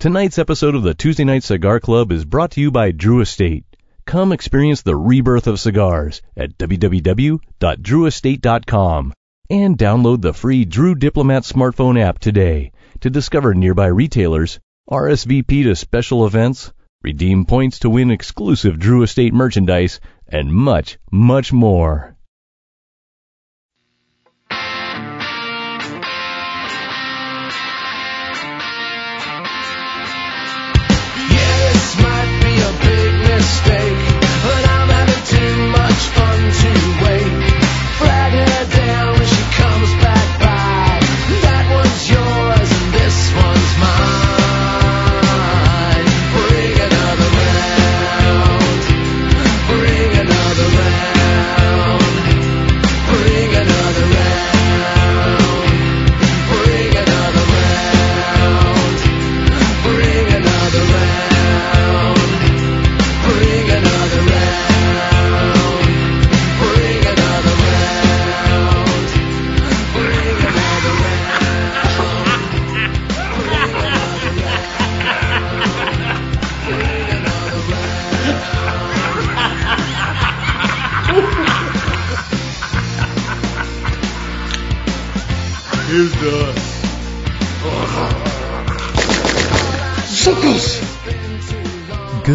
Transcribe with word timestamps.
Tonight's 0.00 0.38
episode 0.38 0.74
of 0.74 0.82
the 0.82 0.94
Tuesday 0.94 1.24
Night 1.24 1.42
Cigar 1.42 1.78
Club 1.78 2.10
is 2.10 2.24
brought 2.24 2.52
to 2.52 2.60
you 2.62 2.70
by 2.70 2.90
Drew 2.90 3.20
Estate. 3.20 3.66
Come 4.06 4.32
experience 4.32 4.80
the 4.80 4.96
rebirth 4.96 5.46
of 5.46 5.60
cigars 5.60 6.22
at 6.34 6.56
www.drewestate.com 6.56 9.12
and 9.50 9.76
download 9.76 10.22
the 10.22 10.32
free 10.32 10.64
Drew 10.64 10.94
Diplomat 10.94 11.42
smartphone 11.42 12.00
app 12.00 12.18
today 12.18 12.72
to 13.00 13.10
discover 13.10 13.52
nearby 13.52 13.88
retailers, 13.88 14.58
RSVP 14.90 15.64
to 15.64 15.76
special 15.76 16.26
events, 16.26 16.72
redeem 17.02 17.44
points 17.44 17.80
to 17.80 17.90
win 17.90 18.10
exclusive 18.10 18.78
Drew 18.78 19.02
Estate 19.02 19.34
merchandise, 19.34 20.00
and 20.26 20.50
much, 20.50 20.96
much 21.12 21.52
more. 21.52 22.16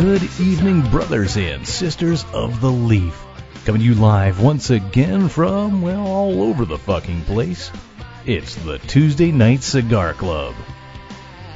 Good 0.01 0.23
evening, 0.41 0.81
brothers 0.91 1.37
and 1.37 1.65
sisters 1.65 2.25
of 2.33 2.59
the 2.59 2.69
Leaf. 2.69 3.17
Coming 3.63 3.79
to 3.79 3.87
you 3.87 3.93
live 3.95 4.41
once 4.41 4.69
again 4.69 5.29
from, 5.29 5.81
well, 5.81 6.05
all 6.05 6.43
over 6.43 6.65
the 6.65 6.77
fucking 6.77 7.21
place. 7.21 7.71
It's 8.25 8.55
the 8.55 8.77
Tuesday 8.77 9.31
Night 9.31 9.63
Cigar 9.63 10.11
Club. 10.11 10.53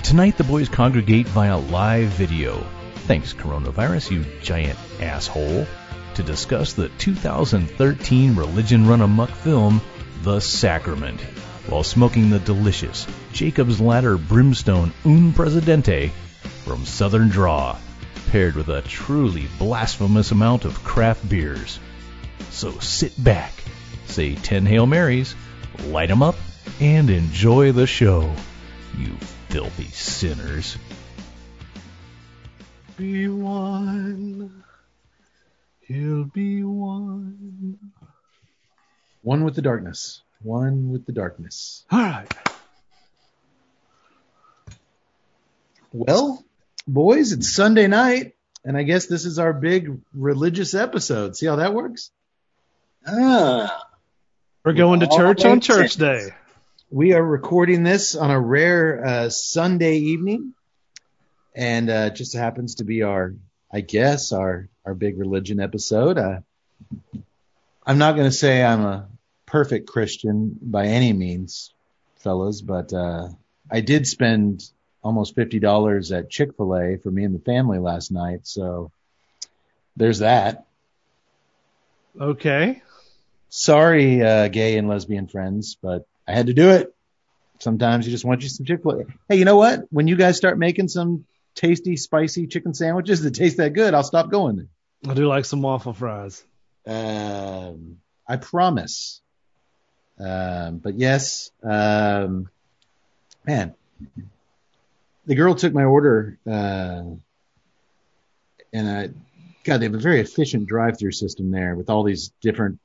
Tonight, 0.04 0.38
the 0.38 0.46
boys 0.46 0.70
congregate 0.70 1.28
via 1.28 1.58
live 1.58 2.08
video. 2.12 2.66
Thanks, 3.08 3.34
coronavirus, 3.34 4.12
you 4.12 4.26
giant 4.42 4.80
asshole. 5.02 5.68
To 6.14 6.24
discuss 6.24 6.72
the 6.72 6.88
2013 6.98 8.38
religion 8.38 8.88
run 8.88 9.02
amok 9.02 9.32
film, 9.32 9.82
The 10.22 10.40
Sacrament, 10.40 11.20
while 11.68 11.84
smoking 11.84 12.30
the 12.30 12.40
delicious 12.40 13.06
Jacob's 13.34 13.82
Ladder 13.82 14.18
Brimstone 14.18 14.94
Un 15.04 15.34
Presidente 15.34 16.14
from 16.64 16.86
Southern 16.86 17.28
Draw, 17.28 17.78
paired 18.30 18.56
with 18.56 18.70
a 18.70 18.84
truly 18.84 19.48
blasphemous 19.58 20.32
amount 20.32 20.64
of 20.64 20.84
craft 20.84 21.28
beers. 21.28 21.80
So 22.52 22.72
sit 22.80 23.22
back, 23.24 23.52
say 24.06 24.36
10 24.36 24.68
Hail 24.68 24.86
Marys, 24.86 25.36
light 25.86 26.12
'em 26.12 26.22
up, 26.22 26.36
and 26.80 27.10
enjoy 27.10 27.72
the 27.72 27.88
show, 27.88 28.32
you 28.96 29.16
filthy 29.50 29.86
sinners. 29.86 30.78
Be 32.98 33.28
one. 33.30 34.64
He'll 35.82 36.26
be 36.26 36.64
one. 36.64 37.80
One 39.24 39.44
with 39.44 39.56
the 39.56 39.64
darkness. 39.64 40.22
One 40.44 40.92
with 40.92 41.08
the 41.08 41.14
darkness. 41.14 41.84
All 41.92 42.00
right. 42.00 42.32
Well, 45.92 46.46
boys, 46.90 47.32
it's 47.32 47.54
Sunday 47.54 47.88
night, 47.88 48.34
and 48.66 48.76
I 48.76 48.84
guess 48.84 49.06
this 49.06 49.26
is 49.26 49.40
our 49.40 49.54
big 49.54 50.00
religious 50.14 50.74
episode. 50.74 51.36
See 51.36 51.46
how 51.46 51.58
that 51.58 51.74
works? 51.74 52.12
Ah, 53.08 53.86
We're 54.66 54.74
going 54.74 55.02
to 55.02 55.08
church 55.08 55.46
on 55.46 55.62
church 55.62 55.94
sense. 55.94 55.96
day. 55.96 56.36
We 56.90 57.14
are 57.14 57.24
recording 57.24 57.84
this 57.84 58.16
on 58.16 58.32
a 58.32 58.40
rare 58.40 59.06
uh, 59.06 59.30
Sunday 59.30 59.98
evening, 59.98 60.54
and 61.56 61.90
uh, 61.90 62.10
it 62.12 62.16
just 62.16 62.36
happens 62.36 62.76
to 62.76 62.84
be 62.84 63.04
our, 63.04 63.36
I 63.72 63.82
guess, 63.82 64.32
our 64.32 64.68
our 64.86 64.96
big 64.96 65.20
religion 65.20 65.60
episode. 65.60 66.18
Uh, 66.18 66.40
I'm 67.86 68.00
not 68.00 68.16
going 68.16 68.28
to 68.28 68.36
say 68.36 68.64
I'm 68.64 68.82
a 68.82 69.08
perfect 69.46 69.88
Christian 69.88 70.58
by 70.62 70.88
any 70.88 71.14
means, 71.14 71.74
fellas, 72.18 72.62
but 72.62 72.92
uh, 72.92 73.30
I 73.70 73.82
did 73.82 74.08
spend 74.08 74.64
almost 75.02 75.36
fifty 75.36 75.60
dollars 75.60 76.12
at 76.12 76.30
Chick 76.30 76.56
Fil 76.58 76.76
A 76.76 76.98
for 76.98 77.12
me 77.12 77.24
and 77.24 77.36
the 77.36 77.40
family 77.40 77.80
last 77.80 78.12
night, 78.12 78.42
so 78.44 78.92
there's 79.96 80.20
that. 80.20 80.66
Okay. 82.20 82.82
Sorry, 83.50 84.22
uh, 84.22 84.48
gay 84.48 84.78
and 84.78 84.88
lesbian 84.88 85.28
friends, 85.28 85.78
but 85.82 86.06
I 86.28 86.34
had 86.34 86.48
to 86.48 86.54
do 86.54 86.70
it. 86.70 86.94
Sometimes 87.60 88.06
you 88.06 88.12
just 88.12 88.24
want 88.24 88.42
you 88.42 88.50
some 88.50 88.66
Chick 88.66 88.84
Fil 88.84 89.02
A. 89.02 89.04
Hey, 89.28 89.38
you 89.38 89.46
know 89.46 89.58
what? 89.58 89.82
When 89.90 90.08
you 90.08 90.16
guys 90.16 90.38
start 90.38 90.58
making 90.58 90.88
some 90.88 91.26
tasty, 91.56 91.98
spicy 91.98 92.48
chicken 92.48 92.74
sandwiches 92.74 93.22
that 93.24 93.32
taste 93.32 93.58
that 93.58 93.74
good, 93.74 93.94
I'll 93.94 94.04
stop 94.04 94.30
going 94.30 94.56
there. 94.56 94.68
I 95.12 95.14
do 95.14 95.28
like 95.28 95.46
some 95.46 95.62
waffle 95.62 95.94
fries. 95.94 96.44
Um, 96.86 97.98
I 98.28 98.38
promise. 98.38 99.22
Um, 100.20 100.78
but 100.78 100.96
yes, 100.96 101.52
um, 101.64 102.50
man, 103.46 103.74
the 105.30 105.36
girl 105.36 105.54
took 105.54 105.76
my 105.76 105.84
order, 105.84 106.40
uh, 106.48 107.04
and 108.74 108.90
I, 108.90 109.10
God, 109.64 109.78
they 109.78 109.86
have 109.86 109.94
a 109.94 110.00
very 110.00 110.22
efficient 110.22 110.68
drive-through 110.68 111.12
system 111.12 111.52
there 111.52 111.76
with 111.76 111.92
all 111.92 112.04
these 112.04 112.32
different 112.42 112.80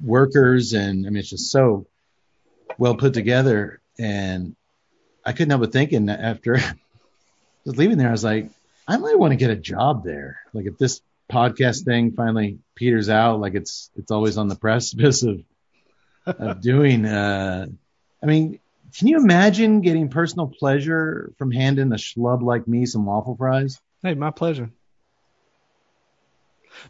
workers, 0.00 0.74
and 0.74 1.04
I 1.04 1.10
mean, 1.10 1.16
it's 1.16 1.30
just 1.30 1.50
so 1.50 1.88
well 2.78 2.94
put 2.94 3.14
together. 3.14 3.80
And 3.98 4.54
I 5.26 5.32
couldn't 5.32 5.50
help 5.50 5.62
but 5.62 5.72
thinking 5.72 6.08
after 6.08 6.54
just 7.64 7.76
leaving 7.76 7.98
there, 7.98 8.10
I 8.10 8.12
was 8.12 8.22
like, 8.22 8.48
I 8.86 8.96
might 8.96 9.18
want 9.18 9.32
to 9.32 9.36
get 9.36 9.50
a 9.50 9.56
job 9.56 10.04
there. 10.04 10.38
Like 10.52 10.66
if 10.66 10.78
this 10.78 11.00
podcast 11.28 11.84
thing 11.84 12.12
finally 12.12 12.60
peters 12.76 13.08
out, 13.08 13.40
like 13.40 13.54
it's 13.56 13.90
it's 13.96 14.12
always 14.12 14.38
on 14.38 14.46
the 14.46 14.54
precipice 14.54 15.24
of 15.24 15.42
of 16.26 16.60
doing. 16.60 17.04
Uh, 17.06 17.66
I 18.22 18.26
mean, 18.26 18.60
can 18.96 19.08
you 19.08 19.18
imagine 19.18 19.80
getting 19.80 20.08
personal 20.08 20.46
pleasure 20.46 21.32
from 21.38 21.50
handing 21.50 21.92
a 21.92 21.96
schlub 21.96 22.42
like 22.42 22.66
me 22.68 22.86
some 22.86 23.04
waffle 23.06 23.36
fries? 23.36 23.80
Hey, 24.02 24.14
my 24.14 24.30
pleasure. 24.30 24.70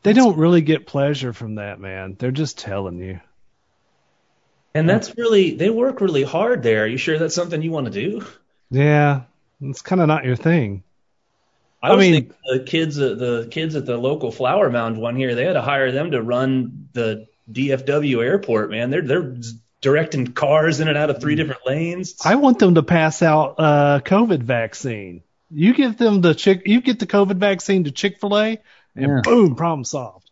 They 0.03 0.13
don't 0.13 0.37
really 0.37 0.61
get 0.61 0.87
pleasure 0.87 1.33
from 1.33 1.57
that, 1.57 1.81
man. 1.81 2.17
They're 2.19 2.31
just 2.31 2.59
telling 2.59 2.99
you. 2.99 3.21
and 4.75 4.89
that's 4.89 5.17
really 5.17 5.57
they 5.57 5.71
work 5.71 6.01
really 6.01 6.25
hard 6.25 6.63
there. 6.63 6.85
Are 6.85 6.87
you 6.87 6.99
sure 6.99 7.19
that's 7.19 7.35
something 7.35 7.63
you 7.63 7.71
want 7.71 7.87
to 7.87 7.93
do? 7.93 8.25
Yeah, 8.71 9.23
it's 9.63 9.81
kind 9.83 10.01
of 10.01 10.09
not 10.09 10.25
your 10.25 10.37
thing. 10.37 10.83
I, 11.83 11.91
I 11.91 11.95
was 11.95 12.09
mean- 12.09 12.35
the 12.53 12.61
kids 12.61 12.99
at 12.99 13.19
the 13.19 13.49
kids 13.51 13.77
at 13.77 13.87
the 13.87 13.97
local 13.97 14.31
flower 14.31 14.69
mound 14.69 14.99
one 14.99 15.17
here, 15.17 15.35
they 15.35 15.45
had 15.45 15.55
to 15.55 15.63
hire 15.63 15.91
them 15.93 16.11
to 16.11 16.21
run 16.23 16.89
the 16.93 17.27
DFW 17.51 18.23
airport, 18.23 18.71
man. 18.71 18.91
They're 18.91 19.03
they're 19.03 19.37
directing 19.81 20.27
cars 20.29 20.81
in 20.81 20.89
and 20.89 20.97
out 20.99 21.11
of 21.11 21.21
three 21.21 21.35
different 21.35 21.61
lanes. 21.67 22.15
I 22.25 22.35
want 22.37 22.59
them 22.59 22.75
to 22.75 22.83
pass 22.83 23.23
out 23.23 23.55
uh, 23.59 24.01
COVID 24.05 24.43
vaccine. 24.43 25.23
You 25.51 25.73
give 25.75 25.97
them 25.97 26.21
the 26.21 26.35
chick, 26.35 26.63
you 26.67 26.81
get 26.81 26.99
the 26.99 27.07
COVID 27.07 27.37
vaccine 27.37 27.85
to 27.85 27.91
Chick 27.91 28.21
Fil 28.21 28.37
A, 28.39 28.59
and 28.97 29.07
Yeah. 29.07 29.21
boom, 29.23 29.55
problem 29.55 29.85
solved. 29.85 30.31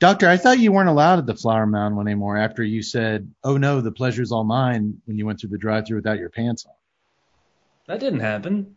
Doctor, 0.00 0.28
I 0.28 0.36
thought 0.36 0.58
you 0.58 0.70
weren't 0.72 0.88
allowed 0.90 1.20
at 1.20 1.26
the 1.26 1.34
Flower 1.36 1.64
Mound 1.66 1.96
one 1.96 2.06
anymore 2.08 2.36
after 2.36 2.62
you 2.62 2.82
said, 2.82 3.32
"Oh 3.42 3.56
no, 3.56 3.80
the 3.80 3.92
pleasure's 3.92 4.32
all 4.32 4.44
mine" 4.44 5.00
when 5.06 5.16
you 5.16 5.24
went 5.24 5.40
through 5.40 5.50
the 5.50 5.58
drive-through 5.58 5.96
without 5.98 6.18
your 6.18 6.28
pants 6.30 6.66
on. 6.66 6.72
That 7.86 8.00
didn't 8.00 8.20
happen. 8.20 8.76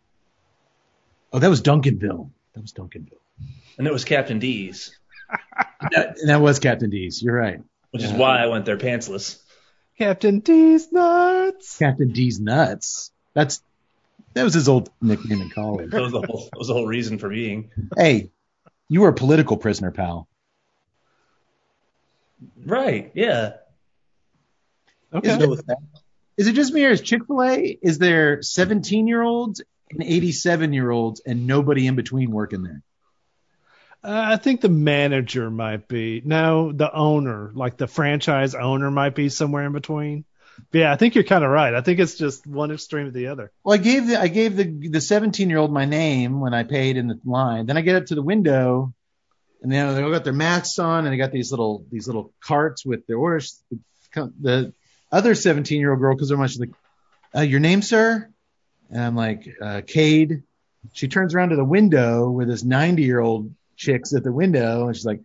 Oh, 1.34 1.40
that 1.40 1.50
was 1.50 1.62
Duncanville. 1.62 2.30
That 2.54 2.62
was 2.62 2.72
Duncanville. 2.72 3.20
And 3.78 3.88
it 3.88 3.92
was 3.94 4.06
Captain 4.06 4.40
D's, 4.40 4.96
That, 5.92 6.16
that 6.26 6.40
was 6.42 6.60
Captain 6.60 6.90
D's. 6.90 7.22
You're 7.22 7.36
right. 7.36 7.60
which 7.92 8.04
is 8.04 8.12
why 8.14 8.38
I 8.42 8.48
went 8.48 8.66
there 8.66 8.78
pantsless. 8.78 9.40
Captain 9.98 10.40
D's 10.40 10.92
nuts. 10.92 11.78
Captain 11.78 12.12
D's 12.12 12.40
nuts. 12.40 13.12
That's 13.34 13.62
That 14.34 14.44
was 14.44 14.54
his 14.54 14.70
old 14.70 14.90
nickname 15.02 15.42
in 15.42 15.50
college. 15.50 15.92
That 15.92 16.02
was 16.02 16.12
the 16.12 16.22
whole, 16.22 16.50
that 16.52 16.58
was 16.58 16.68
the 16.68 16.74
whole 16.74 16.88
reason 16.88 17.18
for 17.18 17.30
being. 17.30 17.72
hey, 17.98 18.30
you 18.90 19.02
were 19.02 19.10
a 19.10 19.14
political 19.14 19.58
prisoner, 19.58 19.92
pal. 19.92 20.28
Right. 22.66 23.12
Yeah. 23.16 23.54
Okay. 25.14 25.30
Is 25.30 25.42
it, 25.42 25.78
is 26.38 26.48
it 26.48 26.54
just 26.54 26.74
me 26.74 26.86
or 26.86 26.92
is 26.92 27.02
Chick 27.02 27.26
Fil 27.26 27.42
A? 27.42 27.78
Is 27.82 27.98
there 27.98 28.44
17 28.44 29.08
year 29.08 29.24
olds 29.24 29.62
and 29.90 30.04
87 30.04 30.74
year 30.74 30.92
olds 30.92 31.22
and 31.26 31.48
nobody 31.48 31.88
in 31.88 31.96
between 31.96 32.32
working 32.32 32.62
there? 32.62 32.84
Uh, 34.04 34.24
I 34.34 34.38
think 34.38 34.62
the 34.62 34.70
manager 34.70 35.50
might 35.50 35.88
be. 35.88 36.22
No, 36.24 36.72
the 36.72 36.94
owner, 36.94 37.52
like 37.54 37.78
the 37.78 37.88
franchise 37.88 38.56
owner, 38.56 38.92
might 38.92 39.16
be 39.16 39.30
somewhere 39.30 39.66
in 39.66 39.74
between. 39.74 40.26
But 40.72 40.80
yeah, 40.80 40.92
I 40.92 40.96
think 40.96 41.16
you're 41.16 41.24
kind 41.24 41.44
of 41.44 41.52
right. 41.52 41.74
I 41.74 41.82
think 41.82 42.00
it's 42.00 42.16
just 42.16 42.46
one 42.46 42.72
extreme 42.72 43.08
or 43.08 43.12
the 43.12 43.28
other. 43.28 43.52
Well, 43.64 43.76
I 43.76 43.78
gave 43.78 44.08
the 44.08 44.20
I 44.20 44.28
gave 44.28 44.56
the 44.56 44.90
the 44.90 45.02
17 45.02 45.50
year 45.50 45.60
old 45.60 45.72
my 45.72 45.86
name 45.86 46.40
when 46.40 46.54
I 46.54 46.64
paid 46.64 46.98
in 46.98 47.08
the 47.08 47.20
line. 47.26 47.66
Then 47.66 47.78
I 47.78 47.82
get 47.82 47.96
up 47.96 48.06
to 48.08 48.16
the 48.16 48.22
window, 48.22 48.94
and 49.62 49.72
then 49.72 49.96
they 49.96 50.02
all 50.02 50.12
got 50.12 50.24
their 50.24 50.34
masks 50.34 50.80
on, 50.80 51.06
and 51.06 51.14
they 51.14 51.18
got 51.18 51.32
these 51.32 51.52
little 51.52 51.86
these 51.92 52.08
little 52.08 52.34
carts 52.42 52.86
with 52.86 53.06
their 53.08 53.18
orders. 53.18 53.62
The 54.16 54.74
other 55.12 55.36
17 55.36 55.80
year 55.80 55.92
old 55.92 56.00
girl, 56.00 56.16
because 56.16 56.30
they're 56.30 56.38
much 56.38 56.58
like, 56.58 56.72
uh, 57.36 57.42
"Your 57.42 57.60
name, 57.60 57.82
sir?" 57.82 58.30
And 58.90 59.02
I'm 59.02 59.16
like, 59.16 59.48
uh, 59.62 59.82
"Cade." 59.86 60.44
She 60.94 61.08
turns 61.08 61.36
around 61.36 61.50
to 61.50 61.56
the 61.56 61.66
window 61.66 62.30
where 62.30 62.46
this 62.46 62.64
90 62.64 63.04
year 63.04 63.20
old 63.20 63.54
chick's 63.78 64.14
at 64.14 64.24
the 64.24 64.32
window, 64.32 64.88
and 64.88 64.96
she's 64.96 65.06
like, 65.06 65.22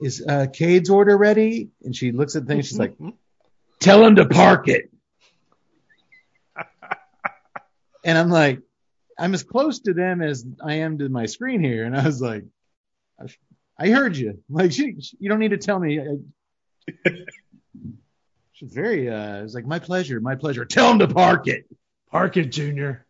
"Is 0.00 0.24
uh, 0.26 0.46
Cade's 0.52 0.88
order 0.88 1.16
ready?" 1.16 1.68
And 1.84 1.94
she 1.94 2.12
looks 2.12 2.34
at 2.36 2.46
the 2.46 2.54
thing. 2.54 2.62
She's 2.62 2.78
like, 2.78 2.96
"Tell 3.80 4.02
him 4.04 4.16
to 4.16 4.26
park 4.26 4.68
it." 4.68 4.90
and 8.04 8.16
I'm 8.16 8.30
like, 8.30 8.60
I'm 9.18 9.34
as 9.34 9.42
close 9.42 9.80
to 9.80 9.92
them 9.94 10.22
as 10.22 10.46
I 10.64 10.76
am 10.76 10.98
to 10.98 11.08
my 11.08 11.26
screen 11.26 11.62
here, 11.62 11.84
and 11.84 11.96
I 11.96 12.04
was 12.06 12.20
like, 12.22 12.44
I 13.78 13.88
heard 13.88 14.16
you. 14.16 14.42
Like, 14.48 14.72
she, 14.72 14.96
she- 15.00 15.16
you 15.20 15.28
don't 15.28 15.38
need 15.38 15.50
to 15.50 15.58
tell 15.58 15.78
me. 15.78 16.00
I- 16.00 17.10
She's 18.52 18.72
very. 18.72 19.10
Uh, 19.10 19.40
it 19.40 19.42
was 19.42 19.54
like, 19.54 19.66
my 19.66 19.78
pleasure, 19.78 20.18
my 20.18 20.34
pleasure. 20.34 20.64
Tell 20.64 20.90
him 20.90 21.00
to 21.00 21.08
park 21.08 21.46
it. 21.46 21.66
Park 22.10 22.38
it, 22.38 22.46
Junior. 22.46 23.04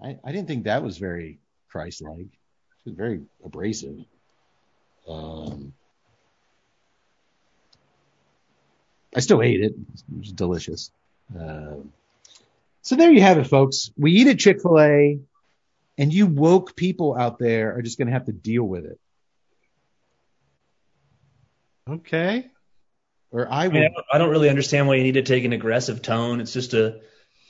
I, 0.00 0.16
I 0.24 0.30
didn't 0.30 0.46
think 0.46 0.64
that 0.64 0.84
was 0.84 0.98
very 0.98 1.40
Christ-like. 1.70 2.28
It 2.88 2.92
was 2.92 2.96
very 2.96 3.20
abrasive. 3.44 3.98
Um, 5.06 5.74
I 9.14 9.20
still 9.20 9.42
ate 9.42 9.60
it. 9.60 9.72
It 9.72 10.18
was 10.18 10.32
delicious. 10.32 10.90
Um 11.38 11.92
so 12.80 12.96
there 12.96 13.10
you 13.10 13.20
have 13.20 13.36
it, 13.36 13.46
folks. 13.46 13.90
We 13.98 14.12
eat 14.12 14.28
at 14.28 14.38
Chick-fil-A, 14.38 15.18
and 15.98 16.12
you 16.12 16.26
woke 16.26 16.74
people 16.74 17.14
out 17.14 17.38
there 17.38 17.76
are 17.76 17.82
just 17.82 17.98
going 17.98 18.06
to 18.06 18.14
have 18.14 18.24
to 18.26 18.32
deal 18.32 18.62
with 18.62 18.86
it. 18.86 18.98
Okay. 21.86 22.46
Or 23.30 23.46
I 23.52 23.66
I, 23.66 23.68
mean, 23.68 23.82
I, 23.82 23.88
don't, 23.88 24.06
I 24.14 24.18
don't 24.18 24.30
really 24.30 24.48
understand 24.48 24.88
why 24.88 24.94
you 24.94 25.02
need 25.02 25.14
to 25.14 25.22
take 25.22 25.44
an 25.44 25.52
aggressive 25.52 26.00
tone. 26.00 26.40
It's 26.40 26.54
just 26.54 26.72
a 26.72 27.00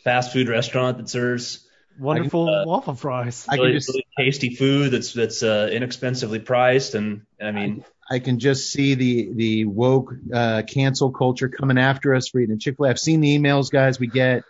fast 0.02 0.32
food 0.32 0.48
restaurant 0.48 0.98
that 0.98 1.08
serves 1.08 1.67
Wonderful 1.98 2.48
uh, 2.48 2.64
waffle 2.64 2.94
fries. 2.94 3.44
I 3.48 3.56
can 3.56 3.72
just 3.72 3.88
really 3.88 4.06
tasty 4.16 4.54
food 4.54 4.92
that's 4.92 5.12
that's 5.12 5.42
uh, 5.42 5.68
inexpensively 5.72 6.38
priced. 6.38 6.94
And 6.94 7.22
I 7.42 7.50
mean, 7.50 7.84
I 8.08 8.20
can 8.20 8.38
just 8.38 8.70
see 8.70 8.94
the 8.94 9.32
the 9.34 9.64
woke 9.64 10.12
uh, 10.32 10.62
cancel 10.62 11.10
culture 11.10 11.48
coming 11.48 11.76
after 11.76 12.14
us 12.14 12.28
for 12.28 12.38
eating 12.38 12.58
Chick 12.58 12.76
Fil 12.76 12.86
A. 12.86 12.90
I've 12.90 13.00
seen 13.00 13.20
the 13.20 13.36
emails, 13.36 13.70
guys, 13.70 13.98
we 13.98 14.06
get, 14.06 14.44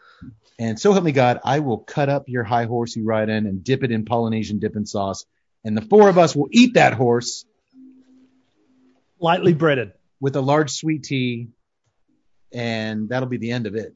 and 0.59 0.79
so 0.79 0.93
help 0.93 1.05
me 1.05 1.13
God, 1.13 1.41
I 1.43 1.61
will 1.61 1.79
cut 1.79 2.11
up 2.11 2.25
your 2.29 2.45
high 2.45 2.67
horse 2.67 2.95
you 2.95 3.05
ride 3.05 3.31
in 3.31 3.47
and 3.47 3.65
dip 3.65 3.83
it 3.83 3.91
in 3.91 4.05
Polynesian 4.05 4.59
dipping 4.59 4.85
sauce, 4.85 5.25
and 5.65 5.77
the 5.77 5.83
four 5.83 6.09
of 6.11 6.19
us 6.19 6.37
will 6.37 6.49
eat 6.53 6.75
that 6.75 6.93
horse 6.93 7.47
Lightly 9.21 9.55
breaded. 9.55 9.93
with 10.21 10.37
a 10.37 10.43
large 10.43 10.71
sweet 10.71 11.03
tea, 11.03 11.49
and 12.53 13.09
that'll 13.09 13.29
be 13.29 13.39
the 13.39 13.53
end 13.53 13.67
of 13.67 13.75
it. 13.75 13.95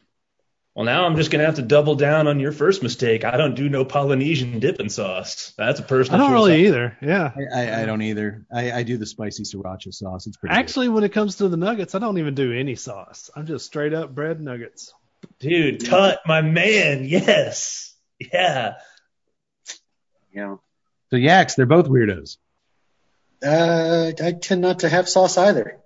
Well, 0.74 0.86
now 0.86 1.04
I'm 1.04 1.16
just 1.16 1.30
gonna 1.30 1.44
have 1.44 1.56
to 1.56 1.62
double 1.62 1.96
down 1.96 2.28
on 2.28 2.40
your 2.40 2.52
first 2.52 2.82
mistake. 2.82 3.24
I 3.24 3.36
don't 3.36 3.54
do 3.54 3.68
no 3.68 3.84
Polynesian 3.84 4.58
dipping 4.58 4.88
sauce. 4.88 5.52
That's 5.58 5.80
a 5.80 5.82
personal. 5.82 6.20
I 6.20 6.24
don't 6.24 6.30
choice. 6.30 6.48
really 6.48 6.66
either. 6.66 6.96
Yeah. 7.02 7.30
I, 7.36 7.60
I, 7.60 7.82
I 7.82 7.86
don't 7.86 8.00
either. 8.00 8.46
I, 8.50 8.72
I 8.72 8.82
do 8.82 8.96
the 8.96 9.04
spicy 9.04 9.42
sriracha 9.42 9.92
sauce. 9.92 10.26
It's 10.26 10.38
pretty. 10.38 10.54
good. 10.54 10.58
Actually, 10.58 10.88
when 10.88 11.04
it 11.04 11.10
comes 11.10 11.36
to 11.36 11.48
the 11.48 11.58
nuggets, 11.58 11.94
I 11.94 11.98
don't 11.98 12.16
even 12.18 12.34
do 12.34 12.52
any 12.52 12.74
sauce. 12.74 13.30
I'm 13.36 13.46
just 13.46 13.66
straight 13.66 13.92
up 13.92 14.14
bread 14.14 14.40
nuggets. 14.40 14.94
Dude, 15.38 15.84
Tut, 15.84 16.20
my 16.26 16.40
man, 16.40 17.04
yes, 17.04 17.94
yeah. 18.18 18.74
Yeah. 20.32 20.56
so 21.10 21.16
yaks, 21.16 21.54
they're 21.54 21.66
both 21.66 21.86
weirdos. 21.86 22.38
Uh, 23.44 24.12
I 24.22 24.32
tend 24.32 24.62
not 24.62 24.80
to 24.80 24.88
have 24.88 25.08
sauce 25.08 25.36
either. 25.36 25.78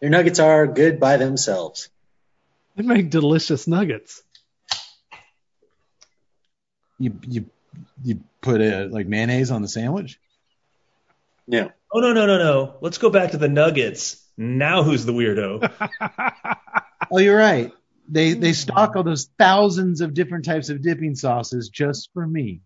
Their 0.00 0.10
nuggets 0.10 0.40
are 0.40 0.66
good 0.66 0.98
by 0.98 1.16
themselves. 1.18 1.90
They 2.76 2.82
make 2.82 3.10
delicious 3.10 3.66
nuggets. 3.66 4.22
You 6.98 7.18
you 7.26 7.46
you 8.02 8.20
put 8.40 8.60
a, 8.60 8.86
like 8.86 9.06
mayonnaise 9.06 9.50
on 9.50 9.62
the 9.62 9.68
sandwich. 9.68 10.18
Yeah. 11.46 11.68
Oh 11.92 12.00
no, 12.00 12.12
no, 12.12 12.26
no, 12.26 12.38
no. 12.38 12.74
Let's 12.80 12.98
go 12.98 13.10
back 13.10 13.32
to 13.32 13.38
the 13.38 13.48
Nuggets. 13.48 14.24
Now 14.36 14.82
who's 14.82 15.04
the 15.04 15.12
weirdo? 15.12 15.70
Oh, 17.12 17.18
you're 17.18 17.36
right. 17.36 17.72
They 18.08 18.34
hmm. 18.34 18.40
they 18.40 18.52
stock 18.52 18.96
all 18.96 19.02
those 19.02 19.28
thousands 19.38 20.00
of 20.00 20.14
different 20.14 20.44
types 20.44 20.68
of 20.68 20.82
dipping 20.82 21.14
sauces 21.14 21.68
just 21.68 22.10
for 22.12 22.26
me. 22.26 22.62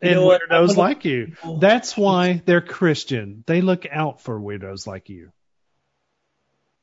You 0.00 0.10
and 0.10 0.14
know 0.14 0.26
what? 0.26 0.42
weirdos 0.48 0.70
I'm 0.70 0.76
like 0.76 1.04
you. 1.04 1.32
That's 1.58 1.96
why 1.96 2.42
they're 2.44 2.60
Christian. 2.60 3.42
They 3.46 3.60
look 3.60 3.86
out 3.90 4.20
for 4.20 4.38
weirdos 4.38 4.86
like 4.86 5.08
you. 5.08 5.32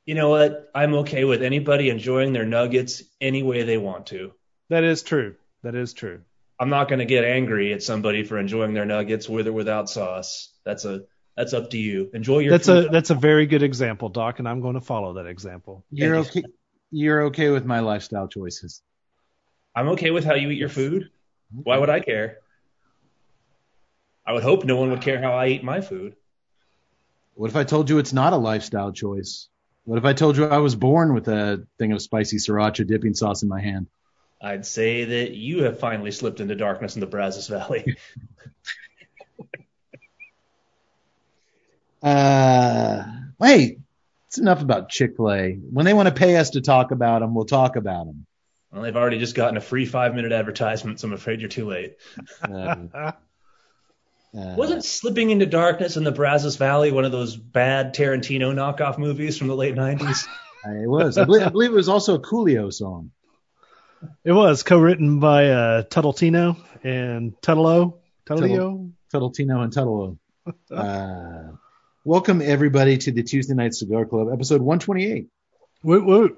You 0.05 0.15
know 0.15 0.29
what? 0.29 0.69
I'm 0.75 0.93
okay 0.95 1.23
with 1.23 1.41
anybody 1.41 1.89
enjoying 1.89 2.33
their 2.33 2.45
nuggets 2.45 3.03
any 3.19 3.41
way 3.41 3.63
they 3.63 3.77
want 3.77 4.07
to. 4.07 4.33
That 4.69 4.83
is 4.83 5.01
true. 5.03 5.35
That 5.63 5.75
is 5.75 5.93
true. 5.93 6.21
I'm 6.59 6.69
not 6.69 6.87
going 6.87 6.99
to 6.99 7.05
get 7.05 7.23
angry 7.23 7.73
at 7.73 7.83
somebody 7.83 8.23
for 8.23 8.37
enjoying 8.37 8.73
their 8.73 8.85
nuggets 8.85 9.27
with 9.27 9.47
or 9.47 9.53
without 9.53 9.89
sauce. 9.89 10.53
That's 10.63 10.85
a 10.85 11.01
that's 11.35 11.53
up 11.53 11.71
to 11.71 11.77
you. 11.77 12.09
Enjoy 12.13 12.39
your 12.39 12.51
That's 12.51 12.67
food. 12.67 12.85
a 12.85 12.89
that's 12.89 13.09
a 13.09 13.15
very 13.15 13.45
good 13.45 13.63
example, 13.63 14.07
Doc, 14.09 14.39
and 14.39 14.47
I'm 14.47 14.61
going 14.61 14.75
to 14.75 14.81
follow 14.81 15.15
that 15.15 15.25
example. 15.25 15.83
You're 15.91 16.15
okay. 16.17 16.43
You're 16.91 17.23
okay 17.23 17.49
with 17.49 17.65
my 17.65 17.79
lifestyle 17.81 18.27
choices. 18.27 18.81
I'm 19.75 19.89
okay 19.89 20.11
with 20.11 20.23
how 20.23 20.35
you 20.35 20.49
eat 20.49 20.57
your 20.57 20.69
food. 20.69 21.09
Why 21.51 21.77
would 21.77 21.89
I 21.89 21.99
care? 21.99 22.37
I 24.25 24.33
would 24.33 24.43
hope 24.43 24.63
no 24.63 24.77
one 24.77 24.91
would 24.91 25.01
care 25.01 25.21
how 25.21 25.33
I 25.33 25.47
eat 25.47 25.63
my 25.63 25.81
food. 25.81 26.15
What 27.33 27.49
if 27.49 27.55
I 27.57 27.65
told 27.65 27.89
you 27.89 27.97
it's 27.97 28.13
not 28.13 28.31
a 28.31 28.37
lifestyle 28.37 28.93
choice? 28.93 29.49
What 29.85 29.99
if 29.99 30.05
I 30.05 30.13
told 30.13 30.35
you 30.35 30.45
I 30.45 30.57
was 30.57 30.75
born 30.75 31.13
with 31.13 31.27
a 31.27 31.65
thing 31.77 31.91
of 31.91 32.01
spicy 32.01 32.37
sriracha 32.37 32.87
dipping 32.87 33.13
sauce 33.13 33.43
in 33.43 33.49
my 33.49 33.61
hand? 33.61 33.87
I'd 34.41 34.65
say 34.65 35.05
that 35.05 35.31
you 35.31 35.63
have 35.63 35.79
finally 35.79 36.11
slipped 36.11 36.39
into 36.39 36.55
darkness 36.55 36.95
in 36.95 36.99
the 37.01 37.07
Brazos 37.07 37.47
Valley. 37.47 37.95
Uh, 42.03 43.03
hey, 43.41 43.77
it's 44.27 44.37
enough 44.37 44.61
about 44.61 44.89
Chick 44.89 45.15
Fil 45.17 45.31
A. 45.31 45.53
When 45.53 45.85
they 45.87 45.93
want 45.93 46.07
to 46.07 46.13
pay 46.13 46.35
us 46.35 46.51
to 46.51 46.61
talk 46.61 46.91
about 46.91 47.21
them, 47.21 47.33
we'll 47.33 47.45
talk 47.45 47.77
about 47.77 48.05
them. 48.05 48.27
well, 48.71 48.83
they've 48.83 48.95
already 48.95 49.17
just 49.17 49.33
gotten 49.33 49.57
a 49.57 49.61
free 49.61 49.87
five 49.87 50.13
minute 50.13 50.31
advertisement, 50.31 50.99
so 50.99 51.07
I'm 51.07 51.13
afraid 51.13 51.39
you're 51.39 51.49
too 51.49 51.67
late. 51.67 51.95
Uh, 52.43 53.13
uh, 54.37 54.55
Wasn't 54.55 54.83
Slipping 54.83 55.29
into 55.29 55.45
Darkness 55.45 55.97
in 55.97 56.03
the 56.03 56.11
Brazos 56.11 56.57
Valley 56.57 56.91
one 56.91 57.05
of 57.05 57.11
those 57.11 57.35
bad 57.35 57.95
Tarantino 57.95 58.53
knockoff 58.53 58.97
movies 58.97 59.37
from 59.37 59.47
the 59.47 59.55
late 59.55 59.75
90s? 59.75 60.27
it 60.65 60.89
was? 60.89 61.17
I 61.17 61.25
believe, 61.25 61.43
I 61.43 61.49
believe 61.49 61.71
it 61.71 61.75
was 61.75 61.89
also 61.89 62.15
a 62.15 62.21
Coolio 62.21 62.73
song. 62.73 63.11
It 64.23 64.31
was 64.31 64.63
co-written 64.63 65.19
by 65.19 65.49
uh, 65.49 65.83
Tuttletino 65.83 66.57
and 66.83 67.33
Tuttlo. 67.41 67.99
Tuttlio. 68.25 68.91
Tuttletino 69.13 69.63
and 69.63 69.73
Tuttalo. 69.73 70.17
Uh, 70.69 71.55
welcome 72.03 72.41
everybody 72.41 72.97
to 72.97 73.11
the 73.11 73.23
Tuesday 73.23 73.55
Night 73.55 73.73
Cigar 73.73 74.05
Club, 74.05 74.27
episode 74.31 74.61
128. 74.61 75.27
Woot 75.83 76.05
woot. 76.05 76.37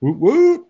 Woot 0.00 0.18
woot. 0.18 0.66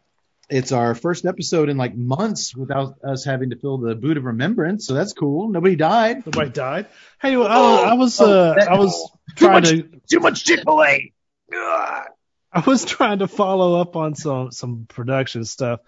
It's 0.50 0.72
our 0.72 0.94
first 0.94 1.24
episode 1.24 1.68
in 1.70 1.76
like 1.76 1.96
months 1.96 2.54
without 2.54 2.96
us 3.02 3.24
having 3.24 3.50
to 3.50 3.56
fill 3.56 3.78
the 3.78 3.94
boot 3.94 4.18
of 4.18 4.24
remembrance, 4.24 4.86
so 4.86 4.92
that's 4.92 5.14
cool. 5.14 5.48
Nobody 5.48 5.74
died. 5.74 6.26
Nobody 6.26 6.50
died. 6.50 6.86
Hey, 7.20 7.36
well, 7.36 7.48
I, 7.48 7.90
I 7.90 7.94
was 7.94 8.20
uh, 8.20 8.54
I 8.68 8.78
was 8.78 9.10
Too 9.36 9.46
trying 9.46 9.52
much, 9.54 9.68
to 9.70 10.00
too 10.10 10.20
much 10.20 10.44
Chick 10.44 10.60
Fil 10.64 10.84
A. 10.84 11.12
I 11.52 12.60
was 12.66 12.84
trying 12.84 13.20
to 13.20 13.28
follow 13.28 13.80
up 13.80 13.96
on 13.96 14.14
some 14.14 14.52
some 14.52 14.86
production 14.88 15.44
stuff. 15.44 15.80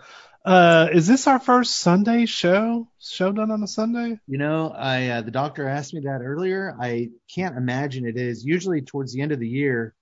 Uh, 0.45 0.89
is 0.93 1.07
this 1.07 1.27
our 1.27 1.41
first 1.41 1.77
Sunday 1.77 2.25
show? 2.25 2.89
Show 3.01 3.33
done 3.33 3.51
on 3.51 3.63
a 3.63 3.67
Sunday? 3.69 4.19
You 4.27 4.39
know, 4.39 4.71
I 4.71 5.09
uh, 5.09 5.23
the 5.23 5.33
doctor 5.33 5.69
asked 5.69 5.93
me 5.93 6.01
that 6.01 6.23
earlier. 6.23 6.75
I 6.81 7.11
can't 7.35 7.57
imagine 7.57 8.07
it 8.07 8.17
is. 8.17 8.45
Usually 8.45 8.81
towards 8.81 9.13
the 9.13 9.21
end 9.21 9.33
of 9.33 9.41
the 9.41 9.49
year, 9.49 9.95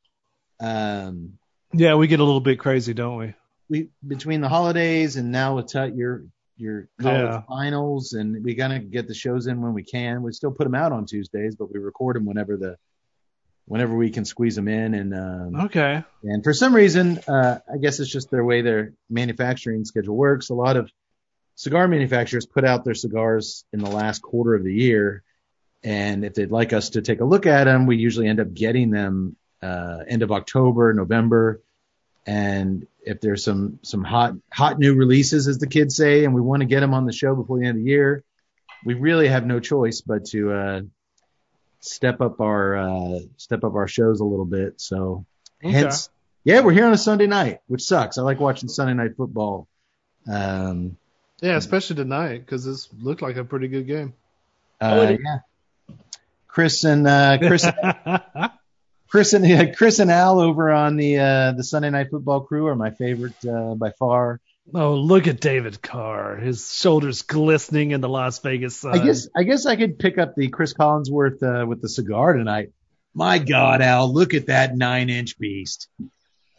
um, 0.60 1.38
Yeah, 1.72 1.94
we 1.96 2.06
get 2.06 2.20
a 2.20 2.24
little 2.24 2.40
bit 2.40 2.58
crazy, 2.58 2.94
don't 2.94 3.18
we? 3.18 3.34
We 3.68 3.88
between 4.06 4.40
the 4.40 4.48
holidays 4.48 5.16
and 5.16 5.32
now 5.32 5.56
with 5.56 5.68
Tut, 5.72 5.94
you're 5.96 6.24
your 6.56 6.88
college 7.00 7.20
Yeah. 7.20 7.42
finals, 7.48 8.12
and 8.12 8.44
we 8.44 8.54
gotta 8.54 8.78
get 8.78 9.08
the 9.08 9.14
shows 9.14 9.46
in 9.48 9.60
when 9.60 9.72
we 9.74 9.82
can. 9.82 10.22
We 10.22 10.32
still 10.32 10.52
put 10.52 10.64
them 10.64 10.74
out 10.74 10.92
on 10.92 11.06
Tuesdays, 11.06 11.56
but 11.56 11.72
we 11.72 11.80
record 11.80 12.16
them 12.16 12.24
whenever 12.26 12.56
the 12.56 12.76
whenever 13.66 13.96
we 13.96 14.10
can 14.10 14.24
squeeze 14.24 14.54
them 14.56 14.68
in. 14.68 14.94
And 14.94 15.14
um, 15.14 15.56
Okay. 15.66 16.04
and 16.22 16.44
for 16.44 16.52
some 16.52 16.74
reason, 16.74 17.18
uh, 17.26 17.58
I 17.72 17.78
guess 17.78 17.98
it's 17.98 18.10
just 18.10 18.30
their 18.30 18.44
way 18.44 18.62
their 18.62 18.92
manufacturing 19.10 19.84
schedule 19.84 20.16
works. 20.16 20.50
A 20.50 20.54
lot 20.54 20.76
of 20.76 20.90
cigar 21.56 21.88
manufacturers 21.88 22.46
put 22.46 22.64
out 22.64 22.84
their 22.84 22.94
cigars 22.94 23.64
in 23.72 23.80
the 23.80 23.90
last 23.90 24.20
quarter 24.22 24.54
of 24.54 24.62
the 24.64 24.74
year. 24.74 25.22
And 25.82 26.24
if 26.24 26.34
they'd 26.34 26.50
like 26.50 26.72
us 26.72 26.90
to 26.90 27.02
take 27.02 27.20
a 27.20 27.24
look 27.24 27.46
at 27.46 27.64
them, 27.64 27.86
we 27.86 27.96
usually 27.96 28.26
end 28.28 28.40
up 28.40 28.52
getting 28.54 28.90
them 28.90 29.36
uh, 29.62 29.98
end 30.06 30.22
of 30.22 30.30
October, 30.32 30.92
November. 30.92 31.60
And 32.26 32.86
if 33.06 33.20
there's 33.20 33.44
some 33.44 33.78
some 33.82 34.04
hot 34.04 34.34
hot 34.52 34.78
new 34.78 34.94
releases, 34.94 35.48
as 35.48 35.58
the 35.58 35.66
kids 35.66 35.96
say, 35.96 36.24
and 36.24 36.34
we 36.34 36.40
want 36.40 36.60
to 36.60 36.66
get 36.66 36.80
them 36.80 36.94
on 36.94 37.04
the 37.06 37.12
show 37.12 37.34
before 37.34 37.58
the 37.58 37.66
end 37.66 37.78
of 37.78 37.84
the 37.84 37.90
year, 37.90 38.24
we 38.84 38.94
really 38.94 39.28
have 39.28 39.46
no 39.46 39.60
choice 39.60 40.00
but 40.00 40.26
to 40.26 40.52
uh, 40.52 40.80
step 41.80 42.20
up 42.20 42.40
our 42.40 42.76
uh, 42.76 43.18
step 43.36 43.64
up 43.64 43.74
our 43.74 43.88
shows 43.88 44.20
a 44.20 44.24
little 44.24 44.44
bit. 44.46 44.80
So 44.80 45.24
hence, 45.62 46.08
yeah, 46.44 46.60
we're 46.60 46.72
here 46.72 46.86
on 46.86 46.92
a 46.92 46.98
Sunday 46.98 47.26
night, 47.26 47.60
which 47.66 47.82
sucks. 47.82 48.18
I 48.18 48.22
like 48.22 48.40
watching 48.40 48.68
Sunday 48.68 48.94
night 48.94 49.16
football. 49.16 49.68
Um, 50.30 50.96
Yeah, 51.40 51.56
especially 51.56 51.96
tonight 51.96 52.38
because 52.38 52.64
this 52.64 52.88
looked 52.98 53.22
like 53.22 53.36
a 53.36 53.44
pretty 53.44 53.68
good 53.68 53.86
game. 53.86 54.14
uh, 54.80 55.16
yeah. 55.20 55.94
Chris 56.46 56.84
and 56.84 57.06
uh, 57.06 57.36
Chris, 57.38 57.66
Chris 59.14 59.32
and 59.32 59.46
yeah, 59.48 59.66
Chris 59.66 60.00
and 60.00 60.10
Al 60.10 60.40
over 60.40 60.72
on 60.72 60.96
the 60.96 61.18
uh, 61.18 61.52
the 61.52 61.62
Sunday 61.62 61.88
night 61.88 62.08
football 62.10 62.40
crew 62.40 62.66
are 62.66 62.74
my 62.74 62.90
favorite 62.90 63.44
uh, 63.46 63.76
by 63.76 63.92
far. 63.92 64.40
oh, 64.74 64.94
look 64.94 65.28
at 65.28 65.38
David 65.38 65.80
Carr. 65.80 66.34
His 66.34 66.74
shoulders 66.74 67.22
glistening 67.22 67.92
in 67.92 68.00
the 68.00 68.08
Las 68.08 68.40
Vegas 68.40 68.76
sun. 68.76 68.98
I 68.98 69.04
guess 69.04 69.28
I 69.36 69.44
guess 69.44 69.66
I 69.66 69.76
could 69.76 70.00
pick 70.00 70.18
up 70.18 70.34
the 70.34 70.48
Cris 70.48 70.74
Collinsworth 70.74 71.40
uh, 71.44 71.64
with 71.64 71.80
the 71.80 71.88
cigar 71.88 72.32
tonight. 72.32 72.72
My 73.14 73.38
God, 73.38 73.82
Al, 73.82 74.12
look 74.12 74.34
at 74.34 74.46
that 74.46 74.76
nine 74.76 75.08
inch 75.10 75.38
beast. 75.38 75.88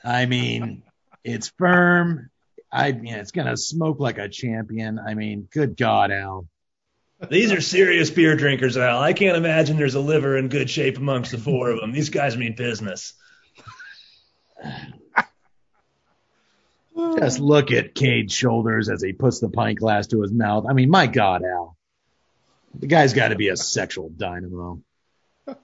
I 0.02 0.26
mean, 0.26 0.84
it's 1.26 1.52
firm. 1.58 2.30
I 2.72 2.94
mean, 2.94 3.16
it's 3.16 3.32
gonna 3.32 3.58
smoke 3.58 4.00
like 4.00 4.18
a 4.18 4.30
champion. 4.30 4.98
I 4.98 5.14
mean, 5.16 5.50
good 5.52 5.76
God, 5.76 6.10
Al. 6.10 6.48
These 7.30 7.52
are 7.52 7.62
serious 7.62 8.10
beer 8.10 8.36
drinkers, 8.36 8.78
Al. 8.78 9.00
I 9.00 9.14
can't 9.14 9.38
imagine 9.38 9.78
there's 9.78 9.96
a 9.96 10.00
liver 10.02 10.38
in 10.38 10.50
good 10.50 10.70
shape 10.70 10.98
amongst 10.98 11.32
the 11.32 11.38
four 11.38 11.70
of 11.70 11.80
them. 11.80 11.92
These 11.92 12.10
guys 12.10 12.36
mean 12.38 12.56
business. 12.56 13.14
Just 17.18 17.40
look 17.40 17.72
at 17.72 17.96
Cade's 17.96 18.34
shoulders 18.34 18.90
as 18.90 19.02
he 19.02 19.14
puts 19.14 19.40
the 19.40 19.50
pint 19.50 19.80
glass 19.80 20.08
to 20.08 20.22
his 20.22 20.32
mouth. 20.32 20.66
I 20.70 20.74
mean, 20.74 20.90
my 20.90 21.08
God, 21.08 21.44
Al. 21.44 21.78
The 22.78 22.88
guy's 22.88 23.14
got 23.14 23.30
to 23.30 23.36
be 23.36 23.50
a 23.50 23.58
sexual 23.58 24.10
dynamo. 24.10 24.82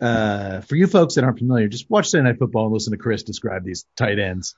Uh, 0.00 0.60
for 0.60 0.76
you 0.76 0.86
folks 0.86 1.16
that 1.16 1.24
aren't 1.24 1.40
familiar, 1.40 1.66
just 1.66 1.90
watch 1.90 2.08
Sunday 2.08 2.30
Night 2.30 2.38
Football 2.38 2.66
and 2.66 2.72
listen 2.72 2.92
to 2.92 2.96
Chris 2.96 3.24
describe 3.24 3.64
these 3.64 3.84
tight 3.96 4.20
ends. 4.20 4.54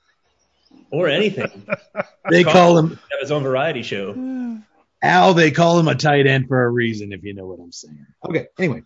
Or 0.90 1.08
anything. 1.08 1.66
They 2.28 2.44
call 2.44 2.76
him 2.78 2.90
Have 2.90 3.20
his 3.20 3.30
own 3.30 3.42
variety 3.42 3.82
show. 3.82 4.12
Al. 5.02 5.34
They 5.34 5.50
call 5.50 5.78
him 5.78 5.88
a 5.88 5.94
tight 5.94 6.26
end 6.26 6.48
for 6.48 6.64
a 6.64 6.68
reason, 6.68 7.12
if 7.12 7.22
you 7.24 7.34
know 7.34 7.46
what 7.46 7.58
I'm 7.60 7.72
saying. 7.72 8.06
Okay. 8.28 8.46
Anyway, 8.58 8.82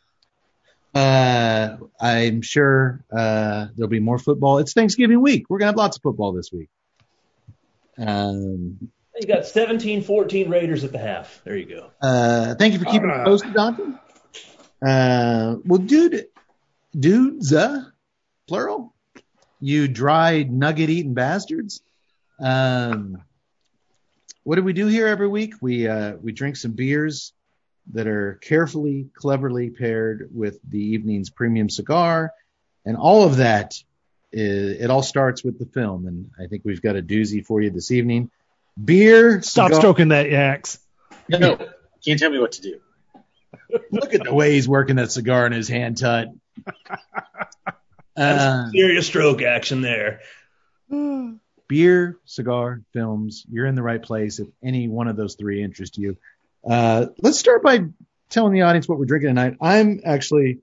uh, 0.94 1.76
I'm 2.00 2.42
sure 2.42 3.04
uh, 3.12 3.66
there'll 3.76 3.88
be 3.90 4.00
more 4.00 4.18
football. 4.18 4.58
It's 4.58 4.72
Thanksgiving 4.72 5.20
week. 5.20 5.46
We're 5.48 5.58
gonna 5.58 5.70
have 5.70 5.76
lots 5.76 5.96
of 5.96 6.02
football 6.02 6.32
this 6.32 6.50
week. 6.52 6.68
Um, 7.98 8.90
You 9.20 9.26
got 9.26 9.46
17 9.46 10.02
14 10.02 10.50
Raiders 10.50 10.84
at 10.84 10.92
the 10.92 10.98
half. 10.98 11.40
There 11.44 11.56
you 11.56 11.66
go. 11.66 11.90
Uh, 12.00 12.54
thank 12.56 12.72
you 12.72 12.78
for 12.78 12.84
keeping 12.86 13.10
All 13.10 13.16
it 13.16 13.18
right. 13.18 13.26
posted, 13.26 13.54
Dante. 13.54 13.82
Uh, 14.84 15.56
well, 15.64 15.78
dude, 15.80 16.26
dudes, 16.98 17.52
uh, 17.52 17.84
plural, 18.46 18.92
you 19.60 19.88
dry 19.88 20.42
nugget 20.42 20.90
eating 20.90 21.14
bastards. 21.14 21.82
Um, 22.40 23.22
what 24.44 24.56
do 24.56 24.62
we 24.62 24.74
do 24.74 24.86
here 24.86 25.06
every 25.06 25.26
week? 25.26 25.54
We 25.60 25.88
uh, 25.88 26.14
we 26.22 26.32
drink 26.32 26.56
some 26.56 26.72
beers 26.72 27.32
that 27.92 28.06
are 28.06 28.38
carefully, 28.42 29.08
cleverly 29.14 29.70
paired 29.70 30.30
with 30.32 30.58
the 30.68 30.78
evening's 30.78 31.30
premium 31.30 31.68
cigar, 31.68 32.30
and 32.84 32.96
all 32.96 33.24
of 33.24 33.38
that. 33.38 33.74
Is, 34.36 34.80
it 34.80 34.90
all 34.90 35.02
starts 35.02 35.44
with 35.44 35.58
the 35.58 35.66
film, 35.66 36.06
and 36.06 36.30
I 36.38 36.48
think 36.48 36.62
we've 36.64 36.82
got 36.82 36.96
a 36.96 37.02
doozy 37.02 37.44
for 37.44 37.60
you 37.60 37.70
this 37.70 37.90
evening. 37.90 38.30
Beer, 38.82 39.40
Stop 39.42 39.68
cigar- 39.68 39.80
stroking 39.80 40.08
that 40.08 40.28
yaks. 40.28 40.78
No, 41.28 41.56
can't 42.04 42.18
tell 42.18 42.30
me 42.30 42.38
what 42.38 42.52
to 42.52 42.62
do. 42.62 42.80
Look 43.92 44.12
at 44.12 44.24
the 44.24 44.34
way 44.34 44.52
he's 44.52 44.68
working 44.68 44.96
that 44.96 45.12
cigar 45.12 45.46
in 45.46 45.52
his 45.52 45.68
hand, 45.68 45.98
Tut. 45.98 46.28
Uh, 48.16 48.70
Serious 48.70 49.08
stroke 49.08 49.42
action 49.42 49.80
there. 49.80 50.20
beer, 51.68 52.18
cigar, 52.24 52.82
films. 52.92 53.44
You're 53.50 53.66
in 53.66 53.74
the 53.74 53.82
right 53.82 54.02
place 54.02 54.38
if 54.38 54.48
any 54.62 54.88
one 54.88 55.08
of 55.08 55.16
those 55.16 55.34
three 55.34 55.62
interest 55.62 55.98
you. 55.98 56.16
Uh, 56.68 57.06
let's 57.22 57.38
start 57.38 57.62
by 57.62 57.80
telling 58.30 58.52
the 58.52 58.62
audience 58.62 58.88
what 58.88 58.98
we're 58.98 59.04
drinking 59.04 59.30
tonight. 59.30 59.56
I'm 59.60 60.00
actually 60.04 60.60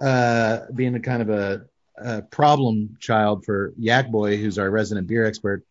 uh, 0.00 0.60
being 0.74 0.94
a 0.94 1.00
kind 1.00 1.22
of 1.22 1.30
a, 1.30 1.66
a 1.96 2.22
problem 2.22 2.96
child 3.00 3.44
for 3.44 3.72
Yak 3.78 4.10
Boy, 4.10 4.36
who's 4.36 4.58
our 4.58 4.70
resident 4.70 5.06
beer 5.06 5.24
expert. 5.26 5.64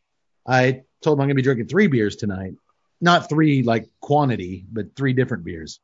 I 0.48 0.84
told 1.02 1.18
him 1.18 1.22
I'm 1.22 1.28
going 1.28 1.30
to 1.30 1.36
be 1.36 1.42
drinking 1.42 1.68
three 1.68 1.88
beers 1.88 2.16
tonight. 2.16 2.54
Not 3.00 3.30
three 3.30 3.64
like 3.64 3.90
quantity, 4.00 4.64
but 4.72 4.96
three 4.96 5.14
different 5.14 5.44
beers. 5.44 5.80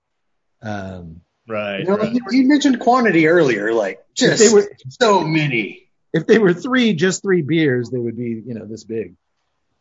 Um, 0.62 1.22
Right. 1.50 1.80
You, 1.80 1.86
know, 1.86 1.96
right. 1.96 2.12
you, 2.14 2.20
you 2.32 2.46
mentioned 2.46 2.82
quantity 2.82 3.28
earlier, 3.30 3.72
like 3.74 4.04
just 4.14 4.40
they 4.44 4.54
were- 4.54 4.70
so 4.90 5.22
many. 5.22 5.87
If 6.18 6.28
they 6.28 6.38
were 6.40 6.54
three, 6.54 6.94
just 6.94 7.22
three 7.22 7.42
beers, 7.42 7.90
they 7.90 8.00
would 8.00 8.18
be, 8.18 8.42
you 8.46 8.54
know, 8.54 8.66
this 8.66 8.84
big. 8.84 9.16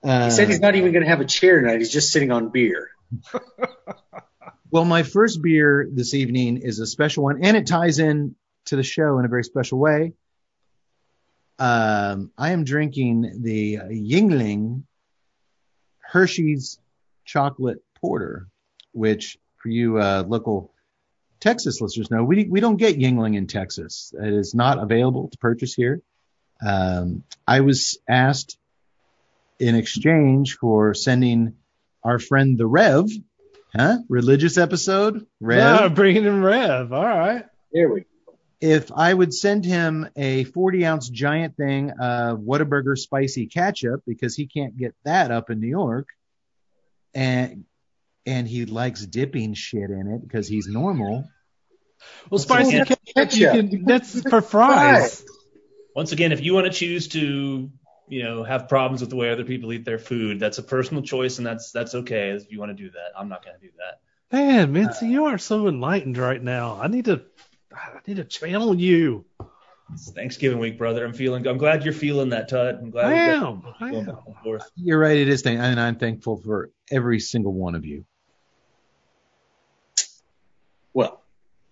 Uh, 0.04 0.24
He 0.26 0.30
said 0.30 0.48
he's 0.48 0.60
not 0.60 0.74
even 0.74 0.92
going 0.92 1.02
to 1.04 1.08
have 1.08 1.20
a 1.20 1.24
chair 1.24 1.60
tonight. 1.60 1.78
He's 1.78 1.92
just 1.92 2.12
sitting 2.12 2.30
on 2.30 2.50
beer. 2.50 2.90
Well, 4.70 4.84
my 4.84 5.04
first 5.04 5.40
beer 5.42 5.88
this 5.90 6.12
evening 6.12 6.58
is 6.58 6.80
a 6.80 6.86
special 6.86 7.22
one, 7.24 7.44
and 7.44 7.56
it 7.56 7.66
ties 7.66 7.98
in 8.00 8.34
to 8.66 8.76
the 8.76 8.82
show 8.82 9.18
in 9.18 9.24
a 9.24 9.28
very 9.28 9.44
special 9.44 9.78
way. 9.78 10.12
Um, 11.58 12.32
I 12.36 12.50
am 12.50 12.64
drinking 12.64 13.42
the 13.42 13.76
Yuengling 13.76 14.82
Hershey's 16.00 16.78
Chocolate 17.24 17.82
Porter, 18.00 18.48
which 18.92 19.38
for 19.56 19.68
you 19.68 19.98
uh, 19.98 20.24
local 20.26 20.72
Texas 21.40 21.80
listeners 21.80 22.10
know, 22.10 22.24
we 22.24 22.44
we 22.44 22.60
don't 22.60 22.76
get 22.76 22.98
Yuengling 22.98 23.36
in 23.36 23.46
Texas. 23.46 24.12
It 24.20 24.32
is 24.32 24.54
not 24.54 24.82
available 24.82 25.28
to 25.28 25.38
purchase 25.38 25.74
here. 25.74 26.02
Um, 26.64 27.24
I 27.46 27.60
was 27.60 27.98
asked 28.08 28.56
in 29.58 29.74
exchange 29.74 30.56
for 30.58 30.94
sending 30.94 31.54
our 32.04 32.18
friend 32.18 32.56
the 32.58 32.66
Rev, 32.66 33.08
huh? 33.74 33.98
Religious 34.08 34.58
episode, 34.58 35.26
Rev. 35.40 35.80
Ah, 35.80 35.88
bringing 35.88 36.24
in 36.24 36.42
Rev. 36.42 36.92
All 36.92 37.02
right. 37.04 37.44
There 37.72 37.88
we 37.92 38.00
go. 38.00 38.06
if 38.60 38.90
I 38.92 39.12
would 39.12 39.34
send 39.34 39.64
him 39.64 40.08
a 40.16 40.44
40 40.44 40.86
ounce 40.86 41.08
giant 41.08 41.56
thing 41.56 41.90
of 41.90 42.38
Whataburger 42.40 42.96
spicy 42.96 43.46
ketchup 43.46 44.02
because 44.06 44.34
he 44.34 44.46
can't 44.46 44.76
get 44.76 44.94
that 45.04 45.30
up 45.30 45.50
in 45.50 45.60
New 45.60 45.68
York, 45.68 46.08
and 47.14 47.64
and 48.24 48.48
he 48.48 48.64
likes 48.66 49.04
dipping 49.06 49.54
shit 49.54 49.90
in 49.90 50.08
it 50.14 50.22
because 50.26 50.48
he's 50.48 50.66
normal. 50.68 51.28
Well, 52.30 52.38
spicy 52.38 52.76
Yeah. 52.76 52.84
ketchup, 53.14 53.32
you 53.38 53.68
can, 53.68 53.84
that's 53.84 54.20
for 54.28 54.40
fries. 54.42 55.24
Once 55.96 56.12
again, 56.12 56.30
if 56.30 56.42
you 56.42 56.52
want 56.52 56.66
to 56.66 56.72
choose 56.72 57.08
to, 57.08 57.70
you 58.06 58.22
know, 58.22 58.44
have 58.44 58.68
problems 58.68 59.00
with 59.00 59.08
the 59.08 59.16
way 59.16 59.30
other 59.30 59.44
people 59.44 59.72
eat 59.72 59.82
their 59.86 59.98
food, 59.98 60.38
that's 60.38 60.58
a 60.58 60.62
personal 60.62 61.02
choice, 61.02 61.38
and 61.38 61.46
that's 61.46 61.72
that's 61.72 61.94
okay 61.94 62.28
if 62.32 62.52
you 62.52 62.60
want 62.60 62.68
to 62.68 62.74
do 62.74 62.90
that. 62.90 63.18
I'm 63.18 63.30
not 63.30 63.42
going 63.42 63.58
to 63.58 63.66
do 63.66 63.72
that. 63.78 64.00
Man, 64.30 64.74
Mincy, 64.74 65.08
you 65.08 65.24
are 65.24 65.38
so 65.38 65.68
enlightened 65.68 66.18
right 66.18 66.42
now. 66.42 66.78
I 66.78 66.88
need 66.88 67.06
to, 67.06 67.22
I 67.72 68.00
need 68.06 68.16
to 68.18 68.24
channel 68.24 68.74
you. 68.74 69.24
It's 69.94 70.10
Thanksgiving 70.12 70.58
week, 70.58 70.76
brother. 70.76 71.02
I'm 71.02 71.14
feeling. 71.14 71.46
I'm 71.46 71.56
glad 71.56 71.82
you're 71.82 71.94
feeling 71.94 72.28
that, 72.28 72.50
Tut. 72.50 72.74
I'm 72.74 72.90
glad. 72.90 73.06
I 73.06 73.14
am. 73.14 73.60
got- 73.62 73.76
I 73.80 73.88
am. 73.94 74.04
back 74.04 74.16
and 74.26 74.36
forth. 74.44 74.70
You're 74.76 74.98
right, 74.98 75.16
it 75.16 75.28
is, 75.28 75.40
thing, 75.40 75.58
and 75.58 75.80
I'm 75.80 75.96
thankful 75.96 76.36
for 76.36 76.72
every 76.90 77.20
single 77.20 77.54
one 77.54 77.74
of 77.74 77.86
you. 77.86 78.04
Well, 80.92 81.22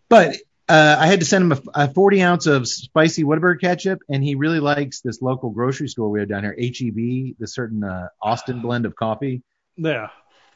But 0.09 0.37
uh, 0.69 0.97
I 0.99 1.07
had 1.07 1.21
to 1.21 1.27
send 1.27 1.51
him 1.51 1.53
a, 1.75 1.85
a 1.85 1.89
40 1.89 2.23
ounce 2.23 2.47
of 2.47 2.67
spicy 2.67 3.25
Whataburger 3.25 3.61
ketchup, 3.61 4.01
and 4.09 4.23
he 4.23 4.35
really 4.35 4.61
likes 4.61 5.01
this 5.01 5.21
local 5.21 5.51
grocery 5.51 5.89
store 5.89 6.11
we 6.11 6.21
have 6.21 6.29
down 6.29 6.43
here, 6.43 6.57
HEB, 6.59 7.37
the 7.39 7.47
certain 7.47 7.85
uh, 7.85 8.09
Austin 8.21 8.61
blend 8.61 8.87
of 8.87 8.97
coffee. 8.97 9.43
Yeah. 9.77 10.09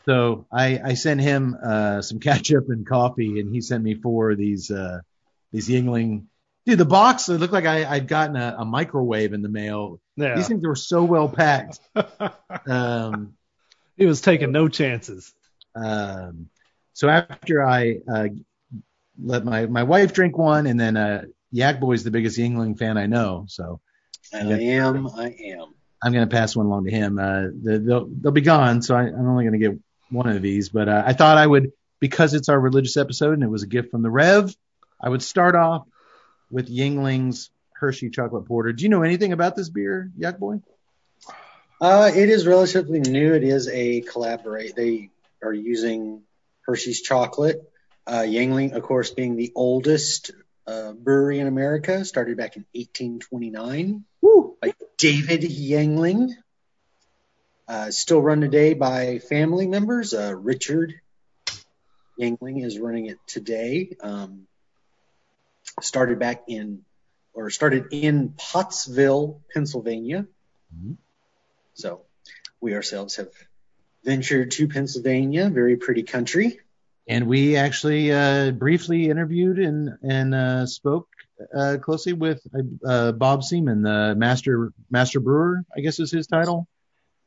So 0.07 0.47
I, 0.51 0.81
I 0.83 0.95
sent 0.95 1.21
him 1.21 1.57
uh, 1.63 2.03
some 2.03 2.21
ketchup 2.21 2.71
and 2.71 2.87
coffee, 2.87 3.41
and 3.41 3.53
he 3.53 3.61
sent 3.61 3.85
me 3.85 3.95
four 3.95 4.31
of 4.31 4.39
these 4.39 4.71
uh, 4.71 5.01
these 5.53 5.69
Yuengling 5.69 6.25
Dude, 6.69 6.77
the 6.77 6.85
box 6.85 7.31
it 7.31 7.39
looked 7.39 7.55
like 7.55 7.65
I, 7.65 7.91
I'd 7.91 8.09
gotten 8.09 8.37
a, 8.37 8.57
a 8.59 8.65
microwave 8.67 9.33
in 9.33 9.41
the 9.41 9.49
mail. 9.49 10.01
Yeah. 10.17 10.37
These 10.37 10.49
things 10.49 10.67
were 10.67 10.77
so 10.77 11.03
well 11.03 11.29
packed. 11.29 11.81
Um, 12.67 13.35
he 13.97 14.05
was 14.05 14.21
taking 14.21 14.53
no 14.53 14.69
chances. 14.69 15.33
um, 15.75 16.51
so 16.93 17.09
after 17.09 17.65
I 17.65 18.01
uh, 18.07 18.29
let 19.23 19.45
my 19.45 19.67
my 19.67 19.83
wife 19.83 20.13
drink 20.13 20.37
one, 20.37 20.67
and 20.67 20.79
then 20.79 20.97
uh, 20.97 21.23
Yak 21.51 21.81
Boy's 21.81 22.05
the 22.05 22.11
biggest 22.11 22.39
Yuengling 22.39 22.79
fan 22.79 22.97
I 22.97 23.07
know, 23.07 23.47
so 23.49 23.81
I 24.33 24.39
am. 24.39 25.07
I 25.09 25.35
am. 25.47 25.75
I'm 26.03 26.13
gonna 26.13 26.27
pass 26.27 26.55
one 26.55 26.67
along 26.67 26.85
to 26.85 26.91
him. 26.91 27.19
Uh, 27.19 27.43
the, 27.63 27.83
they'll 27.85 28.09
they'll 28.09 28.33
be 28.33 28.41
gone, 28.41 28.83
so 28.83 28.95
I, 28.95 29.03
I'm 29.03 29.29
only 29.29 29.45
gonna 29.45 29.59
get 29.59 29.79
one 30.11 30.29
of 30.29 30.43
these. 30.43 30.69
But 30.69 30.89
uh, 30.89 31.03
I 31.05 31.13
thought 31.13 31.39
I 31.39 31.47
would 31.47 31.73
because 32.01 32.35
it's 32.35 32.49
our 32.49 32.59
religious 32.59 32.97
episode 32.97 33.35
and 33.35 33.43
it 33.43 33.51
was 33.51 33.63
a 33.63 33.67
gift 33.67 33.91
from 33.91 34.03
the 34.03 34.11
Rev. 34.11 34.55
I 35.01 35.09
would 35.09 35.23
start 35.23 35.55
off 35.55 35.87
with 36.51 36.69
Yuengling's 36.69 37.51
Hershey 37.75 38.11
chocolate 38.11 38.47
porter. 38.47 38.73
Do 38.73 38.83
you 38.83 38.89
know 38.89 39.03
anything 39.03 39.33
about 39.33 39.57
this 39.57 39.69
beer, 39.69 40.11
Yak 40.17 40.39
Boy? 40.39 40.61
Uh, 41.81 42.11
it 42.13 42.29
is 42.29 42.47
relatively 42.47 43.01
new. 43.01 43.35
It 43.35 43.45
is 43.45 43.69
a 43.69 44.01
collaborate. 44.01 44.75
They 44.75 45.11
are 45.43 45.53
using 45.53 46.23
Hershey's 46.63 47.03
chocolate. 47.03 47.63
Uh, 48.09 48.23
Yuengling, 48.23 48.73
of 48.73 48.83
course, 48.83 49.11
being 49.11 49.37
the 49.37 49.53
oldest 49.55 50.31
uh, 50.67 50.93
brewery 50.93 51.41
in 51.41 51.47
America, 51.47 52.07
started 52.07 52.39
back 52.39 52.57
in 52.57 52.65
1829 52.73 54.05
Woo. 54.23 54.57
by 54.63 54.73
David 54.97 55.43
Yuengling. 55.43 56.31
Uh, 57.69 57.91
still 57.91 58.23
run 58.23 58.41
today 58.41 58.73
by 58.73 59.19
family 59.19 59.67
members. 59.67 60.15
Uh, 60.15 60.35
Richard 60.35 60.95
Yuengling 62.19 62.65
is 62.65 62.79
running 62.79 63.07
it 63.07 63.19
today. 63.27 63.95
Um, 64.01 64.47
started 65.83 66.19
back 66.19 66.45
in, 66.49 66.85
or 67.35 67.51
started 67.51 67.89
in 67.93 68.31
Pottsville, 68.39 69.43
Pennsylvania. 69.53 70.27
Mhm. 70.75 70.97
So 71.75 72.07
we 72.59 72.73
ourselves 72.75 73.17
have 73.17 73.29
ventured 74.03 74.53
to 74.53 74.67
Pennsylvania, 74.67 75.51
very 75.51 75.77
pretty 75.77 76.05
country. 76.05 76.61
And 77.09 77.27
we 77.27 77.57
actually 77.57 78.13
uh, 78.13 78.51
briefly 78.51 79.09
interviewed 79.09 79.59
and 79.59 79.91
and 80.03 80.35
uh, 80.35 80.67
spoke 80.67 81.09
uh, 81.57 81.79
closely 81.81 82.13
with 82.13 82.43
uh, 82.87 83.13
Bob 83.13 83.43
Seaman, 83.43 83.83
the 83.83 84.15
master 84.17 84.73
master 84.91 85.21
brewer, 85.21 85.63
I 85.75 85.81
guess 85.81 85.99
is 86.01 86.11
his 86.11 86.27
title. 86.27 86.69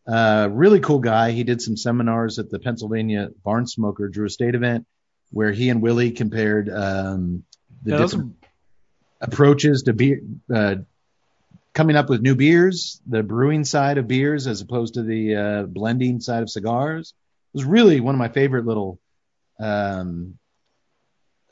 Uh, 0.07 0.49
really 0.51 0.79
cool 0.79 0.99
guy. 0.99 1.31
He 1.31 1.43
did 1.43 1.61
some 1.61 1.77
seminars 1.77 2.37
at 2.39 2.49
the 2.49 2.59
Pennsylvania 2.59 3.29
Barn 3.43 3.65
Smoker 3.67 4.07
Drew 4.07 4.25
Estate 4.25 4.55
event, 4.55 4.85
where 5.31 5.51
he 5.51 5.69
and 5.69 5.81
Willie 5.81 6.11
compared 6.11 6.69
um, 6.69 7.43
the 7.83 7.97
those 7.97 8.11
different 8.11 8.35
approaches 9.19 9.83
to 9.83 9.93
beer, 9.93 10.21
uh, 10.53 10.75
coming 11.73 11.95
up 11.95 12.09
with 12.09 12.21
new 12.21 12.35
beers, 12.35 13.01
the 13.07 13.23
brewing 13.23 13.63
side 13.63 13.97
of 13.97 14.07
beers 14.07 14.47
as 14.47 14.61
opposed 14.61 14.95
to 14.95 15.03
the 15.03 15.35
uh, 15.35 15.63
blending 15.63 16.19
side 16.19 16.43
of 16.43 16.49
cigars. 16.49 17.13
It 17.53 17.57
was 17.57 17.65
really 17.65 17.99
one 17.99 18.15
of 18.15 18.19
my 18.19 18.29
favorite 18.29 18.65
little 18.65 18.99
um, 19.61 20.37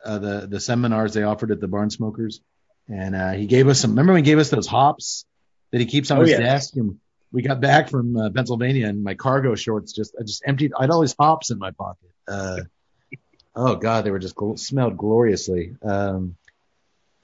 uh, 0.04 0.18
the 0.20 0.48
the 0.48 0.60
seminars 0.60 1.14
they 1.14 1.24
offered 1.24 1.52
at 1.52 1.60
the 1.60 1.68
Barn 1.68 1.90
Smokers, 1.90 2.42
and 2.88 3.16
uh, 3.16 3.32
he 3.32 3.46
gave 3.46 3.68
us 3.68 3.80
some. 3.80 3.92
Remember 3.92 4.14
when 4.14 4.24
he 4.24 4.30
gave 4.30 4.40
us 4.40 4.50
those 4.50 4.68
hops 4.68 5.26
that 5.72 5.80
he 5.80 5.86
keeps 5.86 6.10
on 6.12 6.18
Oh, 6.20 6.22
his 6.22 6.32
yeah. 6.32 6.40
desk? 6.40 6.76
And 6.76 7.00
we 7.32 7.42
got 7.42 7.62
back 7.62 7.90
from 7.90 8.18
uh, 8.18 8.30
Pennsylvania, 8.32 8.88
and 8.88 9.04
my 9.04 9.14
cargo 9.16 9.56
shorts 9.56 9.94
just 9.94 10.16
I 10.20 10.24
just 10.24 10.42
emptied. 10.46 10.72
I 10.78 10.84
had 10.84 10.90
all 10.90 11.02
these 11.02 11.16
hops 11.20 11.52
in 11.52 11.60
my 11.60 11.72
pocket. 11.72 12.10
Uh, 12.28 12.62
oh 13.56 13.76
God, 13.76 14.06
they 14.06 14.12
were 14.12 14.20
just 14.20 14.36
gl- 14.36 14.58
smelled 14.58 14.98
gloriously. 14.98 15.76
Um, 15.84 16.36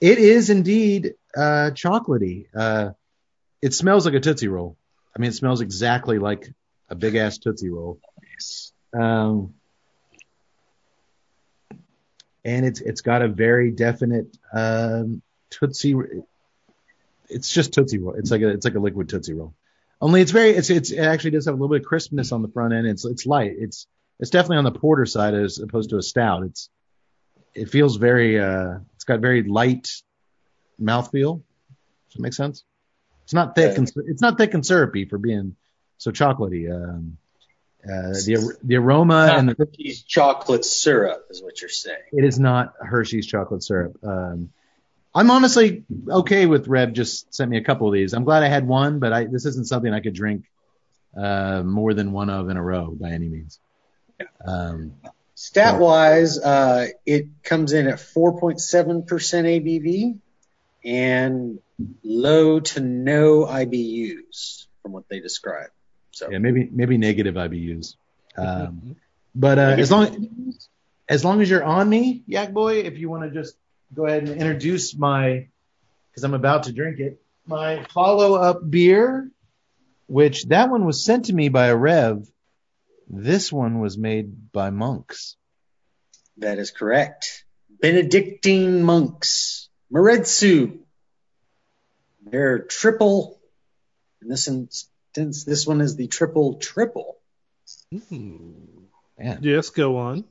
it 0.00 0.18
is 0.18 0.50
indeed 0.50 1.14
uh, 1.36 1.70
chocolatey. 1.72 2.46
Uh, 2.54 2.90
it 3.62 3.72
smells 3.72 4.04
like 4.04 4.14
a 4.14 4.20
tootsie 4.20 4.48
roll. 4.48 4.76
I 5.16 5.18
mean, 5.18 5.30
it 5.30 5.34
smells 5.34 5.62
exactly 5.62 6.18
like 6.18 6.52
a 6.90 6.94
big 6.94 7.14
ass 7.14 7.38
tootsie 7.38 7.70
roll. 7.70 7.98
Um, 8.92 9.54
and 12.46 12.64
it's 12.64 12.80
it's 12.80 13.00
got 13.02 13.20
a 13.22 13.28
very 13.28 13.72
definite 13.72 14.34
um, 14.54 15.20
tootsie. 15.50 15.96
It's 17.28 17.52
just 17.52 17.74
tootsie 17.74 17.98
roll. 17.98 18.14
It's 18.14 18.30
like 18.30 18.40
a 18.42 18.48
it's 18.48 18.64
like 18.64 18.76
a 18.76 18.78
liquid 18.78 19.08
tootsie 19.08 19.34
roll. 19.34 19.52
Only 20.00 20.20
it's 20.22 20.30
very 20.30 20.50
it's 20.50 20.70
it's 20.70 20.92
it 20.92 21.00
actually 21.00 21.32
does 21.32 21.46
have 21.46 21.54
a 21.54 21.56
little 21.56 21.74
bit 21.74 21.82
of 21.82 21.86
crispness 21.88 22.30
on 22.32 22.42
the 22.42 22.48
front 22.48 22.72
end. 22.72 22.86
It's 22.86 23.04
it's 23.04 23.26
light. 23.26 23.54
It's 23.58 23.88
it's 24.20 24.30
definitely 24.30 24.58
on 24.58 24.64
the 24.64 24.78
porter 24.78 25.06
side 25.06 25.34
as 25.34 25.58
opposed 25.58 25.90
to 25.90 25.98
a 25.98 26.02
stout. 26.02 26.44
It's 26.44 26.70
it 27.54 27.68
feels 27.68 27.96
very 27.96 28.38
uh 28.38 28.78
it's 28.94 29.04
got 29.04 29.20
very 29.20 29.42
light 29.42 29.90
mouthfeel. 30.80 31.42
Does 32.08 32.14
that 32.16 32.22
make 32.22 32.34
sense? 32.34 32.62
It's 33.24 33.34
not 33.34 33.56
thick 33.56 33.72
Yeah. 33.72 33.78
and 33.78 33.92
it's 34.06 34.22
not 34.22 34.38
thick 34.38 34.54
and 34.54 34.64
syrupy 34.64 35.04
for 35.06 35.18
being 35.18 35.56
so 35.98 36.12
chocolatey. 36.12 36.70
Um, 36.72 37.18
uh, 37.88 38.12
the 38.12 38.56
the 38.62 38.76
aroma 38.76 39.34
and 39.36 39.48
the 39.48 39.54
Hershey's 39.56 40.02
chocolate 40.02 40.64
syrup 40.64 41.26
is 41.30 41.42
what 41.42 41.60
you're 41.60 41.68
saying. 41.68 42.02
it 42.12 42.24
is 42.24 42.38
not 42.38 42.74
Hershey's 42.80 43.26
chocolate 43.26 43.62
syrup. 43.62 43.96
Um, 44.02 44.50
I'm 45.14 45.30
honestly 45.30 45.84
okay 46.08 46.46
with 46.46 46.68
Rev 46.68 46.92
just 46.92 47.32
sent 47.34 47.50
me 47.50 47.56
a 47.56 47.64
couple 47.64 47.86
of 47.86 47.94
these. 47.94 48.12
I'm 48.12 48.24
glad 48.24 48.42
I 48.42 48.48
had 48.48 48.66
one, 48.66 48.98
but 48.98 49.12
I, 49.12 49.24
this 49.24 49.46
isn't 49.46 49.66
something 49.66 49.92
I 49.92 50.00
could 50.00 50.14
drink 50.14 50.44
uh, 51.16 51.62
more 51.62 51.94
than 51.94 52.12
one 52.12 52.28
of 52.28 52.50
in 52.50 52.56
a 52.56 52.62
row 52.62 52.90
by 52.90 53.10
any 53.10 53.28
means. 53.28 53.58
Um, 54.46 54.92
Stat 55.34 55.78
wise, 55.78 56.38
uh, 56.38 56.88
it 57.04 57.42
comes 57.42 57.72
in 57.72 57.88
at 57.88 57.96
4.7% 57.96 59.06
ABV 59.06 60.18
and 60.84 61.58
low 62.02 62.60
to 62.60 62.80
no 62.80 63.44
IBUs 63.44 64.66
from 64.82 64.92
what 64.92 65.08
they 65.08 65.20
describe. 65.20 65.70
So 66.16 66.30
yeah, 66.30 66.38
maybe 66.38 66.66
maybe 66.72 66.96
negative 66.96 67.34
IBUs. 67.34 67.96
Um, 68.38 68.96
but 69.34 69.58
uh, 69.58 69.76
as 69.78 69.90
long 69.90 70.56
as 71.10 71.22
long 71.26 71.42
as 71.42 71.50
you're 71.50 71.62
on 71.62 71.86
me, 71.90 72.22
Yak 72.26 72.54
Boy, 72.54 72.78
if 72.78 72.96
you 72.96 73.10
want 73.10 73.24
to 73.24 73.30
just 73.30 73.54
go 73.94 74.06
ahead 74.06 74.22
and 74.22 74.40
introduce 74.40 74.96
my, 74.96 75.48
because 76.10 76.24
I'm 76.24 76.32
about 76.32 76.62
to 76.64 76.72
drink 76.72 77.00
it, 77.00 77.20
my 77.46 77.84
follow 77.92 78.34
up 78.34 78.62
beer, 78.68 79.30
which 80.06 80.46
that 80.46 80.70
one 80.70 80.86
was 80.86 81.04
sent 81.04 81.26
to 81.26 81.34
me 81.34 81.50
by 81.50 81.66
a 81.66 81.76
Rev. 81.76 82.26
This 83.10 83.52
one 83.52 83.80
was 83.80 83.98
made 83.98 84.50
by 84.52 84.70
monks. 84.70 85.36
that 86.38 86.58
is 86.58 86.70
correct. 86.70 87.44
Benedictine 87.82 88.82
monks, 88.82 89.68
Maredsous. 89.92 90.78
They're 92.22 92.60
triple. 92.60 93.38
and 94.22 94.30
this 94.30 94.48
instance, 95.18 95.44
this 95.44 95.66
one 95.66 95.80
is 95.80 95.96
the 95.96 96.08
triple 96.08 96.54
triple. 96.54 97.16
Man, 98.10 99.38
Yes, 99.40 99.70
go 99.70 99.96
on. 99.96 100.24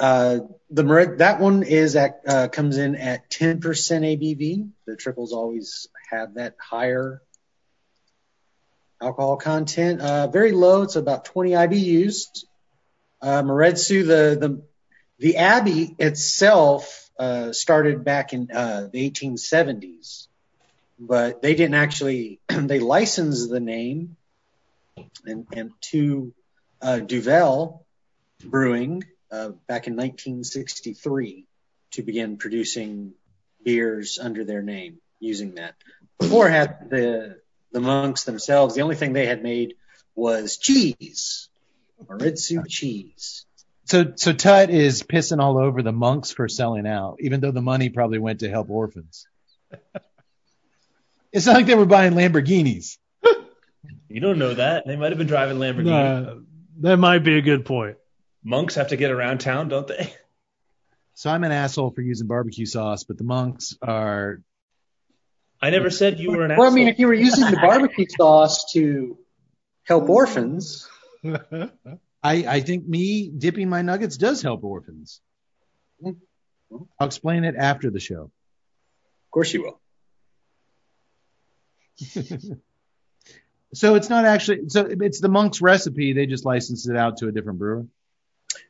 Uh, 0.00 0.40
the 0.70 0.84
Mered, 0.84 1.18
that 1.18 1.40
one 1.40 1.64
is 1.64 1.96
at, 1.96 2.20
uh, 2.26 2.48
comes 2.48 2.78
in 2.78 2.94
at 2.94 3.28
10% 3.30 3.60
ABV. 3.60 4.70
The 4.86 4.96
triples 4.96 5.32
always 5.32 5.88
have 6.10 6.34
that 6.34 6.54
higher 6.60 7.20
alcohol 9.02 9.36
content. 9.36 10.00
Uh, 10.00 10.28
very 10.28 10.52
low. 10.52 10.82
It's 10.82 10.94
about 10.96 11.24
20 11.24 11.50
IBUs. 11.50 12.44
Uh, 13.20 13.42
Maredsous, 13.42 14.06
the, 14.06 14.38
the, 14.38 14.62
the 15.18 15.36
Abbey 15.38 15.96
itself, 15.98 17.10
uh, 17.18 17.52
started 17.52 18.04
back 18.04 18.32
in, 18.32 18.48
uh, 18.52 18.86
the 18.92 19.10
1870s, 19.10 20.27
but 20.98 21.42
they 21.42 21.54
didn't 21.54 21.74
actually, 21.74 22.40
they 22.48 22.80
licensed 22.80 23.50
the 23.50 23.60
name 23.60 24.16
and, 25.24 25.46
and 25.52 25.70
to, 25.80 26.32
uh, 26.82 26.98
Duvel 26.98 27.84
Brewing, 28.44 29.04
uh, 29.30 29.50
back 29.66 29.86
in 29.86 29.94
1963 29.94 31.44
to 31.92 32.02
begin 32.02 32.36
producing 32.36 33.12
beers 33.64 34.18
under 34.20 34.44
their 34.44 34.62
name 34.62 34.98
using 35.20 35.56
that. 35.56 35.74
Before 36.18 36.48
had 36.48 36.90
the 36.90 37.38
the 37.70 37.80
monks 37.80 38.24
themselves, 38.24 38.74
the 38.74 38.80
only 38.80 38.96
thing 38.96 39.12
they 39.12 39.26
had 39.26 39.42
made 39.42 39.74
was 40.14 40.56
cheese, 40.56 41.48
Maredsous 42.08 42.66
cheese. 42.68 43.44
So 43.84 44.12
so 44.16 44.32
Tut 44.32 44.70
is 44.70 45.02
pissing 45.02 45.40
all 45.40 45.58
over 45.58 45.82
the 45.82 45.92
monks 45.92 46.30
for 46.30 46.48
selling 46.48 46.86
out, 46.86 47.18
even 47.20 47.40
though 47.40 47.52
the 47.52 47.62
money 47.62 47.88
probably 47.90 48.18
went 48.18 48.40
to 48.40 48.50
help 48.50 48.70
orphans. 48.70 49.26
it's 51.32 51.46
not 51.46 51.56
like 51.56 51.66
they 51.66 51.74
were 51.74 51.86
buying 51.86 52.14
Lamborghinis. 52.14 52.96
You 54.10 54.20
don't 54.20 54.38
know 54.38 54.54
that. 54.54 54.86
They 54.86 54.96
might 54.96 55.10
have 55.10 55.18
been 55.18 55.26
driving 55.26 55.58
Lamborghinis. 55.58 56.26
Uh, 56.28 56.34
that 56.80 56.96
might 56.96 57.18
be 57.18 57.36
a 57.36 57.42
good 57.42 57.66
point. 57.66 57.98
Monks 58.42 58.76
have 58.76 58.88
to 58.88 58.96
get 58.96 59.10
around 59.10 59.38
town, 59.38 59.68
don't 59.68 59.86
they? 59.86 60.12
So 61.12 61.28
I'm 61.30 61.44
an 61.44 61.52
asshole 61.52 61.90
for 61.90 62.00
using 62.00 62.26
barbecue 62.26 62.64
sauce, 62.64 63.04
but 63.04 63.18
the 63.18 63.24
monks 63.24 63.76
are 63.82 64.40
I 65.60 65.70
never 65.70 65.90
said 65.90 66.20
you 66.20 66.30
were 66.30 66.44
an 66.44 66.52
asshole. 66.52 66.64
Well, 66.64 66.72
I 66.72 66.74
mean, 66.74 66.88
if 66.88 66.98
you 66.98 67.06
were 67.08 67.14
using 67.14 67.50
the 67.50 67.56
barbecue 67.56 68.06
sauce 68.16 68.72
to 68.72 69.18
help 69.84 70.08
orphans, 70.08 70.88
I, 71.24 71.68
I 72.22 72.60
think 72.60 72.86
me 72.86 73.28
dipping 73.28 73.68
my 73.68 73.82
nuggets 73.82 74.16
does 74.16 74.40
help 74.40 74.62
orphans. 74.64 75.20
I'll 77.00 77.06
explain 77.06 77.44
it 77.44 77.56
after 77.58 77.90
the 77.90 78.00
show. 78.00 78.22
Of 78.22 79.30
course 79.32 79.52
you 79.52 79.62
will. 79.62 79.80
So 83.74 83.96
it's 83.96 84.08
not 84.08 84.24
actually 84.24 84.70
so 84.70 84.86
it's 84.88 85.20
the 85.20 85.28
monk's 85.28 85.60
recipe. 85.60 86.14
They 86.14 86.24
just 86.24 86.46
licensed 86.46 86.88
it 86.88 86.96
out 86.96 87.18
to 87.18 87.28
a 87.28 87.32
different 87.32 87.58
brewer. 87.58 87.84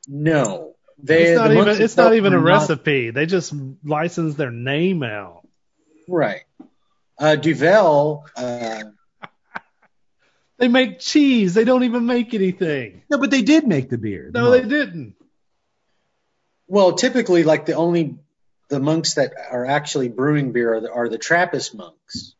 No, 0.08 0.74
they. 1.00 1.28
It's 1.28 1.38
not 1.38 1.48
the 1.50 1.60
even. 1.60 1.82
It's 1.82 1.96
not 1.96 2.14
even 2.14 2.32
a 2.32 2.38
were 2.40 2.48
not- 2.50 2.62
recipe. 2.62 3.10
They 3.10 3.26
just 3.26 3.54
license 3.84 4.34
their 4.34 4.50
name 4.50 5.04
out. 5.04 5.46
Right. 6.08 6.42
Uh, 7.16 7.36
Duvel. 7.36 8.24
Uh, 8.36 8.82
They 10.58 10.66
make 10.66 10.98
cheese. 10.98 11.54
They 11.54 11.62
don't 11.62 11.84
even 11.84 12.04
make 12.06 12.34
anything. 12.34 13.02
No, 13.08 13.18
but 13.18 13.30
they 13.30 13.42
did 13.42 13.68
make 13.68 13.90
the 13.90 13.98
beer. 13.98 14.30
the 14.32 14.40
No, 14.40 14.50
they 14.50 14.62
didn't. 14.62 15.14
well, 16.66 16.94
typically, 16.94 17.44
like 17.44 17.66
the 17.66 17.74
only 17.74 18.18
the 18.68 18.80
monks 18.80 19.14
that 19.14 19.32
are 19.52 19.64
actually 19.64 20.08
brewing 20.08 20.50
beer 20.50 20.74
are 20.74 20.80
the, 20.80 20.90
are 20.92 21.08
the 21.08 21.18
Trappist 21.18 21.76
monks. 21.76 22.34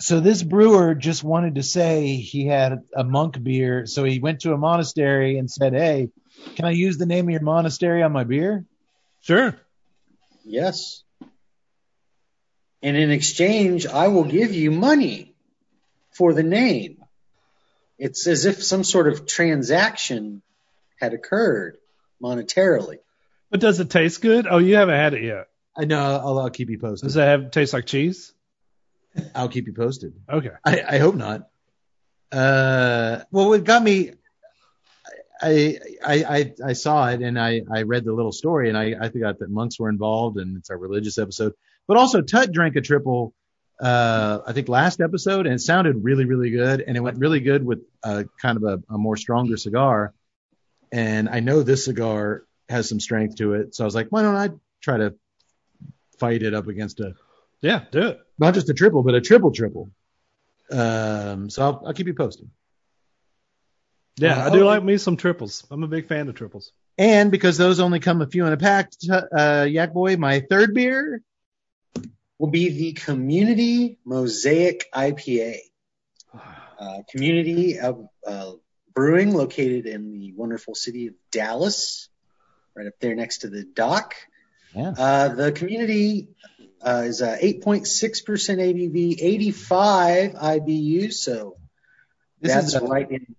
So 0.00 0.20
this 0.20 0.42
brewer 0.42 0.94
just 0.94 1.24
wanted 1.24 1.56
to 1.56 1.62
say 1.62 2.16
he 2.16 2.46
had 2.46 2.84
a 2.94 3.02
monk 3.02 3.42
beer, 3.42 3.86
so 3.86 4.04
he 4.04 4.20
went 4.20 4.40
to 4.40 4.52
a 4.52 4.58
monastery 4.58 5.38
and 5.38 5.50
said, 5.50 5.72
"Hey, 5.72 6.10
can 6.54 6.64
I 6.64 6.70
use 6.70 6.98
the 6.98 7.06
name 7.06 7.26
of 7.26 7.32
your 7.32 7.42
monastery 7.42 8.02
on 8.02 8.12
my 8.12 8.24
beer?" 8.24 8.64
Sure. 9.22 9.56
Yes. 10.44 11.02
And 12.80 12.96
in 12.96 13.10
exchange, 13.10 13.86
I 13.86 14.08
will 14.08 14.24
give 14.24 14.54
you 14.54 14.70
money 14.70 15.34
for 16.12 16.32
the 16.32 16.44
name. 16.44 17.02
It's 17.98 18.28
as 18.28 18.44
if 18.44 18.62
some 18.62 18.84
sort 18.84 19.08
of 19.08 19.26
transaction 19.26 20.42
had 21.00 21.12
occurred 21.12 21.76
monetarily. 22.22 22.98
But 23.50 23.60
does 23.60 23.80
it 23.80 23.90
taste 23.90 24.22
good? 24.22 24.46
Oh, 24.48 24.58
you 24.58 24.76
haven't 24.76 24.94
had 24.94 25.14
it 25.14 25.24
yet. 25.24 25.48
I 25.76 25.84
know. 25.84 25.98
I'll, 25.98 26.38
I'll 26.38 26.50
keep 26.50 26.70
you 26.70 26.78
posted. 26.78 27.08
Does 27.08 27.16
it 27.16 27.22
have 27.22 27.50
taste 27.50 27.72
like 27.72 27.86
cheese? 27.86 28.32
I'll 29.34 29.48
keep 29.48 29.66
you 29.66 29.72
posted. 29.72 30.14
Okay. 30.30 30.50
I, 30.64 30.82
I 30.88 30.98
hope 30.98 31.14
not. 31.14 31.48
Uh, 32.30 33.20
well, 33.30 33.48
what 33.48 33.64
got 33.64 33.82
me, 33.82 34.12
I, 35.40 35.78
I, 36.04 36.14
I, 36.24 36.54
I 36.66 36.72
saw 36.72 37.08
it 37.08 37.22
and 37.22 37.38
I, 37.38 37.62
I 37.72 37.82
read 37.82 38.04
the 38.04 38.12
little 38.12 38.32
story 38.32 38.68
and 38.68 38.76
I, 38.76 38.94
I 39.00 39.08
forgot 39.08 39.38
that 39.38 39.50
monks 39.50 39.78
were 39.78 39.88
involved 39.88 40.36
and 40.36 40.56
it's 40.58 40.70
our 40.70 40.78
religious 40.78 41.18
episode. 41.18 41.54
But 41.86 41.96
also, 41.96 42.20
Tut 42.20 42.52
drank 42.52 42.76
a 42.76 42.80
triple, 42.80 43.34
uh, 43.80 44.40
I 44.46 44.52
think 44.52 44.68
last 44.68 45.00
episode 45.00 45.46
and 45.46 45.54
it 45.54 45.60
sounded 45.60 46.04
really, 46.04 46.24
really 46.24 46.50
good 46.50 46.82
and 46.86 46.96
it 46.96 47.00
went 47.00 47.18
really 47.18 47.40
good 47.40 47.64
with 47.64 47.80
a 48.02 48.26
kind 48.42 48.56
of 48.56 48.64
a, 48.64 48.94
a 48.94 48.98
more 48.98 49.16
stronger 49.16 49.56
cigar. 49.56 50.12
And 50.92 51.28
I 51.28 51.40
know 51.40 51.62
this 51.62 51.84
cigar 51.84 52.44
has 52.68 52.88
some 52.88 53.00
strength 53.00 53.36
to 53.36 53.54
it, 53.54 53.74
so 53.74 53.84
I 53.84 53.86
was 53.86 53.94
like, 53.94 54.08
why 54.10 54.22
don't 54.22 54.36
I 54.36 54.50
try 54.82 54.98
to 54.98 55.14
fight 56.18 56.42
it 56.42 56.54
up 56.54 56.66
against 56.66 57.00
a 57.00 57.14
Yeah, 57.60 57.84
do 57.90 58.08
it. 58.08 58.20
not 58.38 58.54
just 58.54 58.68
a 58.68 58.74
triple, 58.74 59.02
but 59.02 59.14
a 59.14 59.20
triple 59.20 59.50
triple. 59.52 59.90
Um, 60.70 61.50
so 61.50 61.62
I'll, 61.62 61.82
I'll 61.86 61.94
keep 61.94 62.06
you 62.06 62.14
posted. 62.14 62.48
Yeah, 64.16 64.42
Uh, 64.44 64.46
I 64.46 64.50
do 64.50 64.62
oh, 64.62 64.66
like 64.66 64.82
me 64.82 64.98
some 64.98 65.16
triples. 65.16 65.66
I'm 65.70 65.82
a 65.82 65.88
big 65.88 66.08
fan 66.08 66.28
of 66.28 66.34
triples. 66.34 66.72
And 66.96 67.30
because 67.30 67.56
those 67.56 67.78
only 67.78 68.00
come 68.00 68.20
a 68.20 68.26
few 68.26 68.44
in 68.46 68.52
a 68.52 68.56
pack, 68.56 68.90
uh, 69.10 69.66
Yak 69.68 69.92
Boy, 69.92 70.16
my 70.16 70.40
third 70.40 70.74
beer. 70.74 71.22
Will 72.38 72.50
be 72.50 72.68
the 72.68 72.92
Community 72.92 73.98
Mosaic 74.04 74.86
IPA. 74.94 75.58
Uh, 76.78 77.02
community 77.10 77.78
of 77.80 78.08
uh, 78.26 78.52
Brewing, 78.94 79.34
located 79.34 79.86
in 79.86 80.12
the 80.12 80.32
wonderful 80.34 80.74
city 80.74 81.08
of 81.08 81.14
Dallas, 81.32 82.08
right 82.76 82.86
up 82.86 82.94
there 83.00 83.14
next 83.16 83.38
to 83.38 83.48
the 83.48 83.64
dock. 83.64 84.14
Yeah. 84.74 84.92
Uh, 84.96 85.28
the 85.34 85.52
community 85.52 86.28
is 86.84 87.22
uh, 87.22 87.36
8.6% 87.42 87.82
ABV, 87.84 89.16
85 89.20 90.32
IBU, 90.34 91.12
so 91.12 91.56
This 92.40 92.52
that's 92.54 92.66
is 92.68 92.74
a, 92.74 92.80
right 92.80 93.10
in. 93.10 93.34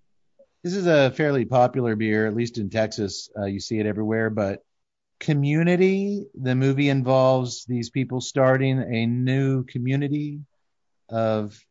this 0.62 0.74
is 0.74 0.86
a 0.86 1.10
fairly 1.12 1.44
popular 1.46 1.96
beer, 1.96 2.26
at 2.26 2.34
least 2.34 2.58
in 2.58 2.70
Texas. 2.70 3.30
Uh, 3.38 3.46
you 3.46 3.60
see 3.60 3.78
it 3.78 3.86
everywhere. 3.86 4.30
But 4.30 4.62
Community, 5.18 6.24
the 6.34 6.54
movie 6.54 6.88
involves 6.88 7.66
these 7.66 7.90
people 7.90 8.22
starting 8.22 8.78
a 8.78 9.04
new 9.04 9.64
community 9.64 10.40
of 11.10 11.62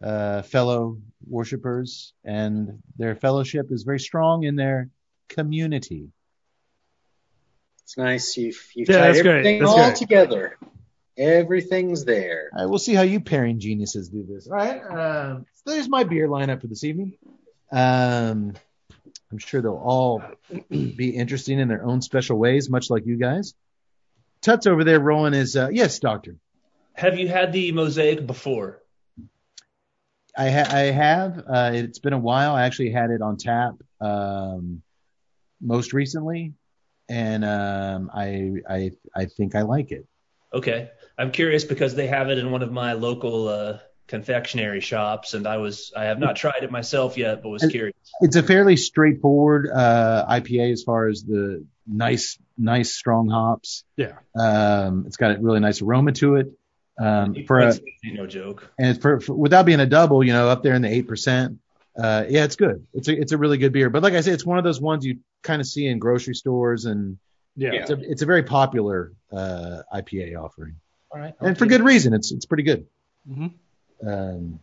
uh, 0.00 0.42
fellow 0.42 0.98
worshipers, 1.26 2.12
and 2.24 2.80
their 2.96 3.16
fellowship 3.16 3.66
is 3.72 3.82
very 3.82 3.98
strong 3.98 4.44
in 4.44 4.54
their 4.54 4.90
community. 5.28 6.08
It's 7.82 7.98
nice. 7.98 8.36
You've, 8.36 8.64
you've 8.76 8.88
Yeah, 8.88 8.98
tied 8.98 9.08
that's 9.08 9.22
great. 9.22 9.38
everything 9.46 9.64
all 9.64 9.76
great. 9.76 9.96
together. 9.96 10.56
Everything's 11.16 12.04
there. 12.04 12.50
All 12.54 12.62
right, 12.62 12.70
we'll 12.70 12.78
see 12.78 12.94
how 12.94 13.02
you 13.02 13.20
pairing 13.20 13.60
geniuses 13.60 14.08
do 14.08 14.24
this. 14.28 14.46
All 14.46 14.54
right, 14.54 14.82
uh, 14.82 15.38
so 15.64 15.72
there's 15.72 15.88
my 15.88 16.04
beer 16.04 16.28
lineup 16.28 16.60
for 16.60 16.68
this 16.68 16.84
evening. 16.84 17.14
Um, 17.70 18.54
I'm 19.30 19.38
sure 19.38 19.60
they'll 19.62 19.74
all 19.74 20.22
be 20.70 21.10
interesting 21.10 21.58
in 21.58 21.68
their 21.68 21.84
own 21.84 22.02
special 22.02 22.38
ways, 22.38 22.70
much 22.70 22.90
like 22.90 23.06
you 23.06 23.16
guys. 23.16 23.54
Tut's 24.40 24.66
over 24.66 24.84
there 24.84 25.00
rolling 25.00 25.32
his. 25.34 25.56
Uh, 25.56 25.68
yes, 25.70 25.98
doctor. 25.98 26.36
Have 26.94 27.18
you 27.18 27.28
had 27.28 27.52
the 27.52 27.72
mosaic 27.72 28.26
before? 28.26 28.82
I, 30.36 30.50
ha- 30.50 30.68
I 30.70 30.80
have. 30.80 31.38
Uh, 31.38 31.70
it's 31.74 31.98
been 31.98 32.12
a 32.12 32.18
while. 32.18 32.54
I 32.54 32.64
actually 32.64 32.90
had 32.90 33.10
it 33.10 33.20
on 33.22 33.36
tap 33.36 33.74
um, 34.00 34.82
most 35.60 35.92
recently, 35.92 36.54
and 37.08 37.44
um, 37.44 38.10
I 38.12 38.52
I 38.68 38.90
I 39.14 39.24
think 39.26 39.54
I 39.54 39.62
like 39.62 39.92
it. 39.92 40.06
Okay. 40.52 40.90
I'm 41.22 41.30
curious 41.30 41.62
because 41.62 41.94
they 41.94 42.08
have 42.08 42.30
it 42.30 42.38
in 42.38 42.50
one 42.50 42.62
of 42.62 42.72
my 42.72 42.94
local 42.94 43.48
uh, 43.48 43.78
confectionery 44.08 44.80
shops, 44.80 45.34
and 45.34 45.46
I 45.46 45.58
was 45.58 45.92
I 45.96 46.04
have 46.04 46.18
not 46.18 46.34
tried 46.34 46.64
it 46.64 46.70
myself 46.72 47.16
yet, 47.16 47.42
but 47.42 47.50
was 47.50 47.64
curious. 47.64 47.94
It's 48.20 48.34
a 48.34 48.42
fairly 48.42 48.76
straightforward 48.76 49.70
uh, 49.72 50.26
IPA 50.28 50.72
as 50.72 50.82
far 50.82 51.06
as 51.06 51.22
the 51.22 51.64
nice 51.86 52.38
nice 52.58 52.92
strong 52.92 53.28
hops. 53.28 53.84
Yeah. 53.96 54.14
Um, 54.36 55.04
it's 55.06 55.16
got 55.16 55.36
a 55.36 55.40
really 55.40 55.60
nice 55.60 55.80
aroma 55.80 56.10
to 56.12 56.36
it. 56.36 56.48
Um, 56.98 57.36
for 57.46 57.60
a, 57.60 57.72
no 58.04 58.26
joke. 58.26 58.68
and 58.78 59.00
for, 59.00 59.20
for 59.20 59.34
without 59.34 59.64
being 59.64 59.80
a 59.80 59.86
double, 59.86 60.24
you 60.24 60.32
know, 60.32 60.48
up 60.48 60.64
there 60.64 60.74
in 60.74 60.82
the 60.82 60.90
eight 60.90 61.06
percent. 61.06 61.58
Uh, 61.96 62.24
yeah, 62.28 62.44
it's 62.44 62.56
good. 62.56 62.84
It's 62.94 63.06
a 63.06 63.20
it's 63.20 63.32
a 63.32 63.38
really 63.38 63.58
good 63.58 63.72
beer. 63.72 63.90
But 63.90 64.02
like 64.02 64.14
I 64.14 64.22
said, 64.22 64.34
it's 64.34 64.44
one 64.44 64.58
of 64.58 64.64
those 64.64 64.80
ones 64.80 65.04
you 65.06 65.20
kind 65.42 65.60
of 65.60 65.68
see 65.68 65.86
in 65.86 65.98
grocery 66.00 66.34
stores, 66.34 66.84
and 66.84 67.18
Yeah. 67.54 67.74
it's 67.74 67.90
a 67.90 67.98
it's 68.00 68.22
a 68.22 68.26
very 68.26 68.42
popular 68.42 69.12
uh, 69.30 69.82
IPA 69.94 70.36
offering, 70.42 70.76
All 71.12 71.20
right. 71.20 71.34
and 71.40 71.58
for 71.58 71.66
good 71.66 71.82
reason. 71.82 72.14
It's 72.14 72.32
it's 72.32 72.46
pretty 72.46 72.62
good. 72.62 72.86
Mhm. 73.28 73.52
Um, 74.06 74.60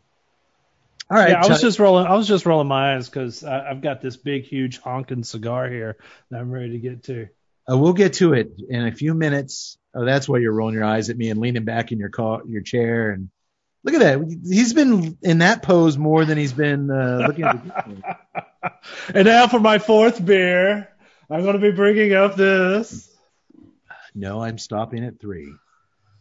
all 1.11 1.17
right, 1.17 1.29
yeah, 1.31 1.41
I 1.43 1.47
was 1.47 1.61
just 1.61 1.79
rolling. 1.79 2.05
I 2.05 2.15
was 2.15 2.27
just 2.27 2.45
rolling 2.45 2.67
my 2.67 2.95
eyes 2.95 3.09
because 3.09 3.43
I've 3.43 3.81
got 3.81 4.01
this 4.01 4.15
big, 4.17 4.43
huge 4.43 4.79
honking 4.79 5.23
cigar 5.23 5.67
here 5.69 5.97
that 6.29 6.39
I'm 6.39 6.51
ready 6.51 6.71
to 6.71 6.77
get 6.79 7.03
to. 7.05 7.27
Uh, 7.71 7.77
we'll 7.77 7.93
get 7.93 8.13
to 8.13 8.33
it 8.33 8.51
in 8.69 8.85
a 8.85 8.91
few 8.91 9.13
minutes. 9.13 9.77
Oh, 9.95 10.05
that's 10.05 10.27
why 10.29 10.37
you're 10.37 10.53
rolling 10.53 10.75
your 10.75 10.83
eyes 10.83 11.09
at 11.09 11.17
me 11.17 11.29
and 11.29 11.39
leaning 11.39 11.65
back 11.65 11.91
in 11.91 11.97
your 11.99 12.09
car, 12.09 12.41
your 12.47 12.61
chair, 12.61 13.11
and 13.11 13.29
look 13.83 13.95
at 13.95 14.01
that. 14.01 14.39
He's 14.47 14.73
been 14.73 15.17
in 15.23 15.39
that 15.39 15.63
pose 15.63 15.97
more 15.97 16.25
than 16.25 16.37
he's 16.37 16.53
been 16.53 16.91
uh, 16.91 17.23
looking 17.27 17.45
at 17.45 17.63
the. 17.65 18.17
And 19.13 19.25
now 19.25 19.47
for 19.47 19.59
my 19.59 19.79
fourth 19.79 20.23
beer, 20.23 20.89
I'm 21.29 21.41
going 21.43 21.53
to 21.53 21.59
be 21.59 21.71
bringing 21.71 22.13
up 22.13 22.35
this. 22.35 23.09
No, 24.13 24.43
I'm 24.43 24.57
stopping 24.57 25.05
at 25.05 25.19
three. 25.19 25.53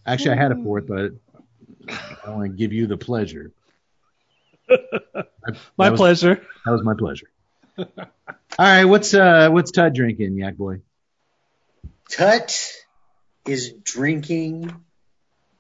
Actually, 0.09 0.33
I 0.33 0.37
had 0.37 0.53
a 0.53 0.57
fourth, 0.57 0.87
but 0.87 1.13
I 2.27 2.31
want 2.31 2.51
to 2.51 2.57
give 2.57 2.73
you 2.73 2.87
the 2.87 2.97
pleasure. 2.97 3.53
My 4.69 4.77
that 5.79 5.93
was, 5.93 5.99
pleasure. 5.99 6.47
That 6.65 6.71
was 6.73 6.83
my 6.83 6.95
pleasure. 6.95 7.31
All 7.79 7.87
right, 8.59 8.85
what's 8.85 9.15
uh 9.15 9.49
what's 9.51 9.71
Todd 9.71 9.95
drinking, 9.95 10.37
Yak 10.37 10.57
Boy? 10.57 10.81
Tut 12.11 12.73
is 13.47 13.73
drinking 13.83 14.75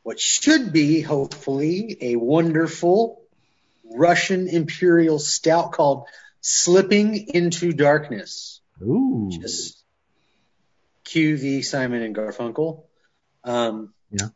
what 0.02 0.18
should 0.18 0.72
be, 0.72 1.00
hopefully, 1.00 1.96
a 2.00 2.16
wonderful 2.16 3.22
Russian 3.94 4.48
Imperial 4.48 5.18
Stout 5.18 5.72
called 5.72 6.06
Slipping 6.40 7.28
into 7.34 7.72
Darkness. 7.72 8.60
Ooh, 8.82 9.28
Just 9.30 9.82
cue 11.04 11.36
the 11.36 11.62
Simon 11.62 12.02
and 12.02 12.14
Garfunkel. 12.14 12.84
Um, 13.44 13.92
Yeah. 14.10 14.28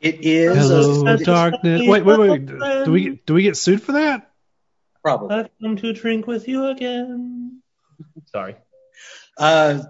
It 0.00 0.24
is 0.24 0.56
Hello, 0.56 1.06
a, 1.06 1.16
darkness. 1.18 1.82
Wait, 1.84 2.04
wait, 2.04 2.18
wait. 2.18 2.46
Do 2.46 2.92
we 2.92 3.20
do 3.26 3.34
we 3.34 3.42
get 3.42 3.56
sued 3.56 3.82
for 3.82 3.92
that? 3.92 4.28
probably. 5.08 5.36
I've 5.36 5.50
come 5.62 5.76
to 5.76 5.92
drink 5.92 6.26
with 6.26 6.48
you 6.48 6.66
again. 6.66 7.62
Sorry. 8.26 8.56
Uh, 9.36 9.84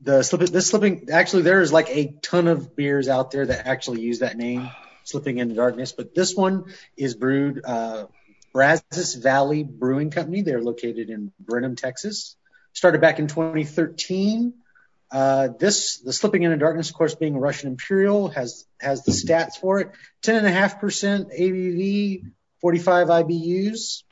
the 0.00 0.22
slip, 0.22 0.48
this 0.48 0.68
slipping, 0.68 1.08
actually, 1.12 1.42
there's 1.42 1.72
like 1.72 1.88
a 1.90 2.16
ton 2.22 2.48
of 2.48 2.74
beers 2.74 3.08
out 3.08 3.30
there 3.30 3.46
that 3.46 3.66
actually 3.66 4.00
use 4.00 4.20
that 4.20 4.36
name, 4.36 4.70
Slipping 5.04 5.38
into 5.38 5.54
Darkness. 5.54 5.92
But 5.92 6.14
this 6.14 6.34
one 6.34 6.64
is 6.96 7.14
brewed, 7.14 7.62
uh, 7.64 8.06
Brazos 8.52 9.14
Valley 9.14 9.62
Brewing 9.62 10.10
Company. 10.10 10.42
They're 10.42 10.62
located 10.62 11.10
in 11.10 11.32
Brenham, 11.38 11.76
Texas. 11.76 12.36
Started 12.72 13.00
back 13.00 13.18
in 13.18 13.28
2013. 13.28 14.54
Uh, 15.10 15.48
this, 15.58 15.98
the 15.98 16.12
Slipping 16.12 16.44
into 16.44 16.56
Darkness, 16.56 16.88
of 16.88 16.94
course, 16.94 17.14
being 17.14 17.36
Russian 17.36 17.70
Imperial, 17.70 18.28
has 18.28 18.64
has 18.80 19.04
the 19.04 19.12
stats 19.12 19.56
for 19.60 19.80
it: 19.80 19.90
ten 20.22 20.36
and 20.36 20.46
a 20.46 20.52
half 20.52 20.80
percent 20.80 21.30
ABV, 21.30 22.22
45 22.60 23.08
IBUs. 23.08 24.04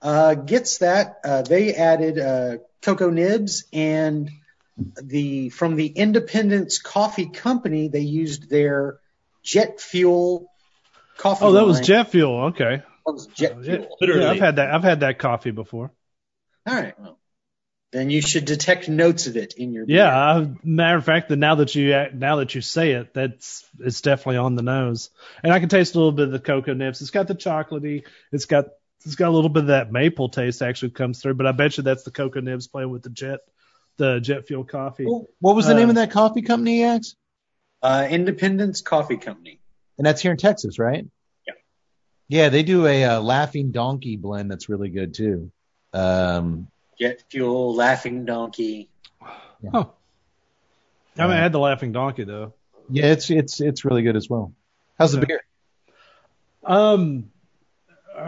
Uh, 0.00 0.34
gets 0.34 0.78
that. 0.78 1.18
Uh, 1.22 1.42
they 1.42 1.74
added 1.74 2.18
uh, 2.18 2.56
cocoa 2.80 3.10
nibs 3.10 3.64
and 3.72 4.30
the 5.00 5.50
from 5.50 5.76
the 5.76 5.86
Independence 5.86 6.78
Coffee 6.80 7.28
Company. 7.28 7.88
They 7.88 8.00
used 8.00 8.48
their 8.48 8.98
jet 9.42 9.80
fuel 9.80 10.50
coffee. 11.18 11.44
Oh, 11.44 11.52
that 11.52 11.66
was 11.66 11.80
jet 11.80 12.10
fuel. 12.10 12.46
Okay. 12.46 12.82
That 13.06 13.12
was 13.12 13.26
jet 13.28 13.62
fuel. 13.62 13.88
Yeah, 14.00 14.30
I've 14.30 14.40
had 14.40 14.56
that. 14.56 14.74
I've 14.74 14.82
had 14.82 15.00
that 15.00 15.18
coffee 15.18 15.50
before. 15.50 15.92
All 16.66 16.74
right. 16.74 16.94
Well, 17.92 18.00
then 18.00 18.10
you 18.10 18.22
should 18.22 18.44
detect 18.44 18.88
notes 18.88 19.26
of 19.26 19.36
it 19.36 19.54
in 19.54 19.72
your 19.72 19.86
beer. 19.86 19.96
Yeah, 19.98 20.16
I, 20.16 20.48
matter 20.62 20.98
of 20.98 21.04
fact, 21.04 21.28
that 21.28 21.36
now 21.36 21.56
that 21.56 21.74
you 21.74 21.90
now 22.14 22.36
that 22.36 22.54
you 22.54 22.60
say 22.60 22.92
it, 22.92 23.12
that's 23.14 23.64
it's 23.78 24.00
definitely 24.00 24.38
on 24.38 24.54
the 24.54 24.62
nose, 24.62 25.10
and 25.42 25.52
I 25.52 25.60
can 25.60 25.68
taste 25.68 25.94
a 25.94 25.98
little 25.98 26.12
bit 26.12 26.26
of 26.26 26.32
the 26.32 26.40
cocoa 26.40 26.74
nibs. 26.74 27.00
It's 27.02 27.10
got 27.10 27.28
the 27.28 27.34
chocolatey, 27.34 28.04
it's 28.32 28.46
got 28.46 28.66
it's 29.04 29.14
got 29.16 29.28
a 29.28 29.34
little 29.34 29.50
bit 29.50 29.64
of 29.64 29.66
that 29.68 29.92
maple 29.92 30.28
taste 30.28 30.62
actually 30.62 30.90
comes 30.90 31.20
through, 31.20 31.34
but 31.34 31.46
I 31.46 31.52
bet 31.52 31.76
you 31.76 31.82
that's 31.82 32.04
the 32.04 32.10
cocoa 32.10 32.40
nibs 32.40 32.68
playing 32.68 32.90
with 32.90 33.02
the 33.02 33.10
jet, 33.10 33.40
the 33.96 34.20
jet 34.20 34.46
fuel 34.46 34.64
coffee. 34.64 35.04
What 35.04 35.56
was 35.56 35.66
the 35.66 35.72
Uh, 35.72 35.76
name 35.76 35.88
of 35.88 35.96
that 35.96 36.12
coffee 36.12 36.42
company, 36.42 36.84
X? 36.84 37.16
Uh, 37.82 38.06
Independence 38.08 38.80
Coffee 38.80 39.16
Company. 39.16 39.60
And 39.98 40.06
that's 40.06 40.22
here 40.22 40.30
in 40.30 40.38
Texas, 40.38 40.78
right? 40.78 41.04
Yeah. 41.46 41.54
Yeah, 42.28 42.48
they 42.48 42.62
do 42.62 42.86
a 42.86 43.04
uh, 43.04 43.20
Laughing 43.20 43.72
Donkey 43.72 44.16
blend 44.16 44.50
that's 44.50 44.68
really 44.68 44.88
good 44.88 45.14
too. 45.14 45.50
Um, 45.92 46.68
Jet 47.02 47.24
fuel, 47.28 47.74
laughing 47.74 48.24
donkey. 48.24 48.88
I 49.74 49.86
haven't 51.16 51.36
had 51.36 51.50
the 51.50 51.58
laughing 51.58 51.90
donkey 51.90 52.22
though. 52.22 52.54
yeah, 52.88 53.06
it's 53.06 53.28
it's 53.28 53.60
it's 53.60 53.84
really 53.84 54.02
good 54.02 54.14
as 54.16 54.30
well. 54.30 54.52
How's 54.98 55.10
the 55.12 55.18
Okay. 55.18 55.26
beer? 55.26 55.40
Um. 56.64 57.30
Uh, 58.16 58.20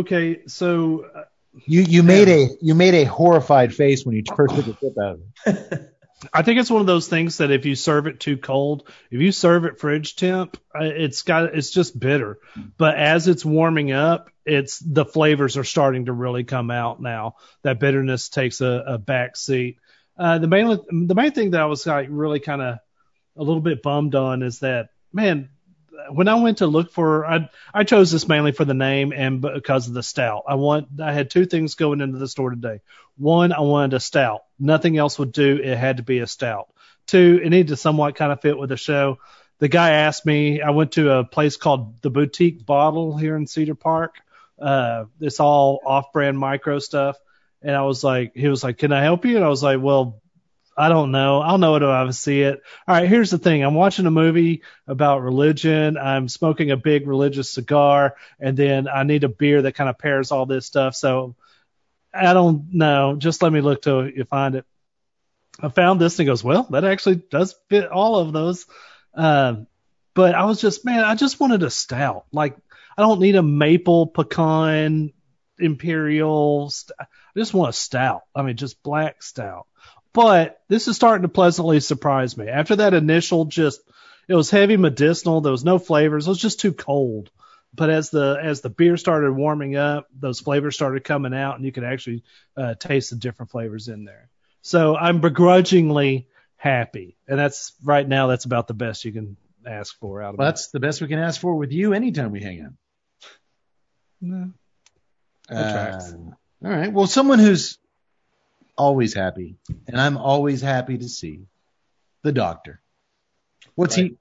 okay, 0.00 0.40
so 0.46 1.06
uh, 1.14 1.22
You 1.64 1.80
you 1.80 2.02
made 2.02 2.28
a 2.28 2.48
you 2.60 2.74
made 2.74 2.92
a 2.94 3.04
horrified 3.04 3.74
face 3.74 4.04
when 4.04 4.14
you 4.16 4.22
first 4.36 4.54
took 4.56 4.66
a 4.66 4.76
sip 4.78 4.92
out 5.02 5.14
of 5.14 5.20
it. 5.46 5.94
I 6.34 6.42
think 6.42 6.58
it's 6.60 6.70
one 6.70 6.80
of 6.82 6.86
those 6.88 7.06
things 7.08 7.38
that 7.38 7.50
if 7.52 7.64
you 7.64 7.76
serve 7.76 8.08
it 8.08 8.18
too 8.20 8.36
cold, 8.36 8.88
if 9.10 9.20
you 9.22 9.30
serve 9.32 9.64
it 9.64 9.78
fridge 9.80 10.16
temp, 10.16 10.58
uh, 10.78 10.82
it's 10.84 11.22
got 11.22 11.54
it's 11.56 11.70
just 11.70 11.98
bitter. 11.98 12.38
But 12.76 12.96
as 12.98 13.26
it's 13.28 13.44
warming 13.44 13.92
up, 13.92 14.28
it's 14.48 14.78
the 14.78 15.04
flavors 15.04 15.56
are 15.56 15.64
starting 15.64 16.06
to 16.06 16.12
really 16.12 16.44
come 16.44 16.70
out 16.70 17.00
now. 17.00 17.36
That 17.62 17.80
bitterness 17.80 18.28
takes 18.28 18.60
a, 18.60 18.84
a 18.86 18.98
back 18.98 19.36
seat. 19.36 19.78
Uh, 20.18 20.38
the 20.38 20.48
main 20.48 20.66
the 21.06 21.14
main 21.14 21.32
thing 21.32 21.52
that 21.52 21.60
I 21.60 21.66
was 21.66 21.86
like 21.86 22.08
really 22.10 22.40
kind 22.40 22.62
of 22.62 22.78
a 23.36 23.42
little 23.42 23.60
bit 23.60 23.82
bummed 23.82 24.14
on 24.14 24.42
is 24.42 24.60
that 24.60 24.88
man, 25.12 25.50
when 26.10 26.28
I 26.28 26.34
went 26.36 26.58
to 26.58 26.66
look 26.66 26.90
for 26.90 27.26
I 27.26 27.48
I 27.72 27.84
chose 27.84 28.10
this 28.10 28.26
mainly 28.26 28.52
for 28.52 28.64
the 28.64 28.74
name 28.74 29.12
and 29.12 29.40
because 29.40 29.86
of 29.86 29.94
the 29.94 30.02
stout. 30.02 30.44
I 30.48 30.54
want 30.54 30.88
I 31.00 31.12
had 31.12 31.30
two 31.30 31.46
things 31.46 31.74
going 31.74 32.00
into 32.00 32.18
the 32.18 32.28
store 32.28 32.50
today. 32.50 32.80
One, 33.16 33.52
I 33.52 33.60
wanted 33.60 33.94
a 33.94 34.00
stout. 34.00 34.42
Nothing 34.58 34.96
else 34.96 35.18
would 35.18 35.32
do. 35.32 35.60
It 35.62 35.76
had 35.76 35.98
to 35.98 36.02
be 36.02 36.18
a 36.18 36.26
stout. 36.26 36.68
Two, 37.06 37.40
it 37.42 37.48
needed 37.48 37.68
to 37.68 37.76
somewhat 37.76 38.16
kind 38.16 38.32
of 38.32 38.40
fit 38.40 38.58
with 38.58 38.70
the 38.70 38.76
show. 38.76 39.18
The 39.60 39.68
guy 39.68 39.90
asked 39.90 40.24
me. 40.24 40.60
I 40.62 40.70
went 40.70 40.92
to 40.92 41.10
a 41.10 41.24
place 41.24 41.56
called 41.56 42.00
the 42.02 42.10
Boutique 42.10 42.64
Bottle 42.64 43.16
here 43.16 43.36
in 43.36 43.46
Cedar 43.46 43.74
Park. 43.74 44.16
Uh, 44.60 45.04
it's 45.20 45.40
all 45.40 45.80
off-brand 45.84 46.38
micro 46.38 46.78
stuff. 46.78 47.16
And 47.62 47.74
I 47.74 47.82
was 47.82 48.04
like, 48.04 48.32
he 48.34 48.48
was 48.48 48.62
like, 48.62 48.78
"Can 48.78 48.92
I 48.92 49.02
help 49.02 49.24
you?" 49.24 49.36
And 49.36 49.44
I 49.44 49.48
was 49.48 49.62
like, 49.62 49.80
"Well, 49.80 50.20
I 50.76 50.88
don't 50.88 51.10
know. 51.10 51.40
I'll 51.40 51.58
know 51.58 51.74
it 51.74 51.82
if 51.82 51.88
I 51.88 52.08
see 52.10 52.42
it. 52.42 52.62
All 52.86 52.94
right, 52.94 53.08
here's 53.08 53.30
the 53.30 53.38
thing. 53.38 53.64
I'm 53.64 53.74
watching 53.74 54.06
a 54.06 54.12
movie 54.12 54.62
about 54.86 55.22
religion. 55.22 55.96
I'm 55.96 56.28
smoking 56.28 56.70
a 56.70 56.76
big 56.76 57.08
religious 57.08 57.50
cigar, 57.50 58.14
and 58.38 58.56
then 58.56 58.86
I 58.86 59.02
need 59.02 59.24
a 59.24 59.28
beer 59.28 59.62
that 59.62 59.74
kind 59.74 59.90
of 59.90 59.98
pairs 59.98 60.30
all 60.30 60.46
this 60.46 60.66
stuff. 60.66 60.94
So 60.94 61.34
I 62.14 62.32
don't 62.32 62.72
know. 62.74 63.16
Just 63.16 63.42
let 63.42 63.52
me 63.52 63.60
look 63.60 63.82
till 63.82 64.08
you 64.08 64.24
find 64.24 64.54
it. 64.54 64.64
I 65.60 65.68
found 65.68 66.00
this 66.00 66.18
and 66.18 66.26
he 66.26 66.30
goes, 66.30 66.44
well, 66.44 66.68
that 66.70 66.84
actually 66.84 67.16
does 67.16 67.56
fit 67.68 67.88
all 67.90 68.16
of 68.16 68.32
those. 68.32 68.66
Um, 69.14 69.66
but 70.14 70.34
I 70.34 70.44
was 70.44 70.60
just, 70.60 70.84
man, 70.84 71.04
I 71.04 71.16
just 71.16 71.40
wanted 71.40 71.64
a 71.64 71.70
stout. 71.70 72.26
Like, 72.32 72.56
I 72.98 73.02
don't 73.02 73.20
need 73.20 73.36
a 73.36 73.42
maple 73.42 74.08
pecan 74.08 75.12
imperial. 75.56 76.68
St- 76.68 76.96
I 77.00 77.06
just 77.36 77.54
want 77.54 77.70
a 77.70 77.72
stout. 77.72 78.22
I 78.34 78.42
mean, 78.42 78.56
just 78.56 78.82
black 78.82 79.22
stout. 79.22 79.68
But 80.12 80.58
this 80.68 80.88
is 80.88 80.96
starting 80.96 81.22
to 81.22 81.28
pleasantly 81.28 81.78
surprise 81.78 82.36
me. 82.36 82.48
After 82.48 82.74
that 82.76 82.94
initial 82.94 83.44
just, 83.44 83.80
it 84.26 84.34
was 84.34 84.50
heavy 84.50 84.76
medicinal. 84.76 85.40
There 85.40 85.52
was 85.52 85.64
no 85.64 85.78
flavors. 85.78 86.26
It 86.26 86.30
was 86.30 86.40
just 86.40 86.58
too 86.58 86.72
cold. 86.72 87.30
But 87.72 87.90
as 87.90 88.10
the 88.10 88.36
as 88.42 88.62
the 88.62 88.70
beer 88.70 88.96
started 88.96 89.30
warming 89.30 89.76
up, 89.76 90.08
those 90.18 90.40
flavors 90.40 90.74
started 90.74 91.04
coming 91.04 91.34
out, 91.34 91.54
and 91.54 91.64
you 91.64 91.70
could 91.70 91.84
actually 91.84 92.24
uh, 92.56 92.74
taste 92.74 93.10
the 93.10 93.16
different 93.16 93.52
flavors 93.52 93.86
in 93.86 94.04
there. 94.04 94.28
So 94.62 94.96
I'm 94.96 95.20
begrudgingly 95.20 96.26
happy, 96.56 97.16
and 97.28 97.38
that's 97.38 97.74
right 97.84 98.08
now. 98.08 98.26
That's 98.26 98.46
about 98.46 98.66
the 98.66 98.74
best 98.74 99.04
you 99.04 99.12
can 99.12 99.36
ask 99.64 99.96
for 100.00 100.20
out 100.20 100.34
of 100.34 100.38
Well, 100.38 100.48
that's 100.48 100.70
the 100.70 100.80
best 100.80 101.00
we 101.00 101.08
can 101.08 101.18
ask 101.20 101.40
for 101.40 101.54
with 101.54 101.70
you 101.70 101.92
anytime 101.92 102.32
we 102.32 102.42
hang 102.42 102.62
out. 102.62 102.72
No. 104.20 104.50
Uh, 105.50 106.00
all 106.64 106.70
right. 106.70 106.92
Well, 106.92 107.06
someone 107.06 107.38
who's 107.38 107.78
always 108.76 109.14
happy, 109.14 109.56
and 109.86 110.00
I'm 110.00 110.16
always 110.16 110.60
happy 110.60 110.98
to 110.98 111.08
see 111.08 111.40
the 112.22 112.32
doctor. 112.32 112.80
What's 113.74 113.94
he? 113.94 114.16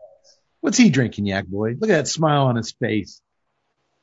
What's 0.62 0.78
he 0.78 0.90
drinking, 0.90 1.26
Yak 1.26 1.48
Boy? 1.48 1.76
Look 1.80 1.90
at 1.90 1.98
that 1.98 2.08
smile 2.08 2.46
on 2.46 2.56
his 2.56 2.72
face. 2.72 3.22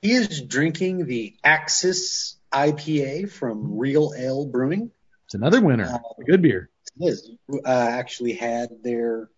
He 0.02 0.12
is 0.12 0.42
drinking 0.42 1.06
the 1.06 1.34
Axis 1.42 2.36
IPA 2.52 3.30
from 3.30 3.78
Real 3.78 4.12
Ale 4.16 4.46
Brewing. 4.46 4.90
It's 5.26 5.34
another 5.34 5.60
winner. 5.60 5.84
A 5.84 6.24
good 6.24 6.42
beer. 6.42 6.68
Liz 6.98 7.28
uh, 7.52 7.68
actually 7.68 8.34
had 8.34 8.68
their 8.82 9.28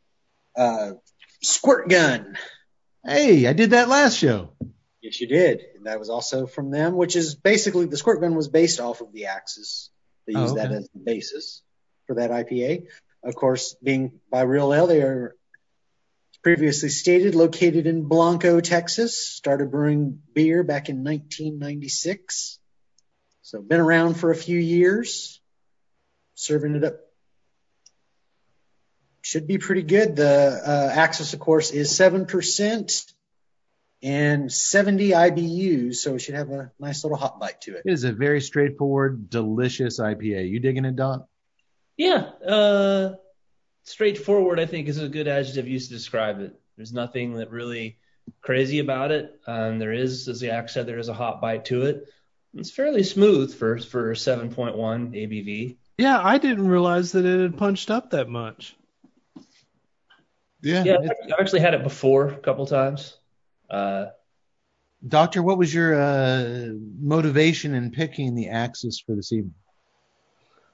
uh, 0.57 0.93
squirt 1.43 1.89
gun. 1.89 2.37
Hey, 3.05 3.47
I 3.47 3.53
did 3.53 3.71
that 3.71 3.89
last 3.89 4.19
show. 4.19 4.51
Yes, 5.07 5.21
you 5.21 5.29
did. 5.29 5.63
And 5.77 5.87
that 5.87 6.01
was 6.01 6.11
also 6.11 6.49
from 6.49 6.73
them, 6.73 6.97
which 6.97 7.15
is 7.15 7.37
basically 7.37 7.87
the 7.87 7.97
squirt 7.97 8.21
gun 8.21 8.35
was 8.35 8.49
based 8.49 8.81
off 8.81 9.01
of 9.01 9.13
the 9.13 9.27
Axis. 9.27 9.91
They 10.27 10.35
Oh, 10.35 10.43
used 10.43 10.57
that 10.57 10.73
as 10.73 10.89
the 10.93 10.99
basis 10.99 11.63
for 12.09 12.17
that 12.17 12.33
IPA. 12.33 12.89
Of 13.23 13.37
course, 13.37 13.77
being 13.81 14.19
by 14.33 14.43
Real 14.43 14.75
Ale, 14.75 14.89
they 14.89 15.03
are 15.03 15.37
previously 16.43 16.89
stated 16.89 17.37
located 17.37 17.87
in 17.87 18.09
Blanco, 18.09 18.59
Texas. 18.61 19.17
Started 19.17 19.71
brewing 19.71 20.23
beer 20.35 20.65
back 20.65 20.89
in 20.89 21.05
1996. 21.05 22.59
So 23.43 23.63
been 23.63 23.79
around 23.79 24.15
for 24.15 24.33
a 24.33 24.37
few 24.37 24.59
years, 24.59 25.41
serving 26.35 26.75
it 26.75 26.83
up. 26.83 26.97
Should 29.23 29.47
be 29.47 29.59
pretty 29.59 29.83
good. 29.83 30.17
The 30.17 30.61
uh, 30.67 30.91
Axis, 30.93 31.33
of 31.33 31.39
course, 31.39 31.71
is 31.71 31.93
7% 31.93 33.13
and 34.03 34.53
70 34.53 35.11
IBUs, 35.11 35.97
so 35.97 36.15
it 36.15 36.21
should 36.21 36.35
have 36.35 36.51
a 36.51 36.71
nice 36.79 37.05
little 37.05 37.17
hot 37.17 37.41
bite 37.41 37.61
to 37.63 37.77
it. 37.77 37.83
It 37.85 37.93
is 37.93 38.05
a 38.05 38.13
very 38.13 38.41
straightforward, 38.41 39.31
delicious 39.31 39.99
IPA. 40.01 40.49
You 40.49 40.61
digging 40.61 40.85
it, 40.85 40.97
Doc? 40.97 41.27
Yeah, 41.97 42.31
uh, 42.47 43.15
straightforward, 43.85 44.61
I 44.61 44.67
think, 44.67 44.89
is 44.89 44.99
a 44.99 45.09
good 45.09 45.29
adjective 45.29 45.67
used 45.67 45.89
to 45.91 45.97
describe 45.97 46.41
it. 46.41 46.55
There's 46.77 46.93
nothing 46.93 47.35
that 47.35 47.51
really 47.51 47.99
crazy 48.43 48.81
about 48.81 49.13
it. 49.13 49.41
Um, 49.47 49.79
there 49.79 49.93
is, 49.93 50.29
as 50.29 50.43
Yak 50.43 50.69
said, 50.69 50.87
there 50.87 50.99
is 50.99 51.09
a 51.09 51.15
hot 51.15 51.41
bite 51.41 51.65
to 51.67 51.83
it. 51.83 52.09
It's 52.55 52.71
fairly 52.71 53.03
smooth 53.03 53.55
for 53.55 53.79
for 53.79 54.15
7.1 54.15 54.77
ABV. 54.77 55.77
Yeah, 55.99 56.21
I 56.23 56.39
didn't 56.39 56.69
realize 56.69 57.13
that 57.13 57.25
it 57.25 57.41
had 57.41 57.57
punched 57.57 57.91
up 57.91 58.11
that 58.11 58.29
much. 58.29 58.77
Yeah. 60.63 60.85
Yeah, 60.85 60.97
I've 61.01 61.41
actually 61.41 61.61
had 61.61 61.75
it 61.75 61.83
before 61.83 62.29
a 62.29 62.39
couple 62.39 62.67
times. 62.67 63.16
Uh, 63.69 64.07
Doctor, 65.07 65.43
what 65.43 65.59
was 65.59 65.73
your 65.73 66.01
uh, 66.01 66.71
motivation 66.99 67.75
in 67.75 67.91
picking 67.91 68.35
the 68.35 68.49
Axis 68.49 69.01
for 69.01 69.15
this 69.15 69.33
evening? 69.33 69.55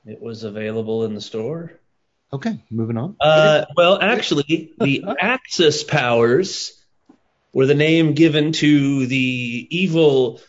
it 0.06 0.20
was 0.20 0.44
available 0.44 1.04
in 1.04 1.14
the 1.14 1.20
store. 1.20 1.72
Okay, 2.32 2.62
moving 2.70 2.96
on. 2.96 3.16
Uh, 3.20 3.66
well, 3.76 4.00
actually, 4.00 4.72
the 4.80 5.04
Axis 5.20 5.84
powers 5.84 6.72
were 7.52 7.66
the 7.66 7.74
name 7.74 8.14
given 8.14 8.52
to 8.52 9.06
the 9.06 9.68
evil 9.70 10.40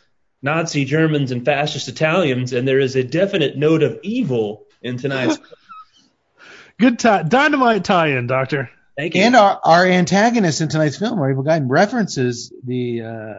Nazi 0.42 0.86
Germans 0.86 1.32
and 1.32 1.44
fascist 1.44 1.90
Italians, 1.90 2.54
and 2.54 2.68
there 2.68 2.80
is 2.80 2.96
a 2.96 3.04
definite 3.04 3.58
note 3.58 3.84
of 3.84 4.00
evil 4.02 4.66
in 4.82 4.98
tonight's. 4.98 5.40
Good 6.80 7.00
tie, 7.00 7.24
dynamite 7.24 7.84
tie-in, 7.84 8.28
Doctor. 8.28 8.70
Thank 8.98 9.16
you. 9.16 9.22
And 9.24 9.36
our, 9.36 9.60
our 9.64 9.86
antagonist 9.86 10.62
in 10.62 10.70
tonight's 10.70 10.98
film, 10.98 11.20
our 11.20 11.32
evil 11.32 11.44
guy, 11.44 11.60
references 11.60 12.54
the 12.64 13.02
uh, 13.02 13.34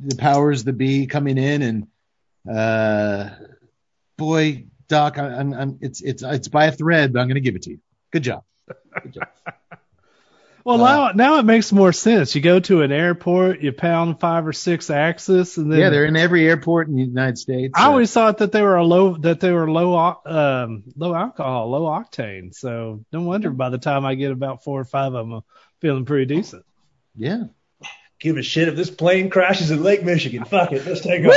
the 0.00 0.16
powers 0.16 0.64
that 0.64 0.74
be 0.74 1.06
coming 1.06 1.38
in, 1.38 1.62
and 1.62 1.86
uh, 2.48 3.30
boy, 4.16 4.66
Doc, 4.88 5.18
I, 5.18 5.26
I'm, 5.26 5.52
I'm 5.52 5.78
it's 5.80 6.00
it's 6.02 6.22
it's 6.22 6.48
by 6.48 6.66
a 6.66 6.72
thread, 6.72 7.12
but 7.12 7.20
I'm 7.20 7.26
going 7.26 7.36
to 7.36 7.40
give 7.40 7.56
it 7.56 7.62
to 7.62 7.70
you. 7.70 7.80
Good 8.12 8.22
job. 8.22 8.44
Good 9.02 9.14
job. 9.14 9.28
Well, 10.66 10.82
Uh, 10.84 11.12
now 11.12 11.12
now 11.12 11.38
it 11.38 11.44
makes 11.44 11.70
more 11.70 11.92
sense. 11.92 12.34
You 12.34 12.40
go 12.40 12.58
to 12.58 12.82
an 12.82 12.90
airport, 12.90 13.60
you 13.60 13.70
pound 13.70 14.18
five 14.18 14.48
or 14.48 14.52
six 14.52 14.90
Axis, 14.90 15.58
and 15.58 15.70
then 15.70 15.78
Yeah, 15.78 15.90
they're 15.90 16.06
in 16.06 16.16
every 16.16 16.44
airport 16.48 16.88
in 16.88 16.96
the 16.96 17.04
United 17.04 17.38
States. 17.38 17.72
I 17.76 17.84
Uh, 17.86 17.90
always 17.90 18.12
thought 18.12 18.38
that 18.38 18.50
they 18.50 18.62
were 18.62 18.74
a 18.74 18.84
low 18.84 19.16
that 19.18 19.38
they 19.38 19.52
were 19.52 19.70
low 19.70 19.94
o- 19.94 20.20
um, 20.28 20.82
low 20.96 21.14
alcohol, 21.14 21.70
low 21.70 21.82
octane. 21.82 22.52
So 22.52 23.04
no 23.12 23.20
wonder 23.22 23.50
by 23.50 23.70
the 23.70 23.78
time 23.78 24.04
I 24.04 24.16
get 24.16 24.32
about 24.32 24.64
four 24.64 24.80
or 24.80 24.84
five 24.84 25.14
of 25.14 25.24
them, 25.28 25.32
I'm 25.34 25.42
feeling 25.80 26.04
pretty 26.04 26.34
decent. 26.34 26.64
yeah. 27.14 27.44
Give 28.18 28.36
a 28.38 28.42
shit 28.42 28.66
if 28.66 28.74
this 28.74 28.90
plane 28.90 29.30
crashes 29.30 29.70
in 29.70 29.82
Lake 29.84 30.02
Michigan. 30.02 30.44
Fuck 30.46 30.72
it, 30.72 30.84
let's 30.86 31.02
take 31.02 31.24
off. 31.26 31.34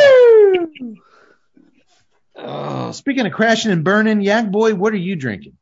Oh, 2.36 2.92
speaking 2.94 3.26
of 3.26 3.34
crashing 3.34 3.72
and 3.72 3.84
burning, 3.84 4.22
Yak 4.22 4.50
Boy, 4.50 4.74
what 4.74 4.94
are 4.94 4.98
you 4.98 5.16
drinking? 5.18 5.54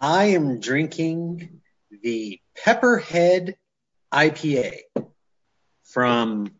I 0.00 0.26
am 0.36 0.60
drinking 0.60 1.59
the 2.02 2.40
Pepperhead 2.64 3.56
IPA 4.12 4.80
from 5.84 6.50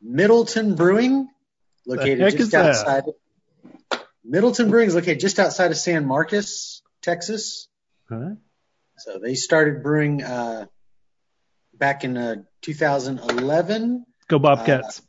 Middleton 0.00 0.74
Brewing, 0.74 1.28
located 1.86 2.36
just 2.36 2.54
outside. 2.54 3.04
Middleton 4.24 4.70
Brewing 4.70 4.88
is 4.88 4.94
located 4.94 5.20
just 5.20 5.38
outside 5.38 5.70
of 5.70 5.76
San 5.76 6.06
Marcos, 6.06 6.82
Texas. 7.02 7.68
So 8.96 9.18
they 9.18 9.34
started 9.34 9.82
brewing 9.82 10.22
uh, 10.22 10.66
back 11.74 12.04
in 12.04 12.16
uh, 12.16 12.36
2011. 12.62 14.04
Go 14.28 14.38
Bobcats. 14.38 15.02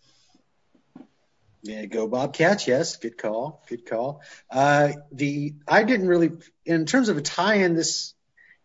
Yeah, 1.63 1.85
go 1.85 2.07
Bobcats. 2.07 2.67
Yes, 2.67 2.95
good 2.95 3.17
call. 3.17 3.63
Good 3.67 3.85
call. 3.85 4.21
Uh, 4.49 4.93
the 5.11 5.55
I 5.67 5.83
didn't 5.83 6.07
really, 6.07 6.31
in 6.65 6.85
terms 6.85 7.09
of 7.09 7.17
a 7.17 7.21
tie-in, 7.21 7.75
this 7.75 8.13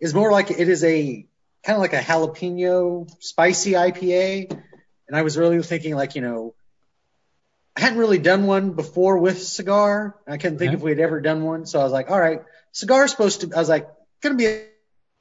is 0.01 0.15
more 0.15 0.31
like 0.33 0.51
it 0.51 0.69
is 0.69 0.85
a 0.85 1.27
kind 1.65 1.77
of 1.77 1.81
like 1.81 1.93
a 1.93 1.99
jalapeno 2.01 3.09
spicy 3.21 3.73
IPA, 3.73 4.51
and 5.09 5.17
I 5.17 5.23
was 5.23 5.37
really 5.37 5.63
thinking 5.63 5.95
like 5.95 6.15
you 6.15 6.23
know, 6.23 6.55
I 7.77 7.81
hadn't 7.81 7.99
really 7.99 8.19
done 8.19 8.47
one 8.47 8.73
before 8.73 9.19
with 9.19 9.43
cigar. 9.43 10.17
I 10.27 10.37
couldn't 10.37 10.59
think 10.59 10.71
Okay. 10.71 10.77
if 10.77 10.83
we 10.83 10.91
had 10.91 11.01
ever 11.01 11.21
done 11.21 11.43
one, 11.43 11.67
so 11.67 11.81
I 11.81 11.85
was 11.85 11.93
like, 11.93 12.11
all 12.11 12.21
right, 12.21 12.41
cigar's 12.73 13.11
supposed 13.11 13.41
to. 13.43 13.53
I 13.55 13.59
was 13.59 13.69
like, 13.69 13.89
gonna 14.23 14.35
be 14.37 14.47
a 14.47 14.65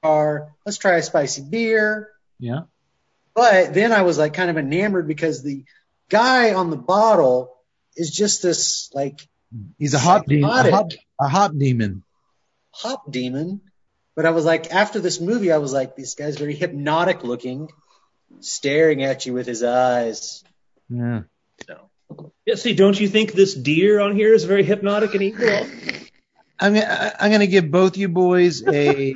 cigar. 0.02 0.54
Let's 0.66 0.78
try 0.78 0.96
a 0.98 1.02
spicy 1.04 1.42
beer. 1.44 2.10
Yeah. 2.40 2.62
But 3.34 3.74
then 3.74 3.92
I 3.92 4.04
was 4.04 4.18
like 4.18 4.34
kind 4.34 4.50
of 4.50 4.58
enamored 4.58 5.08
because 5.08 5.44
the 5.44 5.64
guy 6.10 6.54
on 6.54 6.70
the 6.70 6.78
bottle 6.78 7.54
is 7.96 8.12
just 8.12 8.42
this 8.42 8.90
like 8.94 9.28
He's 9.78 9.94
a 9.94 10.00
hop 10.00 10.26
demon. 10.26 10.50
A 10.50 10.72
hop, 10.72 10.88
a 11.20 11.28
hop 11.30 11.52
demon. 11.58 12.04
hop 12.72 13.10
demon. 13.12 13.62
But 14.16 14.26
I 14.26 14.32
was 14.32 14.46
like, 14.46 14.72
after 14.72 15.00
this 15.00 15.20
movie, 15.20 15.52
I 15.52 15.58
was 15.58 15.74
like, 15.74 15.96
this 15.96 16.16
guy's 16.16 16.38
very 16.38 16.56
hypnotic 16.56 17.24
looking, 17.24 17.70
staring 18.40 19.04
at 19.04 19.26
you 19.26 19.34
with 19.34 19.46
his 19.46 19.62
eyes. 19.62 20.44
Yeah. 20.90 21.24
So 21.68 21.90
Yeah, 22.46 22.56
see, 22.56 22.74
don't 22.74 23.00
you 23.00 23.10
think 23.10 23.34
this 23.34 23.54
deer 23.54 24.00
on 24.00 24.16
here 24.16 24.34
is 24.34 24.46
very 24.46 24.64
hypnotic 24.64 25.14
and 25.14 25.24
evil? 25.24 25.68
I'm 26.60 26.74
gonna, 26.74 27.14
I'm 27.20 27.32
gonna 27.32 27.48
give 27.48 27.70
both 27.70 27.98
you 27.98 28.08
boys 28.08 28.66
a 28.66 29.14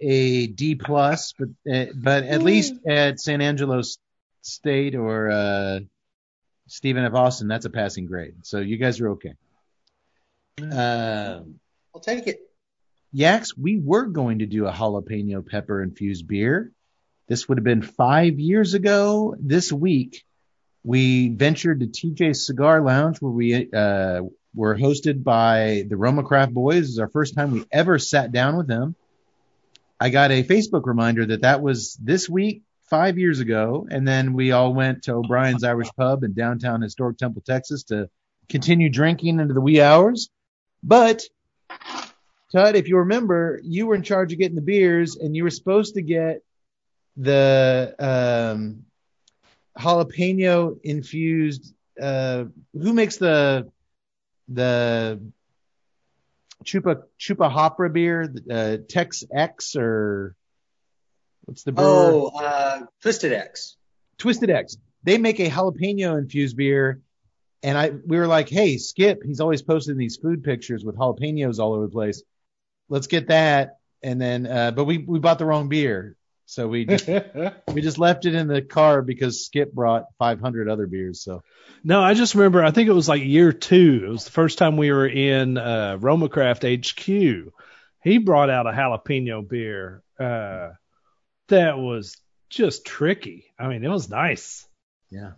a 0.00 0.46
D 0.46 0.74
plus, 0.74 1.32
but 1.38 1.48
uh, 1.72 1.86
but 1.94 2.24
at 2.24 2.42
least 2.42 2.74
at 2.86 3.18
San 3.18 3.40
Angelo 3.40 3.80
State 4.42 4.94
or 4.94 5.30
uh, 5.30 5.80
Stephen 6.66 7.04
F. 7.04 7.14
Austin, 7.14 7.48
that's 7.48 7.64
a 7.64 7.70
passing 7.70 8.04
grade. 8.04 8.34
So 8.42 8.58
you 8.58 8.76
guys 8.76 9.00
are 9.00 9.10
okay. 9.10 9.34
Um, 10.60 11.60
I'll 11.94 12.00
take 12.02 12.26
it. 12.26 12.40
Yaks, 13.12 13.56
we 13.56 13.78
were 13.78 14.06
going 14.06 14.38
to 14.38 14.46
do 14.46 14.66
a 14.66 14.72
jalapeno 14.72 15.46
pepper 15.46 15.82
infused 15.82 16.26
beer. 16.26 16.72
This 17.28 17.48
would 17.48 17.58
have 17.58 17.64
been 17.64 17.82
five 17.82 18.38
years 18.40 18.74
ago. 18.74 19.36
This 19.38 19.70
week, 19.72 20.24
we 20.82 21.28
ventured 21.28 21.80
to 21.80 21.86
TJ's 21.86 22.46
Cigar 22.46 22.80
Lounge 22.80 23.18
where 23.20 23.32
we 23.32 23.70
uh, 23.72 24.22
were 24.54 24.76
hosted 24.76 25.22
by 25.22 25.84
the 25.88 25.96
Roma 25.96 26.22
Craft 26.22 26.54
Boys. 26.54 26.82
This 26.82 26.90
is 26.90 26.98
our 26.98 27.10
first 27.10 27.34
time 27.34 27.50
we 27.52 27.64
ever 27.70 27.98
sat 27.98 28.32
down 28.32 28.56
with 28.56 28.66
them. 28.66 28.96
I 30.00 30.10
got 30.10 30.32
a 30.32 30.42
Facebook 30.42 30.86
reminder 30.86 31.26
that 31.26 31.42
that 31.42 31.62
was 31.62 31.96
this 32.02 32.28
week, 32.28 32.62
five 32.92 33.16
years 33.18 33.40
ago. 33.40 33.86
And 33.90 34.06
then 34.06 34.34
we 34.34 34.52
all 34.52 34.74
went 34.74 35.04
to 35.04 35.14
O'Brien's 35.14 35.64
Irish 35.64 35.88
Pub 35.96 36.24
in 36.24 36.34
downtown 36.34 36.82
historic 36.82 37.16
Temple, 37.16 37.42
Texas 37.44 37.84
to 37.84 38.10
continue 38.50 38.90
drinking 38.90 39.40
into 39.40 39.54
the 39.54 39.62
wee 39.62 39.80
hours. 39.80 40.28
But 40.82 41.22
Todd, 42.52 42.76
if 42.76 42.86
you 42.86 42.98
remember, 42.98 43.60
you 43.64 43.86
were 43.86 43.94
in 43.94 44.02
charge 44.02 44.32
of 44.32 44.38
getting 44.38 44.56
the 44.56 44.62
beers, 44.62 45.16
and 45.16 45.34
you 45.34 45.44
were 45.44 45.50
supposed 45.50 45.94
to 45.94 46.02
get 46.02 46.42
the 47.16 47.94
um, 47.98 48.84
jalapeno 49.78 50.78
infused. 50.84 51.74
Uh, 52.00 52.44
who 52.72 52.92
makes 52.92 53.16
the 53.16 53.70
the 54.48 55.20
chupa 56.64 57.02
chupa 57.18 57.50
hopra 57.50 57.90
beer? 57.90 58.32
Uh, 58.50 58.76
Tex 58.86 59.24
X 59.32 59.76
or 59.76 60.34
what's 61.44 61.62
the 61.62 61.72
brewer? 61.72 61.86
Oh, 61.88 62.26
uh, 62.28 62.80
Twisted 63.00 63.32
X. 63.32 63.76
Twisted 64.18 64.50
X. 64.50 64.76
They 65.04 65.16
make 65.16 65.40
a 65.40 65.48
jalapeno 65.48 66.18
infused 66.18 66.56
beer. 66.56 67.00
And 67.64 67.78
I, 67.78 67.90
we 67.90 68.18
were 68.18 68.26
like, 68.26 68.48
hey, 68.48 68.76
Skip, 68.76 69.22
he's 69.24 69.38
always 69.38 69.62
posting 69.62 69.96
these 69.96 70.16
food 70.16 70.42
pictures 70.42 70.84
with 70.84 70.96
jalapenos 70.96 71.60
all 71.60 71.74
over 71.74 71.86
the 71.86 71.92
place. 71.92 72.22
Let's 72.92 73.06
get 73.06 73.28
that. 73.28 73.78
And 74.02 74.20
then, 74.20 74.46
uh, 74.46 74.70
but 74.72 74.84
we, 74.84 74.98
we 74.98 75.18
bought 75.18 75.38
the 75.38 75.46
wrong 75.46 75.70
beer. 75.70 76.14
So 76.44 76.68
we 76.68 76.84
just, 76.84 77.08
we 77.72 77.80
just 77.80 77.98
left 77.98 78.26
it 78.26 78.34
in 78.34 78.48
the 78.48 78.60
car 78.60 79.00
because 79.00 79.46
Skip 79.46 79.72
brought 79.72 80.04
500 80.18 80.68
other 80.68 80.86
beers. 80.86 81.22
So 81.22 81.42
No, 81.82 82.02
I 82.02 82.12
just 82.12 82.34
remember. 82.34 82.62
I 82.62 82.70
think 82.70 82.90
it 82.90 82.92
was 82.92 83.08
like 83.08 83.22
year 83.22 83.50
two. 83.50 84.02
It 84.04 84.10
was 84.10 84.26
the 84.26 84.30
first 84.30 84.58
time 84.58 84.76
we 84.76 84.92
were 84.92 85.06
in 85.06 85.56
uh, 85.56 85.96
Romacraft 85.98 86.68
HQ. 86.84 87.52
He 88.02 88.18
brought 88.18 88.50
out 88.50 88.66
a 88.66 88.72
jalapeno 88.72 89.48
beer 89.48 90.02
uh, 90.20 90.72
that 91.48 91.78
was 91.78 92.18
just 92.50 92.84
tricky. 92.84 93.46
I 93.58 93.68
mean, 93.68 93.82
it 93.82 93.88
was 93.88 94.10
nice. 94.10 94.68
yeah. 95.10 95.32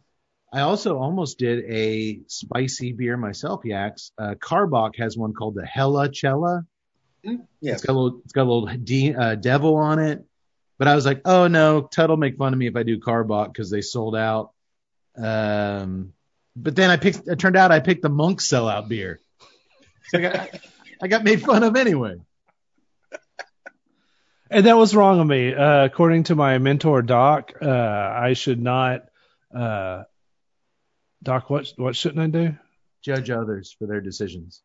I 0.53 0.61
also 0.61 0.99
almost 0.99 1.39
did 1.39 1.65
a 1.69 2.21
spicy 2.29 2.93
beer 2.93 3.17
myself, 3.17 3.65
Yaks. 3.65 4.13
Uh, 4.17 4.35
Karbach 4.35 4.97
has 4.99 5.17
one 5.17 5.35
called 5.35 5.57
the 5.57 5.67
Hella 5.67 6.15
Cella. 6.15 6.65
Yes. 7.61 7.77
It's 7.77 7.85
got 7.85 7.93
a 7.95 7.99
little, 7.99 8.21
it's 8.25 8.33
got 8.33 8.43
a 8.43 8.51
little 8.53 8.67
de- 8.67 9.15
uh, 9.15 9.35
devil 9.35 9.77
on 9.77 9.99
it. 9.99 10.25
But 10.79 10.89
I 10.89 10.95
was 10.95 11.07
like, 11.07 11.23
oh 11.25 11.47
no, 11.47 11.83
Tud 11.83 12.11
will 12.11 12.17
make 12.17 12.37
fun 12.37 12.53
of 12.53 12.59
me 12.59 12.67
if 12.67 12.77
I 12.77 12.83
do 12.83 12.99
Karbach 12.99 13.47
because 13.47 13.71
they 13.71 13.81
sold 13.81 14.17
out. 14.17 14.53
Um, 15.17 16.13
but 16.57 16.75
then 16.75 16.91
I 16.91 16.97
picked. 16.97 17.29
It 17.29 17.39
turned 17.39 17.57
out 17.57 17.71
I 17.71 17.81
picked 17.81 18.03
the 18.03 18.09
Monk 18.09 18.41
sellout 18.41 18.89
beer. 18.89 19.21
So 20.09 20.19
I 20.19 20.21
got, 20.21 20.51
I 21.03 21.09
got 21.09 21.25
made 21.25 21.43
fun 21.43 21.63
of 21.63 21.77
anyway. 21.77 22.17
And 24.51 24.67
that 24.67 24.77
was 24.77 24.95
wrong 24.95 25.21
of 25.21 25.27
me. 25.27 25.55
Uh, 25.55 25.85
according 25.85 26.25
to 26.25 26.35
my 26.35 26.59
mentor, 26.59 27.03
Doc, 27.03 27.53
uh, 27.63 27.69
I 27.69 28.35
should 28.35 28.61
not. 28.61 29.05
Uh, 29.55 30.05
Doc, 31.23 31.51
what 31.51 31.73
what 31.77 31.97
shouldn't 31.97 32.21
I 32.21 32.27
do? 32.27 32.57
Judge 33.03 33.31
others 33.31 33.75
for 33.79 33.87
their 33.87 34.01
decisions. 34.01 34.63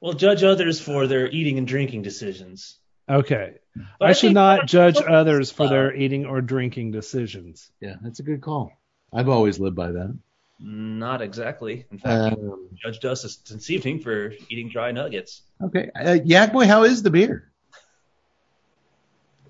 Well, 0.00 0.14
judge 0.14 0.42
others 0.42 0.80
for 0.80 1.06
their 1.06 1.28
eating 1.30 1.58
and 1.58 1.66
drinking 1.66 2.02
decisions. 2.02 2.78
Okay, 3.08 3.54
But 3.98 4.10
I 4.10 4.12
should 4.12 4.34
not 4.34 4.66
judge 4.66 4.96
others 4.96 5.50
for 5.50 5.68
their 5.68 5.92
eating 5.94 6.26
or 6.26 6.40
drinking 6.40 6.92
decisions. 6.92 7.70
Yeah, 7.80 7.96
that's 8.00 8.20
a 8.20 8.22
good 8.22 8.40
call. 8.40 8.72
I've 9.12 9.28
always 9.28 9.58
lived 9.58 9.74
by 9.74 9.90
that. 9.92 10.16
Not 10.60 11.20
exactly. 11.20 11.86
In 11.90 11.98
fact, 11.98 12.34
Um, 12.38 12.68
judged 12.80 13.04
us 13.04 13.22
this, 13.22 13.36
this 13.38 13.68
evening 13.70 13.98
for 14.00 14.32
eating 14.48 14.68
dry 14.68 14.92
nuggets. 14.92 15.42
okay, 15.60 15.90
uh, 15.94 16.18
Yak 16.24 16.52
Boy, 16.52 16.66
how 16.66 16.84
is 16.84 17.02
the 17.02 17.10
beer? 17.10 17.50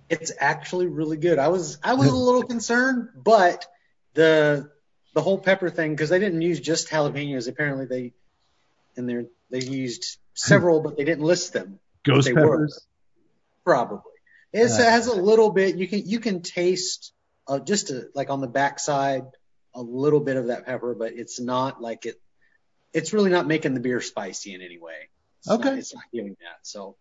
It's 0.09 0.33
actually 0.39 0.87
really 0.87 1.17
good. 1.17 1.39
I 1.39 1.49
was 1.49 1.79
I 1.85 1.95
was 1.95 2.09
a 2.09 2.15
little 2.29 2.43
concerned, 2.43 3.11
but 3.15 3.67
the 4.15 4.71
the 5.15 5.21
whole 5.21 5.39
pepper 5.39 5.69
thing 5.71 5.93
because 5.93 6.09
they 6.09 6.19
didn't 6.19 6.43
use 6.43 6.61
just 6.61 6.89
jalapenos. 6.89 7.49
Apparently 7.49 7.87
they 7.87 8.13
and 8.97 9.09
they 9.09 9.27
they 9.51 9.65
used 9.67 10.19
several, 10.47 10.81
but 10.81 10.97
they 10.97 11.05
didn't 11.05 11.25
list 11.25 11.53
them. 11.53 11.79
Ghost 12.05 12.29
peppers. 12.29 12.87
Probably. 13.65 14.01
It's, 14.53 14.79
it 14.79 14.85
has 14.85 15.07
a 15.07 15.15
little 15.15 15.51
bit. 15.51 15.77
You 15.77 15.87
can 15.87 16.03
you 16.05 16.19
can 16.19 16.43
taste 16.43 17.13
uh, 17.47 17.61
just 17.61 17.91
a, 17.91 18.09
like 18.15 18.31
on 18.31 18.41
the 18.41 18.49
backside 18.49 19.25
a 19.75 19.83
little 19.83 20.21
bit 20.21 20.37
of 20.37 20.49
that 20.49 20.67
pepper, 20.67 20.95
but 20.95 21.13
it's 21.13 21.41
not 21.41 21.81
like 21.81 22.07
it. 22.07 22.21
It's 22.93 23.13
really 23.13 23.31
not 23.31 23.47
making 23.47 23.75
the 23.75 23.81
beer 23.81 24.01
spicy 24.01 24.55
in 24.55 24.63
any 24.63 24.79
way. 24.79 25.09
Okay. 25.49 25.79
it's 25.79 25.95
not 25.95 26.05
doing 26.13 26.37
that. 26.41 26.59
So 26.63 26.97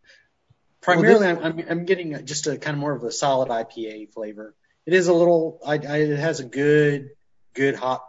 primarily, 0.81 1.27
I'm, 1.27 1.39
I'm 1.39 1.65
I'm 1.69 1.85
getting 1.85 2.25
just 2.25 2.45
a 2.45 2.57
kind 2.57 2.75
of 2.75 2.79
more 2.79 2.93
of 2.93 3.03
a 3.03 3.11
solid 3.11 3.49
IPA 3.49 4.13
flavor. 4.13 4.55
It 4.85 4.93
is 4.93 5.07
a 5.07 5.13
little. 5.13 5.59
I, 5.65 5.73
I 5.73 5.97
it 5.97 6.19
has 6.19 6.39
a 6.39 6.45
good 6.45 7.09
good 7.53 7.75
hop. 7.75 8.05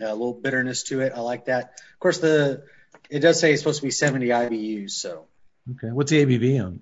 A 0.00 0.12
little 0.12 0.34
bitterness 0.34 0.84
to 0.84 1.00
it. 1.00 1.12
I 1.14 1.20
like 1.20 1.46
that. 1.46 1.80
Of 1.94 1.98
course, 1.98 2.18
the 2.18 2.62
it 3.10 3.20
does 3.20 3.40
say 3.40 3.52
it's 3.52 3.60
supposed 3.62 3.80
to 3.80 3.86
be 3.86 3.90
70 3.90 4.26
IBUs, 4.28 4.90
so 4.92 5.26
Okay, 5.70 5.88
what's 5.92 6.10
the 6.10 6.24
ABV 6.24 6.64
on? 6.64 6.80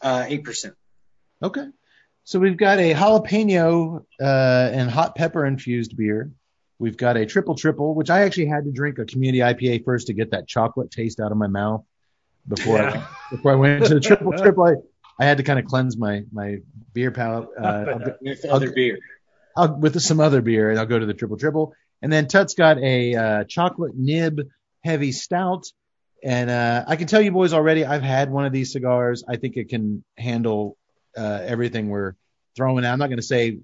Uh, 0.00 0.24
8%. 0.28 0.74
Okay. 1.42 1.66
So 2.24 2.38
we've 2.38 2.56
got 2.56 2.78
a 2.78 2.94
jalapeno 2.94 4.04
uh, 4.20 4.70
and 4.72 4.90
hot 4.90 5.14
pepper 5.14 5.44
infused 5.46 5.96
beer. 5.96 6.30
We've 6.78 6.96
got 6.96 7.16
a 7.16 7.24
triple 7.26 7.54
triple, 7.54 7.94
which 7.94 8.10
I 8.10 8.22
actually 8.22 8.46
had 8.46 8.64
to 8.64 8.72
drink 8.72 8.98
a 8.98 9.04
community 9.04 9.38
IPA 9.38 9.84
first 9.84 10.08
to 10.08 10.12
get 10.12 10.32
that 10.32 10.46
chocolate 10.46 10.90
taste 10.90 11.20
out 11.20 11.32
of 11.32 11.38
my 11.38 11.46
mouth 11.46 11.84
before 12.46 12.78
I 12.78 12.90
went, 12.90 13.04
before 13.30 13.52
I 13.52 13.54
went 13.54 13.84
to 13.86 13.94
the 13.94 14.00
triple 14.00 14.32
triple. 14.36 14.64
I, 14.64 14.74
I 15.22 15.26
had 15.26 15.38
to 15.38 15.44
kind 15.44 15.58
of 15.58 15.66
cleanse 15.66 15.96
my 15.96 16.24
my 16.32 16.58
beer 16.92 17.10
palate. 17.10 17.48
Uh, 17.58 17.62
I'll 17.66 18.16
With 18.20 18.44
I'll- 18.44 18.54
other 18.56 18.72
beer. 18.72 18.98
I'll, 19.56 19.76
with 19.78 19.98
some 20.02 20.18
other 20.18 20.42
beer, 20.42 20.70
and 20.70 20.78
I'll 20.78 20.86
go 20.86 20.98
to 20.98 21.06
the 21.06 21.14
triple 21.14 21.36
triple. 21.36 21.74
And 22.02 22.12
then 22.12 22.26
Tut's 22.26 22.54
got 22.54 22.76
a 22.78 23.14
uh, 23.14 23.44
chocolate 23.44 23.92
nib 23.94 24.40
heavy 24.84 25.12
stout. 25.12 25.64
And 26.22 26.50
uh, 26.50 26.84
I 26.86 26.96
can 26.96 27.06
tell 27.06 27.20
you 27.20 27.32
boys 27.32 27.52
already, 27.52 27.84
I've 27.84 28.02
had 28.02 28.30
one 28.30 28.44
of 28.44 28.52
these 28.52 28.72
cigars. 28.72 29.24
I 29.28 29.36
think 29.36 29.56
it 29.56 29.68
can 29.68 30.04
handle 30.16 30.76
uh, 31.16 31.40
everything 31.42 31.88
we're 31.88 32.14
throwing 32.56 32.84
out. 32.84 32.92
I'm 32.92 32.98
not 32.98 33.08
going 33.08 33.18
to 33.18 33.22
say 33.22 33.58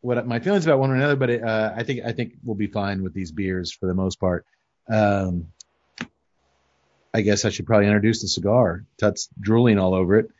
what 0.00 0.26
my 0.26 0.40
feelings 0.40 0.66
about 0.66 0.78
one 0.78 0.90
or 0.90 0.96
another, 0.96 1.16
but 1.16 1.30
it, 1.30 1.42
uh, 1.42 1.72
I 1.74 1.82
think 1.82 2.00
I 2.04 2.12
think 2.12 2.34
we'll 2.42 2.56
be 2.56 2.66
fine 2.66 3.02
with 3.02 3.14
these 3.14 3.32
beers 3.32 3.72
for 3.72 3.86
the 3.86 3.94
most 3.94 4.20
part. 4.20 4.44
Um, 4.88 5.48
I 7.12 7.20
guess 7.20 7.44
I 7.44 7.50
should 7.50 7.66
probably 7.66 7.86
introduce 7.86 8.22
the 8.22 8.28
cigar. 8.28 8.84
Tut's 8.98 9.28
drooling 9.40 9.78
all 9.78 9.94
over 9.94 10.18
it. 10.18 10.30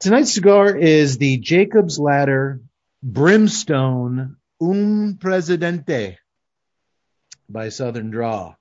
Tonight's 0.00 0.32
cigar 0.32 0.74
is 0.74 1.18
the 1.18 1.36
Jacob's 1.36 1.98
Ladder 1.98 2.60
Brimstone 3.02 4.36
Un 4.60 5.18
Presidente 5.20 6.16
by 7.48 7.68
Southern 7.68 8.10
Draw. 8.10 8.54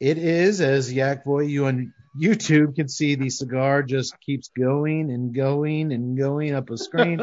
It 0.00 0.18
is, 0.18 0.60
as 0.60 0.92
Yak 0.92 1.24
Boy, 1.24 1.42
you 1.42 1.66
on 1.66 1.92
YouTube 2.18 2.76
can 2.76 2.88
see, 2.88 3.14
the 3.14 3.30
cigar 3.30 3.82
just 3.82 4.18
keeps 4.20 4.48
going 4.48 5.10
and 5.10 5.34
going 5.34 5.92
and 5.92 6.16
going 6.16 6.54
up 6.54 6.70
a 6.70 6.78
screen. 6.78 7.20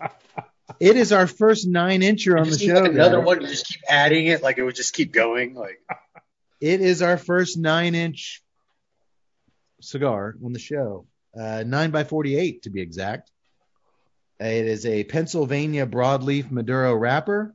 it 0.80 0.96
is 0.96 1.12
our 1.12 1.26
first 1.26 1.66
nine 1.66 2.00
incher 2.00 2.38
on 2.38 2.48
the 2.48 2.58
show. 2.58 2.84
another 2.84 3.18
guys. 3.18 3.26
one 3.26 3.40
to 3.40 3.46
just 3.46 3.66
keep 3.66 3.80
adding 3.88 4.26
it, 4.26 4.42
like 4.42 4.58
it 4.58 4.62
would 4.62 4.74
just 4.74 4.94
keep 4.94 5.12
going. 5.12 5.54
Like 5.54 5.80
It 6.60 6.80
is 6.80 7.02
our 7.02 7.16
first 7.16 7.56
nine 7.56 7.94
inch 7.94 8.42
cigar 9.80 10.34
on 10.44 10.52
the 10.52 10.58
show. 10.58 11.06
Uh, 11.38 11.62
nine 11.66 11.90
by 11.90 12.04
48 12.04 12.62
to 12.62 12.70
be 12.70 12.80
exact. 12.80 13.30
It 14.40 14.66
is 14.66 14.86
a 14.86 15.04
Pennsylvania 15.04 15.86
broadleaf 15.86 16.50
Maduro 16.50 16.94
wrapper. 16.94 17.54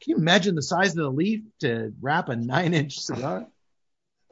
Can 0.00 0.10
you 0.12 0.16
imagine 0.16 0.54
the 0.54 0.62
size 0.62 0.90
of 0.90 0.96
the 0.96 1.10
leaf 1.10 1.40
to 1.60 1.92
wrap 2.00 2.28
a 2.28 2.36
nine 2.36 2.74
inch 2.74 2.98
cigar? 3.00 3.46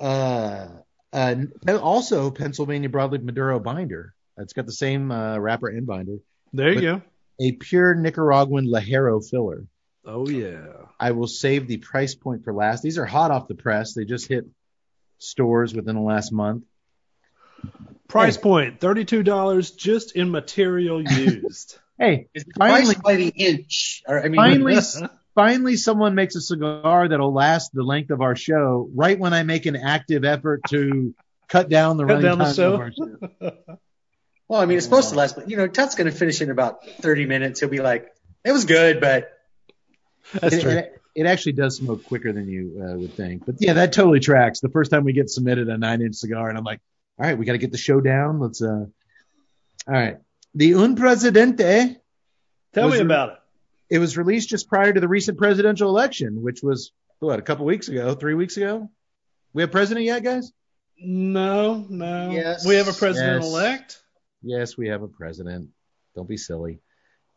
Uh, 0.01 0.69
uh, 1.12 1.37
also 1.81 2.31
Pennsylvania 2.31 2.89
broadleaf 2.89 3.23
Maduro 3.23 3.59
binder. 3.59 4.14
It's 4.39 4.53
got 4.53 4.67
the 4.67 4.73
same 4.73 5.11
uh, 5.11 5.39
wrapper 5.39 5.69
and 5.69 5.87
binder. 5.87 6.19
There 6.53 6.73
you 6.73 6.81
go. 6.81 7.03
A 7.41 7.53
pure 7.53 7.95
Nicaraguan 7.95 8.67
Ligero 8.67 9.27
filler. 9.29 9.64
Oh 10.05 10.29
yeah. 10.29 10.67
I 11.01 11.11
will 11.12 11.27
save 11.27 11.67
the 11.67 11.79
price 11.79 12.14
point 12.14 12.45
for 12.45 12.53
last. 12.53 12.83
These 12.83 12.99
are 12.99 13.07
hot 13.07 13.31
off 13.31 13.49
the 13.49 13.55
press. 13.55 13.95
They 13.95 14.05
just 14.05 14.29
hit 14.29 14.45
stores 15.19 15.75
within 15.75 15.97
the 15.97 16.03
last 16.03 16.33
month. 16.33 16.64
Price 18.09 18.37
Hey. 18.37 18.43
point 18.43 18.81
thirty-two 18.81 19.23
dollars 19.23 19.73
just 19.73 20.14
in 20.14 20.31
material 20.31 21.03
used. 21.11 21.79
Hey, 21.99 22.29
it's 22.35 22.45
Finally- 22.57 22.95
by 23.03 23.17
the 23.17 23.29
inch. 23.29 24.03
Or, 24.07 24.23
I 24.23 24.29
mean, 24.29 24.37
finally, 24.37 24.75
finally, 25.37 25.76
someone 25.76 26.16
makes 26.16 26.34
a 26.34 26.41
cigar 26.41 27.07
that'll 27.09 27.32
last 27.32 27.70
the 27.72 27.84
length 27.84 28.11
of 28.11 28.20
our 28.20 28.34
show. 28.34 28.91
Right 28.93 29.16
when 29.18 29.32
I 29.32 29.45
make 29.45 29.66
an 29.66 29.76
active 29.76 30.24
effort 30.24 30.62
to 30.70 31.14
cut 31.49 31.68
down 31.68 31.97
the 31.99 32.05
Cut 32.05 32.09
running 32.14 32.24
down 32.24 32.39
the 32.39 32.45
time 32.47 32.55
show. 32.55 32.74
of 32.74 32.80
our 32.80 32.93
show. 32.93 33.53
well, 34.49 34.61
I 34.61 34.66
mean, 34.66 34.78
it's 34.78 34.87
supposed 34.87 35.11
to 35.11 35.14
last, 35.16 35.37
but 35.37 35.49
you 35.49 35.57
know, 35.57 35.68
Tut's 35.68 35.95
going 35.95 36.11
to 36.11 36.16
finish 36.16 36.41
in 36.43 36.51
about 36.51 36.84
30 37.01 37.26
minutes. 37.26 37.61
He'll 37.61 37.68
be 37.68 37.78
like, 37.80 38.09
"It 38.45 38.51
was 38.51 38.64
good, 38.64 39.01
but 39.01 39.30
That's 40.32 40.57
It, 40.57 40.62
true. 40.62 40.70
it, 40.72 41.01
it 41.14 41.26
actually 41.26 41.53
does 41.53 41.76
smoke 41.76 42.05
quicker 42.05 42.32
than 42.32 42.49
you 42.49 42.82
uh, 42.84 42.99
would 42.99 43.14
think. 43.14 43.47
But 43.47 43.57
yeah, 43.61 43.74
that 43.74 43.93
totally 43.93 44.18
tracks. 44.20 44.59
The 44.61 44.68
first 44.70 44.91
time 44.91 45.05
we 45.05 45.12
get 45.12 45.30
submitted 45.30 45.68
a 45.68 45.78
nine 45.78 46.03
inch 46.03 46.16
cigar, 46.16 46.49
and 46.49 46.59
I'm 46.59 46.64
like, 46.64 46.80
all 47.18 47.26
right, 47.26 47.39
we 47.39 47.45
got 47.47 47.53
to 47.53 47.59
get 47.59 47.70
the 47.72 47.78
show 47.78 48.01
down. 48.01 48.41
Let's. 48.41 48.61
uh 48.61 48.87
All 49.87 49.95
right, 49.95 50.16
the 50.55 50.74
Un 50.74 50.97
Presidente. 50.97 51.97
Tell 52.74 52.87
was 52.87 52.95
me 52.95 52.99
re- 52.99 53.05
about 53.07 53.28
it. 53.30 53.39
It 53.89 53.99
was 53.99 54.16
released 54.16 54.49
just 54.49 54.68
prior 54.68 54.93
to 54.93 55.01
the 55.01 55.09
recent 55.09 55.39
presidential 55.39 55.89
election, 55.89 56.43
which 56.43 56.62
was 56.62 56.93
what 57.20 57.39
a 57.39 57.43
couple 57.43 57.64
weeks 57.66 57.89
ago, 57.89 58.14
three 58.14 58.34
weeks 58.34 58.57
ago. 58.57 58.91
We 59.53 59.62
have 59.62 59.70
president 59.70 60.05
yet, 60.07 60.22
guys? 60.22 60.53
No, 60.99 61.87
no. 61.89 62.30
Yes. 62.30 62.66
We 62.66 62.76
have 62.76 62.89
a 62.89 62.93
president 62.93 63.43
Yes. 63.43 63.51
elect. 63.53 64.03
Yes, 64.43 64.76
we 64.76 64.89
have 64.89 65.03
a 65.03 65.09
president. 65.09 65.70
Don't 66.14 66.28
be 66.28 66.37
silly. 66.37 66.80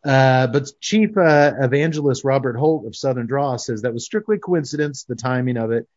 Uh, 0.03 0.47
but 0.47 0.69
Chief 0.79 1.17
uh, 1.17 1.53
Evangelist 1.59 2.23
Robert 2.23 2.55
Holt 2.55 2.85
of 2.87 2.95
Southern 2.95 3.27
Draw 3.27 3.57
says 3.57 3.81
that 3.81 3.93
was 3.93 4.05
strictly 4.05 4.37
coincidence, 4.37 5.03
the 5.03 5.15
timing 5.15 5.57
of 5.57 5.71
it. 5.71 5.87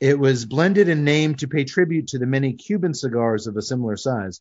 It 0.00 0.18
was 0.18 0.46
blended 0.46 0.88
and 0.88 1.04
named 1.04 1.40
to 1.40 1.48
pay 1.48 1.64
tribute 1.64 2.08
to 2.08 2.18
the 2.18 2.26
many 2.26 2.54
Cuban 2.54 2.94
cigars 2.94 3.46
of 3.46 3.56
a 3.56 3.62
similar 3.62 3.96
size. 3.96 4.40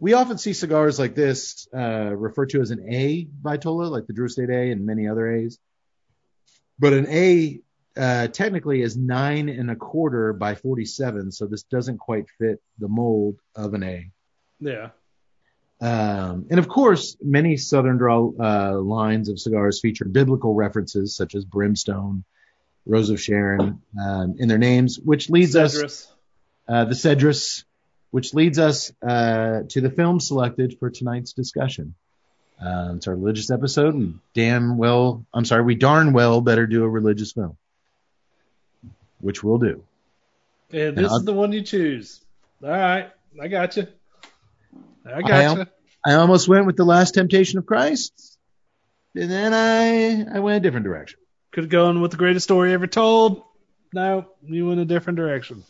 We 0.00 0.12
often 0.12 0.38
see 0.38 0.52
cigars 0.52 0.98
like 0.98 1.14
this 1.14 1.66
uh, 1.76 2.14
referred 2.14 2.50
to 2.50 2.60
as 2.60 2.70
an 2.70 2.92
A 2.92 3.26
Vitola, 3.42 3.90
like 3.90 4.06
the 4.06 4.12
Drew 4.12 4.26
Estate 4.26 4.50
A 4.50 4.70
and 4.70 4.86
many 4.86 5.08
other 5.08 5.30
A's. 5.34 5.58
But 6.78 6.92
an 6.92 7.06
A 7.08 7.60
uh, 7.96 8.28
technically 8.28 8.82
is 8.82 8.96
nine 8.96 9.48
and 9.48 9.70
a 9.70 9.76
quarter 9.76 10.32
by 10.32 10.54
47, 10.54 11.32
so 11.32 11.46
this 11.46 11.64
doesn't 11.64 11.98
quite 11.98 12.26
fit 12.38 12.62
the 12.78 12.86
mold 12.86 13.36
of 13.56 13.74
an 13.74 13.82
A. 13.82 14.10
Yeah. 14.60 14.90
Um, 15.80 16.46
and 16.50 16.58
of 16.58 16.68
course, 16.68 17.16
many 17.22 17.56
Southern 17.56 17.98
Draw 17.98 18.32
uh, 18.38 18.78
lines 18.78 19.28
of 19.28 19.38
cigars 19.38 19.80
feature 19.80 20.04
biblical 20.04 20.54
references 20.54 21.14
such 21.14 21.34
as 21.34 21.44
Brimstone, 21.44 22.24
Rose 22.86 23.10
of 23.10 23.20
Sharon 23.20 23.82
um, 24.00 24.36
in 24.38 24.48
their 24.48 24.58
names, 24.58 24.98
which 24.98 25.28
leads 25.30 25.54
us 25.56 26.10
uh, 26.68 26.84
the 26.84 26.94
Cedrus, 26.94 27.64
which 28.10 28.34
leads 28.34 28.58
us 28.58 28.92
uh, 29.06 29.60
to 29.68 29.80
the 29.80 29.90
film 29.90 30.20
selected 30.20 30.78
for 30.78 30.90
tonight's 30.90 31.32
discussion. 31.32 31.94
Uh, 32.60 32.94
it's 32.96 33.06
our 33.06 33.14
religious 33.14 33.50
episode, 33.50 33.94
and 33.94 34.18
damn 34.34 34.78
well, 34.78 35.24
I'm 35.32 35.44
sorry, 35.44 35.62
we 35.62 35.76
darn 35.76 36.12
well 36.12 36.40
better 36.40 36.66
do 36.66 36.82
a 36.82 36.88
religious 36.88 37.32
film, 37.32 37.56
which 39.20 39.42
we'll 39.44 39.58
do. 39.58 39.84
And 40.72 40.96
this 40.96 41.10
I'll- 41.10 41.18
is 41.18 41.24
the 41.24 41.32
one 41.32 41.52
you 41.52 41.62
choose. 41.62 42.20
All 42.62 42.70
right. 42.70 43.10
I 43.40 43.48
got 43.48 43.76
you. 43.76 43.86
I 45.06 45.14
I 45.18 45.22
got 45.22 45.58
you. 45.58 45.66
I 46.04 46.14
almost 46.14 46.48
went 46.48 46.66
with 46.66 46.76
the 46.76 46.84
Last 46.84 47.14
Temptation 47.14 47.58
of 47.58 47.66
Christ, 47.66 48.36
and 49.14 49.30
then 49.30 49.54
I 49.54 50.36
I 50.36 50.40
went 50.40 50.56
a 50.56 50.60
different 50.60 50.84
direction. 50.84 51.20
Could 51.52 51.64
have 51.64 51.70
gone 51.70 52.00
with 52.00 52.10
the 52.10 52.16
greatest 52.16 52.44
story 52.44 52.72
ever 52.72 52.86
told. 52.86 53.42
No, 53.92 54.26
you 54.42 54.66
went 54.66 54.80
a 54.80 54.84
different 54.84 55.16
direction. 55.16 55.62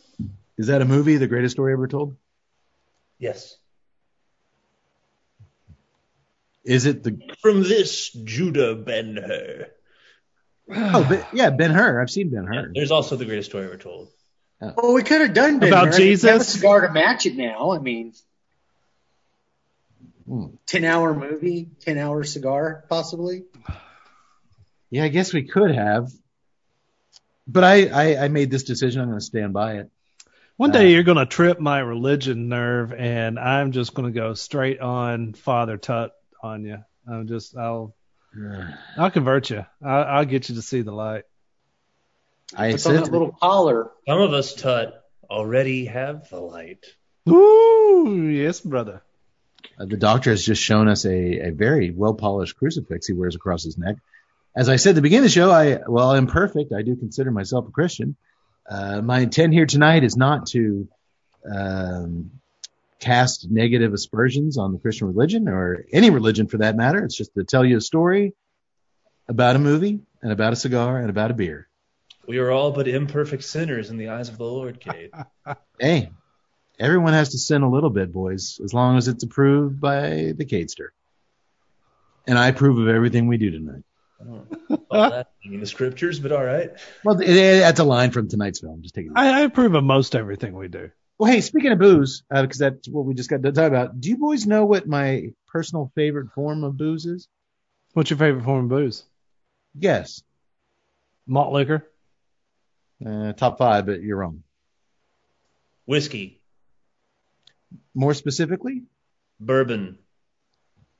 Is 0.57 0.67
that 0.67 0.81
a 0.81 0.85
movie, 0.85 1.17
the 1.17 1.27
greatest 1.27 1.55
story 1.55 1.71
ever 1.73 1.87
told? 1.87 2.15
Yes. 3.19 3.57
Is 6.63 6.85
it 6.85 7.03
the? 7.03 7.19
From 7.41 7.63
this 7.63 8.11
Judah 8.11 8.75
Ben 8.75 9.15
Hur. 9.17 9.67
Oh, 10.71 11.03
but, 11.07 11.27
yeah, 11.33 11.49
Ben 11.49 11.71
Hur. 11.71 11.99
I've 11.99 12.11
seen 12.11 12.29
Ben 12.29 12.45
Hur. 12.45 12.71
There's 12.75 12.91
also 12.91 13.15
the 13.15 13.25
greatest 13.25 13.49
story 13.49 13.65
ever 13.65 13.77
told. 13.77 14.09
well, 14.61 14.93
we 14.93 15.01
could 15.01 15.21
have 15.21 15.33
done 15.33 15.57
Ben 15.57 15.69
About 15.69 15.87
Hur. 15.87 15.93
I 15.95 15.97
mean, 15.97 16.07
we 16.07 16.11
have 16.11 16.35
a 16.35 16.39
Jesus? 16.39 16.47
cigar 16.53 16.81
to 16.81 16.93
match 16.93 17.25
it 17.25 17.35
now. 17.35 17.71
I 17.71 17.79
mean, 17.79 18.13
Hmm. 20.27 20.45
10 20.67 20.83
hour 20.85 21.15
movie, 21.15 21.69
10 21.79 21.97
hour 21.97 22.23
cigar, 22.23 22.83
possibly. 22.87 23.45
Yeah, 24.91 25.03
I 25.05 25.07
guess 25.07 25.33
we 25.33 25.41
could 25.43 25.71
have, 25.73 26.11
but 27.47 27.63
I 27.63 27.87
I, 27.87 28.25
I 28.25 28.27
made 28.27 28.51
this 28.51 28.61
decision. 28.63 29.01
I'm 29.01 29.07
going 29.07 29.19
to 29.19 29.25
stand 29.25 29.53
by 29.53 29.77
it. 29.77 29.89
One 30.59 30.71
Uh, 30.71 30.73
day 30.73 30.91
you're 30.91 31.03
going 31.03 31.17
to 31.17 31.25
trip 31.25 31.61
my 31.61 31.79
religion 31.79 32.49
nerve, 32.49 32.91
and 32.91 33.39
I'm 33.39 33.71
just 33.71 33.93
going 33.93 34.11
to 34.11 34.19
go 34.19 34.33
straight 34.33 34.81
on 34.81 35.31
Father 35.31 35.77
Tut 35.77 36.11
on 36.43 36.65
you. 36.65 36.79
I'm 37.07 37.27
just, 37.29 37.55
I'll, 37.55 37.95
I'll 38.97 39.09
convert 39.09 39.49
you. 39.49 39.65
I'll, 39.81 40.03
I'll 40.03 40.25
get 40.25 40.49
you 40.49 40.55
to 40.55 40.61
see 40.61 40.81
the 40.81 40.91
light. 40.91 41.23
I 42.53 42.67
It's 42.67 42.85
on 42.85 42.95
said 42.95 43.05
that 43.05 43.11
little 43.13 43.31
collar. 43.31 43.89
Some 44.05 44.19
of 44.19 44.33
us, 44.33 44.53
Tut, 44.53 45.01
already 45.29 45.85
have 45.85 46.29
the 46.29 46.41
light. 46.41 46.85
Ooh, 47.29 48.27
yes, 48.29 48.59
brother. 48.59 49.01
uh, 49.79 49.85
the 49.85 49.95
doctor 49.95 50.29
has 50.31 50.43
just 50.45 50.61
shown 50.61 50.89
us 50.89 51.05
a, 51.05 51.47
a 51.47 51.51
very 51.51 51.89
well 51.91 52.15
polished 52.15 52.57
crucifix 52.57 53.07
he 53.07 53.13
wears 53.13 53.35
across 53.37 53.63
his 53.63 53.77
neck. 53.77 53.95
As 54.57 54.67
I 54.67 54.75
said 54.75 54.89
at 54.89 54.95
the 54.95 55.01
beginning 55.03 55.25
of 55.25 55.31
the 55.31 55.39
show, 55.39 55.51
I 55.51 55.79
well, 55.87 56.11
I'm 56.11 56.27
perfect. 56.27 56.73
I 56.73 56.81
do 56.81 56.97
consider 56.97 57.31
myself 57.31 57.65
a 57.67 57.71
Christian. 57.71 58.17
Uh, 58.67 59.01
my 59.01 59.19
intent 59.19 59.53
here 59.53 59.65
tonight 59.65 60.03
is 60.03 60.15
not 60.15 60.47
to 60.47 60.87
um, 61.49 62.31
cast 62.99 63.49
negative 63.49 63.93
aspersions 63.93 64.57
on 64.57 64.73
the 64.73 64.79
Christian 64.79 65.07
religion 65.07 65.47
or 65.47 65.85
any 65.91 66.09
religion 66.09 66.47
for 66.47 66.57
that 66.57 66.75
matter. 66.75 67.03
It's 67.03 67.15
just 67.15 67.33
to 67.35 67.43
tell 67.43 67.65
you 67.65 67.77
a 67.77 67.81
story 67.81 68.33
about 69.27 69.55
a 69.55 69.59
movie 69.59 69.99
and 70.21 70.31
about 70.31 70.53
a 70.53 70.55
cigar 70.55 70.99
and 70.99 71.09
about 71.09 71.31
a 71.31 71.33
beer. 71.33 71.67
We 72.27 72.37
are 72.37 72.51
all 72.51 72.71
but 72.71 72.87
imperfect 72.87 73.43
sinners 73.43 73.89
in 73.89 73.97
the 73.97 74.09
eyes 74.09 74.29
of 74.29 74.37
the 74.37 74.45
Lord, 74.45 74.79
Cade. 74.79 75.11
Hey, 75.79 76.11
Everyone 76.79 77.11
has 77.11 77.29
to 77.29 77.37
sin 77.37 77.61
a 77.61 77.69
little 77.69 77.89
bit, 77.89 78.13
boys, 78.13 78.61
as 78.63 78.73
long 78.73 78.97
as 78.97 79.09
it's 79.09 79.23
approved 79.23 79.81
by 79.81 80.33
the 80.37 80.45
Cadester. 80.45 80.89
And 82.25 82.39
I 82.39 82.47
approve 82.47 82.79
of 82.79 82.87
everything 82.87 83.27
we 83.27 83.37
do 83.37 83.51
tonight. 83.51 83.83
I 84.19 84.23
don't 84.25 84.87
follow 84.89 85.09
that 85.09 85.31
in 85.43 85.59
the 85.59 85.65
scriptures, 85.65 86.19
but 86.19 86.31
all 86.31 86.43
right. 86.43 86.71
Well, 87.03 87.19
it, 87.21 87.29
it, 87.29 87.59
that's 87.59 87.79
a 87.79 87.83
line 87.83 88.11
from 88.11 88.27
tonight's 88.27 88.59
film. 88.59 88.81
Just 88.81 88.95
take 88.95 89.05
it. 89.05 89.11
I, 89.15 89.39
I 89.39 89.41
approve 89.41 89.75
of 89.75 89.83
most 89.83 90.15
everything 90.15 90.55
we 90.55 90.67
do. 90.67 90.91
Well, 91.17 91.31
hey, 91.31 91.41
speaking 91.41 91.71
of 91.71 91.79
booze, 91.79 92.23
uh, 92.33 92.41
because 92.43 92.59
that's 92.59 92.87
what 92.87 93.05
we 93.05 93.13
just 93.13 93.29
got 93.29 93.43
to 93.43 93.51
talk 93.51 93.67
about. 93.67 93.99
Do 93.99 94.09
you 94.09 94.17
boys 94.17 94.45
know 94.45 94.65
what 94.65 94.87
my 94.87 95.29
personal 95.47 95.91
favorite 95.95 96.31
form 96.33 96.63
of 96.63 96.77
booze 96.77 97.05
is? 97.05 97.27
What's 97.93 98.09
your 98.09 98.19
favorite 98.19 98.45
form 98.45 98.65
of 98.65 98.69
booze? 98.69 99.03
Guess. 99.77 100.23
Malt 101.27 101.51
liquor. 101.53 101.87
Uh, 103.05 103.33
top 103.33 103.57
five, 103.57 103.85
but 103.85 104.01
you're 104.01 104.17
wrong. 104.17 104.43
Whiskey, 105.85 106.39
More 107.95 108.13
specifically, 108.13 108.83
bourbon, 109.39 109.97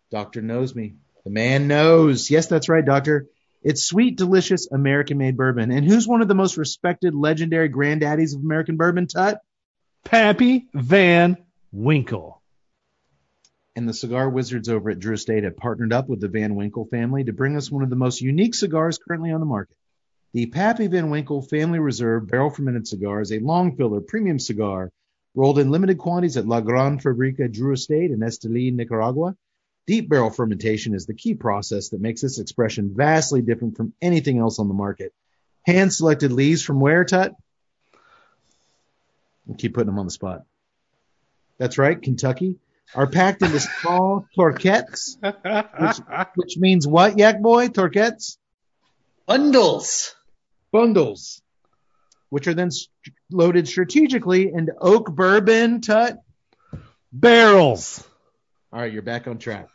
Doctor 0.10 0.42
knows 0.42 0.74
me. 0.74 0.96
The 1.26 1.32
man 1.32 1.68
knows. 1.68 2.30
Yes, 2.30 2.48
that's 2.48 2.70
right, 2.70 2.86
Doctor. 2.86 3.28
It's 3.62 3.84
sweet, 3.84 4.18
delicious 4.18 4.72
American-made 4.72 5.36
bourbon. 5.36 5.72
And 5.72 5.86
who's 5.86 6.08
one 6.08 6.22
of 6.22 6.28
the 6.28 6.36
most 6.36 6.58
respected, 6.58 7.14
legendary 7.14 7.70
granddaddies 7.70 8.36
of 8.36 8.42
American 8.42 8.78
bourbon, 8.78 9.08
Tut? 9.08 9.40
Pappy 10.06 10.68
Van 10.74 11.38
Winkle. 11.72 12.42
and 13.76 13.88
the 13.88 13.94
cigar 13.94 14.30
wizards 14.30 14.68
over 14.70 14.90
at 14.90 15.00
Drew 15.00 15.14
Estate 15.14 15.44
have 15.44 15.56
partnered 15.56 15.94
up 15.94 16.10
with 16.10 16.20
the 16.20 16.28
Van 16.28 16.56
Winkle 16.56 16.86
family 16.86 17.24
to 17.26 17.34
bring 17.34 17.56
us 17.56 17.72
one 17.72 17.84
of 17.84 17.90
the 17.90 17.96
most 17.96 18.22
unique 18.22 18.56
cigars 18.56 18.98
currently 18.98 19.32
on 19.32 19.40
the 19.40 19.46
market. 19.46 19.76
The 20.34 20.48
Pappy 20.48 20.88
Van 20.88 21.10
Winkle 21.10 21.42
Family 21.42 21.80
Reserve 21.80 22.28
Barrel 22.28 22.50
Fermented 22.50 22.88
Cigar 22.88 23.22
is 23.22 23.32
a 23.32 23.40
long 23.40 23.76
filler 23.78 24.02
premium 24.02 24.38
cigar 24.38 24.92
rolled 25.34 25.60
in 25.60 25.72
limited 25.72 25.98
quantities 25.98 26.38
at 26.38 26.48
La 26.48 26.60
Gran 26.60 27.00
Fabrica 27.00 27.48
Drew 27.48 27.74
Estate 27.74 28.12
in 28.12 28.20
Esteli, 28.20 28.74
Nicaragua. 28.74 29.36
Deep 29.90 30.08
barrel 30.08 30.30
fermentation 30.30 30.94
is 30.94 31.08
the 31.08 31.16
key 31.16 31.34
process 31.34 31.90
that 31.90 32.00
makes 32.00 32.22
this 32.22 32.38
expression 32.38 32.94
vastly 32.96 33.42
different 33.42 33.76
from 33.76 33.92
anything 34.00 34.38
else 34.38 34.60
on 34.60 34.68
the 34.68 34.74
market. 34.76 35.16
Hand 35.66 35.92
selected 35.92 36.32
leaves 36.32 36.62
from 36.62 36.80
where, 36.80 37.04
Tut? 37.04 37.34
We'll 39.48 39.58
keep 39.58 39.74
putting 39.74 39.88
them 39.88 39.98
on 39.98 40.06
the 40.06 40.12
spot. 40.12 40.44
That's 41.58 41.80
right, 41.80 42.00
Kentucky 42.00 42.58
are 42.94 43.08
packed 43.08 43.42
into 43.42 43.60
small 43.60 44.28
torquettes, 44.38 45.18
which 46.36 46.58
means 46.60 46.88
what, 46.88 47.18
Yak 47.18 47.42
Boy? 47.42 47.70
Torquettes? 47.70 48.38
Bundles. 49.26 50.16
Bundles, 50.72 51.42
which 52.30 52.46
are 52.48 52.54
then 52.54 52.70
st- 52.70 52.92
loaded 53.32 53.68
strategically 53.68 54.54
into 54.54 54.72
oak 54.80 55.10
bourbon 55.10 55.82
tut. 55.82 56.20
Barrels. 57.12 58.08
All 58.72 58.82
right, 58.82 58.94
you're 58.94 59.02
back 59.02 59.26
on 59.26 59.40
track. 59.40 59.68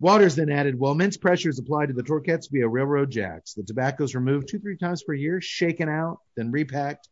Water 0.00 0.24
is 0.24 0.34
then 0.34 0.48
added 0.48 0.78
while 0.78 0.92
immense 0.92 1.18
pressure 1.18 1.50
is 1.50 1.58
applied 1.58 1.88
to 1.88 1.92
the 1.92 2.02
torquettes 2.02 2.48
via 2.50 2.66
railroad 2.66 3.10
jacks. 3.10 3.52
The 3.52 3.62
tobacco 3.62 4.04
is 4.04 4.14
removed 4.14 4.48
two, 4.48 4.58
three 4.58 4.78
times 4.78 5.02
per 5.02 5.12
year, 5.12 5.42
shaken 5.42 5.90
out, 5.90 6.20
then 6.36 6.50
repacked. 6.50 7.10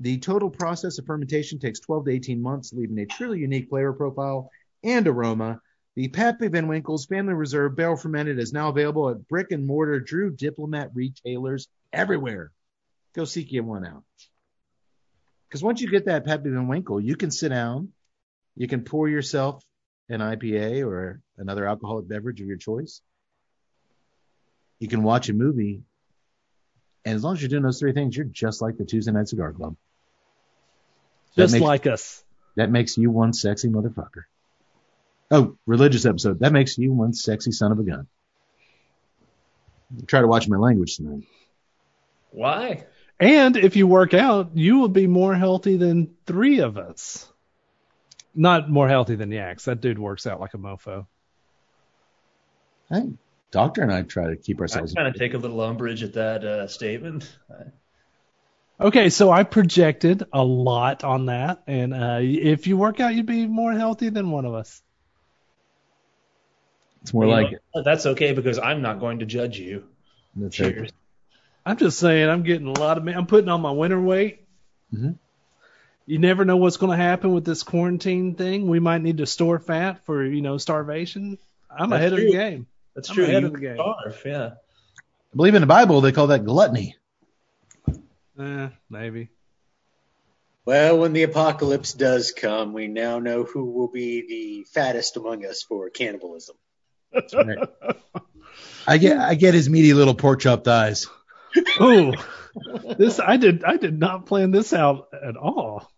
The 0.00 0.18
total 0.18 0.50
process 0.50 0.98
of 0.98 1.06
fermentation 1.06 1.58
takes 1.58 1.80
12 1.80 2.04
to 2.04 2.10
18 2.10 2.42
months, 2.42 2.74
leaving 2.74 2.98
a 2.98 3.06
truly 3.06 3.38
unique 3.38 3.70
flavor 3.70 3.94
profile 3.94 4.50
and 4.84 5.08
aroma. 5.08 5.62
The 5.96 6.08
Pappy 6.08 6.48
Van 6.48 6.68
Winkle's 6.68 7.06
Family 7.06 7.32
Reserve 7.32 7.74
Barrel 7.74 7.96
Fermented 7.96 8.38
is 8.38 8.52
now 8.52 8.68
available 8.68 9.08
at 9.08 9.26
brick 9.26 9.50
and 9.50 9.66
mortar 9.66 9.98
Drew 9.98 10.30
Diplomat 10.30 10.90
retailers 10.94 11.68
everywhere. 11.90 12.52
Go 13.14 13.24
seek 13.24 13.50
you 13.50 13.64
one 13.64 13.86
out. 13.86 14.04
Because 15.48 15.62
once 15.62 15.80
you 15.80 15.90
get 15.90 16.04
that 16.04 16.26
Pappy 16.26 16.50
Van 16.50 16.68
Winkle, 16.68 17.00
you 17.00 17.16
can 17.16 17.30
sit 17.30 17.48
down, 17.48 17.92
you 18.56 18.68
can 18.68 18.84
pour 18.84 19.08
yourself 19.08 19.64
an 20.10 20.20
IPA 20.20 20.86
or 20.86 21.20
another 21.38 21.66
alcoholic 21.66 22.08
beverage 22.08 22.40
of 22.40 22.46
your 22.46 22.56
choice. 22.56 23.00
You 24.78 24.88
can 24.88 25.02
watch 25.02 25.28
a 25.28 25.32
movie, 25.32 25.82
and 27.04 27.14
as 27.14 27.22
long 27.22 27.34
as 27.34 27.42
you're 27.42 27.48
doing 27.48 27.62
those 27.62 27.78
three 27.78 27.92
things, 27.92 28.16
you're 28.16 28.26
just 28.26 28.60
like 28.60 28.76
the 28.76 28.84
Tuesday 28.84 29.12
Night 29.12 29.28
Cigar 29.28 29.52
Club. 29.52 29.76
Just 31.36 31.52
makes- 31.52 31.64
like 31.64 31.86
us. 31.86 32.24
That 32.56 32.70
makes 32.70 32.98
you 32.98 33.10
one 33.10 33.32
sexy 33.32 33.68
motherfucker. 33.68 34.24
Oh, 35.30 35.56
religious 35.64 36.04
episode. 36.04 36.40
That 36.40 36.52
makes 36.52 36.76
you 36.76 36.92
one 36.92 37.12
sexy 37.12 37.52
son 37.52 37.70
of 37.70 37.78
a 37.78 37.84
gun. 37.84 38.08
Try 40.06 40.20
to 40.20 40.26
watch 40.26 40.48
my 40.48 40.56
language 40.56 40.96
tonight. 40.96 41.24
Why? 42.32 42.86
And 43.20 43.56
if 43.56 43.76
you 43.76 43.86
work 43.86 44.14
out, 44.14 44.56
you 44.56 44.78
will 44.78 44.88
be 44.88 45.06
more 45.06 45.34
healthy 45.34 45.76
than 45.76 46.14
three 46.26 46.60
of 46.60 46.76
us. 46.76 47.29
Not 48.34 48.70
more 48.70 48.88
healthy 48.88 49.16
than 49.16 49.30
Yaks. 49.30 49.64
That 49.64 49.80
dude 49.80 49.98
works 49.98 50.26
out 50.26 50.40
like 50.40 50.54
a 50.54 50.58
mofo. 50.58 51.06
Hey, 52.88 53.10
doctor 53.50 53.82
and 53.82 53.92
I 53.92 54.02
try 54.02 54.28
to 54.28 54.36
keep 54.36 54.60
ourselves. 54.60 54.76
I 54.76 54.80
ourselves. 54.80 54.94
kind 54.94 55.08
of 55.08 55.14
take 55.14 55.34
a 55.34 55.38
little 55.38 55.60
umbrage 55.60 56.02
at 56.02 56.14
that 56.14 56.44
uh, 56.44 56.66
statement. 56.68 57.36
Okay, 58.80 59.10
so 59.10 59.30
I 59.30 59.42
projected 59.42 60.24
a 60.32 60.42
lot 60.42 61.04
on 61.04 61.26
that, 61.26 61.62
and 61.66 61.92
uh, 61.92 62.18
if 62.22 62.66
you 62.66 62.76
work 62.76 62.98
out, 62.98 63.14
you'd 63.14 63.26
be 63.26 63.46
more 63.46 63.72
healthy 63.72 64.08
than 64.08 64.30
one 64.30 64.46
of 64.46 64.54
us. 64.54 64.80
It's 67.02 67.12
more 67.12 67.24
You 67.24 67.30
like 67.30 67.52
know, 67.74 67.82
that's 67.82 68.06
okay 68.06 68.32
because 68.32 68.58
I'm 68.58 68.82
not 68.82 69.00
going 69.00 69.18
to 69.20 69.26
judge 69.26 69.58
you. 69.58 69.84
That's 70.36 70.58
right. 70.60 70.74
Cheers. 70.74 70.92
I'm 71.66 71.76
just 71.76 71.98
saying, 71.98 72.28
I'm 72.28 72.42
getting 72.42 72.66
a 72.66 72.78
lot 72.78 72.96
of. 72.98 73.06
I'm 73.06 73.26
putting 73.26 73.48
on 73.48 73.60
my 73.60 73.70
winter 73.70 74.00
weight. 74.00 74.46
Mhm. 74.94 75.16
You 76.10 76.18
never 76.18 76.44
know 76.44 76.56
what's 76.56 76.76
going 76.76 76.90
to 76.90 77.00
happen 77.00 77.32
with 77.32 77.44
this 77.44 77.62
quarantine 77.62 78.34
thing. 78.34 78.66
We 78.66 78.80
might 78.80 79.00
need 79.00 79.18
to 79.18 79.26
store 79.26 79.60
fat 79.60 80.04
for 80.06 80.24
you 80.24 80.42
know 80.42 80.58
starvation. 80.58 81.38
I'm 81.70 81.90
That's 81.90 82.00
ahead 82.00 82.12
of 82.14 82.18
the 82.18 82.32
game. 82.32 82.66
That's 82.96 83.10
I'm 83.10 83.14
true. 83.14 83.24
ahead 83.26 83.42
You 83.42 83.46
of 83.46 83.52
the 83.52 83.60
game. 83.60 83.76
starve, 83.76 84.22
yeah. 84.26 84.46
I 85.02 85.36
believe 85.36 85.54
in 85.54 85.60
the 85.60 85.68
Bible 85.68 86.00
they 86.00 86.10
call 86.10 86.26
that 86.26 86.44
gluttony. 86.44 86.96
Eh, 88.40 88.68
maybe. 88.88 89.28
Well, 90.64 90.98
when 90.98 91.12
the 91.12 91.22
apocalypse 91.22 91.92
does 91.92 92.32
come, 92.32 92.72
we 92.72 92.88
now 92.88 93.20
know 93.20 93.44
who 93.44 93.66
will 93.66 93.86
be 93.86 94.26
the 94.26 94.64
fattest 94.64 95.16
among 95.16 95.46
us 95.46 95.62
for 95.62 95.90
cannibalism. 95.90 96.56
That's 97.12 97.32
right. 97.32 97.58
I 98.84 98.98
get 98.98 99.16
I 99.16 99.36
get 99.36 99.54
his 99.54 99.70
meaty 99.70 99.94
little 99.94 100.16
pork 100.16 100.40
chop 100.40 100.64
thighs. 100.64 101.06
Oh, 101.78 102.12
this 102.98 103.20
I 103.20 103.36
did. 103.36 103.62
I 103.62 103.76
did 103.76 103.96
not 103.96 104.26
plan 104.26 104.50
this 104.50 104.72
out 104.72 105.06
at 105.12 105.36
all. 105.36 105.88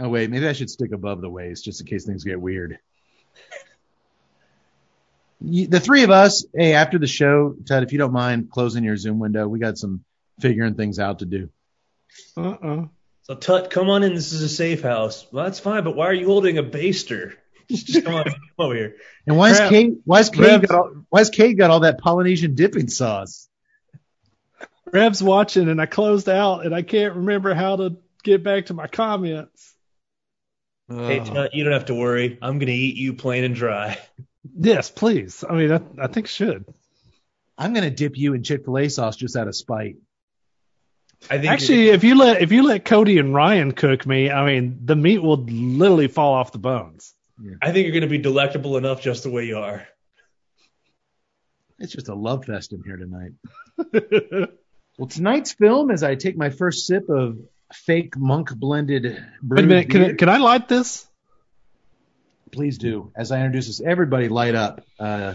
Oh 0.00 0.08
wait, 0.08 0.30
maybe 0.30 0.48
I 0.48 0.52
should 0.52 0.70
stick 0.70 0.92
above 0.92 1.20
the 1.20 1.28
waist 1.28 1.64
just 1.64 1.80
in 1.80 1.86
case 1.86 2.06
things 2.06 2.24
get 2.24 2.40
weird. 2.40 2.78
The 5.40 5.80
three 5.80 6.04
of 6.04 6.10
us, 6.10 6.46
hey, 6.54 6.74
after 6.74 6.98
the 6.98 7.06
show, 7.06 7.56
Ted, 7.66 7.82
if 7.82 7.92
you 7.92 7.98
don't 7.98 8.12
mind 8.12 8.50
closing 8.50 8.84
your 8.84 8.96
Zoom 8.96 9.18
window, 9.18 9.48
we 9.48 9.58
got 9.58 9.76
some 9.76 10.04
figuring 10.40 10.74
things 10.74 10.98
out 10.98 11.18
to 11.18 11.26
do. 11.26 11.50
Uh 12.36 12.50
uh 12.50 12.84
So 13.22 13.34
Tut, 13.34 13.70
come 13.70 13.90
on 13.90 14.02
in. 14.02 14.14
This 14.14 14.32
is 14.32 14.42
a 14.42 14.48
safe 14.48 14.82
house. 14.82 15.26
Well, 15.30 15.44
that's 15.44 15.58
fine, 15.58 15.84
but 15.84 15.96
why 15.96 16.06
are 16.06 16.14
you 16.14 16.26
holding 16.26 16.58
a 16.58 16.62
baster? 16.62 17.34
Just, 17.70 17.86
just 17.86 18.04
come 18.04 18.14
on 18.16 18.24
come 18.24 18.34
over 18.58 18.74
here. 18.74 18.96
And 19.26 19.36
why 19.36 19.50
is 19.50 19.56
Crap. 19.56 19.70
Kate? 19.70 19.94
Why 20.04 20.20
is 20.20 20.28
Kate 20.28 20.38
Crap. 20.40 20.62
got 20.62 20.78
all, 20.78 20.92
why 21.08 21.20
is 21.20 21.30
Kate 21.30 21.56
got 21.56 21.70
all 21.70 21.80
that 21.80 21.98
Polynesian 21.98 22.54
dipping 22.54 22.88
sauce? 22.88 23.48
Rev's 24.92 25.22
watching, 25.22 25.68
and 25.68 25.80
I 25.80 25.86
closed 25.86 26.28
out, 26.28 26.66
and 26.66 26.74
I 26.74 26.82
can't 26.82 27.14
remember 27.14 27.54
how 27.54 27.76
to 27.76 27.96
get 28.22 28.42
back 28.42 28.66
to 28.66 28.74
my 28.74 28.88
comments. 28.88 29.74
Hey, 30.98 31.20
Tut, 31.20 31.54
you 31.54 31.64
don't 31.64 31.72
have 31.72 31.86
to 31.86 31.94
worry. 31.94 32.38
I'm 32.42 32.58
gonna 32.58 32.72
eat 32.72 32.96
you 32.96 33.14
plain 33.14 33.44
and 33.44 33.54
dry. 33.54 33.98
Yes, 34.58 34.90
please. 34.90 35.44
I 35.48 35.54
mean, 35.54 35.70
I, 35.70 35.80
I 36.02 36.08
think 36.08 36.26
should. 36.26 36.64
I'm 37.56 37.72
gonna 37.72 37.90
dip 37.90 38.18
you 38.18 38.34
in 38.34 38.42
Chick 38.42 38.64
Fil 38.64 38.76
A 38.76 38.88
sauce 38.88 39.16
just 39.16 39.36
out 39.36 39.46
of 39.46 39.54
spite. 39.54 39.98
I 41.30 41.38
think 41.38 41.52
Actually, 41.52 41.90
if 41.90 42.02
you 42.02 42.16
let 42.16 42.42
if 42.42 42.50
you 42.50 42.64
let 42.64 42.84
Cody 42.84 43.18
and 43.18 43.32
Ryan 43.32 43.70
cook 43.70 44.04
me, 44.04 44.32
I 44.32 44.44
mean, 44.44 44.80
the 44.84 44.96
meat 44.96 45.18
will 45.22 45.44
literally 45.44 46.08
fall 46.08 46.34
off 46.34 46.50
the 46.50 46.58
bones. 46.58 47.14
I 47.62 47.70
think 47.70 47.86
you're 47.86 47.94
gonna 47.94 48.08
be 48.10 48.18
delectable 48.18 48.76
enough 48.76 49.00
just 49.00 49.22
the 49.22 49.30
way 49.30 49.44
you 49.46 49.58
are. 49.58 49.86
It's 51.78 51.92
just 51.92 52.08
a 52.08 52.14
love 52.14 52.44
fest 52.44 52.72
in 52.72 52.82
here 52.84 52.96
tonight. 52.96 54.48
Well, 54.98 55.08
tonight's 55.08 55.52
film, 55.52 55.90
as 55.90 56.02
I 56.02 56.16
take 56.16 56.36
my 56.36 56.50
first 56.50 56.86
sip 56.86 57.08
of 57.08 57.38
fake 57.74 58.16
monk 58.16 58.54
blended 58.54 59.04
Wait 59.04 59.64
a 59.64 59.66
minute, 59.66 59.90
can, 59.90 60.02
I- 60.02 60.12
can 60.14 60.28
I 60.28 60.38
light 60.38 60.68
this? 60.68 61.06
please 62.50 62.76
do. 62.76 63.10
As 63.16 63.32
I 63.32 63.38
introduce 63.38 63.66
this, 63.68 63.80
everybody 63.80 64.28
light 64.28 64.54
up. 64.54 64.82
Uh, 64.98 65.34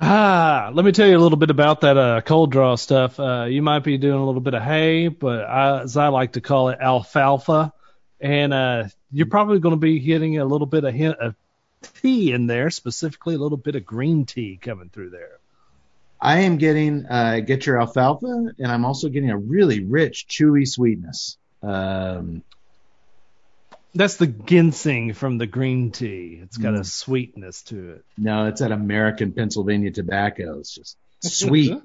Ah, 0.00 0.70
let 0.74 0.84
me 0.84 0.92
tell 0.92 1.08
you 1.08 1.16
a 1.16 1.18
little 1.20 1.38
bit 1.38 1.50
about 1.50 1.80
that 1.82 1.96
uh, 1.96 2.20
cold 2.20 2.50
draw 2.52 2.74
stuff. 2.74 3.18
Uh, 3.18 3.46
you 3.48 3.62
might 3.62 3.84
be 3.84 3.96
doing 3.96 4.18
a 4.20 4.24
little 4.26 4.40
bit 4.40 4.52
of 4.54 4.62
hay, 4.62 5.08
but 5.08 5.44
I, 5.44 5.82
as 5.82 5.96
I 5.96 6.08
like 6.08 6.32
to 6.32 6.40
call 6.40 6.68
it, 6.70 6.78
alfalfa. 6.80 7.72
And 8.20 8.52
uh, 8.52 8.84
you're 9.10 9.26
probably 9.26 9.60
going 9.60 9.74
to 9.74 9.80
be 9.80 10.00
getting 10.00 10.38
a 10.38 10.44
little 10.44 10.66
bit 10.66 10.84
of 10.84 10.92
hint 10.94 11.16
of 11.18 11.34
tea 12.02 12.32
in 12.32 12.46
there, 12.48 12.70
specifically 12.70 13.36
a 13.36 13.38
little 13.38 13.56
bit 13.56 13.76
of 13.76 13.86
green 13.86 14.26
tea 14.26 14.58
coming 14.60 14.88
through 14.90 15.10
there. 15.10 15.38
I 16.24 16.40
am 16.40 16.56
getting 16.56 17.04
uh, 17.04 17.40
get 17.40 17.66
your 17.66 17.78
alfalfa, 17.78 18.26
and 18.58 18.66
I'm 18.66 18.86
also 18.86 19.10
getting 19.10 19.30
a 19.30 19.36
really 19.36 19.84
rich, 19.84 20.26
chewy 20.26 20.66
sweetness. 20.66 21.36
Um, 21.62 22.42
That's 23.92 24.16
the 24.16 24.26
ginseng 24.26 25.12
from 25.12 25.36
the 25.36 25.46
green 25.46 25.92
tea. 25.92 26.40
It's 26.42 26.56
got 26.56 26.74
a 26.74 26.80
Mm. 26.80 26.86
sweetness 26.86 27.62
to 27.64 27.90
it. 27.92 28.04
No, 28.16 28.46
it's 28.46 28.60
that 28.60 28.72
American 28.72 29.32
Pennsylvania 29.32 29.90
tobacco. 29.90 30.58
It's 30.60 30.74
just 30.74 30.96
sweet, 31.20 31.78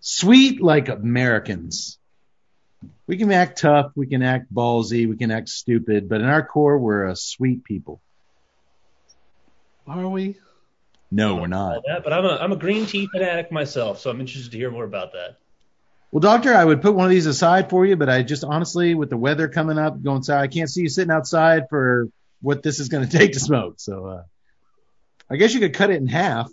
sweet 0.00 0.62
like 0.62 0.88
Americans. 0.88 1.98
We 3.06 3.18
can 3.18 3.30
act 3.32 3.58
tough, 3.58 3.92
we 3.94 4.06
can 4.06 4.22
act 4.22 4.52
ballsy, 4.52 5.06
we 5.06 5.16
can 5.18 5.30
act 5.30 5.50
stupid, 5.50 6.08
but 6.08 6.22
in 6.22 6.26
our 6.26 6.44
core, 6.44 6.78
we're 6.78 7.04
a 7.04 7.14
sweet 7.16 7.64
people. 7.64 8.00
Are 9.86 10.08
we? 10.08 10.38
No, 11.14 11.36
we're 11.36 11.46
not. 11.46 11.82
that, 11.86 12.02
but 12.02 12.12
I'm 12.12 12.24
a 12.24 12.36
I'm 12.40 12.50
a 12.50 12.56
green 12.56 12.86
tea 12.86 13.06
fanatic 13.06 13.52
myself, 13.52 14.00
so 14.00 14.10
I'm 14.10 14.20
interested 14.20 14.50
to 14.50 14.58
hear 14.58 14.70
more 14.72 14.82
about 14.84 15.12
that. 15.12 15.36
Well, 16.10 16.18
doctor, 16.20 16.52
I 16.52 16.64
would 16.64 16.82
put 16.82 16.94
one 16.94 17.04
of 17.04 17.10
these 17.10 17.26
aside 17.26 17.70
for 17.70 17.86
you, 17.86 17.94
but 17.94 18.08
I 18.08 18.22
just 18.22 18.42
honestly, 18.42 18.96
with 18.96 19.10
the 19.10 19.16
weather 19.16 19.46
coming 19.48 19.78
up, 19.78 20.02
going 20.02 20.24
south, 20.24 20.40
I 20.42 20.48
can't 20.48 20.68
see 20.68 20.82
you 20.82 20.88
sitting 20.88 21.12
outside 21.12 21.68
for 21.70 22.08
what 22.42 22.64
this 22.64 22.80
is 22.80 22.88
going 22.88 23.06
to 23.08 23.16
take 23.18 23.32
to 23.34 23.40
smoke. 23.40 23.74
So, 23.78 24.06
uh, 24.06 24.22
I 25.30 25.36
guess 25.36 25.54
you 25.54 25.60
could 25.60 25.74
cut 25.74 25.90
it 25.90 25.96
in 25.96 26.08
half. 26.08 26.50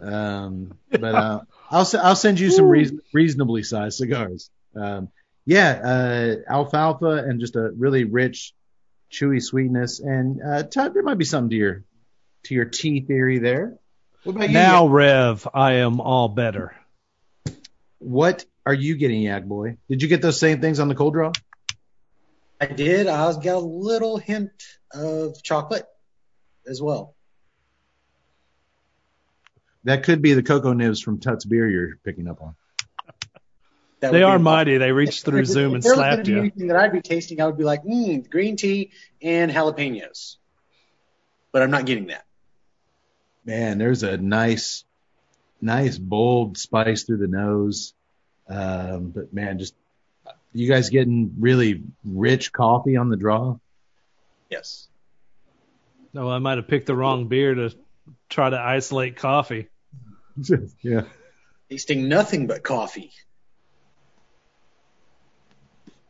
Um, 0.00 0.78
but 0.90 1.14
uh, 1.14 1.40
I'll 1.70 1.80
s- 1.82 1.94
I'll 1.94 2.16
send 2.16 2.38
you 2.38 2.50
some 2.50 2.66
reason, 2.66 3.00
reasonably 3.12 3.64
sized 3.64 3.96
cigars. 3.98 4.48
Um, 4.76 5.08
yeah, 5.44 5.70
uh, 5.72 6.52
alfalfa 6.52 7.06
and 7.26 7.40
just 7.40 7.56
a 7.56 7.70
really 7.76 8.04
rich, 8.04 8.52
chewy 9.12 9.42
sweetness, 9.42 9.98
and 9.98 10.40
uh, 10.40 10.62
Todd, 10.62 10.94
there 10.94 11.02
might 11.02 11.18
be 11.18 11.24
something 11.24 11.50
to 11.50 11.56
your 11.56 11.84
to 12.44 12.54
your 12.54 12.64
tea 12.64 13.00
theory 13.00 13.38
there. 13.38 13.78
What 14.24 14.36
about 14.36 14.48
you? 14.48 14.54
Now, 14.54 14.86
Rev, 14.86 15.46
I 15.52 15.74
am 15.74 16.00
all 16.00 16.28
better. 16.28 16.74
What 17.98 18.44
are 18.66 18.74
you 18.74 18.96
getting, 18.96 19.22
Yak 19.22 19.44
Boy? 19.44 19.76
Did 19.88 20.02
you 20.02 20.08
get 20.08 20.22
those 20.22 20.38
same 20.38 20.60
things 20.60 20.80
on 20.80 20.88
the 20.88 20.94
cold 20.94 21.14
draw? 21.14 21.32
I 22.60 22.66
did. 22.66 23.06
I 23.06 23.26
was 23.26 23.36
got 23.38 23.56
a 23.56 23.58
little 23.58 24.16
hint 24.16 24.50
of 24.92 25.42
chocolate 25.42 25.86
as 26.66 26.80
well. 26.80 27.14
That 29.84 30.02
could 30.04 30.22
be 30.22 30.32
the 30.32 30.42
cocoa 30.42 30.72
nibs 30.72 31.00
from 31.00 31.20
Tut's 31.20 31.44
beer 31.44 31.68
you're 31.68 31.96
picking 32.04 32.28
up 32.28 32.40
on. 32.42 32.54
That 34.00 34.12
They 34.12 34.22
are 34.22 34.36
be- 34.36 34.44
mighty. 34.44 34.76
They 34.76 34.92
reached 34.92 35.24
through 35.24 35.46
Zoom 35.46 35.74
and 35.74 35.82
there 35.82 35.92
was 35.92 35.98
slapped 35.98 36.24
gonna 36.24 36.28
you. 36.28 36.38
Anything 36.40 36.66
that 36.66 36.76
I'd 36.76 36.92
be 36.92 37.00
tasting, 37.00 37.40
I 37.40 37.46
would 37.46 37.56
be 37.56 37.64
like, 37.64 37.84
mm, 37.84 38.28
green 38.28 38.56
tea 38.56 38.92
and 39.22 39.50
jalapenos. 39.50 40.36
But 41.52 41.62
I'm 41.62 41.70
not 41.70 41.86
getting 41.86 42.08
that. 42.08 42.26
Man, 43.44 43.78
there's 43.78 44.02
a 44.02 44.16
nice, 44.16 44.84
nice 45.60 45.98
bold 45.98 46.56
spice 46.56 47.04
through 47.04 47.18
the 47.18 47.26
nose. 47.26 47.94
Um, 48.48 49.10
but 49.10 49.32
man, 49.32 49.58
just 49.58 49.74
you 50.52 50.68
guys 50.68 50.90
getting 50.90 51.34
really 51.38 51.82
rich 52.04 52.52
coffee 52.52 52.96
on 52.96 53.08
the 53.08 53.16
draw. 53.16 53.58
Yes. 54.50 54.88
No, 56.12 56.30
I 56.30 56.38
might 56.38 56.58
have 56.58 56.68
picked 56.68 56.86
the 56.86 56.94
wrong 56.94 57.26
beer 57.26 57.54
to 57.54 57.74
try 58.28 58.48
to 58.48 58.58
isolate 58.58 59.16
coffee. 59.16 59.68
yeah. 60.82 61.02
Tasting 61.68 62.08
nothing 62.08 62.46
but 62.46 62.62
coffee. 62.62 63.10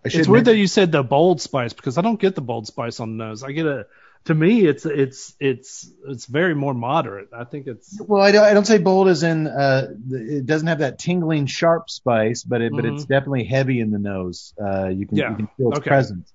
I 0.05 0.11
It's 0.12 0.28
weird 0.28 0.45
that 0.45 0.57
you 0.57 0.66
said 0.66 0.93
the 0.93 1.03
bold 1.03 1.41
spice 1.41 1.72
because 1.72 1.97
I 1.97 2.03
don't 2.03 2.20
get 2.20 2.35
the 2.35 2.43
bold 2.43 2.66
spice 2.66 3.01
on 3.01 3.16
the 3.16 3.24
nose. 3.24 3.43
I 3.43 3.53
get 3.53 3.64
a. 3.64 3.87
To 4.27 4.35
me, 4.35 4.64
it's 4.66 4.87
it's 4.87 5.35
it's 5.39 5.91
it's 6.07 6.25
very 6.25 6.55
more 6.55 6.72
moderate. 6.72 7.29
I 7.37 7.45
think 7.45 7.66
it's 7.66 8.01
well, 8.01 8.22
I 8.22 8.33
don't, 8.33 8.45
I 8.45 8.55
don't 8.55 8.66
say 8.66 8.79
bold 8.79 9.09
as 9.09 9.22
in 9.22 9.47
uh, 9.47 9.89
it 10.11 10.47
doesn't 10.47 10.66
have 10.66 10.79
that 10.79 10.99
tingling 10.99 11.45
sharp 11.45 11.91
spice, 11.91 12.43
but 12.43 12.62
it, 12.62 12.72
but 12.72 12.87
it's 12.87 13.05
definitely 13.05 13.45
heavy 13.45 13.81
in 13.81 13.91
the 13.91 13.99
nose. 13.99 14.55
Uh, 14.59 14.89
you 14.89 15.07
can 15.07 15.18
Yeah. 15.18 15.31
you 15.31 15.37
can 15.37 15.49
feel 15.59 15.68
its 15.68 15.79
Okay. 15.81 15.89
presence. 15.91 16.33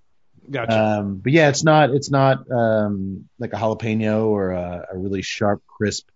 gotcha. 0.51 0.79
Um, 0.99 1.15
but 1.15 1.31
yeah, 1.31 1.49
it's 1.49 1.63
not 1.63 1.89
it's 1.89 2.11
not 2.11 2.49
um, 2.51 3.27
like 3.39 3.53
a 3.53 3.57
jalapeno 3.57 4.25
or 4.27 4.51
a, 4.51 4.87
a 4.93 4.97
really 4.97 5.23
sharp, 5.23 5.63
crisp 5.65 6.07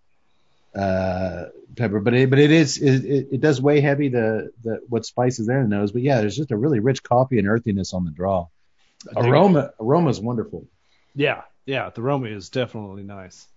uh, 0.76 1.46
pepper. 1.76 2.00
But 2.02 2.14
it 2.14 2.30
but 2.30 2.38
it 2.38 2.52
is 2.52 2.78
it, 2.78 3.30
it, 3.32 3.42
does 3.42 3.60
weigh 3.62 3.82
heavy 3.82 4.10
the 4.10 4.52
the 4.64 4.82
what 4.90 5.06
spice 5.06 5.40
is 5.40 5.48
there 5.48 5.60
in 5.60 5.70
the 5.70 5.76
nose. 5.76 5.92
But 5.92 6.04
yeah, 6.04 6.22
there's 6.22 6.36
just 6.36 6.52
a 6.52 6.58
really 6.58 6.80
rich 6.80 7.02
coffee 7.02 7.40
and 7.40 7.48
earthiness 7.48 7.94
on 7.94 8.06
the 8.06 8.12
draw. 8.12 8.48
I 9.10 9.22
dig 9.22 9.26
it. 9.26 9.30
Aroma 9.30 9.72
aroma 9.80 10.10
is 10.12 10.20
wonderful. 10.20 10.68
Yeah, 11.16 11.42
yeah. 11.66 11.90
The 11.90 12.02
Romeo 12.02 12.36
is 12.36 12.50
definitely 12.50 13.04
nice. 13.04 13.48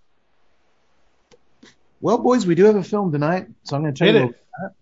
Well, 1.99 2.17
boys, 2.19 2.45
we 2.45 2.55
do 2.55 2.65
have 2.65 2.75
a 2.75 2.83
film 2.83 3.11
tonight, 3.11 3.47
so 3.63 3.75
I'm 3.75 3.81
going 3.81 3.93
to 3.93 3.97
tell 3.97 4.13
Hit 4.13 4.15
you. 4.15 4.21
it. 4.21 4.25
little 4.25 4.35
about 4.59 4.71
that. 4.71 4.73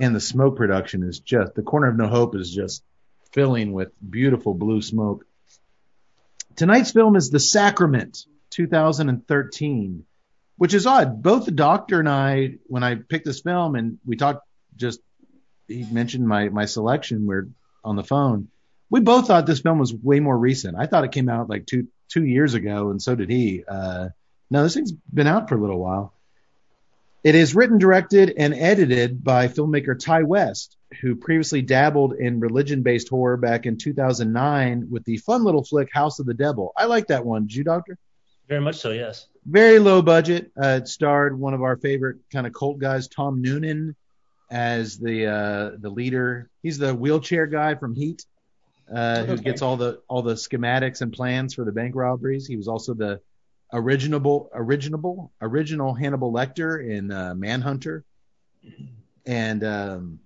And 0.00 0.14
the 0.14 0.20
smoke 0.20 0.56
production 0.56 1.02
is 1.02 1.18
just 1.18 1.54
the 1.54 1.62
corner 1.62 1.88
of 1.88 1.96
no 1.96 2.06
hope 2.06 2.36
is 2.36 2.54
just 2.54 2.82
filling 3.32 3.72
with 3.72 3.90
beautiful 4.08 4.54
blue 4.54 4.80
smoke. 4.80 5.24
Tonight's 6.56 6.92
film 6.92 7.16
is 7.16 7.30
The 7.30 7.40
Sacrament, 7.40 8.24
2013, 8.50 10.04
which 10.56 10.74
is 10.74 10.86
odd. 10.86 11.22
Both 11.22 11.44
the 11.46 11.50
doctor 11.50 11.98
and 11.98 12.08
I, 12.08 12.54
when 12.66 12.82
I 12.82 12.94
picked 12.96 13.24
this 13.26 13.40
film 13.40 13.74
and 13.74 13.98
we 14.06 14.16
talked, 14.16 14.46
just 14.76 15.00
he 15.68 15.84
mentioned 15.84 16.26
my 16.26 16.48
my 16.48 16.64
selection. 16.64 17.26
We're 17.26 17.48
on 17.84 17.96
the 17.96 18.04
phone 18.04 18.48
we 18.90 19.00
both 19.00 19.26
thought 19.26 19.46
this 19.46 19.60
film 19.60 19.78
was 19.78 19.94
way 19.94 20.20
more 20.20 20.36
recent. 20.36 20.76
I 20.78 20.86
thought 20.86 21.04
it 21.04 21.12
came 21.12 21.28
out 21.28 21.48
like 21.48 21.66
two 21.66 21.88
two 22.08 22.24
years 22.24 22.54
ago, 22.54 22.90
and 22.90 23.02
so 23.02 23.14
did 23.14 23.28
he. 23.28 23.64
Uh, 23.66 24.08
no, 24.50 24.62
this 24.62 24.74
thing's 24.74 24.92
been 24.92 25.26
out 25.26 25.48
for 25.48 25.56
a 25.56 25.60
little 25.60 25.78
while. 25.78 26.14
It 27.22 27.34
is 27.34 27.54
written, 27.54 27.78
directed, 27.78 28.32
and 28.38 28.54
edited 28.54 29.22
by 29.22 29.48
filmmaker 29.48 29.98
Ti 29.98 30.24
West, 30.24 30.76
who 31.02 31.16
previously 31.16 31.60
dabbled 31.60 32.14
in 32.14 32.40
religion-based 32.40 33.08
horror 33.08 33.36
back 33.36 33.66
in 33.66 33.76
2009 33.76 34.86
with 34.90 35.04
the 35.04 35.18
fun 35.18 35.44
little 35.44 35.64
flick 35.64 35.92
House 35.92 36.20
of 36.20 36.26
the 36.26 36.32
Devil. 36.32 36.72
I 36.76 36.86
like 36.86 37.08
that 37.08 37.26
one. 37.26 37.42
Did 37.42 37.56
you, 37.56 37.64
Doctor? 37.64 37.98
Very 38.48 38.62
much 38.62 38.76
so, 38.76 38.92
yes. 38.92 39.26
Very 39.44 39.78
low 39.80 40.00
budget. 40.00 40.52
Uh, 40.56 40.78
it 40.80 40.88
starred 40.88 41.38
one 41.38 41.52
of 41.52 41.62
our 41.62 41.76
favorite 41.76 42.18
kind 42.32 42.46
of 42.46 42.54
cult 42.54 42.78
guys, 42.78 43.08
Tom 43.08 43.42
Noonan, 43.42 43.94
as 44.50 44.98
the 44.98 45.26
uh, 45.26 45.70
the 45.78 45.90
leader. 45.90 46.48
He's 46.62 46.78
the 46.78 46.94
wheelchair 46.94 47.46
guy 47.46 47.74
from 47.74 47.94
Heat 47.94 48.24
uh, 48.92 49.24
who 49.24 49.32
Okay. 49.34 49.42
gets 49.42 49.62
all 49.62 49.76
the 49.76 50.00
all 50.08 50.22
the 50.22 50.34
schematics 50.34 51.00
and 51.02 51.12
plans 51.12 51.54
for 51.54 51.64
the 51.64 51.72
bank 51.72 51.94
robberies. 51.94 52.46
He 52.46 52.56
was 52.56 52.68
also 52.68 52.94
the 52.94 53.20
original 53.72 54.50
original 54.54 55.30
original 55.42 55.94
Hannibal 55.94 56.32
Lecter 56.32 56.88
in 56.88 57.10
uh, 57.12 57.34
Manhunter, 57.34 58.04
and 59.26 59.62
um, 59.64 60.20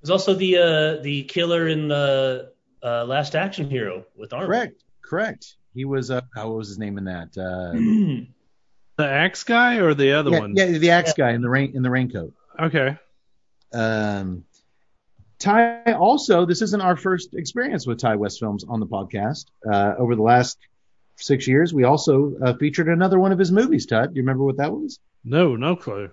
was 0.00 0.10
also 0.10 0.34
the 0.34 0.56
uh, 0.58 1.02
the 1.02 1.24
killer 1.24 1.68
in 1.68 1.88
the 1.88 2.52
uh, 2.82 3.04
Last 3.04 3.34
Action 3.34 3.70
Hero 3.70 4.04
with 4.16 4.32
Arnold. 4.32 4.50
correct, 4.50 4.84
correct. 5.02 5.56
He 5.74 5.84
was 5.84 6.10
uh, 6.10 6.20
oh, 6.36 6.48
what 6.48 6.58
was 6.58 6.68
his 6.68 6.78
name 6.78 6.98
in 6.98 7.04
that? 7.04 7.36
Uh, 7.36 8.24
The 8.98 9.06
axe 9.06 9.44
guy 9.44 9.76
or 9.76 9.94
the 9.94 10.14
other 10.14 10.32
yeah, 10.32 10.38
one? 10.40 10.56
yeah, 10.56 10.66
the 10.66 10.90
axe 10.90 11.12
guy 11.12 11.30
in 11.30 11.40
the 11.40 11.48
rain 11.48 11.70
in 11.76 11.82
the 11.84 11.90
raincoat. 11.90 12.34
Okay. 12.58 12.98
Um, 13.72 14.44
Ti 15.38 15.92
also, 15.92 16.44
this 16.46 16.62
isn't 16.62 16.80
our 16.80 16.96
first 16.96 17.34
experience 17.34 17.86
with 17.86 17.98
Ti 17.98 18.16
West 18.16 18.40
films 18.40 18.64
on 18.68 18.80
the 18.80 18.86
podcast. 18.86 19.46
Uh, 19.70 19.94
over 19.96 20.16
the 20.16 20.22
last 20.22 20.58
six 21.16 21.46
years, 21.46 21.72
we 21.72 21.84
also 21.84 22.34
uh, 22.42 22.54
featured 22.54 22.88
another 22.88 23.18
one 23.20 23.30
of 23.32 23.38
his 23.38 23.52
movies. 23.52 23.86
Todd, 23.86 24.10
do 24.10 24.16
you 24.16 24.22
remember 24.22 24.44
what 24.44 24.56
that 24.56 24.72
was? 24.72 24.98
No, 25.24 25.54
no 25.54 25.76
clue. 25.76 26.10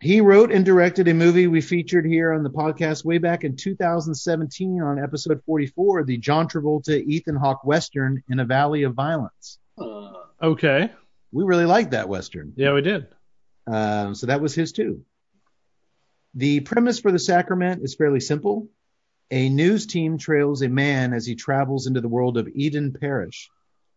He 0.00 0.20
wrote 0.20 0.52
and 0.52 0.64
directed 0.64 1.08
a 1.08 1.14
movie 1.14 1.48
we 1.48 1.60
featured 1.60 2.06
here 2.06 2.32
on 2.32 2.42
the 2.44 2.50
podcast 2.50 3.04
way 3.04 3.18
back 3.18 3.42
in 3.42 3.56
2017 3.56 4.80
on 4.80 5.02
episode 5.02 5.42
44, 5.44 6.04
the 6.04 6.18
John 6.18 6.46
Travolta 6.46 7.02
Ethan 7.04 7.34
Hawke 7.36 7.64
Western 7.64 8.22
in 8.28 8.38
a 8.38 8.44
Valley 8.44 8.82
of 8.84 8.94
Violence. 8.94 9.58
Uh, 9.76 10.12
Okay. 10.40 10.90
We 11.32 11.44
really 11.44 11.64
liked 11.64 11.90
that 11.90 12.08
Western. 12.08 12.52
Yeah, 12.56 12.72
we 12.72 12.80
did. 12.82 13.08
Um, 13.66 14.14
so 14.14 14.26
that 14.28 14.40
was 14.40 14.54
his 14.54 14.72
too. 14.72 15.04
The 16.34 16.60
premise 16.60 17.00
for 17.00 17.12
the 17.12 17.18
sacrament 17.18 17.82
is 17.82 17.94
fairly 17.94 18.20
simple. 18.20 18.68
A 19.30 19.48
news 19.48 19.86
team 19.86 20.18
trails 20.18 20.62
a 20.62 20.68
man 20.68 21.12
as 21.12 21.26
he 21.26 21.34
travels 21.34 21.86
into 21.86 22.00
the 22.00 22.08
world 22.08 22.38
of 22.38 22.48
Eden 22.48 22.92
Parish 22.92 23.50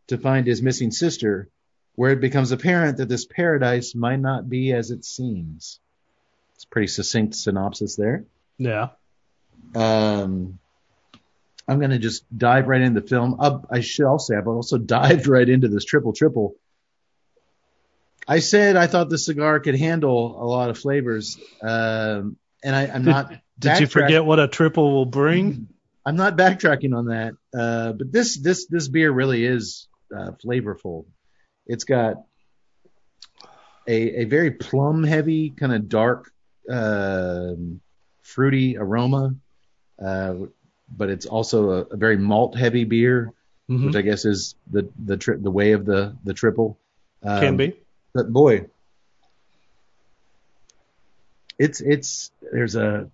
to 0.07 0.17
find 0.17 0.45
his 0.45 0.61
missing 0.61 0.91
sister, 0.91 1.49
where 1.95 2.11
it 2.11 2.21
becomes 2.21 2.51
apparent 2.51 2.97
that 2.97 3.09
this 3.09 3.25
paradise 3.25 3.95
might 3.95 4.19
not 4.19 4.49
be 4.49 4.73
as 4.73 4.91
it 4.91 5.05
seems. 5.05 5.79
It's 6.55 6.65
a 6.65 6.67
pretty 6.67 6.87
succinct 6.87 7.35
synopsis 7.35 7.95
there. 7.95 8.25
Yeah. 8.57 8.89
Um, 9.75 10.59
I'm 11.67 11.79
going 11.79 11.91
to 11.91 11.99
just 11.99 12.25
dive 12.37 12.67
right 12.67 12.81
into 12.81 12.99
the 13.01 13.07
film. 13.07 13.37
Uh, 13.39 13.59
I 13.69 13.79
should 13.79 14.05
also 14.05 14.33
say 14.33 14.37
I've 14.37 14.47
also 14.47 14.77
dived 14.97 15.27
right 15.27 15.47
into 15.47 15.67
this 15.67 15.85
triple 15.85 16.13
triple. 16.13 16.55
I 18.27 18.39
said 18.39 18.75
I 18.75 18.87
thought 18.87 19.09
the 19.09 19.17
cigar 19.17 19.59
could 19.59 19.75
handle 19.75 20.41
a 20.41 20.45
lot 20.45 20.69
of 20.69 20.77
flavors, 20.77 21.37
um, 21.61 22.37
and 22.63 22.75
I, 22.75 22.87
I'm 22.87 23.03
not. 23.03 23.33
Did 23.59 23.79
you 23.79 23.87
forget 23.87 24.25
what 24.25 24.39
a 24.39 24.47
triple 24.47 24.91
will 24.91 25.05
bring? 25.05 25.67
I'm 26.05 26.15
not 26.15 26.35
backtracking 26.37 26.95
on 26.95 27.05
that. 27.07 27.33
Uh, 27.55 27.93
but 27.93 28.11
this 28.11 28.39
this 28.39 28.67
this 28.67 28.87
beer 28.87 29.11
really 29.11 29.43
is 29.45 29.87
uh, 30.15 30.31
flavorful. 30.43 31.05
It's 31.67 31.83
got 31.83 32.15
a 33.87 34.21
a 34.21 34.25
very 34.25 34.51
plum 34.51 35.03
heavy 35.03 35.49
kind 35.49 35.73
of 35.73 35.89
dark 35.89 36.31
um 36.69 37.81
fruity 38.21 38.77
aroma, 38.77 39.35
uh, 40.03 40.35
but 40.95 41.09
it's 41.09 41.25
also 41.25 41.71
a, 41.71 41.81
a 41.91 41.97
very 41.97 42.17
malt 42.17 42.55
heavy 42.55 42.83
beer, 42.83 43.31
Mhm. 43.69 43.87
which 43.87 43.95
I 43.95 44.01
guess 44.01 44.25
is 44.25 44.55
the 44.71 44.89
the 45.03 45.17
tri- 45.17 45.37
the 45.39 45.51
way 45.51 45.71
of 45.73 45.85
the 45.85 46.15
the 46.23 46.33
triple. 46.33 46.79
Um, 47.23 47.41
Can 47.41 47.57
be. 47.57 47.73
But 48.13 48.31
boy, 48.31 48.65
it's 51.57 51.81
it's 51.81 52.31
there's 52.51 52.75
a 52.75 53.09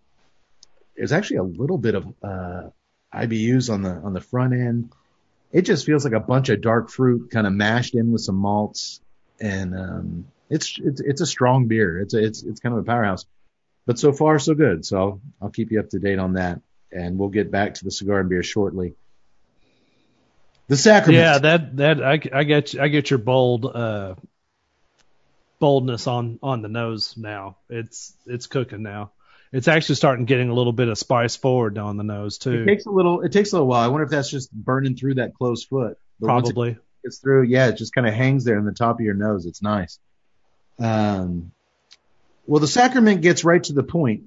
there's 0.96 1.12
actually 1.12 1.38
a 1.38 1.44
little 1.44 1.78
bit 1.78 1.96
of 1.96 2.08
uh, 2.24 2.70
IBUs 3.14 3.72
on 3.72 3.82
the 3.82 3.92
on 3.92 4.14
the 4.14 4.22
front 4.22 4.54
end. 4.54 4.92
It 5.52 5.62
just 5.64 5.86
feels 5.86 6.04
like 6.04 6.14
a 6.14 6.20
bunch 6.20 6.50
of 6.50 6.62
dark 6.62 6.90
fruit 6.90 7.32
kind 7.32 7.48
of 7.48 7.54
mashed 7.54 7.96
in 7.96 8.12
with 8.12 8.22
some 8.22 8.36
malts, 8.36 9.02
and 9.40 9.76
um, 9.76 10.28
it's 10.50 10.80
it's 10.84 11.02
it's 11.02 11.22
a 11.22 11.26
strong 11.26 11.68
beer. 11.68 12.00
It's 12.00 12.14
a, 12.14 12.24
it's 12.24 12.44
it's 12.44 12.60
kind 12.60 12.74
of 12.74 12.82
a 12.82 12.84
powerhouse. 12.84 13.26
But 13.86 14.00
so 14.00 14.12
far 14.12 14.38
so 14.40 14.54
good. 14.54 14.86
So 14.86 14.98
I'll, 14.98 15.22
I'll 15.42 15.50
keep 15.50 15.72
you 15.72 15.80
up 15.80 15.90
to 15.90 16.00
date 16.00 16.20
on 16.20 16.34
that, 16.34 16.62
and 16.92 17.18
we'll 17.18 17.30
get 17.30 17.52
back 17.52 17.76
to 17.76 17.86
the 17.86 17.92
cigar 17.92 18.20
and 18.20 18.30
beer 18.30 18.44
shortly. 18.44 18.96
The 20.68 20.76
sacrament. 20.76 21.18
Yeah, 21.18 21.38
that 21.38 21.78
that 21.78 22.04
I, 22.04 22.20
I 22.34 22.44
get 22.44 22.78
I 22.78 22.90
get 22.90 23.10
your 23.10 23.20
bold 23.20 23.66
uh 23.66 24.16
boldness 25.60 26.08
on 26.08 26.40
on 26.42 26.62
the 26.62 26.68
nose 26.68 27.16
now. 27.18 27.58
It's 27.70 28.14
it's 28.26 28.48
cooking 28.48 28.84
now. 28.84 29.12
It's 29.52 29.68
actually 29.68 29.96
starting 29.96 30.26
getting 30.26 30.50
a 30.50 30.54
little 30.54 30.74
bit 30.74 30.90
of 30.90 30.98
spice 30.98 31.36
forward 31.36 31.78
on 31.78 31.98
the 31.98 32.04
nose 32.04 32.38
too. 32.38 32.64
It 32.64 32.66
takes 32.66 32.86
a 32.86 32.92
little. 32.92 33.22
It 33.22 33.32
takes 33.32 33.54
a 33.54 33.56
little 33.56 33.68
while. 33.68 33.84
I 33.84 33.88
wonder 33.88 34.04
if 34.04 34.10
that's 34.10 34.30
just 34.30 34.52
burning 34.52 34.96
through 34.96 35.16
that 35.16 35.34
closed 35.34 35.68
foot. 35.70 35.98
But 36.20 36.26
it 36.26 36.30
Probably. 36.30 36.78
gets 37.04 37.20
through, 37.20 37.44
yeah, 37.44 37.68
it 37.68 37.78
just 37.78 37.94
kind 37.94 38.08
of 38.08 38.14
hangs 38.14 38.44
there 38.44 38.58
in 38.58 38.66
the 38.66 38.72
top 38.72 38.96
of 38.96 39.02
your 39.02 39.14
nose. 39.14 39.46
It's 39.46 39.62
nice. 39.62 40.00
Um, 40.80 41.52
well, 42.46 42.60
the 42.60 42.68
sacrament 42.68 43.22
gets 43.22 43.44
right 43.44 43.64
to 43.64 43.74
the 43.74 43.84
point. 43.84 44.24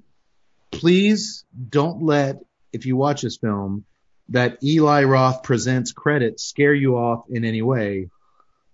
Please 0.71 1.43
don't 1.69 2.03
let, 2.03 2.37
if 2.71 2.85
you 2.85 2.95
watch 2.95 3.21
this 3.21 3.37
film, 3.37 3.83
that 4.29 4.63
Eli 4.63 5.03
Roth 5.03 5.43
presents 5.43 5.91
credit 5.91 6.39
scare 6.39 6.73
you 6.73 6.95
off 6.95 7.25
in 7.29 7.43
any 7.43 7.61
way. 7.61 8.09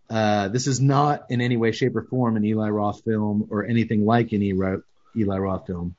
Uh, 0.09 0.47
this 0.47 0.67
is 0.67 0.79
not 0.79 1.25
in 1.29 1.41
any 1.41 1.57
way, 1.57 1.71
shape, 1.71 1.95
or 1.95 2.03
form 2.03 2.37
an 2.37 2.45
Eli 2.45 2.69
Roth 2.69 3.03
film 3.03 3.47
or 3.49 3.65
anything 3.65 4.05
like 4.05 4.31
an 4.31 4.41
Eli, 4.41 4.77
Eli 5.15 5.37
Roth 5.37 5.67
film. 5.67 5.95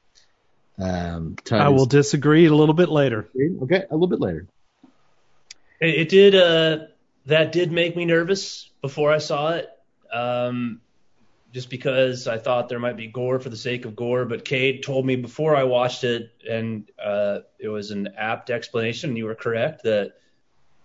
Um, 0.79 1.37
I 1.51 1.69
will 1.69 1.87
disagree 1.87 2.47
a 2.47 2.55
little 2.55 2.75
bit 2.75 2.89
later. 2.89 3.29
Okay, 3.63 3.85
a 3.91 3.93
little 3.93 4.07
bit 4.07 4.21
later. 4.21 4.47
It, 5.81 5.95
it 5.95 6.09
did. 6.09 6.35
Uh, 6.35 6.87
that 7.27 7.53
did 7.53 7.73
make 7.73 7.97
me 7.97 8.05
nervous 8.05 8.71
before 8.81 9.13
I 9.13 9.19
saw 9.19 9.51
it. 9.51 9.69
Um, 10.13 10.81
just 11.53 11.71
because 11.71 12.29
I 12.29 12.39
thought 12.39 12.69
there 12.69 12.79
might 12.79 12.97
be 12.97 13.07
gore 13.07 13.41
for 13.41 13.49
the 13.49 13.57
sake 13.57 13.85
of 13.85 13.97
gore, 13.97 14.25
but 14.27 14.45
Cade 14.45 14.83
told 14.83 15.05
me 15.07 15.17
before 15.17 15.57
I 15.57 15.65
watched 15.65 16.05
it, 16.05 16.31
and 16.49 16.89
uh, 17.03 17.41
it 17.59 17.69
was 17.69 17.91
an 17.91 18.11
apt 18.17 18.51
explanation. 18.51 19.11
And 19.11 19.19
you 19.19 19.25
were 19.25 19.35
correct 19.35 19.83
that 19.85 20.13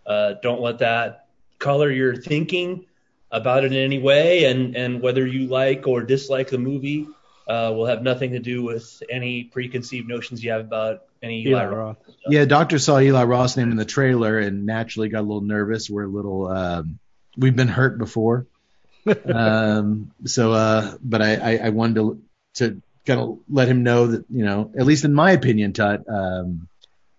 uh, 0.06 0.34
don't 0.42 0.62
let 0.62 0.80
that 0.80 1.28
color 1.60 1.92
your 1.92 2.16
thinking 2.16 2.86
about 3.34 3.66
it 3.66 3.74
in 3.74 3.80
any 3.80 4.00
way, 4.00 4.46
and 4.46 4.78
and 4.78 5.02
whether 5.02 5.28
you 5.28 5.48
like 5.48 5.88
or 5.88 6.04
dislike 6.04 6.50
the 6.50 6.58
movie 6.58 7.08
uh, 7.48 7.74
will 7.76 7.86
have 7.86 8.02
nothing 8.02 8.32
to 8.32 8.40
do 8.40 8.64
with 8.64 9.04
any 9.10 9.44
preconceived 9.44 10.08
notions 10.08 10.44
you 10.44 10.52
have 10.52 10.62
about 10.62 11.02
any 11.22 11.42
Eli 11.42 11.64
Eli 11.64 11.66
Roth. 11.66 11.98
Yeah, 12.28 12.46
doctor 12.46 12.80
saw 12.80 13.00
Eli 13.00 13.24
Roth's 13.24 13.58
name 13.58 13.72
in 13.72 13.78
the 13.78 13.86
trailer 13.86 14.40
and 14.40 14.66
naturally 14.66 15.10
got 15.10 15.20
a 15.20 15.28
little 15.28 15.42
nervous. 15.42 15.90
We're 15.90 16.04
a 16.04 16.08
little, 16.08 16.48
um, 16.48 17.00
we've 17.38 17.56
been 17.56 17.68
hurt 17.68 17.98
before. 17.98 18.48
um, 19.26 20.12
so, 20.26 20.54
uh, 20.54 20.96
but 21.04 21.22
I, 21.22 21.36
I, 21.36 21.58
I 21.66 21.70
wanted 21.70 21.96
to, 21.96 22.22
to 22.56 22.82
kind 23.06 23.20
of 23.20 23.40
let 23.50 23.68
him 23.68 23.84
know 23.84 24.08
that, 24.08 24.26
you 24.30 24.46
know, 24.46 24.72
at 24.78 24.86
least 24.86 25.04
in 25.04 25.14
my 25.14 25.32
opinion, 25.32 25.74
Tut, 25.74 26.04
um, 26.08 26.70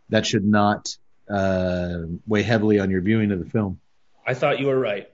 that 0.08 0.24
should 0.26 0.44
not, 0.44 0.96
uh, 1.28 1.98
weigh 2.26 2.42
heavily 2.42 2.78
on 2.78 2.90
your 2.90 3.02
viewing 3.02 3.32
of 3.32 3.44
the 3.44 3.50
film. 3.50 3.80
I 4.26 4.32
thought 4.32 4.58
you 4.58 4.68
were 4.68 4.78
right. 4.78 5.10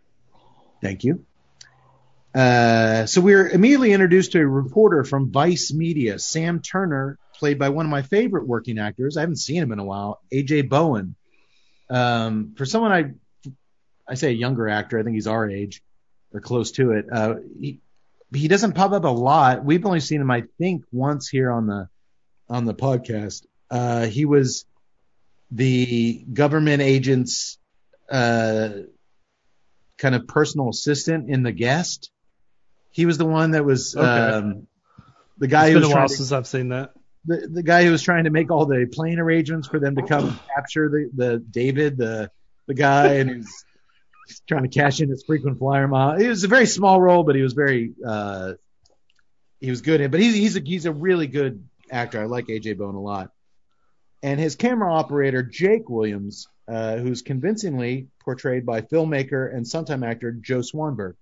Thank 0.83 1.05
you. 1.05 1.25
Uh, 2.35 3.07
so 3.07 3.21
we're 3.21 3.49
immediately 3.49 3.93
introduced 3.93 4.33
to 4.33 4.41
a 4.41 4.47
reporter 4.47 5.05
from 5.05 5.33
Vice 5.33 5.73
Media, 5.73 6.19
Sam 6.19 6.61
Turner, 6.61 7.19
played 7.35 7.59
by 7.59 7.71
one 7.71 7.87
of 7.87 7.91
my 7.91 8.03
favorite 8.03 8.47
working 8.47 8.79
actors. 8.79 9.17
I 9.17 9.21
haven't 9.21 9.37
seen 9.37 9.63
him 9.63 9.73
in 9.73 9.79
a 9.79 9.85
while, 9.85 10.21
AJ 10.33 10.69
Bowen. 10.69 11.17
Um, 11.89 12.55
for 12.57 12.65
someone 12.65 12.93
I, 12.93 13.51
I 14.07 14.15
say 14.15 14.29
a 14.29 14.33
younger 14.35 14.69
actor, 14.69 14.99
I 14.99 15.03
think 15.03 15.15
he's 15.15 15.27
our 15.27 15.49
age 15.49 15.83
or 16.33 16.41
close 16.41 16.71
to 16.73 16.93
it. 16.93 17.07
Uh, 17.13 17.37
he, 17.59 17.81
he 18.33 18.47
doesn't 18.47 18.75
pop 18.75 18.93
up 18.93 19.05
a 19.05 19.09
lot. 19.09 19.65
We've 19.65 19.85
only 19.85 19.99
seen 19.99 20.21
him, 20.21 20.31
I 20.31 20.45
think, 20.59 20.85
once 20.93 21.29
here 21.29 21.51
on 21.51 21.67
the, 21.67 21.89
on 22.49 22.65
the 22.65 22.75
podcast. 22.75 23.45
Uh, 23.69 24.07
he 24.07 24.25
was 24.25 24.67
the 25.51 26.25
government 26.33 26.81
agent's, 26.81 27.59
uh, 28.09 28.71
kind 30.01 30.15
of 30.15 30.27
personal 30.27 30.71
assistant 30.71 31.29
in 31.31 31.43
The 31.43 31.53
Guest. 31.53 32.11
He 32.91 33.07
was 33.07 33.19
the 33.19 33.27
one 33.27 33.53
that 33.53 33.65
was 33.65 33.95
Okay. 33.95 34.05
um, 34.07 34.67
the 35.39 35.47
guy 35.47 35.67
It's 35.67 35.75
who 35.75 35.75
been 35.75 35.83
was 35.83 35.89
a 35.89 35.93
trying 35.93 36.01
while 36.03 36.09
to, 36.09 36.15
since 36.17 36.33
I've 36.33 36.47
seen 36.47 36.69
that. 36.71 36.91
the, 37.27 37.49
the 37.53 37.63
guy 37.63 37.85
who 37.85 37.91
was 37.93 38.03
trying 38.03 38.25
to 38.25 38.31
make 38.31 38.51
all 38.51 38.67
the 38.67 38.87
plane 38.91 39.19
arrangements 39.19 39.69
for 39.69 39.79
them 39.79 39.95
to 39.97 40.03
come 40.03 40.41
capture 40.57 40.89
the, 40.89 41.11
the 41.15 41.39
David, 41.39 41.97
the 41.99 42.31
the 42.67 42.75
guy, 42.75 43.15
and 43.15 43.31
he's, 43.37 43.65
trying 44.47 44.63
to 44.63 44.69
cash 44.69 45.01
in 45.01 45.09
his 45.09 45.25
frequent 45.25 45.59
flyer 45.59 45.87
mile. 45.89 46.17
It 46.21 46.29
was 46.29 46.45
a 46.45 46.49
very 46.49 46.67
small 46.67 47.01
role, 47.01 47.25
but 47.25 47.35
he 47.37 47.43
was 47.43 47.53
very 47.53 47.93
uh, 48.07 48.53
he 49.61 49.71
was 49.71 49.83
good 49.83 50.01
in. 50.01 50.07
it. 50.07 50.11
But 50.11 50.21
he's 50.21 50.35
he's 50.35 50.57
a 50.57 50.61
he's 50.61 50.87
a 50.87 50.93
really 50.93 51.27
good 51.27 51.65
actor. 51.91 52.21
I 52.23 52.27
like 52.27 52.47
AJ 52.47 52.79
Bowen 52.79 52.95
a 52.95 53.01
lot. 53.01 53.31
And 54.23 54.39
his 54.39 54.57
camera 54.57 54.93
operator 54.93 55.43
Jake 55.43 55.89
Williams, 55.89 56.47
uh, 56.69 56.99
who's 56.99 57.23
convincingly 57.23 58.09
portrayed 58.23 58.67
by 58.67 58.83
filmmaker 58.83 59.53
and 59.53 59.67
sometime 59.67 60.05
actor 60.05 60.33
Joe 60.33 60.61
Swanberg. 60.61 61.15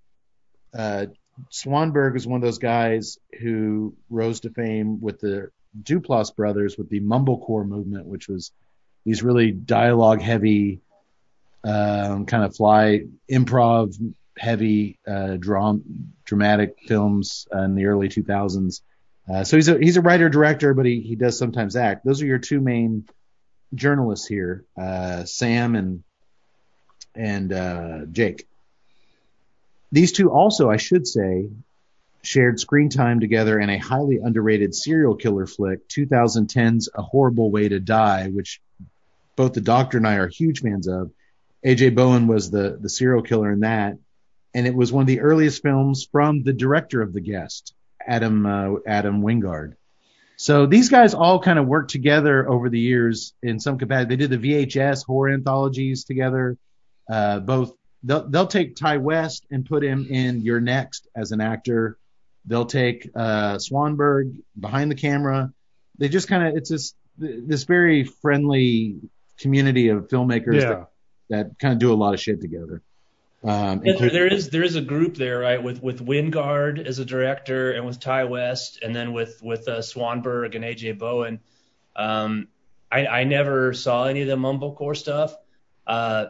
Uh, 0.76 1.06
Swanberg 1.52 2.16
is 2.16 2.26
one 2.26 2.36
of 2.36 2.42
those 2.42 2.58
guys 2.58 3.18
who 3.40 3.94
rose 4.10 4.40
to 4.40 4.50
fame 4.50 5.00
with 5.00 5.20
the 5.20 5.50
Duplass 5.80 6.34
brothers 6.34 6.76
with 6.76 6.88
the 6.88 7.00
mumblecore 7.00 7.66
movement, 7.66 8.06
which 8.06 8.28
was 8.28 8.50
these 9.04 9.22
really 9.22 9.52
dialogue 9.52 10.20
heavy, 10.20 10.80
um, 11.62 12.26
kind 12.26 12.44
of 12.44 12.56
fly 12.56 13.04
improv 13.30 13.94
heavy 14.36 14.98
uh, 15.06 15.36
dram- 15.36 16.12
dramatic 16.24 16.76
films 16.86 17.46
in 17.52 17.74
the 17.74 17.86
early 17.86 18.08
2000s. 18.08 18.82
Uh, 19.30 19.44
so 19.44 19.56
he's 19.56 19.68
a 19.68 19.78
he's 19.78 19.96
a 19.96 20.02
writer 20.02 20.28
director, 20.28 20.74
but 20.74 20.86
he 20.86 21.00
he 21.00 21.14
does 21.14 21.38
sometimes 21.38 21.76
act. 21.76 22.04
Those 22.04 22.22
are 22.22 22.26
your 22.26 22.38
two 22.38 22.60
main 22.60 23.06
journalists 23.74 24.26
here, 24.26 24.64
uh, 24.80 25.24
Sam 25.24 25.74
and 25.74 26.02
and 27.14 27.52
uh, 27.52 27.98
Jake. 28.10 28.46
These 29.92 30.12
two 30.12 30.30
also, 30.30 30.70
I 30.70 30.76
should 30.76 31.06
say, 31.06 31.48
shared 32.22 32.60
screen 32.60 32.88
time 32.88 33.20
together 33.20 33.58
in 33.58 33.70
a 33.70 33.78
highly 33.78 34.18
underrated 34.22 34.74
serial 34.74 35.14
killer 35.14 35.46
flick, 35.46 35.88
2010's 35.88 36.88
A 36.94 37.02
Horrible 37.02 37.50
Way 37.50 37.68
to 37.68 37.80
Die, 37.80 38.28
which 38.28 38.60
both 39.36 39.54
the 39.54 39.60
doctor 39.60 39.98
and 39.98 40.06
I 40.06 40.16
are 40.16 40.28
huge 40.28 40.60
fans 40.60 40.88
of. 40.88 41.10
AJ 41.64 41.94
Bowen 41.94 42.28
was 42.28 42.50
the 42.50 42.78
the 42.80 42.88
serial 42.88 43.22
killer 43.22 43.50
in 43.50 43.60
that, 43.60 43.98
and 44.54 44.66
it 44.66 44.74
was 44.74 44.92
one 44.92 45.02
of 45.02 45.06
the 45.08 45.20
earliest 45.20 45.62
films 45.62 46.06
from 46.10 46.42
the 46.42 46.52
director 46.52 47.02
of 47.02 47.12
The 47.12 47.20
Guest, 47.20 47.74
Adam 48.08 48.46
uh, 48.46 48.74
Adam 48.86 49.22
Wingard. 49.22 49.74
So 50.36 50.66
these 50.66 50.88
guys 50.88 51.14
all 51.14 51.40
kind 51.40 51.58
of 51.58 51.66
worked 51.66 51.90
together 51.90 52.48
over 52.48 52.68
the 52.70 52.78
years 52.78 53.34
in 53.42 53.58
some 53.58 53.76
capacity. 53.76 54.16
They 54.16 54.26
did 54.26 54.40
the 54.40 54.66
VHS 54.66 55.04
horror 55.04 55.30
anthologies 55.32 56.04
together. 56.04 56.56
Uh, 57.10 57.40
both 57.40 57.74
they'll, 58.04 58.28
they'll 58.28 58.46
take 58.46 58.76
Ti 58.76 58.98
West 58.98 59.44
and 59.50 59.66
put 59.66 59.82
him 59.82 60.06
in 60.08 60.42
You're 60.42 60.60
Next 60.60 61.08
as 61.16 61.32
an 61.32 61.40
actor. 61.40 61.98
They'll 62.46 62.66
take 62.66 63.10
uh, 63.16 63.56
Swanberg 63.56 64.36
behind 64.58 64.90
the 64.90 64.94
camera. 64.94 65.52
They 65.98 66.08
just 66.08 66.28
kind 66.28 66.46
of 66.48 66.56
it's 66.56 66.70
this 66.70 66.94
this 67.18 67.64
very 67.64 68.04
friendly 68.04 69.00
community 69.38 69.88
of 69.88 70.06
filmmakers 70.08 70.60
Yeah. 70.62 70.68
that, 70.68 70.88
that 71.30 71.58
kind 71.58 71.72
of 71.72 71.80
do 71.80 71.92
a 71.92 71.94
lot 71.94 72.14
of 72.14 72.20
shit 72.20 72.40
together. 72.40 72.80
Um, 73.44 73.50
Yeah, 73.50 73.74
there, 73.74 73.92
including- 73.92 74.14
there 74.14 74.26
is 74.26 74.50
there 74.50 74.62
is 74.64 74.74
a 74.76 74.80
group 74.80 75.16
there, 75.16 75.38
right? 75.38 75.62
With 75.62 75.82
with 75.82 76.04
Wingard 76.04 76.84
as 76.84 76.98
a 76.98 77.04
director, 77.04 77.72
and 77.72 77.86
with 77.86 78.00
Ti 78.00 78.24
West, 78.24 78.80
and 78.82 78.94
then 78.94 79.12
with 79.12 79.40
with 79.42 79.68
uh, 79.68 79.78
Swanberg 79.80 80.54
and 80.56 80.64
AJ 80.64 80.98
Bowen. 80.98 81.40
Um, 81.94 82.48
I, 82.90 83.06
I 83.06 83.24
never 83.24 83.74
saw 83.74 84.04
any 84.04 84.22
of 84.22 84.28
the 84.28 84.36
mumblecore 84.36 84.96
stuff. 84.96 85.36
Uh, 85.86 86.26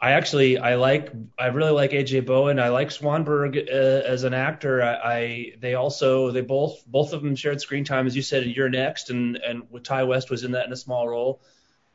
I 0.00 0.12
actually 0.12 0.56
I 0.56 0.76
like 0.76 1.12
I 1.38 1.48
really 1.48 1.72
like 1.72 1.90
AJ 1.90 2.24
Bowen. 2.24 2.58
I 2.58 2.68
like 2.68 2.88
Swanberg 2.88 3.56
uh, 3.58 4.06
as 4.06 4.24
an 4.24 4.32
actor. 4.32 4.82
I, 4.82 4.94
I 4.94 5.52
they 5.58 5.74
also 5.74 6.30
they 6.30 6.40
both 6.40 6.82
both 6.86 7.12
of 7.12 7.22
them 7.22 7.36
shared 7.36 7.60
screen 7.60 7.84
time 7.84 8.06
as 8.06 8.16
you 8.16 8.22
said 8.22 8.44
in 8.44 8.50
You're 8.50 8.70
Next, 8.70 9.10
and 9.10 9.36
and 9.36 9.64
with 9.70 9.82
Ty 9.82 10.04
West 10.04 10.30
was 10.30 10.42
in 10.42 10.52
that 10.52 10.64
in 10.66 10.72
a 10.72 10.76
small 10.76 11.06
role. 11.06 11.42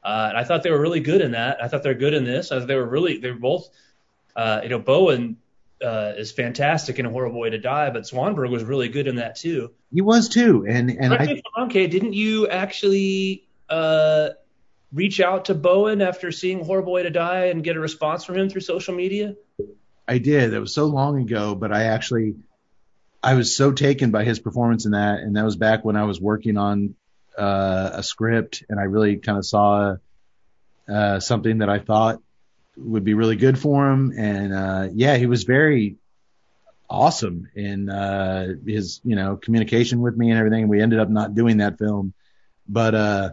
Uh, 0.03 0.27
and 0.29 0.37
I 0.37 0.43
thought 0.43 0.61
they 0.61 0.69
were 0.69 0.79
really 0.79 0.99
good 0.99 1.21
in 1.21 1.31
that. 1.31 1.63
I 1.63 1.67
thought 1.67 1.81
they 1.81 1.89
were 1.89 1.95
good 1.95 2.13
in 2.13 2.25
this. 2.25 2.51
I 2.51 2.59
thought 2.59 2.67
they 2.67 2.75
were 2.75 2.85
really 2.85 3.17
they 3.17 3.31
were 3.31 3.39
both 3.39 3.69
you 4.37 4.69
know, 4.69 4.79
Bowen 4.79 5.37
uh, 5.83 6.13
is 6.17 6.31
fantastic 6.31 6.99
in 6.99 7.05
A 7.05 7.09
Horrible 7.09 7.39
Way 7.39 7.51
to 7.51 7.57
Die, 7.57 7.89
but 7.89 8.03
Swanberg 8.03 8.49
was 8.49 8.63
really 8.63 8.89
good 8.89 9.07
in 9.07 9.17
that 9.17 9.35
too. 9.35 9.71
He 9.93 10.01
was 10.01 10.29
too, 10.29 10.65
and 10.67 10.89
and 10.89 11.13
I 11.13 11.25
me 11.25 11.33
if 11.33 11.41
I'm 11.55 11.61
wrong, 11.61 11.69
Kay, 11.69 11.87
didn't 11.87 12.13
you 12.13 12.47
actually 12.47 13.47
uh, 13.69 14.29
reach 14.93 15.19
out 15.19 15.45
to 15.45 15.55
Bowen 15.55 16.01
after 16.01 16.31
seeing 16.31 16.63
Horrible 16.63 16.93
Way 16.93 17.03
to 17.03 17.09
Die 17.09 17.45
and 17.45 17.63
get 17.63 17.75
a 17.75 17.79
response 17.79 18.23
from 18.23 18.37
him 18.37 18.49
through 18.49 18.61
social 18.61 18.95
media? 18.95 19.35
I 20.07 20.19
did. 20.19 20.53
It 20.53 20.59
was 20.59 20.73
so 20.73 20.85
long 20.85 21.21
ago, 21.21 21.55
but 21.55 21.71
I 21.71 21.85
actually 21.85 22.35
I 23.21 23.33
was 23.33 23.55
so 23.55 23.71
taken 23.71 24.11
by 24.11 24.23
his 24.23 24.39
performance 24.39 24.85
in 24.85 24.91
that, 24.91 25.19
and 25.19 25.35
that 25.35 25.43
was 25.43 25.55
back 25.55 25.83
when 25.83 25.95
I 25.95 26.03
was 26.03 26.21
working 26.21 26.57
on 26.57 26.95
uh, 27.37 27.89
a 27.93 28.03
script, 28.03 28.63
and 28.69 28.79
I 28.79 28.83
really 28.83 29.17
kind 29.17 29.37
of 29.37 29.45
saw 29.45 29.95
uh, 30.87 31.19
something 31.19 31.59
that 31.59 31.69
I 31.69 31.79
thought 31.79 32.21
would 32.77 33.03
be 33.03 33.13
really 33.13 33.35
good 33.35 33.57
for 33.57 33.89
him, 33.89 34.13
and 34.17 34.53
uh, 34.53 34.87
yeah, 34.93 35.17
he 35.17 35.25
was 35.25 35.43
very 35.43 35.97
awesome 36.89 37.49
in 37.55 37.89
uh, 37.89 38.53
his 38.65 39.01
you 39.03 39.15
know 39.15 39.37
communication 39.37 40.01
with 40.01 40.15
me 40.15 40.29
and 40.29 40.39
everything. 40.39 40.67
We 40.67 40.81
ended 40.81 40.99
up 40.99 41.09
not 41.09 41.35
doing 41.35 41.57
that 41.57 41.77
film, 41.77 42.13
but 42.67 42.95
uh, 42.95 43.29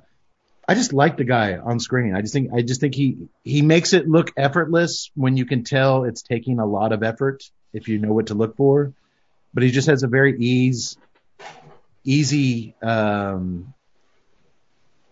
I 0.68 0.74
just 0.74 0.92
like 0.92 1.16
the 1.16 1.24
guy 1.24 1.56
on 1.56 1.80
screen. 1.80 2.14
I 2.14 2.20
just 2.20 2.32
think 2.32 2.50
I 2.54 2.62
just 2.62 2.80
think 2.80 2.94
he 2.94 3.28
he 3.44 3.62
makes 3.62 3.92
it 3.92 4.08
look 4.08 4.32
effortless 4.36 5.10
when 5.14 5.36
you 5.36 5.44
can 5.44 5.64
tell 5.64 6.04
it's 6.04 6.22
taking 6.22 6.58
a 6.58 6.66
lot 6.66 6.92
of 6.92 7.02
effort 7.02 7.42
if 7.72 7.88
you 7.88 7.98
know 7.98 8.12
what 8.12 8.28
to 8.28 8.34
look 8.34 8.56
for. 8.56 8.92
But 9.54 9.64
he 9.64 9.70
just 9.70 9.88
has 9.88 10.02
a 10.02 10.08
very 10.08 10.38
ease 10.38 10.96
easy 12.04 12.74
um 12.82 13.72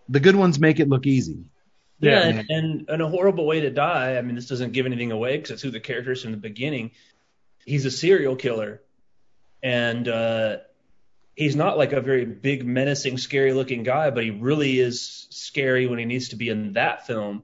the 0.09 0.19
good 0.19 0.35
ones 0.35 0.59
make 0.59 0.79
it 0.79 0.89
look 0.89 1.05
easy. 1.05 1.45
Yeah, 2.01 2.11
Yeah. 2.11 2.27
and, 2.27 2.49
and, 2.49 2.89
and 2.89 3.01
a 3.01 3.07
horrible 3.07 3.45
way 3.45 3.61
to 3.61 3.69
die. 3.69 4.17
I 4.17 4.21
mean, 4.21 4.35
this 4.35 4.47
doesn't 4.47 4.73
give 4.73 4.85
anything 4.85 5.11
away 5.11 5.37
because 5.37 5.51
it's 5.51 5.61
who 5.61 5.71
the 5.71 5.79
character 5.79 6.11
is 6.11 6.21
from 6.23 6.31
the 6.31 6.37
beginning. 6.37 6.91
He's 7.65 7.85
a 7.85 7.91
serial 7.91 8.35
killer, 8.35 8.81
and 9.61 10.07
uh, 10.07 10.57
he's 11.35 11.55
not 11.55 11.77
like 11.77 11.93
a 11.93 12.01
very 12.01 12.25
big, 12.25 12.65
menacing, 12.65 13.17
scary-looking 13.19 13.83
guy, 13.83 14.09
but 14.09 14.23
he 14.23 14.31
really 14.31 14.79
is 14.79 15.27
scary 15.29 15.85
when 15.85 15.99
he 15.99 16.05
needs 16.05 16.29
to 16.29 16.35
be 16.35 16.49
in 16.49 16.73
that 16.73 17.05
film. 17.05 17.43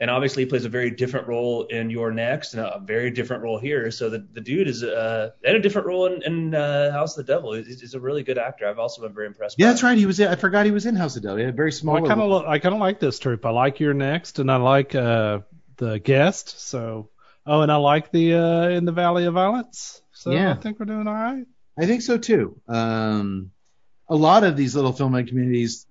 And 0.00 0.10
obviously, 0.10 0.42
he 0.42 0.48
plays 0.48 0.64
a 0.64 0.68
very 0.68 0.90
different 0.90 1.28
role 1.28 1.64
in 1.64 1.88
You're 1.88 2.10
Next, 2.10 2.54
and 2.54 2.62
a 2.62 2.80
very 2.82 3.10
different 3.10 3.42
role 3.44 3.58
here. 3.58 3.90
So 3.92 4.10
the, 4.10 4.26
the 4.32 4.40
dude 4.40 4.66
is 4.66 4.82
uh, 4.82 5.30
and 5.44 5.56
a 5.56 5.60
different 5.60 5.86
role 5.86 6.06
in, 6.06 6.22
in 6.22 6.54
uh, 6.54 6.90
House 6.90 7.16
of 7.16 7.24
the 7.24 7.32
Devil. 7.32 7.52
He's, 7.52 7.80
he's 7.80 7.94
a 7.94 8.00
really 8.00 8.24
good 8.24 8.36
actor. 8.38 8.66
I've 8.66 8.80
also 8.80 9.02
been 9.02 9.14
very 9.14 9.28
impressed. 9.28 9.56
Yeah, 9.58 9.66
by 9.66 9.70
that's 9.70 9.82
him. 9.82 9.88
right. 9.88 9.98
He 9.98 10.06
was. 10.06 10.20
I 10.20 10.34
forgot 10.34 10.66
he 10.66 10.72
was 10.72 10.86
in 10.86 10.96
House 10.96 11.14
of 11.14 11.22
the 11.22 11.28
Devil. 11.28 11.38
He 11.38 11.44
had 11.44 11.54
a 11.54 11.56
very 11.56 11.72
small. 11.72 12.04
I 12.04 12.08
kind 12.08 12.20
of 12.20 12.46
I 12.46 12.58
kind 12.58 12.74
of 12.74 12.80
like 12.80 12.98
this 12.98 13.18
troop. 13.20 13.46
I 13.46 13.50
like 13.50 13.78
You're 13.78 13.94
Next, 13.94 14.40
and 14.40 14.50
I 14.50 14.56
like 14.56 14.94
uh, 14.94 15.40
the 15.76 16.00
guest. 16.00 16.60
So 16.60 17.10
oh, 17.46 17.60
and 17.60 17.70
I 17.70 17.76
like 17.76 18.10
the 18.10 18.34
uh, 18.34 18.68
in 18.70 18.84
the 18.84 18.92
Valley 18.92 19.26
of 19.26 19.34
Violence. 19.34 20.02
So 20.12 20.30
Yeah. 20.30 20.52
I 20.52 20.54
think 20.54 20.78
we're 20.78 20.86
doing 20.86 21.06
all 21.06 21.14
right. 21.14 21.44
I 21.78 21.86
think 21.86 22.02
so 22.02 22.18
too. 22.18 22.60
Um, 22.68 23.50
a 24.08 24.16
lot 24.16 24.44
of 24.44 24.56
these 24.56 24.74
little 24.76 24.92
filmmaking 24.92 25.28
communities 25.28 25.86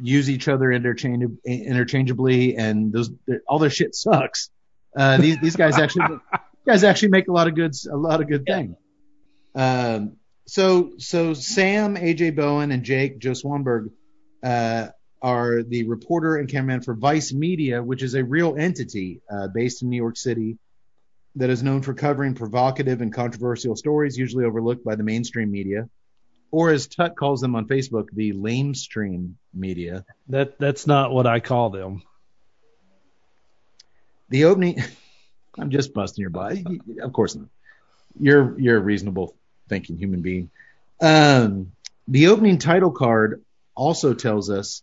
use 0.00 0.28
each 0.30 0.48
other 0.48 0.70
interchange- 0.72 1.38
interchangeably, 1.44 2.56
and 2.56 2.92
those 2.92 3.10
all 3.48 3.58
their 3.58 3.70
shit 3.70 3.94
sucks. 3.94 4.50
Uh, 4.96 5.18
these 5.18 5.38
these 5.40 5.56
guys 5.56 5.78
actually 5.78 6.18
guys 6.66 6.84
actually 6.84 7.08
make 7.08 7.28
a 7.28 7.32
lot 7.32 7.48
of 7.48 7.54
good 7.54 7.74
a 7.90 7.96
lot 7.96 8.20
of 8.20 8.28
good 8.28 8.44
Yeah. 8.46 8.56
things. 8.56 8.76
Um, 9.54 10.12
so 10.46 10.92
so 10.98 11.34
Sam, 11.34 11.96
AJ 11.96 12.36
Bowen, 12.36 12.70
and 12.72 12.82
Jake 12.82 13.18
Joe 13.18 13.32
Swanberg 13.32 13.90
uh, 14.42 14.88
are 15.22 15.62
the 15.62 15.84
reporter 15.88 16.36
and 16.36 16.48
cameraman 16.48 16.82
for 16.82 16.94
Vice 16.94 17.32
Media, 17.32 17.82
which 17.82 18.02
is 18.02 18.14
a 18.14 18.22
real 18.24 18.56
entity 18.58 19.20
uh, 19.30 19.48
based 19.48 19.82
in 19.82 19.88
New 19.90 19.96
York 19.96 20.16
City 20.16 20.58
that 21.36 21.50
is 21.50 21.62
known 21.62 21.82
for 21.82 21.92
covering 21.94 22.34
provocative 22.34 23.00
and 23.00 23.12
controversial 23.12 23.76
stories, 23.76 24.16
usually 24.16 24.44
overlooked 24.44 24.84
by 24.84 24.94
the 24.94 25.02
mainstream 25.02 25.50
media, 25.50 25.88
or 26.50 26.70
as 26.70 26.86
Tut 26.86 27.16
calls 27.16 27.40
them 27.40 27.54
on 27.54 27.66
Facebook, 27.66 28.08
the 28.12 28.32
lamestream 28.32 29.34
media. 29.52 30.04
That 30.28 30.58
that's 30.58 30.86
not 30.86 31.12
what 31.12 31.26
I 31.26 31.40
call 31.40 31.70
them. 31.70 32.02
The 34.28 34.44
opening, 34.44 34.82
I'm 35.58 35.70
just 35.70 35.94
busting 35.94 36.22
your 36.22 36.30
butt. 36.30 36.58
Of 37.00 37.12
course 37.12 37.34
not. 37.34 37.48
You're 38.18 38.58
you're 38.58 38.78
a 38.78 38.80
reasonable 38.80 39.34
thinking 39.68 39.96
human 39.96 40.22
being. 40.22 40.50
Um, 41.00 41.72
the 42.08 42.28
opening 42.28 42.58
title 42.58 42.92
card 42.92 43.44
also 43.74 44.14
tells 44.14 44.48
us 44.48 44.82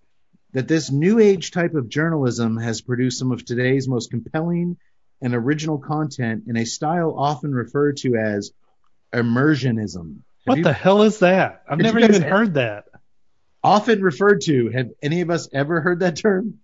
that 0.51 0.68
this 0.68 0.91
new 0.91 1.20
age 1.20 1.51
type 1.51 1.74
of 1.74 1.89
journalism 1.89 2.57
has 2.57 2.82
produced 2.82 3.18
some 3.18 3.32
of 3.32 3.43
today's 3.43 3.88
most 3.88 4.11
compelling 4.11 4.78
and 5.22 5.34
original 5.34 5.80
content 5.80 6.43
in 6.47 6.57
a 6.57 6.66
style 6.66 7.16
often 7.18 7.53
referred 7.53 7.97
to 7.97 8.16
as 8.16 8.51
immersionism. 9.14 10.18
Have 10.45 10.51
What 10.51 10.57
you- 10.59 10.63
the 10.63 10.73
hell 10.73 11.03
is 11.03 11.19
that? 11.19 11.63
I've 11.69 11.77
never 11.79 11.99
you 11.99 12.07
guys- 12.07 12.17
even 12.17 12.29
heard 12.29 12.53
that. 12.55 12.85
often 13.63 14.01
referred 14.01 14.41
to. 14.41 14.69
Have 14.69 14.89
any 15.01 15.21
of 15.21 15.29
us 15.29 15.47
ever 15.53 15.79
heard 15.79 16.01
that 16.01 16.17
term? 16.17 16.59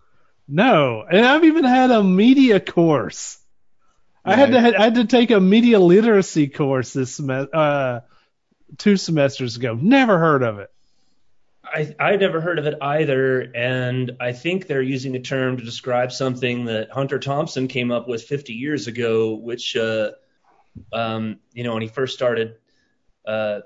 No, 0.49 1.05
and 1.09 1.25
I've 1.25 1.45
even 1.45 1.63
had 1.63 1.91
a 1.91 2.03
media 2.03 2.59
course. 2.59 3.37
I 4.25 4.35
had 4.35 4.51
Yeah. 4.51 4.71
to 4.71 4.79
I 4.79 4.83
had 4.83 4.95
to 4.95 5.05
take 5.05 5.31
a 5.31 5.39
media 5.39 5.79
literacy 5.79 6.47
course 6.49 6.91
this 6.91 7.15
semester, 7.15 7.55
uh, 7.55 7.99
two 8.77 8.97
semesters 8.97 9.55
ago. 9.55 9.75
Never 9.79 10.17
heard 10.17 10.43
of 10.43 10.59
it. 10.59 10.69
I 11.63 11.95
I 11.99 12.15
never 12.17 12.41
heard 12.41 12.59
of 12.59 12.65
it 12.65 12.75
either, 12.81 13.41
and 13.55 14.11
I 14.19 14.33
think 14.33 14.67
they're 14.67 14.81
using 14.81 15.15
a 15.15 15.19
term 15.21 15.55
to 15.57 15.63
describe 15.63 16.11
something 16.11 16.65
that 16.65 16.89
Hunter 16.91 17.19
Thompson 17.19 17.67
came 17.69 17.91
up 17.91 18.07
with 18.09 18.23
50 18.23 18.53
years 18.53 18.87
ago, 18.87 19.35
which 19.35 19.75
uh, 19.77 20.11
um, 20.91 21.39
you 21.53 21.63
know 21.63 21.73
when 21.73 21.81
he 21.83 21.87
first 21.87 22.13
started 22.15 22.55
uh, 23.25 23.61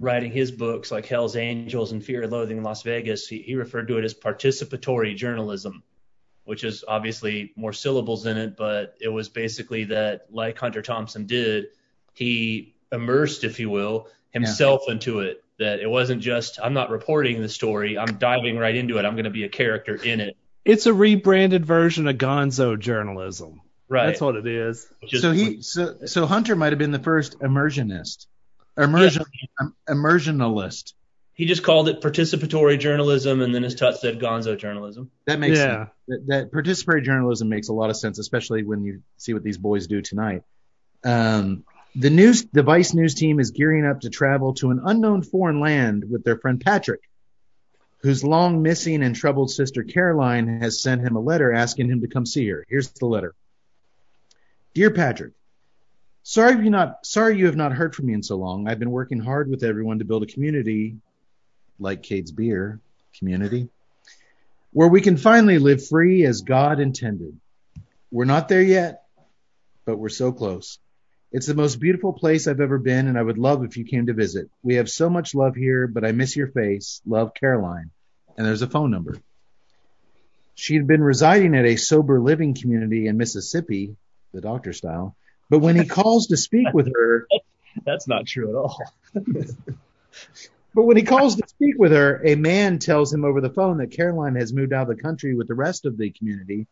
writing 0.00 0.30
his 0.30 0.50
books 0.50 0.90
like 0.90 1.06
Hell's 1.06 1.36
Angels 1.36 1.92
and 1.92 2.04
Fear 2.04 2.22
and 2.22 2.32
Loathing 2.32 2.58
in 2.58 2.62
Las 2.62 2.82
Vegas, 2.82 3.26
he, 3.26 3.38
he 3.42 3.54
referred 3.56 3.88
to 3.88 3.98
it 3.98 4.04
as 4.04 4.14
participatory 4.14 5.16
journalism, 5.16 5.82
which 6.44 6.64
is 6.64 6.84
obviously 6.86 7.52
more 7.56 7.72
syllables 7.72 8.26
in 8.26 8.36
it, 8.36 8.56
but 8.56 8.94
it 9.00 9.08
was 9.08 9.28
basically 9.28 9.84
that, 9.84 10.26
like 10.30 10.58
Hunter 10.58 10.82
Thompson 10.82 11.26
did, 11.26 11.66
he 12.14 12.74
immersed, 12.92 13.44
if 13.44 13.58
you 13.60 13.70
will, 13.70 14.08
himself 14.30 14.82
into 14.88 15.20
it. 15.20 15.42
That 15.58 15.80
it 15.80 15.90
wasn't 15.90 16.22
just 16.22 16.60
I'm 16.62 16.72
not 16.72 16.90
reporting 16.90 17.40
the 17.42 17.48
story, 17.48 17.98
I'm 17.98 18.18
diving 18.18 18.56
right 18.58 18.76
into 18.76 18.98
it. 18.98 19.04
I'm 19.04 19.14
going 19.14 19.24
to 19.24 19.30
be 19.30 19.42
a 19.42 19.48
character 19.48 19.96
in 19.96 20.20
it. 20.20 20.36
It's 20.64 20.86
a 20.86 20.94
rebranded 20.94 21.66
version 21.66 22.06
of 22.06 22.16
Gonzo 22.16 22.78
journalism. 22.78 23.60
Right. 23.88 24.06
That's 24.06 24.20
what 24.20 24.36
it 24.36 24.46
is. 24.46 24.86
Which 25.00 25.14
is- 25.14 25.22
so 25.22 25.32
he 25.32 25.62
so 25.62 25.96
so 26.06 26.26
Hunter 26.26 26.54
might 26.54 26.70
have 26.70 26.78
been 26.78 26.92
the 26.92 27.00
first 27.00 27.40
immersionist, 27.40 28.26
immersion 28.28 28.28
immersionalist. 28.78 30.92
he 31.34 31.44
just 31.46 31.62
called 31.62 31.88
it 31.88 32.00
participatory 32.00 32.78
journalism, 32.78 33.40
and 33.42 33.54
then 33.54 33.64
as 33.64 33.74
Tut 33.74 33.98
said, 33.98 34.18
Gonzo 34.18 34.58
journalism. 34.58 35.10
That 35.26 35.38
makes 35.38 35.58
Yeah. 35.58 35.86
sense. 35.86 35.90
That, 36.08 36.26
that 36.26 36.52
participatory 36.52 37.04
journalism 37.04 37.48
makes 37.48 37.68
a 37.68 37.72
lot 37.72 37.90
of 37.90 37.96
sense, 37.96 38.18
especially 38.18 38.64
when 38.64 38.82
you 38.82 39.02
see 39.18 39.34
what 39.34 39.44
these 39.44 39.58
boys 39.58 39.86
do 39.86 40.02
tonight. 40.02 40.42
Um, 41.04 41.64
the 41.94 42.10
news, 42.10 42.44
the 42.52 42.62
Vice 42.64 42.92
News 42.92 43.14
team 43.14 43.38
is 43.40 43.52
gearing 43.52 43.86
up 43.86 44.00
to 44.00 44.10
travel 44.10 44.54
to 44.54 44.70
an 44.70 44.80
unknown 44.84 45.22
foreign 45.22 45.60
land 45.60 46.04
with 46.10 46.24
their 46.24 46.38
friend 46.38 46.60
Patrick, 46.60 47.00
whose 48.02 48.24
long 48.24 48.62
missing 48.62 49.02
and 49.02 49.14
troubled 49.14 49.50
sister 49.50 49.84
Caroline 49.84 50.60
has 50.60 50.82
sent 50.82 51.02
him 51.02 51.14
a 51.16 51.20
letter 51.20 51.52
asking 51.52 51.88
him 51.88 52.00
to 52.00 52.08
come 52.08 52.26
see 52.26 52.48
her. 52.48 52.64
Here's 52.68 52.90
the 52.90 53.06
letter. 53.06 53.34
Dear 54.74 54.90
Patrick, 54.90 55.32
sorry 56.28 57.38
you 57.38 57.46
have 57.46 57.56
not 57.56 57.72
heard 57.72 57.94
from 57.94 58.06
me 58.06 58.12
in 58.12 58.22
so 58.22 58.36
long. 58.36 58.68
I've 58.68 58.78
been 58.78 58.90
working 58.90 59.18
hard 59.18 59.48
with 59.48 59.64
everyone 59.64 60.00
to 60.00 60.04
build 60.04 60.22
a 60.22 60.26
community 60.26 60.96
like 61.78 62.02
Cade's 62.02 62.32
beer 62.32 62.80
community 63.18 63.70
where 64.72 64.88
we 64.88 65.00
can 65.00 65.16
finally 65.16 65.58
live 65.58 65.86
free 65.86 66.26
as 66.26 66.42
God 66.42 66.80
intended. 66.80 67.40
We're 68.10 68.26
not 68.26 68.48
there 68.48 68.62
yet, 68.62 69.04
but 69.86 69.96
we're 69.96 70.10
so 70.10 70.30
close. 70.30 70.78
It's 71.32 71.46
the 71.46 71.54
most 71.54 71.80
beautiful 71.80 72.12
place 72.12 72.46
I've 72.46 72.60
ever 72.60 72.78
been, 72.78 73.06
and 73.06 73.18
I 73.18 73.22
would 73.22 73.38
love 73.38 73.64
if 73.64 73.78
you 73.78 73.84
came 73.84 74.06
to 74.06 74.12
visit. 74.12 74.50
We 74.62 74.74
have 74.74 74.90
so 74.90 75.08
much 75.08 75.34
love 75.34 75.54
here, 75.54 75.86
but 75.86 76.04
I 76.04 76.12
miss 76.12 76.36
your 76.36 76.48
face. 76.48 77.00
Love, 77.06 77.32
Caroline. 77.32 77.90
And 78.36 78.46
there's 78.46 78.62
a 78.62 78.66
phone 78.66 78.90
number. 78.90 79.18
She 80.54 80.74
had 80.74 80.86
been 80.86 81.02
residing 81.02 81.54
at 81.54 81.64
a 81.64 81.76
sober 81.76 82.20
living 82.20 82.54
community 82.54 83.06
in 83.06 83.16
Mississippi, 83.16 83.96
the 84.34 84.42
doctor 84.42 84.74
style, 84.74 85.16
but 85.50 85.60
when 85.60 85.76
he 85.76 85.86
calls 85.86 86.28
to 86.28 86.36
speak 86.36 86.72
with 86.72 86.92
her, 86.94 87.26
That's 87.84 88.08
not 88.08 88.26
true 88.26 88.50
at 88.50 88.56
all. 88.56 88.80
But 90.74 90.84
when 90.84 90.96
he 90.96 91.02
calls 91.02 91.34
to 91.36 91.48
speak 91.48 91.74
with 91.76 91.90
her, 91.90 92.22
a 92.24 92.36
man 92.36 92.78
tells 92.78 93.12
him 93.12 93.24
over 93.24 93.40
the 93.40 93.50
phone 93.50 93.78
that 93.78 93.90
Caroline 93.90 94.36
has 94.36 94.52
moved 94.52 94.72
out 94.72 94.88
of 94.88 94.96
the 94.96 95.02
country 95.02 95.34
with 95.34 95.48
the 95.48 95.54
rest 95.54 95.86
of 95.86 95.96
the 95.96 96.10
community, 96.10 96.68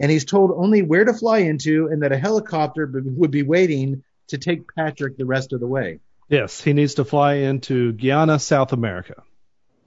and 0.00 0.10
he's 0.10 0.24
told 0.24 0.52
only 0.52 0.80
where 0.80 1.04
to 1.04 1.12
fly 1.12 1.38
into 1.38 1.88
and 1.88 2.02
that 2.02 2.12
a 2.12 2.18
helicopter 2.18 2.86
b- 2.86 3.00
would 3.04 3.32
be 3.32 3.42
waiting 3.42 4.04
to 4.28 4.38
take 4.38 4.72
Patrick 4.74 5.18
the 5.18 5.26
rest 5.26 5.52
of 5.52 5.60
the 5.60 5.66
way. 5.66 5.98
Yes, 6.28 6.62
he 6.62 6.72
needs 6.72 6.94
to 6.94 7.04
fly 7.04 7.34
into 7.34 7.92
Guyana, 7.92 8.38
South 8.38 8.72
America. 8.72 9.22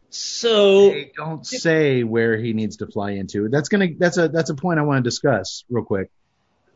So 0.10 0.90
They 0.90 1.12
don't 1.16 1.48
say 1.48 2.04
where 2.04 2.38
he 2.38 2.54
needs 2.54 2.78
to 2.78 2.88
fly 2.88 3.12
into. 3.12 3.50
That's 3.50 3.70
gonna 3.70 3.88
that's 3.98 4.18
a 4.18 4.28
that's 4.28 4.52
a 4.52 4.56
point 4.56 4.80
I 4.80 4.84
want 4.84 5.04
to 5.04 5.10
discuss 5.10 5.64
real 5.70 5.86
quick. 5.86 6.12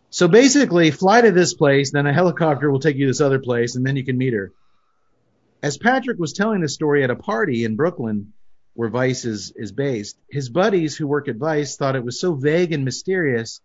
So 0.10 0.28
basically, 0.28 0.92
fly 0.92 1.22
to 1.22 1.32
this 1.32 1.54
place, 1.54 1.92
then 1.92 2.08
a 2.08 2.14
helicopter 2.14 2.72
will 2.72 2.80
take 2.80 2.96
you 2.96 3.06
to 3.06 3.10
this 3.12 3.22
other 3.22 3.40
place, 3.40 3.76
and 3.76 3.86
then 3.86 3.96
you 3.96 4.04
can 4.04 4.18
meet 4.18 4.34
her. 4.34 4.52
As 5.62 5.78
Patrick 5.78 6.18
was 6.18 6.34
telling 6.34 6.62
this 6.62 6.74
story 6.74 7.04
at 7.04 7.10
a 7.10 7.16
party 7.16 7.64
in 7.64 7.76
Brooklyn, 7.76 8.34
where 8.74 8.90
Vice 8.90 9.26
is, 9.26 9.52
is 9.56 9.72
based, 9.72 10.18
his 10.30 10.50
buddies 10.50 10.96
who 10.96 11.06
work 11.06 11.28
at 11.28 11.36
Vice 11.36 11.76
thought 11.76 11.96
it 11.96 12.04
was 12.04 12.20
so 12.20 12.34
vague 12.34 12.72
and 12.72 12.86
mysterious 12.86 13.62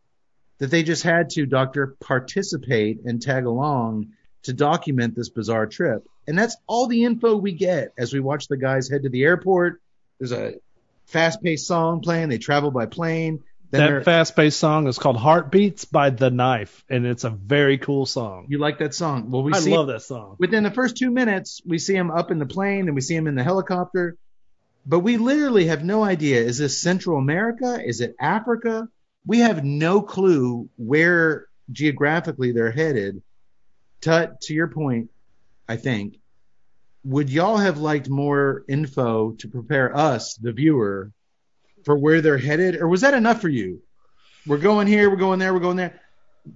that 0.58 0.70
they 0.70 0.82
just 0.82 1.02
had 1.02 1.30
to, 1.30 1.46
Doctor, 1.46 1.96
participate 2.00 3.00
and 3.04 3.22
tag 3.22 3.46
along 3.46 4.08
to 4.42 4.52
document 4.52 5.14
this 5.14 5.30
bizarre 5.30 5.66
trip. 5.66 6.06
And 6.26 6.38
that's 6.38 6.56
all 6.66 6.86
the 6.86 7.04
info 7.04 7.36
we 7.36 7.52
get 7.52 7.92
as 7.96 8.12
we 8.12 8.20
watch 8.20 8.48
the 8.48 8.56
guys 8.56 8.88
head 8.88 9.02
to 9.04 9.08
the 9.08 9.24
airport. 9.24 9.80
There's 10.18 10.32
a 10.32 10.54
fast 11.06 11.42
paced 11.42 11.66
song 11.66 12.00
playing. 12.00 12.28
They 12.28 12.38
travel 12.38 12.70
by 12.70 12.86
plane. 12.86 13.42
That 13.70 14.04
fast 14.04 14.36
paced 14.36 14.58
song 14.58 14.86
is 14.86 14.98
called 14.98 15.16
Heartbeats 15.16 15.84
by 15.84 16.10
The 16.10 16.30
Knife, 16.30 16.84
and 16.88 17.06
it's 17.06 17.24
a 17.24 17.30
very 17.30 17.78
cool 17.78 18.06
song. 18.06 18.46
you 18.48 18.58
like 18.58 18.78
that 18.78 18.94
song? 18.94 19.30
Well, 19.30 19.42
we 19.42 19.52
I 19.52 19.60
see 19.60 19.74
love 19.76 19.88
that 19.88 20.02
song. 20.02 20.36
within 20.38 20.62
the 20.62 20.70
first 20.70 20.96
two 20.96 21.10
minutes, 21.10 21.60
we 21.66 21.78
see 21.78 21.94
him 21.94 22.10
up 22.10 22.30
in 22.30 22.38
the 22.38 22.46
plane 22.46 22.86
and 22.86 22.94
we 22.94 23.00
see 23.00 23.16
him 23.16 23.26
in 23.26 23.34
the 23.34 23.42
helicopter. 23.42 24.16
But 24.86 25.00
we 25.00 25.16
literally 25.16 25.66
have 25.66 25.82
no 25.82 26.04
idea. 26.04 26.42
Is 26.42 26.58
this 26.58 26.80
Central 26.80 27.18
America? 27.18 27.80
Is 27.84 28.00
it 28.00 28.14
Africa? 28.20 28.88
We 29.26 29.38
have 29.38 29.64
no 29.64 30.02
clue 30.02 30.68
where 30.76 31.46
geographically 31.72 32.52
they're 32.52 32.70
headed. 32.70 33.22
Tut, 34.02 34.42
to 34.42 34.54
your 34.54 34.68
point, 34.68 35.10
I 35.66 35.76
think, 35.76 36.18
would 37.04 37.30
y'all 37.30 37.56
have 37.56 37.78
liked 37.78 38.08
more 38.10 38.64
info 38.68 39.32
to 39.32 39.48
prepare 39.48 39.96
us, 39.96 40.34
the 40.34 40.52
viewer, 40.52 41.10
for 41.84 41.96
where 41.96 42.20
they're 42.20 42.38
headed? 42.38 42.76
Or 42.76 42.88
was 42.88 43.02
that 43.02 43.14
enough 43.14 43.40
for 43.40 43.48
you? 43.48 43.82
We're 44.46 44.58
going 44.58 44.86
here, 44.86 45.08
we're 45.10 45.16
going 45.16 45.38
there, 45.38 45.54
we're 45.54 45.60
going 45.60 45.76
there. 45.76 46.00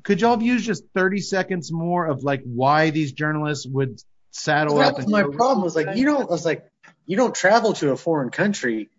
Could 0.02 0.20
y'all 0.20 0.32
have 0.32 0.42
used 0.42 0.66
just 0.66 0.84
30 0.94 1.20
seconds 1.20 1.72
more 1.72 2.06
of 2.06 2.22
like 2.22 2.42
why 2.44 2.90
these 2.90 3.12
journalists 3.12 3.66
would 3.66 4.00
saddle 4.30 4.76
Well, 4.76 4.88
up 4.88 4.96
that 4.96 4.96
was 4.96 5.04
and 5.06 5.12
my 5.12 5.36
problem. 5.36 5.62
Was 5.62 5.74
like 5.74 5.96
you 5.96 6.04
don't. 6.04 6.22
I 6.22 6.24
was 6.24 6.44
like 6.44 6.64
you 7.06 7.16
don't 7.16 7.34
travel 7.34 7.72
to 7.74 7.90
a 7.92 7.96
foreign 7.96 8.30
country. 8.30 8.90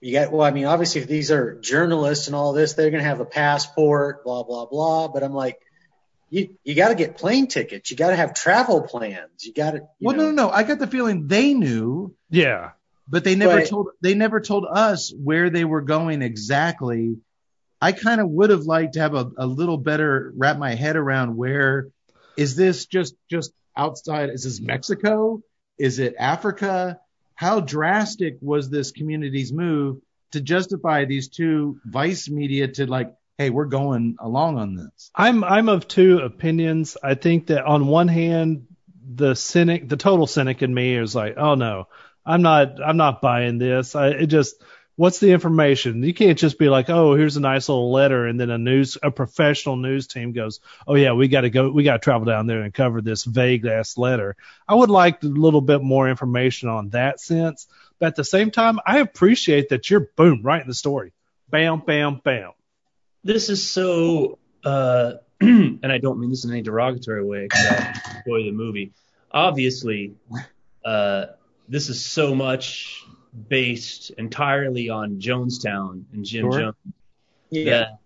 You 0.00 0.12
got 0.12 0.32
well. 0.32 0.46
I 0.46 0.52
mean, 0.52 0.66
obviously, 0.66 1.00
if 1.00 1.08
these 1.08 1.30
are 1.32 1.60
journalists 1.60 2.28
and 2.28 2.36
all 2.36 2.52
this, 2.52 2.74
they're 2.74 2.90
gonna 2.90 3.02
have 3.02 3.20
a 3.20 3.24
passport, 3.24 4.24
blah 4.24 4.44
blah 4.44 4.66
blah. 4.66 5.08
But 5.08 5.24
I'm 5.24 5.34
like, 5.34 5.58
you 6.30 6.56
you 6.62 6.74
got 6.74 6.88
to 6.88 6.94
get 6.94 7.16
plane 7.16 7.48
tickets. 7.48 7.90
You 7.90 7.96
got 7.96 8.10
to 8.10 8.16
have 8.16 8.32
travel 8.32 8.82
plans. 8.82 9.44
You 9.44 9.52
got 9.52 9.72
to. 9.72 9.80
Well, 10.00 10.16
no, 10.16 10.26
no, 10.26 10.30
no. 10.30 10.50
I 10.50 10.62
got 10.62 10.78
the 10.78 10.86
feeling 10.86 11.26
they 11.26 11.52
knew, 11.52 12.14
Yeah. 12.30 12.70
But 13.10 13.24
they 13.24 13.34
never 13.34 13.56
Right. 13.56 13.68
told 13.68 13.88
they 14.00 14.14
never 14.14 14.40
told 14.40 14.66
us 14.70 15.12
where 15.12 15.50
they 15.50 15.64
were 15.64 15.82
going 15.82 16.22
exactly. 16.22 17.16
I 17.82 17.92
kind 17.92 18.20
of 18.20 18.28
would 18.30 18.50
have 18.50 18.62
liked 18.62 18.94
to 18.94 19.00
have 19.00 19.14
a, 19.14 19.30
a 19.36 19.46
little 19.46 19.78
better 19.78 20.32
wrap 20.36 20.58
my 20.58 20.74
head 20.74 20.96
around 20.96 21.36
where 21.36 21.88
is 22.36 22.56
this 22.56 22.86
just 22.86 23.14
just 23.30 23.52
outside? 23.76 24.30
Is 24.30 24.44
this 24.44 24.60
Mexico? 24.60 25.42
Is 25.78 25.98
it 25.98 26.14
Africa? 26.18 27.00
How 27.34 27.60
drastic 27.60 28.36
was 28.40 28.68
this 28.70 28.92
community's 28.92 29.52
move 29.52 29.98
to 30.32 30.40
justify 30.40 31.06
these 31.06 31.28
two 31.28 31.80
vice 31.86 32.28
media 32.28 32.68
to 32.68 32.86
like, 32.86 33.12
hey, 33.38 33.48
we're 33.50 33.64
going 33.64 34.16
along 34.20 34.58
on 34.58 34.74
this? 34.76 35.10
I'm 35.14 35.42
I'm 35.42 35.68
of 35.68 35.88
two 35.88 36.18
opinions. 36.18 36.96
I 37.02 37.14
think 37.14 37.46
that 37.48 37.64
on 37.64 37.86
one 37.86 38.08
hand, 38.08 38.66
the 39.12 39.34
cynic, 39.34 39.88
the 39.88 39.96
total 39.96 40.26
cynic 40.26 40.62
in 40.62 40.72
me 40.72 40.94
is 40.96 41.14
like, 41.14 41.34
oh 41.38 41.54
no, 41.54 41.88
I'm 42.24 42.42
not 42.42 42.82
I'm 42.82 42.96
not 42.96 43.20
buying 43.20 43.58
this. 43.58 43.94
I 43.94 44.08
it 44.08 44.26
just 44.26 44.62
what's 45.00 45.18
the 45.18 45.32
information? 45.32 46.02
You 46.02 46.12
can't 46.12 46.38
just 46.38 46.58
be 46.58 46.68
like, 46.68 46.90
oh, 46.90 47.14
here's 47.14 47.38
a 47.38 47.40
nice 47.40 47.70
little 47.70 47.90
letter, 47.90 48.26
and 48.26 48.38
then 48.38 48.50
a 48.50 48.58
news 48.58 48.98
a 49.02 49.10
professional 49.10 49.76
news 49.76 50.06
team 50.06 50.32
goes, 50.32 50.60
oh 50.86 50.94
yeah, 50.94 51.14
we 51.14 51.26
got 51.28 51.40
to 51.40 51.48
go, 51.50 51.70
we 51.70 51.84
got 51.84 51.94
to 51.94 51.98
travel 52.00 52.26
down 52.26 52.46
there 52.46 52.60
and 52.60 52.74
cover 52.74 53.00
this 53.00 53.24
vague 53.24 53.64
ass 53.64 53.96
letter. 53.96 54.36
I 54.68 54.74
would 54.74 54.90
like 54.90 55.22
a 55.22 55.26
little 55.26 55.62
bit 55.62 55.82
more 55.82 56.06
information 56.10 56.68
on 56.68 56.90
that 56.90 57.18
sense, 57.18 57.66
but 57.98 58.08
at 58.08 58.16
the 58.16 58.24
same 58.24 58.50
time, 58.50 58.78
I 58.84 58.98
appreciate 58.98 59.70
that 59.70 59.88
you're 59.88 60.10
boom 60.16 60.42
right 60.42 60.60
in 60.60 60.68
the 60.68 60.74
story, 60.74 61.14
bam, 61.48 61.80
bam, 61.80 62.20
bam. 62.22 62.52
this 63.24 63.48
is 63.48 63.66
so 63.66 64.38
uh 64.64 65.14
and 65.40 65.90
I 65.90 65.96
don't 65.96 66.20
mean 66.20 66.28
this 66.28 66.44
in 66.44 66.50
any 66.50 66.60
derogatory 66.60 67.24
way 67.24 67.44
because 67.44 67.64
I 67.64 68.00
enjoy 68.18 68.44
the 68.44 68.52
movie. 68.52 68.92
Obviously, 69.32 70.12
uh 70.84 71.26
this 71.70 71.88
is 71.88 72.04
so 72.04 72.34
much 72.34 73.04
based 73.48 74.10
entirely 74.10 74.90
on 74.90 75.20
Jonestown 75.20 76.04
and 76.12 76.24
Jim 76.24 76.50
Sure. 76.50 76.60
Jones 76.60 76.74
Yeah. 77.50 77.64
that 77.64 77.98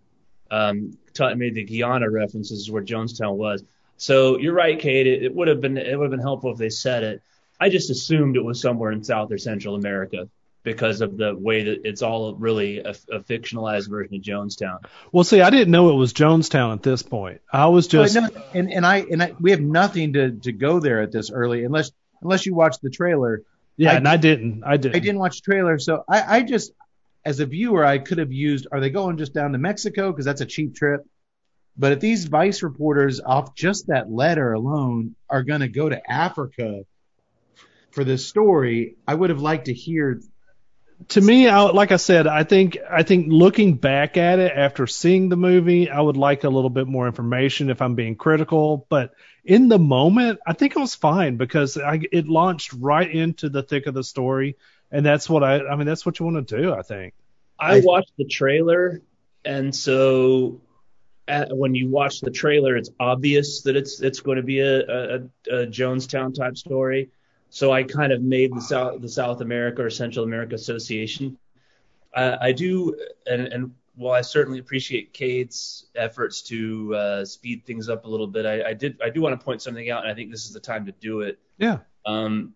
um 0.51 0.99
Tut 1.15 1.39
made 1.39 1.55
the 1.55 1.65
Guyana 1.65 2.11
references 2.11 2.71
where 2.71 2.83
Jonestown 2.83 3.37
was. 3.37 3.63
So 3.97 4.39
you're 4.39 4.53
right, 4.55 4.79
Kate. 4.79 5.07
It, 5.07 5.23
it 5.23 5.35
would 5.35 5.49
have 5.49 5.61
been 5.61 5.79
it 5.79 5.97
would 5.99 6.05
have 6.05 6.11
been 6.11 6.21
helpful 6.21 6.53
if 6.53 6.59
they 6.59 6.69
said 6.71 7.03
it. 7.05 7.23
I 7.59 7.69
just 7.69 7.89
assumed 7.91 8.37
it 8.37 8.45
was 8.45 8.61
somewhere 8.61 8.91
in 8.93 9.03
South 9.05 9.31
or 9.33 9.39
Central 9.39 9.77
America 9.77 10.29
because 10.65 11.01
of 11.01 11.17
the 11.17 11.35
way 11.35 11.63
that 11.65 11.83
it's 11.85 12.03
all 12.03 12.35
really 12.35 12.79
a, 12.81 12.91
a 13.11 13.21
fictionalized 13.21 13.89
version 13.89 14.17
of 14.17 14.23
Jonestown. 14.23 14.85
Well, 15.13 15.23
see, 15.25 15.41
I 15.41 15.51
didn't 15.51 15.71
know 15.71 15.91
it 15.91 15.95
was 15.95 16.13
Jonestown 16.13 16.73
at 16.73 16.83
this 16.83 17.03
point. 17.03 17.41
I 17.53 17.67
was 17.67 17.87
just 17.87 18.15
But 18.15 18.35
no, 18.35 18.43
and 18.53 18.73
and 18.73 18.85
I 18.85 18.99
and 18.99 19.23
I, 19.23 19.33
we 19.41 19.53
have 19.53 19.61
nothing 19.61 20.15
to 20.15 20.33
to 20.33 20.53
go 20.53 20.81
there 20.81 21.01
at 21.01 21.13
this 21.13 21.31
early 21.31 21.65
unless 21.65 21.93
unless 22.23 22.45
you 22.45 22.55
watch 22.55 22.77
the 22.83 22.91
trailer. 22.91 23.43
Yeah, 23.77 23.93
I- 23.93 23.95
and 23.95 24.09
I 24.09 24.17
didn't. 24.17 24.63
I 24.65 24.77
didn't. 24.77 24.97
I 24.97 24.99
didn't 25.01 25.19
watch 25.19 25.43
the 25.43 25.53
trailer, 25.53 25.79
so 25.79 26.05
I, 26.09 26.39
I 26.39 26.43
just, 26.43 26.73
as 27.25 27.41
a 27.41 27.47
viewer, 27.47 27.85
I 27.85 27.99
could 27.99 28.19
have 28.19 28.33
used. 28.33 28.67
Are 28.73 28.81
they 28.81 28.91
going 28.91 29.17
just 29.17 29.35
down 29.35 29.53
to 29.53 29.59
Mexico 29.59 30.11
because 30.11 30.25
that's 30.25 30.41
a 30.41 30.47
cheap 30.47 30.75
trip? 30.75 31.07
But 31.77 31.93
if 31.93 32.01
these 32.01 32.27
Vice 32.27 32.63
reporters, 32.63 33.21
off 33.21 33.55
just 33.57 33.89
that 33.89 34.11
letter 34.11 34.53
alone, 34.53 35.17
are 35.29 35.43
going 35.43 35.61
to 35.61 35.69
go 35.69 35.89
to 35.89 36.01
Africa 36.11 36.83
for 37.91 38.05
this 38.05 38.27
story, 38.27 38.97
I 39.09 39.15
would 39.15 39.31
have 39.31 39.41
liked 39.41 39.67
to 39.67 39.75
hear. 39.75 40.21
To 41.09 41.21
me, 41.21 41.49
I, 41.49 41.63
like 41.63 41.93
I 41.93 41.97
said, 41.97 42.27
I 42.27 42.45
think 42.45 42.79
I 42.91 43.03
think 43.03 43.27
looking 43.29 43.75
back 43.75 44.17
at 44.17 44.39
it 44.39 44.53
after 44.55 44.87
seeing 44.87 45.29
the 45.29 45.37
movie, 45.37 45.91
I 45.91 46.01
would 46.01 46.17
like 46.17 46.45
a 46.45 46.49
little 46.49 46.71
bit 46.71 46.87
more 46.87 47.07
information 47.07 47.71
if 47.71 47.83
I'm 47.83 47.95
being 47.95 48.17
critical. 48.17 48.87
But 48.89 49.13
in 49.45 49.69
the 49.69 49.79
moment, 49.79 50.41
I 50.47 50.53
think 50.55 50.77
it 50.77 50.79
was 50.79 50.95
fine 50.95 51.37
because 51.37 51.77
I, 51.77 52.01
it 52.13 52.27
launched 52.27 52.73
right 52.75 53.11
into 53.11 53.49
the 53.49 53.63
thick 53.63 53.87
of 53.87 53.95
the 53.95 54.05
story, 54.05 54.57
and 54.91 55.05
that's 55.05 55.29
what 55.29 55.43
I. 55.43 55.61
I 55.67 55.77
mean, 55.77 55.87
that's 55.87 56.07
what 56.07 56.19
you 56.19 56.27
want 56.27 56.49
to 56.49 56.63
do. 56.63 56.73
I 56.73 56.83
think. 56.83 57.15
I 57.59 57.77
I- 57.77 57.81
watched 57.85 58.13
the 58.17 58.27
trailer, 58.27 59.03
and 59.45 59.75
so 59.75 60.63
at, 61.29 61.57
when 61.57 61.75
you 61.75 61.89
watch 61.89 62.21
the 62.21 62.31
trailer, 62.31 62.77
it's 62.77 62.91
obvious 62.99 63.63
that 63.63 63.77
it's 63.77 64.01
it's 64.01 64.21
going 64.21 64.37
to 64.37 64.43
be 64.43 64.61
a, 64.61 64.81
a, 64.81 65.17
a 65.51 65.67
Jonestown 65.67 66.35
type 66.35 66.57
story. 66.57 67.11
So 67.55 67.71
I 67.71 67.85
kind 67.85 68.13
of 68.13 68.21
made 68.21 68.53
the 68.53 68.61
South 68.61 69.01
the 69.01 69.09
South 69.09 69.41
America 69.41 69.85
or 69.85 69.89
Central 69.89 70.25
America 70.25 70.57
Association. 70.57 71.39
I, 72.13 72.49
I 72.49 72.53
do, 72.53 72.99
and, 73.31 73.47
and 73.47 73.75
while 73.95 74.13
I 74.13 74.23
certainly 74.23 74.59
appreciate 74.59 75.13
Cade's 75.13 75.87
efforts 75.95 76.43
to 76.43 76.93
uh, 76.97 77.25
speed 77.25 77.65
things 77.65 77.89
up 77.89 78.07
a 78.07 78.09
little 78.09 78.27
bit, 78.27 78.45
I, 78.45 78.71
I 78.71 78.75
did 78.75 79.01
I 79.01 79.09
do 79.09 79.21
want 79.21 79.39
to 79.39 79.45
point 79.45 79.63
something 79.63 79.89
out, 79.89 80.03
and 80.03 80.11
I 80.11 80.17
think 80.17 80.33
this 80.33 80.47
is 80.47 80.53
the 80.53 80.59
time 80.59 80.87
to 80.87 80.93
do 81.01 81.21
it. 81.21 81.39
Yeah. 81.57 81.79
Um, 82.05 82.55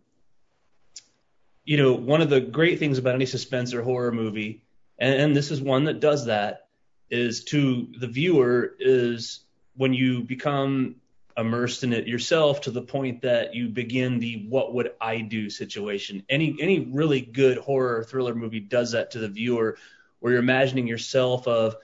you 1.65 1.77
know, 1.77 1.93
one 1.93 2.21
of 2.21 2.29
the 2.29 2.41
great 2.41 2.81
things 2.81 2.99
about 2.99 3.15
any 3.15 3.27
suspense 3.27 3.75
or 3.75 3.83
horror 3.83 4.11
movie, 4.11 4.65
and, 4.99 5.15
and 5.15 5.37
this 5.37 5.53
is 5.53 5.63
one 5.63 5.85
that 5.85 6.01
does 6.01 6.27
that, 6.27 6.67
is 7.09 7.45
to 7.45 7.87
the 8.01 8.09
viewer 8.09 8.75
is 8.81 9.45
when 9.77 9.95
you 9.95 10.25
become 10.25 10.97
immersed 11.39 11.85
in 11.85 11.93
it 11.93 12.09
yourself 12.09 12.63
to 12.63 12.71
the 12.71 12.83
point 12.83 13.23
that 13.23 13.55
you 13.55 13.69
begin 13.69 14.19
the 14.19 14.47
what 14.49 14.75
would 14.75 14.93
I 15.01 15.21
do 15.21 15.49
situation. 15.49 16.25
Any 16.29 16.57
any 16.61 16.81
really 16.81 17.21
good 17.21 17.59
horror 17.59 17.99
or 17.99 18.05
thriller 18.05 18.35
movie 18.35 18.61
does 18.61 18.93
that 18.93 19.13
to 19.13 19.21
the 19.21 19.29
viewer 19.29 19.79
where 20.19 20.33
you're 20.33 20.43
imagining 20.43 20.89
yourself 20.89 21.47
of 21.47 21.77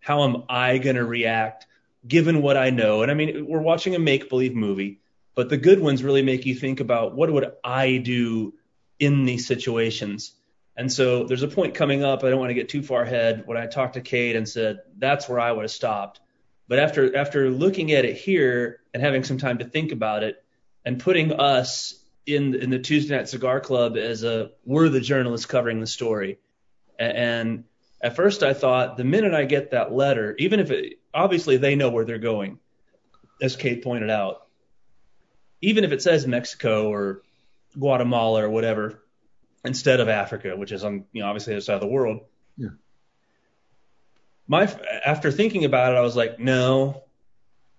how 0.00 0.24
am 0.24 0.44
I 0.48 0.78
going 0.78 0.96
to 0.96 1.04
react 1.04 1.66
given 2.06 2.42
what 2.42 2.56
I 2.56 2.70
know. 2.70 3.02
And 3.02 3.10
I 3.10 3.14
mean, 3.14 3.46
we're 3.46 3.60
watching 3.60 3.94
a 3.94 3.98
make 3.98 4.28
believe 4.28 4.54
movie, 4.54 5.00
but 5.34 5.48
the 5.48 5.56
good 5.56 5.80
ones 5.80 6.02
really 6.02 6.22
make 6.22 6.46
you 6.46 6.54
think 6.54 6.80
about 6.80 7.16
what 7.16 7.30
would 7.32 7.52
I 7.64 7.96
do 7.96 8.54
in 8.98 9.24
these 9.24 9.46
situations. 9.46 10.34
And 10.76 10.92
so 10.92 11.24
there's 11.24 11.42
a 11.42 11.48
point 11.48 11.74
coming 11.74 12.04
up. 12.04 12.22
I 12.22 12.30
don't 12.30 12.38
want 12.38 12.50
to 12.50 12.54
get 12.54 12.68
too 12.68 12.82
far 12.82 13.02
ahead. 13.02 13.42
When 13.46 13.56
I 13.56 13.66
talked 13.66 13.94
to 13.94 14.00
Kate 14.00 14.36
and 14.36 14.48
said 14.48 14.80
that's 14.96 15.28
where 15.28 15.40
I 15.40 15.50
would 15.50 15.62
have 15.62 15.70
stopped. 15.70 16.20
But 16.68 16.78
after 16.78 17.16
after 17.16 17.50
looking 17.50 17.92
at 17.92 18.04
it 18.04 18.16
here 18.16 18.80
and 18.92 19.02
having 19.02 19.24
some 19.24 19.38
time 19.38 19.58
to 19.58 19.64
think 19.64 19.92
about 19.92 20.22
it, 20.22 20.44
and 20.84 21.00
putting 21.00 21.32
us 21.32 21.94
in 22.26 22.54
in 22.54 22.70
the 22.70 22.78
Tuesday 22.78 23.16
Night 23.16 23.28
Cigar 23.28 23.60
Club 23.60 23.96
as 23.96 24.22
a 24.22 24.50
we're 24.64 24.88
the 24.90 25.00
journalists 25.00 25.46
covering 25.46 25.80
the 25.80 25.86
story, 25.86 26.38
and 26.98 27.64
at 28.00 28.16
first 28.16 28.42
I 28.42 28.52
thought 28.52 28.96
the 28.96 29.04
minute 29.04 29.34
I 29.34 29.44
get 29.44 29.70
that 29.70 29.92
letter, 29.92 30.36
even 30.38 30.60
if 30.60 30.70
it 30.70 30.98
obviously 31.12 31.56
they 31.56 31.74
know 31.74 31.90
where 31.90 32.04
they're 32.04 32.18
going, 32.18 32.58
as 33.40 33.56
Kate 33.56 33.82
pointed 33.82 34.10
out, 34.10 34.46
even 35.62 35.84
if 35.84 35.92
it 35.92 36.02
says 36.02 36.26
Mexico 36.26 36.90
or 36.92 37.22
Guatemala 37.78 38.44
or 38.44 38.50
whatever 38.50 39.02
instead 39.64 40.00
of 40.00 40.08
Africa, 40.08 40.54
which 40.56 40.72
is 40.72 40.84
on 40.84 41.06
you 41.12 41.22
know 41.22 41.28
obviously 41.28 41.52
the 41.52 41.56
other 41.56 41.64
side 41.64 41.74
of 41.74 41.80
the 41.80 41.86
world. 41.86 42.20
Yeah. 42.58 42.68
My 44.48 44.62
after 45.04 45.30
thinking 45.30 45.64
about 45.64 45.92
it, 45.92 45.96
I 45.96 46.00
was 46.00 46.16
like, 46.16 46.40
no. 46.40 47.04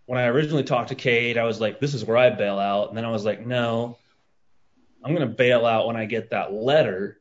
When 0.05 0.17
I 0.17 0.25
originally 0.25 0.63
talked 0.63 0.89
to 0.89 0.95
Kate, 0.95 1.37
I 1.37 1.43
was 1.43 1.59
like, 1.59 1.79
this 1.79 1.93
is 1.93 2.03
where 2.03 2.17
I 2.17 2.29
bail 2.31 2.57
out, 2.57 2.89
and 2.89 2.97
then 2.97 3.05
I 3.05 3.11
was 3.11 3.25
like, 3.25 3.45
no, 3.45 3.97
I'm 5.03 5.13
gonna 5.13 5.27
bail 5.27 5.65
out 5.65 5.87
when 5.87 5.97
I 5.97 6.05
get 6.05 6.31
that 6.31 6.53
letter 6.53 7.19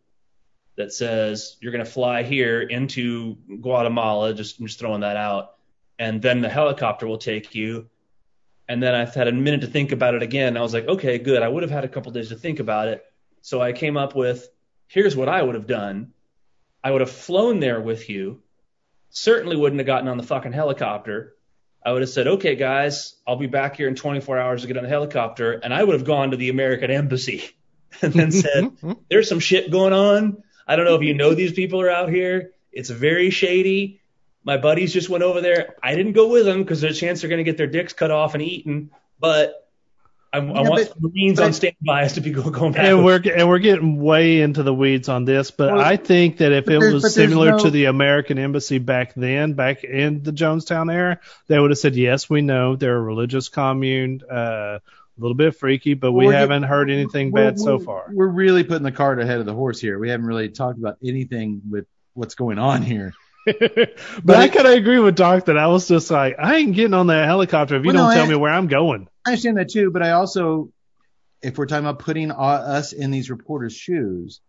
that 0.77 0.93
says 0.93 1.57
you're 1.61 1.73
gonna 1.73 1.85
fly 1.85 2.23
here 2.23 2.63
into 2.63 3.37
Guatemala. 3.61 4.33
Just 4.33 4.61
I'm 4.61 4.67
just 4.67 4.79
throwing 4.79 5.01
that 5.01 5.17
out, 5.17 5.57
and 5.99 6.23
then 6.23 6.41
the 6.41 6.49
helicopter 6.49 7.07
will 7.07 7.19
take 7.19 7.55
you. 7.55 7.89
And 8.71 8.83
then 8.83 8.95
I've 8.95 9.15
had 9.15 9.29
a 9.29 9.33
minute 9.33 9.63
to 9.63 9.67
think 9.67 9.93
about 9.93 10.15
it 10.15 10.23
again. 10.23 10.59
I 10.59 10.61
was 10.61 10.75
like, 10.75 10.87
okay, 10.87 11.17
good. 11.17 11.43
I 11.43 11.49
would 11.49 11.63
have 11.63 11.73
had 11.73 11.85
a 11.85 11.89
couple 11.89 12.13
days 12.13 12.29
to 12.29 12.37
think 12.37 12.61
about 12.61 12.89
it. 12.89 13.03
So 13.41 13.63
I 13.63 13.73
came 13.73 13.97
up 13.97 14.15
with 14.15 14.49
here's 14.89 15.17
what 15.17 15.29
I 15.29 15.43
would 15.43 15.55
have 15.55 15.67
done. 15.67 16.13
I 16.85 16.91
would 16.91 17.01
have 17.01 17.11
flown 17.11 17.61
there 17.61 17.81
with 17.81 18.09
you. 18.11 18.43
Certainly 19.11 19.57
wouldn't 19.57 19.81
have 19.81 19.87
gotten 19.87 20.09
on 20.09 20.17
the 20.17 20.23
fucking 20.23 20.53
helicopter. 20.53 21.35
I 21.85 21.93
would 21.93 22.03
have 22.03 22.11
said, 22.11 22.27
okay, 22.27 22.57
guys, 22.57 23.15
I'll 23.27 23.37
be 23.37 23.47
back 23.47 23.77
here 23.77 23.89
in 23.89 23.95
24 23.95 24.39
hours 24.39 24.63
to 24.63 24.69
get 24.69 24.77
on 24.77 24.83
the 24.83 24.89
helicopter. 24.89 25.53
And 25.53 25.73
I 25.73 25.83
would 25.83 25.95
have 25.95 26.05
gone 26.05 26.33
to 26.33 26.37
the 26.37 26.51
American 26.51 26.91
embassy 26.91 27.45
and 28.03 28.13
then 28.13 28.33
said, 28.33 28.65
mm-hmm, 28.65 28.91
mm-hmm. 28.91 29.01
there's 29.09 29.29
some 29.29 29.41
shit 29.41 29.71
going 29.71 29.93
on. 29.93 30.43
I 30.67 30.77
don't 30.77 30.85
know 30.85 30.97
if 30.97 31.03
you 31.03 31.15
know 31.15 31.35
these 31.35 31.53
people 31.53 31.81
are 31.81 31.91
out 31.91 32.11
here. 32.11 32.53
It's 32.73 32.91
very 32.91 33.31
shady. 33.31 34.01
My 34.45 34.57
buddies 34.57 34.93
just 34.93 35.09
went 35.09 35.25
over 35.25 35.41
there. 35.41 35.77
I 35.83 35.95
didn't 35.95 36.13
go 36.13 36.29
with 36.29 36.45
them 36.45 36.63
because 36.63 36.81
there's 36.81 36.97
a 36.97 37.01
chance 37.01 37.21
they're 37.21 37.31
going 37.31 37.39
to 37.39 37.45
get 37.45 37.57
their 37.57 37.67
dicks 37.67 37.93
cut 37.93 38.11
off 38.11 38.35
and 38.35 38.43
eaten. 38.43 38.91
But 39.19 39.68
I, 40.33 40.39
I 40.39 40.41
want 40.41 40.91
but- 40.91 41.01
Marines 41.01 41.39
but- 41.39 41.47
on 41.47 41.53
standby 41.53 42.03
as 42.03 42.13
to 42.15 42.21
be 42.21 42.31
going 42.33 42.73
back. 42.73 42.85
And 42.85 43.05
we're 43.05 43.21
and 43.35 43.49
we're 43.49 43.59
getting 43.61 44.01
way 44.01 44.41
into 44.43 44.63
the 44.63 44.75
weeds 44.75 45.09
on 45.09 45.25
this, 45.25 45.51
but 45.51 45.73
Well, 45.73 45.81
I 45.81 45.97
think 45.97 46.39
that 46.39 46.53
if 46.53 46.69
it 46.69 46.79
was 46.79 47.15
similar 47.15 47.53
no- 47.53 47.59
to 47.61 47.71
the 47.71 47.87
American 47.87 48.39
embassy 48.39 48.79
back 48.79 49.15
then, 49.15 49.55
back 49.55 49.85
in 49.85 50.23
the 50.23 50.33
Jonestown 50.33 50.93
era, 50.93 51.19
they 51.47 51.59
would 51.59 51.71
have 51.71 51.79
said, 51.79 51.97
"Yes, 51.97 52.29
we 52.29 52.43
know 52.43 52.77
they're 52.77 52.97
a 52.97 53.01
religious 53.01 53.49
commune, 53.49 54.21
uh, 54.31 54.79
a 54.81 54.81
little 55.19 55.35
bit 55.37 55.57
freaky, 55.57 55.95
but 55.95 56.13
we 56.13 56.27
We're 56.27 56.33
get- 56.33 56.41
haven't 56.41 56.63
heard 56.65 56.91
anything 56.91 57.31
We're- 57.31 57.47
bad 57.51 57.59
so 57.59 57.77
we're- 57.77 57.85
far." 57.87 58.05
We're 58.13 58.27
really 58.29 58.65
putting 58.65 58.83
the 58.85 58.93
cart 58.93 59.21
ahead 59.21 59.41
of 59.41 59.47
the 59.47 59.55
horse 59.55 59.81
here. 59.81 59.99
We 59.99 60.11
haven't 60.11 60.27
really 60.27 60.51
talked 60.51 60.79
about 60.79 60.97
anything 61.03 61.63
with 61.71 61.87
what's 62.15 62.35
going 62.35 62.59
on 62.59 62.83
here. 62.83 63.15
but 64.25 64.37
I 64.37 64.49
kind 64.49 64.67
of 64.67 64.75
agree 64.75 64.99
with 64.99 65.17
Doc 65.17 65.47
that 65.47 65.57
I 65.57 65.69
was 65.69 65.89
just 65.89 66.11
like, 66.11 66.37
I 66.39 66.57
ain't 66.57 66.75
getting 66.75 66.93
on 66.93 67.07
that 67.07 67.25
helicopter 67.25 67.77
if 67.77 67.83
you 67.83 67.89
Well, 67.93 67.97
don't 67.97 68.09
no, 68.11 68.15
tell 68.15 68.27
I- 68.27 68.29
me 68.29 68.35
where 68.37 68.53
I'm 68.53 68.67
going. 68.67 69.09
I 69.29 69.33
understand 69.33 69.59
that 69.59 69.69
too, 69.71 69.91
but 69.91 70.03
I 70.03 70.13
also, 70.13 70.71
if 71.43 71.59
we're 71.59 71.67
talking 71.67 71.85
about 71.87 72.01
putting 72.01 72.31
uh, 72.31 72.35
us 72.35 72.93
in 72.93 73.11
these 73.11 73.31
reporters' 73.31 73.75
shoes, 73.75 74.41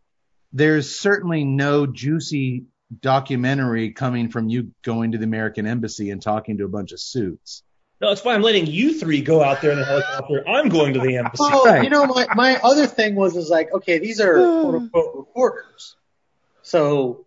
there's 0.54 1.00
certainly 1.00 1.44
no 1.44 1.86
juicy 1.86 2.64
documentary 3.02 3.92
coming 3.92 4.30
from 4.30 4.50
you 4.50 4.72
going 4.84 5.12
to 5.12 5.18
the 5.20 5.24
American 5.26 5.68
embassy 5.68 6.10
and 6.10 6.22
talking 6.22 6.58
to 6.58 6.66
a 6.66 6.70
bunch 6.70 6.92
of 6.92 7.00
suits. 7.00 7.62
no, 8.02 8.12
it's 8.12 8.22
fine. 8.22 8.36
I'm 8.36 8.42
letting 8.42 8.66
you 8.66 8.98
three 8.98 9.22
go 9.22 9.44
out 9.44 9.62
there 9.62 9.72
in 9.72 9.78
the 9.80 9.86
helicopter. 9.86 10.48
I'm 10.48 10.70
going 10.70 10.94
to 10.94 11.00
the 11.00 11.18
embassy. 11.18 11.38
Well, 11.40 11.66
Right. 11.66 11.84
you 11.84 11.90
know, 11.90 12.06
my, 12.06 12.28
my 12.34 12.56
other 12.64 12.88
thing 12.88 13.14
was 13.16 13.36
is 13.36 13.50
like, 13.50 13.72
okay, 13.74 14.00
these 14.00 14.20
are 14.22 14.34
quote 14.62 14.76
unquote 14.76 15.16
reporters. 15.16 15.96
So, 16.64 17.26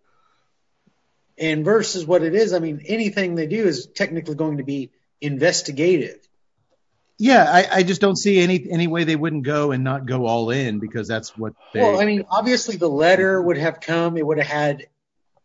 and 1.37 1.63
versus 1.63 2.05
what 2.05 2.23
it 2.23 2.35
is, 2.35 2.53
I 2.53 2.59
mean, 2.59 2.81
anything 2.87 3.35
they 3.35 3.47
do 3.47 3.63
is 3.65 3.87
technically 3.87 4.35
going 4.35 4.57
to 4.57 4.63
be 4.63 4.91
investigative. 5.21 6.27
Yeah, 7.23 7.45
I, 7.49 7.77
I 7.77 7.83
just 7.83 8.01
don't 8.01 8.17
see 8.17 8.41
any 8.41 8.67
any 8.69 8.87
way 8.87 9.05
they 9.05 9.15
wouldn't 9.15 9.43
go 9.43 9.71
and 9.71 9.81
not 9.81 10.05
go 10.05 10.25
all 10.25 10.49
in 10.49 10.79
because 10.79 11.07
that's 11.07 11.37
what 11.37 11.53
they. 11.73 11.79
Well, 11.79 12.01
I 12.01 12.03
mean, 12.03 12.25
obviously 12.29 12.75
the 12.75 12.89
letter 12.89 13.41
would 13.41 13.55
have 13.57 13.79
come, 13.79 14.17
it 14.17 14.27
would 14.27 14.39
have 14.39 14.47
had 14.47 14.87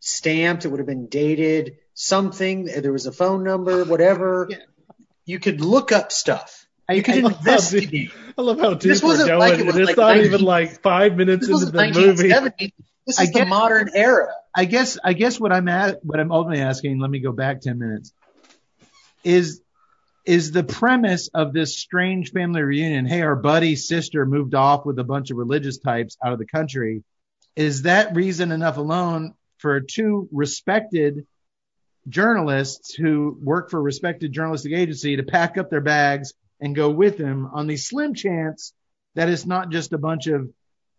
stamped, 0.00 0.64
it 0.64 0.68
would 0.70 0.80
have 0.80 0.88
been 0.88 1.06
dated, 1.06 1.76
something, 1.94 2.64
there 2.64 2.90
was 2.90 3.06
a 3.06 3.12
phone 3.12 3.44
number, 3.44 3.84
whatever. 3.84 4.48
Yeah. 4.50 4.56
You 5.24 5.38
could 5.38 5.60
look 5.60 5.92
up 5.92 6.10
stuff. 6.10 6.66
I- 6.88 6.94
You 6.94 7.04
could 7.04 7.14
I- 7.24 7.28
investigate. 7.28 8.10
I 8.36 8.42
love 8.42 8.58
how 8.58 8.70
deep 8.70 8.82
This 8.82 9.00
we're 9.00 9.10
wasn't 9.10 9.28
going, 9.28 9.38
like 9.38 9.58
it 9.60 9.66
was 9.66 9.76
it's 9.76 9.86
like 9.86 9.96
not 9.96 10.16
19 10.16 10.26
even 10.26 10.40
like 10.44 10.82
five 10.82 11.16
minutes 11.16 11.46
into 11.46 11.64
the 11.66 11.92
movie. 11.94 12.72
This 13.06 13.20
is 13.20 13.30
the 13.30 13.46
modern 13.46 13.90
era. 13.94 14.32
I 14.52 14.64
guess 14.64 14.98
I 15.04 15.12
guess 15.12 15.38
what 15.38 15.52
I'm 15.52 15.68
at 15.68 16.04
what 16.04 16.18
I'm 16.18 16.32
ultimately 16.32 16.60
asking, 16.60 16.98
let 16.98 17.08
me 17.08 17.20
go 17.20 17.30
back 17.30 17.60
ten 17.60 17.78
minutes, 17.78 18.12
is 19.22 19.60
is 20.28 20.52
the 20.52 20.62
premise 20.62 21.28
of 21.32 21.54
this 21.54 21.78
strange 21.78 22.32
family 22.32 22.60
reunion, 22.60 23.06
hey, 23.06 23.22
our 23.22 23.34
buddy's 23.34 23.88
sister 23.88 24.26
moved 24.26 24.54
off 24.54 24.84
with 24.84 24.98
a 24.98 25.04
bunch 25.04 25.30
of 25.30 25.38
religious 25.38 25.78
types 25.78 26.18
out 26.22 26.34
of 26.34 26.38
the 26.38 26.44
country. 26.44 27.02
Is 27.56 27.82
that 27.82 28.14
reason 28.14 28.52
enough 28.52 28.76
alone 28.76 29.32
for 29.56 29.80
two 29.80 30.28
respected 30.30 31.26
journalists 32.10 32.94
who 32.94 33.38
work 33.42 33.70
for 33.70 33.78
a 33.78 33.82
respected 33.82 34.30
journalistic 34.30 34.74
agency 34.74 35.16
to 35.16 35.22
pack 35.22 35.56
up 35.56 35.70
their 35.70 35.80
bags 35.80 36.34
and 36.60 36.76
go 36.76 36.90
with 36.90 37.16
him 37.16 37.48
on 37.50 37.66
the 37.66 37.78
slim 37.78 38.12
chance 38.12 38.74
that 39.14 39.30
it's 39.30 39.46
not 39.46 39.70
just 39.70 39.94
a 39.94 39.98
bunch 39.98 40.26
of 40.26 40.50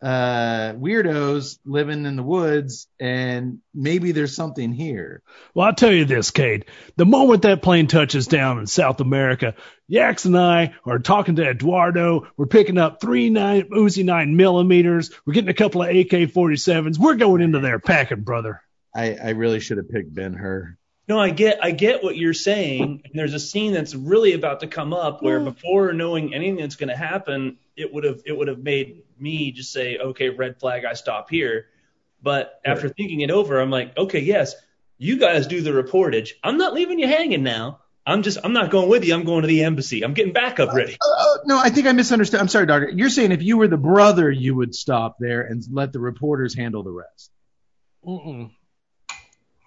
uh, 0.02 0.74
weirdos 0.78 1.60
living 1.66 2.06
in 2.06 2.16
the 2.16 2.24
woods 2.24 2.88
and 3.00 3.60
maybe 3.74 4.12
there's 4.12 4.36
something 4.36 4.72
here. 4.72 5.22
Well, 5.54 5.68
I'll 5.68 5.76
tell 5.76 5.92
you 5.92 6.06
this, 6.06 6.32
Cade. 6.32 6.66
The 6.96 7.06
moment 7.06 7.42
that 7.42 7.62
plane 7.62 7.88
touches 7.88 8.28
down 8.28 8.60
in 8.60 8.68
South 8.68 9.02
America, 9.02 9.56
Yax 9.92 10.26
and 10.26 10.38
I 10.38 10.74
are 10.86 11.00
talking 11.00 11.36
to 11.36 11.50
Eduardo. 11.50 12.28
We're 12.38 12.46
picking 12.46 12.78
up 12.78 13.02
three 13.02 13.30
nine 13.30 13.70
Uzi 13.70 14.06
nine 14.06 14.38
millimeters. 14.38 15.12
We're 15.26 15.34
getting 15.34 15.50
a 15.50 15.54
couple 15.54 15.82
of 15.82 15.90
AK 15.90 16.32
47s. 16.32 16.98
We're 16.98 17.16
going 17.16 17.42
into 17.42 17.60
there 17.60 17.80
packing, 17.80 18.22
brother. 18.22 18.62
I, 18.96 19.16
I 19.16 19.30
really 19.32 19.60
should 19.60 19.78
have 19.78 19.90
picked 19.90 20.14
Ben 20.14 20.34
Hur. 20.34 20.78
No, 21.10 21.20
I 21.20 21.32
get 21.32 21.58
I 21.64 21.72
get 21.72 22.04
what 22.04 22.16
you're 22.16 22.36
saying. 22.36 23.02
And 23.04 23.14
there's 23.16 23.34
a 23.34 23.40
scene 23.40 23.74
that's 23.74 23.96
really 23.96 24.34
about 24.34 24.60
to 24.60 24.68
come 24.68 24.94
up 24.94 25.24
where 25.24 25.40
before 25.40 25.92
knowing 25.92 26.36
anything 26.36 26.58
that's 26.58 26.76
going 26.76 26.90
to 26.90 26.96
happen, 26.96 27.58
it 27.76 27.92
would 27.92 28.04
have 28.04 28.22
it 28.28 28.38
would 28.38 28.48
have 28.48 28.60
made 28.60 29.02
me 29.18 29.52
just 29.52 29.72
say, 29.72 29.98
okay, 29.98 30.30
red 30.30 30.60
flag, 30.60 30.86
I 30.86 30.94
stop 30.94 31.32
here. 31.32 31.66
But 32.22 32.62
after 32.64 32.90
thinking 32.90 33.22
it 33.22 33.32
over, 33.32 33.60
I'm 33.60 33.72
like, 33.72 33.98
okay, 33.98 34.20
yes, 34.20 34.54
you 35.00 35.18
guys 35.18 35.48
do 35.48 35.62
the 35.62 35.72
reportage. 35.72 36.32
I'm 36.44 36.58
not 36.60 36.74
leaving 36.74 37.00
you 37.00 37.08
hanging 37.08 37.42
now. 37.42 37.80
I'm 38.06 38.22
just 38.22 38.38
I'm 38.44 38.54
not 38.54 38.70
going 38.70 38.88
with 38.88 39.04
you. 39.04 39.16
I'm 39.16 39.24
going 39.24 39.42
to 39.42 39.48
the 39.48 39.64
embassy. 39.64 40.04
I'm 40.04 40.14
getting 40.14 40.34
backup 40.34 40.76
ready. 40.76 40.96
Uh, 41.02 41.38
no, 41.46 41.58
I 41.58 41.72
think 41.72 41.88
I 41.88 41.92
misunderstood. 41.92 42.40
I'm 42.40 42.48
sorry, 42.50 42.68
doctor. 42.68 42.90
You're 42.90 43.10
saying 43.10 43.32
if 43.32 43.42
you 43.42 43.58
were 43.58 43.68
the 43.68 43.78
brother, 43.78 44.30
you 44.30 44.54
would 44.56 44.76
stop 44.76 45.18
there 45.20 45.42
and 45.42 45.64
let 45.72 45.92
the 45.92 46.00
reporters 46.00 46.56
handle 46.56 46.84
the 46.84 46.92
rest. 46.92 47.32
Mm-mm. 48.06 48.52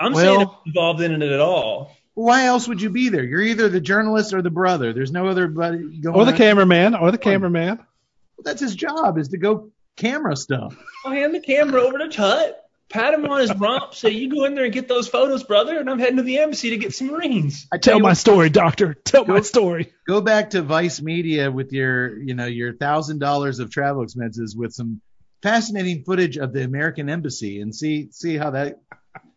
I'm 0.03 0.13
Well- 0.13 0.25
saying 0.37 0.41
I'm 0.49 0.57
involved 0.67 1.01
in 1.03 1.23
it 1.23 1.33
at 1.33 1.41
all. 1.41 1.97
Why 2.15 2.45
else 2.45 2.69
would 2.69 2.83
you 2.83 2.91
be 2.91 3.09
there? 3.09 3.25
You're 3.25 3.41
either 3.41 3.69
the 3.71 3.81
journalist 3.81 4.35
or 4.35 4.43
the 4.43 4.51
brother. 4.51 4.93
There's 4.93 5.13
no 5.13 5.29
other 5.29 5.49
buddy 5.49 5.79
going. 5.99 6.15
Or 6.15 6.27
the 6.27 6.33
on. 6.33 6.37
cameraman, 6.37 6.95
or 6.95 7.11
the 7.11 7.17
cameraman. 7.19 7.79
Well, 7.79 8.45
That's 8.45 8.61
his 8.61 8.75
job 8.75 9.17
is 9.17 9.29
to 9.29 9.39
go 9.39 9.71
camera 9.97 10.37
stuff. 10.37 10.77
I'll 11.07 11.13
hand 11.13 11.35
the 11.35 11.41
camera 11.41 11.81
over 11.81 11.97
to 11.99 12.09
Tut, 12.09 12.59
pat 12.91 13.15
him 13.15 13.25
on 13.25 13.41
his 13.41 13.55
rump, 13.55 13.95
say, 13.95 14.11
you 14.11 14.29
go 14.29 14.45
in 14.45 14.55
there 14.55 14.65
and 14.65 14.75
get 14.75 14.89
those 14.89 15.09
photos, 15.09 15.43
brother, 15.45 15.79
and 15.79 15.89
I'm 15.89 15.99
heading 15.99 16.19
to 16.19 16.23
the 16.23 16.39
embassy 16.41 16.71
to 16.71 16.77
get 16.77 16.93
some 16.95 17.09
rings. 17.15 17.67
I 17.73 17.79
tell 17.79 17.95
Tell 17.95 18.01
my 18.01 18.11
what, 18.11 18.17
story, 18.19 18.51
doctor. 18.51 18.93
Tell 19.05 19.25
my 19.25 19.41
story. 19.41 19.91
go 20.07 20.21
back 20.21 20.51
to 20.51 20.61
Vice 20.61 21.01
Media 21.01 21.51
with 21.51 21.73
your, 21.73 22.19
you 22.19 22.35
know, 22.35 22.45
your 22.47 22.75
thousand 22.75 23.21
dollars 23.21 23.59
of 23.59 23.71
travel 23.71 24.03
expenses 24.03 24.55
with 24.55 24.75
some 24.75 25.01
fascinating 25.43 26.05
footage 26.05 26.37
of 26.37 26.53
the 26.53 26.63
American 26.63 27.09
embassy 27.09 27.61
and 27.63 27.75
see 27.75 28.09
see 28.13 28.37
how 28.37 28.51
that 28.51 28.81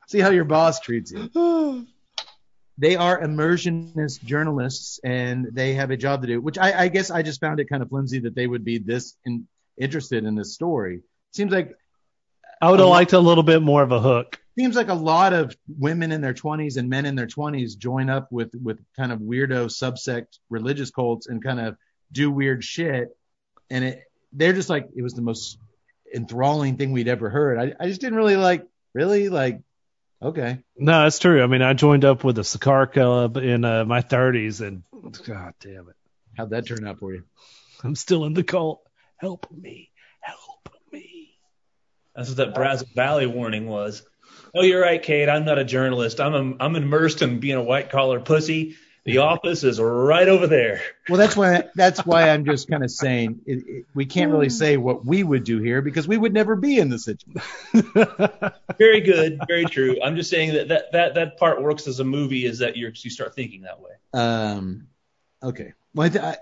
see 0.08 0.20
how 0.20 0.30
your 0.30 0.46
boss 0.46 0.80
treats 0.80 1.12
you. 1.12 1.88
They 2.78 2.98
are 2.98 3.22
immersionist 3.22 4.22
journalists 4.26 5.00
and 5.02 5.48
they 5.54 5.76
have 5.76 5.92
a 5.92 5.98
job 5.98 6.24
to 6.24 6.28
do, 6.28 6.42
which 6.42 6.58
I, 6.58 6.84
I 6.84 6.88
guess 6.90 7.10
I 7.10 7.22
just 7.22 7.40
found 7.40 7.62
it 7.62 7.70
kind 7.70 7.82
of 7.82 7.88
flimsy 7.88 8.20
that 8.20 8.36
they 8.36 8.48
would 8.48 8.66
be 8.66 8.80
this 8.80 9.16
in, 9.26 9.48
interested 9.80 10.26
in 10.26 10.36
this 10.36 10.54
story. 10.54 11.02
Seems 11.32 11.54
like 11.54 11.74
I 12.62 12.70
would 12.70 12.82
have 12.82 12.90
liked 12.90 13.14
a 13.14 13.20
little 13.20 13.44
bit 13.44 13.62
more 13.62 13.82
of 13.82 13.94
a 13.94 14.02
hook. 14.02 14.40
seems 14.58 14.76
like 14.76 14.90
a 14.90 14.94
lot 14.94 15.34
of 15.34 15.56
women 15.68 16.12
in 16.12 16.22
their 16.22 16.34
20s 16.34 16.78
and 16.78 16.90
men 16.90 17.06
in 17.06 17.16
their 17.16 17.28
20s 17.28 17.78
join 17.78 18.10
up 18.10 18.32
with 18.32 18.52
with 18.62 18.80
kind 18.96 19.12
of 19.12 19.20
weirdo 19.20 19.68
subsect 19.68 20.40
religious 20.50 20.92
cults 20.92 21.28
and 21.28 21.44
kind 21.44 21.60
of 21.60 21.78
do 22.12 22.32
weird 22.32 22.64
shit 22.64 23.10
and 23.70 23.84
it 23.84 24.04
they're 24.32 24.54
just 24.54 24.70
like 24.70 24.88
it 24.96 25.02
was 25.02 25.14
the 25.14 25.22
most 25.22 25.58
enthralling 26.14 26.78
thing 26.78 26.92
we'd 26.92 27.08
ever 27.08 27.30
heard 27.30 27.58
i, 27.58 27.84
I 27.84 27.88
just 27.88 28.00
didn't 28.00 28.18
really 28.18 28.38
like 28.38 28.66
really 28.94 29.28
like 29.30 29.60
okay 30.26 30.60
No, 30.78 31.04
that's 31.04 31.20
true. 31.20 31.44
I 31.44 31.48
mean, 31.48 31.62
I 31.62 31.74
joined 31.74 32.06
up 32.06 32.24
with 32.24 32.36
the 32.36 32.44
Cigar 32.44 32.88
Club 32.88 33.38
in 33.38 33.64
uh, 33.64 33.86
my 33.86 34.02
30s, 34.02 34.62
and 34.66 34.84
God 35.26 35.54
damn 35.60 35.88
it, 35.90 35.96
how'd 36.38 36.50
that 36.50 36.68
turn 36.68 36.86
out 36.88 37.00
for 37.00 37.14
you 37.14 37.24
I'm 37.84 37.96
still 37.96 38.26
in 38.26 38.34
the 38.34 38.44
cult. 38.44 38.82
Help 39.18 39.48
me, 39.52 39.92
help 40.22 40.70
me. 40.92 41.38
That's 42.16 42.30
what 42.30 42.38
that 42.38 42.56
Brazos 42.56 42.90
Valley 42.96 43.28
warning 43.28 43.68
was. 43.68 44.04
Oh, 44.56 44.64
you're 44.64 44.82
right, 44.82 45.02
Kate. 45.02 45.30
I'm 45.30 45.46
not 45.46 45.60
a 45.60 45.66
journalist. 45.66 46.20
I'm 46.20 46.34
a, 46.34 46.64
I'm 46.64 46.76
immersed 46.76 47.22
in 47.22 47.40
being 47.40 47.58
a 47.58 47.64
white 47.64 47.90
collar 47.90 48.20
pussy, 48.20 48.76
The 49.06 49.20
office 49.20 49.64
is 49.64 49.80
right 49.80 50.28
over 50.28 50.48
there. 50.48 50.82
Well, 51.08 51.20
that's 51.20 51.38
why 51.38 51.66
that's 51.76 52.04
why 52.08 52.30
I'm 52.30 52.44
just 52.44 52.68
kind 52.68 52.84
of 52.84 52.90
saying 52.90 53.86
we 53.94 54.08
can't 54.08 54.32
really 54.32 54.50
say 54.50 54.78
what 54.78 55.06
we 55.06 55.22
would 55.22 55.44
do 55.44 55.62
here 55.62 55.84
because 55.84 56.08
we 56.08 56.18
would 56.18 56.34
never 56.34 56.56
be 56.56 56.80
in 56.80 56.90
the 56.90 56.98
situation. 56.98 57.42
Very 58.80 59.02
good, 59.02 59.40
very 59.48 59.66
true. 59.66 59.98
I'm 60.04 60.16
just 60.16 60.30
saying 60.30 60.54
that 60.54 60.70
that 60.70 60.92
that, 60.94 61.14
that 61.14 61.38
part 61.38 61.62
works 61.62 61.88
as 61.88 62.00
a 62.00 62.04
movie 62.04 62.46
is 62.46 62.60
that 62.60 62.76
you 62.76 62.92
you 62.94 63.10
start 63.12 63.36
thinking 63.36 63.62
that 63.62 63.80
way. 63.80 63.92
Um, 64.14 64.88
okay. 65.42 65.74
Well, 65.94 66.08
I, 66.08 66.10
th- 66.10 66.24
I 66.24 66.38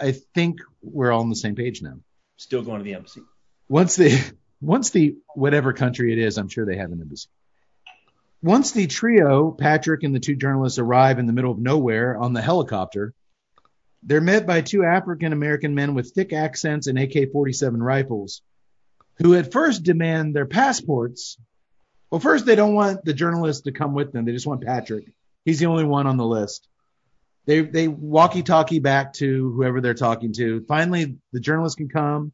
I 0.00 0.12
think 0.34 0.60
we're 0.82 1.12
all 1.12 1.20
on 1.20 1.28
the 1.28 1.36
same 1.36 1.54
page 1.54 1.82
now. 1.82 1.98
Still 2.36 2.62
going 2.62 2.78
to 2.78 2.84
the 2.84 2.94
embassy. 2.94 3.20
Once 3.68 3.96
the 3.96 4.18
once 4.60 4.90
the 4.90 5.16
whatever 5.34 5.72
country 5.72 6.12
it 6.12 6.18
is, 6.18 6.38
I'm 6.38 6.48
sure 6.48 6.64
they 6.64 6.76
have 6.76 6.90
an 6.90 7.00
embassy. 7.00 7.28
Once 8.42 8.70
the 8.70 8.86
trio, 8.86 9.50
Patrick 9.50 10.04
and 10.04 10.14
the 10.14 10.20
two 10.20 10.36
journalists, 10.36 10.78
arrive 10.78 11.18
in 11.18 11.26
the 11.26 11.32
middle 11.32 11.50
of 11.50 11.58
nowhere 11.58 12.16
on 12.16 12.32
the 12.32 12.42
helicopter, 12.42 13.12
they're 14.04 14.20
met 14.20 14.46
by 14.46 14.60
two 14.60 14.84
African 14.84 15.32
American 15.32 15.74
men 15.74 15.94
with 15.94 16.12
thick 16.12 16.32
accents 16.32 16.86
and 16.86 16.98
AK 16.98 17.32
47 17.32 17.82
rifles, 17.82 18.42
who 19.16 19.34
at 19.34 19.50
first 19.50 19.82
demand 19.82 20.36
their 20.36 20.46
passports. 20.46 21.36
Well, 22.10 22.20
first, 22.20 22.46
they 22.46 22.54
don't 22.54 22.74
want 22.74 23.04
the 23.04 23.12
journalist 23.12 23.64
to 23.64 23.72
come 23.72 23.92
with 23.92 24.12
them, 24.12 24.24
they 24.24 24.32
just 24.32 24.46
want 24.46 24.64
Patrick. 24.64 25.12
He's 25.44 25.58
the 25.58 25.66
only 25.66 25.84
one 25.84 26.06
on 26.06 26.16
the 26.16 26.26
list. 26.26 26.68
They, 27.46 27.62
they 27.62 27.88
walkie 27.88 28.42
talkie 28.42 28.78
back 28.78 29.14
to 29.14 29.52
whoever 29.52 29.80
they're 29.80 29.94
talking 29.94 30.32
to. 30.34 30.64
Finally, 30.68 31.16
the 31.32 31.40
journalist 31.40 31.78
can 31.78 31.88
come 31.88 32.32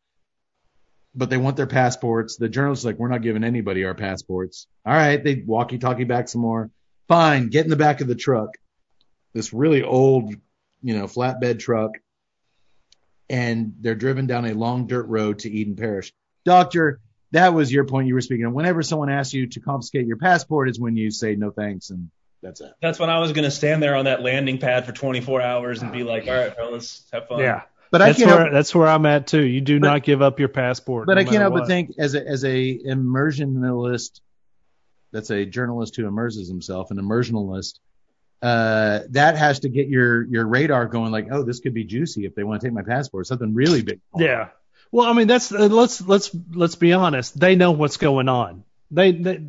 but 1.15 1.31
they 1.31 1.37
want 1.37 1.57
their 1.57 1.67
passports. 1.67 2.37
The 2.37 2.49
journalist's 2.49 2.85
like, 2.85 2.99
we're 2.99 3.09
not 3.09 3.23
giving 3.23 3.45
anybody 3.45 3.85
our 3.85 3.95
passports. 3.95 4.67
All 4.85 4.93
right, 4.93 5.23
they 5.23 5.43
walkie 5.47 5.79
talkie 5.79 6.05
back 6.05 6.29
some 6.29 6.41
more. 6.41 6.71
Fine, 7.09 7.49
get 7.49 7.65
in 7.65 7.71
the 7.71 7.77
back 7.77 8.01
of 8.01 8.09
the 8.09 8.15
truck. 8.15 8.51
This 9.33 9.53
really 9.53 9.83
old, 9.83 10.35
you 10.83 10.97
know, 10.97 11.05
flatbed 11.05 11.59
truck. 11.59 11.93
And 13.31 13.75
they're 13.81 13.95
driven 13.95 14.27
down 14.27 14.45
a 14.45 14.55
long 14.55 14.87
dirt 14.87 15.07
road 15.07 15.41
to 15.41 15.51
Eden 15.51 15.77
Parish. 15.77 16.13
Doctor, 16.45 17.01
that 17.33 17.55
was 17.55 17.73
your 17.73 17.85
point 17.85 18.07
you 18.07 18.15
were 18.15 18.21
speaking 18.21 18.45
of. 18.45 18.53
Whenever 18.53 18.83
someone 18.83 19.11
asks 19.11 19.33
you 19.33 19.47
to 19.49 19.61
confiscate 19.61 20.07
your 20.07 20.19
passport 20.19 20.69
is 20.69 20.79
when 20.79 20.97
you 20.97 21.11
say 21.11 21.35
no 21.35 21.51
thanks 21.51 21.91
and 21.91 22.11
that's 22.43 22.61
it. 22.61 22.73
That's 22.83 22.99
when 22.99 23.09
I 23.09 23.21
was 23.21 23.33
going 23.33 23.45
to 23.45 23.51
stand 23.51 23.83
there 23.83 23.97
on 23.97 24.05
that 24.05 24.23
landing 24.23 24.59
pad 24.59 24.85
for 24.85 24.93
24 24.93 25.41
hours 25.41 25.81
and 25.81 25.91
be 25.91 26.05
like, 26.05 26.29
all 26.29 26.35
right, 26.35 26.55
fellas, 26.55 27.03
have 27.11 27.27
fun. 27.27 27.41
yeah. 27.41 27.63
But 27.91 28.03
I 28.03 28.07
That's 28.07 28.19
can't 28.19 28.31
where 28.31 28.41
help, 28.41 28.53
that's 28.53 28.75
where 28.75 28.89
I'm 28.89 29.07
at 29.07 29.27
too. 29.27 29.45
You 29.45 29.61
do 29.61 29.79
But- 29.79 29.87
not 29.87 30.03
give 30.03 30.21
up 30.23 30.39
your 30.41 30.49
passport. 30.49 31.07
but 31.07 31.15
no 31.15 31.21
I 31.21 31.25
can't 31.25 31.37
help 31.37 31.55
but 31.55 31.67
think 31.67 31.93
as 31.99 32.15
a 32.15 32.27
as 32.27 32.45
a 32.45 32.79
immersionalist, 32.79 34.21
that's 35.13 35.31
a 35.31 35.45
journalist 35.45 35.95
who 35.97 36.07
immerses 36.07 36.49
himself, 36.49 36.91
an 36.91 36.99
immersionalist. 36.99 37.79
Uh, 38.43 39.01
that 39.11 39.37
has 39.37 39.61
to 39.61 39.69
get 39.69 39.89
your 39.89 40.25
your 40.27 40.47
radar 40.47 40.87
going. 40.87 41.13
Like, 41.13 41.29
oh, 41.31 41.45
this 41.45 41.61
could 41.61 41.73
be 41.73 41.85
juicy 41.85 42.27
if 42.27 42.35
they 42.35 42.45
want 42.45 42.61
to 42.61 42.67
take 42.67 42.75
my 42.75 42.83
passport. 42.83 43.27
Something 43.27 43.55
really 43.55 43.83
big. 43.83 44.01
Yeah. 44.17 44.49
Well, 44.93 45.07
I 45.09 45.13
mean, 45.13 45.29
that's 45.29 45.51
uh, 45.51 45.69
let's 45.69 46.01
let's 46.01 46.31
let's 46.53 46.75
be 46.75 46.93
honest. 46.93 47.39
They 47.39 47.55
know 47.57 47.73
what's 47.73 47.97
going 47.97 48.29
on. 48.29 48.65
They 48.91 49.13
they 49.13 49.47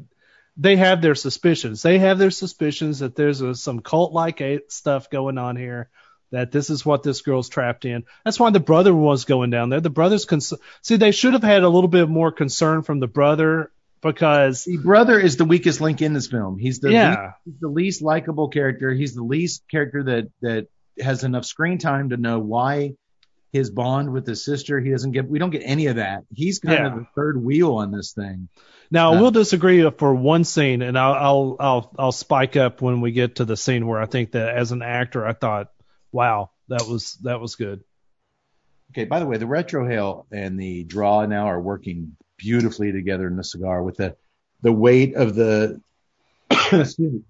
they 0.57 0.75
have 0.77 1.01
their 1.01 1.15
suspicions. 1.15 1.81
They 1.81 1.99
have 1.99 2.17
their 2.17 2.31
suspicions 2.31 2.99
that 2.99 3.15
there's 3.15 3.41
a, 3.41 3.53
some 3.53 3.81
cult 3.81 4.13
like 4.13 4.41
stuff 4.69 5.09
going 5.09 5.37
on 5.37 5.55
here. 5.57 5.89
That 6.31 6.51
this 6.51 6.69
is 6.69 6.85
what 6.85 7.03
this 7.03 7.21
girl's 7.21 7.49
trapped 7.49 7.85
in. 7.85 8.03
That's 8.25 8.39
why 8.39 8.49
the 8.49 8.59
brother 8.59 8.93
was 8.93 9.25
going 9.25 9.51
down 9.51 9.69
there. 9.69 9.79
The 9.79 9.89
brother's 9.89 10.25
cons- 10.25 10.53
see 10.81 10.95
they 10.97 11.11
should 11.11 11.33
have 11.33 11.43
had 11.43 11.63
a 11.63 11.69
little 11.69 11.87
bit 11.87 12.09
more 12.09 12.31
concern 12.31 12.81
from 12.81 12.99
the 12.99 13.07
brother 13.07 13.71
because 14.01 14.63
The 14.65 14.77
brother 14.77 15.19
is 15.19 15.37
the 15.37 15.45
weakest 15.45 15.81
link 15.81 16.01
in 16.01 16.13
this 16.13 16.27
film. 16.27 16.57
He's 16.57 16.79
the 16.79 16.87
least, 16.89 16.95
yeah 16.95 17.31
he's 17.45 17.59
the 17.59 17.67
least 17.69 18.01
likable 18.01 18.49
character. 18.49 18.91
He's 18.93 19.15
the 19.15 19.23
least 19.23 19.63
character 19.69 20.03
that 20.03 20.27
that 20.41 20.67
has 21.03 21.23
enough 21.23 21.45
screen 21.45 21.77
time 21.77 22.09
to 22.09 22.17
know 22.17 22.39
why 22.39 22.93
his 23.51 23.69
bond 23.69 24.11
with 24.11 24.27
his 24.27 24.43
sister. 24.43 24.79
He 24.79 24.91
doesn't 24.91 25.11
get. 25.11 25.29
We 25.29 25.39
don't 25.39 25.49
get 25.51 25.61
any 25.63 25.87
of 25.87 25.95
that. 25.97 26.23
He's 26.33 26.59
kind 26.59 26.79
Yeah. 26.79 26.87
of 26.87 26.95
the 26.95 27.07
third 27.15 27.41
wheel 27.41 27.75
on 27.75 27.91
this 27.91 28.11
thing. 28.13 28.49
Now 28.91 29.13
Uh, 29.13 29.21
we'll 29.21 29.31
disagree 29.31 29.89
for 29.91 30.13
one 30.13 30.43
scene, 30.43 30.81
and 30.81 30.97
I'll, 30.99 31.13
I'll 31.13 31.55
I'll 31.59 31.91
I'll 31.99 32.11
spike 32.11 32.55
up 32.57 32.81
when 32.81 32.99
we 33.01 33.11
get 33.11 33.35
to 33.37 33.45
the 33.45 33.55
scene 33.57 33.87
where 33.87 34.01
I 34.01 34.05
think 34.07 34.31
that 34.31 34.55
as 34.55 34.71
an 34.71 34.81
actor, 34.81 35.25
I 35.25 35.33
thought, 35.33 35.71
wow, 36.15 36.49
that 36.69 36.87
was 36.87 37.13
that 37.23 37.39
was 37.39 37.55
good. 37.55 37.83
Okay. 38.91 39.03
By 39.05 39.19
the 39.19 39.25
way, 39.25 39.37
the 39.37 39.45
retrohale 39.45 40.25
and 40.31 40.57
the 40.59 40.83
draw 40.83 41.25
now 41.25 41.47
are 41.47 41.59
working 41.59 42.15
beautifully 42.37 42.91
together 42.91 43.27
in 43.27 43.35
the 43.35 43.43
cigar 43.43 43.83
with 43.83 43.97
the 43.97 44.15
the 44.61 44.71
weight 44.71 45.15
of 45.15 45.35
the 45.35 45.81
excuse 46.49 46.97
me, 46.99 47.21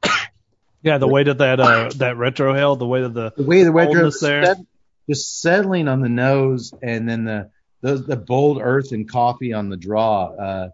Yeah, 0.84 1.00
the 1.00 1.08
weight 1.08 1.28
of 1.28 1.40
that 1.40 1.60
uh 1.60 1.90
that 1.96 2.16
retrohale, 2.16 2.78
the 2.78 2.86
weight 2.86 3.04
of 3.04 3.14
the 3.14 3.34
the 3.36 3.44
way 3.44 3.64
the 3.64 3.72
retro 3.72 4.12
there. 4.22 4.46
set- 4.46 4.58
just 5.10 5.40
settling 5.42 5.88
on 5.88 6.02
the 6.02 6.10
nose 6.10 6.74
and 6.82 7.10
then 7.10 7.26
the 7.26 7.50
the, 7.82 7.96
the 7.96 8.16
bold 8.16 8.60
earth 8.62 8.92
and 8.92 9.10
coffee 9.10 9.54
on 9.54 9.70
the 9.70 9.78
draw. 9.78 10.34
Uh, 10.34 10.70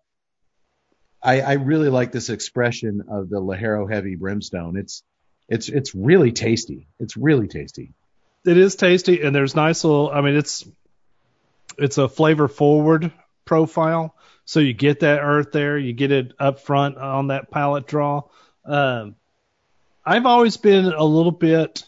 I, 1.22 1.42
I 1.42 1.54
really 1.54 1.90
like 1.90 2.12
this 2.14 2.30
expression 2.30 3.04
of 3.10 3.30
the 3.30 3.42
Ligero 3.42 3.92
heavy 3.92 4.16
brimstone. 4.16 4.78
It's 4.78 5.04
it's 5.50 5.68
it's 5.68 5.94
really 5.94 6.32
tasty. 6.32 6.88
It's 7.00 7.18
really 7.18 7.48
tasty. 7.48 7.94
It 8.45 8.57
is 8.57 8.76
tasty 8.76 9.22
and 9.22 9.35
there's 9.35 9.55
nice 9.55 9.84
little 9.84 10.09
I 10.09 10.22
mean 10.22 10.35
it's 10.35 10.65
it's 11.77 11.97
a 11.97 12.09
flavor 12.09 12.47
forward 12.47 13.11
profile. 13.45 14.15
So 14.45 14.59
you 14.59 14.73
get 14.73 15.01
that 15.01 15.19
earth 15.22 15.51
there, 15.51 15.77
you 15.77 15.93
get 15.93 16.11
it 16.11 16.34
up 16.39 16.59
front 16.59 16.97
on 16.97 17.27
that 17.27 17.51
palate 17.51 17.88
draw. 17.88 18.23
Um 18.65 19.15
I've 20.03 20.26
always 20.26 20.57
been 20.57 20.85
a 20.85 21.03
little 21.03 21.31
bit 21.31 21.88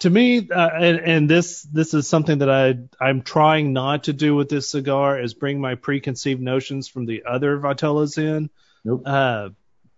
to 0.00 0.10
me 0.10 0.48
uh, 0.50 0.70
and, 0.80 0.98
and 0.98 1.30
this 1.30 1.62
this 1.62 1.94
is 1.94 2.08
something 2.08 2.38
that 2.38 2.50
I 2.50 2.78
I'm 3.00 3.22
trying 3.22 3.72
not 3.72 4.04
to 4.04 4.12
do 4.12 4.34
with 4.34 4.48
this 4.48 4.70
cigar 4.70 5.20
is 5.20 5.34
bring 5.34 5.60
my 5.60 5.74
preconceived 5.74 6.40
notions 6.40 6.88
from 6.88 7.06
the 7.06 7.24
other 7.24 7.58
Vitolas 7.58 8.18
in. 8.18 8.50
Nope. 8.84 9.02
Uh, 9.04 9.50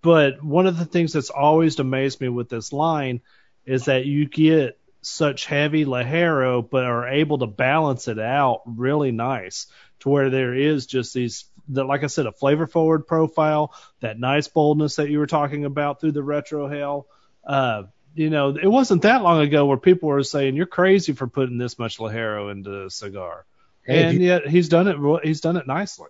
but 0.03 0.43
one 0.43 0.67
of 0.67 0.79
the 0.79 0.85
things 0.85 1.15
that's 1.15 1.31
always 1.31 1.79
amazed 1.79 2.21
me 2.21 2.29
with 2.29 2.51
this 2.51 2.73
line 2.73 3.23
is 3.65 3.87
that 3.87 4.05
you 4.05 4.27
get 4.27 4.79
such 5.07 5.47
heavy 5.47 5.85
Ligero, 5.85 6.69
but 6.69 6.85
are 6.85 7.09
able 7.09 7.39
to 7.39 7.47
balance 7.47 8.09
it 8.09 8.19
out 8.19 8.63
really 8.67 9.11
nice 9.13 9.67
to 10.01 10.09
where 10.09 10.31
there 10.31 10.55
is 10.55 10.87
just 10.87 11.15
these, 11.15 11.45
the, 11.69 11.85
like 11.85 12.05
I 12.05 12.09
said, 12.09 12.27
a 12.27 12.33
flavor 12.33 12.67
forward 12.67 13.07
profile, 13.07 13.75
that 14.01 14.19
nice 14.19 14.49
boldness 14.49 14.97
that 14.97 15.11
you 15.11 15.19
were 15.19 15.27
talking 15.27 15.65
about 15.65 16.01
through 16.01 16.13
the 16.13 16.21
retrohale. 16.23 17.05
Uh, 17.47 17.85
you 18.15 18.31
know, 18.31 18.51
it 18.57 18.67
wasn't 18.67 19.03
that 19.03 19.23
long 19.23 19.41
ago 19.41 19.67
where 19.67 19.77
people 19.77 20.09
were 20.09 20.23
saying 20.23 20.55
you're 20.57 20.67
crazy 20.67 21.13
for 21.13 21.27
putting 21.27 21.59
this 21.59 21.79
much 21.79 21.99
Ligero 21.99 22.51
into 22.53 22.85
a 22.87 22.91
cigar, 22.91 23.45
Hey, 23.85 24.05
and 24.05 24.21
you- 24.21 24.27
yet 24.29 24.47
he's 24.47 24.69
done 24.69 24.89
it. 24.89 24.97
He's 25.25 25.41
done 25.41 25.57
it 25.57 25.67
nicely. 25.67 26.09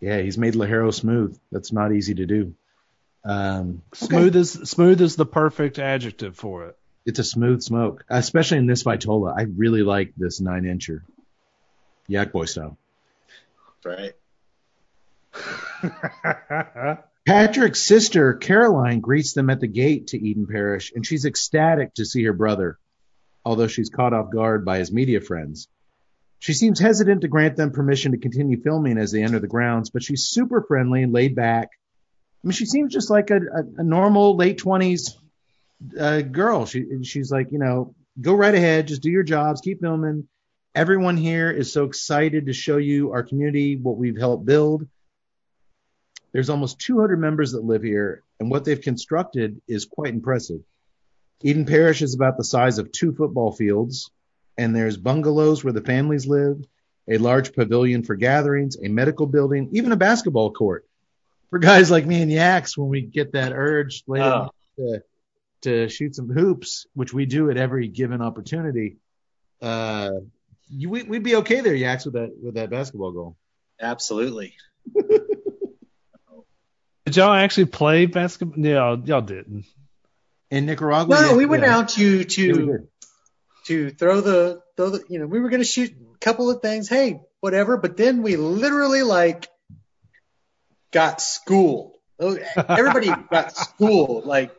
yeah, 0.00 0.18
he's 0.20 0.36
made 0.38 0.54
Ligero 0.54 0.92
smooth. 0.92 1.38
That's 1.52 1.72
not 1.72 1.92
easy 1.92 2.14
to 2.14 2.26
do. 2.26 2.54
Um, 3.24 3.82
Smooth 3.94 4.34
is 4.34 4.52
smooth 4.52 5.00
is 5.00 5.14
the 5.16 5.26
perfect 5.26 5.78
adjective 5.78 6.36
for 6.36 6.66
it. 6.66 6.76
it's 7.06 7.18
a 7.20 7.24
smooth 7.24 7.62
smoke, 7.62 8.04
especially 8.08 8.58
in 8.58 8.66
this 8.66 8.82
Vitola. 8.82 9.32
I 9.36 9.42
really 9.42 9.82
like 9.82 10.12
this 10.16 10.40
nine 10.40 10.64
incher. 10.64 11.02
Yak 12.08 12.32
Boy 12.32 12.46
style. 12.46 12.76
Right. 13.84 14.14
Patrick's 17.26 17.80
sister, 17.80 18.34
Caroline, 18.34 19.00
greets 19.00 19.32
them 19.32 19.50
at 19.50 19.60
the 19.60 19.68
gate 19.68 20.08
to 20.08 20.18
Eden 20.18 20.46
Parish, 20.46 20.92
and 20.94 21.06
she's 21.06 21.24
ecstatic 21.24 21.94
to 21.94 22.04
see 22.04 22.24
her 22.24 22.32
brother, 22.32 22.78
although 23.44 23.68
she's 23.68 23.90
caught 23.90 24.12
off 24.12 24.32
guard 24.32 24.64
by 24.64 24.78
his 24.78 24.92
media 24.92 25.20
friends. 25.20 25.68
She 26.40 26.52
seems 26.54 26.80
hesitant 26.80 27.20
to 27.20 27.28
grant 27.28 27.56
them 27.56 27.70
permission 27.70 28.10
to 28.12 28.18
continue 28.18 28.60
filming 28.60 28.98
as 28.98 29.12
they 29.12 29.22
enter 29.22 29.38
the 29.38 29.46
grounds, 29.46 29.90
but 29.90 30.02
she's 30.02 30.26
super 30.26 30.64
friendly 30.66 31.04
and 31.04 31.12
laid 31.12 31.36
back. 31.36 31.68
I 32.42 32.48
mean, 32.48 32.52
she 32.52 32.66
seems 32.66 32.92
just 32.92 33.10
like 33.10 33.30
a, 33.30 33.36
a, 33.36 33.64
a 33.78 33.84
normal 33.84 34.36
late 34.36 34.58
20s 34.58 35.14
uh, 35.98 36.22
girl. 36.22 36.66
She, 36.66 36.86
she's 37.04 37.30
like, 37.30 37.52
you 37.52 37.58
know, 37.58 37.94
go 38.20 38.34
right 38.34 38.54
ahead, 38.54 38.88
just 38.88 39.02
do 39.02 39.10
your 39.10 39.22
jobs, 39.22 39.60
keep 39.60 39.80
filming. 39.80 40.28
Everyone 40.74 41.16
here 41.16 41.50
is 41.50 41.72
so 41.72 41.84
excited 41.84 42.46
to 42.46 42.52
show 42.52 42.78
you 42.78 43.12
our 43.12 43.22
community, 43.22 43.76
what 43.76 43.96
we've 43.96 44.18
helped 44.18 44.44
build. 44.44 44.88
There's 46.32 46.50
almost 46.50 46.80
200 46.80 47.18
members 47.18 47.52
that 47.52 47.62
live 47.62 47.82
here, 47.82 48.22
and 48.40 48.50
what 48.50 48.64
they've 48.64 48.80
constructed 48.80 49.60
is 49.68 49.84
quite 49.84 50.14
impressive. 50.14 50.60
Eden 51.42 51.66
Parish 51.66 52.00
is 52.00 52.14
about 52.14 52.38
the 52.38 52.44
size 52.44 52.78
of 52.78 52.90
two 52.90 53.12
football 53.12 53.52
fields, 53.52 54.10
and 54.56 54.74
there's 54.74 54.96
bungalows 54.96 55.62
where 55.62 55.74
the 55.74 55.82
families 55.82 56.26
live, 56.26 56.64
a 57.08 57.18
large 57.18 57.52
pavilion 57.52 58.02
for 58.02 58.14
gatherings, 58.14 58.76
a 58.82 58.88
medical 58.88 59.26
building, 59.26 59.68
even 59.72 59.92
a 59.92 59.96
basketball 59.96 60.52
court. 60.52 60.86
For 61.52 61.58
guys 61.58 61.90
like 61.90 62.06
me 62.06 62.22
and 62.22 62.32
Yaks, 62.32 62.78
when 62.78 62.88
we 62.88 63.02
get 63.02 63.32
that 63.32 63.52
urge 63.52 64.04
later 64.06 64.48
to, 64.78 65.02
to 65.60 65.86
shoot 65.90 66.16
some 66.16 66.30
hoops, 66.30 66.86
which 66.94 67.12
we 67.12 67.26
do 67.26 67.50
at 67.50 67.58
every 67.58 67.88
given 67.88 68.22
opportunity, 68.22 68.96
uh, 69.60 70.12
you, 70.70 70.88
we, 70.88 71.02
we'd 71.02 71.22
be 71.22 71.36
okay 71.36 71.60
there, 71.60 71.74
Yaks, 71.74 72.06
with 72.06 72.14
that 72.14 72.30
with 72.42 72.54
that 72.54 72.70
basketball 72.70 73.12
goal. 73.12 73.36
Absolutely. 73.78 74.54
Did 77.04 77.16
y'all 77.16 77.34
actually 77.34 77.66
play 77.66 78.06
basketball? 78.06 78.58
No, 78.58 79.02
y'all 79.04 79.20
didn't. 79.20 79.66
In 80.50 80.64
Nicaragua? 80.64 81.14
No, 81.14 81.30
yeah, 81.32 81.36
we 81.36 81.44
went 81.44 81.64
yeah. 81.64 81.76
out 81.76 81.90
to 81.90 82.00
Yeah, 82.02 82.16
we 82.16 82.24
to 82.24 82.54
did. 82.54 82.88
to 83.66 83.90
throw 83.90 84.22
the 84.22 84.62
throw 84.78 84.88
the 84.88 85.04
you 85.10 85.18
know 85.18 85.26
we 85.26 85.38
were 85.38 85.50
gonna 85.50 85.64
shoot 85.64 85.90
a 85.90 86.18
couple 86.18 86.48
of 86.48 86.62
things. 86.62 86.88
Hey, 86.88 87.20
whatever. 87.40 87.76
But 87.76 87.98
then 87.98 88.22
we 88.22 88.36
literally 88.36 89.02
like 89.02 89.50
got 90.92 91.20
schooled. 91.20 91.96
Everybody 92.20 93.08
got 93.30 93.56
schooled. 93.56 94.26
Like 94.26 94.52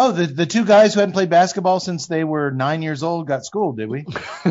Oh, 0.00 0.12
the, 0.12 0.26
the 0.26 0.46
two 0.46 0.64
guys 0.64 0.94
who 0.94 1.00
hadn't 1.00 1.14
played 1.14 1.28
basketball 1.28 1.80
since 1.80 2.06
they 2.06 2.22
were 2.22 2.52
nine 2.52 2.82
years 2.82 3.02
old 3.02 3.26
got 3.26 3.44
schooled, 3.44 3.78
did 3.78 3.88
we? 3.88 4.06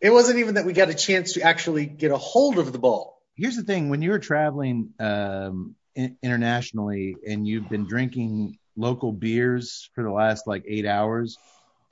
it 0.00 0.10
wasn't 0.10 0.38
even 0.38 0.54
that 0.54 0.64
we 0.64 0.72
got 0.72 0.88
a 0.88 0.94
chance 0.94 1.34
to 1.34 1.42
actually 1.42 1.84
get 1.84 2.10
a 2.10 2.16
hold 2.16 2.58
of 2.58 2.72
the 2.72 2.78
ball. 2.78 3.20
Here's 3.34 3.54
the 3.54 3.64
thing: 3.64 3.90
when 3.90 4.00
you're 4.00 4.18
traveling 4.18 4.94
um, 4.98 5.74
in, 5.94 6.16
internationally 6.22 7.16
and 7.28 7.46
you've 7.46 7.68
been 7.68 7.86
drinking 7.86 8.58
local 8.78 9.12
beers 9.12 9.90
for 9.94 10.02
the 10.02 10.10
last 10.10 10.46
like 10.46 10.64
eight 10.66 10.86
hours, 10.86 11.36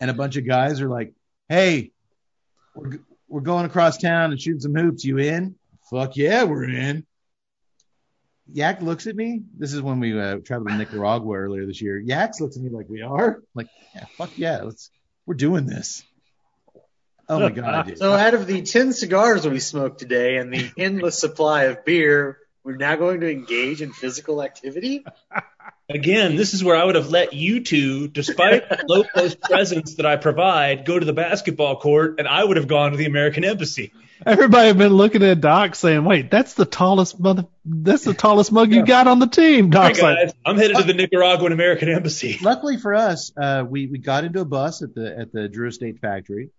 and 0.01 0.11
a 0.11 0.15
bunch 0.15 0.37
of 0.37 0.47
guys 0.47 0.81
are 0.81 0.89
like, 0.89 1.13
"Hey, 1.51 1.93
we're 2.75 2.93
g- 2.93 2.99
we're 3.29 3.43
going 3.43 3.67
across 3.67 3.99
town 3.99 4.31
and 4.31 4.41
shooting 4.41 4.61
some 4.61 4.75
hoops. 4.75 5.05
You 5.05 5.19
in? 5.19 5.57
Fuck 5.95 6.17
yeah, 6.17 6.43
we're 6.43 6.69
in." 6.69 7.07
Yak 8.53 8.83
looks 8.83 9.07
at 9.07 9.15
me. 9.15 9.43
This 9.57 9.73
is 9.73 9.81
when 9.81 10.01
we 10.01 10.19
uh, 10.19 10.39
traveled 10.45 10.69
to 10.69 10.77
Nicaragua 10.77 11.37
earlier 11.37 11.67
this 11.67 11.81
year. 11.81 11.99
Yak 11.99 12.33
looks 12.41 12.57
at 12.57 12.63
me 12.63 12.71
like, 12.71 12.89
"We 12.89 13.03
are?" 13.03 13.43
like, 13.55 13.69
yeah, 13.95 14.07
fuck 14.17 14.37
yeah, 14.37 14.63
let's. 14.63 14.91
We're 15.25 15.35
doing 15.35 15.67
this. 15.67 16.03
Oh 17.29 17.39
my 17.39 17.51
god, 17.51 17.87
dude. 17.87 17.99
So 17.99 18.13
out 18.13 18.35
of 18.35 18.47
the 18.47 18.63
ten 18.63 18.93
cigars 18.93 19.47
we 19.47 19.61
smoked 19.61 20.01
today 20.01 20.37
and 20.37 20.53
the 20.53 20.71
endless 20.77 21.19
supply 21.19 21.65
of 21.65 21.85
beer, 21.85 22.39
we're 22.65 22.77
now 22.77 22.97
going 22.97 23.21
to 23.21 23.31
engage 23.31 23.81
in 23.81 23.93
physical 23.93 24.43
activity. 24.43 25.05
Again, 25.95 26.35
this 26.35 26.55
is 26.55 26.65
where 26.65 26.75
I 26.75 26.83
would 26.83 26.97
have 26.97 27.11
let 27.11 27.35
you 27.35 27.61
two, 27.61 28.09
despite 28.09 28.69
the 28.69 28.85
low 28.89 29.05
post 29.05 29.41
presence 29.41 29.95
that 29.95 30.07
I 30.07 30.17
provide, 30.17 30.85
go 30.85 30.99
to 30.99 31.07
the 31.07 31.13
basketball 31.13 31.77
court, 31.77 32.17
and 32.19 32.27
I 32.27 32.43
would 32.43 32.57
have 32.57 32.67
gone 32.67 32.91
to 32.91 32.97
the 32.97 33.05
American 33.07 33.45
Embassy. 33.45 33.93
Everybody 34.27 34.67
had 34.69 34.79
been 34.79 34.93
looking 34.93 35.23
at 35.23 35.41
Doc 35.41 35.77
saying, 35.77 36.05
"Wait, 36.05 36.33
that's 36.33 36.55
the 36.55 36.65
tallest 36.65 37.21
mother. 37.21 37.47
That's 37.65 38.03
the 38.03 38.13
tallest 38.13 38.51
mug 38.51 38.73
you 38.73 38.85
got 38.85 39.07
on 39.07 39.21
the 39.21 39.29
team." 39.29 39.67
All 39.67 39.83
right, 39.83 39.89
Doc's 39.89 40.03
like, 40.03 40.17
guys, 40.17 40.35
I'm 40.45 40.57
headed 40.57 40.79
to 40.79 40.83
the 40.83 40.95
Nicaraguan 40.95 41.53
American 41.53 41.89
Embassy. 41.89 42.39
luckily 42.43 42.77
for 42.77 42.95
us, 42.95 43.31
uh, 43.37 43.65
we 43.69 43.87
we 43.87 43.99
got 43.99 44.25
into 44.25 44.41
a 44.41 44.45
bus 44.45 44.83
at 44.83 44.97
the 44.97 45.17
at 45.17 45.33
the 45.33 45.49
Drew 45.49 45.69
Estate 45.69 46.01
factory, 46.01 46.51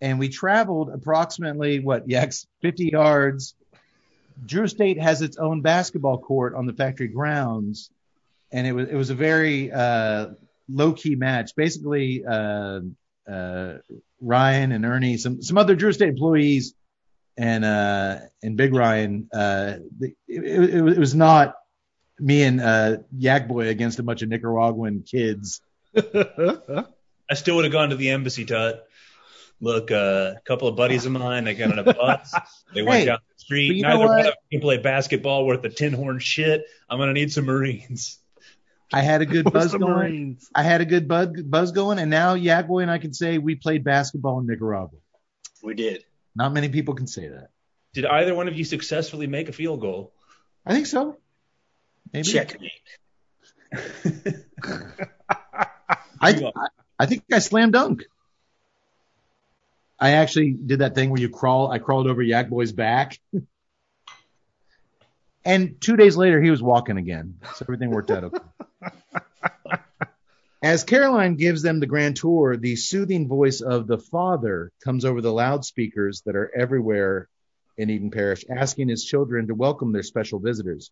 and 0.00 0.20
we 0.20 0.28
traveled 0.28 0.90
approximately 0.90 1.80
what 1.80 2.08
yes, 2.08 2.46
50 2.62 2.90
yards. 2.92 3.56
Drew 4.44 4.64
Estate 4.64 5.00
has 5.00 5.22
its 5.22 5.38
own 5.38 5.62
basketball 5.62 6.18
court 6.18 6.54
on 6.54 6.66
the 6.66 6.72
factory 6.72 7.08
grounds, 7.08 7.90
and 8.52 8.66
it 8.66 8.72
was 8.72 8.88
it 8.88 8.94
was 8.94 9.10
a 9.10 9.14
very 9.14 9.70
uh, 9.72 10.28
low 10.68 10.92
key 10.92 11.14
match. 11.16 11.54
Basically, 11.56 12.24
uh, 12.24 12.80
uh, 13.30 13.74
Ryan 14.20 14.72
and 14.72 14.84
Ernie, 14.84 15.16
some 15.16 15.42
some 15.42 15.58
other 15.58 15.74
Drew 15.74 15.90
Estate 15.90 16.08
employees, 16.08 16.74
and 17.36 17.64
uh, 17.64 18.18
and 18.42 18.56
Big 18.56 18.74
Ryan. 18.74 19.28
Uh, 19.32 19.74
it, 20.00 20.14
it, 20.28 20.74
it 20.74 20.98
was 20.98 21.14
not 21.14 21.54
me 22.18 22.42
and 22.44 22.60
uh, 22.60 22.96
Yak 23.16 23.48
Boy 23.48 23.68
against 23.68 23.98
a 23.98 24.02
bunch 24.02 24.22
of 24.22 24.28
Nicaraguan 24.28 25.02
kids. 25.02 25.60
I 25.96 27.34
still 27.34 27.56
would 27.56 27.64
have 27.64 27.72
gone 27.72 27.90
to 27.90 27.96
the 27.96 28.10
embassy, 28.10 28.44
Tut. 28.44 28.84
Look, 29.60 29.90
uh, 29.90 30.34
a 30.36 30.40
couple 30.44 30.68
of 30.68 30.76
buddies 30.76 31.06
of 31.06 31.12
mine, 31.12 31.44
they 31.44 31.54
got 31.54 31.72
on 31.72 31.78
a 31.78 31.84
bus. 31.94 32.34
They 32.74 32.82
went 32.82 33.00
Hey, 33.00 33.04
down 33.06 33.18
the 33.28 33.38
street. 33.42 33.80
Neither 33.80 33.98
one 33.98 34.18
of 34.18 34.24
them 34.24 34.34
can 34.52 34.60
play 34.60 34.76
basketball 34.76 35.46
worth 35.46 35.64
a 35.64 35.70
tin 35.70 35.92
horn 35.94 36.18
shit. 36.18 36.64
I'm 36.90 36.98
going 36.98 37.08
to 37.08 37.14
need 37.14 37.32
some 37.32 37.46
Marines. 37.46 38.18
I 38.92 39.02
had 39.02 39.22
a 39.22 39.26
good 39.26 39.44
buzz 39.52 39.72
going. 39.72 39.92
Marines. 39.92 40.50
I 40.54 40.62
had 40.62 40.80
a 40.80 40.84
good 40.84 41.08
buzz, 41.08 41.28
buzz 41.42 41.72
going, 41.72 41.98
and 41.98 42.10
now 42.10 42.34
Yak 42.34 42.66
Boy 42.68 42.80
and 42.80 42.90
I 42.90 42.98
can 42.98 43.12
say 43.12 43.38
we 43.38 43.54
played 43.54 43.84
basketball 43.84 44.40
in 44.40 44.46
Nicaragua. 44.46 44.98
We 45.62 45.74
did. 45.74 46.04
Not 46.34 46.52
many 46.52 46.68
people 46.68 46.94
can 46.94 47.06
say 47.06 47.28
that. 47.28 47.48
Did 47.94 48.04
either 48.06 48.34
one 48.34 48.46
of 48.46 48.56
you 48.56 48.64
successfully 48.64 49.26
make 49.26 49.48
a 49.48 49.52
field 49.52 49.80
goal? 49.80 50.12
I 50.64 50.74
think 50.74 50.86
so. 50.86 51.16
Maybe. 52.12 52.28
Checkmate. 52.28 52.70
I, 56.20 56.32
I 56.32 56.52
I 56.98 57.06
think 57.06 57.24
I 57.32 57.38
slam 57.38 57.70
dunk. 57.70 58.04
I 59.98 60.12
actually 60.12 60.52
did 60.52 60.80
that 60.80 60.94
thing 60.94 61.10
where 61.10 61.20
you 61.20 61.28
crawl. 61.28 61.70
I 61.70 61.78
crawled 61.78 62.06
over 62.06 62.22
Yak 62.22 62.50
Boy's 62.50 62.72
back, 62.72 63.18
and 65.46 65.80
two 65.80 65.96
days 65.96 66.16
later 66.16 66.42
he 66.42 66.50
was 66.50 66.62
walking 66.62 66.98
again, 66.98 67.38
so 67.54 67.64
everything 67.64 67.90
worked 67.90 68.10
out 68.10 68.24
okay. 68.24 68.38
As 70.62 70.84
Caroline 70.84 71.36
gives 71.36 71.62
them 71.62 71.80
the 71.80 71.86
grand 71.86 72.16
tour, 72.16 72.56
the 72.56 72.76
soothing 72.76 73.28
voice 73.28 73.60
of 73.60 73.86
the 73.86 73.98
father 73.98 74.72
comes 74.82 75.04
over 75.04 75.20
the 75.20 75.32
loudspeakers 75.32 76.22
that 76.26 76.34
are 76.34 76.50
everywhere 76.56 77.28
in 77.78 77.88
Eden 77.88 78.10
Parish, 78.10 78.44
asking 78.50 78.88
his 78.88 79.04
children 79.04 79.46
to 79.46 79.54
welcome 79.54 79.92
their 79.92 80.02
special 80.02 80.40
visitors 80.40 80.90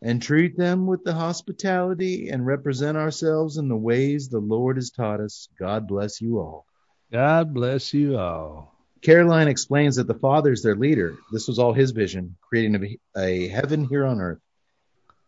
and 0.00 0.22
treat 0.22 0.56
them 0.56 0.86
with 0.86 1.04
the 1.04 1.12
hospitality 1.12 2.28
and 2.30 2.46
represent 2.46 2.96
ourselves 2.96 3.56
in 3.56 3.68
the 3.68 3.76
ways 3.76 4.28
the 4.28 4.38
Lord 4.38 4.76
has 4.76 4.90
taught 4.90 5.20
us. 5.20 5.48
God 5.58 5.86
bless 5.86 6.20
you 6.20 6.38
all. 6.38 6.66
God 7.12 7.52
bless 7.52 7.92
you 7.94 8.16
all. 8.18 8.77
Caroline 9.02 9.48
explains 9.48 9.96
that 9.96 10.06
the 10.06 10.14
Father 10.14 10.52
is 10.52 10.62
their 10.62 10.74
leader. 10.74 11.16
This 11.32 11.46
was 11.46 11.58
all 11.58 11.72
his 11.72 11.92
vision, 11.92 12.36
creating 12.40 12.98
a, 13.16 13.20
a 13.20 13.48
heaven 13.48 13.84
here 13.84 14.04
on 14.04 14.20
earth. 14.20 14.40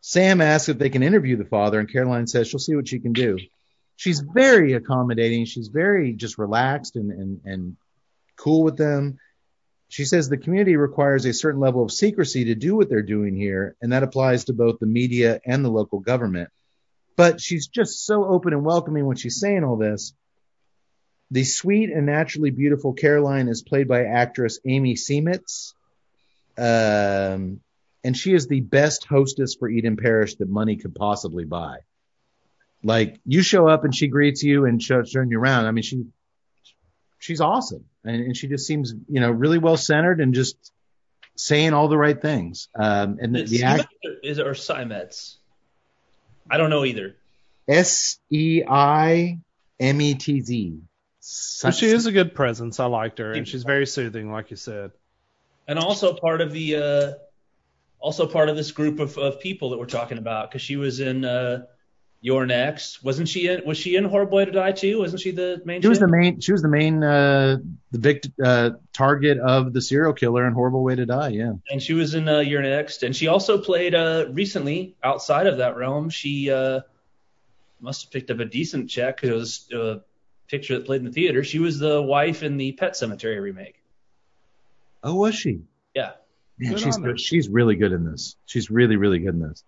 Sam 0.01 0.41
asks 0.41 0.69
if 0.69 0.79
they 0.79 0.91
can 0.91 1.03
interview 1.03 1.37
the 1.37 1.45
Father, 1.45 1.79
and 1.79 1.91
Caroline 1.91 2.27
says 2.27 2.49
she'll 2.49 2.59
see 2.59 2.75
what 2.75 2.89
she 2.89 3.01
can 3.01 3.13
do. 3.13 3.39
She's 3.97 4.21
very 4.21 4.73
accommodating. 4.73 5.45
She's 5.45 5.69
very 5.69 6.15
just 6.15 6.39
relaxed 6.39 6.97
and, 6.97 7.11
and, 7.13 7.41
and 7.45 7.77
cool 8.37 8.63
with 8.63 8.77
them. 8.77 9.19
She 9.89 10.05
says 10.05 10.29
the 10.29 10.39
community 10.39 10.77
requires 10.77 11.25
a 11.27 11.35
certain 11.35 11.61
level 11.61 11.85
of 11.85 11.93
secrecy 11.93 12.47
to 12.47 12.55
do 12.55 12.77
what 12.77 12.89
they're 12.89 13.03
doing 13.03 13.37
here, 13.37 13.77
and 13.83 13.93
that 13.93 14.03
applies 14.03 14.45
to 14.45 14.53
both 14.53 14.79
the 14.79 14.87
media 14.87 15.41
and 15.45 15.65
the 15.65 15.71
local 15.71 15.99
government. 16.01 16.49
But 17.17 17.41
she's 17.41 17.67
just 17.67 18.07
so 18.07 18.25
open 18.25 18.53
and 18.53 18.65
welcoming 18.65 19.05
when 19.05 19.17
she's 19.17 19.39
saying 19.39 19.65
all 19.65 19.77
this. 19.77 20.15
The 21.31 21.45
sweet 21.45 21.91
and 21.91 22.07
naturally 22.07 22.51
beautiful 22.51 22.93
Caroline 22.93 23.49
is 23.49 23.63
played 23.63 23.87
by 23.87 24.05
actress 24.05 24.59
Amy 24.67 24.95
Seimetz. 24.95 25.75
Um, 26.59 27.61
and 28.03 28.17
she 28.17 28.35
is 28.35 28.49
the 28.49 28.61
best 28.61 29.05
hostess 29.05 29.55
for 29.55 29.69
Eden 29.69 29.97
Parish 29.97 30.35
that 30.37 30.49
money 30.49 30.77
could 30.77 30.95
possibly 30.95 31.45
buy. 31.45 31.79
Like 32.83 33.21
you 33.25 33.43
show 33.43 33.69
up 33.69 33.85
and 33.85 33.95
she 33.95 34.09
greets 34.09 34.43
you 34.43 34.65
and 34.65 34.83
shows 34.83 35.15
you 35.15 35.39
around. 35.39 35.67
I 35.67 35.71
mean, 35.71 35.83
she, 35.83 36.07
she's 37.19 37.41
awesome. 37.41 37.85
And, 38.05 38.17
and 38.17 38.37
she 38.37 38.49
just 38.49 38.67
seems, 38.67 38.95
you 39.09 39.21
know, 39.21 39.31
really 39.31 39.59
well 39.59 39.77
centered 39.77 40.21
and 40.21 40.35
just 40.35 40.57
saying 41.37 41.75
all 41.75 41.89
the 41.89 41.99
right 41.99 42.21
things. 42.21 42.69
Um, 42.75 43.19
and 43.21 43.35
the, 43.35 43.45
the 43.45 43.63
act, 43.65 43.87
is 44.23 44.41
or 44.41 44.55
Simets? 44.55 45.37
I 46.51 46.57
don't 46.57 46.71
know 46.71 46.85
either. 46.85 47.17
S 47.69 48.19
E 48.31 48.63
I 48.67 49.39
M 49.79 50.01
E 50.01 50.15
T 50.15 50.41
Z. 50.41 50.81
So 51.33 51.71
she 51.71 51.87
is 51.87 52.07
a 52.07 52.13
good 52.13 52.35
presence. 52.35 52.81
I 52.81 52.87
liked 52.87 53.19
her, 53.19 53.33
and 53.33 53.47
she's 53.47 53.63
very 53.63 53.87
soothing, 53.87 54.33
like 54.33 54.51
you 54.51 54.57
said. 54.57 54.91
and 55.69 55.79
also 55.79 56.15
part 56.15 56.41
of 56.41 56.53
the 56.53 56.77
uh, 56.77 57.13
also 58.01 58.27
part 58.27 58.49
of 58.49 58.57
this 58.57 58.73
group 58.73 58.99
of, 58.99 59.17
of 59.17 59.41
people 59.41 59.71
that 59.71 59.79
we're 59.79 59.87
talking 59.87 60.19
about 60.19 60.51
because 60.51 60.63
she 60.63 60.77
was 60.77 60.99
in 60.99 61.25
uh, 61.25 61.67
You're 62.21 62.47
Next. 62.47 63.05
Wasn't 63.05 63.29
she 63.29 63.47
in? 63.47 63.63
Was 63.65 63.79
she 63.79 63.95
in 63.95 64.05
Horrible 64.07 64.39
Way 64.39 64.47
to 64.47 64.51
Die 64.51 64.73
too? 64.73 64.99
Wasn't 64.99 65.21
she 65.21 65.31
the 65.31 65.63
main? 65.65 65.83
She 65.83 65.89
was 65.89 66.01
the 66.01 66.09
main. 66.09 66.41
She 66.41 66.51
was 66.51 66.63
the 66.63 66.69
main. 66.69 67.05
Uh, 67.05 67.59
the 67.93 67.99
vict, 67.99 68.29
uh, 68.43 68.71
target 68.93 69.39
of 69.39 69.73
the 69.73 69.83
serial 69.83 70.13
killer 70.13 70.45
and 70.45 70.55
horrible 70.55 70.83
way 70.83 70.97
to 70.97 71.07
die. 71.07 71.29
Yeah. 71.29 71.53
and 71.71 71.81
she 71.81 71.93
was 71.93 72.15
in 72.15 72.29
uh, 72.29 72.39
You're 72.41 72.63
Next, 72.63 73.05
and 73.05 73.15
she 73.15 73.29
also 73.29 73.59
played 73.59 73.95
uh, 73.95 74.27
recently 74.31 74.97
outside 75.05 75.47
of 75.47 75.59
that 75.59 75.77
realm. 75.77 76.11
She 76.11 76.51
uh, 76.51 76.81
must 77.81 78.03
have 78.03 78.11
picked 78.11 78.31
up 78.31 78.41
a 78.41 78.45
decent 78.45 78.91
check. 78.91 79.23
It 79.23 79.33
was 79.33 79.69
a 79.73 80.01
picture 80.51 80.77
that 80.77 80.87
played 80.87 81.01
in 81.01 81.07
the 81.07 81.13
theater. 81.13 81.45
She 81.45 81.59
was 81.59 81.79
the 81.79 82.03
wife 82.03 82.43
in 82.43 82.57
the 82.57 82.73
Pet 82.73 82.93
Sematary 82.93 83.41
remake. 83.41 83.83
Oh, 85.03 85.15
was 85.15 85.35
she? 85.35 85.63
Yeah. 85.95 86.13
Man, 86.59 86.77
she's 86.77 86.97
on 86.97 87.03
her. 87.03 87.13
good. 87.13 87.21
she's 87.21 87.49
really 87.49 87.77
good 87.77 87.93
in 87.93 88.05
this. 88.05 88.37
She's 88.47 88.71
really 88.71 88.97
really 88.97 89.19
good 89.19 89.35
in 89.35 89.41
this. 89.41 89.65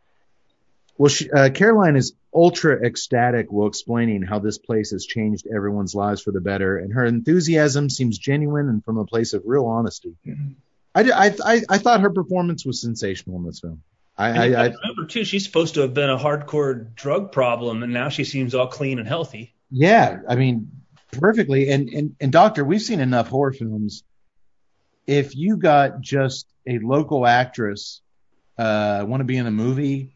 Well, 0.98 1.08
she, 1.08 1.30
uh, 1.30 1.48
Caroline 1.50 1.96
is 1.96 2.12
ultra 2.34 2.84
ecstatic 2.84 3.50
while 3.50 3.66
explaining 3.66 4.22
how 4.22 4.38
this 4.38 4.58
place 4.58 4.90
has 4.90 5.06
changed 5.06 5.46
everyone's 5.46 5.94
lives 5.94 6.22
for 6.22 6.32
the 6.32 6.40
better, 6.40 6.76
and 6.76 6.92
her 6.92 7.04
enthusiasm 7.04 7.88
seems 7.88 8.18
genuine 8.18 8.68
and 8.68 8.84
from 8.84 8.98
a 8.98 9.06
place 9.06 9.32
of 9.32 9.42
real 9.46 9.64
honesty. 9.64 10.14
I, 10.94 11.10
I, 11.10 11.34
I, 11.44 11.62
I 11.68 11.78
thought 11.78 12.02
her 12.02 12.10
performance 12.10 12.66
was 12.66 12.80
sensational 12.80 13.38
in 13.38 13.46
this 13.46 13.60
film. 13.60 13.82
I, 14.18 14.28
I, 14.28 14.44
I, 14.44 14.68
remember 14.68 15.06
too, 15.08 15.24
she's 15.24 15.44
supposed 15.44 15.74
to 15.74 15.80
have 15.80 15.94
been 15.94 16.10
a 16.10 16.18
hardcore 16.18 16.94
drug 16.94 17.32
problem, 17.32 17.82
and 17.82 17.92
now 17.92 18.10
she 18.10 18.24
seems 18.24 18.54
all 18.54 18.66
clean 18.66 18.98
and 18.98 19.08
healthy. 19.08 19.54
Yeah, 19.72 20.18
I 20.28 20.36
mean, 20.36 20.70
perfectly. 21.12 21.70
And, 21.70 21.88
and 21.90 22.16
and 22.20 22.32
doctor, 22.32 22.64
we've 22.64 22.82
seen 22.82 23.00
enough 23.00 23.28
horror 23.28 23.52
films. 23.54 24.04
If 25.06 25.36
you 25.36 25.56
got 25.56 26.00
just 26.00 26.46
a 26.68 26.78
local 26.80 27.26
actress 27.26 28.00
uh 28.58 29.04
want 29.08 29.20
to 29.20 29.24
be 29.24 29.36
in 29.38 29.46
a 29.46 29.50
movie 29.50 30.12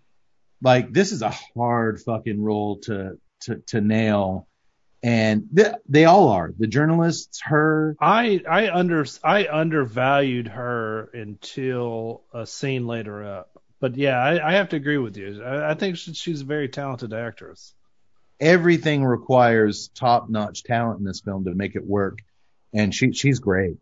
Like 0.63 0.93
this 0.93 1.13
is 1.13 1.23
a 1.23 1.31
hard 1.57 2.01
fucking 2.03 2.43
role 2.43 2.79
to 2.81 3.19
to 3.43 3.57
to 3.69 3.81
nail, 3.81 4.49
and 5.03 5.49
th- 5.57 5.77
they 5.89 6.05
all 6.07 6.29
are. 6.31 6.53
The 6.59 6.67
journalists, 6.67 7.41
her, 7.45 7.97
I 8.01 8.43
I 8.49 8.71
under 8.71 9.07
I 9.25 9.49
undervalued 9.51 10.49
her 10.49 11.11
until 11.15 12.23
a 12.35 12.47
scene 12.47 12.87
later 12.87 13.25
up. 13.25 13.51
But 13.81 13.97
yeah, 13.97 14.19
I, 14.19 14.51
I 14.51 14.55
have 14.55 14.71
to 14.71 14.77
agree 14.77 14.99
with 14.99 15.17
you. 15.17 15.43
I, 15.43 15.73
I 15.73 15.75
think 15.75 15.97
she, 15.99 16.15
she's 16.15 16.41
a 16.43 16.45
very 16.47 16.69
talented 16.69 17.13
actress. 17.13 17.75
Everything 18.41 19.05
requires 19.05 19.89
top 19.95 20.29
notch 20.29 20.63
talent 20.63 20.99
in 20.99 21.05
this 21.05 21.21
film 21.21 21.45
to 21.45 21.55
make 21.55 21.77
it 21.77 21.87
work, 21.87 22.19
and 22.73 22.95
she 22.95 23.13
she's 23.13 23.39
great. 23.39 23.77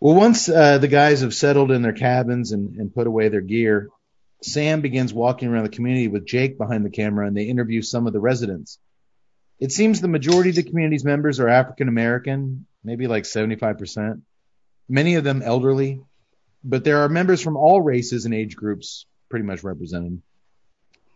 Well, 0.00 0.14
once 0.14 0.48
uh, 0.48 0.78
the 0.78 0.88
guys 0.88 1.22
have 1.22 1.34
settled 1.34 1.70
in 1.70 1.82
their 1.82 1.92
cabins 1.92 2.52
and, 2.52 2.76
and 2.76 2.94
put 2.94 3.06
away 3.06 3.28
their 3.28 3.40
gear, 3.40 3.88
Sam 4.42 4.82
begins 4.82 5.12
walking 5.12 5.48
around 5.48 5.64
the 5.64 5.70
community 5.70 6.08
with 6.08 6.26
Jake 6.26 6.58
behind 6.58 6.84
the 6.84 6.90
camera, 6.90 7.26
and 7.26 7.36
they 7.36 7.44
interview 7.44 7.82
some 7.82 8.06
of 8.06 8.12
the 8.12 8.20
residents. 8.20 8.78
It 9.58 9.72
seems 9.72 10.00
the 10.00 10.08
majority 10.08 10.50
of 10.50 10.56
the 10.56 10.62
community's 10.62 11.04
members 11.04 11.40
are 11.40 11.48
African 11.48 11.88
American, 11.88 12.66
maybe 12.84 13.06
like 13.06 13.24
75%. 13.24 14.20
Many 14.88 15.14
of 15.14 15.24
them 15.24 15.42
elderly, 15.42 16.02
but 16.62 16.84
there 16.84 16.98
are 16.98 17.08
members 17.08 17.40
from 17.40 17.56
all 17.56 17.80
races 17.80 18.26
and 18.26 18.34
age 18.34 18.54
groups 18.54 19.06
pretty 19.30 19.46
much 19.46 19.64
represented. 19.64 20.20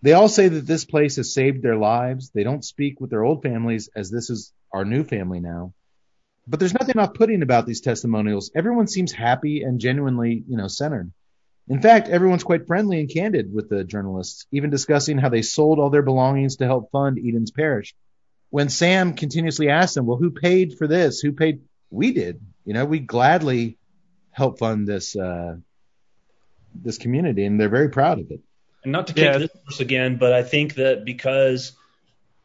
They 0.02 0.14
all 0.14 0.28
say 0.28 0.48
that 0.48 0.66
this 0.66 0.84
place 0.84 1.16
has 1.16 1.34
saved 1.34 1.62
their 1.62 1.76
lives. 1.76 2.30
They 2.30 2.42
don't 2.42 2.64
speak 2.64 3.00
with 3.00 3.10
their 3.10 3.24
old 3.24 3.42
families 3.42 3.90
as 3.94 4.10
this 4.10 4.30
is 4.30 4.52
our 4.72 4.84
new 4.84 5.04
family 5.04 5.40
now. 5.40 5.74
But 6.46 6.58
there's 6.58 6.74
nothing 6.74 6.98
off-putting 6.98 7.42
about 7.42 7.66
these 7.66 7.82
testimonials. 7.82 8.50
Everyone 8.54 8.86
seems 8.86 9.12
happy 9.12 9.62
and 9.62 9.78
genuinely, 9.78 10.42
you 10.48 10.56
know, 10.56 10.68
centered. 10.68 11.12
In 11.68 11.80
fact, 11.80 12.08
everyone's 12.08 12.42
quite 12.42 12.66
friendly 12.66 12.98
and 12.98 13.08
candid 13.08 13.52
with 13.52 13.68
the 13.68 13.84
journalists, 13.84 14.46
even 14.50 14.70
discussing 14.70 15.18
how 15.18 15.28
they 15.28 15.42
sold 15.42 15.78
all 15.78 15.90
their 15.90 16.02
belongings 16.02 16.56
to 16.56 16.66
help 16.66 16.90
fund 16.90 17.18
Eden's 17.18 17.52
parish. 17.52 17.94
When 18.48 18.68
Sam 18.68 19.14
continuously 19.14 19.68
asks 19.68 19.94
them, 19.94 20.06
"Well, 20.06 20.16
who 20.16 20.30
paid 20.30 20.76
for 20.76 20.88
this? 20.88 21.20
Who 21.20 21.32
paid?" 21.32 21.60
We 21.90 22.12
did. 22.12 22.40
You 22.64 22.74
know, 22.74 22.84
we 22.84 22.98
gladly 22.98 23.78
help 24.32 24.58
fund 24.58 24.88
this 24.88 25.14
uh, 25.14 25.56
this 26.74 26.98
community, 26.98 27.44
and 27.44 27.60
they're 27.60 27.68
very 27.68 27.90
proud 27.90 28.18
of 28.18 28.30
it. 28.30 28.40
And 28.82 28.92
not 28.92 29.08
to 29.08 29.12
kick 29.12 29.24
Yeah. 29.24 29.38
this 29.38 29.50
horse 29.64 29.80
again, 29.80 30.16
but 30.16 30.32
I 30.32 30.42
think 30.42 30.74
that 30.76 31.04
because 31.04 31.72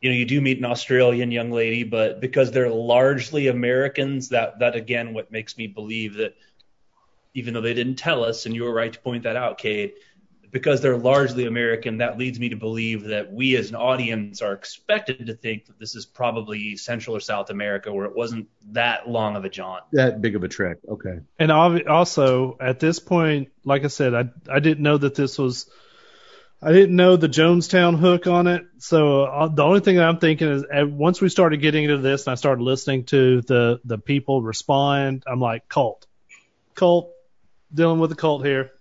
you 0.01 0.09
know 0.09 0.15
you 0.15 0.25
do 0.25 0.41
meet 0.41 0.57
an 0.57 0.65
Australian 0.65 1.31
young 1.31 1.51
lady, 1.51 1.83
but 1.83 2.19
because 2.19 2.51
they're 2.51 2.69
largely 2.69 3.47
Americans, 3.47 4.29
that 4.29 4.59
that 4.59 4.75
again 4.75 5.13
what 5.13 5.31
makes 5.31 5.57
me 5.57 5.67
believe 5.67 6.15
that 6.15 6.35
even 7.33 7.53
though 7.53 7.61
they 7.61 7.73
didn't 7.73 7.95
tell 7.95 8.23
us, 8.23 8.45
and 8.45 8.55
you 8.55 8.63
were 8.63 8.73
right 8.73 8.93
to 8.93 8.99
point 8.99 9.23
that 9.23 9.35
out, 9.35 9.57
Cade, 9.57 9.93
because 10.51 10.81
they're 10.81 10.97
largely 10.97 11.45
American, 11.45 11.97
that 11.97 12.17
leads 12.17 12.39
me 12.39 12.49
to 12.49 12.55
believe 12.55 13.05
that 13.05 13.31
we 13.31 13.57
as 13.57 13.69
an 13.69 13.75
audience 13.75 14.41
are 14.41 14.53
expected 14.53 15.25
to 15.27 15.33
think 15.33 15.65
that 15.65 15.77
this 15.77 15.95
is 15.95 16.05
probably 16.05 16.77
Central 16.77 17.15
or 17.15 17.19
South 17.19 17.49
America, 17.49 17.91
where 17.91 18.05
it 18.05 18.15
wasn't 18.15 18.47
that 18.71 19.09
long 19.09 19.35
of 19.35 19.43
a 19.43 19.49
jaunt. 19.49 19.83
That 19.91 20.21
big 20.21 20.35
of 20.35 20.43
a 20.43 20.47
trek. 20.47 20.77
Okay. 20.87 21.19
And 21.39 21.51
also 21.51 22.57
at 22.61 22.79
this 22.79 22.99
point, 22.99 23.49
like 23.63 23.83
I 23.83 23.87
said, 23.87 24.13
I 24.13 24.29
I 24.49 24.59
didn't 24.59 24.83
know 24.83 24.97
that 24.97 25.15
this 25.15 25.37
was. 25.37 25.69
I 26.65 26.71
didn't 26.71 26.95
know 26.95 27.15
the 27.15 27.29
Jonestown 27.29 27.95
hook 27.99 28.25
on 28.25 28.47
it, 28.47 28.65
so 28.79 29.23
uh, 29.25 29.47
the 29.49 29.61
only 29.61 29.81
thing 29.81 29.99
I'm 29.99 30.17
thinking 30.17 30.47
is 30.47 30.63
uh, 30.63 30.87
once 30.87 31.21
we 31.21 31.29
started 31.29 31.61
getting 31.61 31.83
into 31.83 31.99
this 31.99 32.25
and 32.25 32.31
I 32.31 32.35
started 32.35 32.63
listening 32.63 33.03
to 33.05 33.41
the 33.41 33.79
the 33.85 33.99
people 33.99 34.41
respond, 34.41 35.25
I'm 35.27 35.39
like 35.39 35.69
cult, 35.69 36.07
cult, 36.73 37.11
dealing 37.71 37.99
with 37.99 38.11
a 38.13 38.15
cult 38.15 38.43
here. 38.43 38.71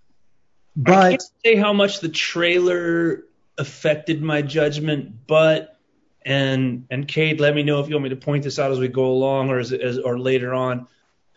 I 0.86 0.90
But 0.92 1.10
can't 1.10 1.22
say 1.44 1.56
how 1.56 1.74
much 1.74 2.00
the 2.00 2.08
trailer 2.08 3.24
affected 3.58 4.22
my 4.22 4.40
judgment, 4.40 5.26
but 5.26 5.78
and 6.24 6.86
and 6.90 7.06
Cade, 7.06 7.38
let 7.38 7.54
me 7.54 7.64
know 7.64 7.80
if 7.80 7.90
you 7.90 7.96
want 7.96 8.04
me 8.04 8.08
to 8.10 8.16
point 8.16 8.44
this 8.44 8.58
out 8.58 8.72
as 8.72 8.78
we 8.78 8.88
go 8.88 9.10
along 9.10 9.50
or 9.50 9.58
as, 9.58 9.74
as 9.74 9.98
or 9.98 10.18
later 10.18 10.54
on. 10.54 10.86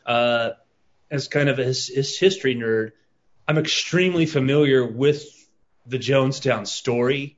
Uh, 0.06 0.52
as 1.12 1.28
kind 1.28 1.50
of 1.50 1.60
a 1.60 1.66
his, 1.66 1.88
his 1.88 2.18
history 2.18 2.56
nerd, 2.56 2.94
I'm 3.50 3.58
extremely 3.58 4.26
familiar 4.26 4.86
with 4.86 5.26
the 5.88 5.98
Jonestown 5.98 6.68
story. 6.68 7.38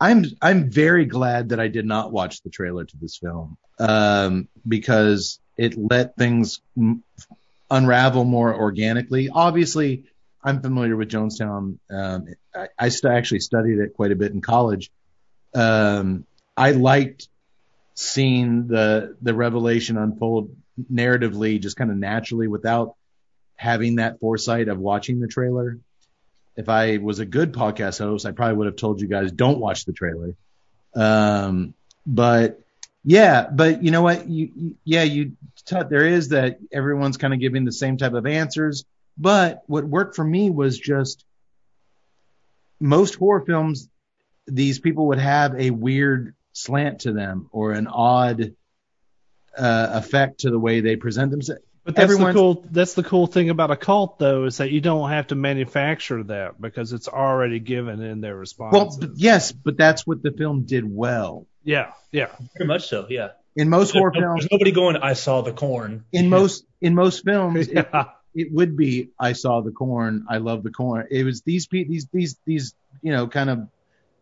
I'm 0.00 0.24
I'm 0.42 0.70
very 0.70 1.06
glad 1.06 1.50
that 1.50 1.60
I 1.60 1.68
did 1.68 1.86
not 1.86 2.12
watch 2.12 2.42
the 2.42 2.50
trailer 2.50 2.84
to 2.84 2.96
this 3.00 3.16
film 3.16 3.56
um, 3.78 4.48
because 4.66 5.40
it 5.56 5.76
let 5.78 6.16
things 6.16 6.60
unravel 7.70 8.24
more 8.24 8.54
organically. 8.54 9.30
Obviously, 9.30 10.04
I'm 10.44 10.60
familiar 10.60 10.96
with 10.96 11.08
Jonestown. 11.08 11.78
Um, 11.90 12.26
I, 12.54 12.68
I 12.78 12.88
st- 12.90 13.14
actually 13.14 13.40
studied 13.40 13.78
it 13.78 13.94
quite 13.94 14.12
a 14.12 14.16
bit 14.16 14.32
in 14.32 14.40
college. 14.42 14.90
Um, 15.54 16.26
I 16.56 16.72
liked 16.72 17.28
seeing 17.94 18.66
the 18.66 19.16
the 19.22 19.34
revelation 19.34 19.96
unfold 19.96 20.54
narratively, 20.92 21.58
just 21.60 21.76
kind 21.76 21.90
of 21.90 21.96
naturally, 21.96 22.48
without 22.48 22.96
having 23.56 23.96
that 23.96 24.20
foresight 24.20 24.68
of 24.68 24.78
watching 24.78 25.20
the 25.20 25.26
trailer. 25.26 25.78
If 26.56 26.68
I 26.68 26.96
was 26.98 27.18
a 27.18 27.26
good 27.26 27.52
podcast 27.52 27.98
host, 27.98 28.26
I 28.26 28.32
probably 28.32 28.56
would 28.56 28.66
have 28.66 28.76
told 28.76 29.00
you 29.00 29.08
guys 29.08 29.32
don't 29.32 29.58
watch 29.58 29.84
the 29.84 29.92
trailer. 29.92 30.34
Um, 30.94 31.74
but 32.06 32.60
yeah, 33.04 33.46
but 33.48 33.82
you 33.82 33.90
know 33.90 34.02
what? 34.02 34.28
You, 34.28 34.50
you 34.54 34.76
yeah, 34.84 35.02
you 35.02 35.32
t- 35.66 35.76
there 35.88 36.06
is 36.06 36.30
that 36.30 36.58
everyone's 36.72 37.18
kind 37.18 37.34
of 37.34 37.40
giving 37.40 37.64
the 37.64 37.72
same 37.72 37.98
type 37.98 38.14
of 38.14 38.26
answers. 38.26 38.84
But 39.18 39.62
what 39.66 39.84
worked 39.84 40.16
for 40.16 40.24
me 40.24 40.50
was 40.50 40.78
just 40.78 41.24
most 42.80 43.14
horror 43.16 43.44
films. 43.44 43.88
These 44.46 44.78
people 44.78 45.08
would 45.08 45.18
have 45.18 45.54
a 45.54 45.70
weird 45.70 46.34
slant 46.52 47.00
to 47.00 47.12
them 47.12 47.48
or 47.52 47.72
an 47.72 47.86
odd 47.86 48.54
uh, 49.56 49.88
effect 49.92 50.40
to 50.40 50.50
the 50.50 50.58
way 50.58 50.80
they 50.80 50.96
present 50.96 51.30
themselves. 51.30 51.62
But 51.86 51.94
that's 51.94 52.12
Everyone's- 52.12 52.34
the 52.34 52.40
cool. 52.40 52.64
That's 52.72 52.94
the 52.94 53.02
cool 53.04 53.26
thing 53.28 53.48
about 53.48 53.70
a 53.70 53.76
cult, 53.76 54.18
though, 54.18 54.44
is 54.44 54.56
that 54.58 54.70
you 54.72 54.80
don't 54.80 55.08
have 55.08 55.28
to 55.28 55.36
manufacture 55.36 56.22
that 56.24 56.60
because 56.60 56.92
it's 56.92 57.06
already 57.08 57.60
given 57.60 58.02
in 58.02 58.20
their 58.20 58.34
response. 58.36 58.72
Well, 59.00 59.12
yes, 59.14 59.52
but 59.52 59.76
that's 59.76 60.04
what 60.06 60.20
the 60.22 60.32
film 60.32 60.62
did 60.64 60.84
well. 60.84 61.46
yeah, 61.62 61.92
yeah. 62.10 62.28
Very 62.58 62.66
much 62.66 62.88
so, 62.88 63.06
yeah. 63.08 63.28
In 63.54 63.70
most 63.70 63.92
horror 63.92 64.10
There's, 64.12 64.24
films, 64.24 64.48
nobody 64.50 64.72
going, 64.72 64.96
I 64.96 65.12
saw 65.14 65.40
the 65.42 65.52
corn. 65.52 66.04
in 66.12 66.28
most 66.36 66.64
in 66.80 66.94
most 66.94 67.24
films, 67.24 67.68
Yeah. 67.72 68.06
it 68.34 68.52
would 68.52 68.76
be 68.76 69.10
I 69.18 69.32
saw 69.32 69.60
the 69.62 69.70
corn, 69.70 70.26
I 70.28 70.38
love 70.38 70.62
the 70.64 70.70
corn. 70.72 71.06
It 71.10 71.22
was 71.24 71.42
these 71.42 71.66
pe- 71.68 71.84
these 71.84 72.06
these 72.12 72.36
these 72.44 72.74
you 73.00 73.12
know 73.12 73.28
kind 73.28 73.48
of 73.48 73.68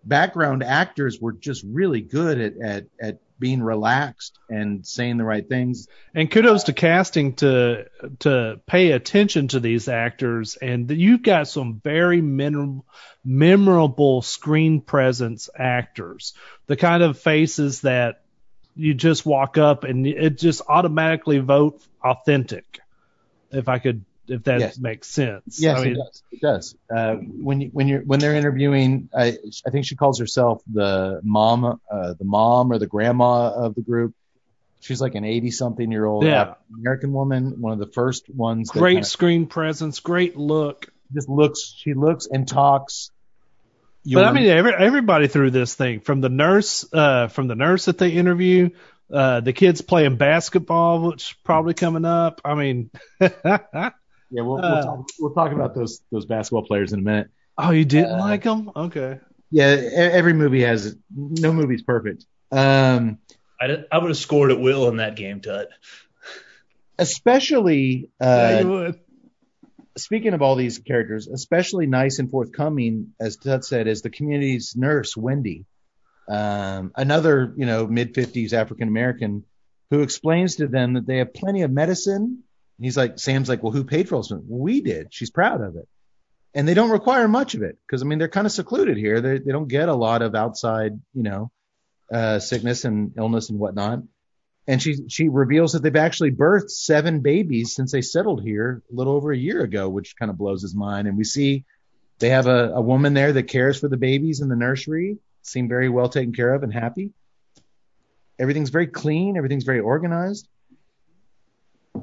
background 0.04 0.62
actors 0.62 1.18
were 1.20 1.32
just 1.32 1.64
really 1.66 2.00
good 2.02 2.38
at 2.40 2.54
at 2.62 2.84
at 3.00 3.18
being 3.38 3.62
relaxed 3.62 4.38
and 4.48 4.86
saying 4.86 5.16
the 5.16 5.24
right 5.24 5.48
things. 5.48 5.88
And 6.14 6.30
kudos 6.30 6.64
to 6.64 6.72
casting 6.72 7.34
to 7.36 7.86
to 8.20 8.60
pay 8.66 8.92
attention 8.92 9.48
to 9.48 9.60
these 9.60 9.88
actors, 9.88 10.56
and 10.56 10.90
you've 10.90 11.22
got 11.22 11.48
some 11.48 11.80
very 11.82 12.20
mem- 12.20 12.82
memorable 13.24 14.22
screen 14.22 14.80
presence 14.80 15.48
actors. 15.58 16.34
The 16.66 16.76
kind 16.76 17.02
of 17.02 17.18
faces 17.18 17.82
that 17.82 18.22
you 18.76 18.94
just 18.94 19.24
walk 19.24 19.58
up 19.58 19.84
and 19.84 20.06
it 20.06 20.38
just 20.38 20.62
automatically 20.68 21.38
vote 21.38 21.82
authentic. 22.02 22.80
If 23.50 23.68
I 23.68 23.78
could, 23.78 24.04
if 24.28 24.42
that 24.44 24.60
Yes. 24.60 24.78
makes 24.78 25.08
sense. 25.08 25.60
Yes, 25.60 25.78
I 25.78 25.82
mean, 25.84 25.92
it 25.92 25.96
does. 25.98 26.22
It 26.32 26.40
does. 26.40 26.76
Uh, 26.94 27.14
when 27.16 27.60
you, 27.60 27.68
when 27.72 27.88
you're 27.88 28.00
when 28.02 28.20
they're 28.20 28.34
interviewing, 28.34 29.08
I 29.16 29.36
I 29.66 29.70
think 29.70 29.86
she 29.86 29.96
calls 29.96 30.18
herself 30.18 30.62
the 30.72 31.20
mom, 31.22 31.64
uh, 31.90 32.14
the 32.18 32.24
mom 32.24 32.72
or 32.72 32.78
the 32.78 32.86
grandma 32.86 33.50
of 33.52 33.74
the 33.74 33.82
group. 33.82 34.14
She's 34.80 35.00
like 35.00 35.14
an 35.14 35.24
80 35.24 35.50
something 35.50 35.90
year 35.90 36.04
old 36.04 36.24
Yeah. 36.24 36.54
American 36.78 37.12
woman, 37.12 37.60
one 37.60 37.72
of 37.72 37.78
the 37.78 37.90
first 37.92 38.28
ones 38.28 38.70
great 38.70 38.94
kinda 38.96 39.06
screen 39.06 39.46
presence, 39.46 40.00
great 40.00 40.36
look. 40.36 40.88
just 41.14 41.28
looks. 41.28 41.72
She 41.76 41.94
looks 41.94 42.26
and 42.30 42.46
talks. 42.46 43.10
You 44.06 44.18
but 44.18 44.26
I 44.26 44.32
mean, 44.32 44.46
every, 44.50 44.74
everybody 44.74 45.28
through 45.28 45.50
this 45.52 45.74
thing, 45.74 46.00
from 46.00 46.20
the 46.20 46.28
nurse, 46.28 46.84
uh, 46.92 47.28
from 47.28 47.48
the 47.48 47.54
nurse 47.54 47.86
that 47.86 47.96
they 47.96 48.10
interview, 48.10 48.68
uh, 49.10 49.40
the 49.40 49.54
kids 49.54 49.80
playing 49.80 50.16
basketball, 50.16 51.08
which 51.08 51.36
probably 51.44 51.72
coming 51.72 52.04
up. 52.04 52.42
I 52.44 52.54
mean, 52.54 52.90
Yeah, 54.34 54.42
we'll, 54.42 54.58
Uh, 54.58 54.70
we'll, 54.74 54.82
talk, 54.82 55.06
we'll 55.20 55.32
talk 55.34 55.52
about 55.52 55.74
those 55.76 56.00
those 56.10 56.26
basketball 56.26 56.64
players 56.66 56.92
in 56.92 56.98
a 56.98 57.02
minute. 57.02 57.28
oh, 57.56 57.70
you 57.70 57.84
didn't 57.84 58.18
Uh, 58.18 58.18
like 58.18 58.42
them? 58.42 58.70
Okay. 58.74 59.20
Yeah, 59.52 59.66
every 59.66 60.32
movie 60.32 60.62
has 60.62 60.96
no 61.14 61.52
movie's 61.52 61.82
perfect. 61.82 62.26
Um, 62.50 63.18
I, 63.60 63.84
I 63.92 63.98
would 63.98 64.08
have 64.10 64.16
scored 64.16 64.50
at 64.50 64.58
will 64.58 64.88
in 64.88 64.96
that 64.96 65.14
game, 65.14 65.40
Tut. 65.40 65.68
especially 66.98 68.10
yeah, 68.20 68.56
uh, 68.56 68.60
you 68.60 68.68
would. 68.68 69.00
speaking 69.96 70.34
of 70.34 70.42
all 70.42 70.56
these 70.56 70.78
characters, 70.78 71.28
especially 71.28 71.86
nice 71.86 72.18
and 72.18 72.30
forthcoming, 72.30 73.14
as 73.20 73.36
Tut 73.36 73.64
said, 73.64 73.86
is 73.86 74.02
the 74.02 74.10
community's 74.10 74.74
nurse 74.76 75.16
Wendy, 75.16 75.66
um, 76.28 76.92
another 76.96 77.52
you 77.56 77.66
know 77.66 77.86
mid 77.86 78.14
fifties 78.14 78.52
African 78.52 78.88
American 78.88 79.44
who 79.90 80.00
explains 80.00 80.56
to 80.56 80.66
them 80.66 80.94
that 80.94 81.06
they 81.06 81.18
have 81.18 81.34
plenty 81.34 81.62
of 81.62 81.70
medicine. 81.70 82.42
He's 82.80 82.96
like 82.96 83.18
Sam's 83.18 83.48
like, 83.48 83.62
well, 83.62 83.72
who 83.72 83.84
paid 83.84 84.08
for 84.08 84.16
all 84.16 84.22
this? 84.22 84.32
We 84.48 84.80
did. 84.80 85.08
She's 85.14 85.30
proud 85.30 85.60
of 85.60 85.76
it. 85.76 85.88
and 86.54 86.68
they 86.68 86.74
don't 86.74 86.90
require 86.90 87.28
much 87.28 87.54
of 87.54 87.62
it 87.62 87.78
because 87.86 88.02
I 88.02 88.06
mean 88.06 88.18
they're 88.18 88.28
kind 88.28 88.46
of 88.46 88.52
secluded 88.52 88.96
here. 88.96 89.20
They 89.20 89.38
they 89.38 89.52
don't 89.52 89.68
get 89.68 89.88
a 89.88 89.94
lot 89.94 90.22
of 90.22 90.34
outside, 90.34 90.92
you 91.12 91.22
know, 91.22 91.50
uh, 92.12 92.38
sickness 92.38 92.84
and 92.84 93.12
illness 93.16 93.50
and 93.50 93.58
whatnot. 93.58 94.00
And 94.66 94.80
she 94.82 94.96
she 95.08 95.28
reveals 95.28 95.72
that 95.72 95.82
they've 95.82 95.96
actually 95.96 96.30
birthed 96.32 96.70
seven 96.70 97.20
babies 97.20 97.74
since 97.74 97.92
they 97.92 98.02
settled 98.02 98.42
here 98.42 98.82
a 98.90 98.94
little 98.94 99.14
over 99.14 99.32
a 99.32 99.36
year 99.38 99.62
ago, 99.62 99.88
which 99.88 100.16
kind 100.16 100.30
of 100.30 100.38
blows 100.38 100.62
his 100.62 100.74
mind. 100.74 101.08
And 101.08 101.16
we 101.18 101.24
see 101.24 101.64
they 102.20 102.30
have 102.30 102.46
a, 102.46 102.70
a 102.74 102.80
woman 102.80 103.14
there 103.14 103.32
that 103.32 103.44
cares 103.44 103.80
for 103.80 103.88
the 103.88 103.96
babies 103.96 104.40
in 104.40 104.48
the 104.48 104.56
nursery, 104.56 105.18
seem 105.42 105.68
very 105.68 105.88
well 105.88 106.08
taken 106.08 106.32
care 106.32 106.54
of 106.54 106.62
and 106.62 106.72
happy. 106.72 107.12
Everything's 108.38 108.70
very 108.70 108.86
clean, 108.88 109.36
everything's 109.36 109.64
very 109.64 109.80
organized. 109.80 110.48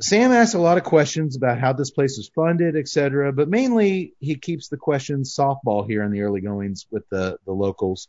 Sam 0.02 0.32
asks 0.32 0.56
a 0.56 0.60
lot 0.60 0.78
of 0.78 0.84
questions 0.84 1.36
about 1.38 1.60
how 1.60 1.73
this 1.73 1.91
place 1.91 2.18
is 2.18 2.30
funded, 2.34 2.76
et 2.76 2.88
cetera, 2.88 3.32
but 3.32 3.48
mainly 3.49 4.14
he 4.19 4.36
keeps 4.36 4.68
the 4.68 4.78
questions 4.78 5.36
softball 5.38 5.88
here 5.88 6.03
in 6.03 6.11
the 6.11 6.22
early 6.22 6.41
goings 6.41 6.88
with 6.91 7.07
the, 7.10 7.38
the 7.45 7.52
locals. 7.52 8.07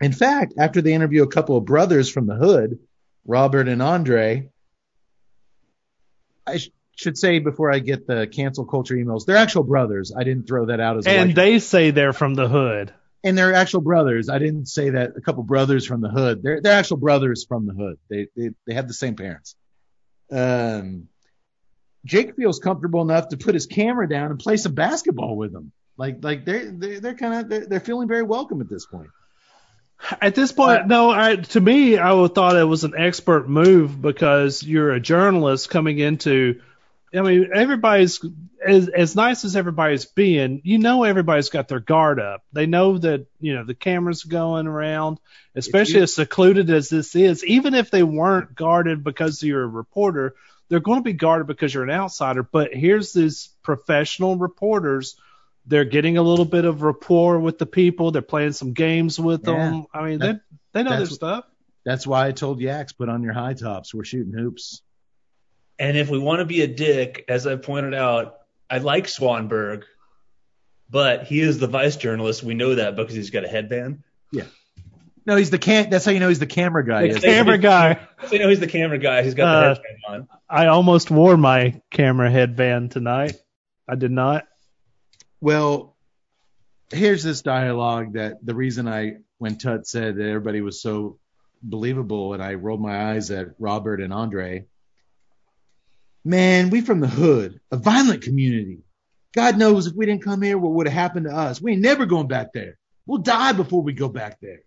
In 0.00 0.12
fact, 0.12 0.54
after 0.58 0.82
they 0.82 0.92
interview 0.92 1.22
a 1.22 1.28
couple 1.28 1.56
of 1.56 1.64
brothers 1.64 2.10
from 2.10 2.26
the 2.26 2.34
hood, 2.34 2.80
Robert 3.24 3.68
and 3.68 3.80
Andre, 3.80 4.50
I 6.46 6.58
sh- 6.58 6.70
should 6.96 7.16
say 7.16 7.38
before 7.38 7.72
I 7.72 7.78
get 7.78 8.06
the 8.08 8.26
cancel 8.26 8.64
culture 8.64 8.96
emails, 8.96 9.24
they're 9.24 9.36
actual 9.36 9.62
brothers. 9.62 10.12
I 10.16 10.24
didn't 10.24 10.48
throw 10.48 10.66
that 10.66 10.80
out 10.80 10.96
as 10.98 11.06
And 11.06 11.34
they 11.34 11.60
say 11.60 11.92
they're 11.92 12.12
from 12.12 12.34
the 12.34 12.48
hood. 12.48 12.92
and 13.22 13.38
they're 13.38 13.54
actual 13.54 13.80
brothers. 13.82 14.28
I 14.28 14.38
didn't 14.38 14.66
say 14.66 14.90
that 14.90 15.12
a 15.16 15.20
couple 15.20 15.44
brothers 15.44 15.86
from 15.86 16.00
the 16.00 16.08
hood. 16.08 16.42
They're 16.42 16.60
they're 16.60 16.76
actual 16.78 16.96
brothers 16.96 17.44
from 17.48 17.66
the 17.66 17.72
hood. 17.74 17.98
They 18.10 18.26
they 18.36 18.50
they 18.66 18.74
have 18.74 18.88
the 18.88 18.94
same 18.94 19.14
parents. 19.14 19.54
Um, 20.32 21.08
Jake 22.04 22.34
feels 22.34 22.58
comfortable 22.58 23.02
enough 23.02 23.28
to 23.28 23.36
put 23.36 23.54
his 23.54 23.66
camera 23.66 24.08
down 24.08 24.30
and 24.30 24.38
play 24.40 24.56
some 24.56 24.74
basketball 24.74 25.36
with 25.36 25.52
them. 25.52 25.72
Like 25.96 26.18
like 26.22 26.44
they're 26.44 26.70
they're, 26.70 27.00
they're 27.00 27.14
kind 27.14 27.34
of 27.34 27.48
they're, 27.48 27.66
they're 27.66 27.80
feeling 27.80 28.08
very 28.08 28.22
welcome 28.22 28.60
at 28.60 28.68
this 28.68 28.86
point. 28.86 29.10
At 30.20 30.34
this 30.34 30.50
point, 30.50 30.88
no. 30.88 31.10
I, 31.10 31.36
to 31.36 31.60
me, 31.60 31.96
I 31.96 32.12
would 32.12 32.34
thought 32.34 32.56
it 32.56 32.64
was 32.64 32.82
an 32.82 32.94
expert 32.96 33.48
move 33.48 34.00
because 34.02 34.62
you're 34.62 34.92
a 34.92 35.00
journalist 35.00 35.70
coming 35.70 35.98
into. 35.98 36.60
I 37.14 37.20
mean, 37.20 37.50
everybody's 37.54 38.24
as 38.66 38.88
as 38.88 39.14
nice 39.16 39.44
as 39.44 39.54
everybody's 39.56 40.06
being. 40.06 40.60
You 40.64 40.78
know, 40.78 41.04
everybody's 41.04 41.50
got 41.50 41.68
their 41.68 41.80
guard 41.80 42.18
up. 42.20 42.42
They 42.52 42.66
know 42.66 42.96
that 42.98 43.26
you 43.40 43.54
know 43.54 43.64
the 43.64 43.74
cameras 43.74 44.22
going 44.24 44.66
around, 44.66 45.18
especially 45.54 45.96
you- 45.96 46.02
as 46.04 46.14
secluded 46.14 46.70
as 46.70 46.88
this 46.88 47.14
is. 47.14 47.44
Even 47.44 47.74
if 47.74 47.90
they 47.90 48.02
weren't 48.02 48.54
guarded 48.54 49.04
because 49.04 49.42
you're 49.42 49.62
a 49.64 49.66
reporter, 49.66 50.34
they're 50.68 50.80
going 50.80 51.00
to 51.00 51.04
be 51.04 51.12
guarded 51.12 51.46
because 51.46 51.74
you're 51.74 51.84
an 51.84 51.90
outsider. 51.90 52.42
But 52.42 52.72
here's 52.72 53.12
these 53.12 53.50
professional 53.62 54.36
reporters. 54.36 55.16
They're 55.66 55.84
getting 55.84 56.16
a 56.16 56.22
little 56.22 56.44
bit 56.46 56.64
of 56.64 56.82
rapport 56.82 57.38
with 57.38 57.58
the 57.58 57.66
people. 57.66 58.10
They're 58.10 58.22
playing 58.22 58.52
some 58.52 58.72
games 58.72 59.20
with 59.20 59.46
Yeah. 59.46 59.52
them. 59.70 59.86
I 59.92 60.02
mean, 60.08 60.18
That- 60.20 60.40
they 60.72 60.82
they 60.82 60.88
know 60.88 60.96
their 60.96 61.06
stuff. 61.06 61.44
That's 61.84 62.06
why 62.06 62.26
I 62.28 62.32
told 62.32 62.60
Yax 62.60 62.96
put 62.96 63.08
on 63.08 63.22
your 63.22 63.32
high 63.32 63.54
tops. 63.54 63.92
We're 63.92 64.04
shooting 64.04 64.32
hoops. 64.32 64.82
And 65.82 65.96
if 65.96 66.08
we 66.08 66.16
want 66.16 66.38
to 66.38 66.44
be 66.44 66.62
a 66.62 66.68
dick, 66.68 67.24
as 67.26 67.44
I 67.44 67.56
pointed 67.56 67.92
out, 67.92 68.36
I 68.70 68.78
like 68.78 69.08
Swanberg, 69.08 69.82
but 70.88 71.24
he 71.24 71.40
is 71.40 71.58
the 71.58 71.66
vice 71.66 71.96
journalist. 71.96 72.44
We 72.44 72.54
know 72.54 72.76
that 72.76 72.94
because 72.94 73.16
he's 73.16 73.30
got 73.30 73.44
a 73.44 73.48
headband. 73.48 74.04
Yeah. 74.30 74.44
No, 75.26 75.34
he's 75.34 75.50
the 75.50 75.58
can. 75.58 75.90
That's 75.90 76.04
how 76.04 76.12
you 76.12 76.20
know 76.20 76.28
he's 76.28 76.38
the 76.38 76.46
camera 76.46 76.86
guy. 76.86 77.08
The 77.08 77.16
is. 77.16 77.18
camera 77.24 77.58
guy. 77.58 77.98
So 78.28 78.34
you 78.34 78.38
know 78.38 78.48
he's 78.48 78.60
the 78.60 78.68
camera 78.68 78.98
guy. 78.98 79.24
He's 79.24 79.34
got 79.34 79.50
the 79.52 79.58
Uh, 79.58 79.74
headband 79.74 79.98
on. 80.08 80.28
I 80.48 80.66
almost 80.66 81.10
wore 81.10 81.36
my 81.36 81.82
camera 81.90 82.30
headband 82.30 82.92
tonight. 82.92 83.34
I 83.88 83.96
did 83.96 84.12
not. 84.12 84.46
Well, 85.40 85.96
here's 86.92 87.24
this 87.24 87.42
dialogue 87.42 88.12
that 88.12 88.34
the 88.46 88.54
reason 88.54 88.86
I, 88.86 89.14
when 89.38 89.58
Tut 89.58 89.88
said 89.88 90.14
that 90.14 90.28
everybody 90.28 90.60
was 90.60 90.80
so 90.80 91.18
believable 91.60 92.34
and 92.34 92.40
I 92.40 92.54
rolled 92.54 92.80
my 92.80 93.10
eyes 93.14 93.32
at 93.32 93.48
Robert 93.58 94.00
and 94.00 94.12
Andre, 94.12 94.66
man, 96.24 96.70
we 96.70 96.80
from 96.80 97.00
the 97.00 97.08
hood, 97.08 97.60
a 97.70 97.76
violent 97.76 98.22
community. 98.22 98.78
God 99.34 99.56
knows 99.58 99.86
if 99.86 99.94
we 99.94 100.06
didn't 100.06 100.22
come 100.24 100.42
here, 100.42 100.58
what 100.58 100.72
would 100.72 100.86
have 100.86 100.94
happened 100.94 101.26
to 101.26 101.34
us? 101.34 101.60
We 101.60 101.72
ain't 101.72 101.80
never 101.82 102.04
going 102.06 102.28
back 102.28 102.52
there. 102.52 102.76
We'll 103.06 103.18
die 103.18 103.52
before 103.52 103.82
we 103.82 103.92
go 103.94 104.08
back 104.08 104.38
there. 104.40 104.60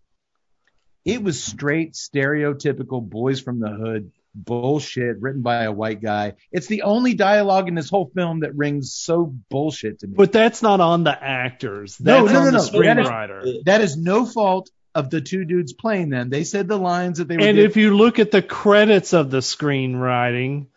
It 1.06 1.22
was 1.24 1.44
straight 1.44 1.94
stereotypical 1.94 3.08
boys 3.08 3.40
from 3.40 3.60
the 3.60 3.70
hood 3.70 4.12
bullshit 4.34 5.22
written 5.22 5.44
by 5.44 5.64
a 5.64 5.72
white 5.72 6.02
guy. 6.02 6.34
It's 6.52 6.68
the 6.68 6.82
only 6.82 7.14
dialogue 7.14 7.68
in 7.70 7.76
this 7.76 7.90
whole 7.90 8.12
film 8.14 8.42
that 8.42 8.56
rings 8.56 8.94
so 8.94 9.34
bullshit 9.50 10.00
to 10.00 10.08
me. 10.08 10.16
But 10.18 10.34
that's 10.34 10.62
not 10.62 10.82
on 10.82 11.04
the 11.06 11.18
actors. 11.24 11.98
No, 12.02 12.26
That's 12.26 12.34
no, 12.34 12.40
on 12.40 12.46
no, 12.46 12.52
the 12.52 12.72
no. 12.72 12.82
That 12.84 13.00
is- 13.00 13.08
screenwriter. 13.08 13.64
That 13.66 13.82
is 13.82 13.96
no 13.98 14.26
fault 14.26 14.70
of 14.94 15.10
the 15.10 15.22
two 15.22 15.46
dudes 15.46 15.74
playing 15.74 16.10
them. 16.10 16.30
They 16.30 16.44
said 16.44 16.68
the 16.68 16.78
lines 16.78 17.20
that 17.20 17.28
they 17.28 17.38
were. 17.38 17.44
And 17.44 17.56
given- 17.56 17.70
if 17.70 17.78
you 17.78 17.96
look 17.96 18.20
at 18.20 18.32
the 18.32 18.42
credits 18.42 19.14
of 19.14 19.30
the 19.30 19.38
screenwriting, 19.40 20.68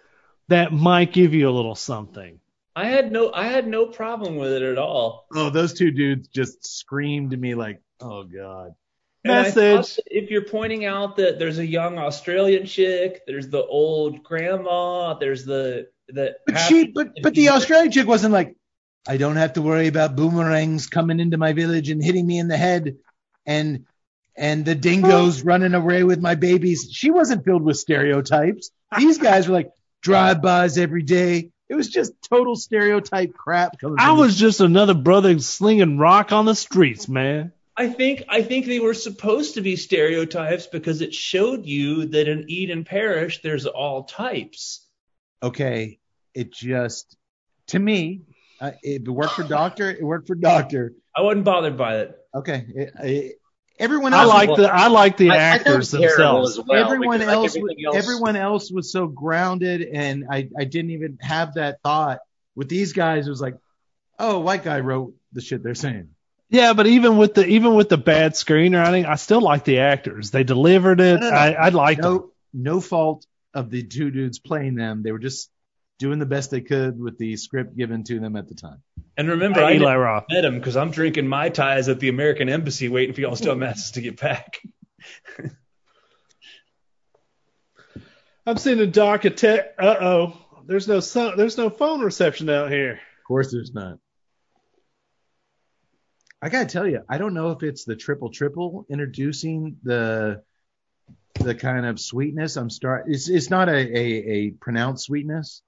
that 0.48 0.72
might 0.72 1.12
give 1.12 1.34
you 1.34 1.48
a 1.48 1.52
little 1.52 1.74
something. 1.74 2.40
I 2.74 2.86
had 2.86 3.10
no 3.10 3.32
I 3.32 3.46
had 3.46 3.66
no 3.66 3.86
problem 3.86 4.36
with 4.36 4.52
it 4.52 4.62
at 4.62 4.78
all. 4.78 5.26
oh, 5.34 5.50
those 5.50 5.74
two 5.74 5.90
dudes 5.90 6.28
just 6.28 6.64
screamed 6.64 7.32
to 7.32 7.36
me 7.36 7.54
like, 7.54 7.80
"Oh 8.00 8.24
God." 8.24 8.74
Message. 9.24 9.98
if 10.06 10.30
you're 10.30 10.44
pointing 10.44 10.84
out 10.84 11.16
that 11.16 11.38
there's 11.38 11.58
a 11.58 11.66
young 11.66 11.98
Australian 11.98 12.66
chick, 12.66 13.22
there's 13.26 13.48
the 13.48 13.62
old 13.62 14.22
grandma, 14.22 15.14
there's 15.14 15.44
the 15.44 15.88
the 16.08 16.36
But 16.46 16.56
she, 16.56 16.86
but 16.86 17.10
but 17.22 17.34
the 17.34 17.48
Australian 17.50 17.90
chick 17.90 18.06
wasn't 18.06 18.32
like, 18.32 18.56
"I 19.08 19.16
don't 19.16 19.36
have 19.36 19.54
to 19.54 19.62
worry 19.62 19.88
about 19.88 20.16
boomerangs 20.16 20.86
coming 20.86 21.20
into 21.20 21.36
my 21.36 21.52
village 21.52 21.90
and 21.90 22.02
hitting 22.02 22.26
me 22.26 22.38
in 22.38 22.48
the 22.48 22.56
head," 22.56 22.96
and 23.44 23.86
and 24.36 24.64
the 24.64 24.76
dingoes 24.76 25.42
running 25.44 25.74
away 25.74 26.04
with 26.04 26.20
my 26.20 26.36
babies. 26.36 26.88
She 26.92 27.10
wasn't 27.10 27.44
filled 27.44 27.64
with 27.64 27.76
stereotypes. 27.76 28.70
These 28.96 29.18
guys 29.18 29.48
were 29.48 29.54
like 29.54 29.72
drive-bys 30.02 30.78
every 30.78 31.02
day. 31.02 31.50
It 31.68 31.74
was 31.74 31.88
just 31.88 32.12
total 32.28 32.56
stereotype 32.56 33.34
crap 33.34 33.78
coming. 33.78 33.98
I 33.98 34.08
from 34.08 34.18
was 34.18 34.36
just 34.36 34.60
another 34.60 34.94
brother 34.94 35.38
slinging 35.38 35.98
rock 35.98 36.32
on 36.32 36.46
the 36.46 36.54
streets, 36.54 37.08
man. 37.08 37.52
I 37.76 37.88
think 37.88 38.24
I 38.28 38.42
think 38.42 38.66
they 38.66 38.80
were 38.80 38.94
supposed 38.94 39.54
to 39.54 39.60
be 39.60 39.76
stereotypes 39.76 40.66
because 40.66 41.00
it 41.00 41.14
showed 41.14 41.64
you 41.64 42.06
that 42.06 42.26
in 42.26 42.46
Eden 42.48 42.84
Parish 42.84 43.40
there's 43.42 43.66
all 43.66 44.04
types. 44.04 44.84
okay, 45.42 46.00
it 46.34 46.52
just 46.52 47.16
to 47.68 47.78
me, 47.78 48.22
uh, 48.60 48.72
it 48.82 49.06
worked 49.06 49.34
for 49.34 49.44
Doctor. 49.44 49.90
It 49.90 50.02
worked 50.02 50.26
for 50.26 50.34
Doctor. 50.34 50.94
I 51.14 51.20
wasn't 51.20 51.44
bothered 51.44 51.76
by 51.76 51.98
it. 51.98 52.18
Okay, 52.34 52.66
it, 52.74 52.92
it, 53.00 53.37
everyone 53.78 54.14
I 54.14 54.22
else, 54.22 54.28
like 54.34 54.56
the 54.56 54.72
I 54.72 54.88
like 54.88 55.16
the 55.16 55.30
I- 55.30 55.34
I 55.34 55.36
thought 55.36 55.38
it 55.38 55.60
actors 55.60 55.76
was 55.76 55.90
themselves. 55.90 56.60
well, 56.66 56.84
everyone 56.84 57.18
because, 57.18 57.26
like, 57.28 57.34
else, 57.34 57.56
was, 57.58 57.74
else- 57.86 57.96
everyone 57.96 58.36
else 58.36 58.70
was 58.72 58.92
so 58.92 59.06
grounded, 59.06 59.82
and 59.82 60.24
I, 60.30 60.48
I 60.58 60.64
didn't 60.64 60.90
even 60.92 61.18
have 61.20 61.54
that 61.54 61.80
thought. 61.82 62.20
With 62.54 62.68
these 62.68 62.92
guys, 62.92 63.26
it 63.26 63.30
was 63.30 63.40
like, 63.40 63.56
oh, 64.18 64.40
white 64.40 64.64
guy 64.64 64.80
wrote 64.80 65.14
the 65.32 65.40
shit 65.40 65.62
they're 65.62 65.74
saying. 65.74 66.08
Yeah, 66.50 66.72
but 66.72 66.86
even 66.86 67.18
with 67.18 67.34
the 67.34 67.46
even 67.46 67.74
with 67.74 67.88
the 67.88 67.98
bad 67.98 68.32
screenwriting, 68.32 69.06
I 69.06 69.16
still 69.16 69.40
like 69.42 69.64
the 69.64 69.80
actors. 69.80 70.30
They 70.30 70.44
delivered 70.44 71.00
it. 71.00 71.20
No, 71.20 71.28
no, 71.28 71.30
no. 71.30 71.36
I, 71.36 71.50
I 71.52 71.68
liked 71.68 72.02
them. 72.02 72.14
No, 72.14 72.30
no 72.54 72.80
fault 72.80 73.26
of 73.54 73.70
the 73.70 73.82
two 73.82 74.10
dudes 74.10 74.38
playing 74.38 74.74
them. 74.74 75.02
They 75.02 75.12
were 75.12 75.18
just 75.18 75.50
doing 75.98 76.18
the 76.18 76.26
best 76.26 76.50
they 76.50 76.60
could 76.60 76.98
with 76.98 77.18
the 77.18 77.36
script 77.36 77.76
given 77.76 78.04
to 78.04 78.20
them 78.20 78.36
at 78.36 78.48
the 78.48 78.54
time. 78.54 78.82
And 79.16 79.28
remember, 79.28 79.60
I 79.60 79.74
Eli 79.74 79.96
Roth. 79.96 80.24
met 80.30 80.44
him 80.44 80.56
because 80.58 80.76
I'm 80.76 80.90
drinking 80.90 81.26
my 81.26 81.48
ties 81.48 81.88
at 81.88 81.98
the 82.00 82.08
American 82.08 82.48
Embassy, 82.48 82.88
waiting 82.88 83.14
for 83.14 83.20
y'all 83.20 83.34
dumbasses 83.36 83.92
to 83.94 84.00
get 84.00 84.20
back. 84.20 84.60
I'm 88.46 88.56
seeing 88.56 88.80
a 88.80 88.86
doc 88.86 89.24
attack. 89.24 89.74
Uh 89.78 89.96
oh. 90.00 90.38
There's 90.66 90.88
no 90.88 91.00
so- 91.00 91.34
there's 91.36 91.58
no 91.58 91.70
phone 91.70 92.00
reception 92.00 92.48
out 92.48 92.70
here. 92.70 92.92
Of 92.92 93.24
course, 93.26 93.50
there's 93.52 93.74
not. 93.74 93.98
I 96.40 96.48
gotta 96.50 96.66
tell 96.66 96.86
you, 96.86 97.02
I 97.08 97.18
don't 97.18 97.34
know 97.34 97.50
if 97.50 97.62
it's 97.62 97.84
the 97.84 97.96
triple 97.96 98.30
triple 98.30 98.86
introducing 98.88 99.76
the 99.82 100.42
the 101.34 101.54
kind 101.54 101.84
of 101.84 101.98
sweetness. 101.98 102.56
I'm 102.56 102.70
start. 102.70 103.04
It's 103.08 103.28
it's 103.28 103.50
not 103.50 103.68
a, 103.68 103.72
a 103.76 104.02
a 104.46 104.50
pronounced 104.52 105.04
sweetness, 105.06 105.62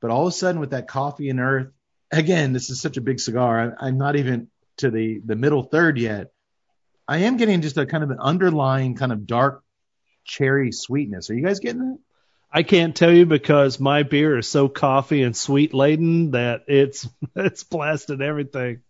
but 0.00 0.10
all 0.10 0.22
of 0.26 0.28
a 0.28 0.32
sudden 0.36 0.60
with 0.60 0.70
that 0.70 0.88
coffee 0.88 1.28
and 1.30 1.40
earth. 1.40 1.68
Again, 2.12 2.52
this 2.52 2.70
is 2.70 2.80
such 2.80 2.96
a 2.96 3.00
big 3.00 3.20
cigar. 3.20 3.76
I, 3.80 3.86
I'm 3.86 3.98
not 3.98 4.16
even 4.16 4.48
to 4.78 4.90
the 4.90 5.20
the 5.24 5.36
middle 5.36 5.62
third 5.62 5.98
yet. 5.98 6.32
I 7.06 7.18
am 7.18 7.36
getting 7.36 7.60
just 7.60 7.76
a 7.76 7.86
kind 7.86 8.02
of 8.04 8.10
an 8.10 8.18
underlying 8.20 8.94
kind 8.96 9.12
of 9.12 9.26
dark 9.26 9.62
cherry 10.24 10.72
sweetness. 10.72 11.30
Are 11.30 11.34
you 11.34 11.44
guys 11.44 11.60
getting 11.60 11.80
that? 11.82 11.98
I 12.52 12.64
can't 12.64 12.96
tell 12.96 13.12
you 13.12 13.26
because 13.26 13.78
my 13.78 14.02
beer 14.02 14.38
is 14.38 14.48
so 14.48 14.68
coffee 14.68 15.22
and 15.22 15.36
sweet 15.36 15.72
laden 15.72 16.32
that 16.32 16.64
it's 16.66 17.08
it's 17.36 17.62
blasted 17.62 18.22
everything. 18.22 18.80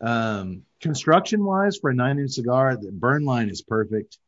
Um, 0.00 0.62
construction 0.80 1.44
wise, 1.44 1.76
for 1.78 1.90
a 1.90 1.94
nine 1.94 2.18
inch 2.18 2.32
cigar, 2.32 2.76
the 2.76 2.90
burn 2.92 3.24
line 3.24 3.48
is 3.48 3.62
perfect. 3.62 4.18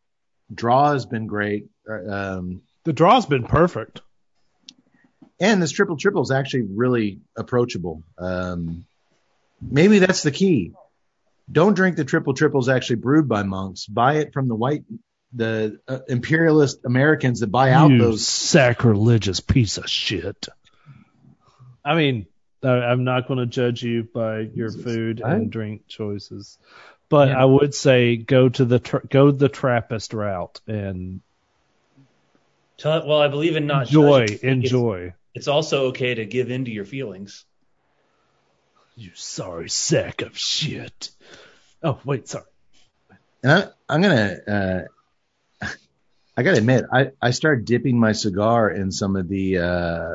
Draw 0.54 0.92
has 0.92 1.06
been 1.06 1.26
great. 1.26 1.66
Uh, 1.88 2.36
Um, 2.38 2.62
The 2.84 2.92
draw's 2.92 3.26
been 3.26 3.44
perfect. 3.44 4.00
And 5.38 5.60
this 5.60 5.70
triple 5.70 5.96
triple 5.96 6.22
is 6.22 6.30
actually 6.30 6.62
really 6.62 7.20
approachable. 7.36 8.02
Um, 8.18 8.86
maybe 9.60 9.98
that's 9.98 10.22
the 10.22 10.30
key. 10.30 10.72
Don't 11.50 11.74
drink 11.74 11.96
the 11.96 12.04
triple 12.04 12.34
triples 12.34 12.68
actually 12.68 12.96
brewed 12.96 13.28
by 13.28 13.42
monks. 13.42 13.86
Buy 13.86 14.14
it 14.16 14.32
from 14.32 14.48
the 14.48 14.54
white, 14.54 14.84
the 15.32 15.78
uh, 15.86 15.98
imperialist 16.08 16.80
Americans 16.84 17.40
that 17.40 17.48
buy 17.48 17.70
out 17.72 17.90
you 17.90 17.98
those. 17.98 18.26
sacrilegious 18.26 19.40
piece 19.40 19.76
of 19.78 19.88
shit. 19.88 20.48
I 21.84 21.94
mean, 21.94 22.26
I- 22.64 22.68
I'm 22.90 23.04
not 23.04 23.28
going 23.28 23.38
to 23.38 23.46
judge 23.46 23.82
you 23.82 24.04
by 24.04 24.40
your 24.40 24.70
Jesus. 24.70 24.82
food 24.82 25.22
I- 25.22 25.34
and 25.34 25.52
drink 25.52 25.86
choices, 25.86 26.58
but 27.08 27.28
Yeah. 27.28 27.42
I 27.42 27.44
would 27.44 27.74
say 27.74 28.16
go 28.16 28.48
to 28.48 28.64
the 28.64 28.78
tra- 28.80 29.06
go 29.06 29.30
the 29.30 29.48
Trappist 29.50 30.14
route 30.14 30.60
and 30.66 31.20
Tell, 32.78 33.06
well, 33.08 33.20
I 33.22 33.28
believe 33.28 33.56
in 33.56 33.66
not 33.66 33.86
enjoy, 33.86 34.26
judging. 34.26 34.48
I 34.48 34.52
enjoy. 34.52 35.14
It's 35.36 35.48
also 35.48 35.88
okay 35.88 36.14
to 36.14 36.24
give 36.24 36.50
in 36.50 36.64
to 36.64 36.70
your 36.70 36.86
feelings. 36.86 37.44
You 38.96 39.10
sorry 39.12 39.68
sack 39.68 40.22
of 40.22 40.38
shit. 40.38 41.10
Oh 41.82 42.00
wait, 42.06 42.26
sorry. 42.26 42.46
And 43.42 43.52
I, 43.52 43.66
I'm 43.86 44.00
gonna. 44.00 44.88
Uh, 45.60 45.66
I 46.38 46.42
gotta 46.42 46.56
admit, 46.56 46.86
I 46.90 47.10
I 47.20 47.32
started 47.32 47.66
dipping 47.66 48.00
my 48.00 48.12
cigar 48.12 48.70
in 48.70 48.90
some 48.90 49.14
of 49.14 49.28
the 49.28 49.58
uh, 49.58 50.08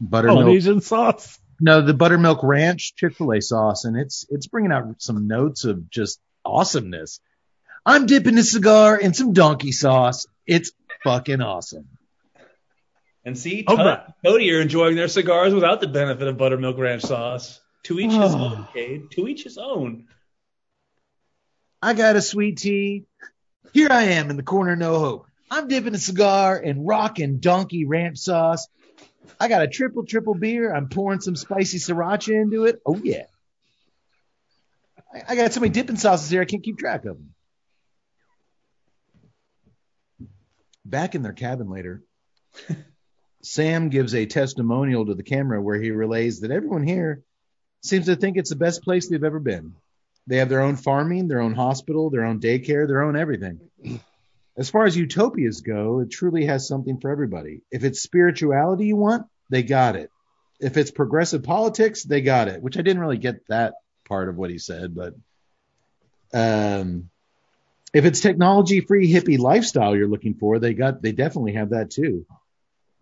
buttermilk. 0.00 0.40
Polynesian 0.40 0.80
sauce. 0.80 1.38
No, 1.60 1.80
the 1.80 1.94
buttermilk 1.94 2.42
ranch 2.42 2.96
Chick 2.96 3.14
Fil 3.14 3.32
A 3.32 3.40
sauce, 3.40 3.84
and 3.84 3.96
it's 3.96 4.26
it's 4.28 4.48
bringing 4.48 4.72
out 4.72 5.00
some 5.00 5.28
notes 5.28 5.64
of 5.64 5.88
just 5.88 6.18
awesomeness. 6.44 7.20
I'm 7.86 8.06
dipping 8.06 8.34
the 8.34 8.42
cigar 8.42 8.98
in 8.98 9.14
some 9.14 9.34
donkey 9.34 9.70
sauce. 9.70 10.26
It's 10.48 10.72
fucking 11.04 11.42
awesome. 11.42 11.86
And 13.24 13.38
see, 13.38 13.64
oh, 13.66 13.76
right. 13.76 14.00
Cody 14.24 14.52
are 14.52 14.60
enjoying 14.60 14.96
their 14.96 15.08
cigars 15.08 15.54
without 15.54 15.80
the 15.80 15.88
benefit 15.88 16.28
of 16.28 16.36
buttermilk 16.36 16.76
ranch 16.78 17.02
sauce. 17.02 17.60
To 17.84 17.98
each 17.98 18.12
his 18.12 18.34
Oh. 18.34 18.38
own, 18.38 18.68
Cade. 18.72 19.10
To 19.12 19.28
each 19.28 19.44
his 19.44 19.58
own. 19.58 20.06
I 21.82 21.94
got 21.94 22.16
a 22.16 22.22
sweet 22.22 22.58
tea. 22.58 23.04
Here 23.72 23.88
I 23.90 24.04
am 24.04 24.30
in 24.30 24.36
the 24.36 24.42
corner 24.42 24.76
no 24.76 24.98
hope. 24.98 25.26
I'm 25.50 25.68
dipping 25.68 25.94
a 25.94 25.98
cigar 25.98 26.56
in 26.56 26.84
rockin' 26.84 27.40
donkey 27.40 27.84
ranch 27.84 28.18
sauce. 28.18 28.66
I 29.40 29.48
got 29.48 29.62
a 29.62 29.68
triple 29.68 30.04
triple 30.06 30.34
beer. 30.34 30.74
I'm 30.74 30.88
pouring 30.88 31.20
some 31.20 31.36
spicy 31.36 31.78
sriracha 31.78 32.40
into 32.40 32.64
it. 32.64 32.80
Oh 32.86 32.98
yeah. 33.02 33.24
I, 35.12 35.22
I 35.30 35.36
got 35.36 35.52
so 35.52 35.60
many 35.60 35.72
dipping 35.72 35.96
sauces 35.96 36.30
here 36.30 36.40
I 36.40 36.46
can't 36.46 36.62
keep 36.62 36.78
track 36.78 37.04
of 37.04 37.16
them. 37.16 37.34
Back 40.84 41.14
in 41.14 41.22
their 41.22 41.32
cabin 41.32 41.68
later, 41.70 42.02
Sam 43.44 43.90
gives 43.90 44.14
a 44.14 44.24
testimonial 44.24 45.04
to 45.06 45.14
the 45.14 45.22
camera 45.22 45.60
where 45.60 45.78
he 45.78 45.90
relays 45.90 46.40
that 46.40 46.50
everyone 46.50 46.86
here 46.86 47.22
seems 47.82 48.06
to 48.06 48.16
think 48.16 48.36
it's 48.36 48.48
the 48.48 48.56
best 48.56 48.82
place 48.82 49.08
they've 49.08 49.22
ever 49.22 49.38
been. 49.38 49.74
They 50.26 50.38
have 50.38 50.48
their 50.48 50.62
own 50.62 50.76
farming, 50.76 51.28
their 51.28 51.42
own 51.42 51.54
hospital, 51.54 52.08
their 52.08 52.24
own 52.24 52.40
daycare, 52.40 52.88
their 52.88 53.02
own 53.02 53.16
everything. 53.16 53.60
As 54.56 54.70
far 54.70 54.86
as 54.86 54.96
utopias 54.96 55.60
go, 55.60 56.00
it 56.00 56.10
truly 56.10 56.46
has 56.46 56.66
something 56.66 56.98
for 57.00 57.10
everybody. 57.10 57.60
If 57.70 57.84
it's 57.84 58.00
spirituality 58.00 58.86
you 58.86 58.96
want, 58.96 59.26
they 59.50 59.62
got 59.62 59.96
it. 59.96 60.10
If 60.58 60.78
it's 60.78 60.90
progressive 60.90 61.42
politics, 61.42 62.02
they 62.02 62.22
got 62.22 62.48
it, 62.48 62.62
which 62.62 62.78
I 62.78 62.82
didn't 62.82 63.02
really 63.02 63.18
get 63.18 63.46
that 63.48 63.74
part 64.08 64.30
of 64.30 64.36
what 64.36 64.50
he 64.50 64.58
said, 64.58 64.94
but 64.94 65.14
um 66.32 67.10
if 67.92 68.04
it's 68.04 68.20
technology 68.20 68.80
free 68.80 69.12
hippie 69.12 69.38
lifestyle 69.38 69.94
you're 69.94 70.08
looking 70.08 70.34
for, 70.34 70.58
they 70.58 70.72
got 70.72 71.02
they 71.02 71.12
definitely 71.12 71.52
have 71.54 71.70
that 71.70 71.90
too. 71.90 72.24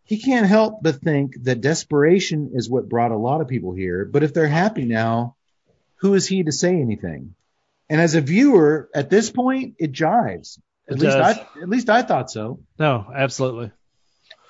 He 0.05 0.19
can't 0.19 0.47
help 0.47 0.83
but 0.83 0.97
think 0.97 1.45
that 1.45 1.61
desperation 1.61 2.53
is 2.55 2.69
what 2.69 2.89
brought 2.89 3.13
a 3.13 3.17
lot 3.17 3.41
of 3.41 3.49
people 3.49 3.73
here, 3.73 4.05
but 4.05 4.23
if 4.23 4.35
they're 4.35 4.47
happy 4.49 4.85
now, 4.85 5.37
who 5.97 6.15
is 6.15 6.27
he 6.27 6.43
to 6.43 6.53
say 6.53 6.75
anything? 6.81 7.35
And 7.89 8.01
as 8.01 8.15
a 8.15 8.21
viewer, 8.21 8.89
at 8.95 9.11
this 9.11 9.31
point, 9.31 9.77
it 9.79 9.93
jives. 9.93 10.59
At 10.89 10.97
It 10.97 11.01
least 11.01 11.17
does. 11.17 11.39
I, 11.39 11.61
at 11.63 11.69
least 11.69 11.91
I 11.91 12.03
thought 12.03 12.31
so. 12.31 12.61
No, 12.79 13.07
absolutely. 13.15 13.71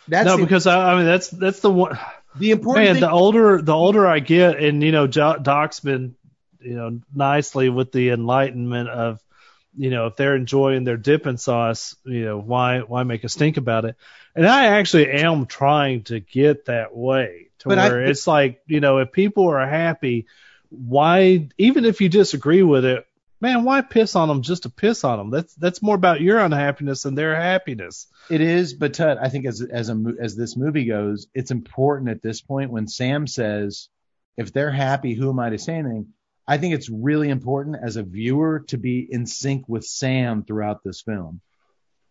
That's 0.09 0.27
no, 0.27 0.37
the, 0.37 0.43
because 0.43 0.67
I, 0.67 0.93
I 0.93 0.97
mean 0.97 1.07
that's 1.07 1.29
that's 1.29 1.61
the 1.61 1.71
one. 1.71 1.99
the 2.37 2.51
important 2.53 2.87
Man, 2.87 2.95
thing. 2.95 3.01
the 3.03 3.11
older 3.11 3.61
the 3.61 3.75
older 3.75 4.07
I 4.07 4.19
get, 4.19 4.59
and 4.59 4.83
you 4.83 4.91
know, 4.91 5.07
Jo- 5.07 5.39
Doc's 5.41 5.81
been, 5.81 6.17
you 6.61 6.75
know, 6.75 7.01
nicely 7.15 7.69
with 7.69 7.93
the 7.93 8.11
enlightenment 8.11 8.89
of, 8.89 9.21
you 9.77 9.91
know, 9.91 10.07
if 10.07 10.17
they're 10.17 10.35
enjoying 10.35 10.85
their 10.85 10.97
dipping 10.97 11.37
sauce, 11.37 11.95
you 12.05 12.25
know, 12.25 12.39
why 12.39 12.81
why 12.81 13.03
make 13.05 13.25
a 13.25 13.29
stink 13.29 13.59
about 13.59 13.85
it? 13.85 13.97
And 14.35 14.47
I 14.47 14.67
actually 14.67 15.11
am 15.11 15.47
trying 15.47 16.05
to 16.05 16.21
get 16.21 16.67
that 16.67 16.97
way 16.97 17.51
to 17.59 17.69
But 17.69 17.79
I- 17.79 17.89
where 17.89 18.03
it's 18.03 18.27
like, 18.27 18.63
you 18.67 18.81
know, 18.81 18.99
if 18.99 19.13
people 19.13 19.49
are 19.49 19.67
happy, 19.67 20.27
why 20.71 21.49
even 21.59 21.85
if 21.85 22.01
you 22.01 22.09
disagree 22.09 22.63
with 22.63 22.85
it, 22.85 23.07
man, 23.41 23.65
why 23.65 23.83
piss 23.83 24.17
on 24.17 24.29
them 24.29 24.41
just 24.43 24.63
to 24.63 24.71
piss 24.71 25.05
on 25.05 25.19
them? 25.19 25.31
That's 25.31 25.55
that's 25.57 25.83
more 25.83 25.95
about 25.97 26.23
your 26.23 26.39
unhappiness 26.39 27.03
than 27.03 27.15
their 27.15 27.37
happiness. 27.37 28.07
It 28.31 28.41
is, 28.41 28.73
but 28.73 28.95
Tut, 28.95 29.19
I 29.21 29.29
think 29.29 29.45
as 29.47 29.61
as 29.61 29.91
a 29.91 30.03
as 30.19 30.35
this 30.35 30.57
movie 30.57 30.87
goes, 30.87 31.27
it's 31.35 31.51
important 31.51 32.11
at 32.11 32.23
this 32.23 32.41
point 32.41 32.71
when 32.71 32.87
Sam 32.89 33.27
says, 33.27 33.89
"If 34.39 34.53
they're 34.53 34.71
happy, 34.71 35.15
who 35.15 35.29
am 35.29 35.39
I 35.41 35.51
to 35.51 35.59
say 35.59 35.75
anything?" 35.75 36.07
I 36.49 36.57
think 36.59 36.75
it's 36.75 36.89
really 36.89 37.29
important 37.29 37.77
as 37.81 37.97
a 37.97 38.03
viewer 38.03 38.61
to 38.69 38.79
be 38.79 39.07
in 39.09 39.27
sync 39.27 39.69
with 39.69 39.85
Sam 39.85 40.43
throughout 40.43 40.83
this 40.83 41.03
film. 41.03 41.41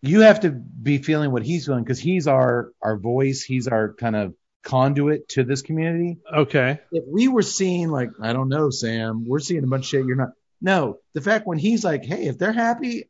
You 0.02 0.22
have 0.22 0.42
to 0.42 0.50
be 0.50 0.98
feeling 0.98 1.32
what 1.32 1.44
he's 1.44 1.66
feeling 1.66 1.84
because 1.84 2.00
he's 2.00 2.28
our 2.28 2.72
our 2.82 2.98
voice, 2.98 3.44
he's 3.44 3.68
our 3.68 3.94
kind 3.94 4.16
of 4.16 4.34
conduit 4.64 5.30
to 5.30 5.44
this 5.44 5.62
community. 5.62 6.20
Okay. 6.32 6.80
if 6.92 7.04
we 7.08 7.28
were 7.28 7.42
seeing 7.42 7.90
like 7.90 8.10
I 8.22 8.34
don't 8.34 8.50
know, 8.50 8.70
Sam, 8.70 9.26
we're 9.28 9.40
seeing 9.40 9.64
a 9.64 9.68
bunch 9.68 9.86
of 9.86 9.90
shit 9.90 10.06
you're 10.06 10.16
not. 10.16 10.30
No, 10.62 11.00
the 11.14 11.22
fact 11.22 11.48
when 11.48 11.58
he's 11.58 11.84
like, 11.84 12.06
hey, 12.06 12.26
if 12.28 12.38
they're 12.38 12.54
happy, 12.54 13.10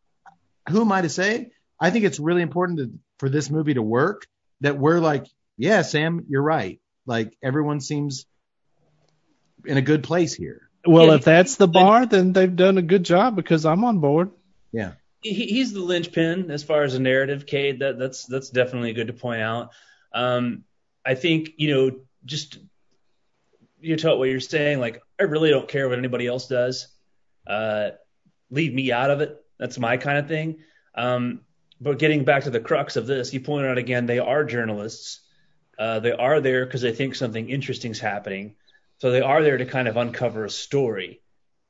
who 0.70 0.82
am 0.82 0.92
I 0.92 1.02
to 1.02 1.10
say? 1.10 1.52
I 1.80 1.90
think 1.90 2.06
it's 2.06 2.20
really 2.20 2.42
important 2.42 2.80
to, 2.80 2.92
for 3.20 3.28
this 3.28 3.50
movie 3.50 3.74
to 3.74 3.82
work 3.82 4.26
that 4.62 4.78
we're 4.78 5.00
like, 5.00 5.26
yeah, 5.58 5.82
Sam, 5.82 6.26
you're 6.30 6.42
right. 6.42 6.80
Like 7.06 7.36
everyone 7.44 7.82
seems 7.82 8.26
in 9.66 9.78
a 9.78 9.82
good 9.82 10.04
place 10.04 10.34
here. 10.34 10.70
Well, 10.86 11.08
Yeah, 11.08 11.16
if 11.16 11.26
that's 11.26 11.56
the 11.58 11.68
bar, 11.68 12.06
then 12.06 12.34
they've 12.34 12.56
done 12.56 12.78
a 12.78 12.82
good 12.82 13.04
job 13.04 13.36
because 13.36 13.66
I'm 13.66 13.84
on 13.84 14.00
board. 14.00 14.32
Yeah. 14.72 14.94
He, 15.22 15.34
he's 15.34 15.74
the 15.74 15.80
linchpin 15.80 16.52
as 16.52 16.64
far 16.64 16.84
as 16.84 16.96
a 16.96 17.00
narrative, 17.00 17.46
Cade. 17.46 17.80
That 17.80 17.98
that's 17.98 18.26
that's 18.26 18.50
definitely 18.50 18.94
good 18.94 19.08
to 19.08 19.14
point 19.14 19.42
out. 19.42 19.72
Um, 20.14 20.64
I 21.06 21.16
think 21.16 21.52
you 21.58 21.74
know 21.74 22.00
just 22.26 22.58
you 23.80 23.96
tell 23.96 24.18
what 24.18 24.30
you're 24.30 24.40
saying. 24.40 24.80
Like 24.80 25.02
I 25.20 25.24
really 25.24 25.50
don't 25.50 25.68
care 25.68 25.88
what 25.88 25.98
anybody 25.98 26.28
else 26.28 26.48
does. 26.48 26.88
Uh, 27.46 27.92
leave 28.50 28.74
me 28.74 28.92
out 28.92 29.12
of 29.12 29.22
it. 29.22 29.44
That's 29.58 29.80
my 29.80 29.98
kind 29.98 30.18
of 30.18 30.28
thing. 30.28 30.60
Um, 30.96 31.42
but 31.80 31.98
getting 31.98 32.26
back 32.26 32.44
to 32.44 32.50
the 32.50 32.60
crux 32.60 32.96
of 32.96 33.08
this, 33.08 33.34
you 33.34 33.40
pointed 33.40 33.72
out 33.72 33.78
again, 33.78 34.06
they 34.06 34.20
are 34.20 34.44
journalists. 34.44 35.22
Uh, 35.80 36.00
they 36.00 36.12
are 36.12 36.40
there 36.42 36.66
because 36.66 36.82
they 36.82 36.92
think 36.92 37.16
something 37.16 37.50
interesting 37.50 37.92
is 37.92 38.00
happening. 38.00 38.56
So 39.00 39.10
they 39.10 39.22
are 39.22 39.42
there 39.42 39.58
to 39.58 39.66
kind 39.66 39.88
of 39.88 39.98
uncover 39.98 40.46
a 40.46 40.50
story. 40.50 41.21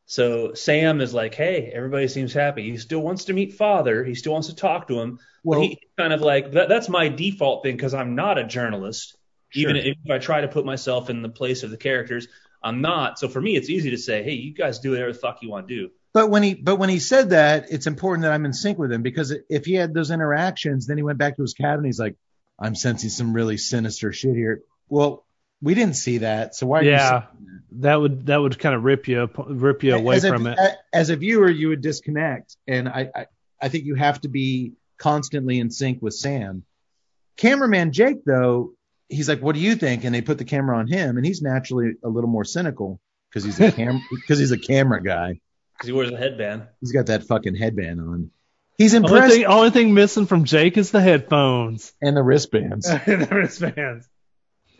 So 0.05 0.53
Sam 0.53 0.99
is 0.99 1.13
like, 1.13 1.35
hey, 1.35 1.71
everybody 1.73 2.07
seems 2.07 2.33
happy. 2.33 2.69
He 2.69 2.77
still 2.77 2.99
wants 2.99 3.25
to 3.25 3.33
meet 3.33 3.53
father. 3.53 4.03
He 4.03 4.15
still 4.15 4.33
wants 4.33 4.47
to 4.47 4.55
talk 4.55 4.87
to 4.87 4.99
him. 4.99 5.19
Well- 5.43 5.61
he 5.61 5.79
kind 5.97 6.13
of 6.13 6.21
like 6.21 6.51
that, 6.51 6.69
that's 6.69 6.89
my 6.89 7.07
default 7.07 7.63
thing 7.63 7.75
because 7.75 7.93
I'm 7.93 8.15
not 8.15 8.37
a 8.37 8.43
journalist. 8.43 9.15
Sure. 9.49 9.69
Even 9.69 9.75
if 9.75 9.97
I 10.09 10.17
try 10.17 10.41
to 10.41 10.47
put 10.47 10.65
myself 10.65 11.09
in 11.09 11.21
the 11.21 11.29
place 11.29 11.63
of 11.63 11.71
the 11.71 11.77
characters, 11.77 12.27
I'm 12.63 12.81
not. 12.81 13.19
So 13.19 13.27
for 13.27 13.41
me, 13.41 13.55
it's 13.55 13.69
easy 13.69 13.91
to 13.91 13.97
say, 13.97 14.23
hey, 14.23 14.33
you 14.33 14.53
guys 14.53 14.79
do 14.79 14.91
whatever 14.91 15.11
the 15.11 15.19
fuck 15.19 15.39
you 15.41 15.49
want 15.49 15.67
to 15.67 15.75
do. 15.75 15.89
But 16.13 16.29
when 16.29 16.43
he 16.43 16.53
but 16.53 16.75
when 16.75 16.89
he 16.89 16.99
said 16.99 17.29
that, 17.29 17.67
it's 17.71 17.87
important 17.87 18.23
that 18.23 18.33
I'm 18.33 18.45
in 18.45 18.53
sync 18.53 18.77
with 18.77 18.91
him 18.91 19.01
because 19.01 19.33
if 19.49 19.65
he 19.65 19.73
had 19.73 19.93
those 19.93 20.11
interactions, 20.11 20.87
then 20.87 20.97
he 20.97 21.03
went 21.03 21.17
back 21.17 21.37
to 21.37 21.41
his 21.41 21.53
cabin. 21.53 21.85
He's 21.85 21.99
like, 21.99 22.15
I'm 22.59 22.75
sensing 22.75 23.09
some 23.09 23.33
really 23.33 23.57
sinister 23.57 24.11
shit 24.11 24.35
here. 24.35 24.61
Well, 24.89 25.25
we 25.61 25.73
didn't 25.73 25.95
see 25.95 26.19
that, 26.19 26.55
so 26.55 26.67
why? 26.67 26.79
Are 26.79 26.83
you 26.83 26.91
Yeah, 26.91 27.23
that 27.71 27.95
would 27.95 28.25
that 28.25 28.37
would 28.37 28.59
kind 28.59 28.75
of 28.75 28.83
rip 28.83 29.07
you 29.07 29.29
rip 29.47 29.83
you 29.83 29.95
away 29.95 30.17
as 30.17 30.27
from 30.27 30.47
a, 30.47 30.51
it. 30.51 30.77
As 30.93 31.09
a 31.09 31.15
viewer, 31.15 31.49
you 31.49 31.69
would 31.69 31.81
disconnect, 31.81 32.57
and 32.67 32.89
I, 32.89 33.09
I, 33.15 33.25
I 33.61 33.69
think 33.69 33.85
you 33.85 33.95
have 33.95 34.19
to 34.21 34.27
be 34.27 34.73
constantly 34.97 35.59
in 35.59 35.69
sync 35.69 36.01
with 36.01 36.13
Sam. 36.13 36.63
Cameraman 37.37 37.91
Jake, 37.91 38.25
though, 38.25 38.73
he's 39.09 39.29
like, 39.29 39.41
"What 39.41 39.55
do 39.55 39.61
you 39.61 39.75
think?" 39.75 40.03
And 40.03 40.13
they 40.13 40.21
put 40.21 40.37
the 40.37 40.45
camera 40.45 40.77
on 40.77 40.87
him, 40.87 41.17
and 41.17 41.25
he's 41.25 41.41
naturally 41.41 41.93
a 42.03 42.09
little 42.09 42.29
more 42.29 42.43
cynical 42.43 42.99
because 43.29 43.43
he's 43.43 43.59
a 43.59 43.71
cam 43.73 44.01
because 44.11 44.39
he's 44.39 44.51
a 44.51 44.59
camera 44.59 45.01
guy. 45.01 45.39
Because 45.73 45.87
he 45.87 45.93
wears 45.93 46.11
a 46.11 46.17
headband. 46.17 46.67
He's 46.81 46.91
got 46.91 47.07
that 47.07 47.23
fucking 47.23 47.55
headband 47.55 47.99
on. 47.99 48.31
He's 48.77 48.95
Only 48.95 49.07
impressed, 49.07 49.35
thing, 49.35 49.45
only 49.45 49.69
thing 49.69 49.93
missing 49.93 50.25
from 50.25 50.43
Jake 50.43 50.77
is 50.77 50.91
the 50.91 51.01
headphones 51.01 51.93
and 52.01 52.17
the 52.17 52.23
wristbands. 52.23 52.87
and 53.05 53.21
the 53.21 53.35
wristbands. 53.35 54.07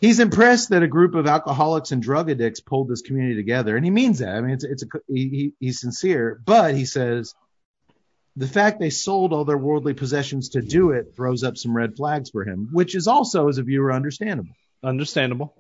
He's 0.01 0.19
impressed 0.19 0.69
that 0.69 0.83
a 0.83 0.87
group 0.87 1.15
of 1.15 1.27
alcoholics 1.27 1.91
and 1.93 2.01
drug 2.03 2.29
addicts 2.29 2.59
pulled 2.59 2.89
this 2.89 3.01
community 3.01 3.35
together, 3.35 3.77
and 3.77 3.85
he 3.85 3.91
means 3.91 4.19
that. 4.19 4.35
I 4.35 4.41
mean, 4.41 4.51
it's 4.51 4.65
it's 4.65 4.83
a 4.83 4.87
he, 5.07 5.29
he- 5.29 5.53
he's 5.59 5.79
sincere, 5.79 6.41
but 6.45 6.75
he 6.75 6.83
says 6.85 7.33
the 8.35 8.47
fact 8.47 8.79
they 8.79 8.89
sold 8.89 9.31
all 9.31 9.45
their 9.45 9.57
worldly 9.57 9.93
possessions 9.93 10.49
to 10.49 10.61
do 10.61 10.91
it 10.91 11.15
throws 11.15 11.43
up 11.43 11.57
some 11.57 11.75
red 11.75 11.95
flags 11.95 12.29
for 12.29 12.43
him, 12.45 12.69
which 12.71 12.95
is 12.95 13.07
also, 13.07 13.47
as 13.49 13.57
a 13.57 13.63
viewer, 13.63 13.91
understandable. 13.93 14.53
Understandable. 14.83 15.53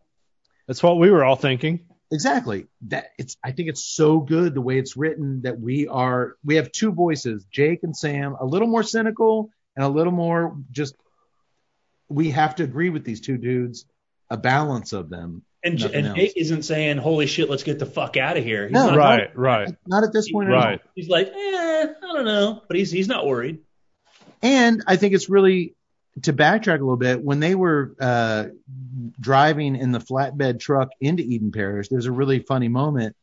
That's 0.67 0.81
what 0.81 0.97
we 0.97 1.09
were 1.11 1.23
all 1.23 1.35
thinking. 1.35 1.81
Exactly. 2.13 2.67
That 2.87 3.07
it's 3.17 3.37
I 3.43 3.51
think 3.51 3.69
it's 3.69 3.85
so 3.85 4.19
good 4.19 4.53
the 4.53 4.61
way 4.61 4.77
it's 4.79 4.97
written 4.97 5.41
that 5.43 5.59
we 5.59 5.87
are 5.87 6.35
we 6.43 6.55
have 6.55 6.71
two 6.71 6.91
voices, 6.91 7.45
Jake 7.51 7.83
and 7.83 7.95
Sam, 7.95 8.35
a 8.39 8.45
little 8.45 8.67
more 8.67 8.83
cynical 8.83 9.49
and 9.75 9.85
a 9.85 9.89
little 9.89 10.11
more 10.11 10.57
just 10.71 10.95
we 12.09 12.31
have 12.31 12.55
to 12.55 12.63
agree 12.63 12.89
with 12.89 13.05
these 13.05 13.21
two 13.21 13.37
dudes, 13.37 13.85
a 14.31 14.37
balance 14.37 14.93
of 14.93 15.09
them. 15.09 15.43
And, 15.63 15.77
J- 15.77 15.83
Nothing 15.85 15.97
and 15.99 16.07
else. 16.07 16.17
Jake 16.17 16.33
isn't 16.37 16.63
saying, 16.63 16.97
"Holy 16.97 17.27
shit, 17.27 17.47
let's 17.49 17.61
get 17.63 17.77
the 17.77 17.85
fuck 17.85 18.17
out 18.17 18.35
of 18.37 18.43
here." 18.43 18.63
He's 18.63 18.73
No, 18.73 18.87
not, 18.89 18.97
Right, 18.97 19.37
right, 19.37 19.75
Not 19.85 20.03
at 20.03 20.11
this 20.11 20.31
point 20.31 20.49
at 20.49 20.55
all. 20.55 20.61
right. 20.61 20.81
He's 20.95 21.07
like, 21.07 21.27
"Eh, 21.27 21.31
I 22.03 22.13
don't 22.13 22.25
know," 22.25 22.63
but 22.67 22.77
he's 22.77 22.89
he's 22.91 23.07
not 23.07 23.27
worried. 23.27 23.59
And 24.41 24.83
I 24.87 24.95
think 24.95 25.13
it's 25.13 25.29
really 25.29 25.75
to 26.23 26.33
backtrack 26.33 26.77
a 26.77 26.83
little 26.83 26.97
bit 26.97 27.23
when 27.23 27.39
they 27.39 27.53
were 27.53 27.95
uh, 27.99 28.45
driving 29.19 29.75
in 29.75 29.91
the 29.91 29.99
flatbed 29.99 30.59
truck 30.59 30.89
into 30.99 31.21
Eden 31.23 31.51
Parish. 31.51 31.89
There's 31.89 32.07
a 32.07 32.11
really 32.11 32.39
funny 32.39 32.67
moment 32.67 33.15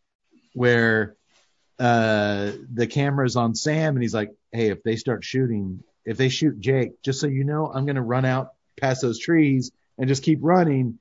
where 0.54 1.16
uh, 1.78 2.52
the 2.72 2.86
camera's 2.86 3.34
on 3.36 3.54
Sam 3.56 3.94
and 3.96 4.02
he's 4.02 4.14
like, 4.14 4.30
"Hey, 4.52 4.70
if 4.70 4.82
they 4.84 4.94
start 4.96 5.24
shooting, 5.24 5.82
if 6.04 6.16
they 6.16 6.28
shoot 6.28 6.60
Jake, 6.60 7.02
just 7.02 7.20
so 7.20 7.26
you 7.26 7.42
know, 7.44 7.70
I'm 7.72 7.84
gonna 7.84 8.02
run 8.02 8.24
out 8.24 8.50
past 8.80 9.02
those 9.02 9.18
trees 9.18 9.72
and 9.98 10.08
just 10.08 10.22
keep 10.22 10.38
running." 10.42 10.98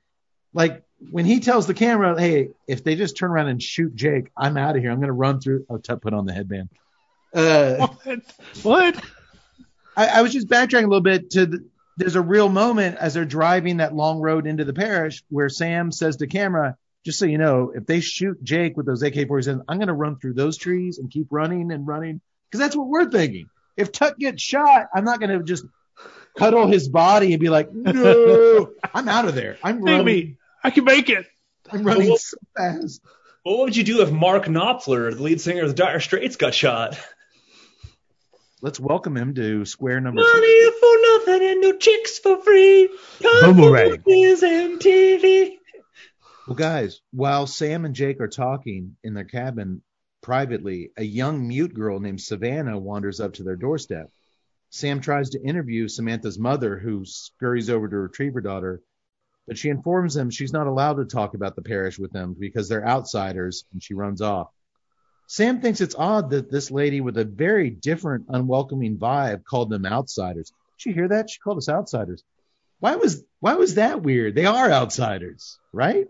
Like 0.52 0.82
when 1.10 1.24
he 1.24 1.40
tells 1.40 1.66
the 1.66 1.74
camera, 1.74 2.18
"Hey, 2.18 2.50
if 2.66 2.84
they 2.84 2.96
just 2.96 3.16
turn 3.16 3.30
around 3.30 3.48
and 3.48 3.62
shoot 3.62 3.94
Jake, 3.94 4.30
I'm 4.36 4.56
out 4.56 4.76
of 4.76 4.82
here. 4.82 4.90
I'm 4.90 5.00
gonna 5.00 5.12
run 5.12 5.40
through." 5.40 5.66
Oh, 5.70 5.78
Tut 5.78 6.02
put 6.02 6.14
on 6.14 6.26
the 6.26 6.32
headband. 6.32 6.68
Uh, 7.34 7.88
What? 8.04 8.20
What? 8.62 9.04
I, 9.96 10.06
I 10.06 10.22
was 10.22 10.32
just 10.32 10.48
backtracking 10.48 10.84
a 10.84 10.88
little 10.88 11.00
bit 11.00 11.30
to 11.30 11.46
the, 11.46 11.64
there's 11.96 12.14
a 12.14 12.22
real 12.22 12.48
moment 12.48 12.96
as 12.96 13.14
they're 13.14 13.24
driving 13.24 13.78
that 13.78 13.94
long 13.94 14.20
road 14.20 14.46
into 14.46 14.64
the 14.64 14.72
parish 14.72 15.24
where 15.28 15.48
Sam 15.48 15.90
says 15.90 16.16
to 16.18 16.28
camera, 16.28 16.76
just 17.04 17.18
so 17.18 17.26
you 17.26 17.38
know, 17.38 17.72
if 17.74 17.86
they 17.86 17.98
shoot 18.00 18.42
Jake 18.42 18.76
with 18.76 18.86
those 18.86 19.02
AK-47, 19.02 19.64
I'm 19.68 19.78
going 19.78 19.88
to 19.88 19.94
run 19.94 20.16
through 20.16 20.34
those 20.34 20.56
trees 20.56 20.98
and 20.98 21.10
keep 21.10 21.26
running 21.30 21.72
and 21.72 21.86
running 21.86 22.20
because 22.48 22.60
that's 22.60 22.76
what 22.76 22.86
we're 22.86 23.10
thinking. 23.10 23.48
If 23.76 23.90
Tuck 23.90 24.16
gets 24.16 24.40
shot, 24.40 24.86
I'm 24.94 25.04
not 25.04 25.18
going 25.18 25.36
to 25.36 25.42
just 25.42 25.64
cuddle 26.36 26.66
his 26.66 26.88
body 26.88 27.32
and 27.32 27.40
be 27.40 27.48
like, 27.48 27.72
no, 27.72 28.70
I'm 28.94 29.08
out 29.08 29.26
of 29.28 29.34
there. 29.34 29.58
I'm 29.62 29.76
Take 29.78 29.84
running. 29.84 30.04
me. 30.06 30.36
I 30.62 30.70
can 30.70 30.84
make 30.84 31.08
it. 31.08 31.26
I'm 31.70 31.84
running 31.84 32.08
Well, 32.08 32.18
so 32.18 32.36
fast. 32.56 33.00
What 33.42 33.58
would 33.60 33.76
you 33.76 33.84
do 33.84 34.02
if 34.02 34.10
Mark 34.10 34.44
Knopfler, 34.46 35.14
the 35.14 35.22
lead 35.22 35.40
singer 35.40 35.62
of 35.62 35.68
the 35.68 35.74
Dire 35.74 36.00
Straits, 36.00 36.36
got 36.36 36.54
shot? 36.54 36.98
Let's 38.60 38.80
welcome 38.80 39.16
him 39.16 39.34
to 39.34 39.64
square 39.64 40.00
number 40.00 40.20
six. 40.20 40.34
Money 40.34 40.70
for 40.80 40.96
nothing 41.32 41.48
and 41.48 41.60
no 41.60 41.76
chicks 41.78 42.18
for 42.18 42.42
free. 42.42 42.88
Time 43.22 43.54
Boomerang. 43.54 44.02
for 44.02 44.10
and 44.10 44.80
TV. 44.80 45.52
Well, 46.48 46.56
guys, 46.56 47.00
while 47.12 47.46
Sam 47.46 47.84
and 47.84 47.94
Jake 47.94 48.20
are 48.20 48.28
talking 48.28 48.96
in 49.04 49.14
their 49.14 49.24
cabin 49.24 49.82
privately, 50.22 50.90
a 50.96 51.04
young 51.04 51.46
mute 51.46 51.72
girl 51.72 52.00
named 52.00 52.20
Savannah 52.20 52.78
wanders 52.78 53.20
up 53.20 53.34
to 53.34 53.44
their 53.44 53.56
doorstep. 53.56 54.10
Sam 54.70 55.00
tries 55.00 55.30
to 55.30 55.42
interview 55.42 55.88
Samantha's 55.88 56.38
mother, 56.38 56.78
who 56.78 57.04
scurries 57.04 57.70
over 57.70 57.88
to 57.88 57.96
retrieve 57.96 58.34
her 58.34 58.40
daughter, 58.40 58.82
but 59.46 59.56
she 59.56 59.70
informs 59.70 60.14
them 60.14 60.30
she's 60.30 60.52
not 60.52 60.66
allowed 60.66 60.94
to 60.94 61.04
talk 61.06 61.34
about 61.34 61.56
the 61.56 61.62
parish 61.62 61.98
with 61.98 62.12
them 62.12 62.36
because 62.38 62.68
they're 62.68 62.86
outsiders, 62.86 63.64
and 63.72 63.82
she 63.82 63.94
runs 63.94 64.20
off. 64.20 64.48
Sam 65.26 65.60
thinks 65.60 65.80
it's 65.80 65.94
odd 65.94 66.30
that 66.30 66.50
this 66.50 66.70
lady 66.70 67.00
with 67.00 67.18
a 67.18 67.24
very 67.24 67.70
different, 67.70 68.26
unwelcoming 68.28 68.96
vibe 68.96 69.44
called 69.44 69.70
them 69.70 69.86
outsiders. 69.86 70.52
Did 70.78 70.90
you 70.90 70.94
hear 70.94 71.08
that? 71.08 71.30
She 71.30 71.38
called 71.40 71.58
us 71.58 71.68
outsiders. 71.68 72.22
Why 72.80 72.96
was 72.96 73.24
why 73.40 73.54
was 73.54 73.74
that 73.74 74.02
weird? 74.02 74.34
They 74.34 74.46
are 74.46 74.70
outsiders, 74.70 75.58
right? 75.72 76.06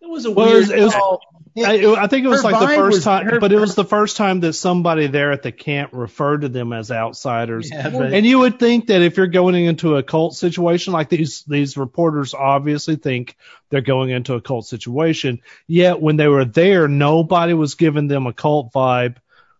It 0.00 0.08
was 0.08 0.24
a 0.24 0.30
Well, 0.30 0.46
it 0.46 0.50
weird. 0.50 0.60
was- 0.60 0.70
it 0.70 0.82
was- 0.82 0.94
call. 0.94 1.20
I, 1.56 1.84
I 1.98 2.06
think 2.06 2.24
it 2.24 2.28
was 2.28 2.44
Her 2.44 2.50
like 2.52 2.60
the 2.60 2.76
first 2.76 2.98
was- 2.98 3.04
time, 3.04 3.38
but 3.40 3.50
it 3.50 3.58
was 3.58 3.74
the 3.74 3.84
first 3.84 4.16
time 4.16 4.38
that 4.40 4.52
somebody 4.52 5.08
there 5.08 5.32
at 5.32 5.42
the 5.42 5.50
camp 5.50 5.90
referred 5.92 6.42
to 6.42 6.48
them 6.48 6.72
as 6.72 6.92
outsiders. 6.92 7.68
Yeah, 7.72 7.90
but- 7.90 8.12
And 8.12 8.24
you 8.24 8.38
would 8.38 8.60
think 8.60 8.86
that 8.88 9.02
if 9.02 9.16
you're 9.16 9.26
going 9.26 9.64
into 9.64 9.96
a 9.96 10.02
cult 10.04 10.36
situation 10.36 10.92
like 10.92 11.08
these, 11.08 11.42
these 11.48 11.76
reporters 11.76 12.32
obviously 12.32 12.94
think 12.94 13.36
they're 13.70 13.80
going 13.80 14.10
into 14.10 14.34
a 14.34 14.40
cult 14.40 14.66
situation. 14.66 15.40
Yet 15.66 16.00
when 16.00 16.16
they 16.16 16.28
were 16.28 16.44
there, 16.44 16.86
nobody 16.86 17.54
was 17.54 17.74
giving 17.74 18.06
them 18.06 18.28
a 18.28 18.32
cult 18.32 18.72
vibe, 18.72 19.16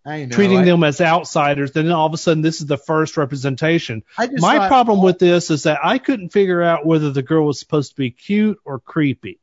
I 0.07 0.27
know. 0.27 0.31
treating 0.31 0.59
I- 0.61 0.65
them 0.67 0.85
as 0.85 1.01
outsiders. 1.01 1.73
Then 1.73 1.91
all 1.91 2.07
of 2.07 2.15
a 2.15 2.19
sudden, 2.19 2.43
this 2.43 2.61
is 2.61 2.67
the 2.69 2.79
first 2.79 3.17
representation. 3.17 4.05
My 4.17 4.59
thought- 4.59 4.69
problem 4.69 5.03
with 5.03 5.19
this 5.19 5.51
is 5.51 5.65
that 5.65 5.81
I 5.83 5.99
couldn't 5.99 6.29
figure 6.29 6.63
out 6.63 6.87
whether 6.87 7.11
the 7.11 7.23
girl 7.23 7.45
was 7.45 7.59
supposed 7.59 7.91
to 7.91 7.97
be 7.97 8.13
cute 8.13 8.61
or 8.65 8.79
creepy. 8.79 9.41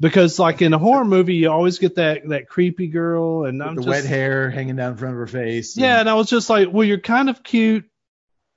Because 0.00 0.38
like 0.38 0.60
in 0.60 0.72
a 0.72 0.78
horror 0.78 1.04
movie, 1.04 1.34
you 1.34 1.50
always 1.50 1.78
get 1.78 1.94
that 1.96 2.28
that 2.28 2.48
creepy 2.48 2.88
girl, 2.88 3.44
and 3.44 3.62
I'm 3.62 3.76
the 3.76 3.82
just 3.82 3.88
wet 3.88 4.04
hair 4.04 4.50
hanging 4.50 4.76
down 4.76 4.92
in 4.92 4.98
front 4.98 5.14
of 5.14 5.18
her 5.18 5.26
face. 5.26 5.76
yeah, 5.76 6.00
and 6.00 6.08
I 6.08 6.14
was 6.14 6.28
just 6.28 6.50
like, 6.50 6.68
well, 6.72 6.84
you're 6.84 6.98
kind 6.98 7.30
of 7.30 7.42
cute. 7.42 7.84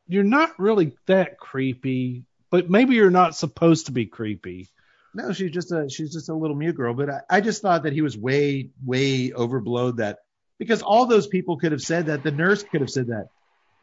You're 0.07 0.23
not 0.23 0.57
really 0.59 0.93
that 1.05 1.37
creepy, 1.37 2.23
but 2.49 2.69
maybe 2.69 2.95
you're 2.95 3.11
not 3.11 3.35
supposed 3.35 3.85
to 3.85 3.91
be 3.91 4.05
creepy. 4.05 4.69
No, 5.13 5.31
she's 5.31 5.51
just 5.51 5.71
a 5.71 5.89
she's 5.89 6.11
just 6.11 6.29
a 6.29 6.33
little 6.33 6.55
mute 6.55 6.75
girl. 6.75 6.93
But 6.93 7.09
I, 7.09 7.21
I 7.29 7.41
just 7.41 7.61
thought 7.61 7.83
that 7.83 7.93
he 7.93 8.01
was 8.01 8.17
way 8.17 8.69
way 8.83 9.31
overblowed 9.31 9.97
that 9.97 10.19
because 10.57 10.81
all 10.81 11.05
those 11.05 11.27
people 11.27 11.57
could 11.57 11.71
have 11.71 11.81
said 11.81 12.07
that. 12.07 12.23
The 12.23 12.31
nurse 12.31 12.63
could 12.63 12.81
have 12.81 12.89
said 12.89 13.07
that. 13.07 13.27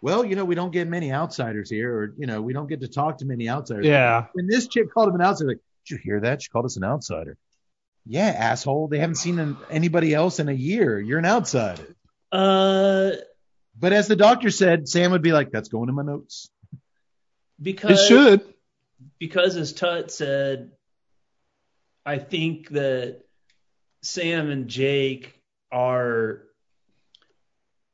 Well, 0.01 0.25
you 0.25 0.37
know, 0.37 0.45
we 0.45 0.55
don't 0.55 0.71
get 0.71 0.87
many 0.87 1.13
outsiders 1.13 1.71
here, 1.71 1.97
or 1.97 2.15
you 2.19 2.27
know, 2.27 2.43
we 2.43 2.53
don't 2.53 2.67
get 2.69 2.81
to 2.81 2.89
talk 2.89 3.19
to 3.19 3.25
many 3.25 3.49
outsiders. 3.49 3.87
Yeah, 3.87 4.27
When 4.35 4.47
this 4.47 4.69
chick 4.69 4.93
called 4.93 5.09
him 5.09 5.15
an 5.15 5.23
outsider, 5.23 5.49
like, 5.49 5.61
did 5.87 5.95
you 5.95 6.01
hear 6.03 6.21
that? 6.21 6.43
She 6.43 6.49
called 6.51 6.65
us 6.65 6.77
an 6.77 6.85
outsider. 6.85 7.37
Yeah, 8.07 8.27
asshole. 8.27 8.89
They 8.89 8.99
haven't 8.99 9.17
seen 9.17 9.39
an, 9.39 9.57
anybody 9.71 10.13
else 10.15 10.39
in 10.39 10.49
a 10.49 10.53
year. 10.53 11.01
You're 11.01 11.19
an 11.19 11.25
outsider. 11.27 11.95
Uh, 12.31 13.13
But 13.79 13.93
as 13.93 14.09
the 14.09 14.17
doctor 14.17 14.51
said, 14.51 14.89
Sam 14.89 15.13
would 15.13 15.23
be 15.23 15.33
like, 15.33 15.51
"That's 15.51 15.69
going 15.69 15.89
in 15.89 15.95
my 15.95 16.03
notes." 16.03 16.51
Because 17.61 18.01
it 18.01 18.09
should. 18.09 18.55
because 19.19 19.57
as 19.57 19.73
Tut 19.73 20.11
said, 20.11 20.73
I 22.05 22.19
think 22.19 22.69
that 22.71 23.23
Sam 24.03 24.51
and 24.51 24.69
Jake 24.69 25.41
are. 25.73 26.43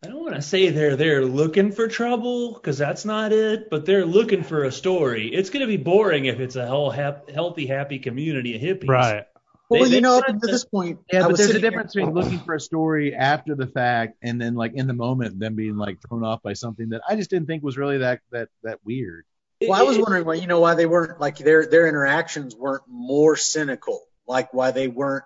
I 0.03 0.09
don't 0.09 0.23
want 0.23 0.35
to 0.35 0.41
say 0.43 0.71
they're 0.71 0.97
they're 0.97 1.25
looking 1.25 1.73
for 1.73 1.87
trouble 1.87 2.55
because 2.55 2.79
that's 2.79 3.05
not 3.05 3.33
it, 3.33 3.69
but 3.69 3.85
they're 3.85 4.07
looking 4.07 4.43
for 4.43 4.65
a 4.65 4.73
story. 4.73 5.29
It's 5.29 5.51
going 5.51 5.61
to 5.61 5.67
be 5.67 5.77
boring 5.77 6.25
if 6.25 6.41
it's 6.41 6.57
a 6.57 6.67
whole 6.67 6.91
hap- 6.91 7.29
healthy, 7.29 7.67
happy 7.67 7.99
community 7.99 8.57
of 8.57 8.63
hippies. 8.63 8.89
Right. 8.89 9.25
Well, 9.69 9.85
They- 9.85 9.97
you 9.97 10.01
know, 10.01 10.19
up 10.19 10.27
to- 10.27 10.39
this 10.47 10.65
point, 10.65 11.01
Yeah, 11.13 11.25
I 11.27 11.29
but 11.29 11.37
there's 11.37 11.41
a 11.41 11.53
sitting 11.53 11.61
here- 11.63 11.71
difference 11.71 11.95
between 11.95 12.15
looking 12.15 12.39
for 12.39 12.55
a 12.55 12.61
story 12.61 13.15
after 13.15 13.55
the 13.55 13.67
fact 13.67 14.17
and 14.23 14.41
then 14.41 14.55
like 14.55 14.73
in 14.75 14.87
the 14.87 14.95
moment 14.95 15.39
them 15.39 15.55
being 15.55 15.77
like 15.77 15.99
thrown 16.09 16.25
off 16.25 16.43
by 16.43 16.55
something 16.55 16.89
that 16.91 17.03
I 17.07 17.15
just 17.17 17.29
didn't 17.29 17.47
think 17.47 17.63
was 17.63 17.77
really 17.77 17.99
that 17.99 18.21
that 18.33 18.49
that 18.63 18.79
weird. 18.85 19.25
Well, 19.61 19.79
I 19.79 19.83
was 19.83 19.99
wondering 19.99 20.25
why, 20.25 20.35
you 20.37 20.47
know, 20.47 20.61
why 20.61 20.77
they 20.77 20.87
weren't 20.87 21.21
like 21.21 21.37
their 21.37 21.67
their 21.67 21.87
interactions 21.87 22.57
weren't 22.57 22.85
more 22.89 23.37
cynical, 23.37 24.01
like 24.27 24.55
why 24.55 24.71
they 24.71 24.89
weren't, 24.89 25.25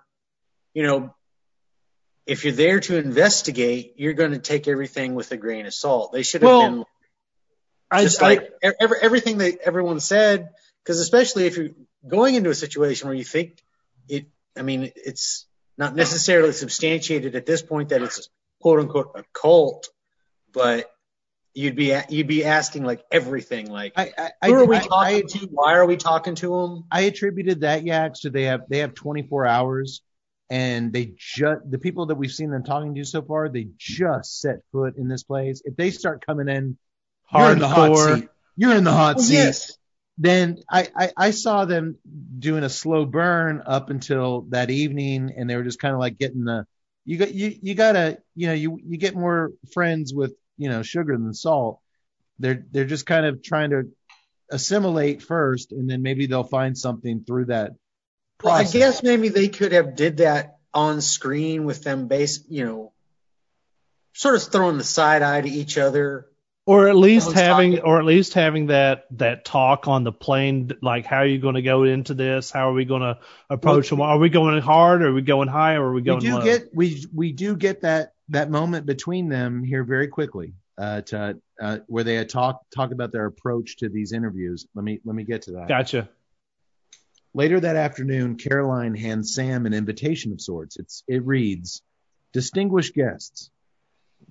you 0.73 0.83
know, 0.83 1.15
if 2.25 2.43
you're 2.43 2.53
there 2.53 2.79
to 2.81 2.97
investigate, 2.97 3.93
you're 3.97 4.13
going 4.13 4.31
to 4.31 4.39
take 4.39 4.67
everything 4.67 5.13
with 5.15 5.31
a 5.31 5.37
grain 5.37 5.65
of 5.65 5.73
salt. 5.73 6.11
They 6.11 6.23
should 6.23 6.41
have 6.41 6.49
Well, 6.49 6.61
been 6.71 6.83
I, 7.91 8.03
just 8.03 8.21
I- 8.21 8.27
like 8.27 8.49
e- 8.63 8.71
every, 8.81 8.97
everything 9.01 9.37
that 9.39 9.59
everyone 9.63 9.99
said, 9.99 10.49
because 10.83 10.99
especially 10.99 11.45
if 11.45 11.57
you're 11.57 11.69
going 12.07 12.35
into 12.35 12.49
a 12.49 12.55
situation 12.55 13.07
where 13.07 13.15
you 13.17 13.23
think 13.23 13.63
it, 14.09 14.27
I 14.57 14.61
mean, 14.63 14.91
it's 14.95 15.45
not 15.77 15.95
necessarily 15.95 16.51
substantiated 16.51 17.35
at 17.35 17.45
this 17.45 17.61
point 17.61 17.89
that 17.89 18.01
it's 18.01 18.29
quote 18.61 18.79
unquote 18.79 19.11
a 19.15 19.23
cult, 19.33 19.89
but 20.53 20.89
you'd 21.53 21.75
be 21.75 21.95
you'd 22.09 22.27
be 22.27 22.43
asking 22.45 22.83
like 22.85 23.03
everything, 23.11 23.69
like 23.69 23.93
I 23.97 24.11
I, 24.17 24.29
I, 24.41 24.47
who 24.47 24.55
are 24.55 24.65
we 24.65 24.77
I- 24.77 24.79
talking 24.79 25.15
I- 25.17 25.21
to? 25.21 25.47
Why 25.51 25.73
are 25.75 25.85
we 25.85 25.97
talking 25.97 26.35
to 26.35 26.49
them? 26.61 26.85
I 26.91 27.01
attributed 27.01 27.61
that 27.61 27.83
yaks 27.83 28.21
to 28.21 28.29
they 28.29 28.43
have 28.43 28.61
they 28.69 28.79
have 28.79 28.93
24 28.95 29.45
hours 29.45 30.01
and 30.49 30.93
they 30.93 31.13
just 31.17 31.69
the 31.69 31.79
people 31.79 32.07
that 32.07 32.15
we've 32.15 32.31
seen 32.31 32.51
them 32.51 32.63
talking 32.63 32.93
to 32.95 33.03
so 33.03 33.21
far 33.21 33.49
they 33.49 33.67
just 33.77 34.39
set 34.39 34.57
foot 34.71 34.97
in 34.97 35.07
this 35.07 35.23
place. 35.23 35.61
If 35.65 35.75
they 35.75 35.91
start 35.91 36.25
coming 36.25 36.47
in, 36.47 36.77
you're 37.33 37.51
in 37.51 37.59
the 37.59 37.67
hot 37.67 37.97
seat. 37.97 38.29
You're 38.55 38.75
in 38.75 38.83
the 38.83 38.91
hot 38.91 39.19
seat. 39.19 39.33
yes. 39.33 39.77
then 40.17 40.59
I, 40.69 40.87
I, 40.95 41.11
I 41.17 41.31
saw 41.31 41.65
them 41.65 41.97
doing 42.39 42.63
a 42.63 42.69
slow 42.69 43.05
burn 43.05 43.63
up 43.65 43.89
until 43.89 44.41
that 44.49 44.69
evening 44.69 45.33
and 45.35 45.49
they 45.49 45.55
were 45.55 45.63
just 45.63 45.79
kind 45.79 45.93
of 45.93 45.99
like 45.99 46.17
getting 46.17 46.45
the 46.45 46.65
you 47.05 47.17
got 47.17 47.33
you 47.33 47.55
you 47.61 47.75
gotta 47.75 48.19
you 48.35 48.47
know 48.47 48.53
you 48.53 48.79
you 48.83 48.97
get 48.97 49.15
more 49.15 49.51
friends 49.73 50.13
with 50.13 50.33
you 50.57 50.69
know 50.69 50.83
sugar 50.83 51.17
than 51.17 51.33
salt 51.33 51.79
they're 52.39 52.65
they're 52.71 52.85
just 52.85 53.05
kind 53.05 53.25
of 53.25 53.43
trying 53.43 53.71
to 53.71 53.91
assimilate 54.51 55.21
first 55.21 55.71
and 55.71 55.89
then 55.89 56.01
maybe 56.01 56.27
they'll 56.27 56.43
find 56.43 56.77
something 56.77 57.23
through 57.23 57.45
that 57.45 57.71
Well, 58.43 58.53
I 58.53 58.63
guess 58.63 59.01
maybe 59.01 59.29
they 59.29 59.47
could 59.47 59.71
have 59.71 59.95
did 59.95 60.17
that 60.17 60.57
on 60.73 61.01
screen 61.01 61.65
with 61.65 61.83
them 61.83 62.07
base, 62.07 62.43
you 62.49 62.65
know, 62.65 62.91
sort 64.13 64.35
of 64.35 64.43
throwing 64.43 64.77
the 64.77 64.83
side 64.83 65.21
eye 65.21 65.41
to 65.41 65.49
each 65.49 65.77
other. 65.77 66.27
Or 66.67 66.87
at 66.87 66.95
least 66.95 67.31
having 67.33 67.73
talking- 67.73 67.85
or 67.85 67.99
at 67.99 68.05
least 68.05 68.33
having 68.33 68.67
that 68.67 69.05
that 69.11 69.45
talk 69.45 69.87
on 69.87 70.03
the 70.03 70.11
plane 70.11 70.71
like 70.81 71.05
how 71.05 71.17
are 71.17 71.25
you 71.27 71.37
going 71.37 71.53
to 71.55 71.61
go 71.61 71.83
into 71.83 72.15
this? 72.15 72.49
How 72.49 72.71
are 72.71 72.73
we 72.73 72.85
going 72.85 73.03
to 73.03 73.19
approach 73.51 73.89
them? 73.89 74.01
Are 74.01 74.17
we 74.17 74.29
going 74.29 74.59
hard? 74.61 75.03
Or 75.03 75.09
are 75.09 75.13
we 75.13 75.21
going 75.21 75.47
high? 75.47 75.75
Or 75.75 75.85
are 75.85 75.93
we 75.93 76.01
going? 76.01 76.17
we 76.19 76.29
going 76.29 76.41
do 76.41 76.51
low? 76.51 76.57
get 76.57 76.75
we 76.75 77.05
we 77.13 77.31
do 77.33 77.55
get 77.55 77.81
that 77.81 78.13
that 78.29 78.49
moment 78.49 78.87
between 78.87 79.29
them 79.29 79.63
here 79.63 79.83
very 79.83 80.07
quickly 80.07 80.55
uh, 80.79 81.01
to 81.01 81.39
uh, 81.61 81.77
where 81.85 82.03
they 82.03 82.15
had 82.15 82.29
talk 82.29 82.61
talk 82.73 82.91
about 82.91 83.11
their 83.11 83.27
approach 83.27 83.77
to 83.77 83.89
these 83.89 84.11
interviews. 84.11 84.65
Let 84.73 84.83
me 84.83 85.01
let 85.05 85.15
me 85.15 85.23
get 85.23 85.43
to 85.43 85.51
that. 85.51 85.67
gotcha 85.67 86.09
Later 87.35 87.59
that 87.59 87.75
afternoon, 87.75 88.37
Caroline 88.37 88.95
hands 88.95 89.33
Sam 89.33 89.65
an 89.65 89.73
invitation 89.73 90.31
of 90.31 90.39
sorts. 90.39 90.79
It's 90.79 91.03
it 91.05 91.25
reads, 91.25 91.81
"Distinguished 92.31 92.95
guests, 92.95 93.49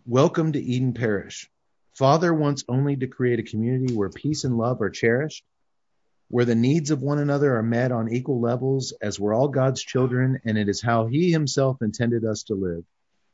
welcome 0.07 0.53
to 0.53 0.59
Eden 0.59 0.95
Parish. 0.95 1.51
Father 1.93 2.33
wants 2.33 2.65
only 2.67 2.97
to 2.97 3.07
create 3.07 3.41
a 3.41 3.43
community 3.43 3.93
where 3.93 4.09
peace 4.09 4.45
and 4.45 4.57
love 4.57 4.81
are 4.81 4.89
cherished, 4.89 5.45
where 6.29 6.47
the 6.47 6.55
needs 6.55 6.91
of 6.91 7.03
one 7.03 7.19
another 7.19 7.55
are 7.57 7.63
met 7.63 7.93
on 7.93 8.11
equal 8.11 8.41
levels, 8.41 8.95
as 9.03 9.21
we're 9.21 9.35
all 9.35 9.49
God's 9.49 9.83
children, 9.83 10.41
and 10.47 10.57
it 10.57 10.71
is 10.71 10.81
how 10.81 11.05
He 11.05 11.31
Himself 11.31 11.83
intended 11.83 12.25
us 12.25 12.45
to 12.45 12.55
live. 12.55 12.85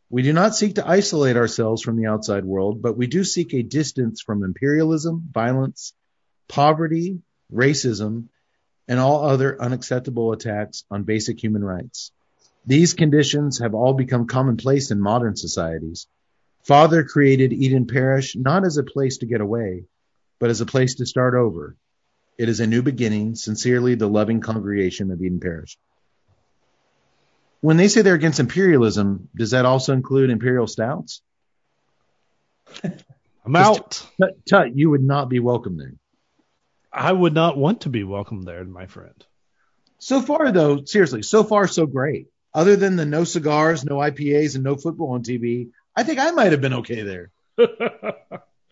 We 0.09 0.23
do 0.23 0.33
not 0.33 0.57
seek 0.57 0.75
to 0.75 0.89
isolate 0.89 1.37
ourselves 1.37 1.81
from 1.81 1.95
the 1.95 2.07
outside 2.07 2.45
world, 2.45 2.83
but 2.83 2.97
we 2.97 3.07
do 3.07 3.23
seek 3.23 3.55
a 3.55 3.63
distance 3.63 4.21
from 4.21 4.43
imperialism, 4.43 5.29
violence, 5.33 5.95
poverty, 6.49 7.23
racism, 7.53 8.31
and 8.91 8.99
all 8.99 9.25
other 9.25 9.57
unacceptable 9.63 10.33
attacks 10.33 10.85
on 10.91 11.05
basic 11.05 11.41
human 11.41 11.63
rights. 11.63 12.11
These 12.67 12.95
conditions 12.95 13.61
have 13.61 13.73
all 13.73 13.95
become 13.95 14.27
commonplace 14.27 14.91
in 14.91 15.01
modern 15.01 15.37
societies. 15.37 16.09
Father 16.65 17.05
created 17.05 17.53
Eden 17.53 17.87
Parish 17.87 18.35
not 18.35 18.67
as 18.67 18.79
a 18.79 18.83
place 18.83 19.19
to 19.19 19.27
get 19.27 19.41
away, 19.41 19.85
but 20.41 20.51
as 20.51 20.61
a 20.61 20.67
place 20.67 20.97
to 20.97 21.07
start 21.07 21.35
over. 21.35 21.77
It 22.37 22.49
is 22.49 22.59
a 22.59 22.67
new 22.67 22.83
beginning, 22.83 23.37
sincerely 23.37 23.95
the 23.95 24.09
loving 24.09 24.41
congregation 24.41 25.13
of 25.13 25.23
Eden 25.23 25.39
Parish. 25.39 25.79
When 27.61 27.77
they 27.77 27.87
say 27.87 28.03
they're 28.03 28.15
against 28.15 28.41
imperialism, 28.41 29.29
does 29.37 29.53
that 29.53 29.67
also 29.67 29.93
include 29.93 30.31
imperial 30.31 30.67
stouts? 30.67 31.23
i'm 32.83 33.57
out 33.57 34.05
Tut, 34.21 34.47
tut, 34.49 34.77
you 34.77 34.91
would 34.91 35.03
not 35.03 35.29
be 35.29 35.39
welcome 35.39 35.77
there. 35.77 35.95
I 36.93 37.13
would 37.13 37.35
not 37.35 37.57
want 37.57 37.83
to 37.83 37.89
be 37.89 38.05
welcomed 38.05 38.45
there 38.45 38.65
my 38.65 38.87
friend 38.87 39.25
So 40.03 40.23
far, 40.23 40.51
though, 40.51 40.85
seriously, 40.85 41.23
so 41.23 41.45
far 41.45 41.69
so 41.69 41.85
great. 41.85 42.29
Other 42.55 42.75
than 42.75 42.97
the 42.97 43.05
no 43.05 43.25
cigars, 43.25 43.85
no 43.85 43.97
IPAs, 43.97 44.55
and 44.55 44.65
no 44.65 44.75
football 44.77 45.13
on 45.13 45.23
TV, 45.23 45.69
I 45.95 46.05
think 46.05 46.19
I 46.19 46.31
might 46.31 46.53
have 46.53 46.63
been 46.63 46.75
okay 46.75 47.03
there. 47.03 47.31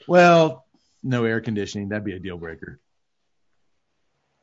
Well, 0.06 0.64
no 1.02 1.24
air 1.24 1.42
conditioning, 1.42 1.90
that'd 1.90 2.02
be 2.02 2.14
a 2.14 2.18
deal 2.18 2.38
breaker. 2.38 2.80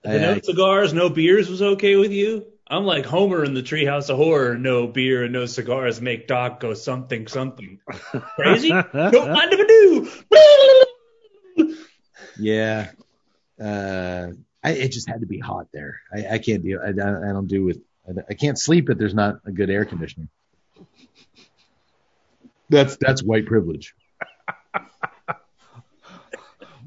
The 0.04 0.20
no 0.20 0.40
cigars, 0.40 0.94
no 0.94 1.10
beers 1.10 1.50
was 1.50 1.64
okay 1.64 1.96
with 1.96 2.12
you? 2.12 2.46
I'm 2.68 2.86
like 2.86 3.06
Homer 3.06 3.44
in 3.44 3.56
the 3.56 3.64
Treehouse 3.64 4.12
of 4.12 4.18
Horror. 4.18 4.60
No 4.60 4.86
beer 4.86 5.24
and 5.24 5.34
no 5.34 5.48
cigars 5.48 6.00
make 6.00 6.28
Doc 6.28 6.60
go 6.60 6.76
something 6.76 7.26
something 7.28 7.80
crazy. 8.36 8.70
Don't 8.70 8.94
mind 8.94 9.54
if 9.54 9.60
I 9.60 9.66
do. 11.58 11.76
yeah, 12.40 12.92
uh, 13.62 14.28
I, 14.64 14.72
it 14.72 14.92
just 14.92 15.08
had 15.10 15.22
to 15.22 15.28
be 15.28 15.40
hot 15.40 15.68
there. 15.72 16.02
I, 16.14 16.28
I 16.34 16.38
can't 16.40 16.64
deal. 16.64 16.80
I, 16.82 16.90
I, 16.90 16.92
don't 17.34 17.48
do 17.48 17.64
with. 17.64 17.82
I, 18.08 18.22
I 18.30 18.34
can't 18.34 18.60
sleep 18.60 18.90
if 18.90 18.98
there's 18.98 19.14
not 19.14 19.40
a 19.46 19.52
good 19.52 19.70
air 19.70 19.86
conditioning. 19.86 20.30
That's 22.70 22.98
that's 22.98 23.22
white 23.24 23.46
privilege. 23.46 23.94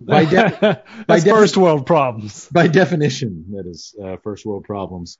By, 0.01 0.25
de- 0.25 0.83
that's 1.09 1.25
defi- 1.25 1.31
first 1.31 1.57
world 1.57 1.85
problems 1.85 2.49
by 2.51 2.69
definition, 2.69 3.47
that 3.57 3.67
is 3.67 3.97
uh, 4.03 4.17
first 4.19 4.47
world 4.47 4.65
problems. 4.65 5.19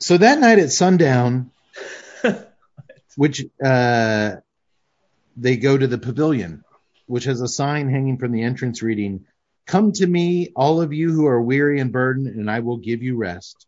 So 0.00 0.18
that 0.18 0.38
night 0.38 0.58
at 0.58 0.70
sundown, 0.70 1.50
which 3.16 3.44
uh, 3.64 4.36
they 5.36 5.56
go 5.56 5.78
to 5.78 5.86
the 5.86 5.98
pavilion, 5.98 6.62
which 7.06 7.24
has 7.24 7.40
a 7.40 7.48
sign 7.48 7.88
hanging 7.88 8.18
from 8.18 8.32
the 8.32 8.42
entrance 8.42 8.82
reading, 8.82 9.24
"Come 9.66 9.92
to 9.92 10.06
me, 10.06 10.50
all 10.54 10.80
of 10.80 10.92
you 10.92 11.10
who 11.12 11.26
are 11.26 11.40
weary 11.40 11.80
and 11.80 11.92
burdened, 11.92 12.28
and 12.28 12.50
I 12.50 12.60
will 12.60 12.76
give 12.76 13.02
you 13.02 13.16
rest." 13.16 13.66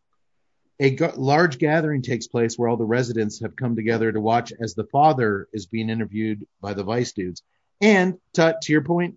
A 0.79 0.95
g- 0.95 1.07
large 1.17 1.59
gathering 1.59 2.03
takes 2.03 2.27
place 2.27 2.59
where 2.59 2.69
all 2.69 2.77
the 2.77 2.85
residents 2.85 3.41
have 3.41 3.57
come 3.57 3.77
together 3.77 4.13
to 4.13 4.21
watch 4.21 4.53
as 4.61 4.75
the 4.75 4.85
father 4.85 5.49
is 5.53 5.67
being 5.67 5.89
interviewed 5.89 6.47
by 6.61 6.75
the 6.75 6.85
vice 6.85 7.13
dudes. 7.13 7.43
And 7.81 8.19
Tut, 8.35 8.61
to 8.63 8.73
your 8.73 8.83
point, 8.83 9.17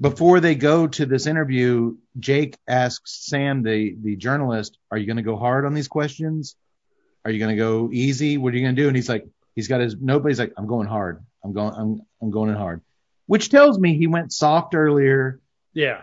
before 0.00 0.40
they 0.40 0.54
go 0.54 0.86
to 0.86 1.06
this 1.06 1.26
interview, 1.26 1.96
Jake 2.18 2.56
asks 2.66 3.26
Sam, 3.26 3.62
the 3.62 3.94
the 4.02 4.16
journalist, 4.16 4.78
"Are 4.90 4.98
you 4.98 5.06
going 5.06 5.18
to 5.18 5.22
go 5.22 5.36
hard 5.36 5.66
on 5.66 5.74
these 5.74 5.88
questions? 5.88 6.56
Are 7.24 7.30
you 7.30 7.38
going 7.38 7.56
to 7.56 7.62
go 7.62 7.90
easy? 7.92 8.38
What 8.38 8.54
are 8.54 8.56
you 8.56 8.64
going 8.64 8.76
to 8.76 8.82
do?" 8.82 8.88
And 8.88 8.96
he's 8.96 9.08
like, 9.08 9.26
he's 9.54 9.68
got 9.68 9.80
his 9.80 9.96
notebook. 10.00 10.30
He's 10.30 10.38
like, 10.38 10.54
"I'm 10.56 10.66
going 10.66 10.88
hard. 10.88 11.24
I'm 11.44 11.52
going. 11.52 11.74
I'm 11.74 12.00
I'm 12.20 12.30
going 12.30 12.50
in 12.50 12.56
hard," 12.56 12.80
which 13.26 13.50
tells 13.50 13.78
me 13.78 13.96
he 13.96 14.06
went 14.06 14.32
soft 14.32 14.74
earlier. 14.74 15.40
Yeah 15.74 16.02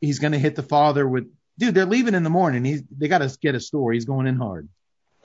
He's 0.00 0.18
going 0.18 0.32
to 0.32 0.38
hit 0.38 0.54
the 0.54 0.62
father 0.62 1.06
with, 1.06 1.28
dude. 1.58 1.74
They're 1.74 1.86
leaving 1.86 2.14
in 2.14 2.22
the 2.22 2.30
morning. 2.30 2.64
He's 2.64 2.82
they 2.96 3.08
got 3.08 3.18
to 3.18 3.36
get 3.40 3.54
a 3.54 3.60
story. 3.60 3.96
He's 3.96 4.04
going 4.04 4.26
in 4.26 4.36
hard. 4.36 4.68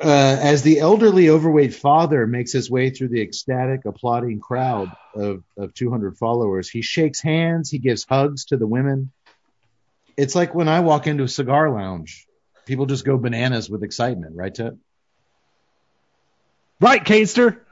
Uh, 0.04 0.38
as 0.42 0.64
the 0.64 0.80
elderly, 0.80 1.30
overweight 1.30 1.76
father 1.76 2.26
makes 2.26 2.52
his 2.52 2.70
way 2.70 2.90
through 2.90 3.10
the 3.10 3.22
ecstatic, 3.22 3.86
applauding 3.86 4.40
crowd 4.40 4.92
of, 5.14 5.44
of 5.56 5.74
200 5.76 6.18
followers, 6.18 6.68
he 6.68 6.82
shakes 6.82 7.22
hands, 7.22 7.70
he 7.70 7.78
gives 7.78 8.04
hugs 8.04 8.46
to 8.46 8.58
the 8.58 8.66
women. 8.66 9.12
It's 10.18 10.34
like 10.34 10.56
when 10.56 10.68
I 10.68 10.80
walk 10.80 11.06
into 11.06 11.24
a 11.24 11.28
cigar 11.28 11.70
lounge, 11.70 12.28
people 12.66 12.88
just 12.88 13.06
go 13.06 13.18
bananas 13.18 13.70
with 13.70 13.84
excitement, 13.84 14.36
right, 14.36 14.54
Tut? 14.54 14.76
right 16.80 17.06
Caster. 17.06 17.64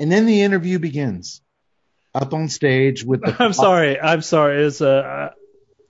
And 0.00 0.10
then 0.10 0.24
the 0.24 0.40
interview 0.42 0.78
begins. 0.78 1.42
Up 2.14 2.34
on 2.34 2.48
stage 2.48 3.04
with 3.04 3.22
the 3.22 3.34
i'm 3.42 3.54
sorry 3.54 3.98
i'm 3.98 4.20
sorry 4.20 4.64
it's 4.64 4.82
uh 4.82 5.30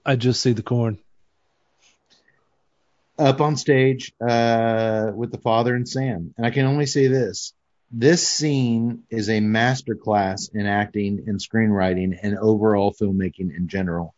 i 0.07 0.15
just 0.15 0.41
see 0.41 0.53
the 0.53 0.63
corn 0.63 0.99
up 3.19 3.41
on 3.41 3.57
stage 3.57 4.13
uh, 4.21 5.13
with 5.15 5.31
the 5.31 5.39
father 5.39 5.75
and 5.75 5.89
Sam. 5.89 6.35
And 6.37 6.47
I 6.47 6.51
can 6.51 6.67
only 6.67 6.87
say 6.87 7.07
this. 7.07 7.53
This 7.91 8.27
scene 8.27 9.03
is 9.11 9.29
a 9.29 9.41
masterclass 9.41 10.55
in 10.55 10.67
acting 10.67 11.25
and 11.27 11.39
screenwriting 11.39 12.19
and 12.23 12.39
overall 12.39 12.93
filmmaking 12.93 13.55
in 13.55 13.69
general. 13.69 14.15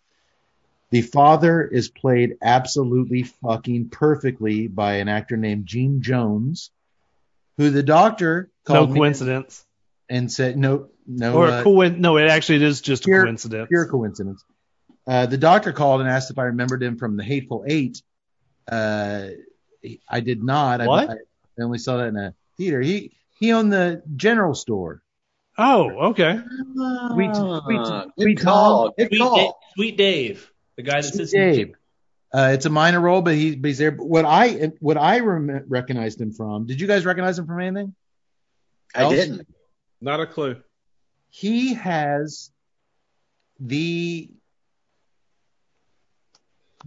The 0.90 1.02
father 1.02 1.62
is 1.62 1.88
played 1.88 2.36
absolutely 2.40 3.24
fucking 3.24 3.88
perfectly 3.88 4.68
by 4.68 4.96
an 4.96 5.08
actor 5.08 5.36
named 5.36 5.66
Gene 5.66 6.02
Jones, 6.02 6.70
who 7.56 7.70
the 7.70 7.82
doctor 7.82 8.48
called 8.64 8.92
me 8.92 9.00
coincidence 9.00 9.66
and 10.08 10.30
said, 10.30 10.56
no, 10.56 10.88
no, 11.06 11.34
or 11.34 11.46
uh, 11.48 11.60
a 11.60 11.62
coin 11.62 12.00
no 12.00 12.16
it 12.16 12.28
actually 12.28 12.64
is 12.64 12.80
just 12.80 13.04
a 13.04 13.06
pure- 13.06 13.24
coincidence 13.24 13.68
pure 13.68 13.86
coincidence. 13.88 14.44
Uh, 15.06 15.26
the 15.26 15.36
doctor 15.36 15.72
called 15.72 16.00
and 16.00 16.08
asked 16.08 16.30
if 16.30 16.38
I 16.38 16.44
remembered 16.44 16.82
him 16.82 16.96
from 16.96 17.16
the 17.18 17.24
Hateful 17.24 17.64
Eight. 17.66 18.02
Uh, 18.66 19.28
I 20.08 20.20
did 20.20 20.42
not. 20.42 20.80
I- 20.80 20.86
What? 20.86 21.10
I, 21.10 21.12
I 21.14 21.62
only 21.62 21.78
saw 21.78 21.98
that 21.98 22.08
in 22.08 22.16
a 22.16 22.34
theater. 22.56 22.80
He 22.80 23.12
he 23.38 23.52
owned 23.52 23.72
the 23.72 24.02
general 24.16 24.54
store. 24.54 25.02
oh 25.58 25.90
okay 26.10 26.40
We, 27.14 27.28
we, 27.28 27.28
Ah, 27.28 28.06
we 28.16 28.34
good 28.34 28.42
call. 28.42 28.90
Good 28.96 29.08
Sweet, 29.08 29.18
Da- 29.18 29.52
Sweet 29.76 29.96
Dave, 29.98 30.50
the 30.76 30.82
guy 30.82 31.02
that 31.02 31.02
Sweet 31.04 31.16
sits 31.18 31.34
in 31.34 31.50
the 31.50 31.56
Dave. 31.56 31.74
Uh, 32.32 32.50
it's 32.52 32.66
a 32.66 32.70
minor 32.70 32.98
role, 33.00 33.22
but, 33.22 33.34
he, 33.34 33.54
but 33.54 33.68
he's 33.68 33.78
there. 33.78 33.92
But 33.92 34.06
what 34.06 34.24
I 34.24 34.72
what 34.80 34.96
I 34.96 35.20
rem- 35.20 35.66
recognized 35.68 36.20
him 36.20 36.32
from? 36.32 36.66
Did 36.66 36.80
you 36.80 36.86
guys 36.88 37.04
recognize 37.04 37.38
him 37.38 37.46
from 37.46 37.60
anything? 37.60 37.94
I 38.94 39.02
else? 39.02 39.12
didn't. 39.14 39.46
not 40.00 40.18
a 40.20 40.26
clue 40.26 40.56
He 41.36 41.74
has 41.74 42.52
the. 43.58 44.30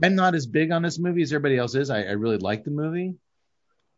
I'm 0.01 0.15
not 0.15 0.35
as 0.35 0.47
big 0.47 0.71
on 0.71 0.83
this 0.83 0.97
movie 0.97 1.21
as 1.21 1.33
everybody 1.33 1.57
else 1.57 1.75
is. 1.75 1.89
I, 1.89 2.03
I 2.03 2.11
really 2.11 2.37
like 2.37 2.63
the 2.63 2.71
movie, 2.71 3.15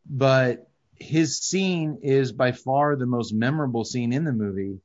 but 0.10 0.72
his 0.96 1.38
scene 1.38 2.00
is 2.02 2.32
by 2.32 2.54
far 2.54 2.96
the 2.96 3.06
most 3.06 3.32
memorable 3.32 3.86
scene 3.86 4.12
in 4.12 4.24
the 4.24 4.34
movie. 4.34 4.80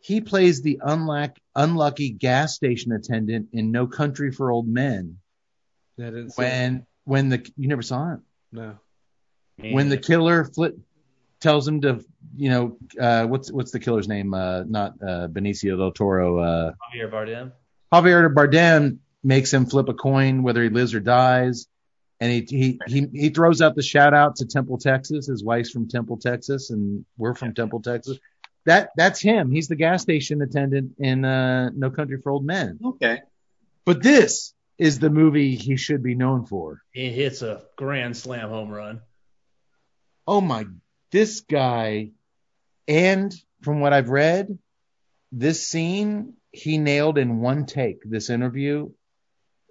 He 0.00 0.20
plays 0.20 0.62
the 0.62 0.80
unluck, 0.84 1.36
unlucky 1.54 2.10
gas 2.10 2.56
station 2.56 2.90
attendant 2.90 3.50
in 3.52 3.70
No 3.70 3.86
Country 3.86 4.32
for 4.32 4.50
Old 4.50 4.66
Men. 4.66 5.18
I 5.96 6.06
didn't 6.06 6.30
see 6.30 6.42
When 6.42 6.86
when 7.04 7.28
the 7.28 7.48
you 7.56 7.68
never 7.68 7.82
saw 7.82 8.14
it 8.14 8.20
no 8.50 8.78
when 9.58 9.90
the 9.90 9.96
killer 9.98 10.44
flip 10.44 10.76
tells 11.44 11.68
him 11.68 11.82
to 11.82 12.04
you 12.34 12.50
know 12.50 12.78
uh, 12.98 13.26
what's 13.26 13.52
what's 13.52 13.70
the 13.70 13.78
killer's 13.78 14.08
name? 14.08 14.34
Uh, 14.34 14.64
not 14.64 14.94
uh, 15.00 15.28
Benicio 15.28 15.76
del 15.76 15.92
Toro. 15.92 16.38
Uh, 16.38 16.72
Javier 16.92 17.10
Bardem. 17.12 17.52
Javier 17.92 18.34
Bardem 18.34 18.98
makes 19.22 19.52
him 19.52 19.66
flip 19.66 19.88
a 19.88 19.94
coin 19.94 20.42
whether 20.42 20.62
he 20.62 20.70
lives 20.70 20.94
or 20.94 21.00
dies, 21.00 21.66
and 22.18 22.32
he 22.32 22.46
he 22.48 22.80
he, 22.88 23.06
he 23.12 23.28
throws 23.28 23.60
out 23.60 23.76
the 23.76 23.82
shout 23.82 24.14
out 24.14 24.36
to 24.36 24.46
Temple, 24.46 24.78
Texas. 24.78 25.26
His 25.26 25.44
wife's 25.44 25.70
from 25.70 25.86
Temple, 25.86 26.16
Texas, 26.16 26.70
and 26.70 27.04
we're 27.18 27.34
from 27.34 27.54
Temple, 27.54 27.82
Texas. 27.82 28.18
that 28.64 28.88
that's 28.96 29.20
him. 29.20 29.50
He's 29.52 29.68
the 29.68 29.76
gas 29.76 30.02
station 30.02 30.40
attendant 30.42 30.94
in 30.98 31.24
uh, 31.24 31.70
No 31.76 31.90
Country 31.90 32.18
for 32.22 32.32
Old 32.32 32.44
Men. 32.46 32.80
Okay. 32.82 33.20
But 33.84 34.02
this 34.02 34.54
is 34.78 34.98
the 34.98 35.10
movie 35.10 35.54
he 35.56 35.76
should 35.76 36.02
be 36.02 36.14
known 36.14 36.46
for. 36.46 36.80
He 36.90 37.10
hits 37.10 37.42
a 37.42 37.62
grand 37.76 38.16
slam 38.16 38.48
home 38.48 38.70
run. 38.70 39.02
Oh 40.26 40.40
my, 40.40 40.64
this 41.14 41.42
guy, 41.42 42.10
and 42.88 43.32
from 43.62 43.78
what 43.78 43.92
I've 43.92 44.08
read, 44.08 44.58
this 45.30 45.64
scene 45.64 46.32
he 46.50 46.76
nailed 46.76 47.18
in 47.18 47.40
one 47.40 47.66
take. 47.66 48.02
This 48.04 48.30
interview 48.30 48.90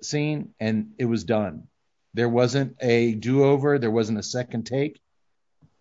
scene, 0.02 0.54
and 0.62 0.94
it 0.98 1.04
was 1.04 1.26
done. 1.26 1.68
There 2.14 2.30
wasn't 2.30 2.78
a 2.80 3.14
do 3.14 3.44
over. 3.44 3.78
There 3.78 3.92
wasn't 3.92 4.20
a 4.20 4.24
second 4.24 4.68
take. 4.68 5.02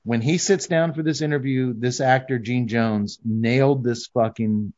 When 0.03 0.21
he 0.21 0.37
sits 0.39 0.67
down 0.67 0.95
for 0.95 1.05
this 1.05 1.23
interview, 1.23 1.73
this 1.73 2.01
actor 2.01 2.41
Gene 2.41 2.67
Jones 2.67 3.21
nailed 3.25 3.85
this 3.85 4.09
fucking 4.09 4.73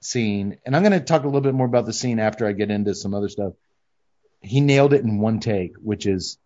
scene. 0.00 0.58
And 0.66 0.74
I'm 0.74 0.82
going 0.82 0.98
to 0.98 1.00
talk 1.00 1.22
a 1.22 1.26
little 1.26 1.42
bit 1.42 1.54
more 1.54 1.66
about 1.66 1.86
the 1.86 1.92
scene 1.92 2.18
after 2.18 2.44
I 2.44 2.52
get 2.54 2.72
into 2.72 2.96
some 2.96 3.14
other 3.14 3.28
stuff. 3.28 3.52
He 4.40 4.60
nailed 4.60 4.94
it 4.94 5.04
in 5.04 5.20
one 5.20 5.38
take, 5.38 5.76
which 5.76 6.06
is 6.06 6.38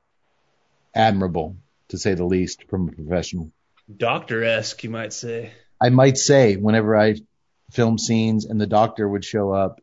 admirable 0.95 1.57
to 1.89 1.99
say 1.99 2.15
the 2.15 2.25
least 2.25 2.65
from 2.69 2.89
a 2.89 2.93
professional. 2.93 3.53
Doctor 3.95 4.43
esque, 4.43 4.83
you 4.85 4.91
might 4.91 5.13
say. 5.13 5.53
I 5.81 5.91
might 5.91 6.19
say 6.19 6.57
whenever 6.57 6.97
I 6.97 7.17
film 7.73 7.99
scenes 7.99 8.45
and 8.45 8.61
the 8.61 8.67
doctor 8.67 9.09
would 9.09 9.25
show 9.25 9.53
up, 9.53 9.81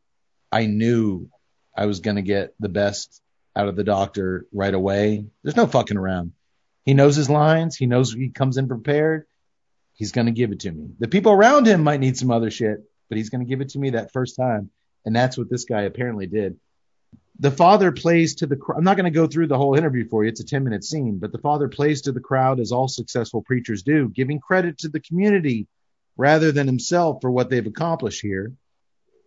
I 0.51 0.65
knew 0.65 1.29
I 1.75 1.85
was 1.85 1.99
going 1.99 2.17
to 2.17 2.21
get 2.21 2.53
the 2.59 2.69
best 2.69 3.21
out 3.55 3.67
of 3.67 3.75
the 3.75 3.83
doctor 3.83 4.45
right 4.51 4.73
away. 4.73 5.25
There's 5.43 5.55
no 5.55 5.67
fucking 5.67 5.97
around. 5.97 6.33
He 6.85 6.93
knows 6.93 7.15
his 7.15 7.29
lines. 7.29 7.75
He 7.75 7.85
knows 7.85 8.11
he 8.11 8.29
comes 8.29 8.57
in 8.57 8.67
prepared. 8.67 9.25
He's 9.93 10.11
going 10.11 10.25
to 10.25 10.31
give 10.31 10.51
it 10.51 10.61
to 10.61 10.71
me. 10.71 10.89
The 10.99 11.07
people 11.07 11.31
around 11.31 11.67
him 11.67 11.83
might 11.83 11.99
need 11.99 12.17
some 12.17 12.31
other 12.31 12.51
shit, 12.51 12.77
but 13.09 13.17
he's 13.17 13.29
going 13.29 13.41
to 13.41 13.49
give 13.49 13.61
it 13.61 13.69
to 13.69 13.79
me 13.79 13.91
that 13.91 14.11
first 14.11 14.35
time. 14.35 14.69
And 15.05 15.15
that's 15.15 15.37
what 15.37 15.49
this 15.49 15.65
guy 15.65 15.81
apparently 15.81 16.27
did. 16.27 16.57
The 17.39 17.51
father 17.51 17.91
plays 17.91 18.35
to 18.35 18.45
the 18.45 18.55
crowd. 18.55 18.77
I'm 18.77 18.83
not 18.83 18.95
going 18.95 19.11
to 19.11 19.19
go 19.19 19.27
through 19.27 19.47
the 19.47 19.57
whole 19.57 19.75
interview 19.75 20.07
for 20.07 20.23
you. 20.23 20.29
It's 20.29 20.39
a 20.39 20.45
10 20.45 20.63
minute 20.63 20.83
scene, 20.83 21.17
but 21.17 21.31
the 21.31 21.39
father 21.39 21.67
plays 21.67 22.03
to 22.03 22.11
the 22.11 22.19
crowd 22.19 22.59
as 22.59 22.71
all 22.71 22.87
successful 22.87 23.41
preachers 23.41 23.83
do, 23.83 24.09
giving 24.09 24.39
credit 24.39 24.77
to 24.79 24.89
the 24.89 24.99
community 24.99 25.67
rather 26.15 26.51
than 26.51 26.67
himself 26.67 27.19
for 27.21 27.31
what 27.31 27.49
they've 27.49 27.65
accomplished 27.65 28.21
here. 28.21 28.53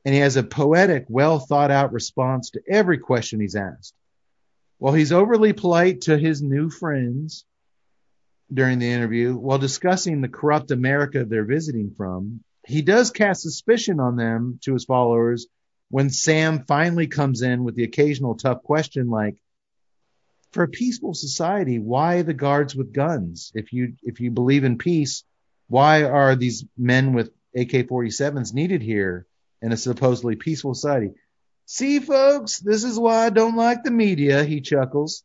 And 0.05 0.15
he 0.15 0.21
has 0.21 0.37
a 0.37 0.45
poetic, 0.45 1.07
well 1.09 1.41
thought 1.41 1.73
out 1.73 1.93
response 1.93 2.51
to 2.51 2.63
every 2.69 2.99
question 2.99 3.41
he's 3.41 3.57
asked. 3.57 3.95
While 4.79 4.95
he's 4.95 5.13
overly 5.13 5.53
polite 5.53 6.03
to 6.03 6.17
his 6.17 6.41
new 6.43 6.71
friends 6.71 7.45
during 8.53 8.79
the 8.79 8.91
interview, 8.91 9.35
while 9.35 9.59
discussing 9.59 10.21
the 10.21 10.29
corrupt 10.29 10.71
America 10.71 11.25
they're 11.25 11.45
visiting 11.45 11.91
from, 11.97 12.45
he 12.65 12.83
does 12.83 13.11
cast 13.11 13.43
suspicion 13.43 13.99
on 13.99 14.15
them 14.15 14.61
to 14.63 14.75
his 14.75 14.85
followers 14.85 15.49
when 15.91 16.11
Sam 16.11 16.65
finally 16.67 17.07
comes 17.07 17.43
in 17.43 17.65
with 17.65 17.75
the 17.75 17.85
occasional 17.85 18.35
tough 18.35 18.63
question 18.63 19.09
like, 19.09 19.37
for 20.53 20.63
a 20.63 20.69
peaceful 20.69 21.15
society, 21.15 21.79
why 21.79 22.23
the 22.23 22.35
guards 22.35 22.75
with 22.75 22.93
guns? 22.93 23.53
If 23.55 23.73
you 23.73 23.95
if 24.03 24.21
you 24.21 24.31
believe 24.31 24.65
in 24.65 24.79
peace, 24.79 25.23
why 25.69 26.05
are 26.05 26.35
these 26.35 26.65
men 26.79 27.13
with 27.13 27.29
AK-47s 27.55 28.55
needed 28.55 28.83
here 28.83 29.27
in 29.61 29.73
a 29.73 29.77
supposedly 29.77 30.37
peaceful 30.37 30.75
society? 30.75 31.13
See, 31.67 31.99
folks, 31.99 32.59
this 32.61 32.85
is 32.85 32.99
why 32.99 33.27
I 33.27 33.31
don't 33.31 33.57
like 33.57 33.83
the 33.83 33.91
media, 33.91 34.45
he 34.45 34.61
chuckles. 34.61 35.25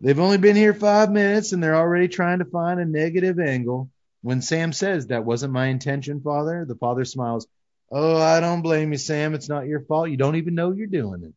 They've 0.00 0.18
only 0.18 0.38
been 0.38 0.56
here 0.56 0.74
five 0.74 1.10
minutes 1.10 1.52
and 1.52 1.62
they're 1.62 1.76
already 1.76 2.08
trying 2.08 2.38
to 2.38 2.44
find 2.44 2.80
a 2.80 2.84
negative 2.84 3.38
angle. 3.38 3.90
When 4.22 4.40
Sam 4.40 4.72
says, 4.72 5.08
That 5.08 5.24
wasn't 5.24 5.52
my 5.52 5.66
intention, 5.66 6.20
father, 6.20 6.64
the 6.66 6.76
father 6.76 7.04
smiles, 7.04 7.46
Oh, 7.94 8.16
I 8.16 8.40
don't 8.40 8.62
blame 8.62 8.90
you, 8.92 8.98
Sam. 8.98 9.34
It's 9.34 9.50
not 9.50 9.66
your 9.66 9.80
fault. 9.80 10.08
You 10.08 10.16
don't 10.16 10.36
even 10.36 10.54
know 10.54 10.72
you're 10.72 10.86
doing 10.86 11.24
it. 11.24 11.34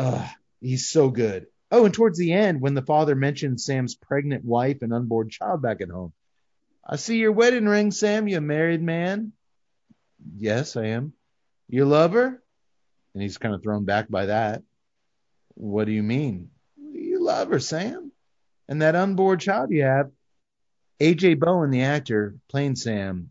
Ugh, 0.00 0.28
he's 0.62 0.88
so 0.88 1.10
good. 1.10 1.46
Oh, 1.70 1.84
and 1.84 1.92
towards 1.92 2.18
the 2.18 2.32
end, 2.32 2.62
when 2.62 2.72
the 2.72 2.80
father 2.82 3.14
mentions 3.14 3.66
Sam's 3.66 3.94
pregnant 3.94 4.42
wife 4.42 4.78
and 4.80 4.94
unborn 4.94 5.28
child 5.28 5.60
back 5.60 5.82
at 5.82 5.90
home, 5.90 6.14
I 6.86 6.96
see 6.96 7.18
your 7.18 7.32
wedding 7.32 7.66
ring, 7.66 7.90
Sam. 7.90 8.26
You 8.26 8.38
a 8.38 8.40
married 8.40 8.82
man? 8.82 9.32
Yes, 10.38 10.74
I 10.76 10.86
am. 10.86 11.12
You 11.68 11.84
love 11.84 12.12
her? 12.12 12.42
And 13.12 13.22
he's 13.22 13.36
kind 13.36 13.54
of 13.54 13.62
thrown 13.62 13.84
back 13.84 14.08
by 14.08 14.26
that. 14.26 14.62
What 15.54 15.84
do 15.84 15.92
you 15.92 16.02
mean? 16.02 16.50
You 16.78 17.22
love 17.22 17.50
her, 17.50 17.60
Sam. 17.60 18.10
And 18.68 18.80
that 18.80 18.96
unborn 18.96 19.38
child 19.38 19.70
you 19.70 19.82
have, 19.82 20.10
AJ 20.98 21.40
Bowen, 21.40 21.70
the 21.70 21.82
actor 21.82 22.36
playing 22.48 22.76
Sam, 22.76 23.30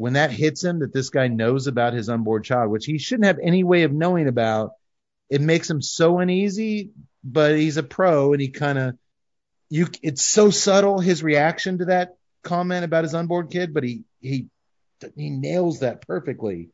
when 0.00 0.14
that 0.14 0.30
hits 0.30 0.64
him 0.64 0.78
that 0.78 0.94
this 0.94 1.10
guy 1.10 1.28
knows 1.28 1.66
about 1.66 1.92
his 1.92 2.08
unborn 2.08 2.42
child, 2.42 2.70
which 2.70 2.86
he 2.86 2.96
shouldn't 2.96 3.26
have 3.26 3.38
any 3.38 3.64
way 3.64 3.82
of 3.82 3.92
knowing 3.92 4.28
about, 4.28 4.70
it 5.28 5.42
makes 5.42 5.68
him 5.68 5.82
so 5.82 6.20
uneasy. 6.20 6.92
But 7.22 7.56
he's 7.56 7.76
a 7.76 7.82
pro, 7.82 8.32
and 8.32 8.40
he 8.40 8.48
kind 8.48 8.78
of 8.78 8.96
you. 9.68 9.88
It's 10.02 10.24
so 10.24 10.48
subtle 10.48 11.00
his 11.00 11.22
reaction 11.22 11.76
to 11.78 11.84
that 11.84 12.16
comment 12.42 12.86
about 12.86 13.04
his 13.04 13.14
unborn 13.14 13.48
kid, 13.48 13.74
but 13.74 13.84
he 13.84 14.04
he 14.22 14.46
he 15.16 15.28
nails 15.28 15.80
that 15.80 16.06
perfectly. 16.06 16.70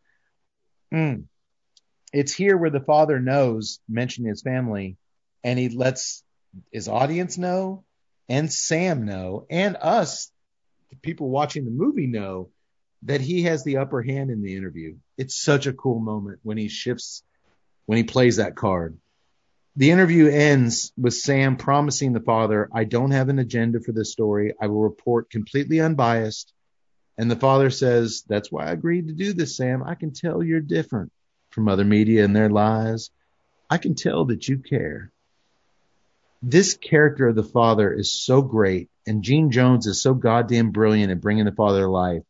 Mm. 0.94 1.24
It's 2.12 2.32
here 2.32 2.56
where 2.56 2.70
the 2.70 2.78
father 2.78 3.18
knows, 3.18 3.80
mentioning 3.88 4.28
his 4.28 4.42
family, 4.42 4.98
and 5.42 5.58
he 5.58 5.68
lets 5.68 6.22
his 6.70 6.86
audience 6.86 7.38
know, 7.38 7.82
and 8.28 8.52
Sam 8.52 9.04
know, 9.04 9.46
and 9.50 9.76
us, 9.80 10.30
the 10.90 10.96
people 10.96 11.28
watching 11.28 11.64
the 11.64 11.72
movie 11.72 12.06
know 12.06 12.50
that 13.06 13.20
he 13.20 13.44
has 13.44 13.64
the 13.64 13.78
upper 13.78 14.02
hand 14.02 14.30
in 14.30 14.42
the 14.42 14.56
interview. 14.56 14.96
It's 15.16 15.34
such 15.34 15.66
a 15.66 15.72
cool 15.72 16.00
moment 16.00 16.40
when 16.42 16.58
he 16.58 16.68
shifts, 16.68 17.22
when 17.86 17.98
he 17.98 18.04
plays 18.04 18.36
that 18.36 18.56
card. 18.56 18.98
The 19.76 19.90
interview 19.90 20.28
ends 20.28 20.92
with 20.96 21.14
Sam 21.14 21.56
promising 21.56 22.12
the 22.12 22.20
father, 22.20 22.68
I 22.72 22.84
don't 22.84 23.12
have 23.12 23.28
an 23.28 23.38
agenda 23.38 23.80
for 23.80 23.92
this 23.92 24.10
story. 24.10 24.54
I 24.60 24.66
will 24.66 24.82
report 24.82 25.30
completely 25.30 25.80
unbiased. 25.80 26.52
And 27.18 27.30
the 27.30 27.36
father 27.36 27.70
says, 27.70 28.24
That's 28.26 28.50
why 28.50 28.66
I 28.66 28.72
agreed 28.72 29.08
to 29.08 29.14
do 29.14 29.32
this, 29.32 29.56
Sam. 29.56 29.82
I 29.84 29.94
can 29.94 30.12
tell 30.12 30.42
you're 30.42 30.60
different 30.60 31.12
from 31.50 31.68
other 31.68 31.84
media 31.84 32.24
and 32.24 32.34
their 32.34 32.50
lies. 32.50 33.10
I 33.70 33.78
can 33.78 33.94
tell 33.94 34.24
that 34.26 34.48
you 34.48 34.58
care. 34.58 35.12
This 36.42 36.74
character 36.74 37.28
of 37.28 37.36
the 37.36 37.42
father 37.44 37.92
is 37.92 38.12
so 38.12 38.42
great, 38.42 38.88
and 39.06 39.22
Gene 39.22 39.50
Jones 39.50 39.86
is 39.86 40.02
so 40.02 40.14
goddamn 40.14 40.70
brilliant 40.70 41.12
at 41.12 41.20
bringing 41.20 41.44
the 41.44 41.52
father 41.52 41.82
to 41.82 41.88
life. 41.88 42.22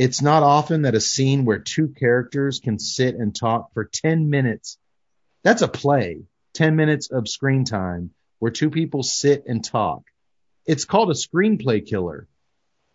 It's 0.00 0.22
not 0.22 0.42
often 0.42 0.82
that 0.82 0.94
a 0.94 1.00
scene 1.00 1.44
where 1.44 1.58
two 1.58 1.88
characters 1.88 2.58
can 2.58 2.78
sit 2.78 3.16
and 3.16 3.36
talk 3.36 3.74
for 3.74 3.84
10 3.84 4.30
minutes. 4.30 4.78
That's 5.42 5.60
a 5.60 5.68
play. 5.68 6.22
10 6.54 6.74
minutes 6.74 7.10
of 7.10 7.28
screen 7.28 7.66
time 7.66 8.12
where 8.38 8.50
two 8.50 8.70
people 8.70 9.02
sit 9.02 9.44
and 9.46 9.62
talk. 9.62 10.04
It's 10.64 10.86
called 10.86 11.10
a 11.10 11.12
screenplay 11.12 11.86
killer 11.86 12.26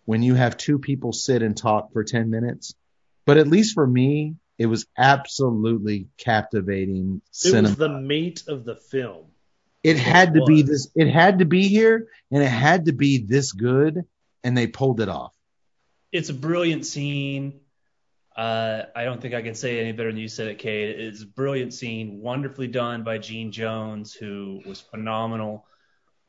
when 0.05 0.23
you 0.23 0.33
have 0.33 0.57
two 0.57 0.79
people 0.79 1.13
sit 1.13 1.43
and 1.43 1.55
talk 1.55 1.93
for 1.93 2.03
10 2.03 2.31
minutes. 2.31 2.73
But 3.27 3.37
at 3.37 3.47
least 3.47 3.75
for 3.75 3.85
me, 3.85 4.37
it 4.57 4.65
was 4.65 4.87
absolutely 4.97 6.07
captivating 6.17 7.21
It 7.23 7.35
cinema. 7.35 7.67
was 7.69 7.77
the 7.77 7.89
meat 7.89 8.43
of 8.47 8.65
the 8.65 8.77
film. 8.77 9.25
it 9.83 9.97
had 9.99 10.33
to 10.33 10.43
be 10.45 10.63
this, 10.63 10.89
it 10.95 11.11
had 11.11 11.37
to 11.37 11.45
be 11.45 11.67
here 11.67 12.07
and 12.31 12.41
it 12.41 12.49
had 12.49 12.85
to 12.85 12.93
be 12.93 13.19
this 13.19 13.51
good 13.51 14.05
and 14.43 14.57
they 14.57 14.65
pulled 14.65 15.01
it 15.01 15.09
off. 15.09 15.34
It's 16.15 16.29
a 16.29 16.33
brilliant 16.33 16.85
scene. 16.85 17.59
Uh, 18.37 18.83
I 18.95 19.03
don't 19.03 19.21
think 19.21 19.33
I 19.33 19.41
can 19.41 19.53
say 19.53 19.81
any 19.81 19.91
better 19.91 20.13
than 20.13 20.21
you 20.21 20.29
said 20.29 20.47
it, 20.47 20.59
Cade. 20.59 20.97
It's 20.97 21.23
a 21.23 21.25
brilliant 21.25 21.73
scene, 21.73 22.21
wonderfully 22.21 22.67
done 22.67 23.03
by 23.03 23.17
Gene 23.17 23.51
Jones, 23.51 24.13
who 24.13 24.61
was 24.65 24.79
phenomenal. 24.79 25.65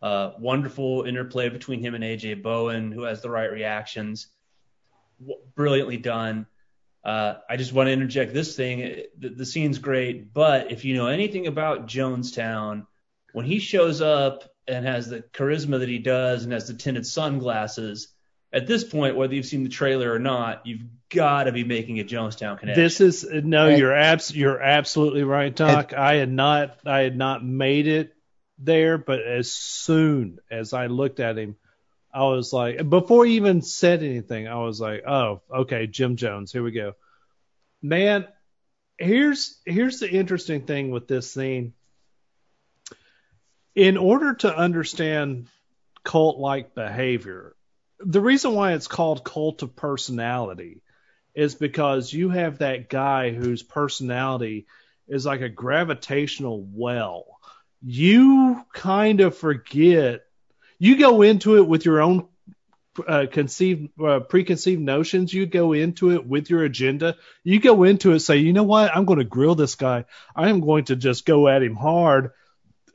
Uh, 0.03 0.33
wonderful 0.41 1.05
interplay 1.05 1.51
between 1.51 1.79
him 1.79 1.95
and 1.95 2.03
AJ 2.03 2.43
Bowen, 2.43 2.91
who 2.91 3.03
has 3.03 3.23
the 3.23 3.31
right 3.31 3.49
reactions. 3.49 4.27
W- 5.21 5.41
brilliantly 5.55 5.99
done. 5.99 6.49
Uh, 7.05 7.35
I 7.49 7.57
just 7.57 7.73
want 7.73 7.87
to 7.87 7.93
interject 7.93 8.35
this 8.35 8.57
thing. 8.57 9.05
The, 9.17 9.29
the 9.29 9.47
scene's 9.47 9.79
great, 9.79 10.33
but 10.35 10.73
if 10.73 10.85
you 10.85 10.97
know 10.97 11.07
anything 11.07 11.47
about 11.47 11.87
Jonestown, 11.87 12.89
when 13.35 13.47
he 13.47 13.61
shows 13.61 14.01
up 14.01 14.43
and 14.67 14.85
has 14.85 15.09
the 15.09 15.21
charisma 15.33 15.79
that 15.79 15.89
he 15.89 15.99
does 15.99 16.43
and 16.43 16.53
has 16.53 16.67
the 16.67 16.75
tinted 16.75 17.07
sunglasses, 17.07 18.15
at 18.57 18.66
this 18.66 18.85
point, 18.85 19.16
whether 19.16 19.35
you've 19.35 19.45
seen 19.47 19.65
the 19.65 19.69
trailer 19.69 20.11
or 20.11 20.19
not, 20.19 20.66
you've 20.66 20.81
got 21.11 21.45
to 21.45 21.53
be 21.53 21.62
making 21.62 22.01
a 22.01 22.05
Jonestown 22.05 22.59
connection. 22.59 22.83
This 22.83 23.01
is 23.03 23.24
no, 23.31 23.69
And- 23.69 23.78
you're 23.78 23.95
abs- 23.95 24.35
you're 24.35 24.61
absolutely 24.61 25.24
right, 25.24 25.55
Doc. 25.55 25.93
I 25.93 26.15
had 26.15 26.33
not 26.33 26.78
I 26.87 27.01
had 27.01 27.16
not 27.16 27.45
made 27.45 27.87
it 27.87 28.15
there, 28.59 28.97
but 28.97 29.20
as 29.20 29.53
soon 29.53 30.39
as 30.51 30.73
I 30.73 30.87
looked 30.87 31.20
at 31.20 31.37
him, 31.37 31.57
I 32.12 32.23
was 32.23 32.51
like, 32.51 32.89
before 32.89 33.27
he 33.27 33.37
even 33.37 33.61
said 33.61 34.03
anything, 34.03 34.49
I 34.49 34.57
was 34.57 34.81
like, 34.81 35.07
oh, 35.07 35.43
okay, 35.55 35.87
Jim 35.87 36.16
Jones, 36.16 36.51
here 36.51 36.62
we 36.62 36.73
go. 36.73 36.95
Man, 37.83 38.27
here's 38.97 39.61
here's 39.66 40.01
the 40.01 40.11
interesting 40.11 40.62
thing 40.62 40.91
with 40.91 41.07
this 41.09 41.31
scene. 41.31 41.74
In 43.74 43.99
order 43.99 44.33
to 44.37 44.57
understand 44.57 45.49
cult 46.05 46.39
like 46.39 46.74
behavior, 46.74 47.56
the 48.01 48.20
reason 48.20 48.55
why 48.55 48.73
it's 48.73 48.89
called 48.89 49.24
cult 49.24 49.62
of 49.62 49.77
personality 49.77 50.82
is 51.35 51.55
because 51.55 52.12
you 52.12 52.31
have 52.31 52.59
that 52.59 52.89
guy 52.89 53.31
whose 53.31 53.62
personality 53.62 54.66
is 55.09 55.27
like 55.27 55.43
a 55.43 55.48
gravitational 55.48 56.66
well. 56.73 57.24
You 57.82 58.64
kind 58.73 59.20
of 59.20 59.36
forget. 59.36 60.23
You 60.78 60.98
go 60.98 61.23
into 61.23 61.56
it 61.56 61.68
with 61.68 61.85
your 61.85 62.01
own 62.02 62.28
uh, 63.06 63.27
conceived 63.31 63.90
uh, 64.02 64.20
preconceived 64.20 64.81
notions. 64.81 65.32
You 65.32 65.47
go 65.47 65.73
into 65.73 66.12
it 66.12 66.27
with 66.27 66.51
your 66.51 66.64
agenda. 66.64 67.16
You 67.44 67.60
go 67.60 67.85
into 67.85 68.12
it 68.12 68.20
say, 68.20 68.39
you 68.39 68.52
know 68.52 68.64
what? 68.64 68.94
I'm 68.94 69.05
going 69.05 69.18
to 69.18 69.24
grill 69.24 69.55
this 69.55 69.74
guy. 69.74 70.06
I 70.35 70.48
am 70.48 70.60
going 70.60 70.85
to 70.86 70.97
just 70.97 71.27
go 71.27 71.48
at 71.48 71.62
him 71.62 71.77
hard. 71.77 72.32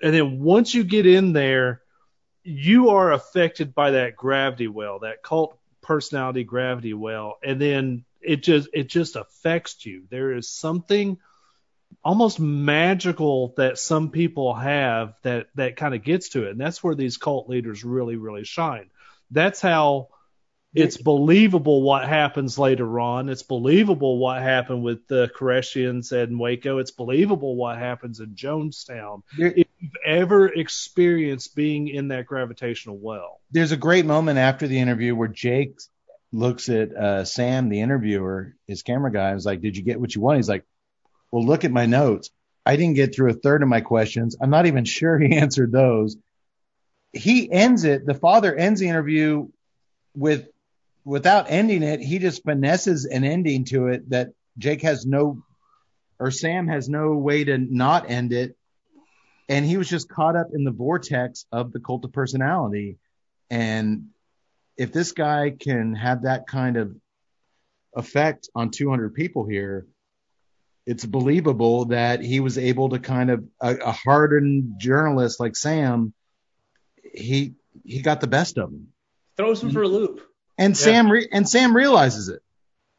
And 0.01 0.13
then 0.13 0.39
once 0.39 0.73
you 0.73 0.83
get 0.83 1.05
in 1.05 1.33
there, 1.33 1.80
you 2.43 2.89
are 2.89 3.11
affected 3.11 3.73
by 3.73 3.91
that 3.91 4.15
gravity 4.15 4.67
well, 4.67 4.99
that 4.99 5.23
cult 5.23 5.57
personality 5.81 6.43
gravity 6.43 6.93
well, 6.93 7.37
and 7.43 7.59
then 7.59 8.05
it 8.21 8.43
just 8.43 8.69
it 8.73 8.87
just 8.89 9.15
affects 9.15 9.85
you. 9.85 10.03
There 10.09 10.33
is 10.33 10.49
something 10.49 11.17
almost 12.03 12.39
magical 12.39 13.53
that 13.57 13.77
some 13.77 14.09
people 14.09 14.53
have 14.53 15.15
that 15.23 15.47
that 15.55 15.75
kind 15.75 15.93
of 15.93 16.03
gets 16.03 16.29
to 16.29 16.47
it, 16.47 16.51
and 16.51 16.59
that's 16.59 16.83
where 16.83 16.95
these 16.95 17.17
cult 17.17 17.49
leaders 17.49 17.83
really 17.83 18.15
really 18.15 18.43
shine. 18.43 18.89
That's 19.31 19.61
how 19.61 20.09
it's 20.73 20.97
believable 20.97 21.81
what 21.81 22.07
happens 22.07 22.57
later 22.57 22.99
on. 22.99 23.27
It's 23.29 23.43
believable 23.43 24.17
what 24.17 24.41
happened 24.41 24.83
with 24.83 25.05
the 25.07 25.29
Koreshians 25.37 26.11
and 26.11 26.39
Waco. 26.39 26.77
It's 26.77 26.91
believable 26.91 27.55
what 27.55 27.77
happens 27.77 28.19
in 28.19 28.35
Jonestown. 28.35 29.23
There- 29.37 29.53
if 29.55 29.67
you've 29.79 29.91
ever 30.05 30.47
experienced 30.47 31.55
being 31.55 31.87
in 31.87 32.09
that 32.09 32.25
gravitational 32.25 32.97
well. 32.97 33.41
There's 33.51 33.71
a 33.71 33.77
great 33.77 34.05
moment 34.05 34.39
after 34.39 34.67
the 34.67 34.79
interview 34.79 35.15
where 35.15 35.27
Jake 35.27 35.77
looks 36.31 36.69
at 36.69 36.95
uh, 36.95 37.25
Sam, 37.25 37.67
the 37.67 37.81
interviewer, 37.81 38.55
his 38.67 38.83
camera 38.83 39.11
guy, 39.11 39.29
and 39.29 39.37
is 39.37 39.45
like, 39.45 39.61
"Did 39.61 39.75
you 39.75 39.83
get 39.83 39.99
what 39.99 40.15
you 40.15 40.21
want?" 40.21 40.37
He's 40.37 40.47
like, 40.49 40.63
"Well, 41.31 41.45
look 41.45 41.65
at 41.65 41.71
my 41.71 41.85
notes. 41.85 42.29
I 42.65 42.77
didn't 42.77 42.95
get 42.95 43.13
through 43.13 43.31
a 43.31 43.33
third 43.33 43.63
of 43.63 43.67
my 43.67 43.81
questions. 43.81 44.37
I'm 44.39 44.49
not 44.51 44.67
even 44.67 44.85
sure 44.85 45.19
he 45.19 45.35
answered 45.35 45.71
those." 45.71 46.15
He 47.11 47.51
ends 47.51 47.83
it. 47.83 48.05
The 48.05 48.13
father 48.13 48.55
ends 48.55 48.79
the 48.79 48.87
interview 48.87 49.49
with, 50.15 50.47
without 51.03 51.47
ending 51.49 51.83
it, 51.83 52.01
he 52.01 52.19
just 52.19 52.43
finesses 52.43 53.05
an 53.05 53.23
ending 53.23 53.65
to 53.65 53.87
it 53.87 54.09
that 54.09 54.29
Jake 54.57 54.81
has 54.81 55.05
no, 55.05 55.43
or 56.19 56.31
Sam 56.31 56.67
has 56.67 56.89
no 56.89 57.13
way 57.13 57.43
to 57.43 57.57
not 57.57 58.09
end 58.09 58.33
it. 58.33 58.55
And 59.49 59.65
he 59.65 59.77
was 59.77 59.89
just 59.89 60.09
caught 60.09 60.35
up 60.35 60.47
in 60.53 60.63
the 60.63 60.71
vortex 60.71 61.45
of 61.51 61.73
the 61.73 61.79
cult 61.79 62.05
of 62.05 62.13
personality. 62.13 62.97
And 63.49 64.07
if 64.77 64.93
this 64.93 65.11
guy 65.11 65.51
can 65.51 65.93
have 65.95 66.23
that 66.23 66.47
kind 66.47 66.77
of 66.77 66.95
effect 67.95 68.49
on 68.55 68.69
200 68.69 69.13
people 69.13 69.45
here, 69.45 69.87
it's 70.85 71.05
believable 71.05 71.85
that 71.85 72.21
he 72.21 72.39
was 72.39 72.57
able 72.57 72.89
to 72.89 72.99
kind 72.99 73.29
of 73.29 73.43
a, 73.59 73.75
a 73.75 73.91
hardened 73.91 74.75
journalist 74.79 75.39
like 75.39 75.55
Sam, 75.55 76.13
he 77.13 77.53
he 77.83 78.01
got 78.01 78.21
the 78.21 78.27
best 78.27 78.57
of 78.57 78.69
him. 78.69 78.87
Throws 79.37 79.61
him 79.61 79.71
for 79.71 79.83
a 79.83 79.87
loop. 79.87 80.30
And 80.61 80.77
Sam 80.77 81.11
re- 81.11 81.27
and 81.31 81.47
Sam 81.49 81.75
realizes 81.75 82.29
it. 82.29 82.41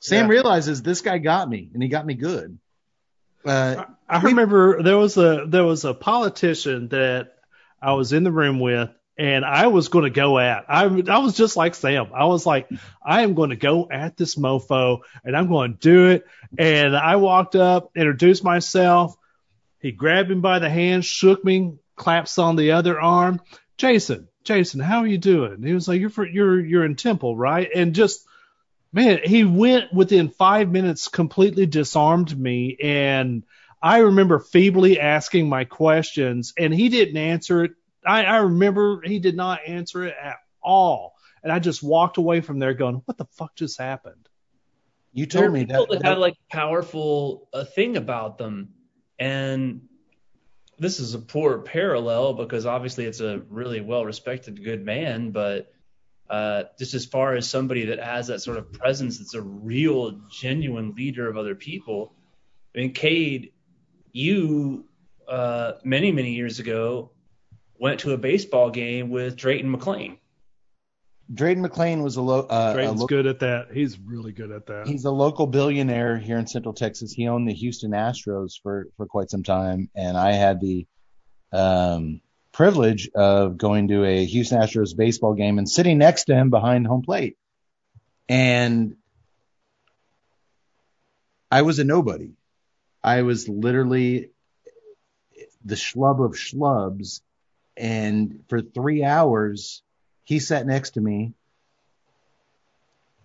Sam 0.01 0.27
Yeah. 0.27 0.33
realizes 0.33 0.83
this 0.83 1.01
guy 1.01 1.19
got 1.19 1.49
me, 1.49 1.71
and 1.73 1.83
he 1.83 1.89
got 1.89 2.05
me 2.05 2.15
good. 2.15 2.59
Uh, 3.45 3.85
I 4.09 4.21
remember 4.23 4.83
there 4.83 4.99
was 4.99 5.17
a 5.17 5.45
there 5.49 5.65
was 5.65 5.85
a 5.85 5.95
politician 5.95 6.89
that 6.89 7.35
I 7.81 7.95
was 7.95 8.13
in 8.13 8.25
the 8.25 8.33
room 8.33 8.61
with, 8.61 8.91
and 9.17 9.45
I 9.45 9.69
was 9.69 9.89
going 9.89 10.05
to 10.05 10.11
go 10.11 10.39
at. 10.39 10.65
I 10.69 10.85
I 11.09 11.19
was 11.19 11.35
just 11.37 11.57
like 11.57 11.75
Sam. 11.75 12.09
I 12.15 12.25
was 12.25 12.45
like, 12.47 12.69
I 13.05 13.23
am 13.23 13.35
going 13.35 13.51
to 13.51 13.57
go 13.57 13.89
at 13.91 14.17
this 14.17 14.35
mofo, 14.37 15.01
and 15.25 15.37
I'm 15.37 15.49
going 15.49 15.75
to 15.75 15.79
do 15.79 16.07
it. 16.11 16.27
And 16.59 16.97
I 16.97 17.17
walked 17.17 17.57
up, 17.57 17.91
introduced 17.97 18.45
myself. 18.45 19.17
He 19.81 19.91
grabbed 19.93 20.29
me 20.31 20.37
by 20.37 20.59
the 20.61 20.71
hand, 20.71 21.05
shook 21.05 21.45
me, 21.45 21.75
claps 21.97 22.39
on 22.39 22.57
the 22.57 22.73
other 22.73 23.01
arm. 23.01 23.41
Jason, 23.79 24.29
Jason, 24.45 24.81
how 24.81 25.01
are 25.01 25.07
you 25.07 25.19
doing? 25.19 25.53
And 25.53 25.67
he 25.67 25.75
was 25.75 25.89
like, 25.89 26.01
you're 26.01 26.11
for, 26.11 26.27
you're 26.27 26.65
you're 26.65 26.85
in 26.85 26.97
Temple, 26.97 27.37
right? 27.37 27.69
And 27.75 27.95
just 27.95 28.27
man, 28.93 29.21
he 29.25 29.45
went 29.45 29.93
within 29.93 30.29
five 30.29 30.71
minutes, 30.71 31.09
completely 31.09 31.67
disarmed 31.67 32.39
me, 32.39 32.77
and 32.83 33.43
I 33.83 33.99
remember 33.99 34.39
feebly 34.39 35.01
asking 35.01 35.49
my 35.49 35.65
questions, 35.65 36.53
and 36.59 36.73
he 36.73 36.89
didn't 36.89 37.17
answer 37.17 37.65
it. 37.65 37.73
I, 38.07 38.25
I 38.25 38.37
remember 38.39 39.01
he 39.03 39.19
did 39.19 39.37
not 39.37 39.61
answer 39.67 40.05
it 40.05 40.15
at 40.21 40.37
all, 40.63 41.15
and 41.43 41.53
I 41.53 41.59
just 41.59 41.83
walked 41.83 42.17
away 42.17 42.41
from 42.41 42.59
there 42.59 42.75
going, 42.75 43.03
"What 43.07 43.19
the 43.19 43.27
fuck 43.37 43.55
just 43.57 43.79
happened?" 43.79 44.29
you 45.13 45.27
There 45.27 45.43
told 45.43 45.51
are 45.51 45.53
me 45.53 45.65
people 45.67 45.87
that. 45.87 46.01
that 46.01 46.09
have 46.09 46.19
like 46.19 46.35
a 46.35 46.57
powerful 46.57 47.49
uh, 47.53 47.65
thing 47.65 47.97
about 47.97 48.39
them, 48.39 48.75
and 49.19 49.83
this 50.83 50.99
is 50.99 51.15
a 51.15 51.19
poor 51.19 51.59
parallel 51.59 52.35
because 52.35 52.67
obviously 52.67 53.05
it's 53.05 53.21
a 53.21 53.39
really 53.49 53.81
well 53.81 54.05
respected 54.05 54.63
good 54.63 54.85
man, 54.85 55.31
but 55.31 55.73
uh, 56.29 56.65
just 56.79 56.95
as 56.95 57.07
far 57.07 57.35
as 57.35 57.49
somebody 57.49 57.87
that 57.87 58.01
has 58.01 58.27
that 58.27 58.41
sort 58.41 58.57
of 58.57 58.73
presence 58.73 59.19
that's 59.19 59.35
a 59.35 59.41
real 59.41 60.21
genuine 60.31 60.93
leader 60.95 61.29
of 61.29 61.37
other 61.37 61.55
people. 61.55 62.15
I 62.75 62.81
mean, 62.81 62.93
Cade, 62.93 63.53
you 64.13 64.87
uh, 65.29 65.75
many 65.85 66.11
many 66.11 66.33
years 66.33 66.59
ago 66.59 67.13
went 67.79 68.01
to 68.01 68.13
a 68.13 68.19
baseball 68.19 68.71
game 68.71 69.11
with 69.11 69.37
Drayton 69.37 69.73
McLane. 69.73 70.19
Drayton 71.33 71.65
McLane 71.65 72.03
was 72.03 72.17
a, 72.17 72.23
lo- 72.23 72.47
uh, 72.49 72.71
a 72.71 72.75
Drayton's 72.75 73.05
good 73.07 73.27
at 73.27 73.41
that. 73.41 73.69
He's 73.73 73.99
really 73.99 74.33
good 74.33 74.51
at 74.51 74.67
that. 74.67 74.87
he's 74.87 75.05
a 75.05 75.11
local 75.11 75.47
billionaire 75.47 76.19
here 76.19 76.39
in 76.39 76.47
Central 76.47 76.75
Texas. 76.75 77.13
He 77.13 77.29
owned 77.29 77.49
the 77.49 77.55
Houston 77.55 77.93
Astros 77.93 78.61
for 78.63 78.89
for 78.97 79.07
quite 79.07 79.31
some 79.31 79.43
time, 79.43 79.89
and 79.95 80.17
I 80.17 80.33
had 80.33 80.61
the 80.61 80.87
um, 81.53 82.21
privilege 82.53 83.09
of 83.15 83.57
going 83.57 83.89
to 83.89 84.05
a 84.05 84.25
Houston 84.25 84.61
Astros 84.61 84.97
baseball 84.97 85.35
game 85.35 85.59
and 85.59 85.69
sitting 85.69 85.99
next 85.99 86.25
to 86.25 86.35
him 86.35 86.51
behind 86.51 86.87
home 86.87 87.03
plate. 87.03 87.37
And 88.29 88.97
I 91.51 91.63
was 91.63 91.79
a 91.79 91.85
nobody. 91.85 92.33
I 93.03 93.23
was 93.23 93.49
literally 93.49 94.31
the 95.65 95.75
schlub 95.75 96.25
of 96.25 96.33
schlubs. 96.33 97.21
And 97.77 98.45
for 98.49 98.61
three 98.61 99.03
hours, 99.03 99.83
he 100.25 100.39
sat 100.39 100.67
next 100.67 100.91
to 100.91 101.01
me 101.01 101.35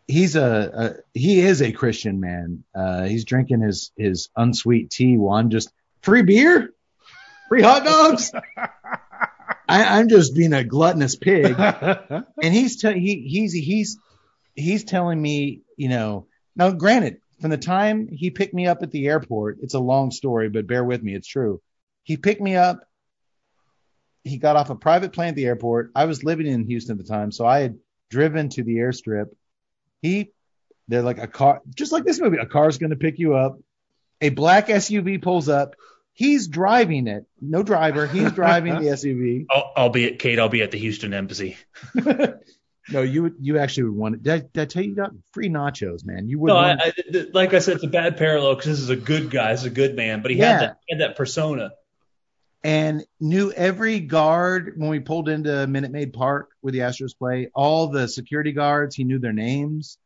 he's 0.08 0.36
a, 0.36 0.96
a 1.14 1.18
he 1.18 1.42
is 1.42 1.62
a 1.62 1.72
Christian 1.72 2.20
man. 2.20 2.64
Uh, 2.74 3.04
he's 3.04 3.26
drinking 3.26 3.62
his 3.62 3.92
his 3.98 4.30
unsweet 4.36 4.90
tea 4.90 5.18
while 5.18 5.38
I'm 5.38 5.50
just 5.50 5.72
free 6.02 6.24
beer, 6.24 6.74
free 7.50 7.62
hot 7.62 7.84
dogs. 7.84 8.32
I, 9.70 10.00
I'm 10.00 10.08
just 10.08 10.34
being 10.34 10.54
a 10.54 10.64
gluttonous 10.64 11.18
pig, 11.18 11.54
and 11.60 12.26
he's 12.54 12.78
te- 12.78 13.00
he 13.00 13.28
he's 13.28 13.54
he's 13.54 13.98
he's 14.56 14.84
telling 14.84 15.22
me, 15.22 15.62
you 15.76 15.90
know. 15.90 16.28
Now, 16.56 16.72
granted, 16.72 17.20
from 17.42 17.52
the 17.52 17.58
time 17.58 18.08
he 18.08 18.32
picked 18.32 18.54
me 18.54 18.66
up 18.66 18.82
at 18.82 18.92
the 18.92 19.08
airport, 19.08 19.58
it's 19.62 19.74
a 19.76 19.80
long 19.80 20.12
story, 20.12 20.50
but 20.50 20.68
bear 20.68 20.84
with 20.84 21.04
me, 21.04 21.14
it's 21.14 21.28
true. 21.28 21.62
He 22.04 22.18
picked 22.18 22.42
me 22.42 22.56
up. 22.56 22.87
He 24.28 24.38
got 24.38 24.56
off 24.56 24.70
a 24.70 24.76
private 24.76 25.14
plane 25.14 25.30
at 25.30 25.36
the 25.36 25.46
airport. 25.46 25.92
I 25.96 26.06
was 26.06 26.24
living 26.24 26.48
in 26.48 26.66
Houston 26.68 27.00
at 27.00 27.06
the 27.06 27.12
time, 27.12 27.32
so 27.32 27.46
I 27.46 27.60
had 27.60 27.78
driven 28.10 28.50
to 28.50 28.64
the 28.64 28.76
airstrip 28.78 29.26
he 30.02 30.32
they're 30.88 31.02
like 31.02 31.18
a 31.18 31.28
car 31.28 31.62
just 31.76 31.92
like 31.92 32.06
this 32.06 32.22
movie 32.22 32.38
a 32.38 32.46
car's 32.46 32.78
going 32.78 32.92
to 32.92 32.96
pick 32.96 33.20
you 33.20 33.36
up 33.36 33.60
a 34.22 34.30
black 34.30 34.68
suv 34.68 35.22
pulls 35.22 35.50
up 35.50 35.76
he's 36.14 36.48
driving 36.48 37.08
it 37.08 37.26
no 37.42 37.64
driver 37.64 38.08
he's 38.08 38.32
driving 38.32 38.76
the 38.76 38.86
suv 38.92 39.46
I'll, 39.50 39.74
I'll 39.76 39.90
be 39.90 40.06
at 40.06 40.20
Kate. 40.20 40.40
I'll 40.40 40.48
be 40.50 40.62
at 40.62 40.72
the 40.72 40.78
Houston 40.78 41.14
embassy. 41.14 41.58
no 42.90 43.02
you 43.02 43.24
would 43.24 43.36
you 43.42 43.58
actually 43.60 43.84
would 43.84 43.96
want 43.96 44.16
it 44.16 44.24
did 44.24 44.34
I, 44.34 44.40
did 44.40 44.62
I 44.62 44.66
tell 44.66 44.84
you 44.84 44.90
you 44.92 44.96
got 44.96 45.12
free 45.34 45.50
nachos 45.50 46.06
man 46.06 46.30
you 46.30 46.40
would 46.40 46.48
No, 46.48 46.56
I, 46.56 46.78
I, 46.80 46.94
like 47.34 47.54
I 47.54 47.60
said, 47.60 47.76
it's 47.76 47.84
a 47.84 47.88
bad 47.90 48.16
parallel 48.18 48.56
because 48.56 48.72
this 48.72 48.80
is 48.80 48.90
a 48.90 48.96
good 48.96 49.30
guy, 49.30 49.52
this 49.52 49.62
is 49.62 49.68
a 49.68 49.72
good 49.72 49.96
man, 49.96 50.22
but 50.22 50.32
he 50.32 50.38
Yeah. 50.38 50.52
had 50.54 50.62
that 50.62 50.78
he 50.86 50.96
had 50.96 51.02
that 51.02 51.18
persona. 51.18 51.72
And 52.64 53.06
knew 53.20 53.52
every 53.52 54.00
guard 54.00 54.74
when 54.78 54.90
we 54.90 55.00
pulled 55.00 55.30
into 55.30 55.68
Minute 55.68 55.92
Maid 55.92 56.14
Park 56.14 56.50
where 56.62 56.72
the 56.72 56.80
Astros 56.80 57.18
play. 57.18 57.50
All 57.54 57.88
the 57.88 58.08
security 58.08 58.52
guards, 58.52 58.96
he 58.96 59.04
knew 59.04 59.20
their 59.20 59.34
names. 59.34 59.98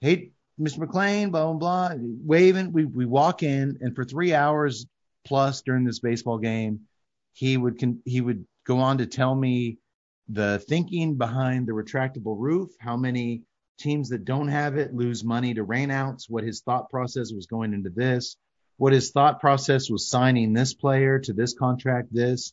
Hey, 0.00 0.32
Mr. 0.60 0.78
McLane, 0.78 1.30
blah 1.30 1.52
blah 1.52 1.88
blah, 1.88 1.96
waving. 1.98 2.72
We 2.72 2.86
we 2.86 3.04
walk 3.04 3.42
in, 3.42 3.78
and 3.82 3.94
for 3.94 4.04
three 4.04 4.32
hours 4.32 4.86
plus 5.26 5.62
during 5.62 5.84
this 5.84 5.98
baseball 5.98 6.38
game, 6.38 6.80
he 7.34 7.56
would 7.56 7.78
con- 7.78 8.00
he 8.04 8.20
would 8.20 8.46
go 8.66 8.78
on 8.78 8.98
to 8.98 9.06
tell 9.06 9.34
me 9.34 9.78
the 10.28 10.58
thinking 10.66 11.16
behind 11.16 11.66
the 11.66 11.72
retractable 11.72 12.36
roof, 12.38 12.70
how 12.80 12.96
many 12.96 13.42
teams 13.78 14.08
that 14.08 14.24
don't 14.24 14.48
have 14.48 14.76
it 14.76 14.94
lose 14.94 15.22
money 15.22 15.52
to 15.54 15.64
rainouts, 15.64 16.24
what 16.28 16.42
his 16.42 16.62
thought 16.62 16.88
process 16.88 17.32
was 17.32 17.46
going 17.46 17.74
into 17.74 17.90
this 17.90 18.36
what 18.76 18.92
his 18.92 19.10
thought 19.10 19.40
process 19.40 19.88
was 19.90 20.08
signing 20.08 20.52
this 20.52 20.74
player 20.74 21.18
to 21.20 21.32
this 21.32 21.54
contract, 21.54 22.08
this. 22.12 22.52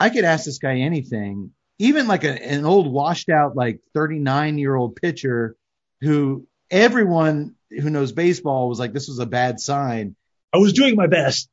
I 0.00 0.10
could 0.10 0.24
ask 0.24 0.44
this 0.44 0.58
guy 0.58 0.78
anything 0.78 1.52
even 1.78 2.08
like 2.08 2.24
a, 2.24 2.44
an 2.44 2.64
old 2.64 2.90
washed 2.92 3.28
out 3.28 3.56
like 3.56 3.80
39 3.94 4.58
year 4.58 4.74
old 4.74 4.96
pitcher 4.96 5.56
who 6.00 6.46
everyone 6.70 7.54
who 7.70 7.90
knows 7.90 8.12
baseball 8.12 8.68
was 8.68 8.78
like 8.78 8.92
this 8.92 9.08
was 9.08 9.18
a 9.18 9.26
bad 9.26 9.60
sign. 9.60 10.16
I 10.52 10.58
was 10.58 10.72
doing 10.72 10.96
my 10.96 11.06
best. 11.06 11.48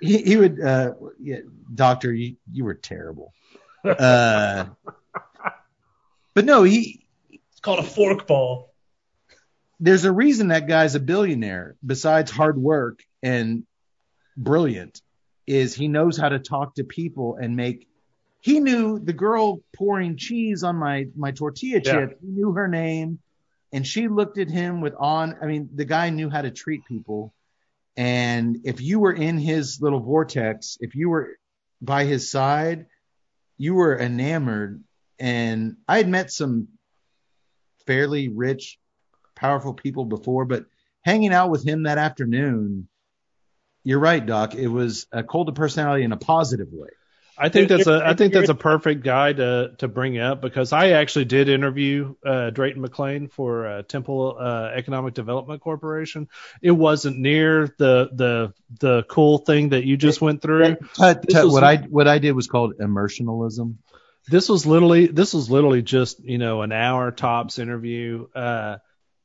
He, 0.00 0.18
he 0.18 0.36
would, 0.36 0.60
uh, 0.60 0.94
yeah, 1.20 1.38
doctor, 1.72 2.12
you 2.12 2.36
you 2.52 2.64
were 2.64 2.74
terrible. 2.74 3.32
Uh, 3.84 4.66
but 6.34 6.44
no, 6.44 6.62
he 6.62 7.06
It's 7.30 7.60
called 7.60 7.78
a 7.80 7.82
fork 7.82 8.26
ball. 8.26 8.72
there's 9.80 10.04
a 10.04 10.12
reason 10.12 10.48
that 10.48 10.68
guy's 10.68 10.94
a 10.94 11.00
billionaire 11.00 11.76
besides 11.84 12.30
hard 12.30 12.58
work 12.58 13.02
and 13.24 13.64
brilliant 14.36 15.00
is 15.46 15.74
he 15.74 15.88
knows 15.88 16.16
how 16.16 16.28
to 16.28 16.38
talk 16.38 16.74
to 16.74 16.84
people 16.84 17.36
and 17.40 17.56
make 17.56 17.88
he 18.40 18.60
knew 18.60 18.98
the 18.98 19.12
girl 19.12 19.60
pouring 19.74 20.16
cheese 20.16 20.62
on 20.62 20.76
my 20.76 21.06
my 21.16 21.32
tortilla 21.32 21.80
Yeah. 21.82 21.92
chip 21.92 22.18
he 22.20 22.28
knew 22.28 22.52
her 22.52 22.68
name 22.68 23.18
and 23.72 23.84
she 23.86 24.06
looked 24.06 24.38
at 24.38 24.50
him 24.50 24.80
with 24.80 24.94
on 24.98 25.36
i 25.42 25.46
mean 25.46 25.68
the 25.74 25.84
guy 25.84 26.10
knew 26.10 26.30
how 26.30 26.42
to 26.42 26.50
treat 26.50 26.84
people. 26.84 27.32
And 27.96 28.58
if 28.64 28.80
you 28.80 28.98
were 28.98 29.12
in 29.12 29.38
his 29.38 29.80
little 29.80 30.00
vortex 30.00 30.76
if 30.80 30.94
you 30.94 31.08
were 31.10 31.36
by 31.80 32.04
his 32.04 32.30
side 32.30 32.86
you 33.56 33.74
were 33.74 33.98
enamored. 33.98 34.82
And 35.18 35.76
i 35.88 35.96
had 35.96 36.08
met 36.08 36.30
some 36.32 36.68
fairly 37.86 38.28
rich 38.28 38.78
powerful 39.36 39.74
people 39.74 40.04
before, 40.04 40.44
but 40.44 40.64
hanging 41.02 41.32
out 41.32 41.50
with 41.50 41.64
him 41.66 41.84
that 41.84 41.98
afternoon, 41.98 42.88
you're 43.84 44.00
right, 44.00 44.24
Doc. 44.24 44.54
It 44.54 44.68
was 44.68 45.06
a 45.12 45.22
cold 45.22 45.48
of 45.48 45.54
personality 45.54 46.04
in 46.04 46.12
a 46.12 46.16
positive 46.16 46.68
way. 46.72 46.88
I 47.36 47.48
think 47.48 47.68
that's 47.68 47.88
a 47.88 48.00
I 48.04 48.14
think 48.14 48.32
that's 48.32 48.48
a 48.48 48.54
perfect 48.54 49.02
guy 49.02 49.32
to 49.32 49.72
to 49.78 49.88
bring 49.88 50.18
up 50.18 50.40
because 50.40 50.72
I 50.72 50.90
actually 50.90 51.24
did 51.24 51.48
interview 51.48 52.14
uh, 52.24 52.50
Drayton 52.50 52.80
McLane 52.80 53.30
for 53.30 53.66
uh, 53.66 53.82
Temple 53.82 54.36
uh, 54.38 54.70
Economic 54.72 55.14
Development 55.14 55.60
Corporation. 55.60 56.28
It 56.62 56.70
wasn't 56.70 57.18
near 57.18 57.74
the 57.76 58.08
the 58.12 58.54
the 58.78 59.02
cool 59.08 59.38
thing 59.38 59.70
that 59.70 59.84
you 59.84 59.96
just 59.96 60.20
went 60.20 60.42
through. 60.42 60.76
Tut, 60.94 61.22
This 61.22 61.34
tut, 61.34 61.44
was- 61.44 61.52
what 61.52 61.64
I 61.64 61.76
what 61.78 62.06
I 62.06 62.18
did 62.18 62.32
was 62.32 62.46
called 62.46 62.74
immersionalism. 62.78 63.78
This 64.28 64.48
was 64.48 64.64
literally 64.64 65.08
this 65.08 65.34
was 65.34 65.50
literally 65.50 65.82
just 65.82 66.22
you 66.22 66.38
know 66.38 66.62
an 66.62 66.70
hour 66.70 67.10
tops 67.10 67.58
interview. 67.58 68.28
Uh, 68.34 68.76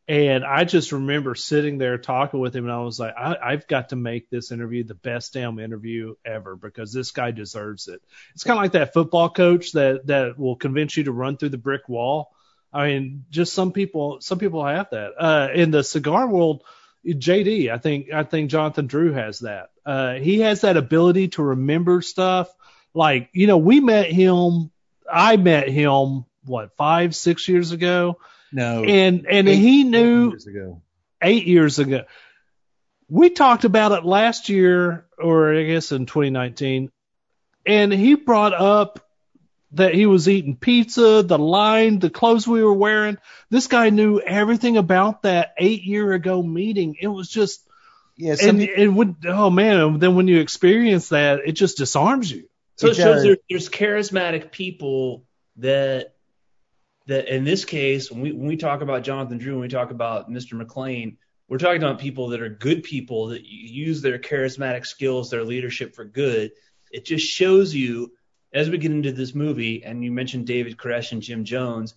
and 0.10 0.44
I 0.44 0.64
just 0.64 0.92
remember 0.92 1.36
sitting 1.36 1.78
there 1.78 2.00
talking 2.00 2.40
with 2.40 2.56
him, 2.56 2.66
and 2.66 2.74
I 2.74 2.80
was 2.80 3.00
like, 3.00 3.14
I, 3.16 3.38
I've 3.40 3.68
got 3.68 3.90
to 3.90 3.96
make 3.96 4.28
this 4.28 4.52
interview 4.52 4.84
the 4.84 4.96
best 4.96 5.34
damn 5.34 5.60
interview 5.60 6.16
ever 6.26 6.56
because 6.56 6.92
this 6.92 7.12
guy 7.12 7.30
deserves 7.30 7.88
it. 7.88 8.02
It's 8.34 8.44
kind 8.44 8.58
of 8.58 8.64
like 8.64 8.72
that 8.72 8.92
football 8.92 9.30
coach 9.30 9.74
that 9.74 10.08
that 10.08 10.40
will 10.40 10.56
convince 10.56 10.98
you 10.98 11.04
to 11.04 11.12
run 11.12 11.38
through 11.38 11.50
the 11.50 11.60
brick 11.60 11.88
wall. 11.88 12.32
I 12.74 12.88
mean, 12.88 13.26
just 13.30 13.54
some 13.54 13.72
people, 13.72 14.20
some 14.20 14.40
people 14.40 14.66
have 14.66 14.90
that. 14.90 15.12
Uh, 15.16 15.50
in 15.54 15.70
the 15.70 15.84
cigar 15.84 16.28
world, 16.28 16.64
JD, 17.06 17.72
I 17.72 17.78
think, 17.78 18.12
I 18.12 18.24
think 18.24 18.50
Jonathan 18.50 18.88
Drew 18.88 19.14
has 19.14 19.40
that. 19.40 19.70
Uh, 19.86 20.16
he 20.16 20.40
has 20.40 20.62
that 20.62 20.76
ability 20.76 21.28
to 21.30 21.44
remember 21.44 22.02
stuff. 22.02 22.52
Like, 22.96 23.30
you 23.34 23.46
know, 23.46 23.58
we 23.58 23.80
met 23.80 24.12
him, 24.12 24.72
I 25.12 25.38
met 25.38 25.70
him, 25.70 26.26
what, 26.46 26.76
five, 26.78 27.16
six 27.16 27.48
years 27.48 27.74
ago, 27.74 28.18
No, 28.52 28.84
and 28.84 29.26
and 29.30 29.48
eight- 29.48 29.56
he 29.58 29.82
eight 29.82 29.86
knew 29.88 30.30
years 30.30 30.48
ago. 30.48 30.82
eight 31.22 31.46
years 31.48 31.80
ago. 31.80 32.04
We 33.10 33.30
talked 33.32 33.64
about 33.66 33.92
it 33.92 34.06
last 34.06 34.50
year, 34.50 35.06
or 35.18 35.54
I 35.56 35.64
guess 35.64 35.92
in 35.92 36.06
2019, 36.06 36.92
and 37.66 37.92
he 37.94 38.16
brought 38.16 38.54
up 38.54 39.06
that 39.74 39.94
he 39.94 40.06
was 40.08 40.28
eating 40.28 40.56
pizza, 40.56 41.22
the 41.24 41.38
line, 41.38 42.00
the 42.00 42.10
clothes 42.10 42.48
we 42.48 42.64
were 42.64 42.74
wearing. 42.74 43.18
This 43.52 43.68
guy 43.68 43.90
knew 43.92 44.20
everything 44.20 44.78
about 44.78 45.24
that 45.24 45.54
eight 45.60 45.84
year 45.84 46.12
ago 46.14 46.42
meeting. 46.42 46.96
It 47.00 47.08
was 47.08 47.30
just, 47.30 47.68
Yeah, 48.18 48.34
some 48.36 48.50
and 48.52 48.60
people, 48.62 48.84
it 48.84 48.88
would, 48.88 49.16
oh 49.28 49.50
man, 49.52 50.00
then 50.00 50.16
when 50.16 50.28
you 50.28 50.40
experience 50.40 51.10
that, 51.10 51.42
it 51.46 51.52
just 51.54 51.78
disarms 51.78 52.32
you. 52.32 52.48
So 52.78 52.88
It 52.88 52.92
it 52.92 52.96
shows 52.96 53.16
does. 53.18 53.24
there, 53.24 53.38
there's 53.50 53.70
charismatic 53.70 54.52
people 54.52 55.24
that 55.58 56.16
that 57.10 57.28
in 57.28 57.44
this 57.44 57.66
case, 57.66 58.12
when 58.12 58.22
we 58.22 58.32
when 58.32 58.48
we 58.48 58.56
talk 58.56 58.82
about 58.82 59.04
Jonathan 59.04 59.40
Drew, 59.40 59.54
when 59.54 59.64
we 59.64 59.68
talk 59.68 59.92
about 59.92 60.30
Mr. 60.30 60.60
McLane, 60.60 61.18
we're 61.48 61.58
talking 61.58 61.82
about 61.82 62.00
people 62.00 62.30
that 62.30 62.42
are 62.42 62.50
good 62.50 62.84
people 62.84 63.28
that 63.28 63.44
use 63.44 64.02
their 64.02 64.20
charismatic 64.20 64.86
skills, 64.86 65.30
their 65.30 65.44
leadership 65.44 65.96
for 65.96 66.06
good. 66.06 66.52
It 66.92 67.06
just 67.06 67.26
shows 67.26 67.74
you 67.74 68.14
as 68.54 68.70
we 68.70 68.78
get 68.78 68.92
into 68.92 69.12
this 69.12 69.34
movie, 69.34 69.84
and 69.84 70.04
you 70.04 70.12
mentioned 70.12 70.46
David 70.48 70.78
Koresh 70.78 71.12
and 71.12 71.22
Jim 71.22 71.46
Jones, 71.46 71.96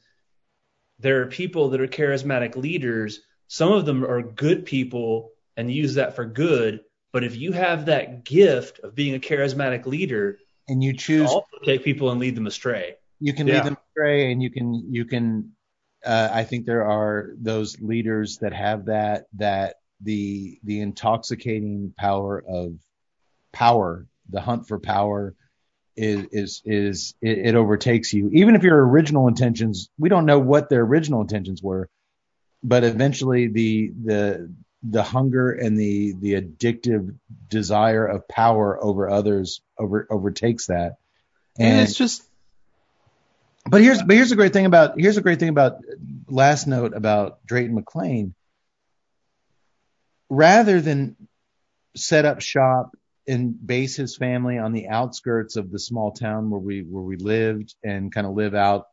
there 0.99 1.21
are 1.21 1.27
people 1.27 1.71
that 1.71 1.81
are 1.81 1.87
charismatic 1.87 2.57
leaders. 2.57 3.21
Some 3.49 3.73
of 3.73 3.85
them 3.85 4.05
are 4.05 4.23
good 4.23 4.65
people 4.65 5.31
and 5.57 5.71
use 5.71 5.95
that 5.95 6.17
for 6.17 6.25
good. 6.25 6.81
But 7.13 7.25
if 7.25 7.37
you 7.37 7.53
have 7.53 7.87
that 7.87 8.25
gift 8.25 8.81
of 8.81 8.95
being 8.95 9.15
a 9.15 9.21
charismatic 9.21 9.85
leader, 9.85 10.39
and 10.69 10.83
you 10.83 10.93
you 10.93 10.97
choose 10.97 11.31
to 11.31 11.67
take 11.67 11.85
people 11.85 12.11
and 12.11 12.19
lead 12.21 12.35
them 12.35 12.47
astray. 12.47 12.95
You 13.23 13.33
can 13.33 13.47
Yeah. 13.47 13.55
lead 13.57 13.65
them 13.65 13.77
astray 13.89 14.33
and 14.33 14.43
you 14.43 14.51
can 14.51 14.93
you 14.93 15.05
can 15.05 15.53
uh, 16.05 16.29
i 16.33 16.45
think 16.45 16.67
there 16.67 16.85
are 16.85 17.33
those 17.41 17.81
leaders 17.81 18.39
that 18.39 18.53
have 18.53 18.87
that 18.87 19.27
that 19.35 19.77
the 20.01 20.59
the 20.65 20.81
intoxicating 20.81 21.95
power 21.97 22.43
of 22.47 22.75
power 23.53 24.07
the 24.31 24.41
hunt 24.41 24.67
for 24.67 24.79
power 24.79 25.35
is 25.97 26.27
is 26.33 26.63
is 26.65 27.15
it, 27.21 27.39
it 27.39 27.55
overtakes 27.55 28.13
you 28.13 28.29
even 28.33 28.55
if 28.57 28.63
your 28.63 28.85
original 28.87 29.29
intentions 29.29 29.91
we 29.99 30.09
don't 30.09 30.27
know 30.27 30.39
what 30.39 30.69
their 30.69 30.83
original 30.83 31.21
intentions 31.21 31.63
were 31.63 31.89
but 32.65 32.83
eventually 32.83 33.47
the 33.49 33.93
the 34.05 34.53
the 34.83 35.03
hunger 35.03 35.53
and 35.53 35.79
the 35.79 36.15
the 36.19 36.33
addictive 36.41 37.15
desire 37.49 38.05
of 38.05 38.27
power 38.27 38.83
over 38.83 39.09
others 39.09 39.61
over 39.79 40.09
overtakes 40.11 40.67
that 40.67 40.97
And, 41.59 41.81
it's 41.81 41.95
just, 41.95 42.27
but 43.69 43.81
here's 43.81 44.03
but 44.03 44.17
here's 44.17 44.33
a 44.33 44.37
great 44.37 44.53
thing 44.53 44.67
about 44.67 45.01
here's 45.01 45.17
a 45.17 45.23
great 45.23 45.39
thing 45.39 45.49
about 45.49 45.79
last 46.29 46.67
note 46.67 46.95
about 46.95 47.45
Drayton 47.47 47.77
McLane. 47.77 48.33
Rather 50.29 50.81
than 50.81 51.17
set 51.95 52.25
up 52.25 52.41
shop 52.41 52.97
and 53.29 53.55
base 53.65 53.97
his 53.97 54.17
family 54.17 54.59
on 54.59 54.73
the 54.73 54.89
outskirts 54.89 55.57
of 55.57 55.71
the 55.71 55.79
small 55.79 56.13
town 56.13 56.51
where 56.51 56.61
we 56.61 56.81
where 56.81 57.03
we 57.03 57.17
lived 57.17 57.75
and 57.85 58.13
kind 58.13 58.27
of 58.27 58.35
live 58.35 58.55
out 58.55 58.89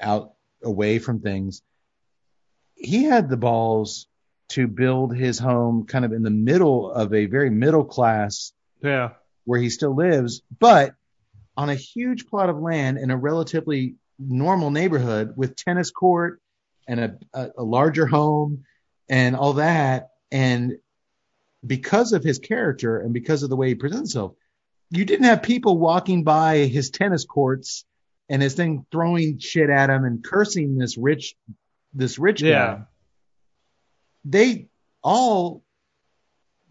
out 0.00 0.32
away 0.62 0.98
from 0.98 1.20
things, 1.20 1.62
he 2.74 3.04
had 3.04 3.28
the 3.28 3.36
balls 3.36 4.06
to 4.50 4.66
build 4.66 5.16
his 5.16 5.38
home 5.38 5.86
kind 5.86 6.04
of 6.04 6.12
in 6.12 6.22
the 6.22 6.30
middle 6.30 6.92
of 6.92 7.14
a 7.14 7.26
very 7.26 7.48
middle 7.48 7.84
class 7.84 8.52
yeah. 8.82 9.10
where 9.44 9.58
he 9.58 9.70
still 9.70 9.96
lives, 9.96 10.42
but 10.58 10.94
on 11.56 11.70
a 11.70 11.74
huge 11.74 12.26
plot 12.26 12.50
of 12.50 12.58
land 12.58 12.98
in 12.98 13.10
a 13.10 13.16
relatively 13.16 13.94
normal 14.18 14.70
neighborhood 14.70 15.34
with 15.36 15.56
tennis 15.56 15.90
court 15.90 16.40
and 16.88 17.00
a, 17.00 17.18
a, 17.34 17.50
a 17.58 17.62
larger 17.62 18.06
home 18.06 18.64
and 19.08 19.36
all 19.36 19.54
that. 19.54 20.10
And 20.30 20.74
because 21.66 22.12
of 22.12 22.24
his 22.24 22.38
character 22.38 22.98
and 22.98 23.12
because 23.12 23.42
of 23.42 23.50
the 23.50 23.56
way 23.56 23.68
he 23.68 23.74
presents 23.74 24.12
himself, 24.12 24.32
you 24.90 25.04
didn't 25.04 25.24
have 25.26 25.42
people 25.42 25.78
walking 25.78 26.24
by 26.24 26.58
his 26.58 26.90
tennis 26.90 27.24
courts 27.24 27.84
and 28.28 28.42
his 28.42 28.54
thing 28.54 28.86
throwing 28.92 29.38
shit 29.38 29.70
at 29.70 29.90
him 29.90 30.04
and 30.04 30.22
cursing 30.24 30.76
this 30.76 30.96
rich, 30.98 31.34
this 31.94 32.18
rich 32.18 32.42
guy 32.42 32.48
Yeah. 32.48 32.78
they 34.24 34.68
all 35.02 35.62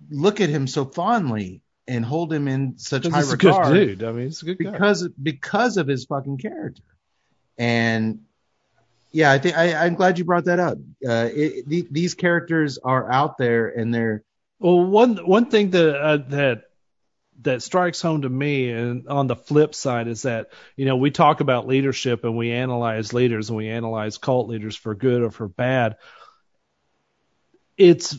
look 0.09 0.41
at 0.41 0.49
him 0.49 0.68
so 0.68 0.85
fondly 0.85 1.61
and 1.88 2.05
hold 2.05 2.31
him 2.31 2.47
in 2.47 2.77
such 2.77 3.03
high 3.05 3.09
Because 3.09 3.26
he's 3.26 3.34
a 3.34 3.38
good 3.38 3.47
regard 3.49 3.73
dude. 3.73 4.03
I 4.03 4.11
mean, 4.11 4.26
he's 4.26 4.41
a 4.41 4.45
good 4.45 4.63
guy. 4.63 4.72
because 4.72 5.07
because 5.22 5.77
of 5.77 5.88
his 5.88 6.05
fucking 6.05 6.38
character. 6.38 6.81
And 7.62 8.22
yeah, 9.12 9.32
I 9.32 9.38
think 9.38 9.56
I, 9.56 9.86
I'm 9.86 9.94
glad 9.94 10.18
you 10.18 10.26
brought 10.26 10.46
that 10.46 10.60
up. 10.60 10.80
Uh, 11.08 11.30
it, 11.32 11.70
the, 11.70 11.88
these 11.92 12.16
characters 12.16 12.80
are 12.80 13.12
out 13.12 13.38
there 13.38 13.68
and 13.70 13.94
they're 13.94 14.24
Well, 14.60 14.84
one 14.84 15.18
one 15.18 15.46
thing 15.46 15.70
that 15.72 15.96
uh, 15.96 16.18
that 16.30 16.64
that 17.44 17.62
strikes 17.62 18.02
home 18.02 18.24
to 18.24 18.30
me, 18.30 18.72
and 18.72 19.08
on 19.08 19.28
the 19.28 19.36
flip 19.36 19.76
side, 19.76 20.08
is 20.08 20.24
that 20.24 20.50
you 20.76 20.86
know 20.86 20.96
we 20.96 21.12
talk 21.12 21.40
about 21.42 21.68
leadership 21.68 22.24
and 22.24 22.36
we 22.36 22.52
analyze 22.52 23.14
leaders 23.14 23.50
and 23.50 23.58
we 23.58 23.70
analyze 23.70 24.18
cult 24.18 24.48
leaders 24.48 24.76
for 24.76 24.96
good 24.96 25.22
or 25.22 25.32
for 25.32 25.48
bad. 25.48 25.98
It's 27.78 28.18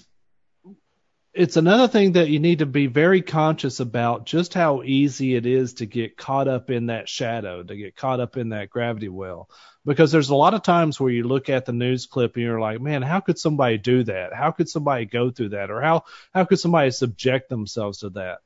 it's 1.34 1.56
another 1.56 1.88
thing 1.88 2.12
that 2.12 2.28
you 2.28 2.38
need 2.38 2.58
to 2.58 2.66
be 2.66 2.86
very 2.86 3.22
conscious 3.22 3.80
about 3.80 4.26
just 4.26 4.52
how 4.52 4.82
easy 4.82 5.34
it 5.34 5.46
is 5.46 5.74
to 5.74 5.86
get 5.86 6.16
caught 6.16 6.46
up 6.46 6.70
in 6.70 6.86
that 6.86 7.08
shadow, 7.08 7.62
to 7.62 7.76
get 7.76 7.96
caught 7.96 8.20
up 8.20 8.36
in 8.36 8.50
that 8.50 8.68
gravity 8.68 9.08
well. 9.08 9.48
Because 9.84 10.12
there's 10.12 10.28
a 10.28 10.34
lot 10.34 10.54
of 10.54 10.62
times 10.62 11.00
where 11.00 11.10
you 11.10 11.24
look 11.24 11.48
at 11.48 11.64
the 11.64 11.72
news 11.72 12.06
clip 12.06 12.36
and 12.36 12.44
you're 12.44 12.60
like, 12.60 12.80
man, 12.80 13.02
how 13.02 13.20
could 13.20 13.38
somebody 13.38 13.78
do 13.78 14.04
that? 14.04 14.34
How 14.34 14.50
could 14.50 14.68
somebody 14.68 15.06
go 15.06 15.30
through 15.30 15.50
that? 15.50 15.70
Or 15.70 15.80
how, 15.80 16.04
how 16.34 16.44
could 16.44 16.60
somebody 16.60 16.90
subject 16.90 17.48
themselves 17.48 17.98
to 18.00 18.10
that? 18.10 18.38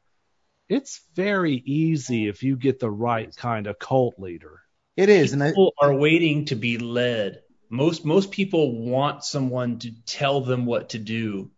It's 0.69 1.03
very 1.15 1.55
easy 1.55 2.29
if 2.29 2.43
you 2.43 2.57
get 2.57 2.79
the 2.79 2.91
right 2.91 3.35
kind 3.37 3.67
of 3.67 3.79
cult 3.79 4.19
leader. 4.19 4.61
It 4.97 5.09
is, 5.09 5.33
and 5.33 5.43
I, 5.43 5.51
People 5.51 5.75
are 5.81 5.95
waiting 5.95 6.47
to 6.47 6.55
be 6.55 6.79
led. 6.79 7.43
Most 7.69 8.05
most 8.05 8.31
people 8.31 8.85
want 8.85 9.25
someone 9.25 9.79
to 9.81 9.91
tell 10.07 10.41
them 10.41 10.65
what 10.65 10.91
to 10.91 10.99
do. 10.99 11.51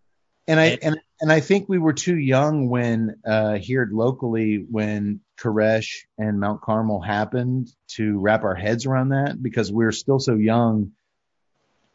And 0.48 0.58
I 0.58 0.78
and 0.82 0.98
and 1.20 1.30
I 1.30 1.40
think 1.40 1.68
we 1.68 1.78
were 1.78 1.92
too 1.92 2.16
young 2.16 2.68
when 2.68 3.16
uh, 3.24 3.56
here 3.56 3.88
locally 3.92 4.64
when 4.68 5.20
Koresh 5.38 6.06
and 6.16 6.40
Mount 6.40 6.62
Carmel 6.62 7.00
happened 7.00 7.68
to 7.88 8.18
wrap 8.18 8.44
our 8.44 8.54
heads 8.54 8.86
around 8.86 9.10
that 9.10 9.40
because 9.40 9.70
we 9.70 9.84
were 9.84 9.92
still 9.92 10.18
so 10.18 10.34
young. 10.34 10.92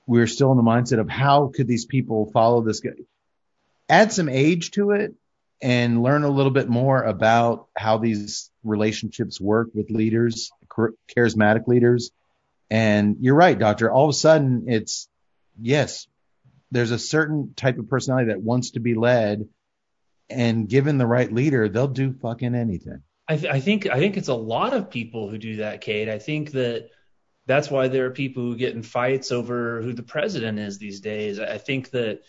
We 0.06 0.20
were 0.20 0.28
still 0.28 0.52
in 0.52 0.58
the 0.58 0.64
mindset 0.64 1.00
of 1.00 1.10
how 1.10 1.52
could 1.54 1.68
these 1.68 1.86
people 1.86 2.30
follow 2.32 2.62
this 2.62 2.80
guy? 2.80 2.92
Add 3.90 4.12
some 4.12 4.30
age 4.30 4.72
to 4.72 4.92
it 4.92 5.14
and 5.62 6.04
learn 6.04 6.24
a 6.24 6.30
little 6.30 6.52
bit 6.52 6.70
more 6.70 7.02
about 7.02 7.68
how 7.76 7.98
these 7.98 8.52
relationships 8.64 9.40
work 9.40 9.70
with 9.74 9.90
leaders, 9.90 10.52
charismatic 11.16 11.68
leaders. 11.68 12.12
And 12.70 13.18
you're 13.22 13.36
right, 13.36 13.58
doctor. 13.58 13.90
All 13.90 14.04
of 14.04 14.10
a 14.10 14.14
sudden, 14.14 14.66
it's 14.68 15.08
yes, 15.60 16.08
there's 16.74 16.92
a 16.92 17.00
certain 17.00 17.54
type 17.56 17.78
of 17.78 17.88
personality 17.88 18.30
that 18.30 18.42
wants 18.42 18.72
to 18.72 18.80
be 18.80 18.96
led, 18.96 19.48
and 20.30 20.68
given 20.68 20.98
the 20.98 21.08
right 21.08 21.32
leader, 21.32 21.70
they'll 21.70 21.88
do 21.88 22.14
fucking 22.14 22.56
anything. 22.56 23.04
I, 23.28 23.38
th- 23.38 23.54
I 23.54 23.60
think 23.60 23.88
I 23.88 24.00
think 24.00 24.18
it's 24.18 24.28
a 24.28 24.34
lot 24.34 24.74
of 24.74 24.90
people 24.90 25.30
who 25.30 25.38
do 25.38 25.58
that, 25.58 25.82
Cade. 25.82 26.10
I 26.10 26.20
think 26.20 26.52
that 26.52 26.90
that's 27.46 27.70
why 27.70 27.88
there 27.88 28.06
are 28.08 28.12
people 28.12 28.44
who 28.44 28.56
get 28.58 28.76
in 28.76 28.84
fights 28.84 29.32
over 29.32 29.82
who 29.82 29.94
the 29.94 30.04
president 30.04 30.60
is 30.60 30.78
these 30.78 31.00
days. 31.00 31.40
I 31.40 31.58
think 31.58 31.92
that 31.92 32.22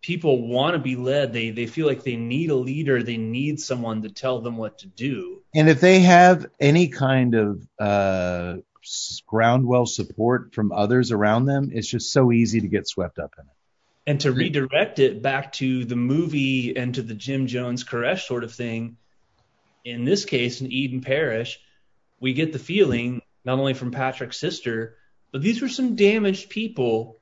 people 0.00 0.48
want 0.48 0.74
to 0.74 0.78
be 0.80 0.96
led. 0.96 1.32
They 1.32 1.50
they 1.50 1.66
feel 1.66 1.86
like 1.86 2.02
they 2.02 2.16
need 2.16 2.50
a 2.50 2.56
leader. 2.56 3.02
They 3.02 3.18
need 3.18 3.60
someone 3.60 4.02
to 4.02 4.10
tell 4.10 4.40
them 4.40 4.56
what 4.56 4.78
to 4.78 4.86
do. 4.86 5.42
And 5.54 5.68
if 5.68 5.80
they 5.80 6.00
have 6.00 6.46
any 6.58 6.88
kind 6.88 7.34
of 7.34 7.68
uh, 7.78 8.56
groundwell 9.26 9.86
support 9.86 10.54
from 10.54 10.72
others 10.72 11.12
around 11.12 11.44
them, 11.44 11.70
it's 11.72 11.88
just 11.88 12.12
so 12.12 12.32
easy 12.32 12.60
to 12.62 12.68
get 12.68 12.88
swept 12.88 13.18
up 13.18 13.34
in 13.38 13.44
it. 13.44 13.59
And 14.10 14.20
to 14.22 14.30
mm-hmm. 14.30 14.38
redirect 14.40 14.98
it 14.98 15.22
back 15.22 15.52
to 15.52 15.84
the 15.84 15.94
movie 15.94 16.76
and 16.76 16.92
to 16.96 17.02
the 17.02 17.14
Jim 17.14 17.46
Jones 17.46 17.84
Koresh 17.84 18.26
sort 18.26 18.42
of 18.42 18.52
thing, 18.52 18.96
in 19.84 20.04
this 20.04 20.24
case 20.24 20.60
in 20.60 20.72
Eden 20.72 21.00
Parish, 21.00 21.60
we 22.18 22.32
get 22.32 22.52
the 22.52 22.58
feeling 22.58 23.22
not 23.44 23.60
only 23.60 23.72
from 23.72 23.92
Patrick's 23.92 24.40
sister, 24.40 24.96
but 25.30 25.42
these 25.42 25.62
were 25.62 25.68
some 25.68 25.94
damaged 25.94 26.50
people. 26.50 27.20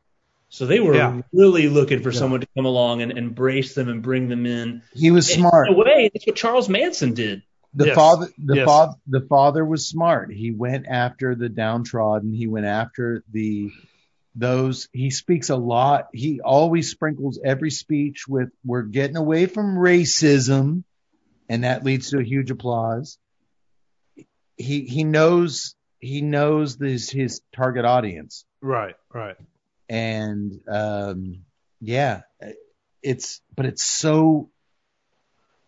So 0.48 0.64
they 0.64 0.80
were 0.80 0.94
Yeah. 0.94 1.20
really 1.30 1.68
looking 1.68 2.00
for 2.00 2.10
someone 2.10 2.40
to 2.40 2.48
come 2.56 2.64
along 2.64 3.02
and 3.02 3.12
embrace 3.12 3.74
them 3.74 3.90
and 3.90 4.02
bring 4.02 4.30
them 4.30 4.46
in. 4.46 4.80
He 4.94 5.10
was 5.10 5.30
smart. 5.30 5.68
In 5.68 5.74
a 5.74 5.76
way, 5.76 6.10
that's 6.10 6.26
what 6.26 6.36
Charles 6.36 6.70
Manson 6.70 7.12
did. 7.12 7.42
The 7.74 7.88
Yes. 7.88 7.96
father, 7.96 8.28
the 8.42 8.56
Yes. 8.56 8.64
father, 8.64 8.94
the 9.06 9.20
father 9.28 9.62
was 9.62 9.86
smart. 9.86 10.32
He 10.32 10.52
went 10.52 10.86
after 10.88 11.34
the 11.34 11.50
downtrodden. 11.50 12.32
He 12.32 12.46
went 12.46 12.64
after 12.64 13.24
the 13.30 13.70
those. 14.34 14.88
He 14.92 15.10
speaks 15.10 15.50
a 15.50 15.56
lot. 15.56 16.08
He 16.12 16.40
always 16.40 16.90
sprinkles 16.90 17.40
every 17.44 17.70
speech 17.70 18.26
with 18.28 18.50
"We're 18.64 18.82
getting 18.82 19.16
away 19.16 19.46
from 19.46 19.76
racism," 19.76 20.84
and 21.48 21.64
that 21.64 21.84
leads 21.84 22.10
to 22.10 22.18
a 22.18 22.22
huge 22.24 22.50
applause. 22.50 23.18
He 24.56 24.82
he 24.82 25.04
knows 25.04 25.74
he 26.00 26.20
knows 26.22 26.76
this 26.76 27.10
his 27.10 27.40
target 27.54 27.84
audience, 27.84 28.44
Right, 28.60 28.94
right. 29.12 29.36
and 29.88 30.60
um, 30.68 31.44
yeah, 31.80 32.22
it's 33.02 33.40
but 33.56 33.66
it's 33.66 33.84
so 33.84 34.50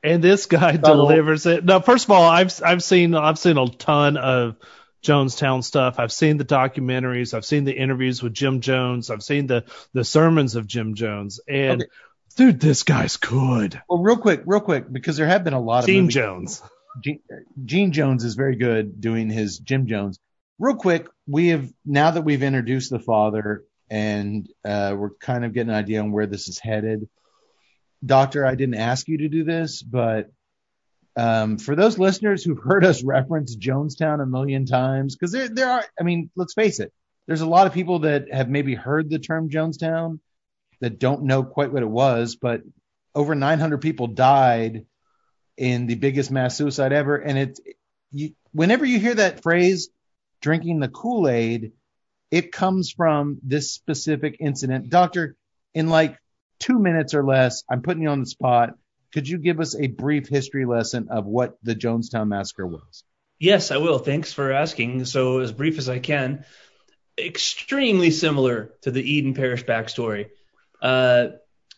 And 0.02 0.22
this 0.24 0.46
guy 0.46 0.72
Subtle. 0.74 1.06
delivers 1.08 1.46
it. 1.46 1.64
Now, 1.64 1.80
first 1.80 2.04
of 2.06 2.10
all, 2.10 2.22
I've 2.24 2.52
I've 2.64 2.82
seen 2.82 3.14
I've 3.14 3.38
seen 3.38 3.58
a 3.58 3.68
ton 3.68 4.16
of 4.16 4.56
Jonestown 5.02 5.64
stuff. 5.64 5.98
I've 5.98 6.12
seen 6.12 6.36
the 6.36 6.44
documentaries. 6.44 7.32
I've 7.34 7.44
seen 7.44 7.64
the 7.64 7.72
interviews 7.76 8.22
with 8.22 8.34
Jim 8.34 8.60
Jones. 8.60 9.10
I've 9.10 9.22
seen 9.22 9.46
the 9.46 9.64
the 9.94 10.04
sermons 10.04 10.56
of 10.56 10.66
Jim 10.66 10.94
Jones. 10.94 11.40
And 11.48 11.82
Okay. 11.82 11.90
dude, 12.36 12.60
this 12.60 12.82
guy's 12.82 13.16
good. 13.16 13.80
well. 13.88 14.02
Real 14.02 14.16
quick, 14.18 14.42
real 14.46 14.60
quick, 14.60 14.92
because 14.92 15.16
there 15.16 15.26
have 15.26 15.42
been 15.44 15.54
a 15.54 15.60
lot 15.60 15.80
of 15.84 15.86
Gene 15.86 16.08
Jones. 16.10 16.62
Gene, 17.02 17.20
Gene 17.64 17.92
Jones 17.92 18.24
is 18.24 18.34
very 18.34 18.56
good 18.56 19.00
doing 19.00 19.30
his 19.30 19.58
Jim 19.58 19.86
Jones. 19.86 20.18
Real 20.58 20.76
quick, 20.76 21.06
we 21.26 21.48
have 21.48 21.72
now 21.86 22.10
that 22.10 22.22
we've 22.22 22.42
introduced 22.42 22.90
the 22.90 22.98
father 22.98 23.64
and 23.88 24.48
uh, 24.64 24.94
we're 24.98 25.14
kind 25.14 25.44
of 25.44 25.52
getting 25.54 25.70
an 25.70 25.76
idea 25.76 26.00
on 26.00 26.12
where 26.12 26.26
this 26.26 26.48
is 26.48 26.58
headed. 26.58 27.08
Doctor, 28.04 28.44
I 28.46 28.54
didn't 28.54 28.76
ask 28.76 29.08
you 29.08 29.18
to 29.18 29.28
do 29.28 29.44
this, 29.44 29.82
but 29.82 30.30
um, 31.16 31.58
for 31.58 31.74
those 31.74 31.98
listeners 31.98 32.44
who've 32.44 32.62
heard 32.62 32.84
us 32.84 33.02
reference 33.02 33.56
Jonestown 33.56 34.22
a 34.22 34.26
million 34.26 34.66
times, 34.66 35.16
because 35.16 35.32
there 35.32 35.48
there 35.48 35.70
are, 35.70 35.84
I 35.98 36.02
mean, 36.02 36.30
let's 36.36 36.54
face 36.54 36.80
it, 36.80 36.92
there's 37.26 37.40
a 37.40 37.46
lot 37.46 37.66
of 37.66 37.72
people 37.72 38.00
that 38.00 38.32
have 38.32 38.48
maybe 38.48 38.74
heard 38.74 39.10
the 39.10 39.18
term 39.18 39.50
Jonestown 39.50 40.20
that 40.80 40.98
don't 40.98 41.24
know 41.24 41.42
quite 41.42 41.72
what 41.72 41.82
it 41.82 41.88
was, 41.88 42.36
but 42.36 42.62
over 43.14 43.34
900 43.34 43.78
people 43.78 44.06
died 44.06 44.86
in 45.56 45.86
the 45.86 45.94
biggest 45.94 46.30
mass 46.30 46.56
suicide 46.56 46.92
ever. 46.92 47.16
And 47.16 47.38
it, 47.38 47.60
you, 48.10 48.30
whenever 48.52 48.84
you 48.84 48.98
hear 48.98 49.14
that 49.14 49.42
phrase, 49.42 49.90
drinking 50.40 50.80
the 50.80 50.88
Kool 50.88 51.28
Aid, 51.28 51.72
it 52.30 52.52
comes 52.52 52.90
from 52.90 53.38
this 53.42 53.72
specific 53.72 54.36
incident. 54.40 54.88
Doctor, 54.88 55.36
in 55.74 55.88
like 55.88 56.16
two 56.58 56.78
minutes 56.78 57.14
or 57.14 57.24
less, 57.24 57.64
I'm 57.68 57.82
putting 57.82 58.02
you 58.02 58.08
on 58.08 58.20
the 58.20 58.26
spot. 58.26 58.74
Could 59.12 59.28
you 59.28 59.38
give 59.38 59.60
us 59.60 59.74
a 59.74 59.86
brief 59.88 60.28
history 60.28 60.64
lesson 60.64 61.08
of 61.10 61.26
what 61.26 61.56
the 61.62 61.74
Jonestown 61.74 62.28
Massacre 62.28 62.66
was? 62.66 63.04
Yes, 63.38 63.70
I 63.70 63.78
will. 63.78 63.98
Thanks 63.98 64.32
for 64.32 64.52
asking. 64.52 65.04
So, 65.06 65.40
as 65.40 65.50
brief 65.52 65.78
as 65.78 65.88
I 65.88 65.98
can, 65.98 66.44
extremely 67.18 68.10
similar 68.10 68.74
to 68.82 68.90
the 68.90 69.02
Eden 69.02 69.34
Parish 69.34 69.64
backstory. 69.64 70.28
Uh, 70.80 71.28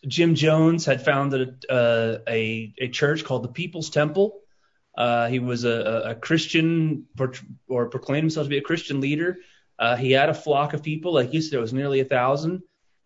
Jim 0.07 0.35
Jones 0.35 0.85
had 0.85 1.03
founded 1.03 1.65
uh, 1.69 2.17
a, 2.27 2.73
a 2.77 2.89
church 2.89 3.23
called 3.23 3.43
the 3.43 3.49
People's 3.49 3.89
Temple. 3.89 4.39
Uh, 4.97 5.27
he 5.27 5.39
was 5.39 5.63
a, 5.63 6.03
a- 6.09 6.15
Christian 6.15 7.05
or, 7.17 7.33
or 7.67 7.89
proclaimed 7.89 8.23
himself 8.23 8.45
to 8.45 8.49
be 8.49 8.57
a 8.57 8.61
Christian 8.61 9.01
leader. 9.01 9.37
Uh, 9.79 9.95
he 9.95 10.11
had 10.11 10.29
a 10.29 10.33
flock 10.33 10.73
of 10.73 10.83
people, 10.83 11.13
like 11.13 11.33
you 11.33 11.41
said, 11.41 11.57
it 11.57 11.61
was 11.61 11.73
nearly 11.73 11.99
a 11.99 12.05
thousand. 12.05 12.61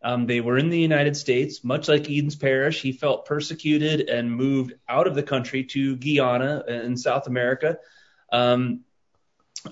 Um, 0.08 0.26
they 0.26 0.40
were 0.40 0.58
in 0.58 0.70
the 0.70 0.80
United 0.80 1.18
States, 1.18 1.66
much 1.66 1.90
like 1.90 2.10
Eden's 2.10 2.38
Parish. 2.38 2.82
He 2.82 2.94
felt 2.94 3.26
persecuted 3.26 4.08
and 4.08 4.32
moved 4.32 4.74
out 4.88 5.06
of 5.06 5.16
the 5.16 5.22
country 5.22 5.66
to 5.66 5.98
Guyana 5.98 6.64
in 6.66 6.96
South 6.96 7.28
America. 7.28 7.80
Um, 8.32 8.86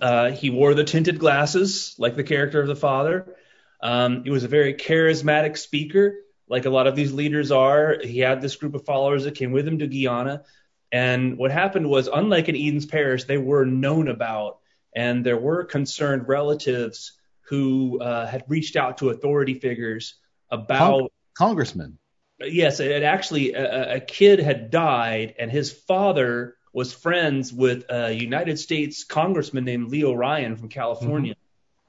uh, 0.02 0.32
he 0.32 0.49
wore 0.49 0.74
the 0.74 0.84
tinted 0.84 1.20
glasses, 1.20 1.95
like 1.98 2.18
the 2.18 2.24
character 2.26 2.60
of 2.60 2.68
the 2.68 2.76
father. 2.76 3.34
Um, 3.82 4.26
he 4.26 4.30
was 4.30 4.44
a 4.44 4.49
very 4.49 4.74
charismatic 4.74 5.57
speaker, 5.57 6.16
like 6.49 6.66
a 6.66 6.70
lot 6.70 6.88
of 6.88 6.98
these 6.98 7.14
leaders 7.14 7.49
are. 7.49 7.95
He 8.03 8.20
had 8.20 8.41
this 8.41 8.57
group 8.57 8.76
of 8.76 8.84
followers 8.84 9.24
that 9.24 9.36
came 9.36 9.53
with 9.53 9.66
him 9.66 9.80
to 9.80 9.88
Guyana. 9.88 10.44
And 10.91 11.38
what 11.38 11.52
happened 11.52 11.90
was, 11.90 12.10
unlike 12.14 12.49
in 12.49 12.57
Eden's 12.57 12.86
Parish, 12.86 13.24
they 13.24 13.38
were 13.38 13.64
known 13.64 14.10
about, 14.10 14.60
and 14.94 15.26
there 15.26 15.38
were 15.38 15.64
concerned 15.64 16.28
relatives 16.28 17.14
who 17.48 18.02
uh, 18.02 18.28
had 18.28 18.44
reached 18.49 18.76
out 18.76 18.98
to 18.98 19.12
authority 19.12 19.53
figures 19.53 20.16
about 20.50 21.12
Congressman. 21.38 21.98
yes, 22.40 22.80
it 22.80 23.04
actually 23.04 23.54
a, 23.54 23.96
a 23.96 24.00
kid 24.00 24.40
had 24.40 24.72
died, 24.72 25.36
and 25.40 25.52
his 25.52 25.72
father 25.72 26.56
was 26.74 26.94
friends 26.94 27.54
with 27.54 27.86
a 27.90 28.12
United 28.12 28.60
States 28.60 29.06
congressman 29.06 29.64
named 29.64 29.90
Leo 29.90 30.14
Ryan 30.14 30.58
from 30.58 30.68
California, 30.68 31.36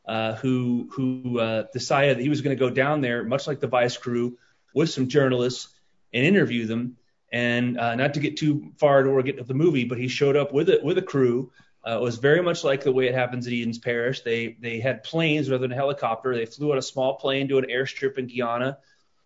uh, 0.07 0.35
who 0.35 0.89
who 0.93 1.41
uh, 1.41 1.65
decided 1.73 2.19
that 2.19 2.23
he 2.23 2.29
was 2.29 2.41
going 2.41 2.57
to 2.57 2.61
go 2.61 2.71
down 2.71 3.01
there, 3.01 3.25
much 3.25 3.47
like 3.47 3.61
the 3.61 3.67
Vice 3.67 3.97
crew, 3.97 4.39
with 4.75 4.91
some 4.91 5.09
journalists 5.09 5.69
and 6.13 6.25
interview 6.25 6.67
them. 6.67 6.97
And 7.33 7.79
uh, 7.79 7.97
not 7.97 8.15
to 8.15 8.21
get 8.21 8.37
too 8.37 8.73
far 8.79 9.03
to 9.03 9.23
get 9.23 9.39
to 9.39 9.45
the 9.45 9.55
movie, 9.55 9.85
but 9.85 9.99
he 9.99 10.07
showed 10.07 10.37
up 10.37 10.53
with 10.53 10.69
it 10.71 10.85
with 10.85 10.97
a 10.99 11.03
crew. 11.03 11.51
Uh, 11.87 11.97
it 11.99 12.03
was 12.03 12.17
very 12.17 12.43
much 12.43 12.65
like 12.65 12.83
the 12.83 12.91
way 12.91 13.07
it 13.07 13.15
happens 13.15 13.47
at 13.47 13.53
Eden's 13.53 13.79
Parish. 13.79 14.23
They 14.23 14.57
they 14.61 14.81
had 14.81 15.03
planes 15.05 15.49
rather 15.49 15.63
than 15.63 15.73
a 15.73 15.77
helicopter. 15.77 16.35
They 16.35 16.47
flew 16.47 16.73
out 16.73 16.79
a 16.79 16.83
small 16.83 17.15
plane 17.17 17.49
to 17.49 17.59
an 17.59 17.67
airstrip 17.71 18.19
in 18.19 18.27
Guyana 18.27 18.79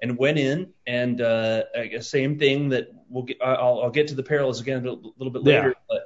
and 0.02 0.18
went 0.18 0.38
in 0.38 0.72
and 0.86 1.20
uh, 1.20 1.62
same 2.00 2.38
thing 2.38 2.70
that 2.70 2.88
we'll 3.08 3.24
get. 3.24 3.38
I'll, 3.42 3.80
I'll 3.82 3.90
get 3.90 4.08
to 4.08 4.14
the 4.14 4.22
parallels 4.22 4.60
again 4.60 4.86
a 4.86 4.90
little 4.92 5.30
bit 5.30 5.42
later, 5.42 5.68
Yeah. 5.90 5.96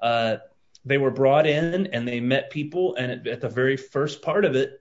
but 0.00 0.06
uh, 0.06 0.36
they 0.84 0.98
were 0.98 1.10
brought 1.10 1.46
in 1.46 1.86
and 1.88 2.06
they 2.06 2.20
met 2.20 2.50
people, 2.50 2.94
and 2.96 3.12
at, 3.12 3.26
at 3.26 3.40
the 3.40 3.48
very 3.48 3.76
first 3.76 4.20
part 4.20 4.44
of 4.44 4.54
it, 4.56 4.80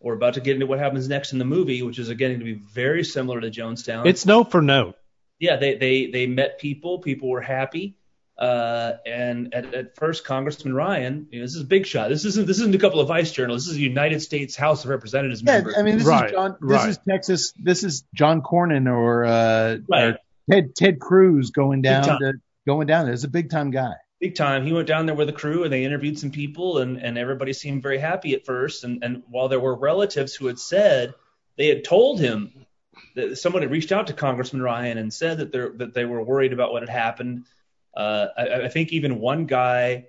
we're 0.00 0.14
about 0.14 0.34
to 0.34 0.40
get 0.40 0.54
into 0.54 0.66
what 0.66 0.78
happens 0.80 1.08
next 1.08 1.32
in 1.32 1.38
the 1.38 1.44
movie, 1.44 1.82
which 1.82 1.98
is 2.00 2.08
again 2.08 2.30
going 2.30 2.40
to 2.40 2.44
be 2.44 2.54
very 2.54 3.04
similar 3.04 3.40
to 3.40 3.50
Jonestown. 3.50 4.06
It's 4.06 4.26
note 4.26 4.50
for 4.50 4.62
note. 4.62 4.96
yeah, 5.38 5.56
they 5.56 5.76
they 5.76 6.06
they 6.06 6.26
met 6.26 6.58
people. 6.58 6.98
People 6.98 7.28
were 7.28 7.40
happy. 7.42 7.96
Uh, 8.38 8.94
and 9.06 9.54
at, 9.54 9.74
at 9.74 9.96
first, 9.96 10.24
Congressman 10.24 10.74
Ryan, 10.74 11.28
you 11.30 11.38
know, 11.38 11.44
this 11.44 11.54
is 11.54 11.62
a 11.62 11.66
big 11.66 11.86
shot. 11.86 12.08
This 12.08 12.24
isn't 12.24 12.46
this 12.46 12.58
isn't 12.58 12.74
a 12.74 12.78
couple 12.78 12.98
of 12.98 13.06
vice 13.06 13.30
journalists. 13.30 13.68
This 13.68 13.74
is 13.74 13.78
a 13.78 13.82
United 13.82 14.20
States 14.20 14.56
House 14.56 14.84
of 14.84 14.90
Representatives 14.90 15.42
Yeah, 15.42 15.56
member. 15.56 15.74
I 15.76 15.82
mean, 15.82 15.98
this 15.98 16.06
Right, 16.06 16.26
is 16.26 16.32
John. 16.32 16.56
This 16.60 16.70
right. 16.70 16.88
is 16.88 16.98
Texas. 17.08 17.52
This 17.56 17.84
is 17.84 18.04
John 18.14 18.42
Cornyn 18.42 18.90
or, 18.90 19.24
uh, 19.24 19.78
Right. 19.88 20.04
or 20.04 20.18
Ted 20.50 20.74
Ted 20.74 21.00
Cruz 21.00 21.50
going 21.50 21.82
down 21.82 22.04
to 22.04 22.32
going 22.66 22.86
down 22.86 23.04
there. 23.04 23.14
It's 23.14 23.24
a 23.24 23.28
big 23.28 23.50
time 23.50 23.70
guy. 23.70 23.92
big 24.18 24.34
time. 24.34 24.64
He 24.66 24.72
went 24.72 24.88
down 24.88 25.06
there 25.06 25.14
with 25.14 25.28
a 25.28 25.32
crew 25.32 25.64
and 25.64 25.72
they 25.72 25.84
interviewed 25.84 26.18
some 26.18 26.30
people 26.30 26.78
and, 26.78 26.96
and 26.96 27.18
everybody 27.18 27.52
seemed 27.52 27.82
very 27.82 27.98
happy 27.98 28.34
at 28.34 28.46
first. 28.46 28.84
And, 28.84 29.04
and 29.04 29.22
while 29.28 29.48
there 29.48 29.60
were 29.60 29.74
relatives 29.74 30.34
who 30.34 30.46
had 30.46 30.58
said 30.58 31.14
they 31.56 31.68
had 31.68 31.84
told 31.84 32.18
him 32.18 32.66
that 33.14 33.36
someone 33.36 33.62
had 33.62 33.70
reached 33.70 33.92
out 33.92 34.06
to 34.06 34.14
Congressman 34.14 34.62
Ryan 34.62 34.98
and 34.98 35.12
said 35.12 35.38
that 35.38 35.52
they 35.52 35.84
that 35.84 35.94
they 35.94 36.04
were 36.04 36.22
worried 36.22 36.52
about 36.52 36.72
what 36.72 36.82
had 36.82 36.88
happened. 36.88 37.44
Uh, 37.94 38.26
I, 38.36 38.62
I 38.64 38.68
think 38.68 38.92
even 38.92 39.18
one 39.20 39.46
guy, 39.46 40.06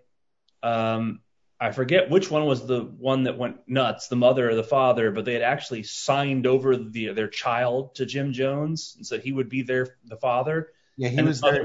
um, 0.62 1.20
I 1.60 1.72
forget 1.72 2.10
which 2.10 2.30
one 2.32 2.46
was 2.46 2.66
the 2.68 2.82
one 2.82 3.24
that 3.24 3.38
went 3.38 3.58
nuts, 3.68 4.08
the 4.08 4.16
mother 4.16 4.50
or 4.50 4.56
the 4.56 4.64
father, 4.64 5.12
but 5.12 5.26
they 5.26 5.34
had 5.34 5.42
actually 5.44 5.84
signed 5.84 6.46
over 6.48 6.76
the, 6.78 7.14
their 7.14 7.28
child 7.28 7.96
to 7.96 8.06
Jim 8.06 8.34
Jones 8.34 8.94
and 8.98 9.06
said 9.06 9.22
he 9.22 9.32
would 9.32 9.50
be 9.50 9.62
their 9.64 9.98
the 10.06 10.18
father. 10.18 10.70
Yeah, 10.98 11.10
he 11.10 11.18
And 11.18 11.28
was 11.28 11.42
the 11.42 11.48
other- 11.48 11.58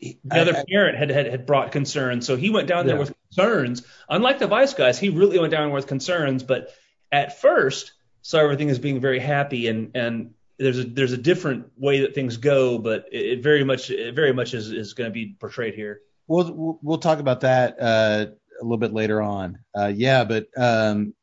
there. 0.00 0.14
the 0.24 0.40
other 0.40 0.56
I- 0.56 0.60
I- 0.60 0.64
parent 0.68 0.98
had, 0.98 1.10
had 1.10 1.26
had 1.26 1.46
brought 1.46 1.72
concerns, 1.72 2.26
so 2.26 2.36
he 2.36 2.50
went 2.50 2.68
down 2.68 2.86
there 2.86 2.96
with 2.96 3.14
concerns. 3.30 3.86
Unlike 4.08 4.38
the 4.40 4.46
vice 4.48 4.74
guys, 4.74 4.98
he 4.98 5.10
really 5.10 5.38
went 5.38 5.50
down 5.52 5.68
there 5.68 5.74
with 5.74 5.86
concerns. 5.86 6.42
But 6.42 6.70
at 7.10 7.40
first, 7.40 7.92
saw 8.22 8.38
everything 8.38 8.68
as 8.70 8.78
being 8.78 9.00
very 9.00 9.18
happy, 9.20 9.68
and 9.68 9.92
and 9.94 10.34
there's 10.62 10.78
a 10.78 10.84
there's 10.84 11.12
a 11.12 11.16
different 11.18 11.66
way 11.76 12.00
that 12.00 12.14
things 12.14 12.36
go, 12.36 12.78
but 12.78 13.06
it, 13.12 13.42
very 13.42 13.64
much 13.64 13.90
it 13.90 14.14
very 14.14 14.32
much 14.32 14.54
is 14.54 14.70
is 14.70 14.94
going 14.94 15.10
to 15.10 15.12
be 15.14 15.36
portrayed 15.38 15.74
here. 15.74 16.00
We'll 16.26 16.52
we'll- 16.52 16.78
we'll 16.82 16.98
talk 16.98 17.18
about 17.18 17.40
that 17.40 17.80
uh, 17.80 18.26
a 18.60 18.62
little 18.64 18.78
bit 18.78 18.92
later 18.92 19.20
on. 19.20 19.58
Uh, 19.76 19.92
yeah, 19.94 20.24
but 20.24 20.46
um, 20.56 21.14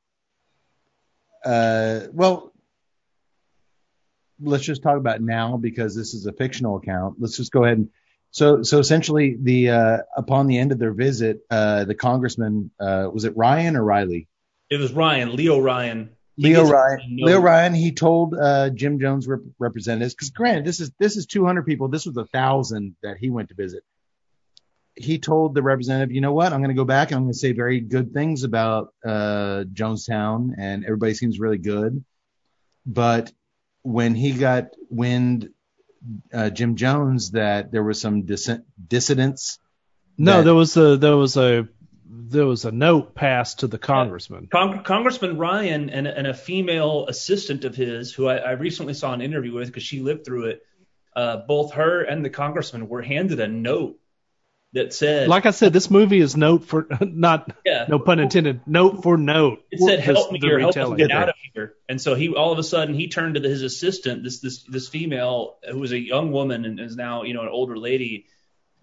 uh, 1.45 2.01
well, 2.11 2.53
let's 4.41 4.63
just 4.63 4.83
talk 4.83 4.97
about 4.97 5.21
now 5.21 5.57
because 5.57 5.95
this 5.95 6.13
is 6.13 6.25
a 6.25 6.33
fictional 6.33 6.77
account. 6.77 7.15
Let's 7.19 7.37
just 7.37 7.51
go 7.51 7.63
ahead 7.63 7.77
and 7.77 7.89
so 8.31 8.61
so 8.61 8.79
essentially 8.79 9.37
the 9.41 9.69
uh, 9.71 9.97
upon 10.15 10.47
the 10.47 10.57
end 10.57 10.71
of 10.71 10.79
their 10.79 10.93
visit, 10.93 11.39
uh, 11.49 11.85
the 11.85 11.95
congressman 11.95 12.71
uh, 12.79 13.09
was 13.11 13.23
it 13.23 13.35
Ryan 13.35 13.75
or 13.75 13.83
Riley? 13.83 14.27
It 14.69 14.79
was 14.79 14.91
Ryan, 14.93 15.35
Leo 15.35 15.59
Ryan. 15.59 16.11
Leo 16.41 16.65
Ryan. 16.65 16.99
note. 17.09 17.25
Leo 17.27 17.39
Ryan. 17.41 17.73
He 17.73 17.91
told 17.91 18.33
uh, 18.33 18.69
Jim 18.69 18.99
Jones 18.99 19.27
rep- 19.27 19.41
representatives 19.59 20.13
because 20.13 20.29
granted 20.31 20.65
this 20.65 20.79
is 20.79 20.91
this 20.99 21.17
is 21.17 21.25
200 21.25 21.65
people. 21.65 21.87
This 21.89 22.05
was 22.05 22.15
a 22.17 22.25
thousand 22.25 22.95
that 23.03 23.17
he 23.17 23.29
went 23.29 23.49
to 23.49 23.55
visit. 23.55 23.83
He 24.95 25.17
told 25.19 25.53
the 25.55 25.61
representative, 25.63 26.13
you 26.13 26.19
know 26.21 26.33
what? 26.33 26.51
I'm 26.51 26.59
going 26.59 26.69
to 26.69 26.75
go 26.75 26.83
back 26.85 27.09
and 27.11 27.17
I'm 27.17 27.23
going 27.23 27.33
to 27.33 27.39
say 27.39 27.53
very 27.53 27.79
good 27.79 28.13
things 28.13 28.43
about 28.43 28.93
uh, 29.05 29.63
Jonestown, 29.71 30.51
and 30.57 30.83
everybody 30.83 31.13
seems 31.13 31.39
really 31.39 31.57
good. 31.57 32.03
But 32.85 33.31
when 33.83 34.13
he 34.15 34.31
got 34.33 34.75
wind, 34.89 35.49
uh, 36.33 36.49
Jim 36.49 36.75
Jones, 36.75 37.31
that 37.31 37.71
there 37.71 37.83
was 37.83 38.01
some 38.01 38.23
dis- 38.25 38.49
dissidents. 38.87 39.59
No, 40.17 40.37
that- 40.37 40.43
there 40.43 40.55
was 40.55 40.75
a 40.75 40.97
there 40.97 41.15
was 41.17 41.37
a 41.37 41.67
there 42.11 42.47
was 42.47 42.65
a 42.65 42.71
note 42.71 43.13
passed 43.13 43.59
to 43.59 43.67
the 43.67 43.77
congressman. 43.77 44.47
Cong- 44.51 44.83
Congressman 44.83 45.37
Ryan 45.37 45.89
and, 45.91 46.07
and 46.07 46.25
a 46.25 46.33
female 46.33 47.05
assistant 47.07 47.65
of 47.65 47.75
his, 47.75 48.11
who 48.11 48.27
I, 48.27 48.37
I 48.37 48.51
recently 48.51 48.95
saw 48.95 49.13
an 49.13 49.21
interview 49.21 49.53
with 49.53 49.67
because 49.67 49.83
she 49.83 49.99
lived 49.99 50.25
through 50.25 50.45
it, 50.45 50.63
uh, 51.15 51.37
both 51.47 51.73
her 51.73 52.01
and 52.01 52.25
the 52.25 52.29
congressman 52.29 52.87
were 52.89 53.03
handed 53.03 53.39
a 53.39 53.47
note 53.47 53.99
that 54.73 54.93
said, 54.93 55.27
Like 55.27 55.45
I 55.45 55.51
said, 55.51 55.73
this 55.73 55.89
movie 55.91 56.19
is 56.19 56.35
note 56.35 56.65
for 56.65 56.87
not 57.01 57.55
yeah, 57.65 57.85
no 57.87 57.99
pun 57.99 58.19
intended, 58.19 58.61
note 58.65 59.03
for 59.03 59.17
note. 59.17 59.63
it 59.71 59.79
said, 59.79 59.99
"Help 59.99 60.31
me 60.31 60.39
or 60.43 60.59
help 60.59 60.75
retelling. 60.75 60.97
get 60.97 61.11
out 61.11 61.29
of 61.29 61.35
here." 61.53 61.73
And 61.87 61.99
so 61.99 62.13
he, 62.15 62.29
all 62.29 62.51
of 62.51 62.59
a 62.59 62.63
sudden, 62.63 62.93
he 62.93 63.07
turned 63.07 63.35
to 63.35 63.39
the, 63.39 63.49
his 63.49 63.63
assistant, 63.63 64.23
this 64.23 64.39
this 64.39 64.63
this 64.63 64.87
female 64.87 65.57
who 65.69 65.79
was 65.79 65.91
a 65.91 65.99
young 65.99 66.31
woman 66.31 66.65
and 66.65 66.79
is 66.79 66.95
now 66.95 67.23
you 67.23 67.33
know 67.33 67.41
an 67.41 67.49
older 67.49 67.77
lady, 67.77 68.27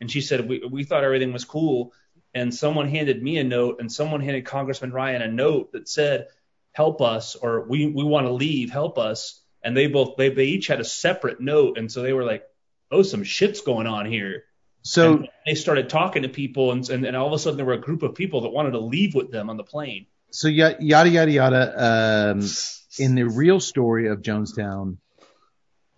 and 0.01 0.11
she 0.11 0.21
said, 0.21 0.49
"We 0.49 0.59
we 0.69 0.83
thought 0.83 1.05
everything 1.05 1.33
was 1.33 1.45
cool." 1.45 1.93
And 2.37 2.55
someone 2.55 2.89
handed 2.89 3.23
me 3.23 3.39
a 3.39 3.45
note, 3.45 3.77
and 3.81 3.91
someone 3.91 4.21
handed 4.21 4.45
Congressman 4.45 4.93
Ryan 4.93 5.23
a 5.23 5.29
note 5.29 5.73
that 5.73 5.89
said, 5.89 6.27
"Help 6.73 7.01
us," 7.01 7.35
or 7.35 7.67
"We 7.67 7.87
we 7.87 8.05
want 8.05 8.27
to 8.27 8.33
leave. 8.33 8.69
Help 8.71 8.99
us." 8.99 9.41
And 9.63 9.75
they 9.75 9.87
both 9.87 10.17
they 10.19 10.29
they 10.29 10.45
each 10.45 10.67
had 10.67 10.81
a 10.81 10.85
separate 10.85 11.41
note, 11.41 11.79
and 11.79 11.91
so 11.91 12.03
they 12.03 12.13
were 12.13 12.25
like, 12.25 12.45
"Oh, 12.91 13.03
some 13.03 13.25
shit's 13.25 13.63
going 13.63 13.87
on 13.87 14.05
here." 14.05 14.45
So 14.83 15.25
they 15.47 15.55
started 15.55 15.89
talking 15.89 16.23
to 16.23 16.29
people, 16.29 16.73
and, 16.73 16.89
and 16.91 17.17
all 17.17 17.27
of 17.27 17.33
a 17.33 17.39
sudden 17.39 17.57
there 17.57 17.67
were 17.67 17.73
a 17.73 17.81
group 17.89 18.03
of 18.03 18.15
people 18.15 18.43
that 18.43 18.51
wanted 18.51 18.73
to 18.73 18.81
leave 18.81 19.15
with 19.15 19.31
them 19.33 19.49
on 19.51 19.57
the 19.57 19.65
plane. 19.65 20.07
so 20.31 20.47
ya- 20.49 20.79
yada 20.79 21.09
yada 21.09 21.33
yada. 21.41 22.33
Um, 22.35 22.41
in 22.99 23.15
the 23.15 23.25
real 23.25 23.61
story 23.61 24.09
of 24.09 24.21
Jonestown, 24.23 24.99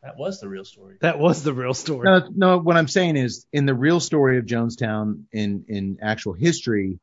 That 0.02 0.16
was 0.16 0.40
the 0.40 0.48
real 0.48 0.64
story. 0.64 0.96
That 1.00 1.18
was 1.18 1.42
the 1.42 1.52
real 1.52 1.74
story. 1.74 2.04
No, 2.04 2.28
no. 2.34 2.58
What 2.58 2.76
I'm 2.76 2.88
saying 2.88 3.16
is, 3.16 3.46
in 3.52 3.66
the 3.66 3.74
real 3.74 3.98
story 3.98 4.38
of 4.38 4.46
Jonestown, 4.46 5.24
in 5.32 5.64
in 5.68 5.98
actual 6.00 6.34
history, 6.34 7.00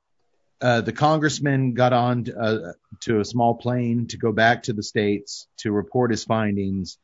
uh, 0.62 0.82
the 0.82 0.94
congressman 0.94 1.74
got 1.74 1.92
on 1.92 2.24
to, 2.26 2.40
uh, 2.40 2.74
to 3.02 3.20
a 3.20 3.26
small 3.26 3.56
plane 3.56 4.08
to 4.08 4.18
go 4.18 4.32
back 4.32 4.64
to 4.64 4.74
the 4.74 4.84
states 4.84 5.48
to 5.58 5.72
report 5.72 6.12
his 6.12 6.24
findings, 6.24 6.98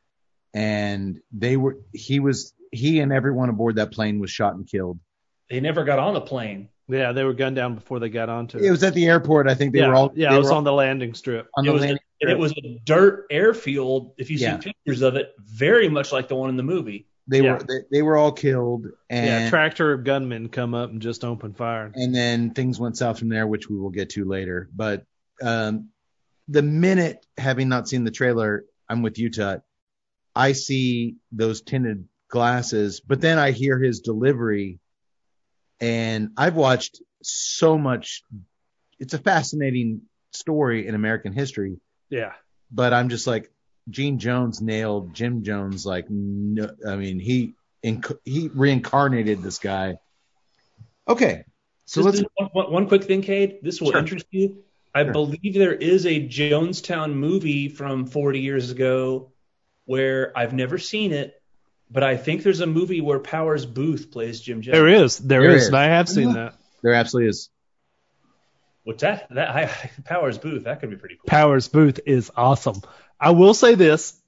and 0.53 1.19
they 1.31 1.57
were 1.57 1.77
he 1.91 2.21
was 2.21 2.53
he 2.71 3.01
and 3.01 3.11
everyone 3.11 3.49
aboard 3.49 3.75
that 3.75 3.91
plane 3.91 4.19
was 4.19 4.31
shot 4.31 4.55
and 4.55 4.67
killed. 4.67 4.97
They 5.49 5.59
never 5.59 5.83
got 5.83 5.99
on 5.99 6.13
the 6.13 6.21
plane. 6.21 6.69
Yeah, 6.91 7.13
they 7.13 7.23
were 7.23 7.33
gunned 7.33 7.55
down 7.55 7.75
before 7.75 7.99
they 7.99 8.09
got 8.09 8.29
onto 8.29 8.57
It 8.57 8.65
It 8.65 8.71
was 8.71 8.83
at 8.83 8.93
the 8.93 9.05
airport. 9.07 9.47
I 9.47 9.55
think 9.55 9.73
they 9.73 9.79
yeah, 9.79 9.87
were 9.87 9.95
all 9.95 10.11
yeah, 10.15 10.35
it 10.35 10.37
was 10.37 10.51
on 10.51 10.63
the 10.63 10.73
landing 10.73 11.13
strip. 11.13 11.49
on 11.55 11.65
it 11.65 11.67
the 11.67 11.73
was 11.73 11.81
a, 11.83 11.85
landing 11.85 12.03
and 12.21 12.29
it 12.29 12.37
was 12.37 12.51
a 12.51 12.79
dirt 12.85 13.25
airfield. 13.31 14.13
If 14.17 14.29
you 14.29 14.37
see 14.37 14.57
pictures 14.57 15.01
of 15.01 15.15
it, 15.15 15.33
very 15.39 15.89
much 15.89 16.11
like 16.11 16.27
the 16.27 16.35
one 16.35 16.49
in 16.49 16.57
the 16.57 16.63
movie. 16.63 17.07
they 17.27 17.41
yeah. 17.41 17.53
were 17.53 17.59
they, 17.59 17.79
they 17.91 18.01
were 18.01 18.17
all 18.17 18.31
killed, 18.31 18.87
and 19.09 19.25
yeah, 19.25 19.49
tractor 19.49 19.93
of 19.93 20.03
gunmen 20.03 20.49
come 20.49 20.73
up 20.73 20.89
and 20.89 21.01
just 21.01 21.23
open 21.23 21.53
fire. 21.53 21.91
and 21.95 22.13
then 22.13 22.51
things 22.51 22.79
went 22.79 22.97
south 22.97 23.19
from 23.19 23.29
there, 23.29 23.47
which 23.47 23.69
we 23.69 23.77
will 23.77 23.89
get 23.89 24.09
to 24.11 24.25
later. 24.25 24.69
But 24.75 25.05
um, 25.41 25.89
the 26.47 26.61
minute, 26.61 27.25
having 27.37 27.69
not 27.69 27.87
seen 27.87 28.03
the 28.03 28.11
trailer, 28.11 28.65
I'm 28.89 29.01
with 29.01 29.17
you, 29.17 29.29
Tut. 29.29 29.61
I 30.35 30.51
see 30.53 31.15
those 31.31 31.61
tinted 31.61 32.05
glasses, 32.29 33.01
but 33.01 33.21
then 33.21 33.37
I 33.37 33.51
hear 33.51 33.79
his 33.79 33.99
delivery, 34.01 34.79
and 35.81 36.29
I've 36.37 36.55
watched 36.55 37.01
so 37.23 37.77
much. 37.77 38.23
It's 38.99 39.13
a 39.13 39.17
fascinating 39.17 40.03
story 40.31 40.87
in 40.87 40.95
American 40.95 41.33
history, 41.33 41.77
Yeah. 42.09 42.33
but 42.71 42.93
I'm 42.93 43.09
just 43.09 43.27
like 43.27 43.51
Gene 43.89 44.19
Jones 44.19 44.61
nailed 44.61 45.13
Jim 45.13 45.43
Jones. 45.43 45.85
Like, 45.85 46.05
no, 46.09 46.69
I 46.87 46.95
mean, 46.95 47.19
he 47.19 47.53
inc- 47.83 48.17
he 48.23 48.47
reincarnated 48.53 49.41
this 49.41 49.57
guy. 49.57 49.97
Okay, 51.07 51.43
so 51.85 52.03
Just 52.03 52.23
let's 52.23 52.49
one, 52.53 52.71
one- 52.71 52.87
quick 52.87 53.03
thing, 53.03 53.21
Cade. 53.23 53.57
This 53.63 53.81
will 53.81 53.91
Sure. 53.91 53.99
interest 53.99 54.27
you. 54.29 54.63
I 54.93 55.03
Sure. 55.03 55.13
believe 55.13 55.53
there 55.55 55.73
is 55.73 56.05
a 56.05 56.19
Jonestown 56.27 57.13
movie 57.13 57.69
from 57.69 58.05
40 58.05 58.39
years 58.39 58.69
ago 58.71 59.31
where 59.85 60.31
I've 60.37 60.53
never 60.53 60.77
seen 60.77 61.11
it, 61.11 61.40
but 61.91 62.03
I 62.03 62.15
think 62.17 62.43
there's 62.43 62.61
a 62.61 62.67
movie 62.67 63.01
where 63.01 63.19
Powers 63.19 63.65
Boothe 63.65 64.11
plays 64.11 64.39
Jim 64.39 64.61
Jones. 64.61 64.73
There 64.77 64.87
is. 64.87 65.17
there 65.17 65.41
There 65.41 65.51
is. 65.51 65.63
is. 65.63 65.67
And 65.67 65.77
I 65.77 65.85
have 65.85 66.07
seen 66.07 66.33
that. 66.33 66.55
There 66.81 66.93
absolutely 66.93 67.29
is. 67.29 67.49
What's 68.83 69.01
that? 69.01 69.27
That 69.29 69.49
I, 69.49 69.89
Powers 70.05 70.37
Boothe. 70.37 70.63
That 70.63 70.79
could 70.79 70.89
be 70.89 70.95
pretty 70.95 71.15
cool. 71.15 71.27
Powers 71.27 71.67
Boothe 71.67 71.99
is 72.05 72.31
awesome. 72.35 72.81
I 73.19 73.31
will 73.31 73.53
say 73.53 73.75
this, 73.75 74.19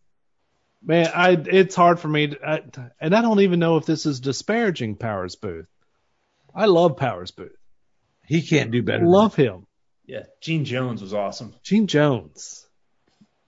man. 0.83 1.09
I 1.15 1.31
it's 1.31 1.75
hard 1.75 1.99
for 1.99 2.07
me, 2.07 2.27
to, 2.27 2.47
I, 2.47 2.61
and 2.99 3.15
I 3.15 3.21
don't 3.21 3.39
even 3.39 3.59
know 3.59 3.77
if 3.77 3.85
this 3.85 4.05
is 4.05 4.19
disparaging 4.19 4.97
Powers 4.97 5.35
Boothe. 5.35 5.65
I 6.53 6.65
love 6.65 6.97
Powers 6.97 7.31
Boothe. 7.31 7.49
He 8.27 8.41
can't 8.43 8.69
do 8.71 8.83
better. 8.83 9.05
Love 9.05 9.35
him. 9.35 9.65
yeah, 10.05 10.23
Gene 10.39 10.65
Jones 10.65 11.01
was 11.01 11.13
awesome. 11.13 11.55
Gene 11.63 11.87
Jones. 11.87 12.67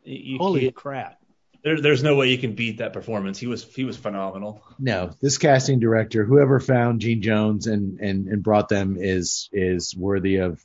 You- 0.03 0.33
you 0.33 0.37
Holy 0.39 0.71
crap. 0.71 1.19
There, 1.65 1.81
there's 1.81 2.03
no 2.03 2.15
way 2.15 2.29
you 2.29 2.37
can 2.37 2.53
beat 2.53 2.77
that 2.77 2.93
performance. 2.93 3.37
He 3.39 3.47
was 3.47 3.63
he 3.75 3.83
was 3.83 3.97
phenomenal. 3.97 4.63
No, 4.79 5.11
this 5.19 5.37
casting 5.37 5.79
director, 5.79 6.23
whoever 6.23 6.61
found 6.61 7.01
Gene 7.01 7.21
Jones 7.21 7.67
and, 7.67 7.99
and, 7.99 8.27
and 8.29 8.41
brought 8.43 8.69
them 8.69 8.95
is 8.99 9.49
is 9.51 9.93
worthy 9.97 10.37
of. 10.37 10.63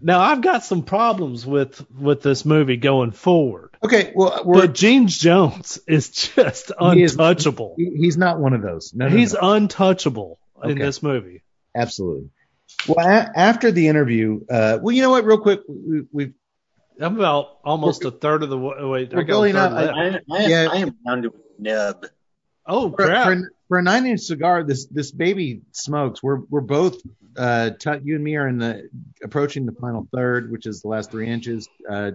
Now 0.00 0.20
I've 0.20 0.42
got 0.42 0.64
some 0.64 0.82
problems 0.82 1.44
with 1.46 1.84
with 1.90 2.22
this 2.22 2.44
movie 2.44 2.76
going 2.76 3.10
forward. 3.12 3.70
Okay, 3.82 4.12
well, 4.14 4.42
we're, 4.44 4.62
But 4.62 4.74
Gene 4.74 5.08
Jones 5.08 5.78
is 5.86 6.10
just 6.10 6.72
He 6.78 7.02
is- 7.02 7.14
untouchable. 7.14 7.74
he- 7.76 7.96
he's 7.96 8.16
not 8.16 8.38
one 8.38 8.52
of 8.54 8.62
those. 8.62 8.92
No, 8.94 9.08
no, 9.08 9.16
He's 9.16 9.32
no. 9.34 9.40
untouchable 9.54 10.38
in 10.62 10.78
this 10.78 11.02
movie. 11.02 11.42
absolutely. 11.74 12.30
Well, 12.88 13.06
a- 13.06 13.30
after 13.38 13.70
the 13.70 13.88
interview, 13.88 14.40
uh, 14.50 14.78
well, 14.82 14.94
you 14.94 15.02
know 15.02 15.10
what? 15.10 15.24
Real 15.24 15.38
quick, 15.38 15.60
we, 15.68 16.02
we've 16.12 16.34
I'm 17.00 17.16
about 17.16 17.58
almost 17.64 18.04
a 18.04 18.10
third 18.10 18.42
of 18.42 18.50
the 18.50 18.58
wa- 18.58 18.86
wait. 18.88 19.12
I 19.12 19.16
we're 19.16 19.24
got 19.24 19.42
a 19.42 19.58
up. 19.58 19.72
left. 19.72 19.96
I, 20.30 20.36
I, 20.36 20.46
Yeah. 20.46 20.68
I 20.70 20.76
am 20.78 20.96
down 21.04 21.22
to 21.22 21.28
a 21.28 21.62
nub. 21.62 22.06
oh 22.66 22.90
for, 22.90 22.96
crap! 22.96 23.26
for, 23.26 23.52
for 23.68 23.78
a 23.78 23.82
nine 23.82 24.06
inch 24.06 24.20
cigar, 24.20 24.62
this 24.62 24.86
this 24.86 25.10
baby 25.10 25.62
smokes. 25.72 26.22
We're 26.22 26.40
we're 26.48 26.60
both 26.60 27.00
uh, 27.36 27.70
Tut, 27.70 28.04
you 28.06 28.14
and 28.14 28.22
me 28.24 28.36
are 28.36 28.46
in 28.46 28.58
the 28.58 28.88
approaching 29.22 29.66
the 29.66 29.72
final 29.72 30.06
third, 30.14 30.50
which 30.52 30.66
is 30.66 30.82
the 30.82 30.88
last 30.88 31.10
three 31.10 31.28
inches. 31.28 31.68
Uh, 31.90 32.12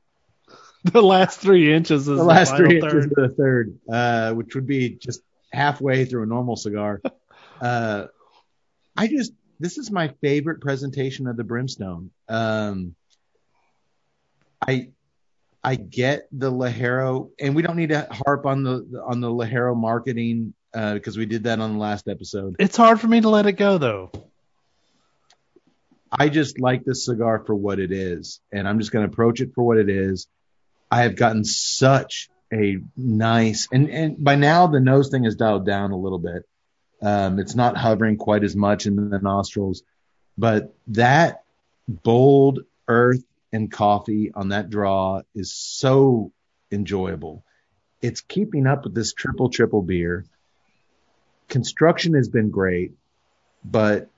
the 0.84 1.02
last 1.02 1.40
three 1.40 1.72
inches 1.72 2.02
is 2.08 2.16
the 2.16 2.22
last 2.22 2.50
final 2.50 2.66
three 2.66 2.80
third. 2.80 2.94
inches 2.94 3.12
of 3.16 3.30
the 3.30 3.34
third, 3.36 3.78
uh, 3.90 4.32
which 4.34 4.54
would 4.54 4.66
be 4.66 4.90
just 4.90 5.22
halfway 5.52 6.04
through 6.04 6.22
a 6.22 6.26
normal 6.26 6.56
cigar. 6.56 7.00
Uh, 7.60 8.06
I 8.96 9.08
just 9.08 9.32
this 9.58 9.78
is 9.78 9.90
my 9.90 10.14
favorite 10.20 10.60
presentation 10.60 11.26
of 11.26 11.36
the 11.36 11.42
brimstone. 11.42 12.12
Um, 12.28 12.94
I 14.66 14.90
I 15.62 15.74
get 15.74 16.28
the 16.32 16.50
Ligero, 16.50 17.30
and 17.40 17.54
we 17.54 17.62
don't 17.62 17.76
need 17.76 17.90
to 17.90 18.06
harp 18.10 18.46
on 18.46 18.62
the 18.62 19.02
on 19.06 19.20
the 19.20 19.28
Ligero 19.28 19.76
marketing 19.76 20.54
because 20.72 21.16
we 21.16 21.26
did 21.26 21.44
that 21.44 21.60
on 21.60 21.74
the 21.74 21.78
last 21.78 22.08
episode. 22.08 22.56
It's 22.58 22.76
hard 22.76 23.00
for 23.00 23.08
me 23.08 23.20
to 23.20 23.28
let 23.28 23.46
it 23.46 23.52
go 23.52 23.78
though. 23.78 24.12
I 26.10 26.28
just 26.28 26.58
like 26.58 26.84
this 26.84 27.04
cigar 27.04 27.42
for 27.44 27.54
what 27.54 27.78
it 27.78 27.92
is, 27.92 28.40
and 28.52 28.66
I'm 28.66 28.78
just 28.78 28.92
going 28.92 29.06
to 29.06 29.12
approach 29.12 29.40
it 29.40 29.52
for 29.54 29.62
what 29.64 29.76
it 29.76 29.90
is. 29.90 30.26
I 30.90 31.02
have 31.02 31.16
gotten 31.16 31.44
such 31.44 32.30
a 32.52 32.78
nice, 32.96 33.68
and 33.72 33.90
and 33.90 34.22
by 34.22 34.36
now 34.36 34.66
the 34.68 34.80
nose 34.80 35.10
thing 35.10 35.24
is 35.24 35.36
dialed 35.36 35.66
down 35.66 35.90
a 35.90 35.98
little 35.98 36.18
bit. 36.18 36.44
Um, 37.02 37.38
it's 37.38 37.54
not 37.54 37.76
hovering 37.76 38.16
quite 38.16 38.42
as 38.42 38.56
much 38.56 38.86
in 38.86 39.10
the 39.10 39.18
nostrils, 39.18 39.82
but 40.36 40.74
that 40.88 41.44
bold 41.88 42.60
earth 42.88 43.22
and 43.52 43.70
coffee 43.70 44.30
on 44.34 44.50
that 44.50 44.70
draw 44.70 45.22
is 45.34 45.52
so 45.52 46.32
enjoyable. 46.70 47.44
It's 48.00 48.20
keeping 48.20 48.66
up 48.66 48.84
with 48.84 48.94
this 48.94 49.12
triple 49.12 49.50
triple 49.50 49.82
beer. 49.82 50.24
Construction 51.48 52.14
has 52.14 52.28
been 52.28 52.50
great, 52.50 52.92
but 53.64 54.08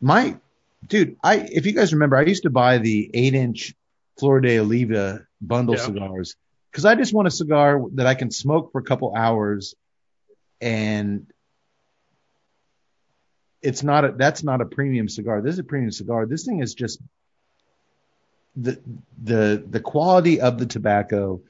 my 0.00 0.38
dude, 0.86 1.16
I 1.22 1.36
if 1.36 1.66
you 1.66 1.72
guys 1.72 1.92
remember, 1.92 2.16
I 2.16 2.22
used 2.22 2.44
to 2.44 2.50
buy 2.50 2.78
the 2.78 3.10
eight 3.12 3.34
inch 3.34 3.74
Flor 4.18 4.40
de 4.40 4.58
Oliva 4.58 5.26
bundle 5.40 5.76
cigars 5.76 6.36
because 6.70 6.84
I 6.84 6.94
just 6.94 7.12
want 7.12 7.28
a 7.28 7.30
cigar 7.30 7.82
that 7.94 8.06
I 8.06 8.14
can 8.14 8.30
smoke 8.30 8.72
for 8.72 8.80
a 8.80 8.84
couple 8.84 9.14
hours 9.14 9.74
and 10.60 11.26
it's 13.62 13.82
not 13.82 14.04
a 14.04 14.12
that's 14.12 14.42
not 14.42 14.60
a 14.60 14.64
premium 14.64 15.08
cigar. 15.08 15.42
This 15.42 15.54
is 15.54 15.58
a 15.58 15.64
premium 15.64 15.90
cigar. 15.90 16.26
This 16.26 16.44
thing 16.44 16.60
is 16.60 16.74
just 16.74 17.00
the 18.56 18.80
the 19.22 19.64
the 19.68 19.80
quality 19.80 20.40
of 20.40 20.58
the 20.58 20.66
tobacco 20.66 21.42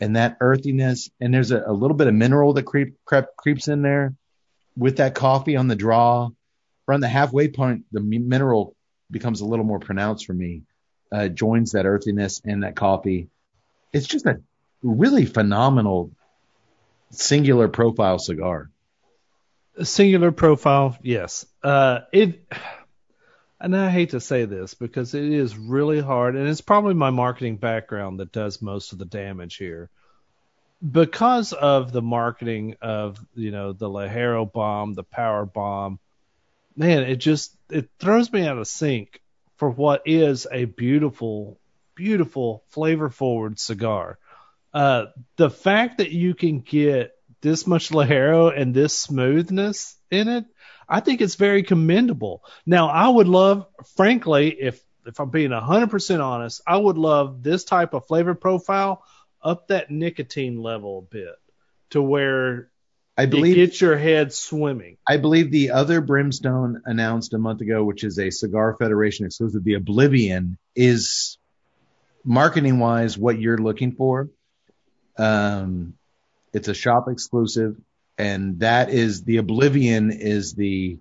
and 0.00 0.16
that 0.16 0.38
earthiness 0.40 1.10
and 1.20 1.32
there's 1.32 1.50
a, 1.50 1.62
a 1.66 1.72
little 1.72 1.96
bit 1.96 2.06
of 2.06 2.14
mineral 2.14 2.54
that 2.54 2.64
creep, 2.64 2.96
creep 3.04 3.26
creeps 3.36 3.68
in 3.68 3.82
there 3.82 4.14
with 4.76 4.96
that 4.96 5.14
coffee 5.14 5.56
on 5.56 5.68
the 5.68 5.76
draw. 5.76 6.30
Around 6.88 7.00
the 7.00 7.08
halfway 7.08 7.48
point, 7.48 7.84
the 7.92 8.00
mineral 8.00 8.76
becomes 9.10 9.40
a 9.40 9.46
little 9.46 9.64
more 9.64 9.78
pronounced 9.78 10.26
for 10.26 10.34
me. 10.34 10.62
Uh, 11.10 11.28
joins 11.28 11.72
that 11.72 11.86
earthiness 11.86 12.40
and 12.44 12.64
that 12.64 12.76
coffee. 12.76 13.28
It's 13.92 14.06
just 14.06 14.26
a 14.26 14.40
really 14.82 15.24
phenomenal 15.24 16.10
singular 17.10 17.68
profile 17.68 18.18
cigar. 18.18 18.70
singular 19.82 20.32
profile, 20.32 20.98
yes. 21.02 21.46
Uh, 21.62 22.00
it, 22.12 22.44
and 23.64 23.74
I 23.74 23.88
hate 23.88 24.10
to 24.10 24.20
say 24.20 24.44
this 24.44 24.74
because 24.74 25.14
it 25.14 25.24
is 25.24 25.56
really 25.56 26.00
hard, 26.00 26.36
and 26.36 26.46
it's 26.46 26.60
probably 26.60 26.92
my 26.92 27.08
marketing 27.08 27.56
background 27.56 28.20
that 28.20 28.30
does 28.30 28.60
most 28.60 28.92
of 28.92 28.98
the 28.98 29.06
damage 29.06 29.56
here. 29.56 29.88
Because 30.88 31.54
of 31.54 31.90
the 31.90 32.02
marketing 32.02 32.76
of 32.82 33.18
you 33.34 33.50
know 33.50 33.72
the 33.72 33.88
Ligero 33.88 34.50
bomb, 34.50 34.92
the 34.92 35.02
power 35.02 35.46
bomb, 35.46 35.98
man, 36.76 37.04
it 37.04 37.16
just 37.16 37.56
it 37.70 37.88
throws 37.98 38.30
me 38.30 38.46
out 38.46 38.58
of 38.58 38.68
sync 38.68 39.22
for 39.56 39.70
what 39.70 40.02
is 40.04 40.46
a 40.52 40.66
beautiful, 40.66 41.58
beautiful 41.94 42.64
flavor 42.68 43.08
forward 43.08 43.58
cigar. 43.58 44.18
Uh, 44.74 45.06
the 45.36 45.48
fact 45.48 45.98
that 45.98 46.10
you 46.10 46.34
can 46.34 46.60
get 46.60 47.14
this 47.40 47.66
much 47.66 47.90
Ligero 47.90 48.52
and 48.54 48.74
this 48.74 48.98
smoothness 48.98 49.96
in 50.10 50.28
it, 50.28 50.44
I 50.88 51.00
think 51.00 51.20
it's 51.20 51.34
very 51.34 51.62
commendable. 51.62 52.44
Now, 52.66 52.88
I 52.88 53.08
would 53.08 53.28
love, 53.28 53.66
frankly, 53.96 54.50
if 54.50 54.82
if 55.06 55.20
I'm 55.20 55.30
being 55.30 55.50
100% 55.50 56.24
honest, 56.24 56.62
I 56.66 56.76
would 56.76 56.96
love 56.96 57.42
this 57.42 57.64
type 57.64 57.92
of 57.92 58.06
flavor 58.06 58.34
profile 58.34 59.04
up 59.42 59.68
that 59.68 59.90
nicotine 59.90 60.62
level 60.62 61.00
a 61.00 61.14
bit 61.14 61.34
to 61.90 62.00
where 62.00 62.70
I 63.16 63.24
it 63.24 63.30
believe 63.30 63.56
gets 63.56 63.80
your 63.80 63.96
head 63.96 64.32
swimming. 64.32 64.96
I 65.06 65.18
believe 65.18 65.50
the 65.50 65.70
other 65.70 66.00
Brimstone 66.00 66.82
announced 66.84 67.34
a 67.34 67.38
month 67.38 67.60
ago, 67.60 67.84
which 67.84 68.02
is 68.02 68.18
a 68.18 68.30
Cigar 68.30 68.76
Federation 68.78 69.26
exclusive, 69.26 69.62
the 69.62 69.74
Oblivion, 69.74 70.58
is 70.74 71.38
marketing 72.24 72.78
wise 72.78 73.16
what 73.16 73.38
you're 73.38 73.58
looking 73.58 73.92
for. 73.92 74.30
Um, 75.16 75.94
it's 76.52 76.68
a 76.68 76.74
shop 76.74 77.08
exclusive, 77.08 77.76
and 78.18 78.60
that 78.60 78.90
is 78.90 79.24
the 79.24 79.38
Oblivion 79.38 80.10
is 80.10 80.54
the 80.54 80.98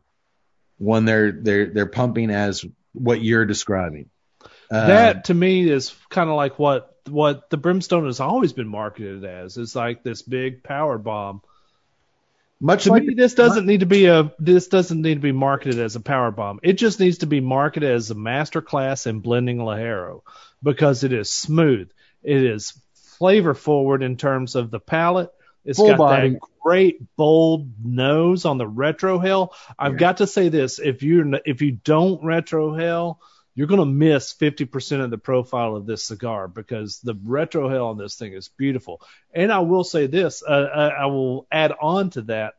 one 0.77 1.05
they're 1.05 1.31
they're 1.31 1.67
they're 1.67 1.85
pumping 1.85 2.29
as 2.29 2.65
what 2.93 3.21
you're 3.21 3.45
describing. 3.45 4.09
Uh, 4.71 4.87
that 4.87 5.25
to 5.25 5.33
me 5.33 5.69
is 5.69 5.93
kind 6.09 6.29
of 6.29 6.35
like 6.35 6.57
what 6.57 6.95
what 7.09 7.49
the 7.49 7.57
brimstone 7.57 8.05
has 8.05 8.19
always 8.19 8.53
been 8.53 8.67
marketed 8.67 9.23
as. 9.25 9.57
It's 9.57 9.75
like 9.75 10.03
this 10.03 10.21
big 10.21 10.63
power 10.63 10.97
bomb. 10.97 11.41
much 12.59 12.87
like 12.87 13.03
this 13.15 13.35
doesn't 13.35 13.65
need 13.65 13.81
to 13.81 13.85
be 13.85 14.05
a 14.05 14.33
this 14.39 14.67
doesn't 14.67 15.01
need 15.01 15.15
to 15.15 15.19
be 15.21 15.31
marketed 15.31 15.79
as 15.79 15.95
a 15.95 16.01
power 16.01 16.31
bomb. 16.31 16.59
It 16.63 16.73
just 16.73 16.99
needs 16.99 17.19
to 17.19 17.27
be 17.27 17.41
marketed 17.41 17.91
as 17.91 18.09
a 18.09 18.15
master 18.15 18.61
class 18.61 19.05
in 19.05 19.19
blending 19.19 19.57
Ligero 19.57 20.21
because 20.61 21.03
it 21.03 21.13
is 21.13 21.31
smooth. 21.31 21.91
It 22.23 22.43
is 22.43 22.73
flavor 23.17 23.53
forward 23.53 24.01
in 24.01 24.17
terms 24.17 24.55
of 24.55 24.71
the 24.71 24.79
palate. 24.79 25.31
It's 25.65 25.77
Full 25.79 25.87
got 25.89 25.97
body. 25.97 26.29
that 26.31 26.39
great 26.61 26.99
bold 27.15 27.71
nose 27.83 28.45
on 28.45 28.57
the 28.57 28.69
retrohale. 28.69 29.49
I've 29.77 29.93
Yeah. 29.93 29.99
got 29.99 30.17
to 30.17 30.27
say 30.27 30.49
this: 30.49 30.79
if 30.79 31.03
you 31.03 31.39
if 31.45 31.61
you 31.61 31.71
don't 31.71 32.21
retrohale, 32.21 33.17
you're 33.55 33.67
going 33.67 33.79
to 33.79 33.85
miss 33.85 34.33
50% 34.33 35.03
of 35.03 35.09
the 35.11 35.17
profile 35.17 35.75
of 35.75 35.85
this 35.85 36.03
cigar 36.03 36.47
because 36.47 36.99
the 37.01 37.15
retrohale 37.15 37.87
on 37.91 37.97
this 37.97 38.15
thing 38.15 38.33
is 38.33 38.49
beautiful. 38.49 39.01
And 39.33 39.51
I 39.51 39.59
will 39.59 39.83
say 39.83 40.07
this, 40.07 40.41
uh, 40.43 40.69
I, 40.73 40.87
I 40.87 41.05
will 41.05 41.47
add 41.51 41.71
on 41.79 42.09
to 42.11 42.21
that. 42.23 42.55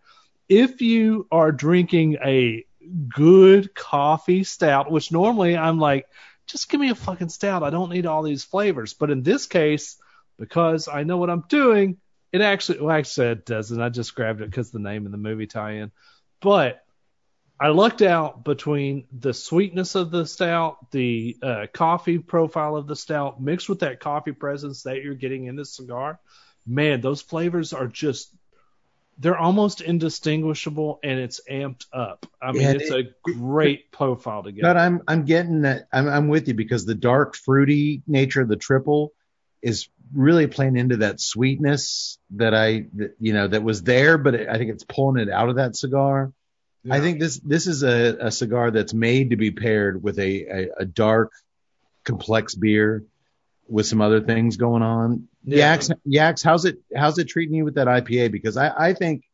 If 0.49 0.83
you 0.83 1.27
are 1.33 1.51
drinking 1.53 2.19
a 2.25 2.65
good 3.09 3.75
coffee 3.75 4.45
stout, 4.45 4.91
which 4.91 5.11
normally 5.11 5.57
I'm 5.57 5.79
like, 5.79 6.07
just 6.47 6.69
give 6.69 6.81
me 6.81 6.91
a 6.91 6.95
fucking 6.95 7.31
stout. 7.31 7.63
I 7.63 7.71
don't 7.71 7.91
need 7.91 8.07
all 8.07 8.23
these 8.23 8.45
flavors. 8.45 8.95
But 8.95 9.11
in 9.11 9.23
this 9.23 9.47
case, 9.47 9.97
because 10.39 10.87
I 10.89 11.03
know 11.05 11.17
what 11.17 11.31
I'm 11.31 11.45
doing, 11.49 11.97
it 12.35 12.41
actually, 12.41 12.81
well, 12.81 12.97
actually 12.97 13.29
it 13.29 13.47
doesn't. 13.47 13.81
I 13.81 13.91
just 13.91 14.13
grabbed 14.17 14.41
it 14.41 14.51
because 14.51 14.73
the 14.73 14.81
name 14.81 15.07
of 15.07 15.13
the 15.13 15.19
movie 15.19 15.47
tie-in. 15.47 15.93
But 16.41 16.85
I 17.61 17.69
lucked 17.69 18.03
out 18.03 18.45
between 18.45 19.07
the 19.17 19.33
sweetness 19.33 19.95
of 19.95 20.11
the 20.11 20.27
stout, 20.27 20.91
the 20.91 21.37
uh, 21.41 21.67
coffee 21.73 22.19
profile 22.19 22.75
of 22.75 22.89
the 22.89 22.97
stout, 22.97 23.41
mixed 23.41 23.69
with 23.69 23.79
that 23.81 24.01
coffee 24.01 24.33
presence 24.33 24.83
that 24.83 25.01
you're 25.05 25.15
getting 25.15 25.45
in 25.45 25.55
this 25.55 25.77
cigar. 25.77 26.19
Man, 26.67 27.01
those 27.01 27.23
flavors 27.23 27.73
are 27.73 27.87
just. 27.87 28.35
They're 29.19 29.39
almost 29.39 29.81
indistinguishable, 29.81 30.99
and 31.05 31.21
it's 31.21 31.41
amped 31.49 31.87
up. 31.93 32.27
I 32.43 32.51
mean, 32.51 32.63
Yeah, 32.63 32.71
it's 32.73 32.91
it- 32.91 33.07
a 33.07 33.31
great 33.33 33.93
profile 33.93 34.43
to 34.43 34.51
get. 34.51 34.63
But 34.63 34.77
I'm 34.77 35.03
I'm 35.07 35.25
getting 35.25 35.61
that 35.63 35.87
I'm 35.93 36.09
I'm 36.09 36.27
with 36.27 36.49
you 36.49 36.55
because 36.55 36.85
the 36.85 36.97
dark 36.97 37.37
fruity 37.37 38.03
nature 38.09 38.41
of 38.41 38.49
the 38.49 38.57
triple 38.57 39.13
is 39.63 39.89
really 40.13 40.47
playing 40.47 40.77
into 40.77 40.99
that 40.99 41.21
sweetness 41.21 42.19
that 42.31 42.55
I 42.55 42.87
that, 42.95 43.17
you 43.21 43.33
know 43.33 43.49
that 43.49 43.63
was 43.63 43.83
there, 43.83 44.19
but 44.19 44.35
I 44.35 44.59
think 44.59 44.71
it's 44.71 44.85
pulling 44.85 45.23
it 45.23 45.31
out 45.31 45.49
of 45.49 45.57
that 45.57 45.77
cigar. 45.77 46.33
I 46.91 47.01
think 47.01 47.19
this 47.19 47.39
this 47.39 47.67
is 47.67 47.83
a, 47.83 48.27
a 48.27 48.31
cigar 48.31 48.71
that's 48.71 48.93
made 48.93 49.31
to 49.31 49.37
be 49.37 49.51
paired 49.51 50.03
with 50.03 50.19
a, 50.19 50.45
a, 50.45 50.69
a 50.81 50.85
dark, 50.85 51.33
complex 52.05 52.55
beer 52.55 53.05
with 53.69 53.87
some 53.87 54.03
other 54.03 54.21
things 54.21 54.59
going 54.59 54.83
on. 54.83 55.29
Yeah. 55.45 55.73
Yaks, 55.73 55.91
Yaks, 56.05 56.43
how's 56.43 56.67
it 56.67 56.79
how's 56.95 57.19
it 57.19 57.29
treating 57.29 57.55
you 57.55 57.65
with 57.65 57.77
that 57.77 57.87
IPA? 57.87 58.33
Because 58.33 58.57
I, 58.57 58.89
I 58.89 58.93
think 58.93 59.25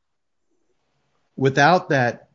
without 1.37 1.89
that 1.89 2.29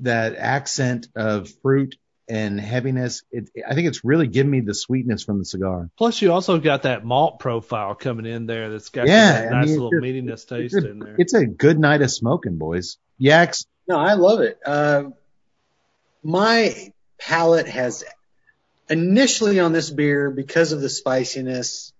that 0.00 0.36
accent 0.36 1.08
of 1.14 1.48
fruit 1.62 1.96
and 2.28 2.60
heaviness, 2.60 3.22
it, 3.30 3.50
I 3.68 3.74
think 3.74 3.88
it's 3.88 4.04
really 4.04 4.26
giving 4.26 4.50
me 4.50 4.60
the 4.60 4.74
sweetness 4.74 5.24
from 5.24 5.38
the 5.38 5.44
cigar. 5.44 5.90
Plus, 5.98 6.22
you 6.22 6.32
also 6.32 6.58
got 6.58 6.82
that 6.82 7.04
malt 7.04 7.38
profile 7.40 7.94
coming 7.94 8.26
in 8.26 8.46
there 8.46 8.70
that's 8.70 8.88
got 8.90 9.06
Yeah, 9.08 9.42
that 9.42 9.50
nice 9.50 9.66
mean, 9.66 9.80
little 9.80 9.90
it's 9.92 10.04
meatiness 10.04 10.48
taste 10.48 10.74
It's 10.74 10.84
a, 10.84 10.90
in 10.90 10.98
there. 11.00 11.16
it's 11.18 11.34
a 11.34 11.46
good 11.46 11.78
night 11.78 12.00
of 12.02 12.10
smoking, 12.10 12.58
boys. 12.58 12.98
Yaks, 13.18 13.66
No, 13.88 13.98
I 13.98 14.14
love 14.14 14.40
it. 14.40 14.58
Uh, 14.64 15.04
my 16.22 16.92
palate 17.18 17.68
has 17.68 18.04
initially 18.88 19.58
on 19.60 19.72
this 19.72 19.90
beer 19.90 20.30
because 20.30 20.72
of 20.72 20.80
the 20.80 20.88
spiciness, 20.88 21.92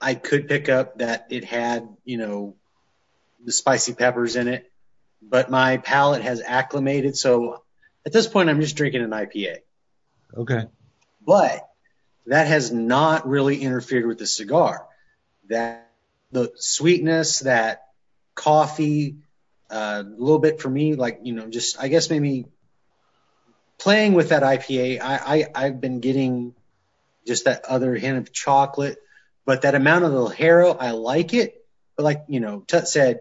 I 0.00 0.14
could 0.14 0.48
pick 0.48 0.68
up 0.68 0.98
that 0.98 1.26
it 1.30 1.44
had, 1.44 1.88
you 2.04 2.18
know, 2.18 2.54
the 3.44 3.52
spicy 3.52 3.94
peppers 3.94 4.36
in 4.36 4.48
it, 4.48 4.70
but 5.22 5.50
my 5.50 5.78
palate 5.78 6.22
has 6.22 6.40
acclimated. 6.40 7.16
So 7.16 7.62
at 8.08 8.12
this 8.14 8.26
point, 8.26 8.48
I'm 8.48 8.62
just 8.62 8.74
drinking 8.74 9.02
an 9.02 9.10
IPA. 9.10 9.58
okay. 10.34 10.64
but 11.26 11.68
that 12.26 12.46
has 12.46 12.72
not 12.72 13.28
really 13.28 13.60
interfered 13.60 14.06
with 14.06 14.16
the 14.16 14.26
cigar. 14.26 14.86
That 15.50 15.90
the 16.32 16.50
sweetness, 16.56 17.40
that 17.40 17.82
coffee, 18.34 19.16
Uh, 19.70 20.02
a 20.06 20.16
little 20.26 20.38
bit 20.38 20.62
for 20.62 20.70
me, 20.70 20.94
like 20.94 21.20
you 21.24 21.34
know, 21.34 21.46
just 21.50 21.78
I 21.78 21.88
guess 21.88 22.08
maybe 22.08 22.46
playing 23.76 24.14
with 24.14 24.30
that 24.30 24.42
IPA. 24.42 25.00
I, 25.02 25.14
I 25.34 25.36
I've 25.54 25.78
been 25.78 26.00
getting 26.00 26.54
just 27.26 27.44
that 27.44 27.66
other 27.66 27.94
hint 27.94 28.16
of 28.16 28.32
chocolate, 28.32 28.96
but 29.44 29.62
that 29.62 29.74
amount 29.74 30.06
of 30.06 30.12
the 30.12 30.28
hero, 30.28 30.72
I 30.72 30.92
like 30.92 31.34
it. 31.34 31.50
But 31.96 32.04
like 32.04 32.24
you 32.28 32.40
know, 32.40 32.64
Tut 32.66 32.88
said, 32.88 33.20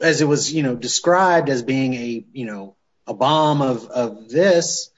as 0.00 0.20
it 0.20 0.28
was 0.28 0.52
you 0.52 0.62
know 0.62 0.76
described 0.76 1.48
as 1.48 1.62
being 1.62 1.94
a 1.94 2.24
you 2.34 2.44
know 2.44 2.76
a 3.06 3.14
bomb 3.14 3.62
of 3.62 3.86
of 3.86 4.28
this, 4.28 4.90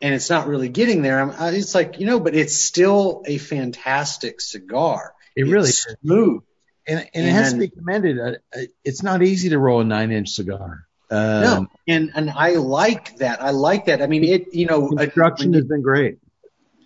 and 0.00 0.14
it's 0.14 0.30
not 0.30 0.46
really 0.46 0.68
getting 0.68 1.02
there. 1.02 1.20
I'm, 1.20 1.30
I, 1.30 1.50
it's 1.50 1.74
like 1.74 1.98
you 2.00 2.06
know, 2.06 2.20
but 2.20 2.34
it's 2.34 2.54
still 2.56 3.22
a 3.26 3.38
fantastic 3.38 4.40
cigar. 4.40 5.14
It 5.36 5.44
really 5.44 5.68
It's 5.68 5.86
is. 5.86 5.96
smooth. 6.04 6.42
and, 6.86 7.00
and 7.14 7.26
it 7.26 7.30
has 7.32 7.52
to 7.52 7.58
be 7.58 7.68
commended. 7.68 8.18
Uh, 8.20 8.38
uh, 8.56 8.62
it's 8.84 9.02
not 9.02 9.22
easy 9.22 9.48
to 9.50 9.58
roll 9.58 9.80
a 9.80 9.84
nine 9.84 10.10
inch 10.12 10.30
cigar. 10.30 10.86
Um, 11.10 11.40
no, 11.42 11.66
and 11.86 12.12
and 12.14 12.30
I 12.30 12.52
like 12.54 13.16
that. 13.18 13.42
I 13.42 13.50
like 13.50 13.86
that. 13.86 14.00
I 14.02 14.06
mean, 14.06 14.24
it 14.24 14.54
you 14.54 14.66
know, 14.66 14.88
construction 14.88 15.50
when 15.50 15.54
you- 15.54 15.58
has 15.60 15.68
been 15.68 15.82
great. 15.82 16.18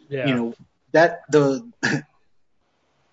Yeah. 0.09 0.26
you 0.26 0.35
know 0.35 0.55
that 0.93 1.20
the 1.30 1.70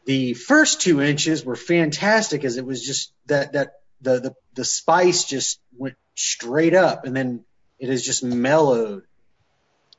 the 0.05 0.33
first 0.33 0.81
two 0.81 1.01
inches 1.01 1.43
were 1.43 1.55
fantastic 1.55 2.43
as 2.45 2.57
it 2.57 2.65
was 2.65 2.81
just 2.85 3.11
that 3.27 3.53
that 3.53 3.73
the 4.01 4.19
the, 4.19 4.33
the 4.53 4.65
spice 4.65 5.25
just 5.25 5.59
went 5.77 5.95
straight 6.15 6.73
up 6.73 7.05
and 7.05 7.15
then 7.15 7.43
it 7.79 7.89
has 7.89 8.03
just 8.03 8.23
mellowed 8.23 9.03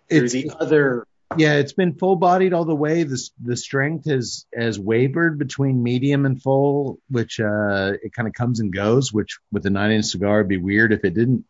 through 0.08 0.28
the 0.28 0.50
other 0.58 1.06
yeah, 1.36 1.54
it's 1.54 1.72
been 1.72 1.94
full 1.94 2.16
bodied 2.16 2.52
all 2.52 2.64
the 2.64 2.74
way. 2.74 3.02
The 3.02 3.20
the 3.42 3.56
strength 3.56 4.08
has 4.08 4.46
has 4.56 4.78
wavered 4.78 5.38
between 5.38 5.82
medium 5.82 6.24
and 6.24 6.40
full, 6.40 7.00
which 7.10 7.40
uh 7.40 7.94
it 8.00 8.12
kind 8.12 8.28
of 8.28 8.32
comes 8.32 8.60
and 8.60 8.72
goes. 8.72 9.12
Which 9.12 9.38
with 9.50 9.66
a 9.66 9.70
nine 9.70 9.90
inch 9.90 10.06
cigar 10.06 10.38
would 10.38 10.48
be 10.48 10.56
weird 10.56 10.92
if 10.92 11.04
it 11.04 11.14
didn't 11.14 11.44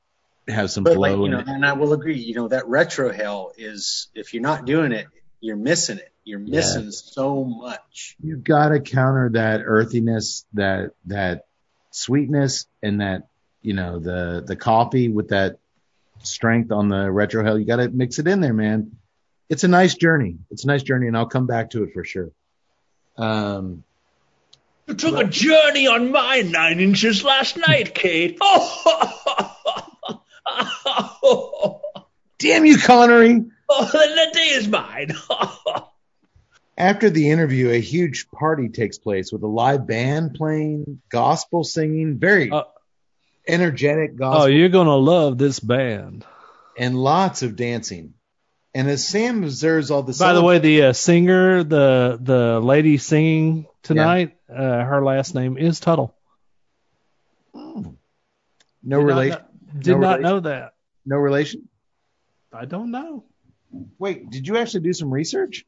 have 0.48 0.70
some 0.70 0.84
but 0.84 0.94
flow. 0.94 1.00
like 1.00 1.18
you 1.18 1.24
in 1.26 1.30
know 1.32 1.38
it. 1.40 1.48
and 1.48 1.66
I 1.66 1.74
will 1.74 1.92
agree 1.92 2.18
you 2.18 2.34
know 2.34 2.48
that 2.48 2.64
retrohale 2.64 3.50
is 3.58 4.08
if 4.14 4.32
you're 4.32 4.42
not 4.42 4.64
doing 4.64 4.92
it 4.92 5.06
you're 5.40 5.56
missing 5.56 5.98
it 5.98 6.12
you're 6.24 6.38
missing 6.38 6.90
so 6.90 7.44
much 7.44 8.16
You've 8.22 8.44
got 8.44 8.70
to 8.70 8.80
counter 8.80 9.30
that 9.34 9.62
earthiness, 9.64 10.44
that 10.54 10.92
that 11.06 11.46
sweetness, 11.96 12.66
and 12.82 13.00
that 13.00 13.28
you 13.62 13.72
know 13.72 13.98
the 13.98 14.44
the 14.46 14.56
coffee 14.56 15.08
with 15.08 15.28
that 15.30 15.58
strength 16.22 16.70
on 16.72 16.88
the 16.88 17.06
retrohale. 17.06 17.58
You 17.58 17.64
got 17.64 17.76
to 17.76 17.88
mix 17.88 18.18
it 18.18 18.28
in 18.28 18.40
there, 18.40 18.52
man. 18.52 18.92
It's 19.48 19.64
a 19.64 19.68
nice 19.68 19.94
journey. 19.94 20.36
It's 20.50 20.64
a 20.64 20.66
nice 20.66 20.82
journey, 20.82 21.06
and 21.06 21.16
I'll 21.16 21.26
come 21.26 21.46
back 21.46 21.70
to 21.70 21.84
it 21.84 21.92
for 21.94 22.04
sure. 22.04 22.30
Um, 23.16 23.84
You 24.86 24.94
took 24.94 25.18
a 25.18 25.24
journey 25.24 25.86
on 25.86 26.10
my 26.12 26.42
nine 26.42 26.80
inches 26.80 27.24
last 27.24 27.56
night, 27.56 27.94
Cade. 27.94 28.38
Oh, 28.40 29.40
damn 32.38 32.64
you, 32.66 32.76
Connery! 32.78 33.44
oh 33.68 33.84
the 33.84 34.30
day 34.32 34.48
is 34.48 34.68
mine. 34.68 35.12
After 36.78 37.08
the 37.08 37.30
interview, 37.30 37.70
a 37.70 37.80
huge 37.80 38.28
party 38.30 38.68
takes 38.68 38.98
place 38.98 39.32
with 39.32 39.42
a 39.42 39.46
live 39.46 39.86
band 39.86 40.34
playing, 40.34 41.00
gospel 41.08 41.64
singing, 41.64 42.18
very 42.18 42.50
Uh, 42.50 42.64
energetic 43.48 44.16
gospel. 44.16 44.42
oh, 44.42 44.46
you're 44.46 44.68
gonna 44.68 44.96
love 44.96 45.38
this 45.38 45.58
band. 45.60 46.24
and 46.78 46.94
lots 46.94 47.42
of 47.42 47.56
dancing. 47.56 48.12
And 48.74 48.86
as 48.90 49.08
Sam 49.08 49.42
observes 49.42 49.90
all 49.90 50.02
the 50.02 50.14
By 50.18 50.34
the 50.34 50.42
way, 50.42 50.58
the 50.58 50.82
uh, 50.82 50.92
singer, 50.92 51.64
the 51.64 52.18
the 52.20 52.60
lady 52.60 52.98
singing 52.98 53.66
tonight, 53.82 54.36
uh, 54.50 54.84
her 54.84 55.02
last 55.02 55.34
name 55.34 55.56
is 55.56 55.80
Tuttle. 55.80 56.14
no 57.54 57.72
Did 57.82 57.96
not 58.82 59.04
relation, 59.04 59.38
know- 59.38 59.80
Did 59.80 59.86
no 59.92 59.98
not 59.98 60.18
relation? 60.18 60.22
know 60.22 60.40
that. 60.40 60.74
no 61.06 61.16
relation. 61.16 61.68
I 62.52 62.66
don't 62.66 62.90
know. 62.90 63.24
Wait, 63.98 64.28
did 64.30 64.46
you 64.46 64.58
actually 64.58 64.80
do 64.80 64.92
some 64.92 65.10
research? 65.10 65.64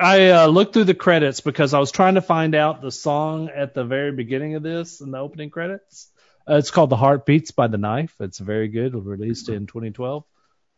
I 0.00 0.30
uh, 0.30 0.46
looked 0.46 0.74
through 0.74 0.84
the 0.84 0.94
credits 0.94 1.40
because 1.40 1.72
I 1.72 1.78
was 1.78 1.92
trying 1.92 2.14
to 2.14 2.22
find 2.22 2.54
out 2.54 2.82
the 2.82 2.90
song 2.90 3.48
at 3.48 3.74
the 3.74 3.84
very 3.84 4.12
beginning 4.12 4.56
of 4.56 4.62
this 4.62 5.00
in 5.00 5.10
the 5.10 5.18
opening 5.18 5.50
credits. 5.50 6.10
Uh, 6.48 6.56
it's 6.56 6.70
called 6.70 6.90
"The 6.90 6.96
Heart 6.96 7.26
Beats" 7.26 7.52
by 7.52 7.68
The 7.68 7.78
Knife. 7.78 8.14
It's 8.20 8.38
very 8.38 8.68
good. 8.68 8.94
Was 8.94 9.04
released 9.04 9.48
in 9.48 9.66
2012. 9.66 10.24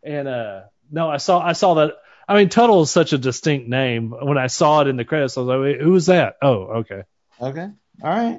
And 0.02 0.28
uh, 0.28 0.62
no, 0.90 1.08
I 1.08 1.16
saw 1.16 1.40
I 1.40 1.52
saw 1.52 1.74
that. 1.74 1.94
I 2.28 2.36
mean, 2.36 2.48
Tuttle 2.48 2.82
is 2.82 2.90
such 2.90 3.12
a 3.12 3.18
distinct 3.18 3.68
name. 3.68 4.10
When 4.10 4.38
I 4.38 4.48
saw 4.48 4.82
it 4.82 4.88
in 4.88 4.96
the 4.96 5.04
credits, 5.04 5.36
I 5.36 5.40
was 5.40 5.48
like, 5.48 5.80
"Who 5.80 5.94
is 5.94 6.06
that?" 6.06 6.36
Oh, 6.42 6.80
okay. 6.80 7.02
Okay, 7.40 7.68
all 8.02 8.10
right. 8.10 8.38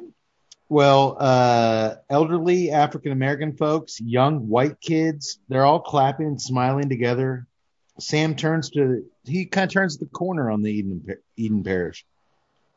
Well, 0.69 1.17
uh, 1.19 1.95
elderly 2.09 2.71
African 2.71 3.11
American 3.11 3.53
folks, 3.53 3.99
young 3.99 4.47
white 4.47 4.79
kids, 4.79 5.39
they're 5.47 5.65
all 5.65 5.79
clapping 5.79 6.27
and 6.27 6.41
smiling 6.41 6.89
together. 6.89 7.47
Sam 7.99 8.35
turns 8.35 8.69
to 8.71 9.05
he 9.25 9.45
kind 9.45 9.69
of 9.69 9.73
turns 9.73 9.97
the 9.97 10.05
corner 10.05 10.51
on 10.51 10.61
the 10.61 10.71
Eden 10.71 11.17
Eden 11.35 11.63
Parish. 11.63 12.05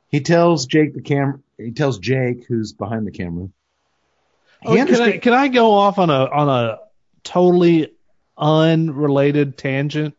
He 0.09 0.21
tells 0.21 0.67
Jake 0.67 0.95
the 0.95 1.03
camera. 1.03 1.39
He 1.57 1.73
tells 1.73 1.99
Jake, 1.99 2.47
who's 2.47 2.73
behind 2.73 3.07
the 3.07 3.11
camera. 3.13 3.49
Oh, 4.65 4.75
can 4.75 5.01
I 5.01 5.19
can 5.19 5.33
I 5.33 5.49
go 5.49 5.73
off 5.73 5.99
on 5.99 6.11
a 6.11 6.25
on 6.27 6.49
a 6.49 6.79
totally 7.23 7.93
unrelated 8.37 9.57
tangent? 9.59 10.17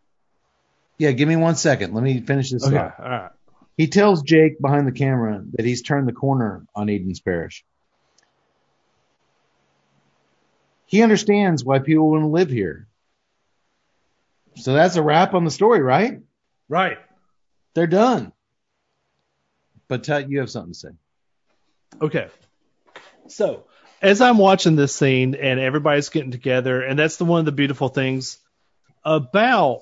yeah, 0.98 1.12
give 1.12 1.28
me 1.28 1.36
one 1.36 1.56
second. 1.56 1.94
Let 1.96 2.04
me 2.04 2.22
finish 2.22 2.52
this 2.52 2.66
Okay, 2.66 2.78
up. 2.78 2.96
all 3.00 3.10
right. 3.10 3.32
He 3.76 3.88
tells 3.88 4.22
Jake 4.22 4.60
behind 4.62 4.88
the 4.88 4.92
camera 4.92 5.44
that 5.54 5.66
he's 5.66 5.82
turned 5.82 6.08
the 6.08 6.14
corner 6.14 6.64
on 6.76 6.90
Eden's 6.90 7.20
Parish. 7.20 7.66
He 10.86 11.02
understands 11.02 11.64
why 11.64 11.80
people 11.80 12.12
want 12.12 12.24
to 12.24 12.28
live 12.28 12.50
here. 12.50 12.88
So 14.56 14.74
that's 14.74 14.96
a 14.96 15.02
wrap 15.02 15.34
on 15.34 15.46
the 15.46 15.52
story, 15.52 15.82
right? 15.82 16.22
Right. 16.68 16.98
They're 17.74 17.88
done. 17.88 18.34
But 19.88 20.04
Tut, 20.04 20.30
you 20.30 20.40
have 20.40 20.50
something 20.50 20.74
to 20.74 20.80
say. 20.80 20.90
Okay. 22.02 22.28
So, 23.28 23.66
as 24.02 24.22
I'm 24.22 24.38
watching 24.38 24.76
this 24.76 24.96
scene 24.96 25.36
and 25.36 25.60
everybody's 25.60 26.10
getting 26.10 26.32
together, 26.32 26.82
and 26.82 26.98
that's 26.98 27.18
the 27.18 27.26
one 27.26 27.40
of 27.40 27.46
the 27.46 27.52
beautiful 27.52 27.90
things 27.90 28.38
about 29.04 29.82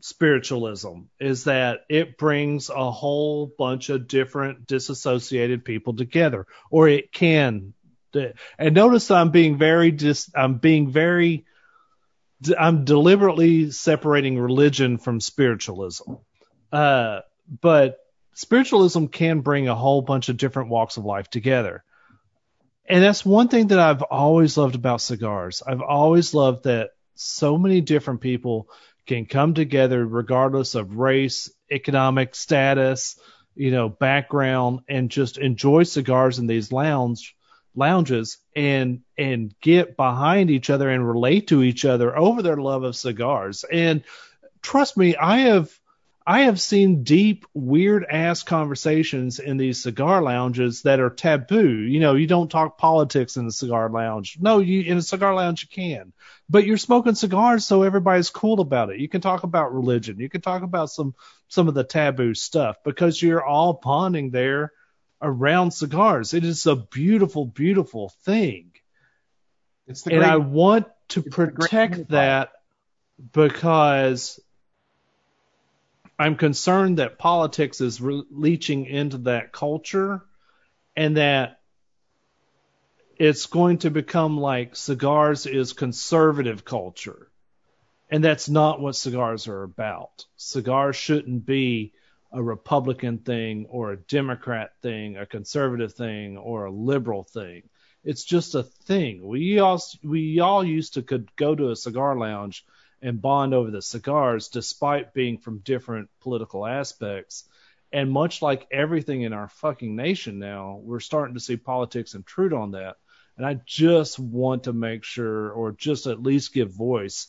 spiritualism 0.00 1.00
is 1.18 1.44
that 1.44 1.80
it 1.88 2.16
brings 2.16 2.70
a 2.70 2.90
whole 2.90 3.50
bunch 3.58 3.88
of 3.88 4.06
different 4.06 4.66
disassociated 4.66 5.64
people 5.64 5.96
together, 5.96 6.46
or 6.70 6.88
it 6.88 7.12
can. 7.12 7.74
And 8.58 8.74
notice 8.74 9.10
I'm 9.10 9.30
being 9.30 9.58
very 9.58 9.90
dis. 9.90 10.30
I'm 10.34 10.58
being 10.58 10.90
very. 10.90 11.44
I'm 12.58 12.84
deliberately 12.84 13.70
separating 13.70 14.38
religion 14.38 14.98
from 14.98 15.20
spiritualism. 15.20 16.14
Uh, 16.72 17.20
but 17.60 17.98
spiritualism 18.34 19.06
can 19.06 19.40
bring 19.40 19.68
a 19.68 19.74
whole 19.74 20.02
bunch 20.02 20.28
of 20.28 20.36
different 20.36 20.68
walks 20.68 20.96
of 20.96 21.04
life 21.04 21.30
together. 21.30 21.82
And 22.88 23.02
that's 23.02 23.24
one 23.24 23.48
thing 23.48 23.68
that 23.68 23.78
I've 23.78 24.02
always 24.02 24.56
loved 24.56 24.74
about 24.74 25.00
cigars. 25.00 25.62
I've 25.66 25.80
always 25.80 26.34
loved 26.34 26.64
that 26.64 26.90
so 27.14 27.58
many 27.58 27.80
different 27.80 28.20
people 28.20 28.68
can 29.06 29.26
come 29.26 29.54
together 29.54 30.04
regardless 30.04 30.74
of 30.74 30.96
race, 30.96 31.50
economic 31.70 32.34
status, 32.34 33.18
you 33.54 33.70
know, 33.70 33.88
background 33.88 34.80
and 34.88 35.10
just 35.10 35.38
enjoy 35.38 35.84
cigars 35.84 36.38
in 36.38 36.46
these 36.46 36.70
lounge 36.70 37.34
lounges 37.76 38.38
and 38.54 39.02
and 39.16 39.54
get 39.60 39.96
behind 39.96 40.50
each 40.50 40.70
other 40.70 40.88
and 40.90 41.06
relate 41.06 41.48
to 41.48 41.62
each 41.62 41.84
other 41.84 42.16
over 42.16 42.42
their 42.42 42.56
love 42.56 42.82
of 42.82 42.96
cigars. 42.96 43.64
And 43.64 44.02
trust 44.62 44.96
me, 44.96 45.16
I 45.16 45.38
have 45.38 45.70
I 46.28 46.40
have 46.40 46.60
seen 46.60 47.04
deep, 47.04 47.46
weird 47.54 48.04
ass 48.04 48.42
conversations 48.42 49.38
in 49.38 49.58
these 49.58 49.80
cigar 49.80 50.20
lounges 50.20 50.82
that 50.82 50.98
are 50.98 51.08
taboo. 51.08 51.70
You 51.70 52.00
know, 52.00 52.16
you 52.16 52.26
don't 52.26 52.50
talk 52.50 52.78
politics 52.78 53.36
in 53.36 53.46
a 53.46 53.52
cigar 53.52 53.88
lounge. 53.88 54.36
No, 54.40 54.58
you 54.58 54.80
in 54.80 54.96
a 54.96 55.02
cigar 55.02 55.34
lounge 55.34 55.62
you 55.62 55.68
can. 55.68 56.12
But 56.50 56.66
you're 56.66 56.78
smoking 56.78 57.14
cigars 57.14 57.64
so 57.64 57.84
everybody's 57.84 58.30
cool 58.30 58.60
about 58.60 58.90
it. 58.90 58.98
You 58.98 59.08
can 59.08 59.20
talk 59.20 59.44
about 59.44 59.72
religion. 59.72 60.18
You 60.18 60.28
can 60.28 60.40
talk 60.40 60.62
about 60.62 60.90
some 60.90 61.14
some 61.46 61.68
of 61.68 61.74
the 61.74 61.84
taboo 61.84 62.34
stuff 62.34 62.78
because 62.84 63.22
you're 63.22 63.44
all 63.44 63.74
bonding 63.74 64.30
there 64.30 64.72
around 65.20 65.72
cigars. 65.72 66.34
It 66.34 66.44
is 66.44 66.66
a 66.66 66.76
beautiful, 66.76 67.46
beautiful 67.46 68.10
thing. 68.22 68.72
It's 69.86 70.02
the 70.02 70.12
And 70.12 70.20
great, 70.20 70.30
I 70.30 70.36
want 70.36 70.86
to 71.08 71.20
it's 71.20 71.24
the 71.24 71.30
great 71.30 71.54
protect 71.54 72.08
that 72.10 72.52
because 73.32 74.40
I'm 76.18 76.36
concerned 76.36 76.98
that 76.98 77.18
politics 77.18 77.80
is 77.80 78.00
re- 78.00 78.24
leaching 78.30 78.86
into 78.86 79.18
that 79.18 79.52
culture 79.52 80.22
and 80.96 81.16
that 81.16 81.60
it's 83.18 83.46
going 83.46 83.78
to 83.78 83.90
become 83.90 84.38
like 84.38 84.76
cigars 84.76 85.46
is 85.46 85.72
conservative 85.72 86.64
culture. 86.64 87.30
And 88.10 88.22
that's 88.22 88.48
not 88.48 88.80
what 88.80 88.94
cigars 88.94 89.48
are 89.48 89.62
about. 89.62 90.26
Cigars 90.36 90.96
shouldn't 90.96 91.44
be 91.44 91.92
a 92.32 92.42
Republican 92.42 93.18
thing 93.18 93.66
or 93.68 93.92
a 93.92 93.96
Democrat 93.96 94.72
thing, 94.82 95.16
a 95.16 95.26
conservative 95.26 95.94
thing 95.94 96.36
or 96.36 96.64
a 96.64 96.70
liberal 96.70 97.24
thing. 97.24 97.62
It's 98.04 98.24
just 98.24 98.54
a 98.54 98.62
thing. 98.62 99.26
We 99.26 99.58
all 99.58 99.82
we 100.04 100.40
all 100.40 100.64
used 100.64 100.94
to 100.94 101.02
could 101.02 101.34
go 101.36 101.54
to 101.54 101.70
a 101.70 101.76
cigar 101.76 102.16
lounge 102.16 102.64
and 103.02 103.20
bond 103.20 103.52
over 103.54 103.70
the 103.70 103.82
cigars, 103.82 104.48
despite 104.48 105.14
being 105.14 105.38
from 105.38 105.58
different 105.58 106.08
political 106.20 106.66
aspects. 106.66 107.44
And 107.92 108.10
much 108.10 108.42
like 108.42 108.66
everything 108.70 109.22
in 109.22 109.32
our 109.32 109.48
fucking 109.48 109.94
nation 109.94 110.38
now, 110.38 110.80
we're 110.82 111.00
starting 111.00 111.34
to 111.34 111.40
see 111.40 111.56
politics 111.56 112.14
intrude 112.14 112.52
on 112.52 112.72
that. 112.72 112.96
And 113.36 113.46
I 113.46 113.60
just 113.66 114.18
want 114.18 114.64
to 114.64 114.72
make 114.72 115.04
sure, 115.04 115.50
or 115.50 115.72
just 115.72 116.06
at 116.06 116.22
least 116.22 116.54
give 116.54 116.70
voice, 116.72 117.28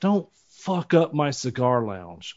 don't 0.00 0.28
fuck 0.62 0.94
up 0.94 1.12
my 1.12 1.30
cigar 1.30 1.84
lounge. 1.84 2.36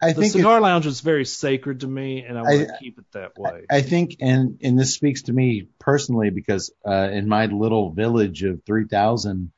I 0.00 0.12
the 0.12 0.20
think 0.20 0.32
cigar 0.32 0.60
lounge 0.60 0.86
is 0.86 1.00
very 1.00 1.24
sacred 1.24 1.80
to 1.80 1.88
me, 1.88 2.22
and 2.22 2.38
I 2.38 2.42
want 2.42 2.68
to 2.68 2.76
keep 2.78 2.98
it 2.98 3.04
that 3.12 3.36
way. 3.36 3.64
I 3.70 3.80
think, 3.80 4.16
and 4.20 4.58
and 4.62 4.78
this 4.78 4.94
speaks 4.94 5.22
to 5.22 5.32
me 5.32 5.68
personally 5.80 6.30
because 6.30 6.72
uh, 6.86 7.08
in 7.10 7.28
my 7.28 7.46
little 7.46 7.90
village 7.90 8.44
of 8.44 8.62
3,000 8.64 9.50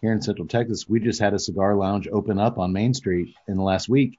here 0.00 0.12
in 0.12 0.20
Central 0.22 0.48
Texas, 0.48 0.88
we 0.88 0.98
just 0.98 1.20
had 1.20 1.34
a 1.34 1.38
cigar 1.38 1.76
lounge 1.76 2.08
open 2.08 2.38
up 2.38 2.58
on 2.58 2.72
Main 2.72 2.94
Street 2.94 3.34
in 3.46 3.56
the 3.56 3.62
last 3.62 3.88
week, 3.88 4.18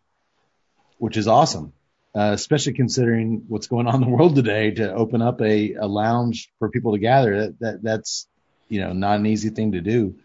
which 0.98 1.18
is 1.18 1.28
awesome, 1.28 1.74
uh, 2.16 2.32
especially 2.34 2.74
considering 2.74 3.44
what's 3.50 3.68
going 3.68 3.88
on 3.88 3.96
in 3.96 4.02
the 4.02 4.16
world 4.16 4.36
today. 4.36 4.72
To 4.72 4.94
open 4.94 5.22
up 5.22 5.42
a, 5.42 5.74
a 5.74 5.88
lounge 5.88 6.50
for 6.60 6.70
people 6.70 6.94
to 6.94 7.00
gather, 7.00 7.42
that, 7.42 7.60
that 7.60 7.84
that's 7.84 8.26
you 8.70 8.80
know 8.80 8.94
not 8.94 9.20
an 9.20 9.26
easy 9.26 9.50
thing 9.50 9.74
to 9.74 9.82
do. 9.82 10.16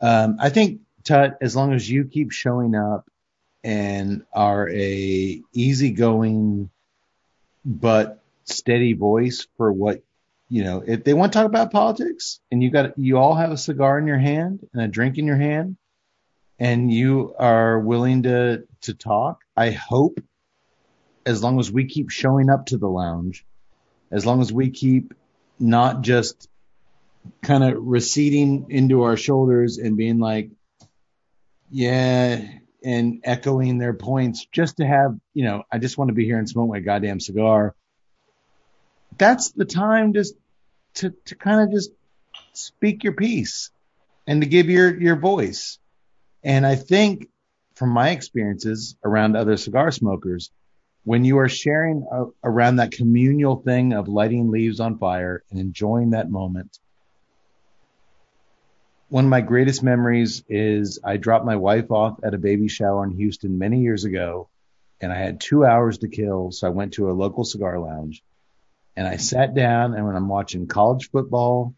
Um, 0.00 0.36
I 0.38 0.50
think 0.50 0.82
Tut, 1.08 1.38
as 1.40 1.56
long 1.56 1.72
as 1.72 1.88
you 1.88 2.04
keep 2.04 2.32
showing 2.32 2.74
up 2.74 3.08
and 3.64 4.24
are 4.34 4.68
a 4.68 5.42
easygoing 5.54 6.68
but 7.64 8.22
steady 8.44 8.92
voice 8.92 9.46
for 9.56 9.72
what 9.72 10.02
you 10.50 10.64
know 10.64 10.82
if 10.86 11.04
they 11.04 11.14
want 11.14 11.32
to 11.32 11.38
talk 11.38 11.46
about 11.46 11.72
politics 11.72 12.40
and 12.50 12.62
you 12.62 12.70
got 12.70 12.98
you 12.98 13.16
all 13.16 13.34
have 13.34 13.50
a 13.50 13.56
cigar 13.56 13.98
in 13.98 14.06
your 14.06 14.18
hand 14.18 14.60
and 14.74 14.82
a 14.82 14.88
drink 14.88 15.16
in 15.16 15.26
your 15.26 15.38
hand 15.38 15.78
and 16.58 16.92
you 16.92 17.34
are 17.38 17.80
willing 17.80 18.24
to 18.24 18.64
to 18.82 18.92
talk 18.92 19.40
i 19.56 19.70
hope 19.70 20.20
as 21.24 21.42
long 21.42 21.58
as 21.58 21.72
we 21.72 21.86
keep 21.86 22.10
showing 22.10 22.50
up 22.50 22.66
to 22.66 22.76
the 22.76 22.86
lounge 22.86 23.46
as 24.10 24.26
long 24.26 24.42
as 24.42 24.52
we 24.52 24.70
keep 24.70 25.14
not 25.58 26.02
just 26.02 26.48
kind 27.42 27.64
of 27.64 27.76
receding 27.78 28.66
into 28.68 29.02
our 29.02 29.16
shoulders 29.16 29.78
and 29.78 29.96
being 29.96 30.18
like 30.18 30.50
yeah 31.70 32.40
and 32.84 33.20
echoing 33.24 33.78
their 33.78 33.94
points 33.94 34.46
just 34.52 34.76
to 34.76 34.86
have 34.86 35.16
you 35.34 35.44
know 35.44 35.62
i 35.72 35.78
just 35.78 35.98
want 35.98 36.08
to 36.08 36.14
be 36.14 36.24
here 36.24 36.38
and 36.38 36.48
smoke 36.48 36.68
my 36.68 36.80
goddamn 36.80 37.20
cigar 37.20 37.74
that's 39.18 39.50
the 39.50 39.64
time 39.64 40.12
just 40.12 40.34
to 40.94 41.12
to 41.26 41.34
kind 41.34 41.60
of 41.60 41.72
just 41.72 41.90
speak 42.52 43.04
your 43.04 43.12
piece 43.12 43.70
and 44.26 44.42
to 44.42 44.48
give 44.48 44.68
your 44.68 44.98
your 45.00 45.16
voice. 45.16 45.78
And 46.44 46.66
I 46.66 46.76
think 46.76 47.28
from 47.74 47.90
my 47.90 48.10
experiences 48.10 48.96
around 49.04 49.36
other 49.36 49.56
cigar 49.56 49.90
smokers, 49.90 50.50
when 51.04 51.24
you 51.24 51.38
are 51.38 51.48
sharing 51.48 52.06
a, 52.10 52.26
around 52.44 52.76
that 52.76 52.92
communal 52.92 53.56
thing 53.56 53.92
of 53.92 54.08
lighting 54.08 54.50
leaves 54.50 54.80
on 54.80 54.98
fire 54.98 55.42
and 55.50 55.58
enjoying 55.58 56.10
that 56.10 56.30
moment, 56.30 56.78
one 59.08 59.24
of 59.24 59.30
my 59.30 59.40
greatest 59.40 59.82
memories 59.82 60.44
is 60.48 60.98
I 61.02 61.16
dropped 61.16 61.44
my 61.44 61.56
wife 61.56 61.90
off 61.90 62.20
at 62.22 62.34
a 62.34 62.38
baby 62.38 62.68
shower 62.68 63.04
in 63.04 63.10
Houston 63.12 63.58
many 63.58 63.80
years 63.80 64.04
ago, 64.04 64.48
and 65.00 65.12
I 65.12 65.16
had 65.16 65.40
two 65.40 65.64
hours 65.64 65.98
to 65.98 66.08
kill, 66.08 66.52
so 66.52 66.66
I 66.66 66.70
went 66.70 66.94
to 66.94 67.10
a 67.10 67.12
local 67.12 67.44
cigar 67.44 67.78
lounge 67.78 68.22
and 68.98 69.06
I 69.06 69.16
sat 69.16 69.54
down 69.54 69.94
and 69.94 70.04
when 70.04 70.16
I'm 70.16 70.26
watching 70.26 70.66
college 70.66 71.08
football 71.12 71.72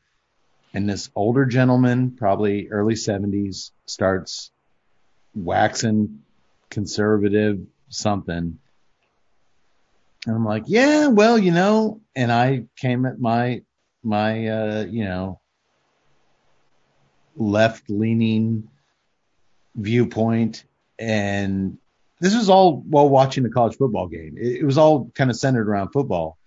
and 0.73 0.89
this 0.89 1.11
older 1.15 1.45
gentleman, 1.45 2.13
probably 2.13 2.71
early 2.71 2.95
70s, 2.95 3.73
starts 3.85 4.51
waxing 5.35 6.23
conservative 6.71 7.61
something. 7.91 8.59
And 10.27 10.35
I'm 10.35 10.47
like, 10.47 10.65
yeah, 10.67 11.09
well, 11.09 11.37
you 11.37 11.51
know, 11.51 12.01
and 12.17 12.33
I 12.33 12.65
came 12.77 13.05
at 13.05 13.21
my, 13.21 13.65
my, 14.03 14.47
uh, 14.49 14.87
you 14.89 15.05
know, 15.05 15.40
left 17.41 17.91
leaning 17.91 18.69
viewpoint. 19.75 20.65
And 20.99 21.79
this 22.21 22.37
was 22.37 22.49
all 22.49 22.77
while 22.77 23.09
watching 23.09 23.43
the 23.43 23.51
college 23.51 23.77
football 23.77 24.07
game. 24.07 24.37
It, 24.39 24.59
it 24.59 24.65
was 24.65 24.79
all 24.79 25.11
kind 25.15 25.31
of 25.31 25.37
centered 25.37 25.69
around 25.69 25.91
football 25.91 26.39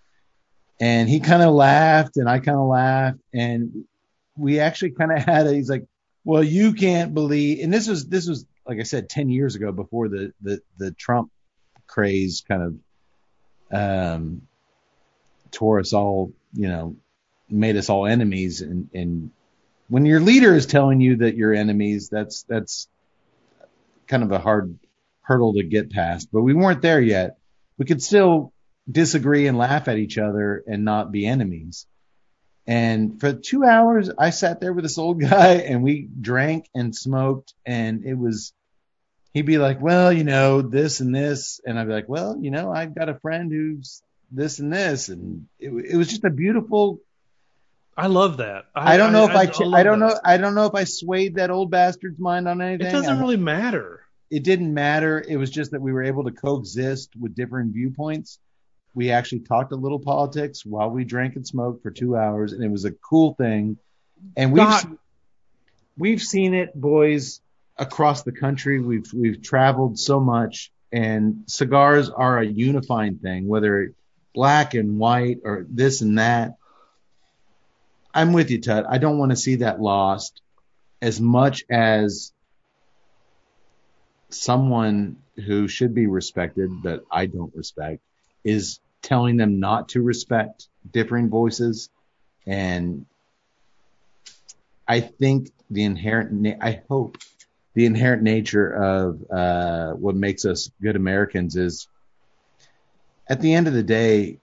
and 0.79 1.07
he 1.07 1.19
kind 1.19 1.41
of 1.41 1.53
laughed 1.53 2.17
and 2.17 2.29
I 2.29 2.39
kind 2.39 2.57
of 2.57 2.67
laughed 2.67 3.19
and 3.33 3.85
we 4.37 4.59
actually 4.59 4.91
kind 4.91 5.11
of 5.11 5.19
had 5.23 5.47
a, 5.47 5.53
he's 5.53 5.69
like, 5.69 5.85
well, 6.25 6.43
you 6.43 6.73
can't 6.73 7.13
believe, 7.13 7.63
and 7.63 7.73
this 7.73 7.87
was, 7.87 8.07
this 8.07 8.27
was, 8.27 8.45
like 8.65 8.79
I 8.79 8.83
said, 8.83 9.09
10 9.09 9.29
years 9.29 9.55
ago 9.55 9.71
before 9.71 10.09
the, 10.09 10.33
the, 10.41 10.61
the 10.77 10.91
Trump 10.91 11.31
craze 11.87 12.43
kind 12.47 12.79
of, 13.71 13.79
um, 13.79 14.41
tore 15.51 15.79
us 15.79 15.93
all, 15.93 16.33
you 16.53 16.67
know, 16.67 16.95
made 17.49 17.75
us 17.75 17.89
all 17.89 18.05
enemies. 18.05 18.61
And, 18.61 18.89
and 18.93 19.31
when 19.93 20.07
your 20.07 20.19
leader 20.19 20.55
is 20.55 20.65
telling 20.65 21.01
you 21.01 21.17
that 21.17 21.37
you're 21.37 21.53
enemies, 21.53 22.09
that's, 22.09 22.41
that's 22.49 22.87
kind 24.07 24.23
of 24.23 24.31
a 24.31 24.39
hard 24.39 24.79
hurdle 25.21 25.53
to 25.53 25.61
get 25.61 25.91
past, 25.91 26.29
but 26.33 26.41
we 26.41 26.55
weren't 26.55 26.81
there 26.81 26.99
yet. 26.99 27.37
We 27.77 27.85
could 27.85 28.01
still 28.01 28.53
disagree 28.91 29.45
and 29.45 29.55
laugh 29.55 29.87
at 29.87 29.99
each 29.99 30.17
other 30.17 30.63
and 30.65 30.83
not 30.83 31.11
be 31.11 31.27
enemies. 31.27 31.85
And 32.65 33.19
for 33.19 33.33
two 33.33 33.65
hours, 33.65 34.09
I 34.17 34.31
sat 34.31 34.59
there 34.59 34.73
with 34.73 34.83
this 34.83 34.97
old 34.97 35.21
guy 35.29 35.57
and 35.57 35.83
we 35.83 36.09
drank 36.19 36.67
and 36.73 36.95
smoked 36.95 37.53
and 37.63 38.03
it 38.03 38.15
was, 38.15 38.51
he'd 39.35 39.45
be 39.45 39.59
like, 39.59 39.79
well, 39.79 40.11
you 40.11 40.23
know, 40.23 40.63
this 40.63 41.01
and 41.01 41.13
this. 41.13 41.61
And 41.63 41.77
I'd 41.77 41.85
be 41.85 41.93
like, 41.93 42.09
well, 42.09 42.35
you 42.41 42.49
know, 42.49 42.71
I've 42.71 42.95
got 42.95 43.09
a 43.09 43.19
friend 43.19 43.51
who's 43.51 44.01
this 44.31 44.57
and 44.57 44.73
this. 44.73 45.09
And 45.09 45.45
it, 45.59 45.69
it 45.69 45.95
was 45.95 46.07
just 46.07 46.23
a 46.23 46.31
beautiful, 46.31 46.99
I 47.95 48.07
love 48.07 48.37
that. 48.37 48.65
I, 48.75 48.97
don't 48.97 49.13
know 49.13 49.25
if 49.25 49.35
I, 49.35 49.45
ch- 49.45 49.61
I 49.61 49.83
don't 49.83 49.99
that. 49.99 50.07
know, 50.07 50.19
I 50.23 50.37
don't 50.37 50.55
know 50.55 50.65
if 50.65 50.73
I 50.73 50.83
swayed 50.83 51.35
that 51.35 51.51
old 51.51 51.69
bastard's 51.69 52.19
mind 52.19 52.47
on 52.47 52.61
anything. 52.61 52.87
It 52.87 52.91
doesn't 52.91 53.17
I- 53.17 53.19
really 53.19 53.37
matter. 53.37 54.01
it 54.31 54.43
didn't 54.43 54.73
matter. 54.73 55.23
It 55.27 55.37
was 55.37 55.51
just 55.51 55.71
that 55.71 55.81
we 55.81 55.93
were 55.93 56.03
able 56.03 56.23
to 56.23 56.31
coexist 56.31 57.15
with 57.15 57.35
different 57.35 57.73
viewpoints. 57.73 58.39
We 58.95 59.11
actually 59.11 59.41
talked 59.41 59.71
a 59.71 59.75
little 59.75 59.99
politics 59.99 60.65
while 60.65 60.89
we 60.89 61.03
drank 61.03 61.35
and 61.35 61.45
smoked 61.45 61.83
for 61.83 61.91
two 61.91 62.15
hours, 62.15 62.53
and 62.53 62.63
it 62.63 62.69
was 62.69 62.85
a 62.85 62.91
cool 62.91 63.33
thing. 63.35 63.77
And 64.35 64.51
we've 64.53 64.63
God. 64.63 64.97
we've 65.97 66.21
seen 66.21 66.53
it, 66.53 66.73
boys, 66.73 67.41
across 67.77 68.23
the 68.23 68.31
country. 68.31 68.79
We've 68.79 69.11
we've 69.13 69.41
traveled 69.41 69.99
so 69.99 70.19
much, 70.19 70.71
and 70.91 71.43
cigars 71.47 72.09
are 72.09 72.39
a 72.39 72.45
unifying 72.45 73.17
thing, 73.17 73.47
whether 73.47 73.93
black 74.33 74.73
and 74.73 74.97
white 74.97 75.39
or 75.43 75.65
this 75.69 76.01
and 76.01 76.17
that. 76.17 76.55
I'm 78.13 78.33
with 78.33 78.51
you, 78.51 78.61
Tut. 78.61 78.85
I 78.87 78.97
don't 78.97 79.17
want 79.17 79.31
to 79.31 79.35
see 79.35 79.55
that 79.55 79.81
lost 79.81 80.41
as 81.01 81.19
much 81.19 81.63
as 81.69 82.31
someone 84.29 85.17
who 85.45 85.67
should 85.67 85.93
be 85.93 86.07
respected 86.07 86.69
that 86.83 87.01
I 87.11 87.25
don't 87.25 87.53
respect 87.55 88.01
is 88.43 88.79
telling 89.01 89.37
them 89.37 89.59
not 89.59 89.89
to 89.89 90.01
respect 90.01 90.67
differing 90.91 91.29
voices. 91.29 91.89
And 92.45 93.05
I 94.87 94.99
think 94.99 95.51
the 95.69 95.83
inherent, 95.83 96.31
na- 96.31 96.57
I 96.61 96.81
hope 96.89 97.17
the 97.73 97.85
inherent 97.85 98.21
nature 98.21 98.69
of 98.69 99.19
uh, 99.31 99.93
what 99.93 100.15
makes 100.15 100.45
us 100.45 100.69
good 100.81 100.95
Americans 100.95 101.55
is 101.55 101.87
at 103.27 103.41
the 103.41 103.53
end 103.53 103.67
of 103.67 103.73
the 103.73 103.83
day, 103.83 104.39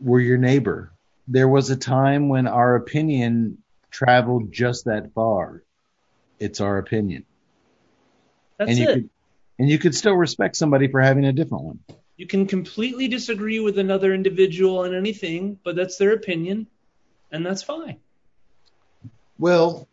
we're 0.00 0.20
your 0.20 0.38
neighbor. 0.38 0.92
There 1.28 1.48
was 1.48 1.70
a 1.70 1.76
time 1.76 2.28
when 2.28 2.46
our 2.46 2.76
opinion 2.76 3.58
traveled 3.90 4.52
just 4.52 4.84
that 4.84 5.12
far. 5.14 5.62
It's 6.38 6.60
our 6.60 6.76
opinion 6.78 7.24
That's 8.58 8.70
and 8.70 8.78
you 8.78 8.88
it. 8.88 8.94
could 8.94 9.10
and 9.58 9.70
you 9.70 9.78
could 9.78 9.94
still 9.94 10.14
respect 10.14 10.56
somebody 10.56 10.88
for 10.88 11.00
having 11.00 11.24
a 11.24 11.32
different 11.32 11.64
one. 11.64 11.78
You 12.16 12.26
can 12.26 12.46
completely 12.46 13.08
disagree 13.08 13.60
with 13.60 13.78
another 13.78 14.14
individual 14.14 14.80
on 14.80 14.94
anything, 14.94 15.58
but 15.64 15.76
that's 15.76 15.96
their 15.96 16.12
opinion, 16.12 16.66
and 17.30 17.44
that's 17.44 17.62
fine. 17.62 17.96
Well, 19.38 19.88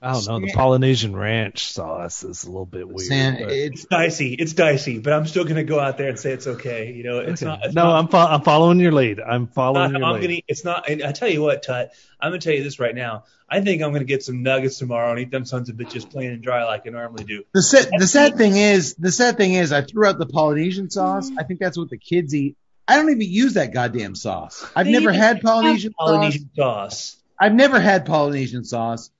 I 0.00 0.12
don't 0.12 0.26
know. 0.26 0.40
The 0.40 0.52
Polynesian 0.52 1.16
ranch 1.16 1.72
sauce 1.72 2.22
is 2.22 2.44
a 2.44 2.46
little 2.46 2.66
bit 2.66 2.86
weird. 2.88 3.00
Sam, 3.08 3.34
but- 3.40 3.50
it's 3.50 3.84
Dicey, 3.86 4.34
it's 4.34 4.52
dicey, 4.52 4.98
but 4.98 5.12
I'm 5.12 5.26
still 5.26 5.44
gonna 5.44 5.64
go 5.64 5.80
out 5.80 5.98
there 5.98 6.08
and 6.08 6.18
say 6.18 6.32
it's 6.32 6.46
okay. 6.46 6.92
You 6.92 7.02
know, 7.04 7.18
it's 7.18 7.42
Okay. 7.42 7.50
not. 7.50 7.64
It's 7.64 7.74
no, 7.74 7.84
not, 7.84 7.98
I'm 7.98 8.08
fo- 8.08 8.18
I'm 8.34 8.42
following 8.42 8.78
your 8.80 8.92
lead. 8.92 9.18
I'm 9.20 9.46
following 9.48 9.92
not 9.92 9.98
your 9.98 10.08
I'm 10.08 10.20
lead. 10.20 10.28
gonna. 10.28 10.40
It's 10.46 10.64
not. 10.64 10.88
And 10.88 11.02
I 11.02 11.12
tell 11.12 11.28
you 11.28 11.42
what, 11.42 11.62
Tut. 11.62 11.90
I'm 12.20 12.30
gonna 12.30 12.40
tell 12.40 12.52
you 12.54 12.62
this 12.62 12.78
right 12.78 12.94
now. 12.94 13.24
I 13.48 13.60
think 13.60 13.82
I'm 13.82 13.92
gonna 13.92 14.04
get 14.04 14.22
some 14.22 14.42
nuggets 14.42 14.78
tomorrow 14.78 15.10
and 15.10 15.20
eat 15.20 15.30
them 15.30 15.44
sons 15.44 15.68
of 15.68 15.76
bitches 15.76 16.08
plain 16.08 16.30
and 16.30 16.42
dry 16.42 16.64
like 16.64 16.86
I 16.86 16.90
normally 16.90 17.24
do. 17.24 17.44
the 17.54 17.62
sad, 17.62 17.88
the 17.98 18.06
sad 18.06 18.36
thing 18.36 18.56
is 18.56 18.94
the 18.94 19.10
sad 19.10 19.36
thing 19.36 19.54
is 19.54 19.72
I 19.72 19.82
threw 19.82 20.06
out 20.06 20.18
the 20.18 20.26
Polynesian 20.26 20.90
sauce. 20.90 21.30
I 21.38 21.42
think 21.44 21.58
that's 21.60 21.76
what 21.78 21.90
the 21.90 21.98
kids 21.98 22.34
eat 22.34 22.56
I 22.86 22.96
don't 22.96 23.10
even 23.10 23.20
use 23.20 23.54
that 23.54 23.74
goddamn 23.74 24.14
sauce. 24.14 24.64
I've 24.74 24.86
They 24.86 24.92
never 24.92 25.12
had 25.12 25.36
have 25.36 25.42
Polynesian 25.42 25.92
sauce. 25.92 26.08
Polynesian 26.08 26.50
sauce. 26.56 27.16
I've 27.38 27.52
never 27.54 27.78
had 27.78 28.06
Polynesian 28.06 28.64
sauce. 28.64 29.10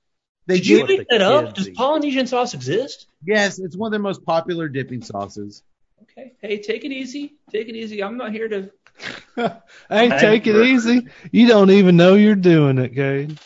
They 0.49 0.55
Did 0.57 0.67
you 0.67 0.87
do. 0.87 0.97
make 0.97 1.07
that 1.09 1.21
up? 1.21 1.53
Does. 1.53 1.69
Polynesian 1.69 2.25
sauce 2.25 2.55
exist? 2.55 3.05
Yes, 3.23 3.59
it's 3.59 3.77
one 3.77 3.89
of 3.89 3.91
their 3.91 3.99
most 3.99 4.25
popular 4.25 4.67
dipping 4.67 5.03
sauces. 5.03 5.61
Okay. 6.01 6.33
Hey, 6.41 6.57
take 6.57 6.85
it 6.85 6.91
easy. 6.91 7.35
Take 7.51 7.69
it 7.69 7.75
easy. 7.75 8.01
I'm 8.01 8.17
not 8.17 8.31
here 8.31 8.47
to. 8.47 8.71
Hey, 9.89 10.09
take 10.09 10.47
it 10.47 10.55
easy. 10.55 11.07
You 11.31 11.47
don't 11.47 11.69
even 11.69 11.97
know 11.97 12.15
you're 12.15 12.35
doing 12.35 12.79
it, 12.79 12.95
Cade. 12.95 13.37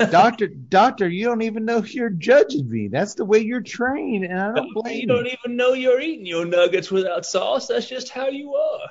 Doctor, 0.10 0.48
doctor, 0.48 1.06
you 1.06 1.26
don't 1.26 1.42
even 1.42 1.66
know 1.66 1.84
you're 1.84 2.10
judging 2.10 2.68
me. 2.68 2.88
That's 2.88 3.14
the 3.14 3.26
way 3.26 3.40
you're 3.40 3.60
trained, 3.60 4.24
and 4.24 4.40
I 4.40 4.52
don't 4.54 4.74
blame 4.74 4.94
You 4.94 5.00
you. 5.02 5.06
don't 5.08 5.26
even 5.26 5.56
know 5.56 5.74
you're 5.74 6.00
eating 6.00 6.26
your 6.26 6.46
nuggets 6.46 6.90
without 6.90 7.26
sauce. 7.26 7.68
That's 7.68 7.86
just 7.88 8.08
how 8.08 8.28
you 8.28 8.54
are. 8.54 8.88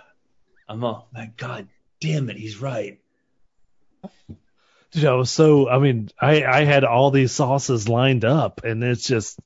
I'm 0.70 0.84
all, 0.84 1.10
my 1.14 1.32
God 1.36 1.68
damn 2.00 2.30
it, 2.30 2.38
he's 2.38 2.62
right. 2.62 3.00
Dude, 4.92 5.06
I 5.06 5.14
was 5.14 5.32
so. 5.32 5.70
I 5.70 5.80
mean, 5.80 6.10
I 6.20 6.44
I 6.44 6.64
had 6.66 6.84
all 6.84 7.12
these 7.12 7.32
sauces 7.32 7.88
lined 7.88 8.26
up, 8.26 8.64
and 8.64 8.84
it's 8.84 9.06
just. 9.08 9.40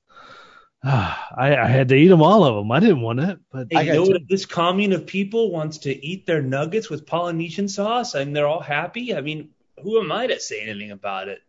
ah, 0.84 1.28
I, 1.38 1.56
I 1.56 1.68
had 1.68 1.90
to 1.90 1.96
eat 1.96 2.08
them 2.08 2.22
all 2.22 2.44
of 2.46 2.56
them. 2.56 2.72
I 2.72 2.80
didn't 2.80 3.02
want 3.02 3.20
it, 3.20 3.40
but 3.52 3.68
Hey, 3.72 3.78
I 3.78 3.82
you 3.84 3.94
know 3.94 4.04
you. 4.06 4.12
what? 4.14 4.22
This 4.30 4.46
commune 4.46 4.94
of 4.94 5.06
people 5.06 5.52
wants 5.52 5.80
to 5.80 6.06
eat 6.06 6.26
their 6.26 6.42
nuggets 6.42 6.90
with 6.90 7.06
Polynesian 7.06 7.68
sauce 7.68 8.14
and 8.16 8.36
they're 8.36 8.48
all 8.48 8.60
happy, 8.62 9.16
I 9.16 9.22
mean, 9.22 9.50
who 9.82 10.00
am 10.00 10.12
I 10.12 10.28
to 10.28 10.40
say 10.40 10.62
anything 10.62 10.92
about 10.92 11.28
it? 11.28 11.42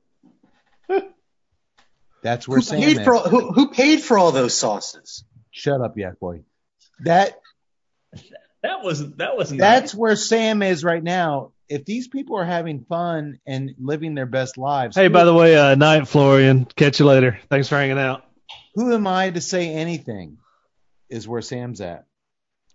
That's 2.22 2.48
where 2.48 2.58
Who 2.58 2.62
Sam 2.62 2.80
paid 2.80 2.98
is. 2.98 3.04
for 3.04 3.16
who, 3.18 3.52
who 3.52 3.70
paid 3.70 4.00
for 4.02 4.18
all 4.18 4.32
those 4.32 4.56
sauces? 4.56 5.24
Shut 5.50 5.80
up, 5.80 5.96
yak 5.96 6.18
boy. 6.18 6.40
That 7.00 7.38
That 8.62 8.82
wasn't. 8.82 9.18
That 9.18 9.36
wasn't. 9.36 9.60
that's 9.60 9.94
where 9.94 10.16
Sam 10.16 10.62
is 10.62 10.82
right 10.82 11.02
now. 11.02 11.52
If 11.68 11.84
these 11.84 12.06
people 12.08 12.36
are 12.38 12.44
having 12.44 12.84
fun 12.84 13.38
and 13.46 13.74
living 13.78 14.14
their 14.14 14.26
best 14.26 14.56
lives, 14.56 14.96
hey, 14.96 15.08
by 15.08 15.24
the 15.24 15.34
way, 15.34 15.56
uh, 15.56 15.74
night, 15.74 16.06
Florian. 16.06 16.64
Catch 16.64 17.00
you 17.00 17.06
later. 17.06 17.38
Thanks 17.50 17.68
for 17.68 17.76
hanging 17.76 17.98
out. 17.98 18.24
who 18.74 18.92
am 18.94 19.06
I 19.06 19.30
to 19.30 19.40
say 19.40 19.72
anything? 19.72 20.38
Is 21.08 21.26
where 21.26 21.42
Sam's 21.42 21.80
at. 21.80 22.06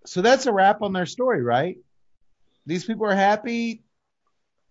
So 0.05 0.21
that's 0.21 0.45
a 0.45 0.51
wrap 0.53 0.81
on 0.81 0.93
their 0.93 1.05
story, 1.05 1.41
right? 1.43 1.77
These 2.65 2.85
people 2.85 3.05
are 3.05 3.15
happy. 3.15 3.83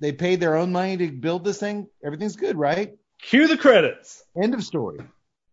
They 0.00 0.12
paid 0.12 0.40
their 0.40 0.56
own 0.56 0.72
money 0.72 0.96
to 0.96 1.10
build 1.10 1.44
this 1.44 1.58
thing. 1.58 1.86
Everything's 2.04 2.36
good, 2.36 2.56
right? 2.56 2.96
Cue 3.22 3.46
the 3.46 3.58
credits. 3.58 4.22
End 4.42 4.54
of 4.54 4.62
story. 4.64 4.98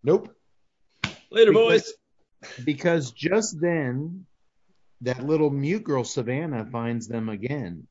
Nope. 0.04 0.34
later, 1.32 1.52
because- 1.52 1.94
boys. 2.46 2.66
because 2.66 3.12
just 3.12 3.60
then 3.60 4.26
that 5.02 5.26
little 5.26 5.50
mute 5.50 5.84
girl 5.84 6.04
Savannah 6.04 6.66
finds 6.72 7.08
them 7.08 7.30
again 7.30 7.88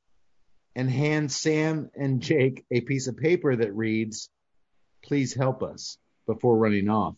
and 0.76 0.90
hands 0.90 1.34
Sam 1.34 1.90
and 1.96 2.20
Jake 2.20 2.64
a 2.70 2.82
piece 2.82 3.08
of 3.08 3.16
paper 3.16 3.56
that 3.56 3.74
reads, 3.74 4.28
Please 5.02 5.34
help 5.34 5.62
us 5.62 5.96
before 6.26 6.58
running 6.58 6.90
off. 6.90 7.14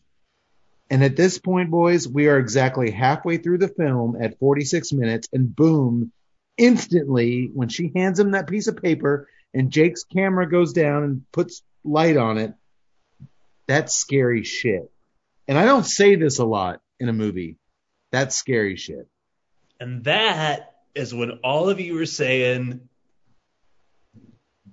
And 0.91 1.03
at 1.03 1.17
this 1.17 1.39
point, 1.39 1.71
boys, 1.71 2.07
we 2.09 2.29
are 2.29 2.39
exactly 2.39 2.91
halfway 2.91 3.37
through 3.37 3.59
the 3.59 3.69
film 3.69 4.17
at 4.21 4.39
46 4.39 4.93
minutes, 4.93 5.29
and 5.33 5.55
boom, 5.55 6.13
instantly, 6.57 7.51
when 7.53 7.69
she 7.69 7.93
hands 7.95 8.19
him 8.19 8.31
that 8.31 8.49
piece 8.49 8.69
of 8.69 8.81
paper 8.81 9.29
and 9.53 9.71
Jake's 9.71 10.05
camera 10.05 10.49
goes 10.49 10.73
down 10.73 11.03
and 11.03 11.23
puts 11.33 11.63
light 11.85 12.17
on 12.17 12.39
it, 12.39 12.55
that's 13.67 13.95
scary 13.95 14.45
shit. 14.45 14.91
And 15.47 15.59
I 15.59 15.65
don't 15.65 15.85
say 15.85 16.15
this 16.15 16.39
a 16.39 16.45
lot 16.45 16.81
in 17.01 17.09
a 17.09 17.13
movie. 17.13 17.57
That's 18.13 18.37
scary 18.37 18.77
shit. 18.77 19.09
And 19.81 20.05
that 20.05 20.77
is 20.95 21.15
when 21.15 21.33
all 21.45 21.69
of 21.69 21.81
you 21.81 21.95
were 21.95 22.07
saying, 22.07 22.88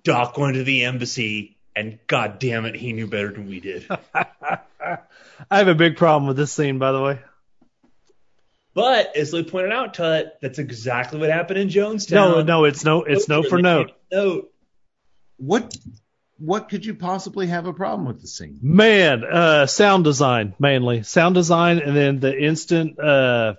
Doc 0.06 0.38
went 0.38 0.54
to 0.54 0.64
the 0.64 0.86
embassy, 0.86 1.58
and 1.76 2.00
God 2.08 2.40
damn 2.40 2.64
it, 2.66 2.76
he 2.76 2.94
knew 2.94 3.08
better 3.08 3.32
than 3.32 3.48
we 3.48 3.60
did. 3.60 3.86
I 4.14 5.58
have 5.58 5.68
a 5.68 5.76
big 5.76 5.98
problem 5.98 6.28
with 6.28 6.38
this 6.38 6.54
scene, 6.54 6.78
by 6.78 6.94
the 6.94 7.02
way. 7.02 7.20
But 8.76 9.16
as 9.18 9.34
Lou 9.34 9.44
pointed 9.44 9.72
out, 9.72 9.96
Tut, 9.96 10.38
that's 10.42 10.60
exactly 10.60 11.20
what 11.20 11.30
happened 11.30 11.60
in 11.60 11.70
Jonestown. 11.70 12.12
No, 12.12 12.42
no, 12.44 12.64
it's 12.66 12.86
no, 12.86 13.04
it's 13.04 13.28
no 13.28 13.42
for 13.42 13.60
note. 13.62 13.92
Note. 14.12 14.52
What 15.38 15.76
what 16.38 16.70
could 16.70 16.86
you 16.86 16.94
possibly 16.94 17.48
have 17.48 17.66
a 17.66 17.74
problem 17.74 18.06
with 18.06 18.22
the 18.22 18.28
scene? 18.28 18.60
Man, 18.62 19.24
uh, 19.24 19.66
sound 19.66 20.04
design 20.04 20.54
mainly 20.60 21.04
sound 21.04 21.36
design, 21.36 21.80
and 21.80 21.96
then 21.96 22.20
the 22.20 22.38
instant. 22.38 23.00
Uh, 23.00 23.56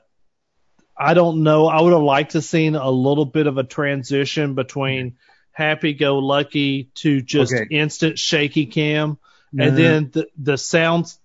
I 0.96 1.14
don't 1.14 1.42
know. 1.42 1.66
I 1.66 1.80
would 1.80 1.92
have 1.92 2.02
liked 2.02 2.32
to 2.32 2.42
seen 2.42 2.74
a 2.74 2.90
little 2.90 3.26
bit 3.26 3.46
of 3.46 3.58
a 3.58 3.64
transition 3.64 4.54
between 4.54 5.16
happy 5.56 5.94
go 5.94 6.18
lucky 6.18 6.90
to 6.96 7.22
just 7.22 7.54
Okay. 7.54 7.66
instant 7.70 8.18
shaky 8.18 8.66
cam, 8.66 9.16
No, 9.52 9.64
and 9.64 9.72
mm-hmm. 9.72 9.82
then 9.82 10.10
the 10.12 10.28
the 10.36 10.58
sounds. 10.58 11.18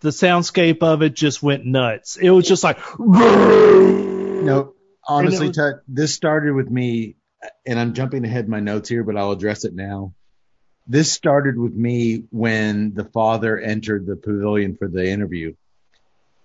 The 0.00 0.08
soundscape 0.10 0.82
of 0.82 1.00
it 1.02 1.14
just 1.14 1.44
went 1.44 1.64
nuts. 1.64 2.16
It 2.16 2.28
was 2.30 2.48
just 2.48 2.64
like, 2.64 2.76
No, 2.98 4.74
honestly, 5.06 5.46
was- 5.48 5.56
Tut, 5.56 5.82
this 5.86 6.12
started 6.12 6.54
with 6.54 6.68
me, 6.68 7.14
and 7.64 7.78
I'm 7.78 7.94
jumping 7.94 8.24
ahead 8.24 8.44
in 8.46 8.50
my 8.50 8.58
notes 8.58 8.88
here, 8.88 9.04
but 9.04 9.16
I'll 9.16 9.30
address 9.30 9.64
it 9.64 9.74
now. 9.74 10.12
This 10.88 11.12
started 11.12 11.56
with 11.56 11.72
me 11.72 12.24
when 12.30 12.94
the 12.94 13.04
father 13.04 13.56
entered 13.58 14.04
the 14.06 14.16
pavilion 14.16 14.76
for 14.76 14.88
the 14.88 15.08
interview. 15.08 15.54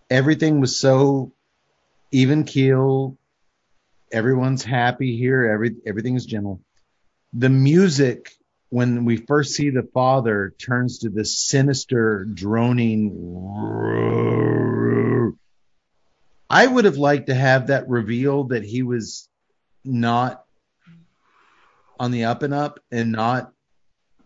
Everything 0.10 0.60
was 0.62 0.80
so 0.80 1.32
even 2.12 2.44
keel. 2.44 3.18
Everyone's 4.12 4.64
happy 4.64 5.18
here. 5.18 5.46
Every 5.52 5.76
everything 5.86 6.16
is 6.16 6.26
gentle. 6.28 6.62
The 7.38 7.50
music, 7.50 8.32
when 8.70 9.06
we 9.06 9.18
first 9.18 9.54
see 9.54 9.70
the 9.70 9.88
father, 9.94 10.56
turns 10.58 11.00
to 11.00 11.10
this 11.10 11.38
sinister, 11.38 12.26
droning. 12.26 13.12
I 16.50 16.66
would 16.66 16.86
have 16.86 16.98
liked 16.98 17.28
to 17.28 17.36
have 17.36 17.68
that 17.68 17.88
reveal 17.88 18.46
that 18.46 18.64
he 18.64 18.82
was 18.82 19.30
not 19.86 20.44
on 22.00 22.10
the 22.10 22.24
up 22.24 22.42
and 22.42 22.56
up 22.56 22.80
and 22.92 23.12
not 23.12 23.52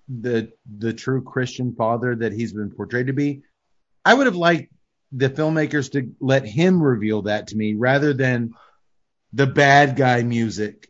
the 0.07 0.53
the 0.77 0.93
true 0.93 1.21
Christian 1.21 1.75
father 1.75 2.15
that 2.15 2.31
he's 2.31 2.53
been 2.53 2.71
portrayed 2.71 3.07
to 3.07 3.13
be. 3.13 3.41
I 4.05 4.13
would 4.13 4.27
have 4.27 4.37
liked 4.37 4.71
the 5.11 5.29
filmmakers 5.29 5.91
to 5.91 6.13
let 6.21 6.45
him 6.45 6.81
reveal 6.81 7.23
that 7.23 7.47
to 7.47 7.57
me 7.57 7.73
rather 7.73 8.13
than 8.13 8.53
the 9.33 9.47
bad 9.47 9.97
guy 9.97 10.23
music. 10.23 10.89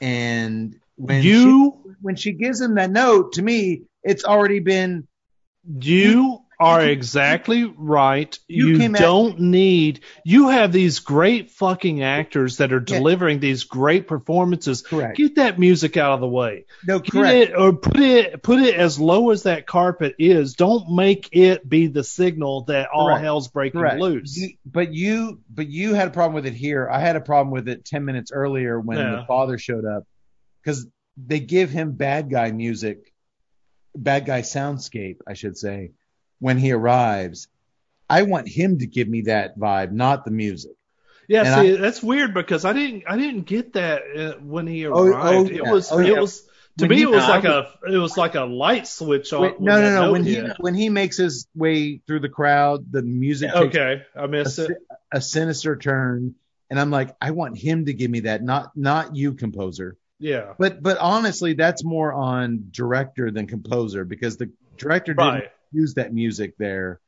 And 0.00 0.78
when 0.96 1.22
she, 1.22 1.70
when 2.00 2.16
she 2.16 2.32
gives 2.32 2.60
him 2.60 2.74
that 2.76 2.90
note 2.90 3.32
to 3.34 3.42
me, 3.42 3.82
it's 4.02 4.24
already 4.24 4.60
been 4.60 5.06
you 5.66 6.40
are 6.60 6.82
exactly 6.82 7.64
right. 7.64 8.38
You 8.46 8.68
You, 8.76 8.88
don't 8.90 9.40
need. 9.40 10.00
You 10.24 10.50
have 10.50 10.72
these 10.72 11.00
great 11.00 11.50
fucking 11.50 12.02
actors 12.02 12.58
that 12.58 12.72
are 12.72 12.78
Yeah. 12.86 12.96
delivering 12.98 13.40
these 13.40 13.64
great 13.64 14.06
performances. 14.06 14.82
correct. 14.82 15.16
Get 15.16 15.34
that 15.36 15.58
music 15.58 15.96
out 15.96 16.12
of 16.12 16.20
the 16.20 16.28
way. 16.28 16.66
No, 16.86 17.00
Get 17.00 17.10
correct. 17.12 17.50
it 17.50 17.54
or 17.56 17.72
put 17.72 17.98
it 17.98 18.42
put 18.42 18.60
it 18.60 18.76
as 18.76 19.00
low 19.00 19.30
as 19.30 19.42
that 19.44 19.66
carpet 19.66 20.14
is. 20.18 20.54
Don't 20.54 20.94
make 20.94 21.28
it 21.32 21.68
be 21.68 21.88
the 21.88 22.04
signal 22.04 22.64
that 22.66 22.88
all 22.94 23.06
Correct. 23.08 23.24
hell's 23.24 23.48
breaking 23.48 23.80
Correct. 23.80 23.98
loose. 24.00 24.36
You- 24.36 24.50
but 24.64 24.92
you, 24.94 25.40
but 25.52 25.66
you 25.66 25.94
had 25.94 26.06
a 26.08 26.12
problem 26.12 26.34
with 26.34 26.46
it 26.46 26.54
here. 26.54 26.88
I 26.88 27.00
had 27.00 27.16
a 27.16 27.20
problem 27.20 27.52
with 27.52 27.68
it 27.68 27.84
ten 27.84 28.04
minutes 28.04 28.30
earlier 28.32 28.78
when 28.78 28.98
Yeah. 28.98 29.16
the 29.16 29.24
father 29.26 29.58
showed 29.58 29.84
up, 29.84 30.04
because 30.64 30.86
they 31.16 31.40
give 31.40 31.70
him 31.70 31.92
bad 31.92 32.30
guy 32.30 32.50
music, 32.50 33.12
bad 33.94 34.26
guy 34.26 34.40
soundscape, 34.42 35.18
I 35.26 35.34
should 35.34 35.56
say, 35.56 35.92
when 36.40 36.58
he 36.58 36.72
arrives. 36.72 37.48
I 38.08 38.22
want 38.22 38.48
him 38.48 38.78
to 38.78 38.86
give 38.86 39.08
me 39.08 39.22
that 39.22 39.58
vibe, 39.58 39.92
not 39.92 40.24
the 40.24 40.30
music. 40.30 40.72
yeah, 41.28 41.44
and 41.58 41.66
see, 41.68 41.76
that's 41.76 42.02
weird 42.02 42.34
because 42.34 42.64
I 42.64 42.72
didn't 42.72 43.04
I 43.08 43.16
didn't 43.16 43.42
get 43.42 43.72
that 43.74 44.02
uh, 44.16 44.32
when 44.40 44.66
he 44.66 44.86
Oh, 44.86 45.06
arrived. 45.06 45.50
oh, 45.50 45.54
it 45.54 45.54
yeah. 45.64 45.70
was 45.72 45.90
Oh, 45.92 45.98
it 46.00 46.08
yeah. 46.08 46.20
was 46.20 46.42
to 46.78 46.84
When 46.84 46.90
me 46.90 46.96
he- 46.96 47.02
it 47.02 47.10
was 47.10 47.22
I 47.24 47.28
like 47.28 47.44
a 47.44 47.70
it 47.90 47.96
was 47.96 48.16
like 48.18 48.34
a 48.34 48.44
light 48.44 48.86
switch 48.86 49.32
on. 49.32 49.42
Wait, 49.42 49.60
no, 49.60 49.80
no, 49.80 50.02
no. 50.06 50.12
When 50.12 50.24
he 50.24 50.34
hit. 50.34 50.56
when 50.58 50.74
he 50.74 50.88
makes 50.90 51.16
his 51.16 51.46
way 51.54 52.00
through 52.06 52.20
the 52.20 52.28
crowd, 52.28 52.90
the 52.90 53.00
music 53.02 53.52
takes 53.52 53.66
okay, 53.76 54.02
I 54.14 54.24
a, 54.24 54.28
missed 54.28 54.58
it. 54.58 54.76
a 55.12 55.20
sinister 55.22 55.76
turn, 55.76 56.34
and 56.68 56.78
I'm 56.78 56.90
like, 56.90 57.14
I 57.22 57.30
want 57.30 57.56
him 57.56 57.86
to 57.86 57.94
give 57.94 58.10
me 58.10 58.20
that, 58.20 58.42
not 58.42 58.76
not 58.76 59.16
you, 59.16 59.32
composer. 59.34 59.96
Yeah, 60.24 60.54
But 60.58 60.82
but 60.82 60.96
honestly, 60.96 61.52
that's 61.52 61.84
more 61.84 62.10
on 62.14 62.68
director 62.70 63.30
than 63.30 63.46
composer 63.46 64.06
because 64.06 64.38
the 64.38 64.50
director 64.78 65.12
didn't 65.12 65.28
right. 65.34 65.50
use 65.70 65.94
that 65.94 66.14
music 66.14 66.54
there. 66.58 66.98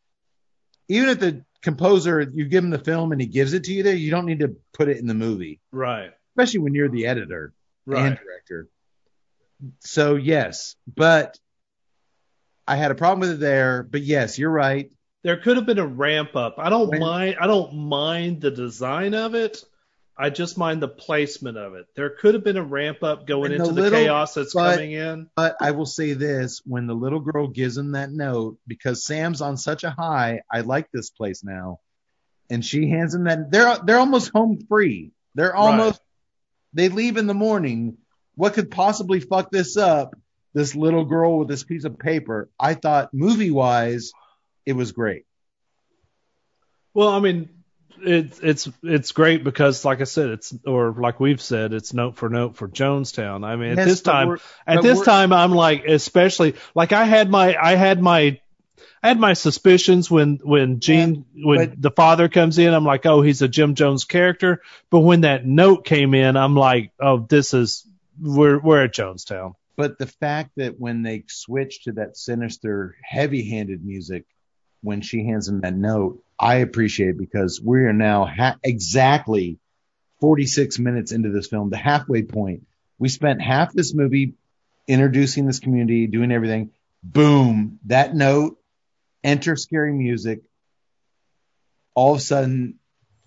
Even 0.89 1.09
if 1.09 1.19
the 1.19 1.43
composer, 1.63 2.21
you 2.21 2.45
give 2.45 2.63
him 2.63 2.69
the 2.69 2.79
film 2.79 3.13
and 3.13 3.21
he 3.21 3.27
gives 3.27 3.55
it 3.55 3.65
to 3.65 3.73
you 3.73 3.83
there, 3.83 3.95
you 3.95 4.11
don't 4.11 4.27
need 4.27 4.41
to 4.41 4.57
put 4.75 4.91
it 4.91 4.99
in 4.99 5.07
the 5.07 5.15
movie, 5.15 5.61
Right. 5.73 6.11
especially 6.37 6.61
when 6.61 6.75
you're 6.75 6.91
the 6.91 7.07
editor 7.07 7.55
and 7.87 8.19
director. 8.19 8.69
So 9.81 10.17
yes, 10.17 10.77
but 10.87 11.39
I 12.69 12.77
had 12.77 12.91
a 12.91 12.95
problem 12.95 13.21
with 13.21 13.31
it 13.31 13.41
there. 13.41 13.83
But 13.83 14.03
yes, 14.03 14.39
you're 14.39 14.51
right. 14.51 14.93
There 15.25 15.39
could 15.39 15.57
have 15.57 15.65
been 15.65 15.79
a 15.79 15.87
ramp 15.87 16.37
up. 16.37 16.57
I 16.59 16.69
don't 16.69 16.99
mind. 17.01 17.37
I 17.41 17.47
don't 17.47 17.75
mind 17.89 18.43
the 18.43 18.51
design 18.51 19.15
of 19.15 19.35
it, 19.35 19.65
I 20.19 20.31
just 20.31 20.57
mind 20.57 20.83
the 20.83 20.89
placement 20.89 21.59
of 21.59 21.75
it. 21.75 21.87
There 21.95 22.09
could 22.09 22.33
have 22.35 22.43
been 22.43 22.57
a 22.57 22.63
ramp 22.65 23.03
up 23.03 23.27
going 23.27 23.53
And 23.53 23.61
into 23.61 23.75
the 23.75 23.83
the, 23.83 23.91
chaos 23.91 24.35
that's 24.35 24.55
but- 24.55 24.77
coming 24.77 24.93
in. 24.93 25.29
But 25.37 25.57
I 25.61 25.73
will 25.73 25.87
say 25.87 26.15
this: 26.15 26.63
when 26.65 26.87
the 26.87 26.95
little 26.95 27.21
girl 27.21 27.49
gives 27.49 27.77
him 27.77 27.93
that 27.93 28.11
note, 28.11 28.59
because 28.67 29.05
Sam's 29.05 29.41
on 29.43 29.57
such 29.57 29.85
a 29.85 29.91
high, 29.91 30.41
I 30.51 30.63
like 30.63 30.91
this 30.91 31.11
place 31.11 31.45
now, 31.45 31.81
and 32.49 32.65
she 32.65 32.89
hands 32.89 33.15
him 33.15 33.25
that. 33.25 33.51
They're 33.51 33.77
they're 33.85 33.99
almost 33.99 34.31
home 34.33 34.59
free. 34.69 35.13
They're 35.35 35.55
almost. 35.55 36.01
They 36.73 36.89
leave 36.89 37.17
in 37.17 37.27
the 37.27 37.35
morning. 37.35 37.99
What 38.37 38.55
could 38.55 38.71
possibly 38.71 39.21
fuck 39.21 39.51
this 39.51 39.77
up? 39.77 40.15
This 40.55 40.75
little 40.75 41.05
girl 41.05 41.39
with 41.39 41.49
this 41.49 41.65
piece 41.65 41.85
of 41.85 41.99
paper. 41.99 42.49
I 42.59 42.73
thought 42.75 43.13
movie 43.13 43.51
wise, 43.51 44.13
it 44.65 44.73
was 44.73 44.93
great. 44.93 45.25
Well, 46.95 47.09
I 47.09 47.21
mean, 47.21 47.51
it's 48.03 48.41
it's 48.41 48.69
it's 48.83 49.13
great 49.13 49.45
because, 49.45 49.85
like 49.85 50.01
I 50.01 50.05
said, 50.05 50.31
it's 50.31 50.55
or 50.67 50.93
like 50.93 51.21
we've 51.21 51.41
said, 51.41 51.73
it's 51.73 51.93
note 51.95 52.17
for 52.17 52.29
note 52.29 52.57
for 52.57 52.69
Jonestown. 52.69 53.45
I 53.45 53.57
mean, 53.57 53.73
at 53.73 53.79
Yes, 53.79 53.87
this 53.87 54.01
time, 54.03 54.39
at 54.67 54.83
this 54.83 55.01
time, 55.03 55.33
I'm 55.33 55.53
like, 55.53 55.85
especially 55.87 56.55
like 56.75 56.93
I 56.93 57.05
had 57.05 57.31
my 57.31 57.57
I 57.61 57.75
had 57.75 58.01
my 58.01 58.41
I 59.03 59.09
had 59.09 59.21
my 59.21 59.35
suspicions 59.35 60.11
when 60.11 60.41
when 60.43 60.81
Gene 60.81 61.25
when 61.35 61.71
but- 61.71 61.83
the 61.83 61.91
father 61.91 62.29
comes 62.29 62.59
in, 62.59 62.73
I'm 62.73 62.85
like, 62.85 63.07
oh, 63.07 63.23
he's 63.23 63.43
a 63.43 63.49
Jim 63.49 63.75
Jones 63.75 64.05
character. 64.05 64.63
But 64.91 65.01
when 65.01 65.23
that 65.23 65.47
note 65.47 65.85
came 65.85 66.15
in, 66.15 66.37
I'm 66.37 66.55
like, 66.55 66.93
oh, 67.01 67.19
this 67.19 67.55
is 67.55 67.87
we're 68.21 68.59
we're 68.59 68.85
at 68.85 68.95
Jonestown. 68.95 69.55
But 69.77 69.99
the 69.99 70.07
fact 70.07 70.53
that 70.57 70.81
when 70.81 71.03
they 71.03 71.25
switch 71.29 71.85
to 71.85 71.93
that 71.93 72.17
sinister, 72.17 72.97
heavy-handed 73.03 73.85
music, 73.85 74.25
when 74.81 75.03
she 75.03 75.25
hands 75.27 75.49
him 75.49 75.61
that 75.61 75.75
note, 75.75 76.23
I 76.39 76.57
appreciate 76.57 77.17
because 77.17 77.61
we 77.63 77.81
are 77.85 77.93
now 77.93 78.27
ha- 78.27 78.57
exactly 78.63 79.59
46 80.21 80.79
minutes 80.79 81.13
into 81.13 81.31
this 81.31 81.47
film, 81.47 81.71
the 81.71 81.77
halfway 81.77 82.23
point. 82.23 82.67
We 82.99 83.09
spent 83.09 83.41
half 83.43 83.73
this 83.73 83.95
movie 83.95 84.35
introducing 84.87 85.47
this 85.47 85.61
community, 85.61 86.07
doing 86.07 86.33
everything. 86.33 86.71
Boom, 87.03 87.79
that 87.87 88.15
note, 88.15 88.59
enter 89.23 89.57
scary 89.57 89.93
music. 89.93 90.41
All 91.95 92.13
of 92.13 92.19
a 92.19 92.23
sudden, 92.23 92.79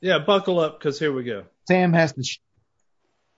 Yeah, 0.02 0.20
buckle 0.20 0.60
up 0.60 0.80
because 0.80 1.00
here 1.00 1.12
we 1.12 1.24
go. 1.24 1.44
Sam 1.68 1.94
has 1.94 2.14
to, 2.14 2.24
sh- 2.24 2.40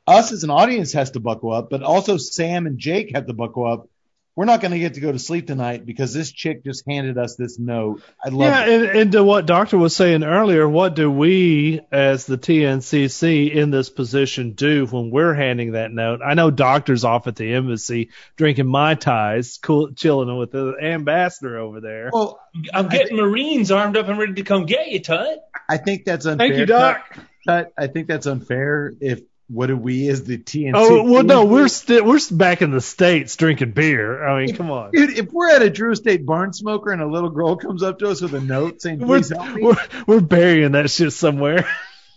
us 0.08 0.32
as 0.32 0.44
an 0.44 0.50
audience 0.50 0.94
has 0.94 1.12
to 1.12 1.20
buckle 1.20 1.52
up, 1.52 1.70
but 1.70 1.84
also 1.84 2.18
Sam 2.18 2.66
and 2.66 2.78
Jake 2.78 3.12
have 3.16 3.28
to 3.28 3.34
buckle 3.34 3.66
up. 3.66 3.88
We're 4.36 4.46
not 4.46 4.62
going 4.62 4.72
to 4.72 4.80
get 4.80 4.94
to 4.94 5.02
go 5.02 5.12
to 5.12 5.20
sleep 5.20 5.48
tonight 5.48 5.86
because 5.86 6.14
this 6.14 6.32
chick 6.32 6.64
just 6.64 6.84
handed 6.88 7.18
us 7.18 7.36
this 7.36 7.60
note. 7.60 8.02
I 8.24 8.30
love 8.30 8.48
Yeah, 8.48 8.66
it. 8.66 8.70
and, 8.90 9.00
and 9.00 9.12
to 9.12 9.24
what 9.26 9.46
Doctor 9.46 9.78
was 9.78 9.94
saying 9.94 10.24
earlier, 10.24 10.68
what 10.70 10.96
do 10.96 11.12
we 11.12 11.82
as 11.92 12.26
the 12.26 12.38
TNCC 12.38 13.54
in 13.54 13.72
this 13.72 13.90
position 13.90 14.52
do 14.54 14.86
when 14.86 15.12
we're 15.12 15.34
handing 15.34 15.74
that 15.74 15.92
note? 15.92 16.22
I 16.26 16.34
know 16.34 16.50
Doctor's 16.50 17.04
off 17.04 17.28
at 17.28 17.36
the 17.36 17.54
embassy 17.54 18.10
drinking 18.38 18.68
mai 18.68 18.96
tais, 18.96 19.58
cool, 19.62 19.92
chilling 19.94 20.36
with 20.38 20.52
the 20.52 20.76
ambassador 20.82 21.58
over 21.60 21.82
there. 21.82 22.10
Well, 22.14 22.40
I'm 22.74 22.88
getting 22.88 23.18
Marines 23.18 23.70
armed 23.70 23.98
up 23.98 24.08
and 24.08 24.18
ready 24.18 24.36
to 24.36 24.44
come 24.44 24.66
get 24.66 24.88
you, 24.88 25.02
Tut. 25.02 25.40
I 25.70 25.76
think 25.78 26.06
that's 26.06 26.26
unfair. 26.26 26.48
Thank 26.48 26.58
you, 26.58 26.66
Doc. 26.66 27.18
Tut. 27.46 27.74
I 27.78 27.88
think 27.88 28.08
that's 28.08 28.28
unfair. 28.28 28.94
If 29.02 29.22
what 29.52 29.68
do 29.68 29.76
we 29.76 30.08
as 30.08 30.24
the 30.24 30.38
TNC? 30.38 30.72
Oh 30.76 31.04
well, 31.04 31.24
no, 31.24 31.46
we're 31.46 31.68
still 31.68 32.06
we're 32.06 32.20
back 32.32 32.62
in 32.62 32.72
the 32.72 32.80
states 32.80 33.36
drinking 33.36 33.72
beer. 33.72 34.26
I 34.26 34.46
mean, 34.46 34.56
come 34.56 34.72
on. 34.72 34.92
Dude, 34.92 35.18
if 35.18 35.32
we're 35.32 35.52
at 35.52 35.62
a 35.62 35.70
Drew 35.70 35.92
Estate 35.92 36.26
barn 36.26 36.54
smoker 36.54 36.92
and 36.92 37.02
a 37.02 37.08
little 37.08 37.30
girl 37.30 37.58
comes 37.58 37.84
up 37.84 38.00
to 38.00 38.10
us 38.10 38.22
with 38.22 38.34
a 38.34 38.40
note 38.40 38.82
saying, 38.82 39.00
We're, 39.00 39.18
"Please 39.18 39.30
help 39.30 39.54
me," 39.54 39.62
we're 39.64 39.76
we're 40.08 40.22
burying 40.22 40.72
that 40.72 40.90
shit 40.90 41.12
somewhere. 41.12 41.68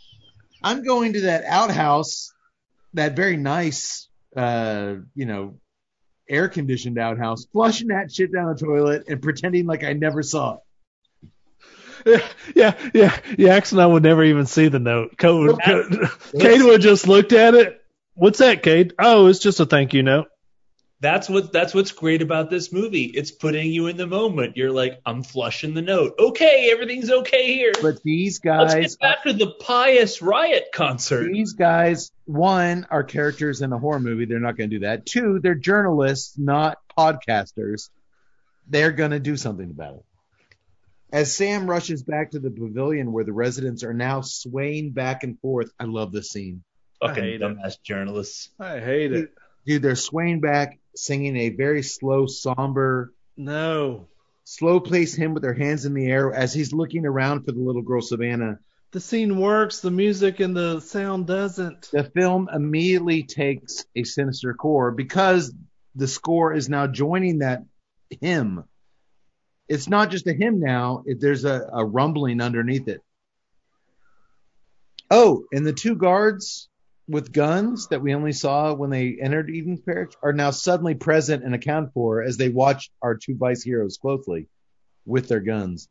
I'm 0.62 0.84
going 0.84 1.14
to 1.14 1.22
that 1.22 1.44
outhouse, 1.44 2.32
that 2.94 3.16
very 3.16 3.36
nice, 3.36 4.08
uh, 4.36 4.94
you 5.14 5.26
know, 5.26 5.58
air 6.28 6.48
conditioned 6.48 6.98
outhouse, 6.98 7.46
flushing 7.52 7.88
that 7.88 8.12
shit 8.12 8.32
down 8.32 8.54
the 8.54 8.64
toilet 8.64 9.04
and 9.08 9.20
pretending 9.20 9.66
like 9.66 9.84
I 9.84 9.92
never 9.92 10.22
saw 10.22 10.54
it. 10.54 10.60
yeah, 12.06 12.28
yeah. 12.54 12.90
yeah. 12.92 13.18
Yax 13.38 13.72
and 13.72 13.80
I 13.80 13.86
would 13.86 14.02
never 14.02 14.24
even 14.24 14.46
see 14.46 14.68
the 14.68 14.78
note. 14.78 15.16
Code, 15.16 15.58
Nope. 15.66 16.10
Cade 16.38 16.62
would 16.62 16.80
just 16.80 17.08
looked 17.08 17.32
at 17.32 17.54
it. 17.54 17.80
What's 18.14 18.38
that, 18.38 18.62
Cade? 18.62 18.94
Oh, 18.98 19.26
it's 19.26 19.40
just 19.40 19.60
a 19.60 19.66
thank 19.66 19.94
you 19.94 20.02
note. 20.02 20.28
That's 21.00 21.28
what 21.28 21.52
that's 21.52 21.74
what's 21.74 21.92
great 21.92 22.22
about 22.22 22.48
this 22.48 22.72
movie. 22.72 23.04
It's 23.04 23.30
putting 23.30 23.70
you 23.70 23.88
in 23.88 23.96
the 23.98 24.06
moment. 24.06 24.56
You're 24.56 24.70
like, 24.70 25.00
I'm 25.04 25.22
flushing 25.22 25.74
the 25.74 25.82
note. 25.82 26.14
Okay, 26.18 26.70
everything's 26.72 27.10
okay 27.10 27.52
here. 27.52 27.72
But 27.82 28.02
these 28.02 28.38
guys 28.38 28.72
Let's 28.72 28.74
guys, 28.74 28.96
get 28.96 29.00
back 29.00 29.22
to 29.24 29.32
the 29.34 29.50
pious 29.60 30.22
riot 30.22 30.68
concert. 30.72 31.30
these 31.30 31.52
guys, 31.52 32.10
one, 32.24 32.86
are 32.90 33.02
characters 33.04 33.60
in 33.60 33.72
a 33.72 33.78
horror 33.78 34.00
movie. 34.00 34.24
They're 34.24 34.40
not 34.40 34.56
going 34.56 34.70
to 34.70 34.76
do 34.76 34.86
that. 34.86 35.04
Two, 35.04 35.40
they're 35.42 35.54
journalists, 35.54 36.38
not 36.38 36.78
podcasters. 36.96 37.90
They're 38.68 38.92
going 38.92 39.10
to 39.10 39.20
do 39.20 39.36
something 39.36 39.70
about 39.70 39.96
it. 39.96 40.04
As 41.14 41.32
Sam 41.36 41.70
rushes 41.70 42.02
back 42.02 42.32
to 42.32 42.40
the 42.40 42.50
pavilion 42.50 43.12
where 43.12 43.22
the 43.22 43.32
residents 43.32 43.84
are 43.84 43.94
now 43.94 44.20
swaying 44.22 44.90
back 44.90 45.22
and 45.22 45.38
forth, 45.38 45.70
I 45.78 45.84
love 45.84 46.10
this 46.10 46.30
scene. 46.30 46.64
Fucking 47.00 47.22
hate 47.22 47.34
it. 47.34 47.40
dumbass 47.40 47.80
journalists. 47.80 48.50
I 48.58 48.80
hate 48.80 49.12
it. 49.12 49.32
Dude, 49.64 49.80
they're 49.80 49.94
swaying 49.94 50.40
back, 50.40 50.80
singing 50.96 51.36
a 51.36 51.50
very 51.50 51.84
slow, 51.84 52.26
somber, 52.26 53.12
No. 53.36 54.08
slow 54.42 54.80
place 54.80 55.14
hymn 55.14 55.34
with 55.34 55.44
their 55.44 55.54
hands 55.54 55.84
in 55.84 55.94
the 55.94 56.04
air 56.06 56.34
as 56.34 56.52
he's 56.52 56.72
looking 56.72 57.06
around 57.06 57.44
for 57.44 57.52
the 57.52 57.60
little 57.60 57.82
girl 57.82 58.02
Savannah. 58.02 58.58
The 58.90 58.98
scene 59.00 59.38
works, 59.38 59.78
the 59.78 59.92
music 59.92 60.40
and 60.40 60.56
the 60.56 60.80
sound 60.80 61.28
doesn't. 61.28 61.90
The 61.92 62.02
film 62.02 62.48
immediately 62.52 63.22
takes 63.22 63.86
a 63.94 64.02
sinister 64.02 64.52
core 64.52 64.90
because 64.90 65.54
the 65.94 66.08
score 66.08 66.52
is 66.54 66.68
now 66.68 66.88
joining 66.88 67.38
that 67.38 67.62
hymn. 68.20 68.64
It's 69.68 69.88
not 69.88 70.10
just 70.10 70.26
a 70.26 70.34
hymn 70.34 70.60
now, 70.60 71.02
it, 71.06 71.20
there's 71.20 71.44
a, 71.44 71.68
a 71.72 71.84
rumbling 71.84 72.40
underneath 72.40 72.88
it. 72.88 73.00
Oh, 75.10 75.44
and 75.52 75.66
the 75.66 75.72
two 75.72 75.94
guards 75.94 76.68
with 77.08 77.32
guns 77.32 77.88
that 77.88 78.00
we 78.00 78.14
only 78.14 78.32
saw 78.32 78.74
when 78.74 78.90
they 78.90 79.18
entered 79.20 79.50
Eden's 79.50 79.80
Parish 79.80 80.12
are 80.22 80.32
now 80.32 80.50
suddenly 80.50 80.94
present 80.94 81.44
and 81.44 81.54
accounted 81.54 81.92
for 81.92 82.22
as 82.22 82.36
they 82.36 82.48
watch 82.48 82.90
our 83.02 83.16
two 83.16 83.36
vice 83.36 83.62
heroes 83.62 83.98
closely 83.98 84.48
with 85.04 85.28
their 85.28 85.40
guns. 85.40 85.88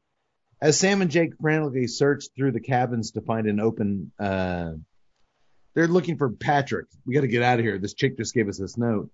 As 0.61 0.79
Sam 0.79 1.01
and 1.01 1.11
Jake 1.11 1.33
frantically 1.41 1.87
search 1.87 2.25
through 2.35 2.53
the 2.53 2.59
cabins 2.59 3.11
to 3.11 3.21
find 3.21 3.47
an 3.47 3.59
open, 3.59 4.11
uh, 4.19 4.71
they're 5.75 5.87
looking 5.87 6.17
for 6.17 6.29
Patrick. 6.29 6.87
We 7.05 7.13
got 7.13 7.21
to 7.21 7.27
get 7.27 7.43
out 7.43 7.59
of 7.59 7.65
here. 7.65 7.77
This 7.77 7.93
chick 7.93 8.17
just 8.17 8.33
gave 8.33 8.47
us 8.47 8.57
this 8.57 8.77
note. 8.77 9.09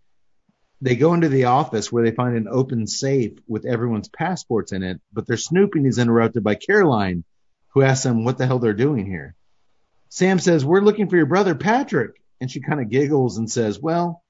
They 0.81 0.95
go 0.95 1.13
into 1.13 1.27
the 1.27 1.45
office 1.45 1.91
where 1.91 2.03
they 2.03 2.15
find 2.15 2.37
an 2.37 2.47
open 2.49 2.87
safe 2.87 3.33
with 3.47 3.65
everyone's 3.65 4.07
passports 4.07 4.71
in 4.71 4.81
it, 4.83 5.01
but 5.11 5.27
their 5.27 5.37
snooping 5.37 5.85
is 5.85 5.99
interrupted 5.99 6.43
by 6.43 6.55
Caroline, 6.55 7.25
who 7.73 7.81
asks 7.81 8.03
them 8.03 8.23
what 8.23 8.37
the 8.37 8.47
hell 8.47 8.59
they're 8.59 8.73
doing 8.73 9.05
here. 9.05 9.35
Sam 10.09 10.39
says, 10.39 10.65
We're 10.65 10.81
looking 10.81 11.09
for 11.09 11.17
your 11.17 11.25
brother, 11.25 11.53
Patrick. 11.55 12.21
And 12.41 12.49
she 12.49 12.61
kind 12.61 12.79
of 12.79 12.89
giggles 12.89 13.37
and 13.37 13.51
says, 13.51 13.79
Well, 13.79 14.23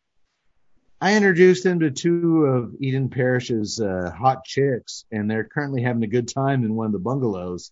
I 1.00 1.16
introduced 1.16 1.66
him 1.66 1.82
to 1.82 1.92
two 1.92 2.46
of 2.46 2.76
Eden 2.82 3.10
Parish's 3.10 3.80
uh, 3.80 4.12
hot 4.12 4.44
chicks, 4.44 5.06
and 5.12 5.30
they're 5.30 5.46
currently 5.46 5.84
having 5.84 6.04
a 6.04 6.08
good 6.08 6.28
time 6.28 6.66
in 6.66 6.76
one 6.76 6.88
of 6.88 6.92
the 6.92 7.00
bungalows. 7.00 7.72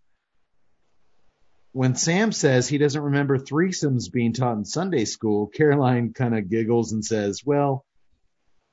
When 1.74 1.96
Sam 1.96 2.32
says 2.32 2.68
he 2.68 2.78
doesn't 2.78 3.02
remember 3.02 3.38
threesomes 3.38 4.12
being 4.12 4.34
taught 4.34 4.58
in 4.58 4.66
Sunday 4.66 5.06
school, 5.06 5.48
Caroline 5.48 6.14
kind 6.14 6.38
of 6.38 6.50
giggles 6.50 6.94
and 6.94 7.04
says, 7.04 7.42
Well, 7.44 7.84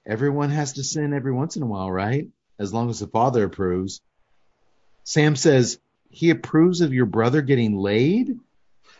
everyone 0.06 0.50
has 0.50 0.74
to 0.74 0.84
sin 0.84 1.12
every 1.12 1.32
once 1.32 1.56
in 1.56 1.62
a 1.62 1.66
while, 1.66 1.90
right? 1.90 2.28
As 2.58 2.72
long 2.72 2.90
as 2.90 3.00
the 3.00 3.06
father 3.06 3.44
approves. 3.44 4.00
Sam 5.04 5.36
says, 5.36 5.78
He 6.10 6.30
approves 6.30 6.80
of 6.80 6.94
your 6.94 7.06
brother 7.06 7.42
getting 7.42 7.76
laid? 7.76 8.38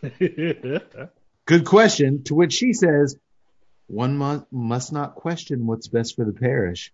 Good 1.47 1.65
question. 1.65 2.25
To 2.25 2.35
which 2.35 2.53
she 2.53 2.73
says, 2.73 3.17
one 3.87 4.17
mu- 4.17 4.45
must 4.51 4.93
not 4.93 5.15
question 5.15 5.67
what's 5.67 5.89
best 5.89 6.17
for 6.17 6.25
the 6.25 6.33
parish. 6.33 6.93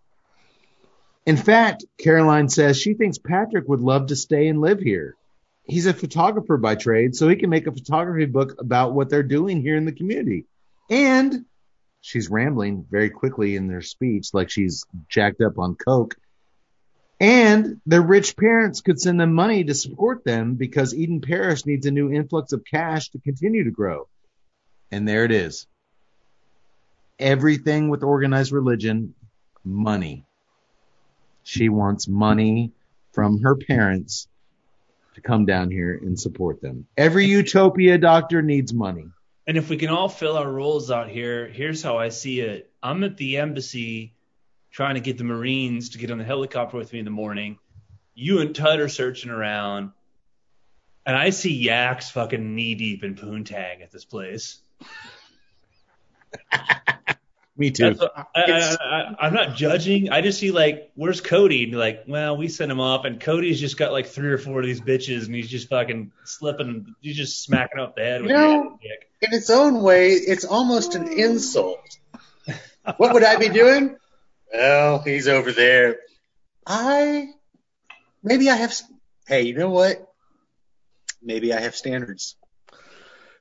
In 1.26 1.36
fact, 1.36 1.84
Caroline 1.98 2.48
says 2.48 2.80
she 2.80 2.94
thinks 2.94 3.18
Patrick 3.18 3.68
would 3.68 3.80
love 3.80 4.06
to 4.06 4.16
stay 4.16 4.48
and 4.48 4.60
live 4.60 4.80
here. 4.80 5.16
He's 5.64 5.86
a 5.86 5.94
photographer 5.94 6.56
by 6.56 6.74
trade, 6.74 7.14
so 7.14 7.28
he 7.28 7.36
can 7.36 7.50
make 7.50 7.66
a 7.66 7.72
photography 7.72 8.26
book 8.26 8.56
about 8.58 8.94
what 8.94 9.08
they're 9.08 9.22
doing 9.22 9.60
here 9.60 9.76
in 9.76 9.84
the 9.84 9.92
community. 9.92 10.46
And 10.88 11.44
she's 12.00 12.30
rambling 12.30 12.86
very 12.90 13.10
quickly 13.10 13.56
in 13.56 13.68
their 13.68 13.82
speech, 13.82 14.32
like 14.32 14.50
she's 14.50 14.84
jacked 15.08 15.40
up 15.40 15.58
on 15.58 15.74
coke. 15.74 16.16
And 17.20 17.80
their 17.84 18.00
rich 18.00 18.36
parents 18.36 18.80
could 18.80 18.98
send 18.98 19.20
them 19.20 19.34
money 19.34 19.64
to 19.64 19.74
support 19.74 20.24
them 20.24 20.54
because 20.54 20.94
Eden 20.94 21.20
Parish 21.20 21.66
needs 21.66 21.84
a 21.84 21.90
new 21.90 22.10
influx 22.10 22.52
of 22.52 22.64
cash 22.64 23.10
to 23.10 23.18
continue 23.18 23.64
to 23.64 23.70
grow. 23.70 24.08
And 24.90 25.06
there 25.06 25.24
it 25.24 25.32
is. 25.32 25.66
Everything 27.18 27.90
with 27.90 28.02
organized 28.02 28.52
religion, 28.52 29.14
money. 29.62 30.24
She 31.42 31.68
wants 31.68 32.08
money 32.08 32.72
from 33.12 33.42
her 33.42 33.54
parents 33.56 34.26
to 35.14 35.20
come 35.20 35.44
down 35.44 35.70
here 35.70 36.00
and 36.02 36.18
support 36.18 36.62
them. 36.62 36.86
Every 36.96 37.26
utopia 37.26 37.98
doctor 37.98 38.40
needs 38.40 38.72
money. 38.72 39.08
And 39.50 39.58
if 39.58 39.68
we 39.68 39.76
can 39.76 39.88
all 39.88 40.08
fill 40.08 40.36
our 40.36 40.48
roles 40.48 40.92
out 40.92 41.08
here, 41.08 41.48
here's 41.48 41.82
how 41.82 41.98
I 41.98 42.10
see 42.10 42.38
it. 42.38 42.70
I'm 42.80 43.02
at 43.02 43.16
the 43.16 43.38
embassy 43.38 44.14
trying 44.70 44.94
to 44.94 45.00
get 45.00 45.18
the 45.18 45.24
Marines 45.24 45.88
to 45.88 45.98
get 45.98 46.12
on 46.12 46.18
the 46.18 46.24
helicopter 46.24 46.76
with 46.76 46.92
me 46.92 47.00
in 47.00 47.04
the 47.04 47.10
morning. 47.10 47.58
You 48.14 48.38
and 48.42 48.54
Tut 48.54 48.78
are 48.78 48.88
searching 48.88 49.28
around, 49.28 49.90
and 51.04 51.16
I 51.16 51.30
see 51.30 51.52
Yaks 51.52 52.10
fucking 52.10 52.54
knee 52.54 52.76
deep 52.76 53.02
in 53.02 53.16
poontang 53.16 53.82
at 53.82 53.90
this 53.90 54.04
place. 54.04 54.60
Me 57.56 57.70
too. 57.70 57.92
What- 57.94 58.12
I, 58.34 58.40
I, 58.42 58.76
I, 58.80 59.14
I'm 59.26 59.34
not 59.34 59.54
judging. 59.56 60.10
I 60.10 60.20
just 60.22 60.38
see 60.38 60.50
like, 60.50 60.90
where's 60.94 61.20
Cody? 61.20 61.64
And 61.64 61.72
like, 61.78 62.04
well, 62.06 62.36
we 62.36 62.48
sent 62.48 62.70
him 62.70 62.80
off, 62.80 63.04
and 63.04 63.20
Cody's 63.20 63.60
just 63.60 63.76
got 63.76 63.92
like 63.92 64.06
three 64.06 64.30
or 64.30 64.38
four 64.38 64.60
of 64.60 64.66
these 64.66 64.80
bitches, 64.80 65.26
and 65.26 65.34
he's 65.34 65.48
just 65.50 65.68
fucking 65.68 66.12
slipping. 66.24 66.94
He's 67.00 67.16
just 67.16 67.42
smacking 67.42 67.80
up 67.80 67.96
the 67.96 68.02
head 68.02 68.22
with 68.22 68.30
You 68.30 68.36
know- 68.36 68.78
head. 68.82 68.98
In 69.22 69.34
its 69.34 69.50
own 69.50 69.82
way, 69.82 70.12
it's 70.12 70.46
almost 70.46 70.94
an 70.94 71.06
insult. 71.12 71.98
What 72.96 73.12
would 73.12 73.22
I 73.22 73.36
be 73.36 73.50
doing? 73.50 73.96
Well, 74.52 75.00
he's 75.00 75.28
over 75.28 75.52
there. 75.52 75.96
I 76.66 77.28
maybe 78.22 78.48
I 78.48 78.56
have. 78.56 78.72
Hey, 79.26 79.42
you 79.42 79.54
know 79.54 79.68
what? 79.68 80.10
Maybe 81.22 81.52
I 81.52 81.60
have 81.60 81.76
standards. 81.76 82.36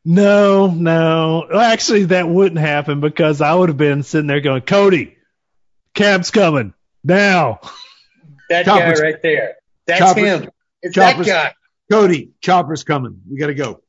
No, 0.06 0.68
no. 0.68 1.48
Actually, 1.54 2.06
that 2.06 2.28
wouldn't 2.28 2.60
happen 2.60 3.00
because 3.00 3.42
I 3.42 3.54
would 3.54 3.70
have 3.70 3.78
been 3.78 4.04
sitting 4.04 4.28
there 4.28 4.40
going, 4.42 4.62
Cody, 4.62 5.18
cab's 5.94 6.32
coming 6.32 6.74
now. 7.04 7.60
That 8.50 8.66
Choppers. 8.66 9.00
guy 9.00 9.06
right 9.06 9.22
there. 9.22 9.56
That's 9.86 10.00
Choppers. 10.00 10.24
him. 10.24 10.50
It's 10.82 10.96
Choppers. 10.96 11.28
that 11.28 11.52
guy. 11.52 11.54
Cody, 11.92 12.32
chopper's 12.42 12.84
coming. 12.84 13.22
We 13.30 13.38
gotta 13.38 13.54
go. 13.56 13.82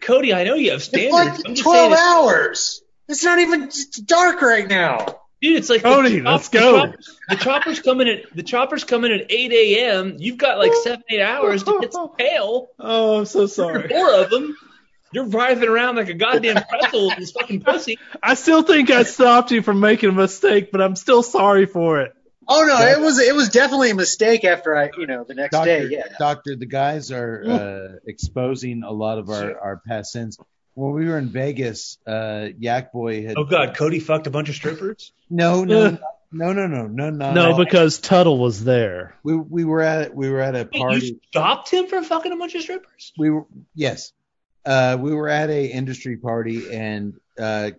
Cody, 0.00 0.32
I 0.34 0.44
know 0.44 0.54
you 0.54 0.70
have 0.70 0.76
It's 0.78 0.86
standards. 0.86 1.12
like 1.12 1.46
I'm 1.48 1.54
just 1.54 1.62
12 1.64 1.92
saying, 1.92 2.04
hours. 2.06 2.82
It's 3.08 3.24
not 3.24 3.38
even 3.38 3.70
dark 4.04 4.42
right 4.42 4.68
now. 4.68 5.06
dude, 5.40 5.56
it's 5.56 5.70
like 5.70 5.82
Cody, 5.82 6.18
the, 6.18 6.22
chop- 6.22 6.32
let's 6.32 6.48
the 6.50 6.58
go. 6.58 6.78
choppers- 6.86 7.18
The 7.30 7.36
choppers 7.36 7.80
coming 7.80 8.08
at 8.08 8.36
the 8.36 8.42
choppers 8.42 8.84
coming 8.84 9.12
at 9.12 9.30
8 9.30 9.52
a.m. 9.52 10.16
You've 10.18 10.38
got 10.38 10.58
like 10.58 10.72
seven, 10.84 11.02
eight 11.10 11.22
hours 11.22 11.62
to 11.64 11.78
get 11.80 11.92
some 11.92 12.10
tail. 12.18 12.68
Oh, 12.78 13.18
I'm 13.18 13.24
so 13.24 13.46
sorry. 13.46 13.88
Four 13.88 14.14
of 14.14 14.30
them. 14.30 14.56
You're 15.12 15.26
writhing 15.26 15.68
around 15.68 15.96
like 15.96 16.08
a 16.08 16.14
goddamn 16.14 16.62
pretzel 16.68 17.08
with 17.08 17.18
this 17.18 17.30
fucking 17.32 17.60
pussy. 17.62 17.98
I 18.22 18.34
still 18.34 18.62
think 18.62 18.90
I 18.90 19.04
stopped 19.04 19.50
you 19.50 19.62
from 19.62 19.80
making 19.80 20.10
a 20.10 20.12
mistake, 20.12 20.70
but 20.72 20.80
I'm 20.80 20.96
still 20.96 21.22
sorry 21.22 21.66
for 21.66 22.00
it. 22.00 22.12
Oh 22.48 22.64
no, 22.64 22.78
it 22.86 23.00
was 23.00 23.18
it 23.18 23.34
was 23.34 23.48
definitely 23.48 23.90
a 23.90 23.94
mistake 23.94 24.44
after 24.44 24.76
I, 24.76 24.90
you 24.96 25.06
know, 25.06 25.24
the 25.24 25.34
next 25.34 25.52
Doctor, 25.52 25.88
day. 25.88 25.94
Yeah. 25.96 26.04
Doctor, 26.18 26.54
the 26.56 26.66
guys 26.66 27.10
are 27.10 27.42
uh, 27.44 27.98
exposing 28.06 28.82
a 28.84 28.92
lot 28.92 29.18
of 29.18 29.30
our, 29.30 29.58
our 29.58 29.82
past 29.86 30.12
sins. 30.12 30.38
When 30.74 30.92
we 30.92 31.06
were 31.08 31.18
in 31.18 31.28
Vegas, 31.30 31.98
uh, 32.06 32.48
Yak 32.58 32.92
Boy 32.92 33.26
had 33.26 33.36
Oh 33.36 33.44
god, 33.44 33.74
Cody 33.76 33.98
fucked 33.98 34.26
a 34.26 34.30
bunch 34.30 34.48
of 34.48 34.54
strippers. 34.54 35.12
no, 35.30 35.64
no, 35.64 35.98
no, 36.30 36.52
no, 36.52 36.66
no, 36.66 36.86
no, 36.86 37.10
no, 37.10 37.32
No, 37.32 37.56
because 37.56 37.98
Tuttle 37.98 38.38
was 38.38 38.62
there. 38.62 39.16
we 39.24 39.34
we 39.36 39.64
were 39.64 39.80
at 39.80 40.14
we 40.14 40.30
were 40.30 40.40
at 40.40 40.54
a 40.54 40.68
Wait, 40.72 40.80
party. 40.80 41.06
you 41.06 41.20
stopped 41.30 41.70
him 41.72 41.86
from 41.88 42.04
fucking 42.04 42.30
a 42.30 42.36
bunch 42.36 42.54
of 42.54 42.62
strippers? 42.62 43.12
we 43.18 43.30
were 43.30 43.46
yes 43.74 44.12
uh 44.66 44.98
we 45.00 45.14
were 45.14 45.28
at 45.28 45.48
a 45.48 45.66
industry 45.66 46.16
party 46.16 46.74
and 46.74 47.14
uh 47.38 47.70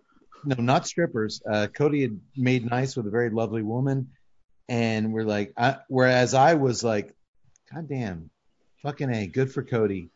no 0.43 0.55
not 0.61 0.87
strippers. 0.87 1.41
Uh 1.49 1.67
cody 1.67 2.01
had 2.01 2.19
made 2.35 2.65
nice 2.69 2.95
with 2.95 3.05
a 3.05 3.09
very 3.11 3.29
lovely 3.29 3.61
woman. 3.61 4.09
And 4.69 5.13
we're 5.13 5.23
like 5.23 5.53
I, 5.57 5.77
whereas 5.87 6.33
i 6.33 6.55
was 6.55 6.83
like 6.83 7.13
god 7.73 7.87
damn 7.87 8.29
fucking 8.81 9.13
a 9.13 9.27
good 9.27 9.51
for 9.51 9.63
cody. 9.63 10.09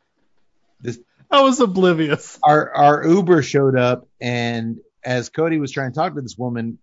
This 0.80 1.00
I 1.30 1.42
was 1.44 1.60
oblivious. 1.60 2.40
our 2.44 2.74
our 2.74 3.08
uber 3.08 3.42
showed 3.44 3.78
up 3.78 4.08
and 4.20 4.80
as 5.04 5.30
cody 5.30 5.60
was 5.60 5.72
trying 5.72 5.92
to 5.92 5.96
talk 5.96 6.16
to 6.16 6.22
this 6.22 6.38
woman 6.38 6.78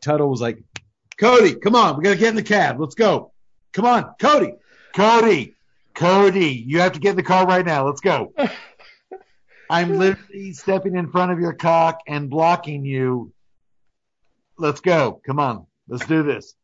tuttle 0.00 0.28
was 0.28 0.40
like 0.40 0.62
cody 1.16 1.54
come 1.54 1.74
on 1.74 1.96
we 1.96 2.04
gotta 2.04 2.16
get 2.16 2.28
in 2.28 2.36
the 2.36 2.42
cab. 2.42 2.80
Let's 2.80 2.94
go. 2.94 3.32
Come 3.72 3.86
on 3.86 4.14
cody 4.20 4.54
cody 4.94 5.54
cody 5.94 6.64
you 6.66 6.80
have 6.80 6.92
to 6.92 7.00
get 7.00 7.10
in 7.10 7.16
the 7.16 7.22
car 7.22 7.46
right 7.46 7.64
now. 7.64 7.86
Let's 7.86 8.00
go 8.00 8.32
i'm 9.70 9.98
literally 9.98 10.52
stepping 10.52 10.96
in 10.96 11.10
front 11.10 11.32
of 11.32 11.40
your 11.40 11.54
cock 11.54 12.00
and 12.06 12.28
blocking 12.28 12.84
you 12.84 13.32
let's 14.58 14.80
go 14.80 15.20
come 15.24 15.38
on 15.38 15.66
let's 15.88 16.06
do 16.06 16.22
this 16.22 16.54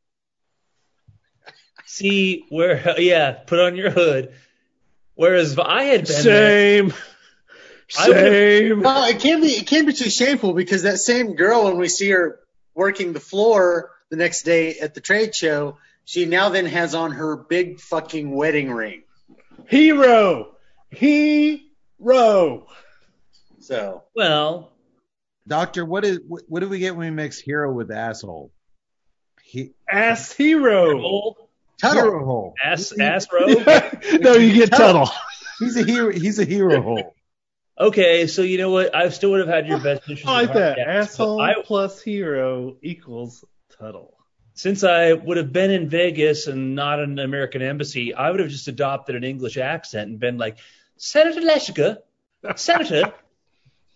See 1.86 2.44
where 2.48 2.98
yeah, 2.98 3.30
put 3.30 3.60
on 3.60 3.76
your 3.76 3.90
hood. 3.90 4.32
Whereas 5.14 5.52
if 5.52 5.58
I 5.60 5.84
had 5.84 6.06
been 6.06 6.24
there, 6.24 6.82
Shame. 6.82 6.94
I. 7.96 8.72
No, 8.76 9.06
it 9.06 9.20
can't 9.20 9.40
be 9.40 9.48
it 9.48 9.66
can't 9.68 9.86
be 9.86 9.92
too 9.92 10.10
shameful 10.10 10.52
because 10.52 10.82
that 10.82 10.98
same 10.98 11.36
girl 11.36 11.64
when 11.64 11.78
we 11.78 11.88
see 11.88 12.10
her 12.10 12.40
working 12.74 13.12
the 13.12 13.20
floor 13.20 13.92
the 14.10 14.16
next 14.16 14.42
day 14.42 14.78
at 14.78 14.94
the 14.94 15.00
trade 15.00 15.34
show, 15.34 15.78
she 16.04 16.26
now 16.26 16.48
then 16.48 16.66
has 16.66 16.96
on 16.96 17.12
her 17.12 17.36
big 17.36 17.78
fucking 17.78 18.32
wedding 18.32 18.72
ring. 18.72 19.04
Hero. 19.68 20.56
Hero. 20.90 22.66
So 23.66 24.04
well, 24.14 24.70
doctor 25.48 25.84
what 25.84 26.04
is 26.04 26.20
what, 26.26 26.42
what 26.46 26.60
do 26.60 26.68
we 26.68 26.78
get 26.78 26.94
when 26.94 27.08
we 27.08 27.10
mix 27.10 27.40
hero 27.40 27.72
with 27.72 27.90
asshole 27.90 28.52
he, 29.42 29.72
Ass 29.90 30.32
hero. 30.32 31.00
old 31.02 31.36
Tuttle. 31.80 32.02
hero 32.04 32.24
hole 32.24 32.54
ass 32.64 32.92
ass 32.98 33.26
row. 33.32 33.46
no, 34.20 34.34
you 34.34 34.52
get 34.54 34.70
Tuttle. 34.70 35.10
he's 35.58 35.76
a 35.76 35.82
hero 35.84 36.12
he's 36.12 36.38
a 36.38 36.44
hero 36.44 36.80
hole 36.80 37.14
Okay, 37.78 38.26
so 38.28 38.40
you 38.42 38.56
know 38.56 38.70
what? 38.70 38.94
I 38.94 39.08
still 39.10 39.32
would 39.32 39.40
have 39.40 39.48
had 39.54 39.66
your 39.66 39.78
best 39.80 40.08
interest. 40.08 40.26
I 40.28 40.42
like 40.42 40.54
that. 40.54 40.78
yes, 40.78 41.08
Asshole 41.10 41.40
I, 41.40 41.54
plus 41.62 42.00
hero 42.00 42.76
equals 42.82 43.44
Tuttle. 43.78 44.16
since 44.54 44.82
I 44.84 45.12
would 45.12 45.36
have 45.38 45.52
been 45.52 45.70
in 45.72 45.88
Vegas 45.90 46.46
and 46.46 46.74
not 46.76 47.00
an 47.00 47.18
American 47.18 47.60
embassy, 47.62 48.14
I 48.14 48.30
would 48.30 48.40
have 48.40 48.48
just 48.48 48.68
adopted 48.68 49.14
an 49.16 49.24
English 49.24 49.58
accent 49.58 50.08
and 50.08 50.18
been 50.20 50.38
like, 50.38 50.56
Senator 50.96 51.42
Leshka, 51.42 51.98
Senator, 52.54 53.12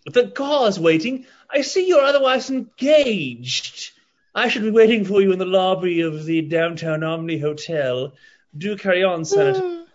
the 0.05 0.27
call 0.27 0.65
is 0.67 0.79
waiting. 0.79 1.25
I 1.49 1.61
see 1.61 1.87
you're 1.87 2.01
otherwise 2.01 2.49
engaged. 2.49 3.91
I 4.33 4.47
should 4.47 4.63
be 4.63 4.71
waiting 4.71 5.05
for 5.05 5.21
you 5.21 5.31
in 5.31 5.39
the 5.39 5.45
lobby 5.45 6.01
of 6.01 6.25
the 6.25 6.41
downtown 6.41 7.03
Omni 7.03 7.37
Hotel. 7.37 8.13
Do 8.57 8.77
carry 8.77 9.03
on, 9.03 9.25
Senator. 9.25 9.85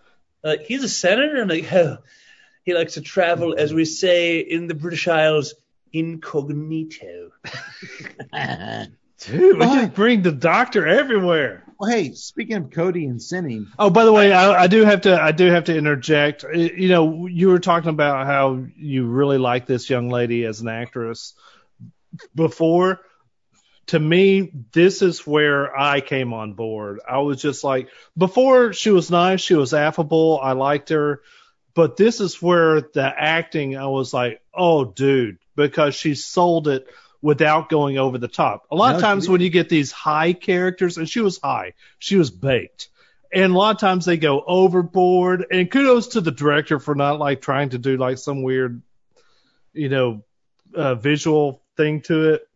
Like, 0.43 0.61
he's 0.61 0.83
a 0.83 0.89
senator? 0.89 1.41
I'm 1.41 1.47
like, 1.47 1.71
oh, 1.73 1.97
he 2.63 2.73
likes 2.73 2.93
to 2.93 3.01
travel, 3.01 3.55
as 3.57 3.73
we 3.73 3.85
say 3.85 4.39
in 4.39 4.67
the 4.67 4.75
British 4.75 5.07
Isles, 5.07 5.55
incognito. 5.91 7.31
Dude, 9.19 9.57
we 9.57 9.65
just 9.65 9.93
bring 9.95 10.21
the 10.21 10.31
doctor 10.31 10.85
everywhere. 10.85 11.63
Well 11.79 11.89
hey 11.89 12.13
speaking 12.13 12.55
of 12.55 12.71
cody 12.71 13.05
and 13.05 13.21
sinning 13.21 13.67
Oh, 13.79 13.89
by 13.89 14.05
the 14.05 14.13
way, 14.13 14.31
I, 14.31 14.63
I 14.63 14.67
do 14.67 14.83
have 14.83 15.01
to 15.01 15.21
I 15.21 15.31
do 15.31 15.47
have 15.51 15.65
to 15.65 15.77
interject. 15.77 16.43
You 16.53 16.89
know, 16.89 17.27
you 17.27 17.49
were 17.49 17.59
talking 17.59 17.89
about 17.89 18.25
how 18.25 18.65
you 18.75 19.05
really 19.05 19.37
like 19.37 19.65
this 19.65 19.89
young 19.89 20.09
lady 20.09 20.45
as 20.45 20.61
an 20.61 20.67
actress 20.67 21.33
before. 22.33 23.01
To 23.87 23.99
me, 23.99 24.51
this 24.73 25.01
is 25.01 25.25
where 25.25 25.77
I 25.77 26.01
came 26.01 26.33
on 26.33 26.53
board. 26.53 26.99
I 27.07 27.19
was 27.19 27.41
just 27.41 27.63
like, 27.63 27.87
before 28.17 28.73
she 28.73 28.89
was 28.89 29.09
nice, 29.09 29.39
she 29.39 29.53
was 29.53 29.73
affable, 29.73 30.39
I 30.41 30.51
liked 30.53 30.89
her, 30.89 31.21
but 31.73 31.95
this 31.95 32.19
is 32.19 32.41
where 32.41 32.81
the 32.81 33.13
acting, 33.17 33.77
I 33.77 33.87
was 33.87 34.13
like, 34.13 34.41
oh, 34.53 34.83
dude, 34.83 35.37
because 35.55 35.95
she 35.95 36.15
sold 36.15 36.67
it 36.67 36.87
without 37.21 37.69
going 37.69 37.97
over 37.97 38.17
the 38.17 38.27
top. 38.27 38.65
A 38.71 38.75
lot 38.75 38.91
No, 38.91 38.95
of 38.97 39.01
times 39.01 39.29
when 39.29 39.41
you 39.41 39.49
get 39.49 39.69
these 39.69 39.91
high 39.91 40.33
characters, 40.33 40.97
and 40.97 41.09
she 41.09 41.19
was 41.19 41.39
high, 41.39 41.73
she 41.99 42.15
was 42.15 42.31
baked. 42.31 42.89
And 43.33 43.53
a 43.53 43.57
lot 43.57 43.75
of 43.75 43.81
times 43.81 44.05
they 44.05 44.17
go 44.17 44.41
overboard 44.45 45.45
and 45.51 45.69
kudos 45.69 46.09
to 46.09 46.21
the 46.21 46.31
director 46.31 46.79
for 46.79 46.95
not 46.95 47.19
like 47.19 47.41
trying 47.41 47.69
to 47.69 47.77
do 47.77 47.97
like 47.97 48.17
some 48.17 48.41
weird 48.41 48.81
you 49.73 49.89
know 49.89 50.23
uh, 50.73 50.95
visual 50.95 51.61
thing 51.75 52.01
to 52.03 52.35
it. 52.35 52.47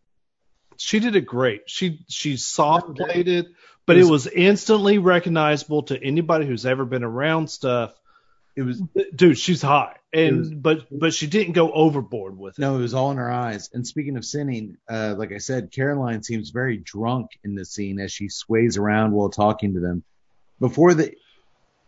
She 0.77 0.99
did 0.99 1.15
it 1.15 1.25
great. 1.25 1.63
She 1.67 2.05
she 2.07 2.37
soft 2.37 2.95
played 2.95 3.27
it 3.27 3.47
but 3.85 3.97
it 3.97 4.05
was 4.05 4.27
instantly 4.27 4.97
recognizable 4.97 5.83
to 5.83 6.01
anybody 6.01 6.45
who's 6.45 6.65
ever 6.65 6.85
been 6.85 7.03
around 7.03 7.49
stuff. 7.49 7.93
It 8.55 8.61
was 8.63 8.81
dude 9.15 9.37
she's 9.37 9.61
hot 9.61 9.97
and 10.13 10.39
was- 10.39 10.51
but 10.51 10.87
but 10.91 11.13
she 11.13 11.27
didn't 11.27 11.53
go 11.53 11.71
overboard 11.71 12.37
with 12.37 12.57
it. 12.57 12.61
No 12.61 12.77
it 12.77 12.81
was 12.81 12.93
all 12.93 13.11
in 13.11 13.17
her 13.17 13.31
eyes. 13.31 13.69
And 13.73 13.85
speaking 13.85 14.17
of 14.17 14.25
sinning 14.25 14.77
uh 14.89 15.15
like 15.17 15.31
i 15.31 15.37
said 15.37 15.71
caroline 15.71 16.23
seems 16.23 16.49
very 16.49 16.77
drunk 16.77 17.31
in 17.43 17.55
the 17.55 17.65
scene 17.65 17.99
as 17.99 18.11
she 18.11 18.29
sways 18.29 18.77
around 18.77 19.11
while 19.11 19.29
talking 19.29 19.73
to 19.75 19.79
them. 19.79 20.03
Before 20.59 20.93
the 20.93 21.15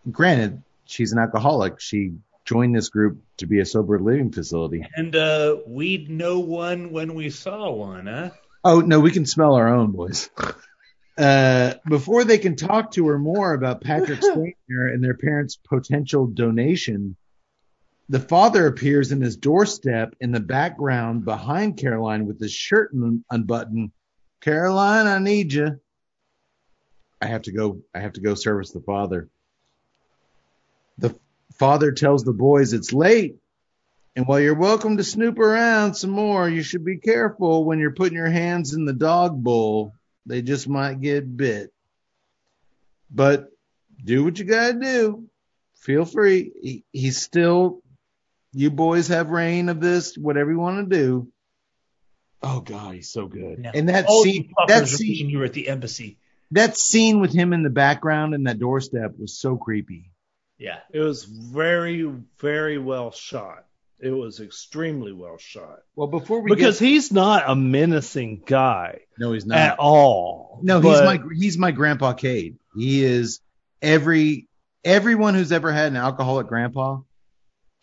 granted 0.09 0.61
she's 0.85 1.11
an 1.11 1.19
alcoholic. 1.19 1.79
She 1.79 2.13
joined 2.45 2.75
this 2.75 2.89
group 2.89 3.19
to 3.37 3.45
be 3.45 3.59
a 3.59 3.65
sober 3.65 3.99
living 3.99 4.31
facility. 4.31 4.85
And 4.95 5.15
uh, 5.15 5.57
we'd 5.65 6.09
know 6.09 6.39
one 6.39 6.91
when 6.91 7.13
we 7.13 7.29
saw 7.29 7.71
one, 7.71 8.07
huh? 8.07 8.31
Oh 8.63 8.79
no, 8.81 8.99
we 8.99 9.11
can 9.11 9.25
smell 9.25 9.55
our 9.55 9.67
own, 9.67 9.91
boys. 9.91 10.29
Uh, 11.17 11.75
before 11.87 12.23
they 12.23 12.37
can 12.37 12.55
talk 12.55 12.91
to 12.91 13.07
her 13.07 13.19
more 13.19 13.53
about 13.53 13.81
Patrick 13.81 14.23
Stainer 14.23 14.87
and 14.93 15.03
their 15.03 15.13
parents' 15.15 15.57
potential 15.57 16.25
donation, 16.27 17.15
the 18.09 18.19
father 18.19 18.67
appears 18.67 19.11
in 19.11 19.21
his 19.21 19.37
doorstep 19.37 20.15
in 20.19 20.31
the 20.31 20.39
background 20.39 21.25
behind 21.25 21.77
Caroline 21.77 22.25
with 22.25 22.39
his 22.39 22.51
shirt 22.51 22.93
unbuttoned. 23.29 23.91
Caroline, 24.41 25.07
I 25.07 25.19
need 25.19 25.53
you. 25.53 25.79
I 27.21 27.27
have 27.27 27.43
to 27.43 27.53
go. 27.53 27.81
I 27.95 28.01
have 28.01 28.13
to 28.13 28.21
go 28.21 28.35
service 28.35 28.71
the 28.71 28.81
father. 28.81 29.29
The 30.97 31.15
father 31.53 31.93
tells 31.93 32.23
the 32.23 32.33
boys 32.33 32.73
it's 32.73 32.91
late, 32.91 33.37
and 34.15 34.27
while 34.27 34.41
you're 34.41 34.53
welcome 34.53 34.97
to 34.97 35.03
snoop 35.03 35.39
around 35.39 35.93
some 35.95 36.09
more, 36.09 36.49
you 36.49 36.61
should 36.61 36.83
be 36.83 36.97
careful 36.97 37.63
when 37.63 37.79
you're 37.79 37.91
putting 37.93 38.17
your 38.17 38.29
hands 38.29 38.73
in 38.73 38.83
the 38.83 38.93
dog 38.93 39.41
bowl. 39.41 39.93
They 40.25 40.41
just 40.41 40.67
might 40.67 40.99
get 40.99 41.37
bit. 41.37 41.71
But 43.09 43.49
do 44.03 44.25
what 44.25 44.37
you 44.37 44.45
gotta 44.45 44.73
do. 44.73 45.29
Feel 45.75 46.05
free. 46.05 46.51
He, 46.61 46.83
he's 46.91 47.21
still. 47.21 47.81
You 48.53 48.69
boys 48.71 49.07
have 49.07 49.29
reign 49.29 49.69
of 49.69 49.79
this. 49.79 50.17
Whatever 50.17 50.51
you 50.51 50.59
want 50.59 50.89
to 50.89 50.95
do. 50.95 51.27
Oh 52.41 52.59
God, 52.59 52.95
he's 52.95 53.09
so 53.09 53.27
good. 53.27 53.59
Yeah. 53.63 53.71
And 53.73 53.89
that 53.89 54.05
All 54.07 54.23
scene, 54.23 54.51
that 54.67 54.87
scene, 54.87 55.29
you 55.29 55.39
were 55.39 55.45
at 55.45 55.53
the 55.53 55.67
embassy. 55.69 56.17
that 56.51 56.77
scene 56.77 57.19
with 57.21 57.33
him 57.33 57.53
in 57.53 57.63
the 57.63 57.69
background 57.69 58.33
and 58.33 58.47
that 58.47 58.59
doorstep 58.59 59.13
was 59.17 59.37
so 59.37 59.55
creepy. 59.55 60.11
Yeah. 60.57 60.79
It 60.91 60.99
was 60.99 61.23
very, 61.23 62.03
very 62.39 62.77
well 62.77 63.11
shot. 63.11 63.65
It 63.99 64.09
was 64.11 64.41
extremely 64.41 65.13
well 65.13 65.37
shot. 65.37 65.79
Well, 65.95 66.07
before 66.07 66.41
we 66.41 66.53
Because 66.53 66.79
get, 66.79 66.85
he's 66.85 67.11
not 67.13 67.43
a 67.49 67.55
menacing 67.55 68.43
guy 68.45 68.99
no, 69.17 69.31
he's 69.31 69.45
not 69.45 69.57
at 69.57 69.79
all. 69.79 70.59
No, 70.63 70.81
he's 70.81 71.01
my 71.01 71.19
he's 71.33 71.57
my 71.57 71.71
grandpa 71.71 72.13
Cade. 72.13 72.57
He 72.75 73.03
is 73.03 73.39
every 73.81 74.47
everyone 74.83 75.35
who's 75.35 75.51
ever 75.51 75.71
had 75.71 75.87
an 75.87 75.95
alcoholic 75.97 76.47
grandpa. 76.47 76.99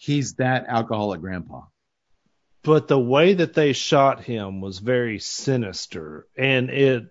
He's 0.00 0.34
that 0.36 0.64
alcoholic 0.66 1.20
grandpa. 1.20 1.60
but 2.62 2.88
the 2.88 2.98
way 2.98 3.34
that 3.34 3.52
they 3.52 3.74
shot 3.74 4.24
him 4.24 4.62
was 4.62 4.78
very 4.78 5.18
sinister 5.18 6.26
and 6.36 6.70
it 6.70 7.04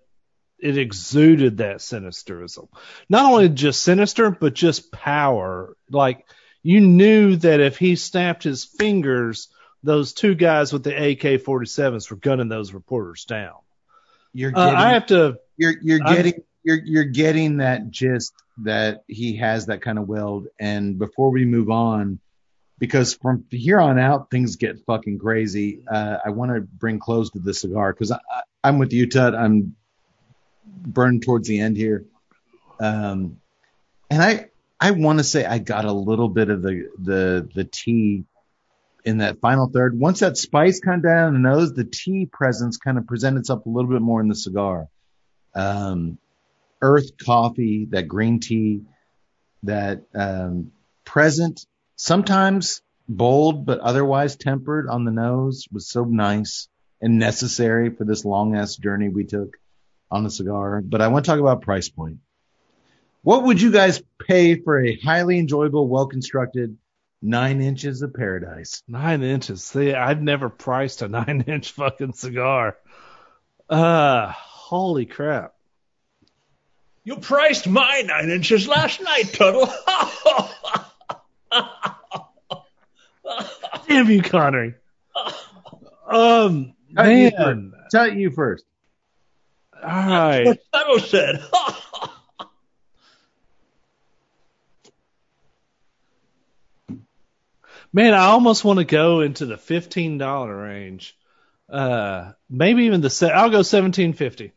it 0.58 0.78
exuded 0.78 1.58
that 1.58 1.78
sinisterism 1.78 2.68
not 3.08 3.32
only 3.32 3.48
just 3.48 3.84
sinister 3.84 4.32
but 4.32 4.54
just 4.56 4.92
power 4.92 5.76
like 5.92 6.26
you 6.64 6.82
knew 6.82 7.36
that 7.36 7.60
if 7.60 7.78
he 7.78 7.96
snapped 7.96 8.44
his 8.44 8.66
fingers 8.66 9.50
those 9.84 10.14
two 10.14 10.34
guys 10.36 10.74
with 10.74 10.84
the 10.84 10.96
AK-47s 11.12 12.10
were 12.10 12.18
gunning 12.18 12.50
those 12.50 12.74
reporters 12.74 13.26
down 13.26 13.58
You're 14.34 14.52
uh, 14.56 14.66
getting 14.66 14.80
i 14.80 14.94
have 14.94 15.06
to 15.08 15.38
you're 15.58 15.76
you're 15.82 16.00
getting 16.00 16.34
you're 16.64 16.82
you're 16.84 17.04
getting 17.06 17.58
that 17.58 17.90
gist 17.92 18.34
that 18.64 19.04
he 19.08 19.38
has 19.38 19.68
that 19.68 19.82
kind 19.82 19.98
of 19.98 20.08
weld. 20.08 20.48
And 20.60 21.00
before 21.00 21.30
we 21.32 21.46
move 21.46 21.70
on, 21.70 22.20
because 22.80 23.14
from 23.14 23.46
here 23.52 23.80
on 23.80 24.00
out 24.00 24.32
things 24.32 24.56
get 24.56 24.84
fucking 24.86 25.20
crazy. 25.20 25.82
Uh, 25.90 26.18
I 26.26 26.30
want 26.30 26.52
to 26.56 26.62
bring 26.62 27.00
close 27.00 27.30
to 27.32 27.40
the 27.40 27.54
cigar 27.54 27.94
because 27.94 28.12
I'm 28.64 28.80
with 28.80 28.94
you, 28.94 29.08
Tut. 29.08 29.36
I'm 29.36 29.76
burned 30.66 31.24
towards 31.24 31.48
the 31.48 31.60
end 31.60 31.78
here, 31.78 32.06
um, 32.80 33.40
and 34.10 34.24
I 34.24 34.50
I 34.80 34.92
want 34.92 35.20
to 35.20 35.24
say 35.24 35.46
I 35.46 35.60
got 35.60 35.86
a 35.86 35.94
little 35.94 36.30
bit 36.30 36.50
of 36.50 36.62
the 36.62 36.90
the 36.98 37.50
the 37.54 37.64
tea 37.66 38.24
in 39.06 39.20
that 39.20 39.40
final 39.40 39.68
third. 39.68 40.00
Once 40.00 40.22
that 40.22 40.38
spice 40.38 40.80
kind 40.80 41.04
of 41.06 41.12
down 41.12 41.34
the 41.34 41.40
nose, 41.40 41.74
the 41.74 41.86
tea 41.86 42.26
presence 42.26 42.78
kind 42.78 42.98
of 42.98 43.06
presents 43.06 43.42
itself 43.42 43.66
a 43.66 43.70
little 43.70 43.92
bit 43.92 44.02
more 44.02 44.22
in 44.22 44.28
the 44.28 44.36
cigar 44.36 44.88
um, 45.56 46.18
earth 46.82 47.18
coffee, 47.18 47.88
that 47.92 48.08
green 48.08 48.40
tea, 48.40 48.82
that 49.64 50.04
um, 50.16 50.72
present, 51.06 51.66
sometimes 52.00 52.82
bold, 53.10 53.66
but 53.66 53.80
otherwise 53.80 54.38
tempered 54.38 54.88
on 54.88 55.04
the 55.04 55.12
nose 55.12 55.68
was 55.70 55.90
so 55.90 56.06
nice 56.06 56.70
and 57.02 57.20
necessary 57.20 57.90
for 57.90 58.06
this 58.06 58.24
long 58.24 58.56
ass 58.56 58.78
journey 58.78 59.10
we 59.10 59.26
took 59.26 59.58
on 60.10 60.24
the 60.24 60.30
cigar. 60.32 60.82
But 60.82 61.02
I 61.02 61.10
want 61.10 61.26
to 61.26 61.32
talk 61.32 61.40
about 61.40 61.62
price 61.62 61.90
point. 61.90 62.20
What 63.22 63.44
would 63.44 63.62
you 63.62 63.72
guys 63.72 64.02
pay 64.18 64.56
for 64.56 64.82
a 64.82 64.96
highly 64.96 65.40
enjoyable, 65.40 65.88
well 65.90 66.08
constructed 66.08 66.78
nine 67.22 67.62
inches 67.62 68.02
of 68.02 68.14
paradise? 68.14 68.82
nine 68.88 69.22
inches 69.24 69.62
see 69.62 69.94
i've 69.94 70.22
never 70.22 70.48
priced 70.48 71.02
a 71.02 71.08
nine 71.20 71.44
inch 71.48 71.74
fucking 71.74 72.14
cigar 72.14 72.78
uh 73.70 74.32
holy 74.32 75.06
crap 75.06 75.54
You 77.04 77.18
priced 77.18 77.68
my 77.68 78.04
nine 78.06 78.30
inches 78.30 78.70
last 78.70 79.02
night, 79.02 79.34
Tuttle. 79.34 79.68
damn 83.88 84.10
you 84.10 84.22
connery 84.22 84.76
um 86.08 86.74
Tell 86.96 87.10
you 87.12 87.32
man 87.38 87.74
Tell 87.92 88.14
you 88.14 88.32
first. 88.32 88.66
all 89.76 89.82
right 89.90 90.46
what 90.46 90.60
Tuttle 90.72 91.00
said. 91.00 91.44
Man, 97.92 98.14
I 98.14 98.26
almost 98.26 98.64
want 98.64 98.78
to 98.80 98.86
go 98.86 99.22
into 99.22 99.46
the 99.48 99.58
fifteen 99.58 100.18
dollar 100.20 100.56
range. 100.56 101.18
Uh, 101.68 102.34
maybe 102.50 102.84
even 102.84 103.02
the 103.02 103.10
se- 103.10 103.32
I'll 103.32 103.50
go 103.50 103.64
seventeen 103.64 104.14
fifty 104.14 104.54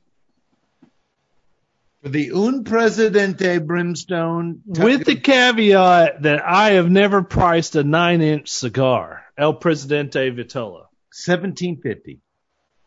For 2.02 2.08
the 2.08 2.32
Un 2.32 2.64
Presidente 2.64 3.58
Brimstone. 3.64 4.62
with 4.66 5.04
the 5.04 5.14
caveat 5.16 6.22
that 6.22 6.42
I 6.44 6.72
have 6.72 6.90
never 6.90 7.22
priced 7.22 7.76
a 7.76 7.84
nine 7.84 8.20
inch 8.22 8.48
cigar, 8.48 9.24
El 9.38 9.54
Presidente 9.54 10.30
Vitola. 10.30 10.88
1750. 11.14 12.20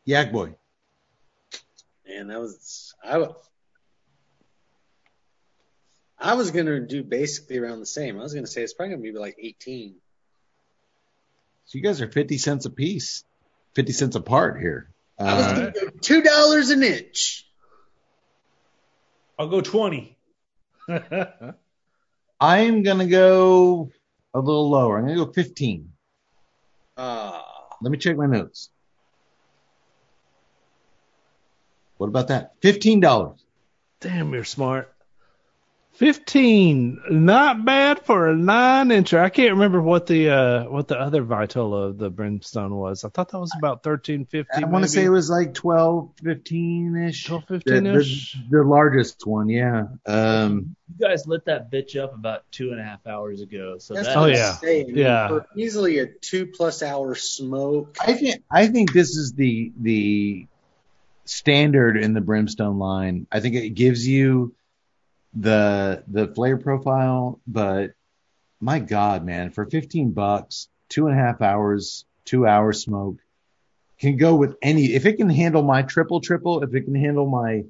Yak 0.04 0.32
boy. 0.34 0.56
Man, 2.08 2.28
that 2.28 2.40
was 2.40 2.94
I. 3.04 3.20
wa- 3.20 3.36
I 6.20 6.34
was 6.34 6.52
gonna 6.52 6.80
do 6.82 7.04
basically 7.04 7.58
around 7.58 7.80
the 7.80 7.86
same. 7.86 8.18
I 8.20 8.24
was 8.24 8.34
gonna 8.34 8.48
say 8.48 8.64
it's 8.64 8.74
probably 8.74 8.96
gonna 8.96 9.04
be 9.04 9.18
like 9.18 9.36
18. 9.40 9.96
So 11.66 11.78
you 11.78 11.84
guys 11.84 12.02
are 12.02 12.10
50 12.12 12.38
cents 12.38 12.66
a 12.66 12.70
piece, 12.70 13.24
50 13.76 13.92
cents 13.94 14.16
apart 14.16 14.60
here. 14.60 14.90
I 15.20 15.34
was 15.36 15.46
Uh, 15.46 15.54
gonna 15.56 15.72
go 15.72 15.90
two 16.02 16.22
dollars 16.22 16.70
an 16.70 16.84
inch. 16.84 17.48
I'll 19.38 19.48
go 19.48 19.62
20. 19.62 20.18
I'm 22.40 22.84
going 22.84 23.00
to 23.00 23.06
go 23.08 23.92
a 24.34 24.40
little 24.40 24.70
lower. 24.70 24.98
I'm 24.98 25.06
going 25.06 25.18
to 25.18 25.26
go 25.26 25.32
15. 25.32 25.92
Ah, 26.98 27.46
Let 27.82 27.92
me 27.92 27.98
check 27.98 28.16
my 28.18 28.26
notes. 28.26 28.70
What 31.98 32.08
about 32.08 32.28
that? 32.30 32.60
$15. 32.62 33.38
Damn, 34.02 34.34
you're 34.34 34.44
smart. 34.44 34.95
Fifteen, 35.96 37.02
not 37.10 37.64
bad 37.64 38.00
for 38.06 38.28
a 38.28 38.36
nine 38.36 38.90
incher. 38.90 39.18
I 39.18 39.30
can't 39.30 39.52
remember 39.54 39.82
what 39.82 40.06
the 40.08 40.30
uh 40.30 40.64
what 40.66 40.90
the 40.90 41.00
other 41.00 41.24
Vitola 41.24 41.88
of 41.90 41.98
the 41.98 42.10
Brimstone 42.10 42.76
was. 42.76 43.06
I 43.06 43.10
thought 43.10 43.30
that 43.32 43.40
was 43.40 43.54
about 43.58 43.82
thirteen 43.82 44.26
fifty. 44.26 44.62
I 44.64 44.68
want 44.68 44.84
to 44.84 44.90
say 44.90 45.06
it 45.06 45.10
was 45.10 45.30
like 45.30 45.54
12, 45.54 46.12
15 46.22 46.98
ish. 46.98 47.24
12, 47.26 47.44
15 47.48 47.86
ish. 47.86 48.34
the, 48.50 48.58
the 48.58 48.64
largest 48.64 49.26
one, 49.26 49.48
yeah. 49.48 49.86
Um, 50.06 50.76
You 51.00 51.08
guys 51.08 51.28
lit 51.28 51.46
that 51.46 51.72
bitch 51.72 51.96
up 52.02 52.14
about 52.14 52.44
two 52.52 52.72
and 52.72 52.80
a 52.82 52.84
half 52.84 53.08
hours 53.08 53.40
ago. 53.42 53.78
So 53.78 53.94
that's 53.94 54.08
that 54.08 54.18
Oh, 54.18 54.22
what 54.22 54.32
is- 54.32 54.40
I'm 54.40 54.44
yeah. 54.46 54.52
saying. 54.58 54.92
Yeah. 54.98 55.28
For 55.30 55.48
easily 55.56 56.00
a 56.00 56.08
two 56.08 56.48
plus 56.48 56.84
hour 56.84 57.16
smoke. 57.16 57.96
I 58.02 58.14
think 58.14 58.44
I 58.52 58.68
think 58.68 58.92
this 58.92 59.16
is 59.16 59.32
the 59.32 59.72
the 59.80 60.48
standard 61.24 61.96
in 61.96 62.14
the 62.14 62.22
brimstone 62.22 62.80
line. 62.80 63.28
I 63.32 63.40
think 63.40 63.56
it 63.56 63.70
gives 63.70 64.06
you 64.06 64.54
the 65.36 66.04
the 66.08 66.28
flavor 66.28 66.58
profile, 66.58 67.40
but 67.46 67.92
my 68.60 68.80
God, 68.80 69.26
man, 69.26 69.52
for 69.52 69.66
fifteen 69.66 70.12
bucks, 70.12 70.70
two 70.90 71.08
and 71.08 71.18
a 71.18 71.22
half 71.22 71.42
hours, 71.42 72.06
two 72.24 72.48
hour 72.48 72.72
smoke, 72.74 73.18
can 74.00 74.18
go 74.18 74.36
with 74.36 74.56
any. 74.62 74.86
If 74.86 75.06
it 75.06 75.18
can 75.18 75.30
handle 75.30 75.62
my 75.64 75.82
triple 75.82 76.22
triple, 76.22 76.64
if 76.64 76.74
it 76.74 76.82
can 76.82 76.96
handle 76.96 77.28
my 77.28 77.64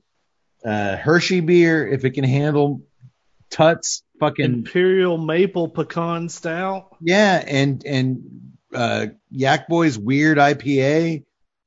uh, 0.63 0.97
Hershey 0.97 1.41
beer, 1.41 1.87
if 1.87 2.05
it 2.05 2.11
can 2.11 2.23
handle 2.23 2.81
Tuts 3.49 4.03
fucking 4.19 4.45
Imperial 4.45 5.17
Maple 5.17 5.69
Pecan 5.69 6.29
Stout. 6.29 6.95
yeah, 7.01 7.43
and 7.45 7.85
and 7.85 8.53
uh, 8.73 9.07
Yak 9.31 9.67
Boy's 9.67 9.97
weird 9.97 10.37
IPA 10.37 11.23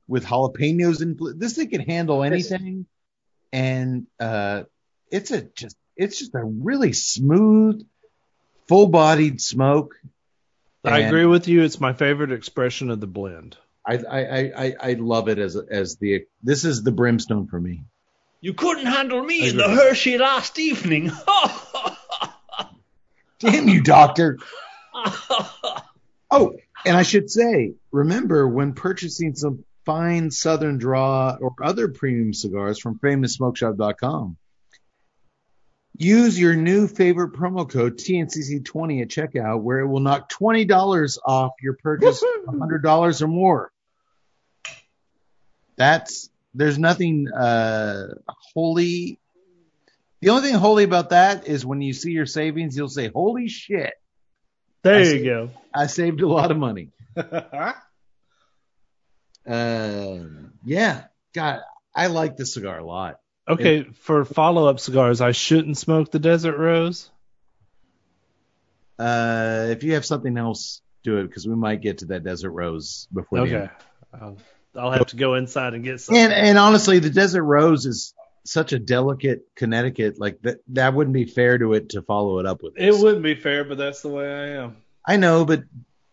with 0.07 0.25
jalapenos 0.25 1.03
and 1.03 1.19
this 1.39 1.55
thing 1.55 1.71
can 1.71 1.81
handle 1.81 2.23
anything, 2.23 2.87
and 3.53 4.07
uh, 4.21 4.65
it's 5.11 5.31
a 5.31 5.43
just 5.43 5.77
it's 5.99 6.19
just 6.19 6.35
a 6.35 6.43
really 6.43 6.93
smooth, 6.95 7.87
full-bodied 8.69 9.41
smoke. 9.41 9.95
I 10.85 11.01
agree 11.01 11.27
with 11.27 11.49
you. 11.49 11.63
It's 11.65 11.81
my 11.81 11.93
favorite 11.93 12.33
expression 12.33 12.91
of 12.91 13.01
the 13.01 13.07
blend. 13.07 13.57
I 13.87 13.97
I 13.97 14.21
I, 14.21 14.53
I- 14.67 14.77
I 14.81 14.93
love 14.95 15.29
it 15.29 15.39
as 15.39 15.57
as 15.57 15.97
the 15.97 16.25
this 16.43 16.65
is 16.65 16.83
the 16.83 16.93
brimstone 16.93 17.47
for 17.49 17.61
me. 17.61 17.85
You 18.41 18.55
couldn't 18.55 18.87
handle 18.87 19.23
me 19.23 19.49
in 19.49 19.57
the. 19.57 19.69
Hershey 19.69 20.17
last 20.17 20.59
evening. 20.61 21.11
Damn 23.41 23.69
you, 23.69 23.83
doctor! 23.83 24.39
Oh, 26.31 26.55
and 26.85 26.97
I 26.97 27.03
should 27.03 27.31
say, 27.31 27.75
remember 27.93 28.49
when 28.49 28.75
purchasing 28.75 29.35
some 29.35 29.65
fine 29.85 30.31
Southern 30.31 30.79
Draw 30.79 31.37
or 31.41 31.55
other 31.63 31.89
premium 31.89 32.33
cigars 32.35 32.79
from 32.81 32.99
FamousSmokeShop.com, 32.99 34.37
use 35.99 36.39
your 36.39 36.55
new 36.55 36.87
favorite 36.87 37.33
promo 37.33 37.69
code 37.69 37.99
TNCC20 37.99 39.03
at 39.03 39.09
checkout, 39.09 39.63
where 39.63 39.81
it 39.81 39.87
will 39.87 40.01
knock 40.01 40.29
twenty 40.29 40.65
dollars 40.65 41.19
off 41.23 41.53
your 41.61 41.75
purchase, 41.75 42.25
hundred 42.47 42.83
dollars 42.83 43.21
or 43.21 43.29
more. 43.29 43.71
That's 45.77 46.31
there's 46.55 46.79
nothing 46.79 47.29
uh, 47.29 48.15
holy. 48.55 49.19
The 50.21 50.31
only 50.31 50.49
thing 50.49 50.59
holy 50.59 50.85
about 50.85 51.11
that 51.11 51.47
is 51.47 51.65
when 51.67 51.81
you 51.81 51.93
see 51.93 52.13
your 52.13 52.27
savings, 52.27 52.77
you'll 52.77 52.89
say, 52.89 53.09
"Holy 53.09 53.49
shit!" 53.49 53.93
There 54.83 55.01
I 55.01 55.05
you 55.05 55.25
go. 55.25 55.51
I 55.75 55.87
saved 55.87 56.21
a 56.21 56.29
lot 56.29 56.51
of 56.51 56.57
money. 56.57 56.91
Uh, 59.47 60.19
yeah, 60.67 61.05
God, 61.33 61.61
I 61.95 62.09
like 62.09 62.37
this 62.37 62.53
cigar 62.53 62.79
a 62.79 62.85
lot. 62.85 63.19
Okay, 63.49 63.85
for 63.85 64.25
follow 64.25 64.67
up 64.69 64.79
cigars, 64.81 65.21
I 65.21 65.33
shouldn't 65.33 65.79
smoke 65.79 66.11
the 66.11 66.19
Desert 66.19 66.59
Rose. 66.59 67.11
Uh, 68.99 69.69
if 69.71 69.85
you 69.85 69.95
have 69.95 70.05
something 70.05 70.37
else, 70.37 70.83
do 71.05 71.19
it 71.19 71.29
because 71.29 71.47
we 71.47 71.55
might 71.55 71.81
get 71.81 71.99
to 71.99 72.07
that 72.07 72.25
Desert 72.25 72.51
Rose 72.51 73.07
before 73.13 73.39
the 73.39 73.45
Okay. 73.45 73.55
end. 73.55 73.71
I'll, 74.21 74.37
I'll 74.77 74.91
have 74.91 75.07
to 75.07 75.17
go 75.17 75.35
inside 75.35 75.75
and 75.75 75.85
get 75.85 76.01
some. 76.01 76.17
And 76.17 76.33
and 76.33 76.59
honestly, 76.59 76.99
the 76.99 77.11
Desert 77.11 77.45
Rose 77.45 77.87
is 77.87 78.15
such 78.45 78.73
a 78.73 78.79
delicate 78.79 79.43
Connecticut. 79.55 80.19
Like 80.19 80.41
that, 80.43 80.59
that 80.69 80.95
wouldn't 80.95 81.15
be 81.15 81.25
fair 81.25 81.59
to 81.59 81.75
it 81.75 81.91
to 81.91 82.03
follow 82.03 82.39
it 82.41 82.47
up 82.47 82.63
with. 82.63 82.75
it 82.77 82.95
wouldn't 82.95 83.23
be 83.23 83.35
fair, 83.35 83.65
but 83.65 83.79
that's 83.79 84.03
the 84.03 84.09
way 84.09 84.27
I 84.27 84.49
am. 84.63 84.77
I 85.07 85.17
know, 85.17 85.45
but 85.45 85.63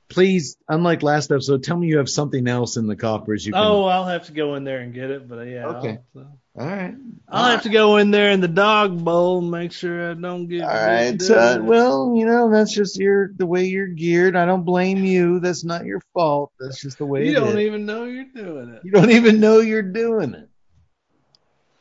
please, 0.10 0.58
unlike 0.70 1.02
last 1.04 1.32
episode, 1.32 1.64
tell 1.64 1.76
me 1.78 1.88
you 1.88 1.98
have 1.98 2.10
something 2.10 2.48
else 2.48 2.78
in 2.78 2.88
the 2.88 2.96
coffers. 2.96 3.46
You 3.46 3.54
can. 3.54 3.62
Oh, 3.62 3.86
I'll 3.86 4.06
have 4.06 4.28
to 4.28 4.32
go 4.32 4.56
in 4.56 4.64
there 4.64 4.80
and 4.80 4.94
get 4.94 5.10
it, 5.10 5.28
but 5.28 5.48
yeah. 5.48 5.66
Okay. 5.66 5.98
I'll, 6.16 6.40
all 6.58 6.66
right. 6.66 6.96
I'll 7.28 7.50
have 7.50 7.64
to 7.64 7.70
go 7.70 7.98
in 7.98 8.12
there 8.12 8.32
in 8.32 8.40
the 8.40 8.48
dog 8.48 9.04
bowl 9.04 9.40
and 9.40 9.50
make 9.50 9.72
sure 9.72 10.12
I 10.12 10.14
don't 10.14 10.48
get. 10.48 10.62
All 10.62 10.70
right, 10.70 11.30
uh, 11.30 11.60
well, 11.62 12.14
you 12.16 12.26
know 12.26 12.52
that's 12.52 12.74
just 12.74 12.98
your 12.98 13.32
the 13.36 13.48
way 13.48 13.66
you're 13.66 13.88
geared. 13.88 14.36
I 14.36 14.46
don't 14.46 14.64
blame 14.64 15.04
you. 15.04 15.40
That's 15.40 15.66
not 15.66 15.86
your 15.86 16.02
fault. 16.14 16.52
That's 16.60 16.80
just 16.80 17.00
the 17.00 17.06
way 17.06 17.26
you 17.26 17.32
it 17.32 17.40
don't 17.40 17.58
is. 17.58 17.66
even 17.66 17.86
know 17.86 18.06
you're 18.06 18.26
doing 18.34 18.70
it. 18.70 18.82
You 18.84 18.92
don't 18.92 19.10
even 19.10 19.40
know 19.40 19.60
you're 19.60 19.82
doing 19.82 20.36
it. 20.36 20.50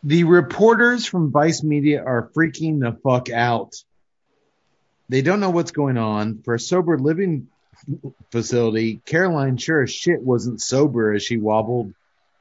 The 0.02 0.24
reporters 0.24 1.06
from 1.06 1.30
Vice 1.30 1.62
Media 1.62 2.02
are 2.02 2.30
freaking 2.36 2.80
the 2.80 2.98
fuck 3.02 3.30
out. 3.30 3.74
They 5.08 5.22
don't 5.22 5.40
know 5.40 5.50
what's 5.50 5.72
going 5.72 5.98
on. 5.98 6.40
For 6.42 6.54
a 6.54 6.60
sober 6.60 6.98
living 6.98 7.48
facility, 8.32 9.02
Caroline 9.04 9.58
sure 9.58 9.82
as 9.82 9.92
shit 9.92 10.22
wasn't 10.22 10.60
sober 10.60 11.12
as 11.12 11.22
she 11.22 11.36
wobbled 11.36 11.92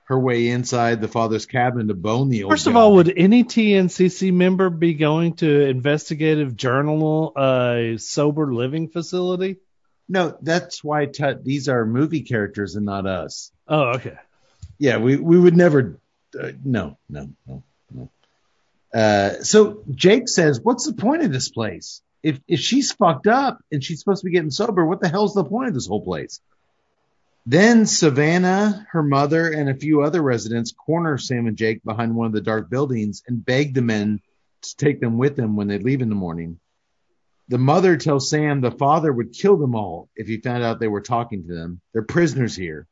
her 0.06 0.20
way 0.20 0.50
inside 0.50 1.00
the 1.02 1.08
father's 1.08 1.46
cabin 1.46 1.88
to 1.88 1.94
bone 1.94 2.30
the 2.30 2.44
old 2.44 2.52
First 2.52 2.68
of 2.68 2.74
guy. 2.74 2.80
all, 2.80 2.96
would 2.96 3.12
any 3.16 3.44
TNCC 3.44 4.34
member 4.34 4.70
be 4.70 4.94
going 4.96 5.36
to 5.38 5.62
investigative 5.68 6.56
journal 6.58 7.32
a 7.38 7.98
sober 7.98 8.54
living 8.54 8.90
facility? 8.90 9.58
no, 10.10 10.38
that's 10.42 10.84
why 10.84 11.06
Tut, 11.06 11.44
these 11.46 11.70
are 11.70 11.86
movie 11.86 12.22
characters 12.22 12.76
and 12.76 12.86
not 12.86 13.06
us. 13.08 13.52
Oh, 13.68 13.94
okay. 13.96 14.18
Yeah, 14.78 14.98
we 14.98 15.16
we 15.16 15.40
would 15.40 15.56
never. 15.56 16.00
Uh, 16.38 16.52
no, 16.66 16.98
no, 17.10 17.30
no, 17.48 17.64
no. 17.92 18.10
Uh, 18.94 19.42
so 19.44 19.84
Jake 19.92 20.28
says, 20.28 20.60
"What's 20.60 20.86
the 20.86 20.94
point 20.94 21.24
of 21.24 21.32
this 21.32 21.50
place? 21.50 22.02
If 22.22 22.40
if 22.48 22.60
she's 22.60 22.92
fucked 22.92 23.28
up 23.28 23.64
and 23.72 23.84
she's 23.84 24.00
supposed 24.00 24.22
to 24.22 24.26
be 24.26 24.32
getting 24.32 24.52
sober, 24.52 24.86
what 24.86 25.00
the 25.00 25.08
hell's 25.08 25.34
the 25.34 25.46
point 25.46 25.70
of 25.70 25.74
this 25.74 25.88
whole 25.88 26.04
place?" 26.04 26.42
Then 27.46 27.86
Savannah, 27.86 28.88
her 28.92 29.04
mother, 29.04 29.52
and 29.52 29.70
a 29.70 29.76
few 29.76 30.02
other 30.02 30.22
residents 30.22 30.72
corner 30.72 31.18
Sam 31.18 31.48
and 31.48 31.58
Jake 31.58 31.84
behind 31.84 32.16
one 32.16 32.28
of 32.28 32.34
the 32.34 32.42
dark 32.42 32.70
buildings 32.70 33.22
and 33.28 33.46
beg 33.46 33.74
the 33.74 33.82
men 33.82 34.22
to 34.62 34.76
take 34.78 35.02
them 35.02 35.18
with 35.18 35.36
them 35.36 35.56
when 35.56 35.68
they 35.68 35.78
leave 35.78 36.02
in 36.02 36.10
the 36.10 36.16
morning. 36.16 36.60
The 37.50 37.58
mother 37.58 37.98
tells 37.98 38.30
Sam 38.30 38.62
the 38.62 38.72
father 38.72 39.12
would 39.12 39.34
kill 39.34 39.58
them 39.58 39.76
all 39.76 40.10
if 40.16 40.28
he 40.28 40.38
found 40.38 40.64
out 40.64 40.80
they 40.80 40.88
were 40.88 41.02
talking 41.02 41.46
to 41.46 41.54
them. 41.54 41.82
They're 41.92 42.04
prisoners 42.04 42.56
here 42.56 42.88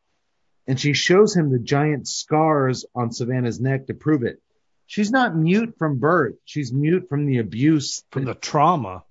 and 0.68 0.80
she 0.80 0.94
shows 0.94 1.36
him 1.36 1.52
the 1.52 1.60
giant 1.60 2.08
scars 2.08 2.86
on 2.96 3.12
Savannah's 3.12 3.60
neck 3.60 3.88
to 3.88 3.94
prove 3.94 4.24
it. 4.24 4.42
She's 4.86 5.12
not 5.12 5.36
mute 5.36 5.76
from 5.78 6.00
birth. 6.00 6.36
She's 6.46 6.72
mute 6.72 7.08
from 7.10 7.26
the 7.26 7.40
abuse, 7.40 8.04
From 8.12 8.26
the 8.26 8.36
trauma. 8.36 9.04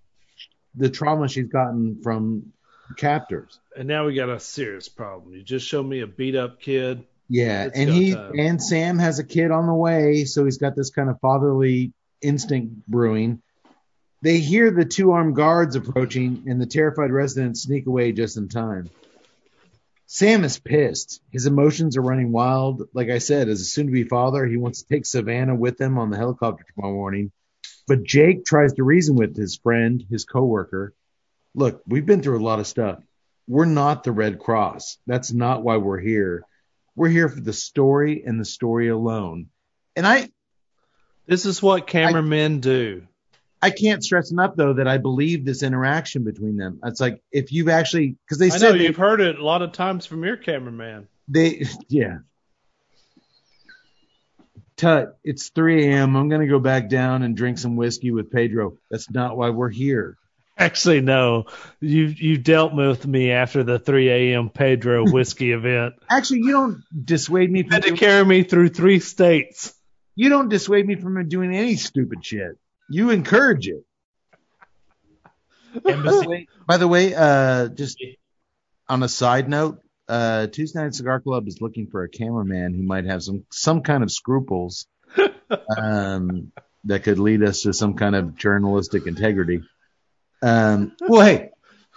the 0.74 0.90
trauma 0.90 1.28
she's 1.28 1.48
gotten 1.48 2.00
from 2.02 2.52
captors. 2.96 3.58
And 3.76 3.88
now 3.88 4.06
we 4.06 4.14
got 4.14 4.28
a 4.28 4.40
serious 4.40 4.88
problem. 4.88 5.34
You 5.34 5.42
just 5.42 5.66
showed 5.66 5.86
me 5.86 6.00
a 6.00 6.06
beat 6.06 6.36
up 6.36 6.60
kid. 6.60 7.04
Yeah, 7.28 7.66
It's 7.66 7.78
and 7.78 7.88
he 7.90 8.14
time. 8.14 8.32
and 8.38 8.62
Sam 8.62 8.98
has 8.98 9.18
a 9.20 9.24
kid 9.24 9.50
on 9.52 9.66
the 9.66 9.74
way, 9.74 10.24
so 10.24 10.44
he's 10.44 10.58
got 10.58 10.74
this 10.74 10.90
kind 10.90 11.08
of 11.08 11.20
fatherly 11.20 11.92
instinct 12.20 12.86
brewing. 12.88 13.40
They 14.22 14.38
hear 14.38 14.70
the 14.70 14.84
two 14.84 15.12
armed 15.12 15.36
guards 15.36 15.76
approaching, 15.76 16.44
and 16.46 16.60
the 16.60 16.66
terrified 16.66 17.10
residents 17.12 17.62
sneak 17.62 17.86
away 17.86 18.12
just 18.12 18.36
in 18.36 18.48
time. 18.48 18.90
Sam 20.06 20.42
is 20.42 20.58
pissed. 20.58 21.22
His 21.30 21.46
emotions 21.46 21.96
are 21.96 22.02
running 22.02 22.32
wild. 22.32 22.82
Like 22.92 23.10
I 23.10 23.18
said, 23.18 23.48
as 23.48 23.60
a 23.60 23.64
soon 23.64 23.86
to 23.86 23.92
be 23.92 24.02
father, 24.02 24.44
he 24.44 24.56
wants 24.56 24.82
to 24.82 24.88
take 24.92 25.06
Savannah 25.06 25.54
with 25.54 25.80
him 25.80 25.98
on 25.98 26.10
the 26.10 26.16
helicopter 26.18 26.64
tomorrow 26.74 26.92
morning. 26.94 27.30
But 27.86 28.02
Jake 28.02 28.44
tries 28.44 28.72
to 28.74 28.82
reason 28.82 29.14
with 29.14 29.36
his 29.36 29.56
friend, 29.56 30.04
his 30.10 30.24
coworker. 30.24 30.94
Look, 31.54 31.82
we've 31.86 32.06
been 32.06 32.22
through 32.22 32.38
a 32.38 32.44
lot 32.44 32.60
of 32.60 32.66
stuff. 32.66 33.00
We're 33.48 33.64
not 33.64 34.04
the 34.04 34.12
Red 34.12 34.38
Cross. 34.38 34.98
That's 35.06 35.32
not 35.32 35.62
why 35.62 35.76
we're 35.78 35.98
here. 35.98 36.44
We're 36.94 37.08
here 37.08 37.28
for 37.28 37.40
the 37.40 37.52
story 37.52 38.22
and 38.24 38.38
the 38.38 38.44
story 38.44 38.88
alone. 38.88 39.46
And 39.96 40.06
I, 40.06 40.28
This 41.26 41.46
is 41.46 41.62
what 41.62 41.86
cameramen 41.86 42.60
do. 42.60 43.02
I 43.62 43.70
can't 43.70 44.02
stress 44.02 44.30
enough 44.30 44.56
though 44.56 44.74
that 44.74 44.88
I 44.88 44.98
believe 44.98 45.44
this 45.44 45.62
interaction 45.62 46.24
between 46.24 46.56
them. 46.56 46.80
It's 46.84 47.00
like 47.00 47.22
if 47.30 47.52
you've 47.52 47.68
actually, 47.68 48.16
because 48.24 48.38
they 48.38 48.46
I 48.46 48.48
know 48.50 48.58
said 48.58 48.74
they, 48.76 48.84
you've 48.84 48.96
heard 48.96 49.20
it 49.20 49.38
a 49.38 49.44
lot 49.44 49.62
of 49.62 49.72
times 49.72 50.06
from 50.06 50.24
your 50.24 50.36
cameraman. 50.36 51.08
they, 51.28 51.66
yeah. 51.88 52.18
Tut, 54.76 55.18
it's 55.22 55.50
3 55.50 55.88
a.m. 55.88 56.16
I'm 56.16 56.30
gonna 56.30 56.46
go 56.46 56.58
back 56.58 56.88
down 56.88 57.22
and 57.22 57.36
drink 57.36 57.58
some 57.58 57.76
whiskey 57.76 58.12
with 58.12 58.30
Pedro. 58.30 58.78
That's 58.90 59.10
not 59.10 59.36
why 59.36 59.50
we're 59.50 59.68
here. 59.68 60.16
Actually, 60.60 61.00
no. 61.00 61.46
You 61.80 62.04
you 62.04 62.36
dealt 62.36 62.74
with 62.74 63.06
me 63.06 63.32
after 63.32 63.64
the 63.64 63.78
3 63.78 64.10
a.m. 64.10 64.50
Pedro 64.50 65.04
whiskey 65.10 65.52
event. 65.52 65.94
Actually, 66.10 66.40
you 66.40 66.52
don't 66.52 66.84
dissuade 67.04 67.50
me 67.50 67.62
from 67.62 67.72
Had 67.72 67.82
to 67.84 67.88
doing, 67.88 67.98
carry 67.98 68.24
me 68.26 68.42
through 68.42 68.68
three 68.68 69.00
states. 69.00 69.72
you 70.14 70.28
don't 70.28 70.50
dissuade 70.50 70.86
me 70.86 70.96
from 70.96 71.26
doing 71.28 71.56
any 71.56 71.76
stupid 71.76 72.24
shit. 72.24 72.58
You 72.90 73.08
encourage 73.08 73.68
it. 73.68 73.84
By 75.82 75.92
the 75.92 76.24
way, 76.28 76.48
by 76.66 76.76
the 76.76 76.88
way, 76.88 77.14
uh, 77.14 77.68
just 77.68 77.96
on 78.86 79.02
a 79.02 79.08
side 79.08 79.48
note, 79.48 79.80
uh, 80.08 80.48
Tuesday 80.48 80.82
Night 80.82 80.94
Cigar 80.94 81.20
Club 81.20 81.48
is 81.48 81.62
looking 81.62 81.86
for 81.86 82.02
a 82.02 82.08
cameraman 82.08 82.74
who 82.74 82.82
might 82.82 83.06
have 83.06 83.22
some 83.22 83.46
some 83.50 83.80
kind 83.80 84.02
of 84.02 84.10
scruples 84.10 84.86
um, 85.78 86.52
that 86.84 87.04
could 87.04 87.18
lead 87.18 87.42
us 87.42 87.62
to 87.62 87.72
some 87.72 87.94
kind 87.94 88.14
of 88.14 88.36
journalistic 88.36 89.06
integrity. 89.06 89.62
Um, 90.42 90.96
well, 91.00 91.26
hey, 91.26 91.50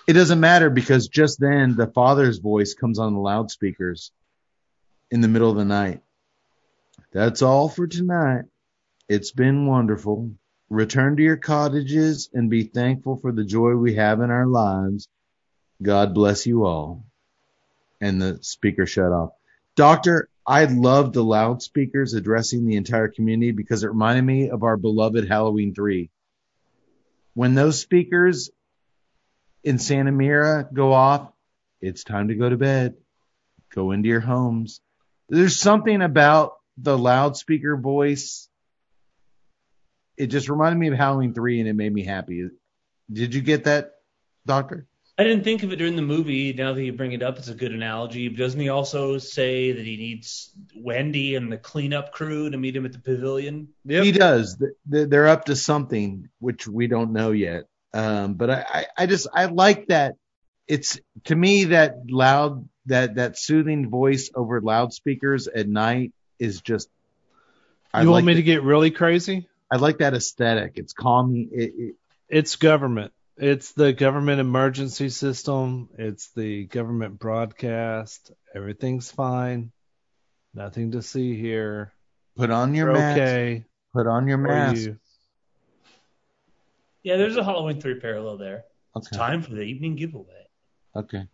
it 0.08 0.14
doesn't 0.14 0.40
matter 0.40 0.70
because 0.70 1.08
just 1.08 1.40
then 1.40 1.76
the 1.76 1.88
father's 1.88 2.40
voice 2.40 2.74
comes 2.74 3.00
on 3.00 3.14
the 3.14 3.20
loudspeakers 3.20 4.12
in 5.12 5.22
the 5.22 5.28
middle 5.28 5.50
of 5.50 5.58
the 5.58 5.66
night. 5.66 6.02
That's 7.12 7.42
all 7.42 7.70
for 7.70 7.88
tonight. 7.88 8.46
It's 9.08 9.32
been 9.32 9.68
wonderful. 9.68 10.32
Return 10.70 11.16
to 11.18 11.24
your 11.24 11.38
cottages 11.38 12.30
and 12.34 12.50
be 12.50 12.64
thankful 12.64 13.18
for 13.18 13.32
the 13.32 13.44
joy 13.44 13.76
we 13.76 13.96
have 13.96 14.22
in 14.22 14.32
our 14.32 14.48
lives. 14.48 15.08
God 15.82 16.14
bless 16.14 16.48
you 16.48 16.66
all. 16.66 17.06
And 18.02 18.22
the 18.22 18.40
speaker 18.42 18.86
shut 18.86 19.12
off. 19.12 19.32
Doctor, 19.76 20.30
I 20.46 20.66
loved 20.66 21.14
the 21.14 21.24
loudspeakers 21.24 22.14
addressing 22.14 22.66
the 22.66 22.76
entire 22.76 23.08
community 23.08 23.52
because 23.52 23.84
it 23.84 23.88
reminded 23.88 24.26
me 24.26 24.50
of 24.50 24.64
our 24.64 24.78
beloved 24.78 25.28
Halloween 25.28 25.74
3. 25.74 26.10
When 27.34 27.56
those 27.56 27.80
speakers 27.80 28.50
in 29.64 29.80
Santa 29.80 30.12
Mira 30.12 30.68
go 30.72 30.94
off, 30.94 31.32
it's 31.82 32.04
time 32.04 32.28
to 32.28 32.36
go 32.36 32.50
to 32.50 32.58
bed. 32.58 32.96
Go 33.74 33.92
into 33.92 34.08
your 34.08 34.20
homes. 34.20 34.82
There's 35.30 35.60
something 35.60 36.02
about 36.02 36.54
the 36.78 36.98
loudspeaker 36.98 37.76
voice. 37.76 38.48
It 40.16 40.28
just 40.28 40.50
reminded 40.50 40.78
me 40.78 40.90
of 40.90 40.94
Halloween 40.94 41.34
3 41.34 41.60
and 41.60 41.70
it 41.70 41.74
made 41.74 41.94
me 41.94 42.04
happy. 42.04 42.50
Did 43.12 43.34
you 43.34 43.42
get 43.42 43.64
that, 43.64 43.94
Doctor? 44.46 44.88
I 45.18 45.24
didn't 45.24 45.44
think 45.44 45.62
of 45.62 45.72
it 45.72 45.76
during 45.76 45.96
the 45.96 46.02
movie. 46.02 46.54
Now 46.54 46.74
that 46.74 46.84
you 46.84 46.92
bring 46.92 47.12
it 47.12 47.22
up, 47.22 47.38
it's 47.38 47.48
a 47.48 47.54
good 47.54 47.72
analogy. 47.72 48.30
Doesn't 48.30 48.60
he 48.60 48.70
also 48.70 49.20
say 49.20 49.72
that 49.72 49.86
he 49.86 49.96
needs 49.96 50.52
Wendy 50.76 51.36
and 51.36 51.52
the 51.52 51.58
cleanup 51.58 52.12
crew 52.12 52.50
to 52.50 52.58
meet 52.58 52.76
him 52.76 52.86
at 52.86 52.94
the 52.94 53.00
pavilion? 53.00 53.68
Yep. 53.86 54.04
He 54.06 54.12
does. 54.12 54.58
Th- 54.58 54.72
th- 54.92 55.10
They're 55.10 55.28
up 55.28 55.46
to 55.46 55.56
something 55.56 56.30
which 56.40 56.68
we 56.68 56.88
don't 56.88 57.14
know 57.14 57.32
yet. 57.32 57.66
Um, 57.94 58.34
but 58.34 58.50
I, 58.50 58.66
I, 58.68 58.86
I 58.98 59.06
just 59.06 59.28
I 59.32 59.46
like 59.46 59.88
that 59.88 60.16
it's 60.68 61.00
to 61.26 61.36
me 61.36 61.66
that 61.66 61.98
loud 62.10 62.68
that 62.88 63.16
that 63.16 63.38
soothing 63.38 63.90
voice 63.90 64.32
over 64.34 64.62
loudspeakers 64.62 65.48
at 65.48 65.68
night 65.68 66.12
is 66.40 66.62
just. 66.62 66.90
I 67.94 68.02
you 68.02 68.10
want 68.10 68.24
like 68.24 68.26
me 68.26 68.34
the- 68.34 68.40
to 68.40 68.44
get 68.44 68.64
really 68.64 68.90
crazy? 68.90 69.48
I 69.70 69.76
like 69.78 70.00
that 70.00 70.16
aesthetic. 70.16 70.74
It's 70.78 70.94
calming. 70.94 71.50
It, 71.52 71.74
it, 71.78 71.96
It's 72.30 72.56
government. 72.56 73.14
It's 73.44 73.74
the 73.74 73.92
government 73.92 74.40
emergency 74.40 75.10
system. 75.10 75.90
It's 75.98 76.32
the 76.32 76.66
government 76.66 77.20
broadcast. 77.20 78.32
Everything's 78.56 79.12
fine. 79.12 79.74
Nothing 80.54 80.92
to 80.92 81.02
see 81.02 81.36
here. 81.38 81.92
put 82.38 82.50
on 82.50 82.74
your 82.74 82.88
You're 82.88 82.98
mask. 82.98 83.20
okay. 83.20 83.66
Put 83.94 84.08
on 84.08 84.28
your 84.30 84.40
Or 84.40 84.44
mask. 84.44 84.82
you- 84.82 84.98
Yeah, 87.04 87.18
there's 87.18 87.36
a 87.36 87.44
Halloween 87.44 87.82
three 87.82 88.00
parallel 88.00 88.38
there. 88.38 88.64
It's 88.96 89.10
time 89.10 89.42
for 89.42 89.52
the 89.52 89.62
evening 89.64 89.96
giveaway. 89.98 90.48
Okay. 90.96 91.28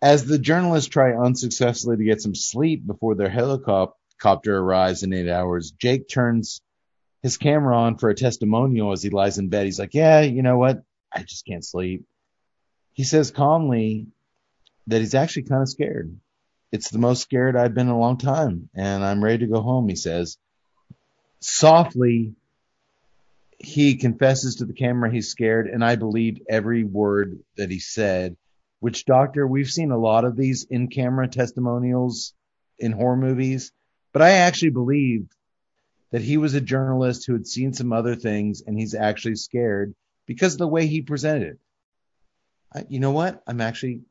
As 0.00 0.26
the 0.26 0.38
journalists 0.38 0.88
try 0.88 1.12
unsuccessfully 1.12 1.96
to 1.96 2.04
get 2.04 2.22
some 2.22 2.36
sleep 2.36 2.86
before 2.86 3.16
their 3.16 3.28
helicopter 3.28 4.56
arrives 4.56 5.02
in 5.02 5.12
eight 5.12 5.28
hours, 5.28 5.72
Jake 5.72 6.08
turns 6.08 6.60
his 7.22 7.36
camera 7.36 7.76
on 7.76 7.98
for 7.98 8.10
a 8.10 8.14
testimonial 8.14 8.92
as 8.92 9.02
he 9.02 9.10
lies 9.10 9.38
in 9.38 9.48
bed. 9.48 9.64
He's 9.64 9.80
like, 9.80 9.92
Yeah, 9.92 10.20
you 10.20 10.42
know 10.42 10.56
what? 10.56 10.82
I 11.12 11.22
just 11.22 11.46
can't 11.46 11.64
sleep. 11.64 12.04
He 12.92 13.04
says 13.04 13.30
calmly 13.30 14.06
that 14.86 15.00
he's 15.00 15.14
actually 15.14 15.44
kind 15.44 15.62
of 15.62 15.68
scared. 15.68 16.16
It's 16.72 16.90
the 16.90 16.98
most 16.98 17.22
scared 17.22 17.56
I've 17.56 17.74
been 17.74 17.88
in 17.88 17.92
a 17.92 17.98
long 17.98 18.18
time, 18.18 18.68
and 18.74 19.04
I'm 19.04 19.22
ready 19.22 19.38
to 19.38 19.52
go 19.52 19.60
home, 19.60 19.88
he 19.88 19.96
says. 19.96 20.36
Softly, 21.40 22.34
he 23.58 23.96
confesses 23.96 24.56
to 24.56 24.64
the 24.64 24.72
camera 24.72 25.10
he's 25.10 25.28
scared, 25.28 25.68
and 25.68 25.84
I 25.84 25.96
believed 25.96 26.42
every 26.48 26.84
word 26.84 27.38
that 27.56 27.70
he 27.70 27.78
said. 27.78 28.36
Which, 28.80 29.04
Doctor, 29.06 29.46
we've 29.46 29.70
seen 29.70 29.90
a 29.90 29.98
lot 29.98 30.24
of 30.24 30.36
these 30.36 30.66
in 30.68 30.88
camera 30.88 31.28
testimonials 31.28 32.34
in 32.78 32.92
horror 32.92 33.16
movies, 33.16 33.72
but 34.12 34.22
I 34.22 34.30
actually 34.30 34.70
believed 34.70 35.32
that 36.10 36.22
he 36.22 36.36
was 36.36 36.54
a 36.54 36.60
journalist 36.60 37.26
who 37.26 37.32
had 37.32 37.46
seen 37.46 37.72
some 37.72 37.92
other 37.92 38.14
things 38.14 38.62
and 38.66 38.78
he's 38.78 38.94
actually 38.94 39.36
scared 39.36 39.94
because 40.26 40.54
of 40.54 40.58
the 40.58 40.68
way 40.68 40.86
he 40.86 41.02
presented 41.02 41.42
it. 41.42 41.58
I, 42.74 42.84
you 42.88 43.00
know 43.00 43.12
what? 43.12 43.42
I'm 43.46 43.60
actually, 43.60 44.02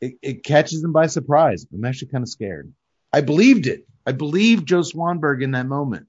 it, 0.00 0.14
it 0.22 0.44
catches 0.44 0.82
him 0.82 0.92
by 0.92 1.06
surprise. 1.06 1.66
I'm 1.72 1.84
actually 1.84 2.08
kind 2.08 2.22
of 2.22 2.28
scared. 2.28 2.72
I 3.12 3.20
believed 3.20 3.66
it. 3.66 3.86
I 4.06 4.12
believed 4.12 4.66
Joe 4.66 4.80
Swanberg 4.80 5.42
in 5.42 5.52
that 5.52 5.66
moment. 5.66 6.06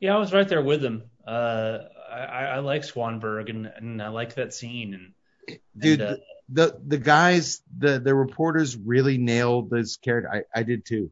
Yeah, 0.00 0.16
I 0.16 0.18
was 0.18 0.32
right 0.32 0.48
there 0.48 0.62
with 0.62 0.84
him. 0.84 1.04
Uh, 1.26 1.78
I, 2.10 2.18
I 2.18 2.44
I 2.44 2.58
like 2.58 2.82
Swanberg 2.82 3.50
and, 3.50 3.66
and 3.66 4.02
I 4.02 4.08
like 4.08 4.34
that 4.34 4.52
scene. 4.52 4.94
And, 4.94 5.58
Dude, 5.76 6.00
uh, 6.00 6.16
the 6.48 6.78
the 6.86 6.98
guys, 6.98 7.62
the 7.76 7.98
the 7.98 8.14
reporters 8.14 8.76
really 8.76 9.18
nailed 9.18 9.70
this 9.70 9.96
character. 9.96 10.30
I, 10.32 10.60
I 10.60 10.62
did 10.62 10.84
too. 10.84 11.10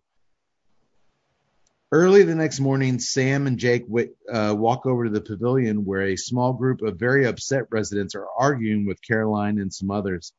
Early 1.93 2.23
the 2.23 2.35
next 2.35 2.59
morning, 2.59 2.99
Sam 2.99 3.47
and 3.47 3.59
Jake 3.59 3.83
wi- 3.83 4.09
uh, 4.27 4.55
walk 4.57 4.87
over 4.87 5.05
to 5.05 5.11
the 5.11 5.21
pavilion 5.21 5.85
where 5.85 6.07
a 6.07 6.17
small 6.17 6.55
group 6.55 6.81
of 6.81 6.99
very 6.99 7.27
upset 7.27 7.65
residents 7.71 8.15
are 8.15 8.27
arguing 8.39 8.87
with 8.87 9.07
Caroline 9.07 9.59
and 9.59 9.71
some 9.71 9.91
others. 9.91 10.33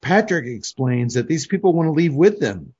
Patrick 0.00 0.46
explains 0.46 1.14
that 1.14 1.28
these 1.28 1.46
people 1.46 1.74
want 1.74 1.88
to 1.88 1.92
leave 1.92 2.14
with 2.14 2.40
them. 2.40 2.72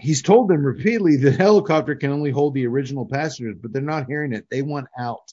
He's 0.00 0.22
told 0.22 0.48
them 0.48 0.64
repeatedly 0.64 1.16
that 1.16 1.30
the 1.32 1.36
helicopter 1.36 1.96
can 1.96 2.12
only 2.12 2.30
hold 2.30 2.54
the 2.54 2.66
original 2.66 3.04
passengers, 3.04 3.56
but 3.60 3.74
they're 3.74 3.82
not 3.82 4.06
hearing 4.06 4.32
it. 4.32 4.46
They 4.50 4.62
want 4.62 4.86
out. 4.98 5.30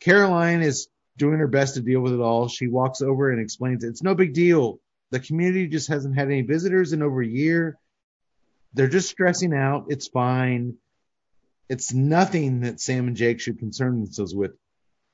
Caroline 0.00 0.60
is 0.60 0.88
doing 1.16 1.38
her 1.38 1.48
best 1.48 1.76
to 1.76 1.80
deal 1.80 2.00
with 2.00 2.12
it 2.12 2.20
all. 2.20 2.48
She 2.48 2.68
walks 2.68 3.00
over 3.00 3.30
and 3.30 3.40
explains 3.40 3.82
it's 3.82 4.02
no 4.02 4.14
big 4.14 4.34
deal. 4.34 4.78
The 5.10 5.20
community 5.20 5.68
just 5.68 5.88
hasn't 5.88 6.16
had 6.16 6.26
any 6.26 6.42
visitors 6.42 6.92
in 6.92 7.02
over 7.02 7.22
a 7.22 7.26
year. 7.26 7.78
They're 8.74 8.88
just 8.88 9.08
stressing 9.08 9.54
out. 9.54 9.86
It's 9.88 10.08
fine. 10.08 10.74
It's 11.68 11.94
nothing 11.94 12.60
that 12.60 12.80
Sam 12.80 13.08
and 13.08 13.16
Jake 13.16 13.40
should 13.40 13.58
concern 13.58 14.00
themselves 14.00 14.34
with. 14.34 14.52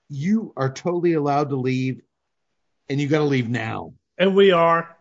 You 0.09 0.53
are 0.57 0.73
totally 0.73 1.13
allowed 1.13 1.51
to 1.51 1.57
leave, 1.57 2.01
and 2.89 3.01
you 3.01 3.07
got 3.07 3.19
to 3.19 3.25
leave 3.25 3.49
now. 3.49 3.95
And 4.19 4.35
we 4.35 4.51
are. 4.51 4.97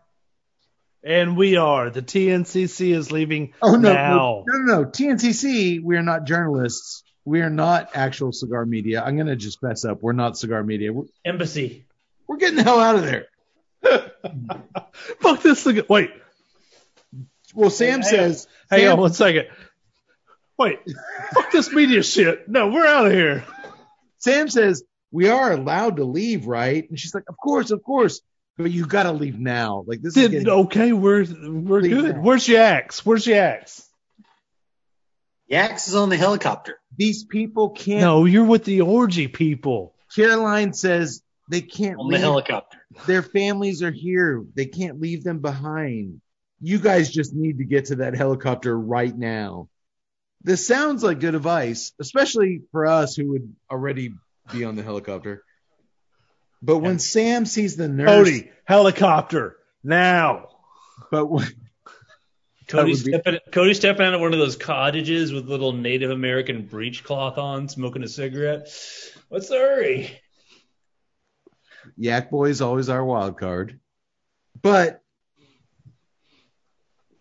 And 1.02 1.36
we 1.36 1.56
are. 1.56 1.90
The 1.90 2.02
TNCC 2.02 2.94
is 2.94 3.10
leaving 3.10 3.54
Oh 3.62 3.74
no, 3.76 3.92
now. 3.92 4.44
no, 4.46 4.58
no, 4.58 4.82
no. 4.82 4.84
TNCC, 4.88 5.82
we 5.82 5.96
are 5.96 6.02
not 6.02 6.24
journalists. 6.24 7.02
We 7.24 7.40
are 7.40 7.50
not 7.50 7.90
actual 7.94 8.32
cigar 8.32 8.64
media. 8.66 9.02
I'm 9.02 9.16
gonna 9.16 9.36
just 9.36 9.62
mess 9.62 9.84
up. 9.84 10.02
We're 10.02 10.12
not 10.12 10.36
cigar 10.38 10.62
media. 10.62 10.92
We're, 10.92 11.04
embassy. 11.24 11.86
we're 12.26 12.36
getting 12.36 12.56
the 12.56 12.62
hell 12.64 12.80
out 12.80 12.96
of 12.96 13.02
there. 13.02 13.26
Fuck 15.20 15.42
this. 15.42 15.66
Wait, 15.88 16.10
Well, 17.54 17.70
Sam 17.70 17.88
Hang 17.90 17.98
on. 18.00 18.04
says, 18.04 18.48
hang 18.70 18.80
Sam- 18.80 18.92
on 18.92 19.00
one 19.00 19.12
second. 19.12 19.46
Wait, 20.58 20.78
fuck 21.32 21.50
this 21.52 21.72
media 21.72 22.02
shit. 22.02 22.48
No, 22.48 22.68
we're 22.68 22.86
out 22.86 23.06
of 23.06 23.12
here. 23.12 23.44
Sam 24.18 24.48
says, 24.50 24.82
We 25.10 25.28
are 25.28 25.52
allowed 25.52 25.96
to 25.96 26.04
leave, 26.04 26.46
right? 26.46 26.88
And 26.88 26.98
she's 26.98 27.14
like, 27.14 27.24
Of 27.28 27.36
course, 27.38 27.70
of 27.70 27.82
course. 27.82 28.20
But 28.58 28.70
you 28.70 28.84
got 28.84 29.04
to 29.04 29.12
leave 29.12 29.38
now. 29.38 29.84
Like, 29.86 30.02
this 30.02 30.14
is 30.18 30.28
getting. 30.28 30.46
okay, 30.48 30.92
we're 30.92 31.24
we're 31.24 31.80
Leave 31.80 31.90
good. 31.92 32.16
now. 32.16 32.20
Where's 32.22 32.46
Yax? 32.46 32.98
Where's 33.06 33.24
Yax? 33.26 33.86
Yax 35.50 35.88
is 35.88 35.94
on 35.94 36.10
the 36.10 36.16
helicopter. 36.18 36.78
These 36.96 37.24
people 37.24 37.70
can't. 37.70 38.02
No, 38.02 38.24
you're 38.26 38.44
with 38.44 38.64
the 38.64 38.82
orgy 38.82 39.28
people. 39.28 39.94
Caroline 40.14 40.72
says 40.74 41.22
they 41.48 41.62
can't 41.62 41.98
On 41.98 42.10
the 42.10 42.18
helicopter. 42.18 42.78
Their 43.06 43.22
families 43.22 43.82
are 43.82 43.90
here. 43.90 44.44
They 44.54 44.66
can't 44.66 45.00
leave 45.00 45.24
them 45.24 45.38
behind. 45.38 46.20
You 46.60 46.78
guys 46.78 47.10
just 47.10 47.34
need 47.34 47.58
to 47.58 47.64
get 47.64 47.86
to 47.86 47.96
that 47.96 48.14
helicopter 48.14 48.78
right 48.78 49.16
now. 49.16 49.68
This 50.42 50.66
sounds 50.66 51.02
like 51.02 51.20
good 51.20 51.34
advice, 51.34 51.92
especially 52.00 52.62
for 52.72 52.86
us 52.86 53.14
who 53.14 53.30
would 53.32 53.54
already 53.70 54.14
be 54.52 54.64
on 54.64 54.76
the 54.76 54.82
helicopter. 54.82 55.44
But 56.62 56.78
when 56.78 56.98
Sam 56.98 57.46
sees 57.46 57.76
the 57.76 57.88
nurse, 57.88 58.08
Cody, 58.08 58.50
helicopter 58.64 59.56
now. 59.82 60.48
but 61.10 61.26
when, 61.26 61.48
Cody 62.68 62.92
would 62.92 63.04
be- 63.04 63.12
stepping, 63.12 63.38
Cody 63.50 63.74
stepping 63.74 64.06
out 64.06 64.14
of 64.14 64.20
one 64.20 64.32
of 64.32 64.38
those 64.38 64.56
cottages 64.56 65.32
with 65.32 65.48
little 65.48 65.72
Native 65.72 66.10
American 66.10 66.68
breechcloth 66.68 67.38
on, 67.38 67.68
smoking 67.68 68.02
a 68.02 68.08
cigarette. 68.08 68.68
What's 69.28 69.48
the 69.48 69.56
hurry? 69.56 70.20
Yak 71.96 72.30
Boy 72.30 72.50
is 72.50 72.60
always 72.60 72.88
our 72.88 73.04
wild 73.04 73.38
card. 73.38 73.80
But 74.60 75.02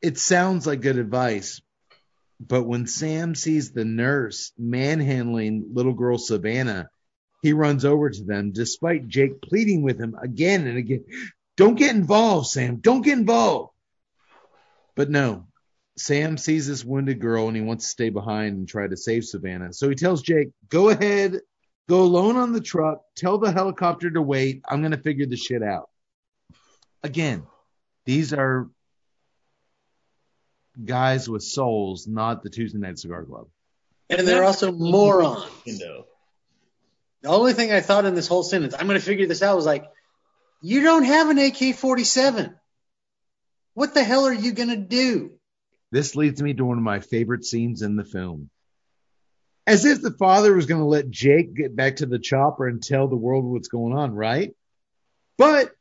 it 0.01 0.17
sounds 0.17 0.65
like 0.65 0.81
good 0.81 0.97
advice. 0.97 1.61
But 2.39 2.63
when 2.63 2.87
Sam 2.87 3.35
sees 3.35 3.71
the 3.71 3.85
nurse 3.85 4.53
manhandling 4.57 5.71
little 5.73 5.93
girl 5.93 6.17
Savannah, 6.17 6.89
he 7.41 7.53
runs 7.53 7.85
over 7.85 8.09
to 8.09 8.23
them 8.23 8.51
despite 8.51 9.07
Jake 9.07 9.41
pleading 9.41 9.81
with 9.81 9.99
him 9.99 10.15
again 10.21 10.67
and 10.67 10.77
again. 10.77 11.05
Don't 11.57 11.75
get 11.75 11.95
involved, 11.95 12.47
Sam. 12.47 12.77
Don't 12.77 13.01
get 13.01 13.17
involved. 13.17 13.73
But 14.95 15.09
no, 15.09 15.47
Sam 15.97 16.37
sees 16.37 16.67
this 16.67 16.85
wounded 16.85 17.19
girl 17.19 17.47
and 17.47 17.57
he 17.57 17.61
wants 17.61 17.85
to 17.85 17.91
stay 17.91 18.09
behind 18.09 18.57
and 18.57 18.67
try 18.67 18.87
to 18.87 18.97
save 18.97 19.25
Savannah. 19.25 19.73
So 19.73 19.89
he 19.89 19.95
tells 19.95 20.21
Jake, 20.21 20.49
go 20.69 20.89
ahead, 20.89 21.39
go 21.89 22.01
alone 22.01 22.37
on 22.37 22.53
the 22.53 22.61
truck, 22.61 23.01
tell 23.15 23.37
the 23.37 23.51
helicopter 23.51 24.09
to 24.09 24.21
wait. 24.21 24.61
I'm 24.67 24.81
going 24.81 24.91
to 24.91 24.97
figure 24.97 25.25
the 25.25 25.35
shit 25.35 25.63
out. 25.63 25.89
Again, 27.03 27.43
these 28.05 28.33
are 28.33 28.69
guys 30.85 31.29
with 31.29 31.43
souls, 31.43 32.07
not 32.07 32.43
the 32.43 32.49
Tuesday 32.49 32.77
Night 32.77 32.99
Cigar 32.99 33.23
Club. 33.25 33.47
And 34.09 34.27
they're 34.27 34.43
also 34.43 34.71
morons. 34.71 35.45
The 35.65 36.05
only 37.25 37.53
thing 37.53 37.71
I 37.71 37.81
thought 37.81 38.05
in 38.05 38.15
this 38.15 38.27
whole 38.27 38.43
sentence, 38.43 38.73
I'm 38.73 38.87
going 38.87 38.99
to 38.99 39.05
figure 39.05 39.27
this 39.27 39.43
out, 39.43 39.55
was 39.55 39.65
like, 39.65 39.85
you 40.61 40.81
don't 40.81 41.03
have 41.03 41.29
an 41.29 41.37
AK 41.37 41.75
47. 41.75 42.55
What 43.73 43.93
the 43.93 44.03
hell 44.03 44.25
are 44.25 44.33
you 44.33 44.51
going 44.51 44.69
to 44.69 44.77
do? 44.77 45.31
This 45.91 46.15
leads 46.15 46.41
me 46.41 46.53
to 46.53 46.65
one 46.65 46.77
of 46.77 46.83
my 46.83 46.99
favorite 46.99 47.45
scenes 47.45 47.81
in 47.81 47.95
the 47.95 48.03
film. 48.03 48.49
As 49.67 49.85
if 49.85 50.01
the 50.01 50.11
father 50.11 50.55
was 50.55 50.65
going 50.65 50.81
to 50.81 50.87
let 50.87 51.09
Jake 51.09 51.53
get 51.53 51.75
back 51.75 51.97
to 51.97 52.05
the 52.05 52.19
chopper 52.19 52.67
and 52.67 52.81
tell 52.81 53.07
the 53.07 53.15
world 53.15 53.45
what's 53.45 53.67
going 53.67 53.93
on, 53.93 54.13
right? 54.13 54.55
But 55.37 55.71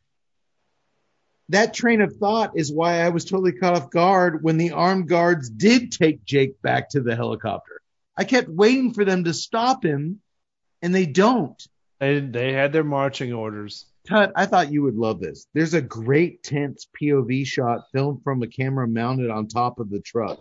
that 1.51 1.75
train 1.75 2.01
of 2.01 2.17
thought 2.17 2.53
is 2.57 2.73
why 2.73 3.01
I 3.01 3.09
was 3.09 3.25
totally 3.25 3.53
caught 3.53 3.75
off 3.75 3.91
guard 3.91 4.43
when 4.43 4.59
the 4.59 4.73
armed 4.73 5.09
guards 5.09 5.49
did 5.49 5.93
take 5.93 6.25
Jake 6.25 6.61
back 6.61 6.91
to 6.91 7.01
the 7.01 7.17
helicopter. 7.17 7.81
I 8.17 8.25
kept 8.25 8.49
waiting 8.49 8.93
for 8.93 9.05
them 9.05 9.25
to 9.25 9.33
stop 9.33 9.85
him, 9.85 10.21
and 10.83 10.95
they 10.95 11.07
don't. 11.07 11.61
They 12.01 12.21
they 12.21 12.53
had 12.53 12.73
their 12.73 12.85
marching 12.85 13.33
orders. 13.33 13.87
Tut, 14.07 14.33
I 14.37 14.47
thought 14.47 14.73
you 14.73 14.83
would 14.83 14.97
love 14.97 15.21
this. 15.21 15.47
There's 15.55 15.75
a 15.75 15.83
great 15.83 16.43
tense 16.43 16.87
POV 17.01 17.47
shot 17.47 17.81
filmed 17.93 18.23
from 18.23 18.43
a 18.43 18.47
camera 18.47 18.89
mounted 18.89 19.31
on 19.31 19.49
top 19.49 19.81
of 19.81 19.91
the 19.91 20.01
truck. 20.01 20.39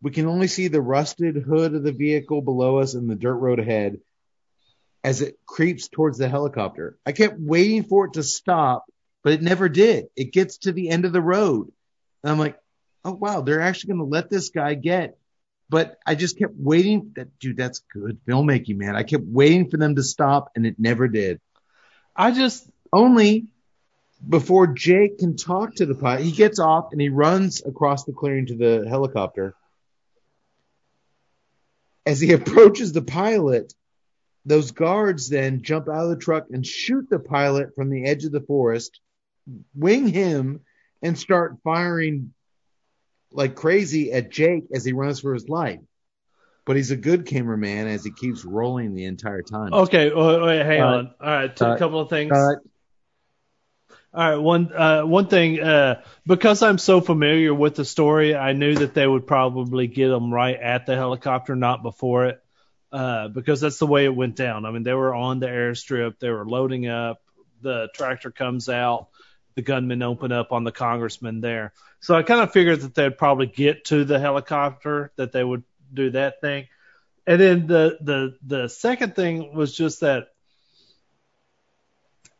We 0.00 0.10
can 0.10 0.26
only 0.26 0.46
see 0.46 0.68
the 0.68 0.80
rusted 0.80 1.36
hood 1.36 1.74
of 1.74 1.82
the 1.82 1.92
vehicle 1.92 2.40
below 2.40 2.78
us 2.78 2.94
and 2.94 3.10
the 3.10 3.16
dirt 3.16 3.36
road 3.36 3.58
ahead 3.58 3.98
as 5.02 5.22
it 5.22 5.38
creeps 5.46 5.88
towards 5.88 6.18
the 6.18 6.28
helicopter. 6.28 6.98
I 7.04 7.12
kept 7.12 7.38
waiting 7.38 7.84
for 7.84 8.06
it 8.06 8.14
to 8.14 8.22
stop 8.22 8.84
but 9.22 9.32
it 9.32 9.42
never 9.42 9.68
did. 9.68 10.06
It 10.16 10.32
gets 10.32 10.58
to 10.58 10.72
the 10.72 10.90
end 10.90 11.04
of 11.04 11.12
the 11.12 11.22
road. 11.22 11.70
And 12.22 12.32
I'm 12.32 12.38
like, 12.38 12.58
oh 13.04 13.12
wow, 13.12 13.40
they're 13.40 13.60
actually 13.60 13.94
going 13.94 14.06
to 14.06 14.12
let 14.12 14.30
this 14.30 14.50
guy 14.50 14.74
get. 14.74 15.18
But 15.70 15.98
I 16.06 16.14
just 16.14 16.38
kept 16.38 16.54
waiting. 16.56 17.12
That 17.16 17.38
dude, 17.38 17.56
that's 17.56 17.80
good 17.92 18.18
filmmaking, 18.26 18.76
man. 18.76 18.96
I 18.96 19.02
kept 19.02 19.24
waiting 19.24 19.70
for 19.70 19.76
them 19.76 19.96
to 19.96 20.02
stop, 20.02 20.52
and 20.56 20.66
it 20.66 20.76
never 20.78 21.08
did. 21.08 21.40
I 22.16 22.30
just 22.30 22.68
Only 22.92 23.48
before 24.26 24.66
Jake 24.68 25.18
can 25.18 25.36
talk 25.36 25.76
to 25.76 25.86
the 25.86 25.94
pilot, 25.94 26.22
he 26.24 26.32
gets 26.32 26.58
off 26.58 26.88
and 26.92 27.00
he 27.00 27.08
runs 27.08 27.62
across 27.64 28.04
the 28.04 28.12
clearing 28.12 28.46
to 28.46 28.56
the 28.56 28.86
helicopter. 28.88 29.54
As 32.04 32.20
he 32.20 32.32
approaches 32.38 32.92
the 32.92 33.02
pilot, 33.02 33.72
those 34.44 34.70
guards 34.70 35.28
then 35.28 35.62
jump 35.62 35.88
out 35.88 36.04
of 36.04 36.10
the 36.10 36.16
truck 36.16 36.46
and 36.50 36.66
shoot 36.66 37.08
the 37.10 37.18
pilot 37.18 37.74
from 37.74 37.90
the 37.90 38.06
edge 38.06 38.24
of 38.24 38.32
the 38.32 38.40
forest, 38.40 39.00
wing 39.74 40.08
him, 40.08 40.60
and 41.02 41.18
start 41.18 41.56
firing 41.64 42.32
like 43.30 43.54
crazy 43.54 44.12
at 44.12 44.30
Jake 44.30 44.64
as 44.74 44.84
he 44.84 44.92
runs 44.92 45.20
for 45.20 45.34
his 45.34 45.48
life. 45.48 45.80
But 46.64 46.76
he's 46.76 46.90
a 46.90 46.96
good 46.96 47.26
cameraman 47.26 47.86
as 47.86 48.04
he 48.04 48.10
keeps 48.10 48.44
rolling 48.44 48.94
the 48.94 49.04
entire 49.04 49.42
time. 49.42 49.72
okay. 49.72 50.12
Wait, 50.12 50.42
wait, 50.42 50.66
hang 50.66 50.80
Uh, 50.82 50.86
on. 50.86 51.14
All 51.20 51.26
right, 51.26 51.60
a 51.60 51.66
uh, 51.66 51.78
couple 51.78 52.00
of 52.00 52.10
things. 52.10 52.32
Uh, 52.32 52.56
All 54.14 54.30
right, 54.30 54.36
one 54.36 54.72
uh, 54.74 55.02
one 55.02 55.28
thing 55.28 55.60
uh, 55.60 56.02
because 56.26 56.62
I'm 56.62 56.78
so 56.78 57.00
familiar 57.00 57.54
with 57.54 57.74
the 57.74 57.84
story, 57.84 58.34
I 58.34 58.52
knew 58.52 58.74
that 58.74 58.94
they 58.94 59.06
would 59.06 59.26
probably 59.26 59.86
get 59.86 60.08
them 60.08 60.32
right 60.32 60.56
at 60.58 60.86
the 60.86 60.96
helicopter, 60.96 61.54
not 61.54 61.82
before 61.82 62.26
it, 62.26 62.42
uh, 62.90 63.28
because 63.28 63.60
that's 63.60 63.78
the 63.78 63.86
way 63.86 64.04
it 64.06 64.14
went 64.14 64.34
down. 64.36 64.64
I 64.64 64.70
mean, 64.70 64.82
they 64.82 64.94
were 64.94 65.14
on 65.14 65.40
the 65.40 65.46
airstrip, 65.46 66.18
they 66.18 66.30
were 66.30 66.46
loading 66.46 66.86
up, 66.88 67.22
the 67.60 67.88
tractor 67.94 68.30
comes 68.30 68.68
out, 68.68 69.08
the 69.58 69.62
gunmen 69.62 70.02
open 70.04 70.30
up 70.30 70.52
on 70.52 70.62
the 70.62 70.70
congressman 70.70 71.40
there. 71.40 71.72
So 71.98 72.14
I 72.14 72.22
kind 72.22 72.40
of 72.40 72.52
figured 72.52 72.82
that 72.82 72.94
they'd 72.94 73.18
probably 73.18 73.46
get 73.46 73.86
to 73.86 74.04
the 74.04 74.20
helicopter, 74.20 75.10
that 75.16 75.32
they 75.32 75.42
would 75.42 75.64
do 75.92 76.10
that 76.10 76.40
thing, 76.40 76.68
and 77.26 77.40
then 77.40 77.66
the 77.66 77.98
the 78.00 78.38
the 78.46 78.68
second 78.68 79.16
thing 79.16 79.52
was 79.52 79.76
just 79.76 80.02
that 80.02 80.28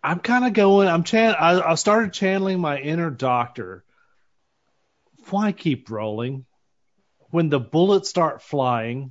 I'm 0.00 0.20
kind 0.20 0.44
of 0.44 0.52
going. 0.52 0.86
I'm 0.86 1.02
chan. 1.02 1.34
I, 1.34 1.72
I 1.72 1.74
started 1.74 2.12
channeling 2.12 2.60
my 2.60 2.78
inner 2.78 3.10
doctor. 3.10 3.82
Why 5.30 5.50
keep 5.50 5.90
rolling? 5.90 6.46
When 7.30 7.48
the 7.48 7.58
bullets 7.58 8.08
start 8.08 8.42
flying, 8.42 9.10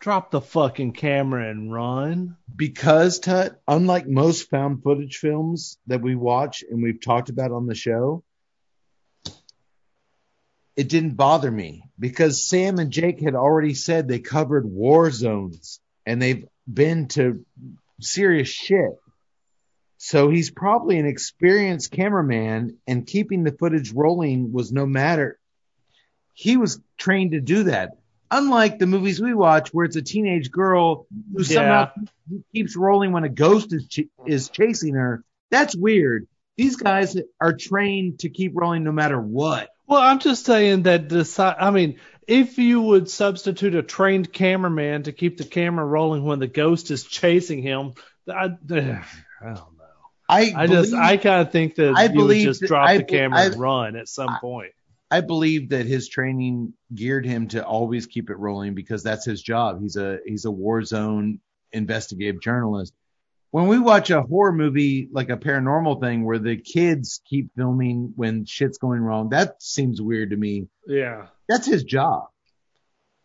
drop 0.00 0.30
the 0.30 0.40
fucking 0.40 0.92
camera 0.92 1.50
and 1.50 1.72
run. 1.72 2.36
because 2.54 3.18
Tut, 3.18 3.60
unlike 3.66 4.06
most 4.06 4.50
found 4.50 4.82
footage 4.82 5.16
films 5.16 5.78
that 5.86 6.02
we 6.02 6.14
watch 6.14 6.62
and 6.68 6.82
we've 6.82 7.00
talked 7.00 7.28
about 7.28 7.52
on 7.52 7.66
the 7.66 7.74
show, 7.74 8.22
it 10.76 10.88
didn't 10.88 11.14
bother 11.14 11.50
me 11.50 11.84
because 11.98 12.46
Sam 12.46 12.78
and 12.78 12.90
Jake 12.90 13.20
had 13.20 13.34
already 13.34 13.74
said 13.74 14.08
they 14.08 14.18
covered 14.18 14.66
war 14.66 15.10
zones 15.10 15.80
and 16.04 16.20
they've 16.20 16.46
been 16.70 17.08
to 17.08 17.44
serious 18.00 18.48
shit. 18.48 18.90
So 19.98 20.28
he's 20.28 20.50
probably 20.50 20.98
an 20.98 21.06
experienced 21.06 21.90
cameraman 21.92 22.78
and 22.86 23.06
keeping 23.06 23.44
the 23.44 23.52
footage 23.52 23.92
rolling 23.92 24.52
was 24.52 24.72
no 24.72 24.84
matter. 24.84 25.38
He 26.34 26.56
was 26.56 26.80
trained 26.98 27.32
to 27.32 27.40
do 27.40 27.64
that. 27.64 27.92
Unlike 28.34 28.80
the 28.80 28.86
movies 28.86 29.20
we 29.20 29.32
watch 29.32 29.68
where 29.72 29.84
it's 29.84 29.96
a 29.96 30.02
teenage 30.02 30.50
girl 30.50 31.06
who 31.32 31.44
somehow 31.44 31.90
keeps 32.52 32.76
rolling 32.76 33.12
when 33.12 33.22
a 33.22 33.28
ghost 33.28 33.72
is 33.72 33.86
ch- 33.86 34.08
is 34.26 34.48
chasing 34.48 34.94
her. 34.94 35.22
That's 35.50 35.76
weird. 35.76 36.26
These 36.56 36.76
guys 36.76 37.16
are 37.40 37.52
trained 37.52 38.20
to 38.20 38.28
keep 38.28 38.52
rolling 38.54 38.82
no 38.82 38.90
matter 38.92 39.20
what. 39.20 39.70
Well, 39.86 40.00
I'm 40.00 40.18
just 40.18 40.46
saying 40.46 40.82
that 40.82 41.08
the. 41.08 41.56
I 41.58 41.70
mean, 41.70 42.00
if 42.26 42.58
you 42.58 42.80
would 42.80 43.08
substitute 43.08 43.74
a 43.76 43.82
trained 43.82 44.32
cameraman 44.32 45.04
to 45.04 45.12
keep 45.12 45.36
the 45.36 45.44
camera 45.44 45.84
rolling 45.84 46.24
when 46.24 46.40
the 46.40 46.48
ghost 46.48 46.90
is 46.90 47.04
chasing 47.04 47.62
him, 47.62 47.92
I, 48.28 48.32
I 48.32 48.48
don't 48.48 48.68
know. 48.70 49.04
I, 50.28 50.52
I 50.56 50.66
just, 50.66 50.94
I 50.94 51.18
kind 51.18 51.46
of 51.46 51.52
think 51.52 51.74
that 51.76 51.94
I 51.96 52.06
you 52.06 52.24
would 52.24 52.36
just 52.38 52.62
drop 52.62 52.88
I 52.88 52.96
the 52.98 53.04
camera 53.04 53.38
I- 53.38 53.44
and 53.46 53.56
run 53.60 53.96
at 53.96 54.08
some 54.08 54.38
point. 54.40 54.72
I 55.14 55.20
believe 55.20 55.68
that 55.68 55.86
his 55.86 56.08
training 56.08 56.72
geared 56.92 57.24
him 57.24 57.46
to 57.48 57.64
always 57.64 58.06
keep 58.06 58.30
it 58.30 58.38
rolling 58.38 58.74
because 58.74 59.02
that's 59.04 59.24
his 59.24 59.40
job. 59.40 59.80
He's 59.80 59.96
a 59.96 60.18
he's 60.26 60.44
a 60.44 60.50
war 60.50 60.82
zone 60.82 61.38
investigative 61.72 62.40
journalist. 62.42 62.92
When 63.52 63.68
we 63.68 63.78
watch 63.78 64.10
a 64.10 64.22
horror 64.22 64.52
movie 64.52 65.08
like 65.12 65.30
a 65.30 65.36
paranormal 65.36 66.00
thing 66.00 66.24
where 66.24 66.40
the 66.40 66.56
kids 66.56 67.20
keep 67.24 67.50
filming 67.56 68.12
when 68.16 68.44
shit's 68.44 68.78
going 68.78 69.00
wrong, 69.00 69.28
that 69.28 69.62
seems 69.62 70.02
weird 70.02 70.30
to 70.30 70.36
me. 70.36 70.66
Yeah. 70.88 71.26
That's 71.48 71.66
his 71.66 71.84
job. 71.84 72.24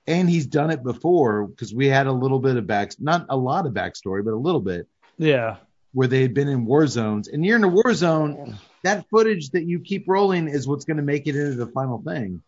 And 0.06 0.30
he's 0.30 0.46
done 0.46 0.70
it 0.70 0.84
before 0.84 1.48
because 1.48 1.74
we 1.74 1.88
had 1.88 2.06
a 2.06 2.12
little 2.12 2.40
bit 2.40 2.58
of 2.58 2.68
back, 2.68 2.92
not 3.00 3.26
a 3.30 3.38
lot 3.38 3.66
of 3.66 3.74
backstory, 3.74 4.24
but 4.24 4.34
a 4.34 4.46
little 4.48 4.62
bit 4.62 4.88
Yeah. 5.18 5.58
where 5.94 6.08
they 6.08 6.22
had 6.22 6.36
been 6.36 6.48
in 6.50 6.66
war 6.66 6.86
zones. 6.86 7.28
And 7.28 7.44
you're 7.44 7.58
in 7.58 7.64
a 7.64 7.68
war 7.68 7.94
zone, 7.96 8.58
that 8.84 9.10
footage 9.10 9.50
that 9.52 9.66
you 9.66 9.80
keep 9.80 10.08
rolling 10.08 10.48
is 10.48 10.68
what's 10.68 10.86
going 10.86 10.98
to 10.98 11.04
make 11.04 11.28
it 11.28 11.36
into 11.36 11.56
the 11.56 11.68
final 11.72 12.02
thing. 12.02 12.42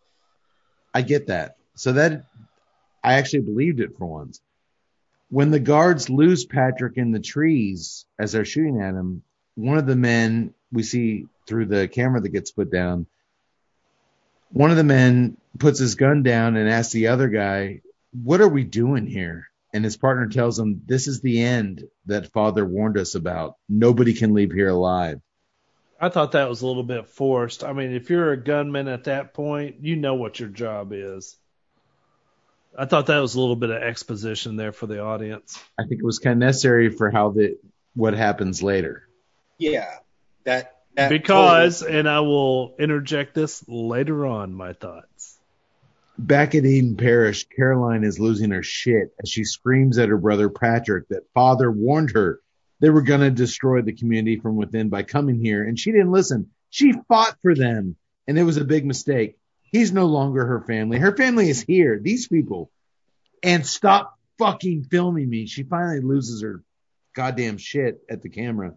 I 0.94 1.02
get 1.02 1.28
that. 1.28 1.56
So 1.74 1.92
that 1.92 2.24
I 3.02 3.14
actually 3.14 3.40
believed 3.40 3.80
it 3.80 3.96
for 3.98 4.06
once. 4.06 4.40
When 5.30 5.50
the 5.50 5.60
guards 5.60 6.10
lose 6.10 6.44
Patrick 6.44 6.96
in 6.96 7.10
the 7.10 7.20
trees 7.20 8.04
as 8.18 8.32
they're 8.32 8.44
shooting 8.44 8.80
at 8.80 8.94
him, 8.94 9.22
one 9.54 9.78
of 9.78 9.86
the 9.86 9.96
men 9.96 10.54
we 10.70 10.82
see 10.82 11.26
through 11.46 11.66
the 11.66 11.88
camera 11.88 12.20
that 12.20 12.28
gets 12.28 12.52
put 12.52 12.70
down, 12.70 13.06
one 14.50 14.70
of 14.70 14.76
the 14.76 14.84
men 14.84 15.38
puts 15.58 15.78
his 15.78 15.94
gun 15.94 16.22
down 16.22 16.56
and 16.56 16.68
asks 16.68 16.92
the 16.92 17.08
other 17.08 17.28
guy, 17.28 17.80
What 18.12 18.42
are 18.42 18.48
we 18.48 18.64
doing 18.64 19.06
here? 19.06 19.48
And 19.72 19.84
his 19.84 19.96
partner 19.96 20.28
tells 20.28 20.58
him, 20.58 20.82
This 20.86 21.08
is 21.08 21.20
the 21.20 21.42
end 21.42 21.84
that 22.06 22.32
father 22.32 22.64
warned 22.64 22.98
us 22.98 23.14
about. 23.14 23.56
Nobody 23.68 24.12
can 24.12 24.34
leave 24.34 24.52
here 24.52 24.68
alive. 24.68 25.20
I 26.02 26.08
thought 26.08 26.32
that 26.32 26.48
was 26.48 26.62
a 26.62 26.66
little 26.66 26.82
bit 26.82 27.06
forced. 27.06 27.62
I 27.62 27.72
mean, 27.72 27.92
if 27.92 28.10
you're 28.10 28.32
a 28.32 28.36
gunman 28.36 28.88
at 28.88 29.04
that 29.04 29.34
point, 29.34 29.76
you 29.82 29.94
know 29.94 30.14
what 30.14 30.40
your 30.40 30.48
job 30.48 30.92
is. 30.92 31.36
I 32.76 32.86
thought 32.86 33.06
that 33.06 33.20
was 33.20 33.36
a 33.36 33.40
little 33.40 33.54
bit 33.54 33.70
of 33.70 33.80
exposition 33.80 34.56
there 34.56 34.72
for 34.72 34.88
the 34.88 35.00
audience. 35.00 35.62
I 35.78 35.84
think 35.84 36.00
it 36.00 36.04
was 36.04 36.18
kind 36.18 36.32
of 36.32 36.38
necessary 36.48 36.90
for 36.90 37.12
how 37.12 37.30
the 37.30 37.56
what 37.94 38.14
happens 38.14 38.64
later. 38.64 39.06
Yeah, 39.58 39.98
that, 40.42 40.80
that 40.96 41.08
Because, 41.08 41.82
and 41.82 42.08
I 42.08 42.18
will 42.20 42.74
interject 42.80 43.32
this 43.32 43.62
later 43.68 44.26
on, 44.26 44.54
my 44.54 44.72
thoughts. 44.72 45.38
Back 46.18 46.56
at 46.56 46.64
Eden 46.64 46.96
Parish, 46.96 47.46
Caroline 47.54 48.02
is 48.02 48.18
losing 48.18 48.50
her 48.50 48.64
shit 48.64 49.14
as 49.22 49.30
she 49.30 49.44
screams 49.44 49.98
at 49.98 50.08
her 50.08 50.18
brother 50.18 50.48
Patrick 50.48 51.06
that 51.10 51.30
father 51.32 51.70
warned 51.70 52.10
her 52.12 52.40
they 52.82 52.90
were 52.90 53.02
going 53.02 53.20
to 53.20 53.30
destroy 53.30 53.80
the 53.80 53.92
community 53.92 54.40
from 54.40 54.56
within 54.56 54.88
by 54.88 55.04
coming 55.04 55.38
here, 55.38 55.62
and 55.62 55.78
she 55.78 55.92
didn't 55.92 56.10
listen. 56.10 56.50
She 56.68 56.92
fought 57.06 57.36
for 57.40 57.54
them, 57.54 57.94
and 58.26 58.36
it 58.36 58.42
was 58.42 58.56
a 58.56 58.64
big 58.64 58.84
mistake. 58.84 59.38
He's 59.62 59.92
no 59.92 60.06
longer 60.06 60.44
her 60.44 60.62
family. 60.62 60.98
Her 60.98 61.16
family 61.16 61.48
is 61.48 61.62
here, 61.62 62.00
these 62.02 62.26
people. 62.26 62.72
And 63.40 63.64
stop 63.64 64.18
fucking 64.36 64.88
filming 64.90 65.30
me. 65.30 65.46
She 65.46 65.62
finally 65.62 66.00
loses 66.00 66.42
her 66.42 66.64
goddamn 67.14 67.58
shit 67.58 68.00
at 68.10 68.20
the 68.20 68.28
camera 68.28 68.74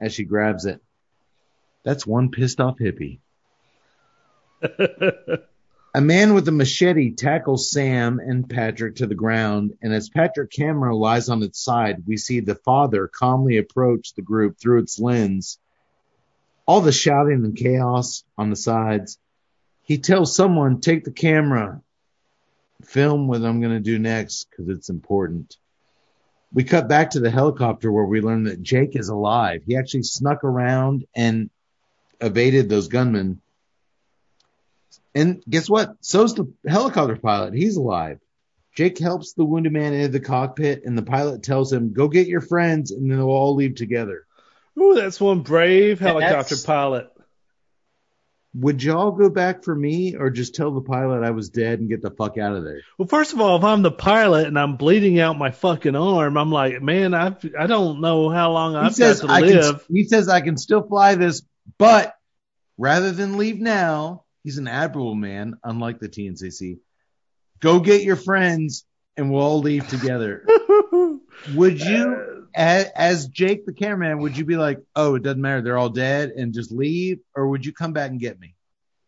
as 0.00 0.14
she 0.14 0.22
grabs 0.22 0.64
it. 0.64 0.80
That's 1.84 2.06
one 2.06 2.30
pissed 2.30 2.60
off 2.60 2.78
hippie. 2.78 3.18
A 5.96 6.00
man 6.02 6.34
with 6.34 6.46
a 6.46 6.52
machete 6.52 7.12
tackles 7.12 7.70
Sam 7.70 8.20
and 8.20 8.46
Patrick 8.46 8.96
to 8.96 9.06
the 9.06 9.14
ground, 9.14 9.78
and 9.80 9.94
as 9.94 10.10
Patrick 10.10 10.50
camera 10.50 10.94
lies 10.94 11.30
on 11.30 11.42
its 11.42 11.58
side, 11.58 12.02
we 12.06 12.18
see 12.18 12.40
the 12.40 12.54
father 12.54 13.08
calmly 13.08 13.56
approach 13.56 14.12
the 14.12 14.20
group 14.20 14.58
through 14.60 14.80
its 14.80 14.98
lens. 14.98 15.58
All 16.66 16.82
the 16.82 16.92
shouting 16.92 17.46
and 17.46 17.56
chaos 17.56 18.24
on 18.36 18.50
the 18.50 18.56
sides. 18.56 19.18
He 19.84 19.96
tells 19.96 20.36
someone, 20.36 20.82
take 20.82 21.04
the 21.04 21.12
camera, 21.12 21.80
film 22.84 23.26
what 23.26 23.40
I'm 23.40 23.62
going 23.62 23.72
to 23.72 23.80
do 23.80 23.98
next 23.98 24.50
because 24.50 24.68
it's 24.68 24.90
important. 24.90 25.56
We 26.52 26.64
cut 26.64 26.90
back 26.90 27.12
to 27.12 27.20
the 27.20 27.30
helicopter 27.30 27.90
where 27.90 28.04
we 28.04 28.20
learn 28.20 28.44
that 28.44 28.62
Jake 28.62 28.96
is 28.96 29.08
alive. 29.08 29.62
He 29.66 29.78
actually 29.78 30.02
snuck 30.02 30.44
around 30.44 31.06
and 31.14 31.48
evaded 32.20 32.68
those 32.68 32.88
gunmen. 32.88 33.40
And 35.16 35.42
guess 35.48 35.68
what? 35.68 35.94
So's 36.02 36.34
the 36.34 36.52
helicopter 36.68 37.16
pilot. 37.16 37.54
He's 37.54 37.76
alive. 37.76 38.20
Jake 38.74 38.98
helps 38.98 39.32
the 39.32 39.44
wounded 39.44 39.72
man 39.72 39.94
into 39.94 40.08
the 40.08 40.20
cockpit, 40.20 40.82
and 40.84 40.96
the 40.96 41.02
pilot 41.02 41.42
tells 41.42 41.72
him, 41.72 41.92
Go 41.94 42.06
get 42.08 42.26
your 42.26 42.42
friends, 42.42 42.90
and 42.90 43.10
then 43.10 43.16
they'll 43.18 43.28
all 43.28 43.54
leave 43.54 43.74
together. 43.76 44.26
Ooh, 44.78 44.94
that's 44.94 45.18
one 45.18 45.40
brave 45.40 45.98
helicopter 45.98 46.56
pilot. 46.62 47.08
would 48.54 48.82
y'all 48.82 49.12
go 49.12 49.30
back 49.30 49.64
for 49.64 49.74
me 49.74 50.16
or 50.16 50.28
just 50.28 50.54
tell 50.54 50.70
the 50.70 50.82
pilot 50.82 51.22
I 51.24 51.30
was 51.30 51.48
dead 51.48 51.80
and 51.80 51.88
get 51.88 52.02
the 52.02 52.10
fuck 52.10 52.36
out 52.36 52.54
of 52.54 52.64
there? 52.64 52.82
Well, 52.98 53.08
first 53.08 53.32
of 53.32 53.40
all, 53.40 53.56
if 53.56 53.64
I'm 53.64 53.80
the 53.80 53.90
pilot 53.90 54.46
and 54.46 54.58
I'm 54.58 54.76
bleeding 54.76 55.18
out 55.18 55.38
my 55.38 55.50
fucking 55.50 55.96
arm, 55.96 56.36
I'm 56.36 56.52
like, 56.52 56.82
man, 56.82 57.14
I 57.14 57.34
I 57.58 57.66
don't 57.66 58.02
know 58.02 58.28
how 58.28 58.52
long 58.52 58.72
He 58.72 58.78
I've 58.78 58.94
says 58.94 59.22
got 59.22 59.28
to 59.28 59.32
I 59.32 59.40
live. 59.40 59.86
can. 59.86 59.96
He 59.96 60.04
says 60.04 60.28
I 60.28 60.42
can 60.42 60.58
still 60.58 60.86
fly 60.86 61.14
this, 61.14 61.40
but 61.78 62.14
rather 62.76 63.12
than 63.12 63.38
leave 63.38 63.58
now, 63.58 64.24
he's 64.46 64.58
an 64.58 64.68
admirable 64.68 65.16
man, 65.16 65.56
unlike 65.64 65.98
the 65.98 66.08
TNCC. 66.08 66.78
Go 67.58 67.80
get 67.80 68.02
your 68.02 68.14
friends, 68.14 68.84
and 69.16 69.32
we'll 69.32 69.42
all 69.42 69.58
leave 69.58 69.88
together. 69.88 70.46
would 71.56 71.80
you, 71.80 72.44
uh, 72.46 72.46
as, 72.54 72.86
as 72.94 73.26
Jake 73.26 73.66
the 73.66 73.72
cameraman, 73.72 74.20
would 74.20 74.36
you 74.36 74.44
be 74.44 74.56
like, 74.56 74.78
"Oh, 74.94 75.16
it 75.16 75.24
doesn't 75.24 75.40
matter, 75.40 75.62
they're 75.62 75.76
all 75.76 75.88
dead," 75.88 76.30
and 76.30 76.54
just 76.54 76.70
leave, 76.70 77.18
or 77.34 77.48
would 77.48 77.66
you 77.66 77.72
come 77.72 77.92
back 77.92 78.08
and 78.08 78.20
get 78.20 78.38
me? 78.38 78.54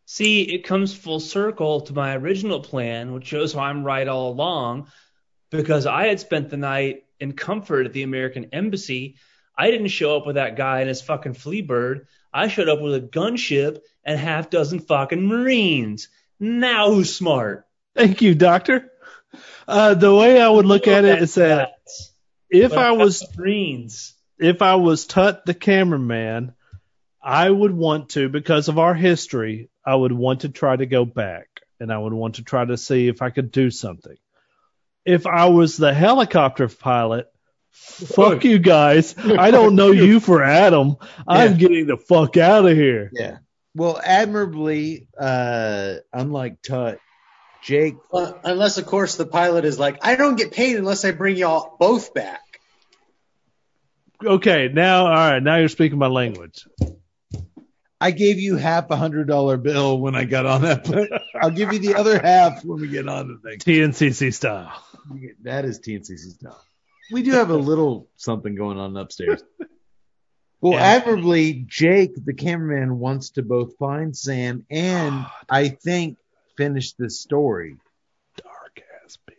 See, 0.07 0.42
it 0.42 0.65
comes 0.65 0.92
full 0.92 1.20
circle 1.20 1.83
to 1.83 1.92
my 1.92 2.17
original 2.17 2.58
plan, 2.58 3.12
which 3.12 3.26
shows 3.28 3.52
how 3.52 3.60
I'm 3.60 3.84
right 3.84 4.08
all 4.08 4.33
along, 4.33 4.89
because 5.50 5.86
I 5.86 6.08
had 6.08 6.18
spent 6.18 6.50
the 6.50 6.57
night 6.57 7.05
in 7.20 7.34
comfort 7.34 7.86
at 7.86 7.92
the 7.92 8.02
American 8.02 8.49
Embassy. 8.52 9.18
I 9.57 9.70
didn't 9.70 9.89
show 9.89 10.17
up 10.17 10.26
with 10.26 10.34
that 10.34 10.57
guy 10.57 10.81
and 10.81 10.89
his 10.89 11.00
fucking 11.00 11.34
flea 11.34 11.62
bird. 11.62 12.08
I 12.33 12.49
showed 12.49 12.68
up 12.68 12.81
with 12.81 12.97
a 12.97 13.00
gunship 13.00 13.83
and 14.09 14.19
half 14.19 14.49
dozen 14.51 14.81
fucking 14.81 15.27
Marines. 15.27 16.09
Now 16.41 16.91
who's 16.91 17.15
smart? 17.15 17.67
Thank 17.95 18.23
you, 18.23 18.35
Doctor. 18.35 18.91
Uh, 19.67 19.95
the 19.95 20.15
way 20.15 20.41
I 20.41 20.49
would 20.49 20.65
look 20.67 20.87
at 20.89 21.05
it 21.05 21.20
is 21.23 21.35
that 21.35 21.73
if 22.49 22.73
I 22.73 22.93
was 22.93 23.25
Marines. 23.37 24.15
if 24.39 24.62
I 24.62 24.77
was 24.77 25.05
Tut 25.07 25.45
the 25.45 25.53
cameraman, 25.53 26.55
I 27.23 27.51
would 27.51 27.73
want 27.73 28.11
to, 28.11 28.28
because 28.31 28.69
of 28.69 28.78
our 28.78 28.95
history, 28.95 29.69
I 29.85 29.95
would 29.95 30.12
want 30.12 30.41
to 30.43 30.49
try 30.49 30.75
to 30.75 30.87
go 30.87 31.05
back 31.05 31.49
and 31.78 31.93
I 31.93 31.99
would 31.99 32.15
want 32.15 32.37
to 32.37 32.45
try 32.45 32.65
to 32.65 32.78
see 32.78 33.09
if 33.09 33.20
I 33.20 33.28
could 33.31 33.53
do 33.53 33.70
something. 33.70 34.17
If 35.05 35.27
I 35.27 35.47
was 35.51 35.77
the 35.77 35.93
helicopter 35.93 36.69
pilot, 36.69 37.31
fuck 37.70 38.45
you 38.45 38.59
guys. 38.59 39.15
I 39.19 39.51
don't 39.51 39.75
know 39.77 39.91
you 40.07 40.20
for 40.20 40.43
Adam. 40.43 40.97
I'm 41.27 41.53
Yeah. 41.53 41.57
getting 41.59 41.87
the 41.87 41.97
fuck 41.99 42.37
out 42.39 42.65
of 42.67 42.75
here. 42.77 43.11
Yeah. 43.12 43.39
Well, 43.79 44.01
admirably, 44.03 45.07
uh, 45.17 45.95
unlike 46.13 46.63
Tut, 46.63 46.99
Jake 47.63 47.95
Well, 48.11 48.37
unless, 48.43 48.77
of 48.77 48.87
course, 48.87 49.15
the 49.15 49.25
pilot 49.25 49.65
is 49.65 49.79
like, 49.79 50.05
I 50.05 50.17
don't 50.17 50.35
get 50.35 50.51
paid 50.51 50.77
unless 50.77 51.05
I 51.05 51.13
bring 51.13 51.37
y'all 51.37 51.77
both 51.79 52.13
back. 52.13 52.43
Okay, 54.25 54.69
now, 54.73 55.07
all 55.07 55.13
right, 55.13 55.41
now 55.41 55.59
you're 55.59 55.69
speaking 55.69 55.97
my 55.97 56.09
language. 56.09 56.67
I 58.01 58.11
gave 58.11 58.41
you 58.41 58.57
half 58.57 58.91
a 58.91 58.97
hundred 58.97 59.29
dollar 59.29 59.57
bill 59.57 60.01
when 60.01 60.17
I 60.17 60.25
got 60.25 60.45
on 60.45 60.63
that, 60.63 60.85
but 60.85 61.23
I'll 61.41 61.51
give 61.51 61.73
you 61.73 61.79
the 61.79 61.95
other 61.95 62.19
half 62.19 62.65
when 62.65 62.81
we 62.81 62.89
get 62.89 63.09
on 63.09 63.29
the 63.29 63.49
thing. 63.49 63.61
TNCC 63.61 64.35
style. 64.35 64.73
That 65.45 65.65
is 65.65 65.79
TNCC 65.79 66.35
style. 66.35 66.61
We 67.13 67.23
do 67.23 67.31
have 67.31 67.51
a 67.51 67.57
little 67.57 68.09
something 68.17 68.57
going 68.57 68.77
on 68.77 68.97
upstairs. 68.97 69.41
Well, 70.61 70.73
Yeah. 70.73 70.83
admirably, 70.87 71.65
Jake, 71.69 72.12
the 72.25 72.35
cameraman, 72.35 72.99
wants 72.99 73.31
to 73.31 73.43
both 73.43 73.77
find 73.77 74.17
Sam 74.17 74.67
and 74.70 75.15
ah, 75.15 75.41
I 75.49 75.69
think 75.69 76.19
finish 76.57 76.93
this 76.95 77.20
story. 77.20 77.77
Dark 78.37 78.83
ass 79.05 79.19
beer. 79.25 79.37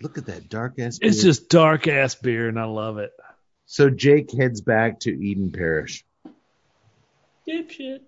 Look 0.00 0.18
at 0.18 0.26
that 0.26 0.48
dark 0.48 0.78
ass. 0.78 0.98
Beer. 0.98 1.08
It's 1.10 1.22
just 1.22 1.48
dark 1.48 1.88
ass 1.88 2.14
beer, 2.14 2.48
and 2.48 2.58
I 2.60 2.64
love 2.64 2.98
it. 2.98 3.10
so 3.68 3.90
Jake 3.90 4.30
heads 4.32 4.60
back 4.60 5.00
to 5.00 5.10
Eden 5.10 5.50
Parish. 5.50 6.04
Dipshit. 7.48 8.00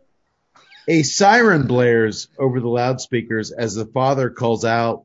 A 0.86 1.02
siren 1.02 1.66
blares 1.66 2.28
over 2.38 2.60
the 2.60 2.68
loudspeakers 2.68 3.50
as 3.50 3.74
the 3.74 3.84
father 3.86 4.30
calls 4.30 4.64
out 4.64 5.04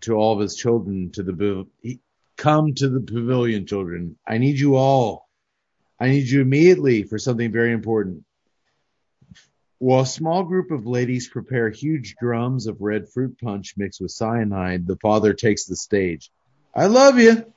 to 0.00 0.14
all 0.14 0.34
of 0.34 0.40
his 0.40 0.54
children 0.56 1.10
to 1.12 1.22
the 1.22 1.66
he- 1.82 2.00
come 2.36 2.74
to 2.74 2.88
the 2.88 3.00
pavilion 3.00 3.66
children. 3.66 4.18
I 4.26 4.38
need 4.38 4.58
you 4.58 4.74
all. 4.74 5.23
I 6.04 6.10
need 6.10 6.28
you 6.28 6.42
immediately 6.42 7.04
for 7.04 7.16
something 7.16 7.50
very 7.50 7.72
important. 7.72 8.24
While 9.78 10.02
a 10.02 10.06
small 10.06 10.44
group 10.44 10.70
of 10.70 10.86
ladies 10.86 11.30
prepare 11.30 11.70
huge 11.70 12.16
drums 12.20 12.66
of 12.66 12.82
red 12.82 13.08
fruit 13.08 13.38
punch 13.42 13.72
mixed 13.78 14.02
with 14.02 14.10
cyanide, 14.10 14.86
the 14.86 14.98
father 14.98 15.32
takes 15.32 15.64
the 15.64 15.76
stage. 15.76 16.30
I 16.74 16.88
love 16.88 17.18
you. 17.18 17.50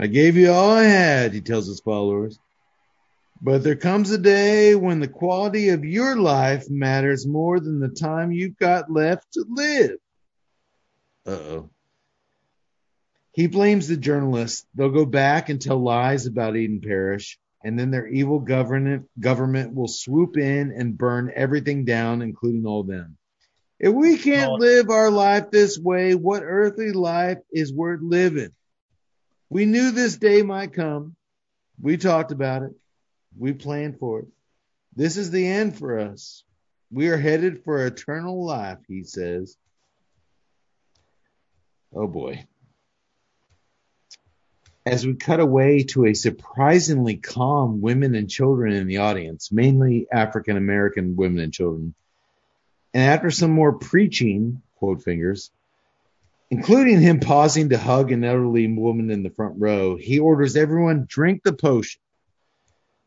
I 0.00 0.06
gave 0.06 0.38
you 0.38 0.50
all 0.50 0.70
I 0.70 0.84
had, 0.84 1.34
he 1.34 1.42
tells 1.42 1.66
his 1.66 1.80
followers. 1.80 2.38
But 3.42 3.62
there 3.62 3.76
comes 3.76 4.12
a 4.12 4.18
day 4.18 4.74
when 4.74 5.00
the 5.00 5.06
quality 5.06 5.68
of 5.68 5.84
your 5.84 6.16
life 6.16 6.70
matters 6.70 7.26
more 7.26 7.60
than 7.60 7.80
the 7.80 7.90
time 7.90 8.32
you've 8.32 8.56
got 8.56 8.90
left 8.90 9.30
to 9.34 9.44
live. 9.46 9.98
Uh 11.26 11.30
oh. 11.32 11.70
He 13.32 13.46
blames 13.46 13.88
the 13.88 13.98
journalists. 13.98 14.66
They'll 14.74 14.88
go 14.88 15.04
back 15.04 15.50
and 15.50 15.60
tell 15.60 15.78
lies 15.78 16.24
about 16.24 16.56
Eden 16.56 16.80
Parish, 16.80 17.38
and 17.64 17.78
then 17.78 17.90
their 17.90 18.06
evil 18.06 18.38
government 18.38 19.08
government 19.18 19.74
will 19.74 19.88
swoop 19.88 20.36
in 20.36 20.72
and 20.72 20.96
burn 20.96 21.32
everything 21.34 21.84
down, 21.84 22.22
including 22.22 22.66
all 22.66 22.84
them. 22.84 23.16
If 23.80 23.92
we 23.94 24.18
can't 24.18 24.52
Oh. 24.52 24.56
live 24.56 24.90
our 24.90 25.10
life 25.10 25.50
this 25.50 25.78
way, 25.78 26.14
what 26.14 26.42
earthly 26.44 26.92
life 26.92 27.38
is 27.52 27.72
worth 27.72 28.00
living? 28.02 28.50
We 29.50 29.66
knew 29.66 29.90
this 29.90 30.16
day 30.16 30.42
might 30.42 30.72
come. 30.72 31.16
We 31.80 31.96
talked 31.96 32.32
about 32.32 32.62
it. 32.62 32.72
We 33.36 33.52
planned 33.52 33.98
for 33.98 34.20
it. 34.20 34.28
This 34.96 35.16
is 35.16 35.30
the 35.30 35.46
end 35.46 35.76
for 35.78 35.98
us. 35.98 36.44
We 36.90 37.08
are 37.08 37.16
headed 37.18 37.62
for 37.64 37.86
eternal 37.86 38.44
life, 38.44 38.78
he 38.88 39.04
says. 39.04 39.56
Oh 41.94 42.06
boy. 42.06 42.44
As 44.88 45.06
we 45.06 45.16
cut 45.16 45.38
away 45.38 45.82
to 45.90 46.06
a 46.06 46.14
surprisingly 46.14 47.16
calm 47.16 47.82
women 47.82 48.14
and 48.14 48.30
children 48.30 48.72
in 48.72 48.86
the 48.86 48.98
audience, 48.98 49.52
mainly 49.52 50.06
African 50.10 50.56
American 50.56 51.14
women 51.14 51.40
and 51.40 51.52
children. 51.52 51.94
And 52.94 53.02
after 53.02 53.30
some 53.30 53.50
more 53.50 53.74
preaching, 53.74 54.62
quote 54.76 55.02
fingers, 55.02 55.50
including 56.50 57.02
him 57.02 57.20
pausing 57.20 57.68
to 57.68 57.76
hug 57.76 58.12
an 58.12 58.24
elderly 58.24 58.66
woman 58.66 59.10
in 59.10 59.22
the 59.22 59.28
front 59.28 59.56
row, 59.58 59.96
he 59.96 60.20
orders 60.20 60.56
everyone 60.56 61.04
drink 61.06 61.42
the 61.42 61.52
potion. 61.52 62.00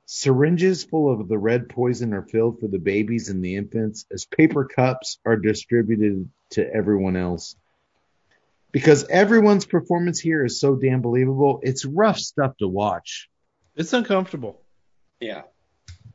Syringes 0.06 0.84
full 0.84 1.12
of 1.12 1.28
the 1.28 1.40
red 1.40 1.68
poison 1.68 2.14
are 2.14 2.28
filled 2.28 2.60
for 2.60 2.68
the 2.68 2.78
babies 2.78 3.30
and 3.30 3.44
the 3.44 3.56
infants 3.56 4.06
as 4.12 4.26
paper 4.26 4.66
cups 4.66 5.18
are 5.26 5.36
distributed 5.36 6.30
to 6.52 6.72
everyone 6.72 7.16
else. 7.16 7.56
Because 8.72 9.06
everyone's 9.10 9.66
performance 9.66 10.20
here 10.20 10.46
is 10.46 10.60
so 10.60 10.76
damn 10.76 11.02
believable, 11.02 11.60
it's 11.62 11.86
rough 11.86 12.18
stuff 12.18 12.56
to 12.58 12.68
watch. 12.68 13.30
It's 13.76 13.94
uncomfortable. 13.94 14.62
Yeah. 15.20 15.44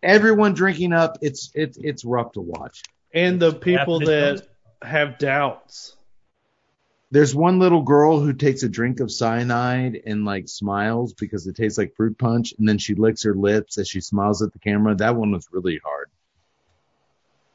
Everyone 0.03 0.55
drinking 0.55 0.93
up, 0.93 1.19
it's 1.23 1.51
it's 1.55 1.79
it's 1.79 2.05
rough 2.05 2.33
to 2.33 2.41
watch. 2.41 2.83
And 3.13 3.41
the 3.41 3.53
people 3.53 4.01
that 4.01 4.47
have 4.83 5.19
doubts. 5.19 5.97
There's 7.11 7.35
one 7.35 7.61
little 7.61 7.83
girl 7.83 8.21
who 8.21 8.33
takes 8.33 8.63
a 8.63 8.69
drink 8.69 9.01
of 9.01 9.13
cyanide 9.13 10.03
and 10.05 10.25
like 10.25 10.49
smiles 10.49 11.15
because 11.15 11.47
it 11.47 11.57
tastes 11.57 11.79
like 11.79 11.95
fruit 11.95 12.19
punch, 12.19 12.53
and 12.59 12.69
then 12.69 12.79
she 12.79 12.95
licks 12.95 13.23
her 13.23 13.35
lips 13.35 13.79
as 13.79 13.89
she 13.89 14.01
smiles 14.01 14.43
at 14.43 14.53
the 14.53 14.59
camera. 14.59 14.95
That 14.95 15.17
one 15.17 15.31
was 15.31 15.47
really 15.53 15.81
hard. 15.83 16.11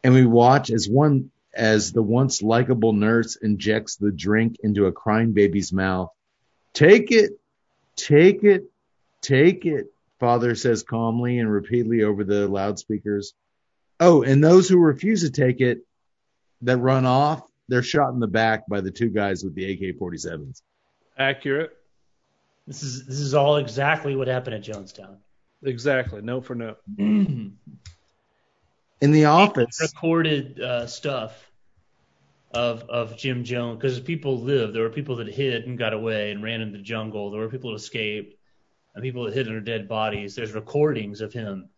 And 0.04 0.14
we 0.14 0.26
watch 0.26 0.72
as 0.72 0.90
one 0.90 1.32
as 1.54 1.92
the 1.92 2.02
once 2.02 2.42
likable 2.42 2.94
nurse 2.94 3.36
injects 3.36 3.96
the 3.98 4.12
drink 4.12 4.58
into 4.64 4.86
a 4.86 4.92
crying 4.92 5.34
baby's 5.34 5.74
mouth. 5.74 6.10
Take 6.74 7.12
it, 7.12 7.32
take 7.96 8.44
it, 8.44 8.72
take 9.22 9.66
it, 9.66 9.88
father 10.20 10.56
says 10.56 10.84
calmly 10.84 11.40
and 11.40 11.52
repeatedly 11.52 12.04
over 12.04 12.24
the 12.24 12.48
loudspeakers. 12.48 13.34
Oh, 14.00 14.24
and 14.24 14.44
those 14.44 14.70
who 14.70 14.78
refuse 14.78 15.22
to 15.22 15.30
take 15.30 15.62
it 15.62 15.80
that 16.62 16.78
run 16.78 17.06
off, 17.06 17.42
they're 17.68 17.84
shot 17.84 18.14
in 18.14 18.20
the 18.20 18.28
back 18.28 18.68
by 18.68 18.82
the 18.82 18.92
two 18.92 19.10
guys 19.10 19.44
with 19.44 19.56
the 19.56 19.72
AK-47s. 19.72 20.62
Accurate. 21.18 21.76
This 22.68 22.84
is 22.84 23.06
this 23.06 23.20
is 23.20 23.34
all 23.34 23.58
exactly 23.58 24.16
what 24.16 24.28
happened 24.28 24.56
at 24.56 24.64
Jonestown. 24.64 25.18
Exactly. 25.64 26.22
Note 26.22 26.46
for 26.46 26.56
note. 26.56 26.78
In 29.02 29.12
the 29.12 29.26
office, 29.26 29.80
recorded 29.82 30.60
uh, 30.62 30.86
stuff 30.88 31.50
of 32.54 32.84
of 32.90 33.18
Jim 33.18 33.44
Jones 33.44 33.78
because 33.78 34.00
people 34.00 34.40
lived. 34.40 34.76
There 34.76 34.84
were 34.84 34.90
people 34.90 35.16
that 35.18 35.28
hid 35.28 35.66
and 35.66 35.78
got 35.78 35.94
away 35.94 36.32
and 36.32 36.44
ran 36.44 36.62
into 36.62 36.78
the 36.78 36.84
jungle. 36.84 37.32
There 37.32 37.40
were 37.42 37.50
people 37.50 37.72
that 37.72 37.78
escaped 37.78 38.36
and 38.94 39.02
people 39.02 39.24
that 39.24 39.34
hid 39.34 39.48
under 39.48 39.62
dead 39.62 39.88
bodies. 39.88 40.36
There's 40.36 40.54
recordings 40.54 41.22
of 41.22 41.34
him. 41.34 41.70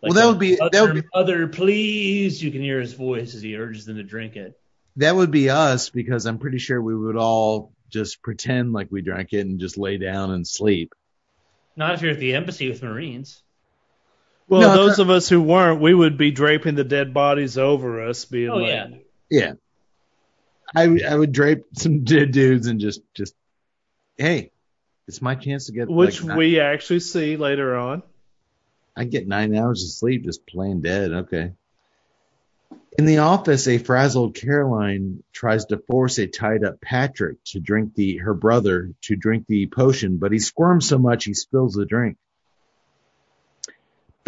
Well, 0.00 0.12
that 0.12 0.26
would 0.26 0.38
be- 0.38 0.54
that 0.56 0.82
would 0.82 0.94
be- 0.94 1.08
other 1.12 1.48
please. 1.48 2.40
You 2.40 2.52
can 2.52 2.62
hear 2.62 2.80
his 2.80 2.92
voice 2.92 3.34
as 3.34 3.42
he 3.42 3.56
urges 3.56 3.84
them 3.84 3.96
to 3.96 4.04
drink 4.04 4.36
it. 4.36 4.56
that 4.96 5.14
would 5.16 5.30
be 5.30 5.48
us 5.50 5.90
because 5.90 6.26
I'm 6.26 6.38
pretty 6.38 6.58
sure 6.58 6.80
we 6.82 6.94
would 6.96 7.16
all 7.16 7.72
just 7.88 8.20
pretend 8.22 8.72
like 8.72 8.88
we 8.90 9.00
drank 9.00 9.32
it 9.32 9.46
and 9.46 9.58
just 9.58 9.78
lay 9.78 9.96
down 9.96 10.30
and 10.32 10.46
sleep. 10.46 10.92
Not 11.76 11.94
if 11.94 12.02
you're 12.02 12.10
at 12.12 12.18
the 12.18 12.34
embassy 12.34 12.68
with 12.68 12.82
Marines. 12.82 13.42
Well, 14.48 14.60
No, 14.62 14.74
those 14.74 14.98
of 14.98 15.10
us 15.10 15.28
who 15.28 15.42
weren't, 15.42 15.80
we 15.80 15.92
would 15.92 16.16
be 16.16 16.30
draping 16.30 16.74
the 16.74 16.84
dead 16.84 17.12
bodies 17.12 17.58
over 17.58 18.06
us, 18.08 18.24
being 18.24 18.50
Oh, 18.50 18.56
like, 18.56 18.68
yeah. 18.68 18.88
Yeah. 19.30 19.52
I 20.74 20.86
would- 20.86 21.02
I 21.02 21.14
would 21.16 21.32
drape 21.32 21.64
some 21.74 22.04
dead 22.04 22.32
dudes 22.32 22.66
and 22.66 22.80
just 22.80 23.00
just 23.14 23.34
hey, 24.16 24.50
it's 25.06 25.22
my 25.22 25.34
chance 25.34 25.66
to 25.66 25.72
get 25.72 25.88
which 25.88 26.22
like, 26.22 26.36
we 26.36 26.60
actually 26.60 27.00
see 27.00 27.36
later 27.36 27.76
on. 27.76 28.02
I 28.96 29.04
get 29.04 29.28
nine 29.28 29.54
hours 29.54 29.84
of 29.84 29.90
sleep 29.90 30.24
just 30.24 30.46
playing 30.46 30.82
dead. 30.82 31.12
Okay. 31.12 31.52
In 32.98 33.04
the 33.06 33.18
office, 33.18 33.68
a 33.68 33.78
frazzled 33.78 34.34
Caroline 34.34 35.22
tries 35.32 35.66
to 35.66 35.78
force 35.78 36.18
a 36.18 36.26
tied 36.26 36.64
up 36.64 36.80
Patrick 36.80 37.36
to 37.44 37.60
drink 37.60 37.94
the 37.94 38.16
her 38.18 38.34
brother 38.34 38.92
to 39.02 39.14
drink 39.16 39.46
the 39.46 39.66
potion, 39.68 40.16
but 40.18 40.32
he 40.32 40.38
squirms 40.40 40.88
so 40.88 40.98
much 40.98 41.24
he 41.24 41.32
spills 41.34 41.74
the 41.74 41.86
drink. 41.86 42.16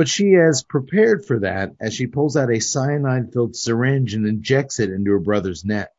But 0.01 0.09
she 0.09 0.33
has 0.33 0.63
prepared 0.63 1.27
for 1.27 1.41
that 1.41 1.75
as 1.79 1.93
she 1.93 2.07
pulls 2.07 2.35
out 2.35 2.51
a 2.51 2.59
cyanide 2.59 3.35
filled 3.35 3.55
syringe 3.55 4.15
and 4.15 4.27
injects 4.27 4.81
it 4.81 4.89
into 4.89 5.11
her 5.11 5.19
brother's 5.19 5.63
neck. 5.63 5.91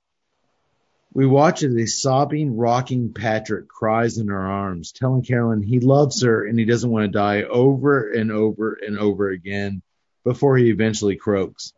We 1.14 1.28
watch 1.28 1.62
as 1.62 1.76
a 1.76 1.86
sobbing, 1.86 2.58
rocking 2.58 3.14
Patrick 3.14 3.68
cries 3.68 4.18
in 4.18 4.30
her 4.30 4.42
arms, 4.42 4.92
telling 4.92 5.22
Caroline 5.22 5.62
he 5.62 5.80
loves 5.80 6.24
her 6.24 6.44
and 6.44 6.58
he 6.58 6.66
doesn't 6.66 6.90
want 6.90 7.04
to 7.04 7.12
die 7.16 7.44
over 7.44 8.12
and 8.12 8.32
over 8.32 8.74
and 8.74 8.98
over 8.98 9.30
again 9.30 9.84
before 10.24 10.58
he 10.58 10.72
eventually 10.72 11.16
croaks. 11.16 11.72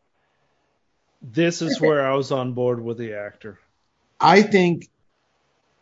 This 1.21 1.61
is 1.61 1.81
where 1.81 2.07
I 2.07 2.15
was 2.15 2.31
on 2.31 2.53
board 2.53 2.81
with 2.81 2.97
the 2.97 3.15
actor. 3.15 3.59
I 4.17 4.43
think, 4.43 4.87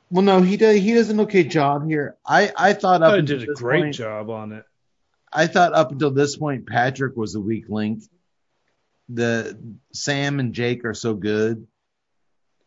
well, 0.10 0.24
no, 0.24 0.42
he 0.42 0.58
does. 0.58 0.78
He 0.78 0.96
does 0.96 1.12
an 1.12 1.20
okay 1.20 1.44
job 1.44 1.88
here. 1.88 2.16
I 2.26 2.52
I 2.58 2.74
thought 2.74 3.04
up 3.04 3.14
I 3.14 3.18
until 3.18 3.38
did 3.38 3.50
a 3.50 3.54
great 3.54 3.84
point, 3.84 3.96
job 3.96 4.32
on 4.32 4.54
it. 4.54 4.66
I 5.34 5.48
thought 5.48 5.74
up 5.74 5.92
until 5.92 6.12
this 6.12 6.36
point 6.36 6.68
Patrick 6.68 7.16
was 7.16 7.34
the 7.34 7.42
weak 7.42 7.66
link. 7.70 8.04
The 9.10 9.58
Sam 9.94 10.40
and 10.40 10.54
Jake 10.54 10.86
are 10.86 10.94
so 10.94 11.14
good, 11.14 11.68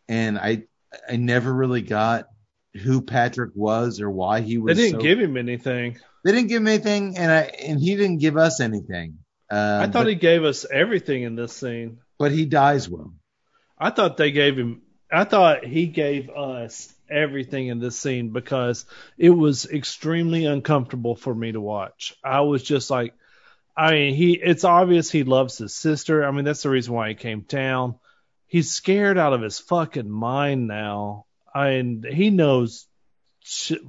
and 0.08 0.38
I 0.38 0.64
I 1.08 1.16
never 1.16 1.52
really 1.52 1.82
got 1.82 2.26
who 2.74 3.02
Patrick 3.02 3.52
was 3.54 4.00
or 4.00 4.10
why 4.10 4.40
he 4.40 4.58
was. 4.58 4.76
They 4.76 4.84
didn't 4.84 5.00
so- 5.00 5.06
give 5.06 5.20
him 5.20 5.36
anything. 5.36 5.98
They 6.24 6.32
didn't 6.32 6.48
give 6.48 6.62
him 6.62 6.68
anything, 6.68 7.18
and 7.18 7.30
I 7.30 7.40
and 7.66 7.78
he 7.78 7.96
didn't 7.96 8.18
give 8.18 8.36
us 8.36 8.60
anything. 8.60 9.18
Uh, 9.50 9.80
I 9.82 9.86
thought 9.86 10.04
but, 10.04 10.06
he 10.06 10.14
gave 10.14 10.42
us 10.42 10.64
everything 10.70 11.22
in 11.22 11.36
this 11.36 11.52
scene. 11.52 11.98
but 12.18 12.32
he 12.32 12.46
dies 12.46 12.88
well. 12.88 13.12
I 13.78 13.90
thought 13.90 14.16
they 14.16 14.32
gave 14.32 14.56
him. 14.56 14.80
I 15.12 15.24
thought 15.24 15.64
he 15.64 15.86
gave 15.86 16.30
us 16.30 16.93
everything 17.10 17.68
in 17.68 17.78
this 17.78 17.98
scene 17.98 18.30
because 18.30 18.84
it 19.18 19.30
was 19.30 19.66
extremely 19.66 20.44
uncomfortable 20.46 21.16
for 21.16 21.34
me 21.34 21.52
to 21.52 21.60
watch. 21.60 22.14
I 22.24 22.40
was 22.40 22.62
just 22.62 22.90
like, 22.90 23.14
I 23.76 23.90
mean, 23.92 24.14
he. 24.14 24.34
It's 24.34 24.64
obvious 24.64 25.10
he 25.10 25.24
loves 25.24 25.58
his 25.58 25.74
sister. 25.74 26.24
I 26.24 26.30
mean, 26.30 26.44
that's 26.44 26.62
the 26.62 26.70
reason 26.70 26.94
why 26.94 27.08
he 27.08 27.14
came 27.14 27.40
down. 27.40 27.96
He's 28.46 28.70
scared 28.70 29.18
out 29.18 29.32
of 29.32 29.42
his 29.42 29.58
fucking 29.58 30.08
mind 30.08 30.68
now, 30.68 31.26
and 31.54 32.04
he 32.04 32.30
knows. 32.30 32.86
Shit. 33.42 33.80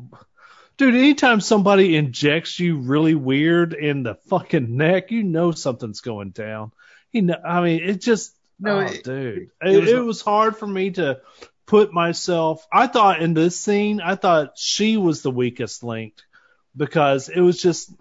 Dude, 0.77 0.95
anytime 0.95 1.39
somebody 1.39 1.95
injects 1.95 2.59
you 2.59 2.79
really 2.79 3.15
weird 3.15 3.73
in 3.73 4.03
the 4.03 4.15
fucking 4.27 4.75
neck, 4.75 5.11
you 5.11 5.23
know 5.23 5.51
something's 5.51 6.01
going 6.01 6.31
down. 6.31 6.71
He 7.11 7.21
know, 7.21 7.37
I 7.45 7.61
mean, 7.61 7.81
it 7.83 8.01
just 8.01 8.35
No, 8.59 8.79
oh, 8.79 8.81
it- 8.81 9.03
dude, 9.03 9.51
it 9.61 9.69
it, 9.71 9.79
was- 9.81 9.89
it 9.91 10.03
was 10.03 10.21
hard 10.21 10.57
for 10.57 10.67
me 10.67 10.91
to 10.91 11.21
put 11.65 11.93
myself. 11.93 12.65
I 12.71 12.87
thought 12.87 13.21
in 13.21 13.33
this 13.33 13.59
scene, 13.59 14.01
I 14.01 14.15
thought 14.15 14.57
she 14.57 14.97
was 14.97 15.21
the 15.21 15.31
weakest 15.31 15.83
link 15.83 16.15
because 16.75 17.29
it 17.29 17.39
was 17.41 17.61
just. 17.61 17.91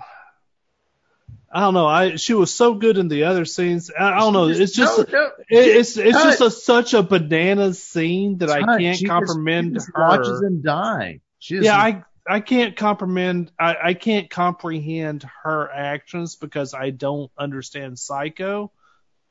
I 1.52 1.60
don't 1.60 1.74
know. 1.74 1.86
I 1.86 2.16
she 2.16 2.34
was 2.34 2.52
so 2.52 2.74
good 2.74 2.98
in 2.98 3.06
the 3.06 3.24
other 3.24 3.44
scenes. 3.44 3.88
I, 3.96 4.14
I 4.14 4.18
don't 4.18 4.32
know. 4.32 4.48
It's 4.48 4.72
just 4.72 4.98
No, 4.98 5.04
no, 5.20 5.26
it, 5.48 5.76
it's 5.76 5.96
it's 5.96 6.20
just 6.20 6.40
a, 6.40 6.50
such 6.50 6.94
a 6.94 7.02
bananas 7.04 7.80
scene 7.80 8.38
that 8.38 8.50
I 8.50 8.62
can't 8.76 8.96
she 8.96 9.04
just- 9.04 9.10
comprehend 9.26 9.68
she 9.68 9.74
just 9.74 9.90
her. 9.94 10.08
Watches 10.08 10.42
him 10.42 10.62
die. 10.62 11.20
Yeah, 11.48 11.76
I 11.76 12.02
I 12.26 12.40
can't 12.40 12.74
comprehend 12.74 13.52
I, 13.56 13.76
I 13.84 13.94
can't 13.94 14.28
comprehend 14.28 15.28
her 15.44 15.70
actions 15.70 16.34
because 16.34 16.74
I 16.74 16.90
don't 16.90 17.30
understand 17.38 18.00
psycho 18.00 18.72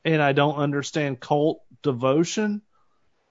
and 0.05 0.21
I 0.21 0.31
don't 0.31 0.55
understand 0.55 1.19
cult 1.19 1.61
devotion. 1.81 2.61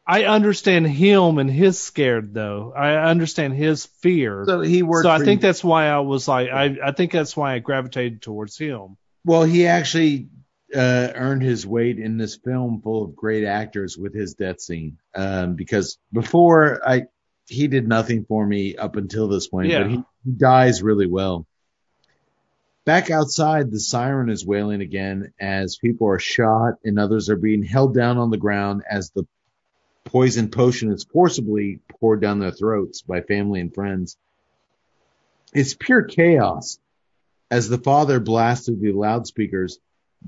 I 0.06 0.24
understand 0.24 0.86
him 0.86 1.38
and 1.38 1.48
his 1.50 1.78
scared 1.78 2.34
though. 2.34 2.72
I 2.76 3.08
understand 3.10 3.54
his 3.54 3.86
fear. 3.86 4.44
So 4.46 4.60
he 4.60 4.82
worked. 4.82 5.04
So 5.04 5.10
I 5.10 5.20
think 5.20 5.40
that's 5.40 5.62
why 5.62 5.86
I 5.86 6.00
was 6.00 6.26
like 6.26 6.50
I 6.50 6.76
I 6.84 6.92
think 6.92 7.12
that's 7.12 7.36
why 7.36 7.54
I 7.54 7.58
gravitated 7.60 8.20
towards 8.22 8.58
him. 8.58 8.96
Well, 9.24 9.44
he 9.44 9.66
actually 9.68 10.28
uh, 10.74 11.12
earned 11.14 11.42
his 11.42 11.66
weight 11.66 11.98
in 11.98 12.16
this 12.16 12.36
film 12.36 12.80
full 12.82 13.04
of 13.04 13.14
great 13.14 13.44
actors 13.44 13.96
with 13.96 14.14
his 14.14 14.34
death 14.34 14.60
scene. 14.60 14.98
Um, 15.14 15.54
because 15.54 15.98
before 16.12 16.80
I, 16.86 17.04
he 17.46 17.68
did 17.68 17.86
nothing 17.86 18.24
for 18.24 18.44
me 18.44 18.76
up 18.76 18.96
until 18.96 19.28
this 19.28 19.46
point, 19.46 19.68
Yeah. 19.68 19.82
but 19.82 19.90
he, 19.90 19.96
he 20.24 20.32
dies 20.32 20.82
really 20.82 21.06
well. 21.06 21.46
Back 22.84 23.12
outside, 23.12 23.70
the 23.70 23.78
siren 23.78 24.28
is 24.28 24.44
wailing 24.44 24.80
again 24.80 25.32
as 25.38 25.76
people 25.76 26.08
are 26.08 26.18
shot 26.18 26.74
and 26.84 26.98
others 26.98 27.30
are 27.30 27.36
being 27.36 27.62
held 27.62 27.94
down 27.94 28.18
on 28.18 28.30
the 28.30 28.38
ground 28.38 28.82
as 28.90 29.10
the 29.10 29.24
poison 30.04 30.50
potion 30.50 30.92
is 30.92 31.04
forcibly 31.04 31.80
poured 32.00 32.20
down 32.20 32.38
their 32.38 32.50
throats 32.50 33.02
by 33.02 33.20
family 33.20 33.60
and 33.60 33.74
friends. 33.74 34.16
It's 35.52 35.74
pure 35.74 36.02
chaos 36.02 36.78
as 37.50 37.68
the 37.68 37.78
father 37.78 38.20
blasts 38.20 38.66
through 38.66 38.80
the 38.80 38.92
loudspeakers. 38.92 39.78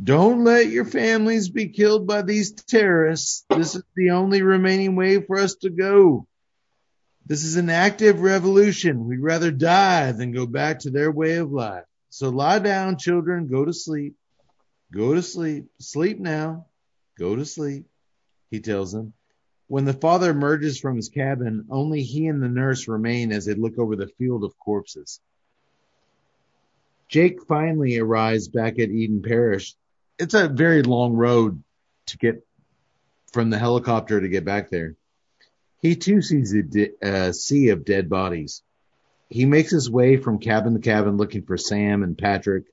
Don't 0.03 0.45
let 0.45 0.69
your 0.69 0.85
families 0.85 1.49
be 1.49 1.69
killed 1.69 2.07
by 2.07 2.23
these 2.23 2.53
terrorists. 2.53 3.45
This 3.49 3.75
is 3.75 3.83
the 3.95 4.11
only 4.11 4.43
remaining 4.43 4.97
way 4.97 5.21
for 5.21 5.39
us 5.39 5.55
to 5.57 5.71
go. 5.71 6.27
This 7.27 7.45
is 7.45 7.57
an 7.57 7.71
active 7.71 8.21
revolution. 8.21 9.07
We'd 9.07 9.21
rather 9.21 9.51
die 9.51 10.13
than 10.13 10.33
go 10.33 10.47
back 10.47 10.81
to 10.81 10.91
their 10.91 11.11
way 11.11 11.37
of 11.37 11.53
life. 11.53 11.85
So 12.11 12.29
lie 12.29 12.59
down, 12.59 12.99
children. 12.99 13.49
Go 13.49 13.65
to 13.65 13.73
sleep. 13.73 14.15
Go 14.93 15.15
to 15.15 15.23
sleep. 15.23 15.67
Sleep 15.79 16.21
now. 16.21 16.67
Go 17.19 17.35
to 17.35 17.45
sleep. 17.45 17.87
He 18.51 18.61
tells 18.61 18.93
them. 18.93 19.15
When 19.67 19.87
the 19.87 19.95
father 19.95 20.31
emerges 20.31 20.79
from 20.79 20.97
his 20.97 21.09
cabin, 21.09 21.67
only 21.71 22.03
he 22.03 22.27
and 22.27 22.43
the 22.43 22.49
nurse 22.49 22.87
remain 22.87 23.33
as 23.33 23.47
they 23.47 23.55
look 23.55 23.79
over 23.79 23.97
the 23.97 24.09
field 24.19 24.45
of 24.45 24.59
corpses. 24.59 25.21
Jake 27.09 27.43
finally 27.47 27.99
arrives 27.99 28.49
back 28.49 28.79
at 28.79 28.91
Eden 28.91 29.23
Parish. 29.23 29.75
It's 30.19 30.35
a 30.35 30.49
very 30.49 30.83
long 30.83 31.15
road 31.15 31.63
to 32.07 32.19
get 32.19 32.47
from 33.33 33.51
the 33.51 33.59
helicopter 33.59 34.21
to 34.21 34.29
get 34.29 34.45
back 34.45 34.71
there. 34.71 34.97
He 35.81 35.97
too 35.97 36.23
sees 36.23 36.55
a 36.55 36.91
uh, 37.03 37.33
sea 37.33 37.69
of 37.71 37.85
dead 37.85 38.09
bodies. 38.09 38.63
He 39.29 39.45
makes 39.45 39.71
his 39.71 39.91
way 39.91 40.17
from 40.17 40.39
cabin 40.39 40.75
to 40.75 40.81
cabin 40.81 41.17
looking 41.17 41.43
for 41.43 41.57
Sam 41.57 42.03
and 42.03 42.17
Patrick, 42.17 42.65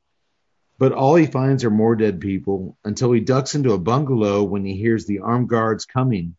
but 0.78 0.92
all 0.92 1.16
he 1.16 1.26
finds 1.26 1.64
are 1.64 1.70
more 1.70 1.96
dead 1.96 2.20
people 2.20 2.78
until 2.84 3.12
he 3.12 3.20
ducks 3.20 3.56
into 3.56 3.74
a 3.74 3.80
bungalow 3.80 4.44
when 4.44 4.66
he 4.66 4.76
hears 4.76 5.06
the 5.06 5.20
armed 5.20 5.50
guards 5.50 5.86
coming. 5.86 6.36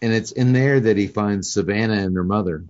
And 0.00 0.12
it's 0.12 0.32
in 0.32 0.52
there 0.52 0.78
that 0.78 0.96
he 0.96 1.08
finds 1.08 1.52
Savannah 1.52 1.94
and 1.94 2.14
her 2.14 2.24
mother. 2.24 2.64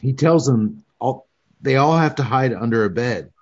He 0.00 0.12
tells 0.12 0.46
them 0.46 0.84
all, 0.98 1.26
they 1.60 1.76
all 1.76 1.96
have 1.96 2.16
to 2.16 2.22
hide 2.22 2.52
under 2.52 2.84
a 2.84 2.90
bed. 2.90 3.32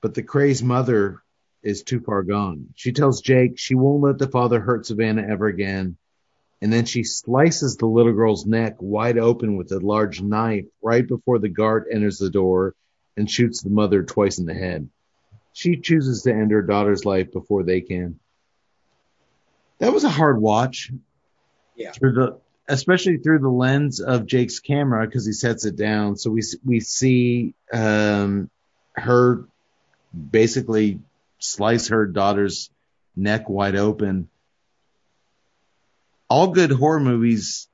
But 0.00 0.14
the 0.14 0.22
crazed 0.22 0.64
mother 0.64 1.22
is 1.62 1.82
too 1.82 2.00
far 2.00 2.22
gone. 2.22 2.68
She 2.74 2.92
tells 2.92 3.20
Jake 3.20 3.58
she 3.58 3.74
won't 3.74 4.02
let 4.02 4.18
the 4.18 4.28
father 4.28 4.60
hurt 4.60 4.86
Savannah 4.86 5.26
ever 5.26 5.46
again. 5.46 5.96
And 6.60 6.72
then 6.72 6.84
she 6.84 7.02
slices 7.02 7.76
the 7.76 7.86
little 7.86 8.12
girl's 8.12 8.46
neck 8.46 8.76
wide 8.78 9.18
open 9.18 9.56
with 9.56 9.72
a 9.72 9.80
large 9.80 10.20
knife 10.20 10.66
right 10.80 11.06
before 11.06 11.38
the 11.40 11.48
guard 11.48 11.86
enters 11.90 12.18
the 12.18 12.30
door 12.30 12.74
and 13.16 13.30
shoots 13.30 13.62
the 13.62 13.70
mother 13.70 14.02
twice 14.02 14.38
in 14.38 14.46
the 14.46 14.54
head. 14.54 14.88
She 15.52 15.76
chooses 15.76 16.22
to 16.22 16.32
end 16.32 16.50
her 16.52 16.62
daughter's 16.62 17.04
life 17.04 17.32
before 17.32 17.62
they 17.62 17.80
can. 17.80 18.18
That 19.78 19.92
was 19.92 20.04
a 20.04 20.08
hard 20.08 20.40
watch. 20.40 20.90
Yeah. 21.76 21.92
Through 21.92 22.12
the, 22.12 22.38
especially 22.68 23.18
through 23.18 23.40
the 23.40 23.48
lens 23.48 24.00
of 24.00 24.26
Jake's 24.26 24.60
camera 24.60 25.06
because 25.06 25.26
he 25.26 25.32
sets 25.32 25.64
it 25.64 25.76
down. 25.76 26.16
So 26.16 26.30
we 26.30 26.42
we 26.64 26.80
see 26.80 27.54
um, 27.72 28.50
her 28.94 29.44
basically 30.30 31.00
slice 31.38 31.88
her 31.88 32.06
daughter's 32.06 32.70
neck 33.16 33.48
wide 33.48 33.76
open. 33.76 34.28
All 36.28 36.48
good 36.48 36.70
horror 36.70 37.00
movies 37.00 37.68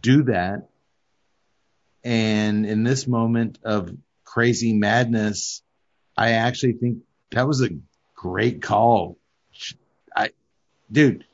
do 0.00 0.24
that. 0.24 0.68
And 2.02 2.66
in 2.66 2.82
this 2.82 3.06
moment 3.06 3.58
of 3.64 3.96
crazy 4.24 4.74
madness, 4.74 5.62
I 6.16 6.32
actually 6.32 6.72
think 6.72 6.98
that 7.30 7.46
was 7.46 7.62
a 7.62 7.70
great 8.14 8.62
call. 8.62 9.16
I, 10.14 10.30
dude, 10.90 11.24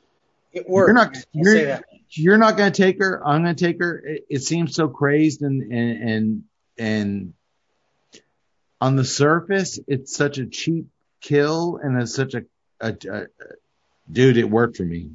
It 0.53 0.67
worked. 0.67 0.87
You're 0.87 0.93
not- 0.93 1.17
you're- 1.33 1.79
you're 2.13 2.37
not 2.37 2.57
going 2.57 2.71
to 2.71 2.77
take 2.83 2.99
her. 2.99 3.25
I'm 3.25 3.41
going 3.43 3.55
to 3.55 3.65
take 3.65 3.79
her. 3.79 3.97
It, 3.99 4.25
it 4.29 4.39
seems 4.43 4.75
so 4.75 4.89
crazed 4.89 5.41
and, 5.43 5.71
and, 5.71 6.09
and, 6.09 6.43
and 6.77 7.33
on 8.81 8.97
the 8.97 9.05
surface, 9.05 9.79
it's 9.87 10.13
such 10.13 10.37
a 10.37 10.45
cheap 10.45 10.87
kill 11.21 11.77
and 11.81 12.01
it's 12.01 12.13
such 12.13 12.33
a, 12.33 12.43
a, 12.81 12.97
a, 13.09 13.21
a 13.21 13.27
dude. 14.11 14.35
It 14.35 14.49
worked 14.49 14.75
for 14.75 14.83
me. 14.83 15.11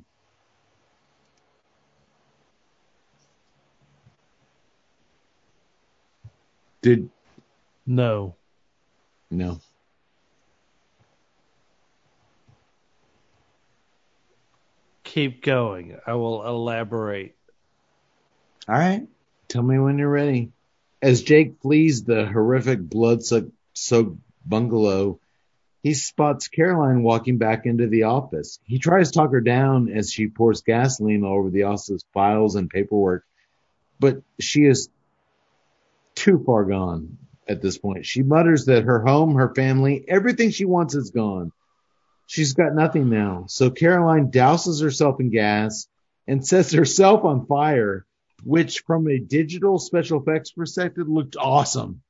Did 6.83 7.11
No. 7.87 8.37
no? 9.31 9.61
Keep 15.17 15.43
going. 15.43 15.97
I 16.07 16.13
will 16.13 16.47
elaborate. 16.47 17.37
All 18.69 18.75
right. 18.75 19.09
Tell 19.49 19.63
me 19.63 19.79
when 19.79 19.97
you're 19.97 20.11
ready. 20.11 20.53
As 21.01 21.23
Jake 21.23 21.55
flees 21.63 22.05
the 22.05 22.27
horrific 22.27 22.81
blood 22.81 23.21
soaked 23.23 24.19
bungalow, 24.45 25.19
he 25.83 25.95
spots 25.95 26.49
Caroline 26.49 27.03
walking 27.03 27.39
back 27.39 27.65
into 27.65 27.87
the 27.87 28.03
office. 28.03 28.59
He 28.65 28.79
tries 28.79 29.11
to 29.11 29.19
talk 29.19 29.31
her 29.31 29.41
down 29.41 29.89
as 29.89 30.13
she 30.13 30.29
pours 30.29 30.61
gasoline 30.61 31.25
all 31.25 31.39
over 31.39 31.49
the 31.49 31.63
office's 31.63 32.05
files 32.13 32.55
and 32.55 32.69
paperwork, 32.69 33.25
but 33.99 34.21
she 34.39 34.67
is 34.67 34.91
too 36.15 36.43
far 36.45 36.67
gone 36.67 37.17
at 37.49 37.63
this 37.63 37.79
point. 37.79 38.05
She 38.05 38.23
mutters 38.23 38.67
that 38.67 38.85
her 38.85 39.01
home, 39.01 39.37
her 39.37 39.55
family, 39.55 40.05
everything 40.07 40.51
she 40.51 40.67
wants 40.67 40.95
is 40.95 41.09
gone. 41.09 41.53
She's 42.27 42.55
got 42.55 42.75
nothing 42.75 43.09
now. 43.09 43.45
So 43.49 43.71
Caroline 43.71 44.31
douses 44.31 44.83
herself 44.83 45.21
in 45.21 45.31
gas 45.31 45.87
and 46.27 46.45
sets 46.47 46.73
herself 46.73 47.25
on 47.25 47.47
fire, 47.47 48.05
which 48.43 48.81
from 48.81 49.09
a 49.09 49.19
digital 49.19 49.79
special 49.79 50.21
effects 50.21 50.51
perspective 50.51 51.09
looked 51.09 51.37
awesome. 51.37 52.03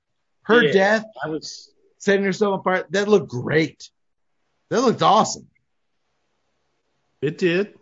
Her 0.43 0.63
Yeah. 0.63 0.73
death, 0.73 1.05
I 1.23 1.29
was 1.29 1.71
setting 1.99 2.25
herself 2.25 2.59
on 2.59 2.63
fire, 2.65 2.87
that 2.91 3.09
looked 3.09 3.29
great. 3.29 3.91
That 4.71 4.81
looked 4.81 5.03
awesome. 5.03 5.49
It 7.21 7.39
did. 7.39 7.75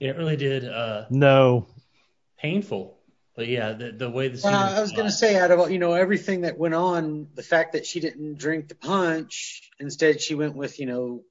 It 0.00 0.16
really 0.16 0.36
did. 0.36 0.64
Uh, 0.68 1.06
No. 1.10 1.66
painful. 2.38 2.95
But 3.36 3.48
yeah, 3.48 3.74
the, 3.74 3.92
the 3.92 4.10
way 4.10 4.28
the 4.28 4.34
uh, 4.34 4.38
scene 4.38 4.52
Well, 4.52 4.64
was 4.64 4.74
I 4.74 4.80
was 4.80 4.92
going 4.92 5.06
to 5.06 5.12
say, 5.12 5.36
out 5.38 5.50
of 5.50 5.70
you 5.70 5.78
know 5.78 5.92
everything 5.92 6.40
that 6.40 6.56
went 6.58 6.74
on, 6.74 7.28
the 7.34 7.42
fact 7.42 7.74
that 7.74 7.84
she 7.84 8.00
didn't 8.00 8.38
drink 8.38 8.68
the 8.68 8.74
punch, 8.74 9.70
instead 9.78 10.22
she 10.22 10.34
went 10.34 10.56
with 10.56 10.80
you 10.80 10.86
know 10.86 11.22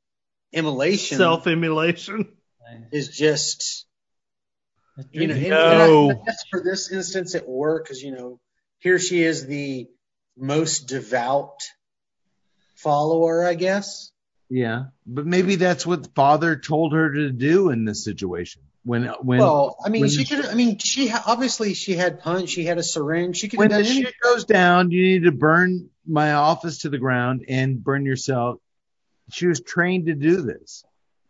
immolation, 0.54 1.18
Self 1.18 1.48
immolation. 1.48 2.32
is 2.92 3.10
just 3.10 3.88
you 5.12 5.28
know. 5.28 5.36
No. 5.36 6.10
and 6.12 6.20
I 6.30 6.34
for 6.52 6.62
this 6.62 6.92
instance, 6.92 7.34
it 7.34 7.50
worked 7.50 7.88
because 7.88 8.04
you 8.04 8.12
know 8.12 8.40
here 8.78 9.00
she 9.00 9.24
is 9.24 9.48
the 9.48 9.88
most 10.38 10.88
devout 10.88 11.64
follower, 12.76 13.44
I 13.44 13.56
guess. 13.56 14.12
Yeah. 14.50 14.86
But 15.08 15.26
maybe 15.26 15.56
that's 15.56 15.88
what 15.88 16.14
father 16.14 16.56
told 16.56 16.94
her 16.94 17.12
to 17.14 17.32
do 17.32 17.72
in 17.72 17.86
this 17.86 18.04
situation. 18.04 18.62
When 18.86 19.06
when 19.22 19.40
well, 19.40 19.78
I 19.84 19.90
mean, 19.90 20.02
when 20.02 20.10
she 20.12 20.24
the- 20.24 20.36
could. 20.36 20.46
I 20.46 20.54
mean, 20.54 20.78
she 20.78 21.08
ha- 21.08 21.24
obviously 21.26 21.74
she 21.74 21.94
had 21.94 22.20
punch, 22.20 22.50
she 22.50 22.66
had 22.66 22.78
a 22.78 22.84
syringe, 22.84 23.36
she 23.38 23.48
could 23.50 23.58
when 23.58 23.72
have 23.72 23.84
the 23.84 23.86
shit 23.92 24.14
goes 24.22 24.46
down, 24.46 24.92
you 24.92 25.02
need 25.02 25.24
to 25.24 25.32
burn 25.32 25.90
my 26.06 26.34
office 26.34 26.80
to 26.80 26.90
the 26.90 27.00
ground 27.00 27.46
and 27.50 27.84
burn 27.84 28.06
yourself. 28.06 28.60
She 29.32 29.48
was 29.48 29.60
trained 29.60 30.06
to 30.06 30.14
do 30.14 30.44
this, 30.44 30.84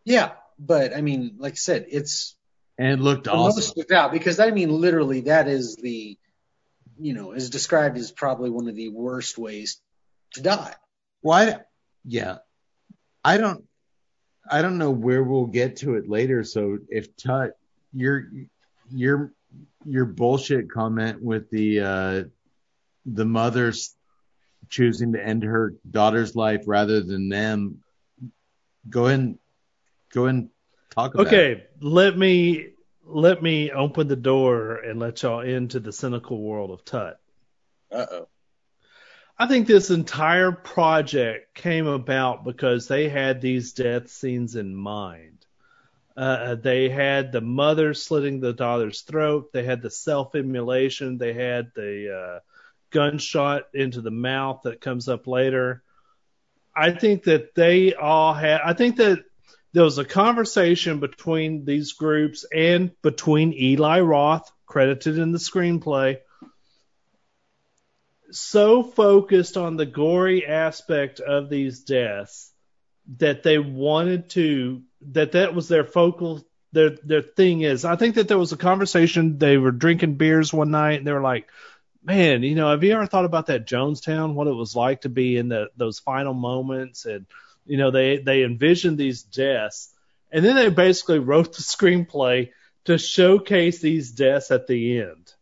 Yeah, 0.04 0.34
but 0.60 0.94
I 0.94 1.00
mean, 1.00 1.36
like 1.38 1.54
I 1.54 1.56
said, 1.56 1.86
it's 1.90 2.36
and 2.78 2.92
it 2.92 3.00
looked 3.00 3.30
awesome. 3.30 3.74
devout 3.82 4.12
because 4.12 4.42
I 4.42 4.52
mean, 4.52 4.70
literally, 4.70 5.22
that 5.22 5.48
is 5.48 5.78
the, 5.78 6.18
you 7.00 7.14
know, 7.14 7.32
is 7.32 7.50
described 7.50 7.98
as 7.98 8.12
probably 8.12 8.50
one 8.50 8.68
of 8.68 8.76
the 8.76 8.90
worst 8.90 9.38
ways 9.38 9.80
to 10.34 10.42
die. 10.42 10.76
Why? 11.22 11.62
Yeah, 12.04 12.40
I 13.24 13.38
don't. 13.38 13.64
I 14.50 14.62
don't 14.62 14.78
know 14.78 14.92
where 14.92 15.24
we'll 15.24 15.48
get 15.48 15.78
to 15.78 15.96
it 15.96 16.10
later. 16.10 16.44
So 16.44 16.80
if 16.90 17.16
Tut, 17.16 17.58
your 17.94 18.28
your 18.92 19.32
your 19.86 20.06
bullshit 20.06 20.70
comment 20.70 21.22
with 21.22 21.50
the 21.50 21.80
uh, 21.80 22.24
the 23.06 23.26
mother's 23.26 23.96
choosing 24.70 25.14
to 25.14 25.24
end 25.24 25.44
her 25.44 25.74
daughter's 25.90 26.36
life 26.36 26.64
rather 26.68 27.02
than 27.02 27.30
them, 27.30 27.84
go 28.90 29.08
ahead 29.08 29.20
and 29.20 29.40
go 30.12 30.26
ahead 30.26 30.36
and 30.36 30.50
talk 30.92 31.14
about 31.14 31.28
it. 31.28 31.28
Okay, 31.28 31.64
let 31.80 32.18
me 32.18 32.70
let 33.04 33.42
me 33.42 33.72
open 33.72 34.08
the 34.08 34.16
door 34.16 34.78
and 34.78 35.00
let 35.00 35.22
y'all 35.22 35.42
into 35.42 35.80
the 35.80 35.92
cynical 35.92 36.42
world 36.42 36.72
of 36.72 36.84
Tut. 36.86 37.20
Uh 37.92 38.06
oh. 38.12 38.28
I 39.38 39.48
think 39.48 39.68
this 39.68 39.90
entire 39.90 40.54
project 40.54 41.54
came 41.56 41.88
about 41.88 42.46
because 42.46 42.88
they 42.88 43.10
had 43.10 43.42
these 43.42 43.74
death 43.74 44.10
scenes 44.10 44.56
in 44.56 44.74
mind. 44.74 45.46
Uh, 46.16 46.56
they 46.56 46.88
had 46.88 47.34
the 47.34 47.42
mother 47.42 47.94
slitting 47.94 48.40
the 48.40 48.54
daughter's 48.54 49.02
throat. 49.02 49.52
They 49.52 49.64
had 49.64 49.82
the 49.82 49.92
self-immolation. 49.92 51.18
They 51.18 51.34
had 51.34 51.72
the 51.76 52.16
uh, 52.16 52.40
gunshot 52.92 53.64
into 53.74 54.00
the 54.00 54.12
mouth 54.12 54.62
that 54.64 54.80
comes 54.80 55.10
up 55.10 55.28
later. 55.28 55.84
I 56.74 56.92
think 56.92 57.24
that 57.24 57.56
they 57.56 57.94
all 57.94 58.34
had. 58.34 58.62
I 58.64 58.72
think 58.72 58.96
that 58.98 59.24
there 59.74 59.84
was 59.84 59.98
a 59.98 60.06
conversation 60.06 61.02
between 61.02 61.66
these 61.66 61.92
groups 61.92 62.46
and 62.54 62.92
between 63.02 63.52
Eli 63.52 64.00
Roth, 64.00 64.50
credited 64.66 65.18
in 65.18 65.34
the 65.34 65.38
screenplay, 65.38 66.20
so 68.36 68.84
focused 68.84 69.58
on 69.58 69.78
the 69.78 69.86
gory 69.86 70.46
aspect 70.46 71.20
of 71.20 71.50
these 71.50 71.82
deaths 71.82 72.52
that 73.18 73.44
they 73.44 73.58
wanted 73.58 74.30
to 74.32 74.82
that 75.12 75.34
that 75.34 75.54
was 75.54 75.68
their 75.68 75.84
focal 75.84 76.46
their 76.72 76.92
their 77.04 77.22
thing 77.22 77.62
is. 77.62 77.86
I 77.86 77.96
think 77.96 78.16
that 78.16 78.28
there 78.28 78.38
was 78.38 78.52
a 78.52 78.58
conversation 78.58 79.38
they 79.38 79.58
were 79.58 79.72
drinking 79.72 80.16
beers 80.16 80.52
one 80.52 80.72
night 80.72 80.98
and 80.98 81.08
they 81.08 81.14
were 81.14 81.22
like 81.22 81.48
man 82.04 82.44
you 82.44 82.56
know 82.56 82.70
have 82.70 82.84
you 82.84 82.94
ever 82.94 83.06
thought 83.06 83.26
about 83.26 83.48
that 83.48 83.66
Jonestown 83.66 84.34
what 84.34 84.48
it 84.48 84.54
was 84.54 84.76
like 84.76 85.02
to 85.02 85.10
be 85.10 85.38
in 85.38 85.50
the 85.50 85.70
those 85.78 86.00
final 86.00 86.34
moments? 86.34 87.06
And 87.06 87.26
you 87.66 87.78
know 87.78 87.92
they 87.92 88.18
they 88.18 88.44
envisioned 88.44 88.98
these 88.98 89.24
deaths. 89.24 89.94
And 90.32 90.44
then 90.44 90.56
they 90.56 90.70
basically 90.70 91.20
wrote 91.20 91.56
the 91.56 91.62
screenplay 91.62 92.52
to 92.86 92.98
showcase 92.98 93.80
these 93.80 94.12
deaths 94.12 94.52
at 94.52 94.68
the 94.68 95.00
end 95.00 95.35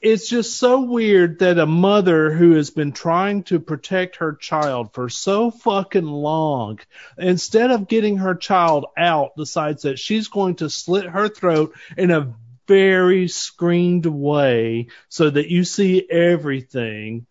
it's 0.00 0.28
just 0.28 0.56
so 0.56 0.82
weird 0.82 1.40
that 1.40 1.58
a 1.58 1.66
mother 1.66 2.32
who 2.32 2.52
has 2.52 2.70
been 2.70 2.92
trying 2.92 3.42
to 3.44 3.58
protect 3.58 4.16
her 4.16 4.34
child 4.34 4.92
for 4.92 5.08
so 5.08 5.50
fucking 5.50 6.06
long, 6.06 6.78
instead 7.16 7.70
of 7.70 7.88
getting 7.88 8.18
her 8.18 8.34
child 8.34 8.86
out, 8.96 9.36
decides 9.36 9.82
that 9.82 9.98
she's 9.98 10.28
going 10.28 10.56
to 10.56 10.70
slit 10.70 11.06
her 11.06 11.28
throat 11.28 11.74
in 11.96 12.10
a 12.12 12.34
very 12.68 13.26
screened 13.26 14.06
way 14.06 14.86
so 15.08 15.30
that 15.30 15.50
you 15.50 15.64
see 15.64 16.08
everything 16.08 17.26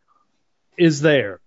is 0.78 1.00
there. 1.00 1.40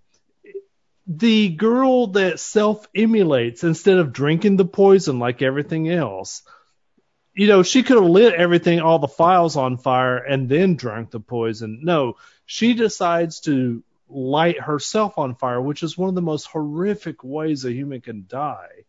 The 1.06 1.50
girl 1.50 2.06
that 2.08 2.40
self 2.40 2.86
immolates 2.94 3.64
instead 3.64 3.98
of 3.98 4.12
drinking 4.12 4.56
the 4.56 4.64
poison 4.64 5.18
like 5.18 5.42
everything 5.42 5.90
else 5.90 6.42
you 7.34 7.46
know, 7.46 7.62
she 7.62 7.82
could 7.82 7.96
have 7.96 8.10
lit 8.10 8.34
everything, 8.34 8.80
all 8.80 8.98
the 8.98 9.08
files 9.08 9.56
on 9.56 9.76
fire 9.76 10.18
and 10.18 10.48
then 10.48 10.76
drank 10.76 11.10
the 11.10 11.20
poison. 11.20 11.80
No, 11.82 12.14
she 12.44 12.74
decides 12.74 13.40
to 13.40 13.82
light 14.08 14.60
herself 14.60 15.18
on 15.18 15.36
fire, 15.36 15.60
which 15.60 15.82
is 15.82 15.96
one 15.96 16.08
of 16.08 16.14
the 16.14 16.22
most 16.22 16.46
horrific 16.46 17.22
ways 17.22 17.64
a 17.64 17.72
human 17.72 18.00
can 18.00 18.24
die. 18.28 18.84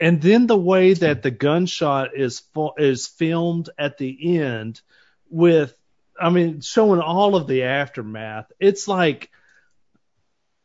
And 0.00 0.22
then 0.22 0.46
the 0.46 0.56
way 0.56 0.94
that 0.94 1.22
the 1.22 1.30
gunshot 1.30 2.16
is 2.16 2.42
is 2.78 3.06
filmed 3.06 3.68
at 3.78 3.98
the 3.98 4.38
end 4.38 4.80
with, 5.28 5.74
I 6.18 6.30
mean, 6.30 6.62
showing 6.62 7.00
all 7.00 7.36
of 7.36 7.46
the 7.46 7.64
aftermath. 7.64 8.50
It's 8.58 8.88
like, 8.88 9.30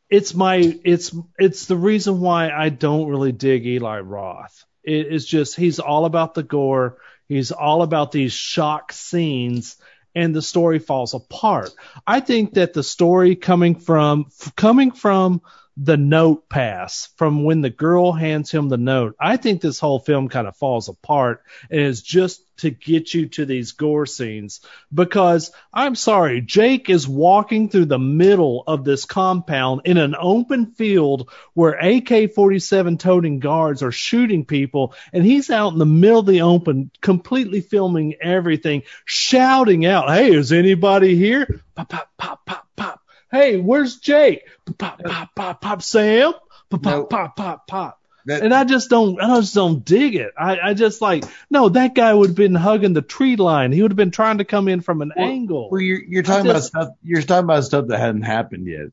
it's 0.10 0.34
my, 0.34 0.80
it's, 0.86 1.14
it's 1.38 1.66
the 1.66 1.76
reason 1.76 2.22
why 2.22 2.50
I 2.50 2.70
don't 2.70 3.10
really 3.10 3.34
dig 3.34 3.66
Eli 3.66 4.00
Roth. 4.00 4.66
It 4.86 5.08
is 5.08 5.26
just 5.26 5.56
he's 5.56 5.80
all 5.80 6.06
about 6.06 6.34
the 6.34 6.44
gore. 6.44 6.98
He's 7.28 7.52
all 7.52 7.82
about 7.82 8.12
these 8.12 8.34
shock 8.34 8.94
scenes, 8.94 9.78
and 10.14 10.36
the 10.36 10.42
story 10.42 10.80
falls 10.80 11.14
apart. 11.14 11.72
I 12.06 12.20
think 12.20 12.54
that 12.54 12.74
the 12.74 12.84
story 12.84 13.36
coming 13.36 13.76
from 13.76 14.28
coming 14.56 14.92
from 14.92 15.42
the 15.78 15.98
note 15.98 16.48
pass 16.48 17.10
from 17.18 17.44
when 17.44 17.62
the 17.62 17.70
girl 17.70 18.14
hands 18.14 18.50
him 18.50 18.70
the 18.70 18.78
note. 18.78 19.16
I 19.20 19.38
think 19.38 19.62
this 19.62 19.80
whole 19.80 20.00
film 20.00 20.30
kind 20.30 20.48
of 20.48 20.56
falls 20.56 20.88
apart 20.88 21.44
and 21.70 21.82
is 21.82 22.02
just 22.02 22.42
to 22.58 22.70
get 22.70 23.14
you 23.14 23.28
to 23.28 23.46
these 23.46 23.74
gore 23.74 24.06
scenes 24.06 24.62
because 24.94 25.52
I'm 25.74 25.96
sorry, 25.96 26.40
Jake 26.40 26.90
is 26.90 27.06
walking 27.06 27.68
through 27.68 27.86
the 27.86 28.00
middle 28.00 28.64
of 28.66 28.86
this 28.86 29.04
compound 29.04 29.82
in 29.84 29.98
an 29.98 30.16
open 30.18 30.68
field 30.68 31.30
where 31.54 31.74
AK-47 31.74 32.98
toting 32.98 33.40
guards 33.40 33.84
are 33.84 33.92
shooting 33.92 34.46
people 34.46 34.94
and 35.12 35.26
he's 35.26 35.50
out 35.50 35.74
in 35.74 35.80
the 35.80 35.86
middle 35.86 36.20
of 36.20 36.26
the 36.26 36.42
open 36.42 36.92
completely 37.02 37.60
filming 37.60 38.16
everything, 38.22 38.84
shouting 39.04 39.86
out, 39.86 40.10
"Hey, 40.10 40.34
is 40.34 40.54
anybody 40.54 41.18
here?" 41.18 41.62
Pop 41.76 41.90
pop 41.90 42.10
pop 42.18 42.46
pop 42.46 42.68
pop. 42.78 43.05
Hey, 43.36 43.58
where's 43.58 43.98
Jake? 43.98 44.44
Pop 44.78 45.02
pop 45.04 45.36
pop 45.36 45.62
pop 45.62 45.82
Sam. 45.82 46.34
Pop 46.70 46.82
pop 46.84 47.10
pop 47.10 47.36
pop 47.36 47.68
pop. 47.68 48.02
That- 48.28 48.42
And 48.42 48.54
I 48.54 48.64
just 48.64 48.90
don't, 48.90 49.22
I 49.22 49.40
just 49.40 49.54
don't 49.54 49.86
dig 49.86 50.16
it. 50.16 50.32
I, 50.36 50.58
I 50.60 50.74
just 50.74 51.00
like, 51.00 51.26
no, 51.50 51.70
that 51.70 51.94
guy 51.94 52.12
would 52.12 52.30
have 52.30 52.36
been 52.36 52.56
hugging 52.56 52.94
the 52.94 53.04
tree 53.04 53.36
line. 53.36 53.72
He 53.72 53.82
would 53.84 53.92
have 53.92 53.98
been 53.98 54.10
trying 54.10 54.40
to 54.40 54.46
come 54.46 54.68
in 54.68 54.82
from 54.82 55.02
an 55.04 55.12
Well- 55.16 55.28
angle. 55.28 55.70
Well, 55.70 55.82
you're 55.82 56.02
you're 56.04 56.24
talking 56.24 56.46
just- 56.52 56.72
about 56.74 56.86
stuff. 56.88 56.98
You're 57.04 57.22
talking 57.22 57.44
about 57.44 57.64
stuff 57.66 57.88
that 57.90 58.00
hadn't 58.00 58.24
happened 58.24 58.66
yet. 58.68 58.88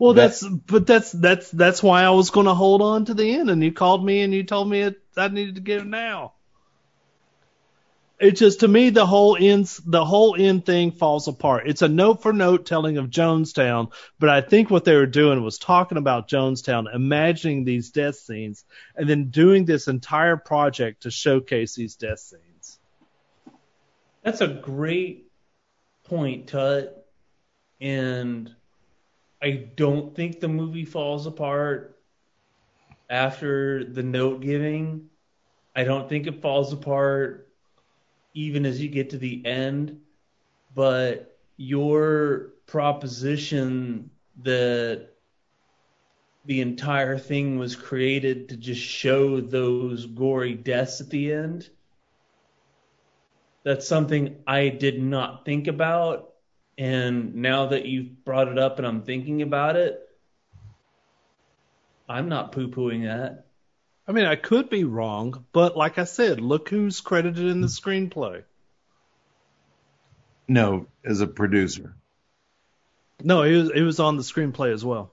Well, 0.00 0.14
That- 0.14 0.28
that's, 0.40 0.44
but 0.48 0.86
that's, 0.86 1.12
that's, 1.12 1.50
that's 1.50 1.82
why 1.82 2.02
I 2.02 2.10
was 2.10 2.30
going 2.30 2.46
to 2.46 2.54
hold 2.54 2.82
on 2.82 3.04
to 3.04 3.14
the 3.14 3.30
end. 3.34 3.50
And 3.50 3.62
you 3.62 3.70
called 3.72 4.04
me 4.04 4.22
and 4.22 4.32
you 4.34 4.42
told 4.42 4.68
me 4.68 4.80
it, 4.80 5.00
I 5.16 5.28
needed 5.28 5.54
to 5.56 5.60
get 5.60 5.82
it 5.82 5.86
now. 5.86 6.32
It 8.20 8.32
just, 8.32 8.60
to 8.60 8.68
me, 8.68 8.90
the 8.90 9.06
whole 9.06 9.34
end, 9.40 9.64
the 9.86 10.04
whole 10.04 10.36
end 10.38 10.66
thing 10.66 10.90
falls 10.90 11.26
apart. 11.26 11.66
It's 11.66 11.80
a 11.80 11.88
note 11.88 12.20
for 12.20 12.34
note 12.34 12.66
telling 12.66 12.98
of 12.98 13.08
Jonestown, 13.08 13.92
but 14.18 14.28
I 14.28 14.42
think 14.42 14.68
what 14.68 14.84
they 14.84 14.94
were 14.94 15.06
doing 15.06 15.42
was 15.42 15.56
talking 15.56 15.96
about 15.96 16.28
Jonestown, 16.28 16.94
imagining 16.94 17.64
these 17.64 17.90
death 17.90 18.16
scenes, 18.16 18.66
and 18.94 19.08
then 19.08 19.30
doing 19.30 19.64
this 19.64 19.88
entire 19.88 20.36
project 20.36 21.04
to 21.04 21.10
showcase 21.10 21.74
these 21.74 21.96
death 21.96 22.18
scenes. 22.18 22.78
That's 24.22 24.42
a 24.42 24.48
great 24.48 25.30
point, 26.04 26.46
Tut. 26.46 27.06
And 27.80 28.54
I 29.42 29.68
don't 29.74 30.14
think 30.14 30.40
the 30.40 30.48
movie 30.48 30.84
falls 30.84 31.26
apart 31.26 31.98
after 33.08 33.82
the 33.82 34.02
note 34.02 34.42
giving. 34.42 35.08
I 35.74 35.84
don't 35.84 36.06
think 36.06 36.26
it 36.26 36.42
falls 36.42 36.74
apart 36.74 37.49
even 38.34 38.64
as 38.66 38.80
you 38.80 38.88
get 38.88 39.10
to 39.10 39.18
the 39.18 39.44
end. 39.44 40.00
But 40.74 41.38
your 41.56 42.52
proposition 42.66 44.10
that 44.42 45.08
the 46.44 46.60
entire 46.60 47.18
thing 47.18 47.58
was 47.58 47.76
created 47.76 48.48
to 48.48 48.56
just 48.56 48.80
show 48.80 49.40
those 49.40 50.06
gory 50.06 50.54
deaths 50.54 51.00
at 51.00 51.10
the 51.10 51.32
end 51.32 51.68
that's 53.62 53.86
something 53.86 54.36
I 54.46 54.68
did 54.68 55.02
not 55.02 55.44
think 55.44 55.66
about. 55.66 56.32
And 56.78 57.34
now 57.36 57.66
that 57.66 57.84
you've 57.86 58.24
brought 58.24 58.48
it 58.48 58.58
up 58.58 58.78
and 58.78 58.86
I'm 58.86 59.02
thinking 59.02 59.42
about 59.42 59.76
it, 59.76 60.00
I'm 62.08 62.28
not 62.28 62.52
poo 62.52 62.68
pooing 62.68 63.04
that. 63.04 63.46
I 64.10 64.12
mean, 64.12 64.24
I 64.24 64.34
could 64.34 64.68
be 64.68 64.82
wrong, 64.82 65.44
but 65.52 65.76
like 65.76 65.96
I 65.96 66.02
said, 66.02 66.40
look 66.40 66.68
who's 66.68 67.00
credited 67.00 67.46
in 67.46 67.60
the 67.60 67.68
screenplay. 67.68 68.42
No, 70.48 70.88
as 71.04 71.20
a 71.20 71.28
producer. 71.28 71.94
No, 73.22 73.44
he 73.44 73.54
was, 73.54 73.70
he 73.70 73.82
was 73.82 74.00
on 74.00 74.16
the 74.16 74.24
screenplay 74.24 74.72
as 74.74 74.84
well. 74.84 75.12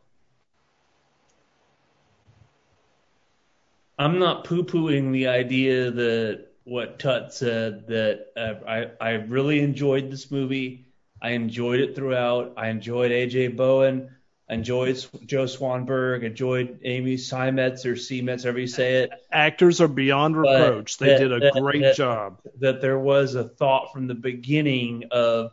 I'm 4.00 4.18
not 4.18 4.46
poo 4.46 4.64
pooing 4.64 5.12
the 5.12 5.28
idea 5.28 5.92
that 5.92 6.48
what 6.64 6.98
Tut 6.98 7.32
said 7.32 7.86
that 7.90 8.26
uh, 8.36 8.68
I, 8.68 8.88
I 9.00 9.12
really 9.12 9.60
enjoyed 9.60 10.10
this 10.10 10.32
movie. 10.32 10.88
I 11.22 11.34
enjoyed 11.34 11.82
it 11.82 11.96
throughout. 11.96 12.56
I 12.58 12.70
enjoyed 12.70 13.12
AJ 13.12 13.58
Bowen. 13.58 14.10
I 14.50 14.54
enjoyed 14.54 15.06
Joe 15.26 15.44
Swanberg. 15.44 16.24
enjoyed 16.24 16.80
Amy 16.84 17.16
Seimetz 17.16 17.86
or 17.86 17.96
Simetz, 17.96 18.44
however 18.44 18.60
you 18.60 18.68
say 18.68 19.04
it. 19.04 19.12
Actors 19.32 19.82
are 19.82 19.90
beyond 19.90 20.36
But 20.36 20.42
reproach. 20.62 20.98
They 20.98 21.10
that- 21.10 21.18
did 21.20 21.32
a 21.34 21.40
that- 21.40 21.54
great 21.62 21.82
that- 21.82 21.96
job. 21.98 22.40
that 22.60 22.80
there 22.82 22.98
was 22.98 23.36
a 23.36 23.44
thought 23.44 23.92
from 23.92 24.08
the 24.08 24.16
beginning 24.16 25.06
of 25.12 25.52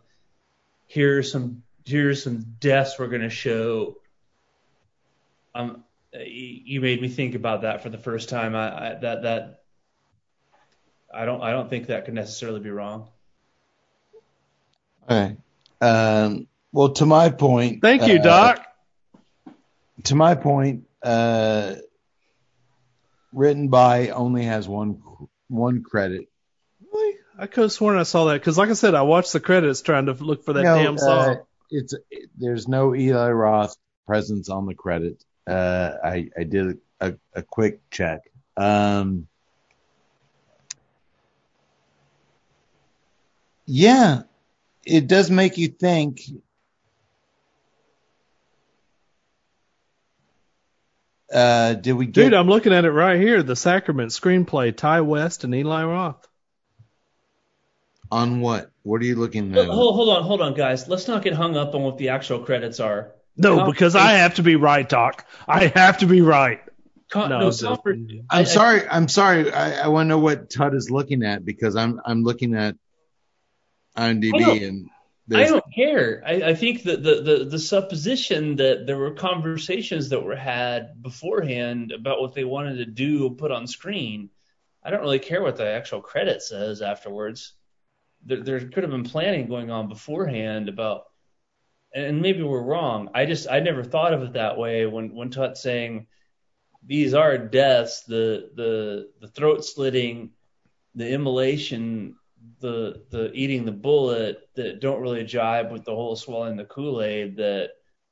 here's 0.87 1.33
some 1.33 1.63
here's 1.85 2.23
some 2.23 2.45
deaths 2.61 2.99
we're 2.99 3.09
going 3.09 3.23
to 3.23 3.29
show. 3.31 3.97
Um, 5.57 5.85
you 6.13 6.81
made 6.81 7.03
me 7.03 7.09
think 7.09 7.35
about 7.35 7.63
that 7.63 7.83
for 7.83 7.89
the 7.91 7.99
first 7.99 8.29
time. 8.29 8.55
I, 8.55 8.91
I 8.91 8.95
that 8.95 9.23
that 9.23 9.61
I 11.13 11.25
don't 11.25 11.43
I 11.43 11.51
don't 11.51 11.69
think 11.69 11.89
that 11.89 12.05
could 12.05 12.15
necessarily 12.15 12.61
be 12.61 12.71
wrong. 12.71 13.09
Okay. 15.11 15.37
Um, 15.81 16.47
well, 16.73 16.91
to 16.91 17.07
my 17.07 17.29
point. 17.31 17.83
Thank 17.83 18.07
you, 18.07 18.19
uh, 18.21 18.23
Doc. 18.23 18.67
To 20.05 20.15
my 20.15 20.35
point, 20.35 20.85
uh, 21.03 21.77
written 23.33 23.69
by 23.69 24.09
only 24.11 24.45
has 24.45 24.69
one 24.69 25.01
one 25.49 25.83
credit. 25.83 26.29
Really? 26.93 27.17
I 27.39 27.47
could 27.47 27.63
have 27.63 27.73
sworn 27.73 27.99
I 27.99 28.03
saw 28.05 28.27
that 28.27 28.35
because, 28.35 28.59
like 28.59 28.69
I 28.71 28.75
said, 28.75 28.95
I 28.95 29.03
watched 29.03 29.33
the 29.33 29.41
credits 29.41 29.83
trying 29.83 30.07
to 30.07 30.13
look 30.13 30.45
for 30.45 30.53
that 30.53 30.63
No, 30.63 30.77
damn 30.77 30.99
song. 30.99 31.29
uh, 31.31 31.35
it's 31.71 31.95
there's 32.37 32.69
no 32.69 32.95
Eli 32.95 33.31
Roth 33.31 33.77
presence 34.07 34.49
on 34.49 34.67
the 34.67 34.75
credit. 34.75 35.25
Uh, 35.47 35.93
I 36.05 36.29
I 36.39 36.45
did 36.45 36.79
a, 37.01 37.15
a 37.35 37.43
quick 37.43 37.81
check. 37.91 38.21
Um, 38.57 39.27
yeah, 43.67 44.23
it 44.85 45.07
does 45.07 45.31
make 45.31 45.59
you 45.59 45.69
think. 45.69 46.21
Uh, 51.35 51.75
did 51.75 51.93
we 51.95 52.07
get? 52.07 52.15
Dude, 52.25 52.35
I'm 52.35 52.47
looking 52.49 52.73
at 52.73 52.85
it 52.85 52.93
right 52.93 53.21
here. 53.21 53.43
The 53.43 53.57
Sacrament 53.57 54.11
screenplay, 54.13 54.75
Ti 54.77 55.01
West 55.03 55.43
and 55.45 55.53
Eli 55.55 55.83
Roth. 55.85 56.27
on 58.11 58.41
what? 58.41 58.71
What 58.83 59.01
are 59.01 59.05
you 59.05 59.17
looking 59.17 59.57
at? 59.57 59.67
hold 59.67 59.95
hold 59.97 60.17
on, 60.17 60.23
hold 60.23 60.41
on, 60.43 60.55
guys. 60.55 60.87
Let's 60.89 61.09
not 61.09 61.23
get 61.23 61.33
hung 61.33 61.57
up 61.57 61.75
on 61.75 61.83
what 61.83 61.99
the 61.99 62.11
actual 62.11 62.39
credits 62.41 62.79
are. 62.81 63.13
No, 63.37 63.57
Con- 63.57 63.71
because 63.71 63.97
I 63.97 64.13
have 64.13 64.35
to 64.37 64.43
be 64.45 64.55
right, 64.57 64.89
Doc. 64.89 65.27
I 65.49 65.67
have 65.75 65.99
to 65.99 66.07
be 66.07 66.21
right. 66.21 66.61
Con- 67.11 67.31
No, 67.31 67.41
no, 67.41 67.49
it's 67.49 67.59
just- 67.61 67.81
I'm 67.85 68.27
I- 68.31 68.41
I- 68.41 68.45
sorry. 68.45 68.89
I'm 68.89 69.09
sorry. 69.09 69.53
I, 69.53 69.85
I 69.85 69.89
want 69.89 70.07
to 70.07 70.09
know 70.11 70.19
what 70.21 70.51
Tut 70.51 70.75
is 70.75 70.89
looking 70.91 71.25
at 71.25 71.45
because 71.45 71.75
I'm 71.75 72.01
I'm 72.05 72.23
looking 72.23 72.55
at 72.55 72.77
IMDb 73.97 74.69
and 74.69 74.89
I 75.33 75.45
don't 75.45 75.65
care. 75.75 76.23
I, 76.27 76.55
think 76.55 76.83
that 76.83 77.03
the, 77.03 77.59
supposition 77.59 78.57
that 78.57 78.87
there 78.87 78.99
were 78.99 79.13
conversations 79.13 80.11
that 80.11 80.23
were 80.23 80.37
had 80.37 81.03
beforehand 81.03 81.93
about 81.93 82.21
what 82.21 82.35
they 82.35 82.45
wanted 82.45 82.77
to 82.77 82.87
do 82.87 83.31
put 83.31 83.51
on 83.51 83.67
screen, 83.67 84.29
I 84.83 84.91
don't 84.91 85.01
really 85.01 85.19
care 85.19 85.43
what 85.43 85.57
the 85.57 85.67
actual 85.67 86.03
credit 86.03 86.43
says 86.43 86.83
afterwards. 86.83 87.55
There, 88.27 88.43
there 88.43 88.61
could 88.61 88.83
have 88.83 88.91
been 88.91 89.05
planning 89.05 89.49
going 89.49 89.71
on 89.71 89.89
beforehand 89.89 90.69
about, 90.69 91.05
and 91.95 92.21
maybe 92.21 92.43
we're 92.43 92.63
wrong. 92.63 93.09
I 93.15 93.25
just 93.25 93.49
I 93.49 93.61
never 93.61 93.83
thought 93.83 94.13
of 94.13 94.23
it 94.23 94.33
that 94.35 94.59
way 94.59 94.85
when 94.85 95.31
Tut's 95.31 95.63
saying 95.63 96.07
these 96.87 97.15
are 97.15 97.39
deaths, 97.39 98.03
the 98.03 98.51
the 98.55 99.11
the 99.21 99.29
throat 99.29 99.65
slitting, 99.65 100.31
the 100.95 101.09
immolation, 101.09 102.17
the 102.61 103.03
the 103.11 103.31
eating 103.33 103.65
the 103.65 103.73
bullet 103.73 104.49
that 104.55 104.81
don't 104.81 105.01
really 105.01 105.25
jibe 105.25 105.73
with 105.73 105.85
the 105.85 105.95
whole 105.95 106.17
swallowing 106.17 106.57
the 106.57 106.65
Kool-Aid 106.65 107.37
that 107.37 107.71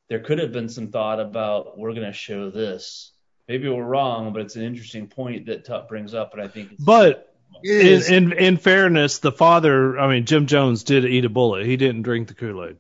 there 0.09 0.21
could 0.21 0.39
have 0.39 0.53
been 0.53 0.69
some 0.69 0.89
thought 0.89 1.21
about 1.21 1.79
we're 1.79 1.95
going 1.95 2.07
to 2.07 2.13
show 2.13 2.51
this. 2.51 3.13
Maybe 3.49 3.69
we're 3.69 3.85
wrong, 3.85 4.33
but 4.33 4.43
it's 4.43 4.57
an 4.57 4.63
interesting 4.63 5.07
point 5.07 5.47
that 5.47 5.65
Tut 5.65 5.89
brings 5.89 6.15
up, 6.15 6.33
and 6.33 6.43
I 6.43 6.49
think 6.49 6.73
it's 6.73 6.85
But 6.85 7.35
in, 7.65 8.03
in 8.03 8.33
in 8.33 8.57
fairness, 8.57 9.19
the 9.19 9.33
father, 9.33 9.99
I 9.99 10.09
mean, 10.09 10.27
Jim 10.27 10.47
Jones 10.47 10.85
did 10.85 11.05
eat 11.05 11.25
a 11.25 11.29
bullet. 11.29 11.67
He 11.67 11.77
didn't 11.77 12.03
drink 12.03 12.29
the 12.29 12.35
Kool 12.35 12.65
Aid. 12.65 12.77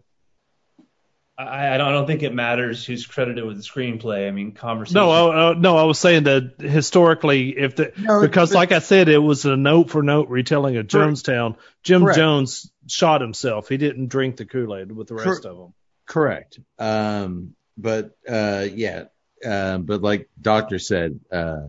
I, 1.38 1.74
I 1.74 1.78
don't 1.78 2.06
think 2.06 2.22
it 2.22 2.34
matters 2.34 2.84
who's 2.84 3.06
credited 3.06 3.44
with 3.44 3.56
the 3.56 3.62
screenplay. 3.62 4.28
I 4.28 4.30
mean, 4.30 4.52
conversation. 4.52 5.00
No, 5.00 5.10
I, 5.10 5.50
I- 5.50 5.54
no, 5.54 5.76
I 5.78 5.84
was 5.84 5.98
saying 5.98 6.24
that 6.24 6.54
historically, 6.60 7.56
if 7.58 7.74
the 7.76 7.92
No, 7.98 8.20
because 8.20 8.54
like 8.54 8.70
I 8.70 8.80
said, 8.80 9.08
it 9.08 9.18
was 9.18 9.44
a 9.46 9.56
note 9.56 9.90
for 9.90 10.02
note 10.02 10.28
retelling 10.28 10.76
of 10.76 10.88
Correct. 10.88 11.10
Jonestown. 11.24 11.56
Jim 11.82 12.02
Correct. 12.02 12.16
Jones 12.18 12.70
shot 12.86 13.20
himself. 13.22 13.68
He 13.68 13.76
didn't 13.78 14.08
drink 14.08 14.36
the 14.36 14.44
Kool 14.44 14.76
Aid 14.76 14.92
with 14.92 15.08
the 15.08 15.14
rest 15.14 15.42
Cor- 15.42 15.50
of 15.50 15.56
them. 15.58 15.74
correct. 16.06 16.58
Um, 16.78 17.54
but 17.78 18.16
uh, 18.28 18.66
yeah. 18.72 19.04
Uh, 19.44 19.78
but 19.78 20.02
like 20.02 20.28
Doctor 20.40 20.78
said, 20.78 21.18
uh, 21.32 21.66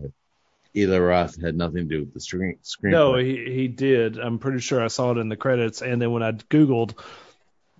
Eli 0.76 0.98
Roth 0.98 1.40
had 1.40 1.56
nothing 1.56 1.88
to 1.88 1.94
do 1.96 2.00
with 2.00 2.12
the 2.14 2.20
screen 2.20 2.58
screenplay. 2.62 2.90
No, 2.90 3.16
he 3.16 3.44
he 3.52 3.68
did. 3.68 4.18
I'm 4.18 4.38
pretty 4.38 4.60
sure 4.60 4.82
I 4.84 4.88
saw 4.88 5.12
it 5.12 5.18
in 5.18 5.28
the 5.28 5.36
credits. 5.36 5.82
And 5.82 6.00
then 6.02 6.12
when 6.12 6.22
I 6.22 6.32
googled 6.32 6.94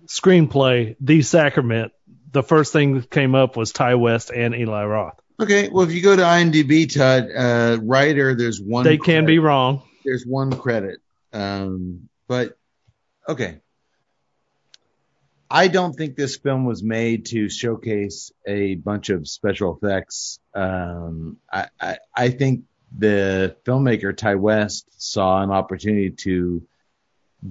screenplay, 0.07 0.95
The 0.99 1.21
Sacrament, 1.21 1.91
the 2.31 2.43
first 2.43 2.73
thing 2.73 2.95
that 2.95 3.09
came 3.09 3.35
up 3.35 3.55
was 3.57 3.71
Ti 3.71 3.95
West 3.95 4.31
and 4.31 4.53
Eli 4.53 4.85
Roth. 4.85 5.19
Okay, 5.39 5.69
well, 5.69 5.83
if 5.83 5.91
you 5.91 6.01
go 6.01 6.15
to 6.15 6.21
IMDb, 6.21 6.93
Todd, 6.93 7.27
uh, 7.35 7.77
writer, 7.81 8.35
there's 8.35 8.61
one. 8.61 8.85
They 8.85 8.97
can 8.97 9.03
credit. 9.03 9.27
be 9.27 9.39
wrong. 9.39 9.83
There's 10.05 10.25
one 10.25 10.51
credit. 10.57 10.99
Um, 11.33 12.09
but 12.27 12.57
okay. 13.27 13.59
I 15.49 15.67
don't 15.67 15.93
think 15.93 16.15
this 16.15 16.37
film 16.37 16.65
was 16.65 16.81
made 16.81 17.27
to 17.27 17.49
showcase 17.49 18.31
a 18.47 18.75
bunch 18.75 19.09
of 19.09 19.27
special 19.27 19.77
effects. 19.77 20.39
Um, 20.53 21.37
I, 21.51 21.67
I, 21.79 21.97
I 22.15 22.29
think 22.29 22.63
the 22.97 23.55
filmmaker 23.65 24.15
Ti 24.15 24.35
West 24.35 24.87
saw 24.97 25.43
an 25.43 25.51
opportunity 25.51 26.11
to 26.11 26.63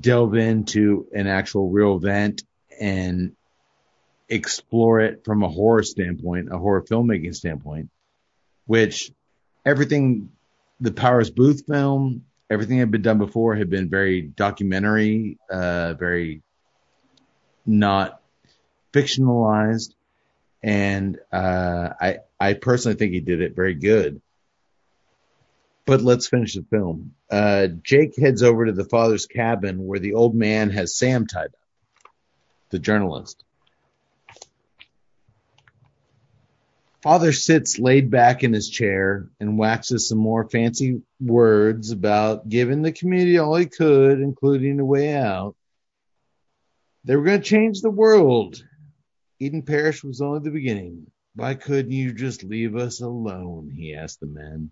delve 0.01 0.35
into 0.35 1.07
an 1.15 1.27
actual 1.27 1.71
real 1.71 1.97
event 1.97 2.43
and 2.81 3.35
explore 4.29 5.01
it 5.01 5.25
from 5.25 5.43
a 5.43 5.49
horror 5.49 5.83
standpoint, 5.83 6.53
a 6.53 6.59
horror 6.59 6.83
filmmaking 6.83 7.35
standpoint, 7.35 7.91
which 8.67 9.13
everything, 9.65 10.31
the 10.81 10.93
Powers 10.93 11.31
Boothe 11.31 11.67
film, 11.67 12.25
everything 12.51 12.79
had 12.79 12.91
been 12.91 13.03
done 13.03 13.19
before 13.19 13.55
had 13.55 13.71
been 13.71 13.89
very 13.89 14.23
documentary, 14.23 15.39
uh, 15.51 15.95
very 15.95 16.43
not 17.67 18.21
fictionalized. 18.93 19.95
And, 20.63 21.19
uh, 21.31 21.91
I, 22.01 22.19
I 22.41 22.55
personally 22.55 22.97
think 22.97 23.13
he 23.13 23.21
did 23.21 23.43
it 23.43 23.55
very 23.55 23.75
good. 23.75 24.21
But 25.87 26.01
let's 26.01 26.27
finish 26.27 26.55
the 26.55 26.65
film. 26.71 27.15
Uh, 27.35 27.67
Jake 27.83 28.17
heads 28.17 28.45
over 28.45 28.65
to 28.65 28.71
the 28.71 28.85
father's 28.85 29.27
cabin 29.27 29.85
where 29.87 29.99
the 29.99 30.15
old 30.15 30.37
man 30.37 30.71
has 30.71 30.97
Sam 30.97 31.27
tied 31.27 31.47
up, 31.47 32.13
the 32.71 32.79
journalist. 32.79 33.43
Father 37.03 37.33
sits 37.33 37.81
laid 37.81 38.09
back 38.09 38.45
in 38.45 38.53
his 38.53 38.71
chair 38.71 39.29
and 39.41 39.59
waxes 39.59 40.09
some 40.09 40.19
more 40.19 40.49
fancy 40.49 41.03
words 41.21 41.91
about 41.91 42.49
giving 42.49 42.83
the 42.83 42.93
community 42.93 43.37
all 43.39 43.57
he 43.57 43.67
could, 43.67 44.21
including 44.21 44.79
a 44.79 44.85
way 44.85 45.17
out. 45.17 45.57
They 47.03 47.17
were 47.17 47.25
going 47.25 47.41
to 47.41 47.45
change 47.45 47.81
the 47.81 47.91
world. 47.91 48.63
Eden 49.41 49.63
Parish 49.63 50.05
was 50.05 50.21
only 50.21 50.39
the 50.39 50.53
beginning. 50.53 51.09
Why 51.35 51.55
couldn't 51.55 51.91
you 51.91 52.13
just 52.13 52.45
leave 52.45 52.77
us 52.77 53.01
alone? 53.01 53.73
He 53.75 53.97
asked 53.97 54.21
the 54.21 54.27
men. 54.27 54.71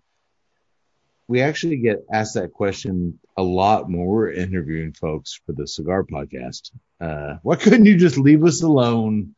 We 1.27 1.41
actually 1.41 1.77
get 1.77 2.05
asked 2.11 2.35
that 2.35 2.53
question 2.53 3.19
a 3.37 3.43
lot 3.43 3.85
when 3.85 3.99
we're 3.99 4.31
interviewing 4.31 4.93
folks 4.93 5.39
for 5.45 5.53
the 5.53 5.67
Cigar 5.67 6.03
Podcast. 6.03 6.71
Uh, 6.99 7.35
why 7.43 7.55
couldn't 7.55 7.85
you 7.85 7.97
just 7.97 8.17
leave 8.17 8.43
us 8.43 8.61
alone? 8.61 9.35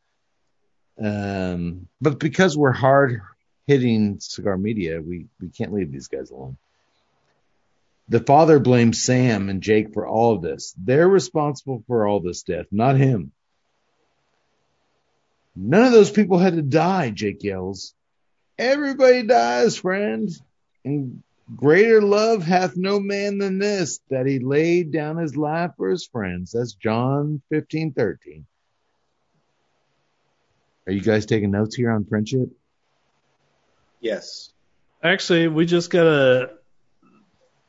Um, 1.01 1.87
but 2.01 2.19
because 2.19 2.57
we're 2.57 2.71
hard 2.71 3.21
hitting 3.67 4.19
cigar 4.19 4.57
media, 4.57 5.01
we, 5.01 5.27
we 5.41 5.49
can't 5.49 5.73
leave 5.73 5.91
these 5.91 6.07
guys 6.07 6.31
alone. 6.31 6.57
The 8.07 8.19
father 8.19 8.59
blames 8.59 9.01
Sam 9.01 9.49
and 9.49 9.61
Jake 9.61 9.93
for 9.93 10.07
all 10.07 10.35
of 10.35 10.41
this. 10.41 10.75
They're 10.77 11.07
responsible 11.07 11.83
for 11.87 12.07
all 12.07 12.19
this 12.19 12.43
death, 12.43 12.67
not 12.71 12.97
him. 12.97 13.31
None 15.55 15.83
of 15.83 15.91
those 15.91 16.11
people 16.11 16.37
had 16.37 16.55
to 16.55 16.61
die, 16.61 17.09
Jake 17.11 17.43
yells. 17.43 17.93
Everybody 18.59 19.23
dies, 19.23 19.77
friend. 19.77 20.29
And 20.83 21.23
greater 21.53 22.01
love 22.01 22.43
hath 22.43 22.77
no 22.77 22.99
man 22.99 23.37
than 23.37 23.59
this, 23.59 23.99
that 24.09 24.25
he 24.25 24.39
laid 24.39 24.91
down 24.91 25.17
his 25.17 25.35
life 25.35 25.71
for 25.77 25.89
his 25.89 26.05
friends. 26.05 26.51
That's 26.51 26.73
John 26.73 27.41
fifteen 27.49 27.91
thirteen. 27.91 28.45
Are 30.87 30.93
you 30.93 31.01
guys 31.01 31.25
taking 31.25 31.51
notes 31.51 31.75
here 31.75 31.91
on 31.91 32.05
friendship? 32.05 32.49
Yes. 33.99 34.51
Actually, 35.03 35.47
we 35.47 35.65
just 35.65 35.89
got 35.89 36.05
a 36.05 36.51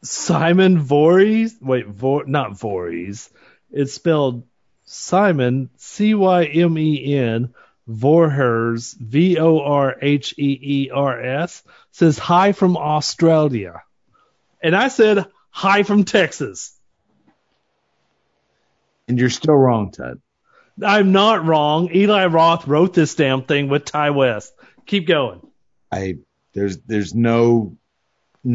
Simon 0.03 0.79
Voorhees. 0.79 1.57
Wait, 1.61 1.87
Vor, 1.87 2.25
not 2.27 2.59
Voorhees. 2.59 3.31
It's 3.71 3.95
spelled 3.95 4.45
Simon 4.85 5.71
C 5.77 6.15
Y 6.15 6.45
M 6.45 6.79
E 6.79 7.15
N 7.15 7.55
Vorhers 7.89 8.97
V 8.99 9.39
O 9.39 9.61
R 9.61 9.97
H 10.01 10.35
E 10.39 10.59
E 10.61 10.91
R 10.93 11.21
S 11.21 11.63
says 11.93 12.19
hi 12.19 12.53
from 12.53 12.77
Australia, 12.77 13.83
and 14.63 14.75
I 14.75 14.89
said 14.89 15.27
hi 15.51 15.83
from 15.83 16.05
Texas. 16.05 16.73
And 19.09 19.19
you're 19.19 19.31
still 19.31 19.55
wrong, 19.55 19.93
Ted. 19.93 20.21
I'm 20.85 21.13
not 21.13 21.47
wrong. 21.47 21.89
Eli 21.95 22.27
Roth 22.27 22.67
wrote 22.67 22.93
this 22.93 23.15
damn 23.15 23.43
thing 23.45 23.69
with 23.69 23.85
Ti 23.85 24.11
West. 24.11 24.53
Keep 24.85 25.07
going. 25.07 25.41
I 25.93 26.17
there's 26.55 26.79
there's 26.79 27.15
no. 27.15 27.77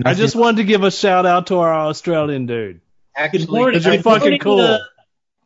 I 0.06 0.14
just 0.14 0.36
wanted 0.36 0.58
to 0.58 0.64
give 0.66 0.84
a 0.84 0.92
shout 0.92 1.26
out 1.26 1.48
to 1.48 1.58
our 1.58 1.74
Australian 1.74 2.46
dude. 2.46 2.82
Good 3.16 3.22
Actually, 3.24 3.46
morning. 3.48 3.80
Because 3.80 3.86
you're 3.86 3.96
Good 3.96 4.04
fucking 4.04 4.40
cool. 4.40 4.60
uh, 4.62 4.80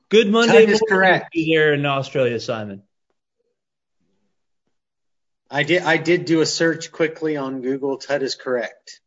Good 0.10 0.30
Monday 0.30 0.66
That 0.66 0.72
is 0.72 0.82
morning 0.88 1.10
correct. 1.10 1.34
to 1.34 1.40
you 1.40 1.58
there 1.58 1.74
in 1.74 1.86
Australia, 1.86 2.40
Simon. 2.40 2.84
I 5.50 5.64
did. 5.64 5.84
I 5.84 5.98
did 5.98 6.26
do 6.26 6.42
a 6.42 6.46
search 6.46 6.92
quickly 6.92 7.38
on 7.38 7.62
Google. 7.62 7.98
Tut 7.98 8.24
is 8.24 8.36
correct. 8.36 9.00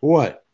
what? 0.00 0.44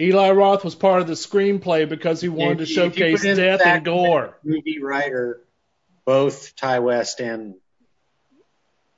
Eli 0.00 0.30
Roth 0.30 0.64
was 0.64 0.74
part 0.74 1.00
of 1.02 1.08
the 1.08 1.14
screenplay 1.14 1.88
because 1.88 2.20
he 2.20 2.28
wanted 2.28 2.58
to 2.58 2.62
If 2.64 2.70
you- 2.70 2.84
if 2.84 2.98
you 2.98 3.02
showcase 3.04 3.20
put 3.22 3.30
in 3.30 3.36
death 3.36 3.60
fact 3.60 3.76
and 3.78 3.84
gore. 3.84 4.38
Movie 4.44 4.78
writer, 4.80 5.42
both 6.04 6.54
Ti 6.56 6.78
West 6.78 7.20
and 7.20 7.56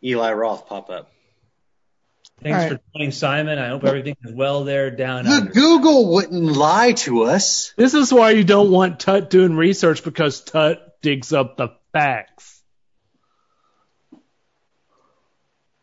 Eli 0.05 0.33
Roth 0.33 0.67
pop 0.67 0.91
up. 0.91 1.11
Thanks 2.43 2.63
All 2.63 2.69
for 2.71 2.81
joining, 2.95 3.13
Simon. 3.13 3.59
I 3.59 3.69
hope 3.69 3.85
everything 3.85 4.17
is 4.25 4.33
well 4.33 4.65
there 4.65 4.91
down 4.91 5.25
The 5.25 5.31
under. 5.33 5.51
Google 5.53 6.13
wouldn't 6.13 6.43
lie 6.57 6.93
to 6.93 7.25
us. 7.25 7.73
This 7.77 7.95
is 7.95 8.13
why 8.13 8.31
you 8.31 8.45
don't 8.45 8.71
want 8.71 9.01
Tut 9.01 9.29
doing 9.31 9.57
research 9.57 10.05
because 10.05 10.41
Tut 10.43 11.01
digs 11.03 11.33
up 11.33 11.57
the 11.57 11.69
facts. 11.93 12.60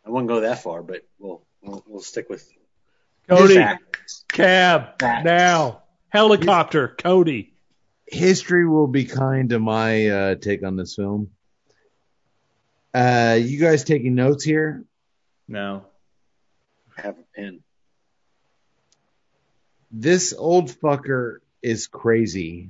I 0.07 0.09
wouldn't 0.09 0.29
go 0.29 0.39
that 0.41 0.63
far, 0.63 0.81
but 0.81 1.01
we'll 1.19 1.41
we'll, 1.61 1.83
we'll 1.85 2.01
stick 2.01 2.29
with 2.29 2.49
Cody, 3.27 3.55
cab, 4.29 4.99
Facts. 4.99 5.25
now. 5.25 5.83
Helicopter, 6.09 6.87
Cody. 6.87 7.53
history 8.07 8.65
will 8.65 8.87
be 8.87 9.03
kind 9.03 9.49
to 9.49 9.59
my 9.59 10.07
uh, 10.07 10.35
take 10.35 10.63
on 10.63 10.77
this 10.77 10.95
film. 10.95 11.31
Uh, 12.93 13.37
you 13.39 13.59
guys 13.59 13.83
taking 13.83 14.15
notes 14.15 14.45
here? 14.45 14.85
No. 15.49 15.83
I 16.97 17.01
have 17.01 17.17
a 17.19 17.23
pen. 17.35 17.59
This 19.91 20.33
old 20.35 20.71
fucker 20.71 21.39
is 21.61 21.87
crazy, 21.87 22.69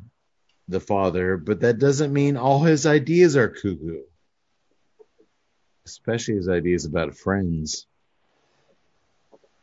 the 0.68 0.80
father, 0.80 1.38
but 1.38 1.60
that 1.62 1.78
doesn't 1.78 2.12
mean 2.12 2.36
all 2.36 2.64
his 2.64 2.88
ideas 2.88 3.38
are 3.38 3.50
cuckoo. 3.50 4.02
Especially 5.88 6.36
his 6.36 6.50
ideas 6.50 6.86
about 6.86 7.16
friends. 7.16 7.88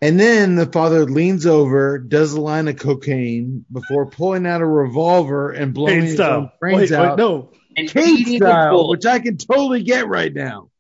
And 0.01 0.19
then 0.19 0.55
the 0.55 0.67
father 0.67 1.05
leans 1.07 1.47
over, 1.47 1.99
does 1.99 2.33
a 2.33 2.41
line 2.41 2.69
of 2.69 2.77
cocaine 2.77 3.65
before 3.73 4.07
pulling 4.07 4.47
out 4.47 4.61
a 4.61 4.67
revolver 4.67 5.51
and 5.51 5.73
blowing 5.73 5.95
Kane 5.95 6.03
his 6.03 6.15
style. 6.15 6.41
own 6.41 6.51
brains 6.61 6.91
Wait, 6.91 6.93
out. 6.93 7.19
wait, 7.19 7.23
no. 7.23 7.53
And 7.77 7.89
Kane 7.91 8.17
eating 8.19 8.39
the 8.41 8.47
style, 8.47 8.89
which 8.89 9.07
I 9.07 9.19
can 9.19 9.37
totally 9.37 9.83
get 9.83 10.07
right 10.09 10.33
now. 10.33 10.71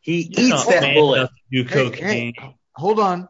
He 0.00 0.18
eats 0.20 0.48
not 0.50 0.68
that 0.68 0.82
man 0.82 0.94
bullet. 0.94 1.18
enough 1.18 1.30
do 1.50 1.64
cocaine. 1.64 2.34
hey, 2.38 2.54
hold 2.74 3.00
on. 3.00 3.28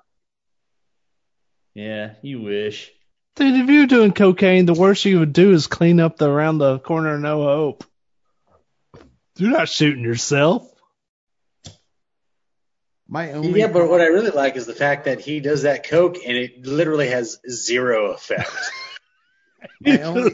Yeah, 1.75 2.15
you 2.23 2.41
wish. 2.43 2.91
Dude, 3.37 3.61
if 3.61 3.69
you're 3.71 3.87
doing 3.87 4.13
cocaine, 4.13 4.67
the 4.67 4.75
worst 4.75 5.05
you 5.05 5.21
would 5.21 5.33
do 5.33 5.53
is 5.53 5.67
clean 5.69 6.01
up 6.01 6.17
the 6.17 6.29
around 6.29 6.59
the 6.59 6.79
corner 6.81 7.15
of 7.15 7.21
No 7.21 7.43
Hope. 7.43 7.85
You're 9.39 9.51
not 9.51 9.69
shooting 9.69 10.03
yourself. 10.03 10.69
My 13.09 13.33
only 13.33 13.61
Yeah, 13.61 13.69
but 13.69 13.89
what 13.89 14.01
I 14.01 14.07
really 14.07 14.31
like 14.31 14.57
is 14.57 14.67
the 14.67 14.75
fact 14.75 15.05
that 15.05 15.21
he 15.21 15.41
does 15.41 15.63
that 15.63 15.89
coke 15.89 16.17
and 16.27 16.37
it 16.37 16.67
literally 16.67 17.09
has 17.09 17.39
zero 17.49 18.13
effect. 18.13 18.51
my 19.81 20.03
only 20.03 20.33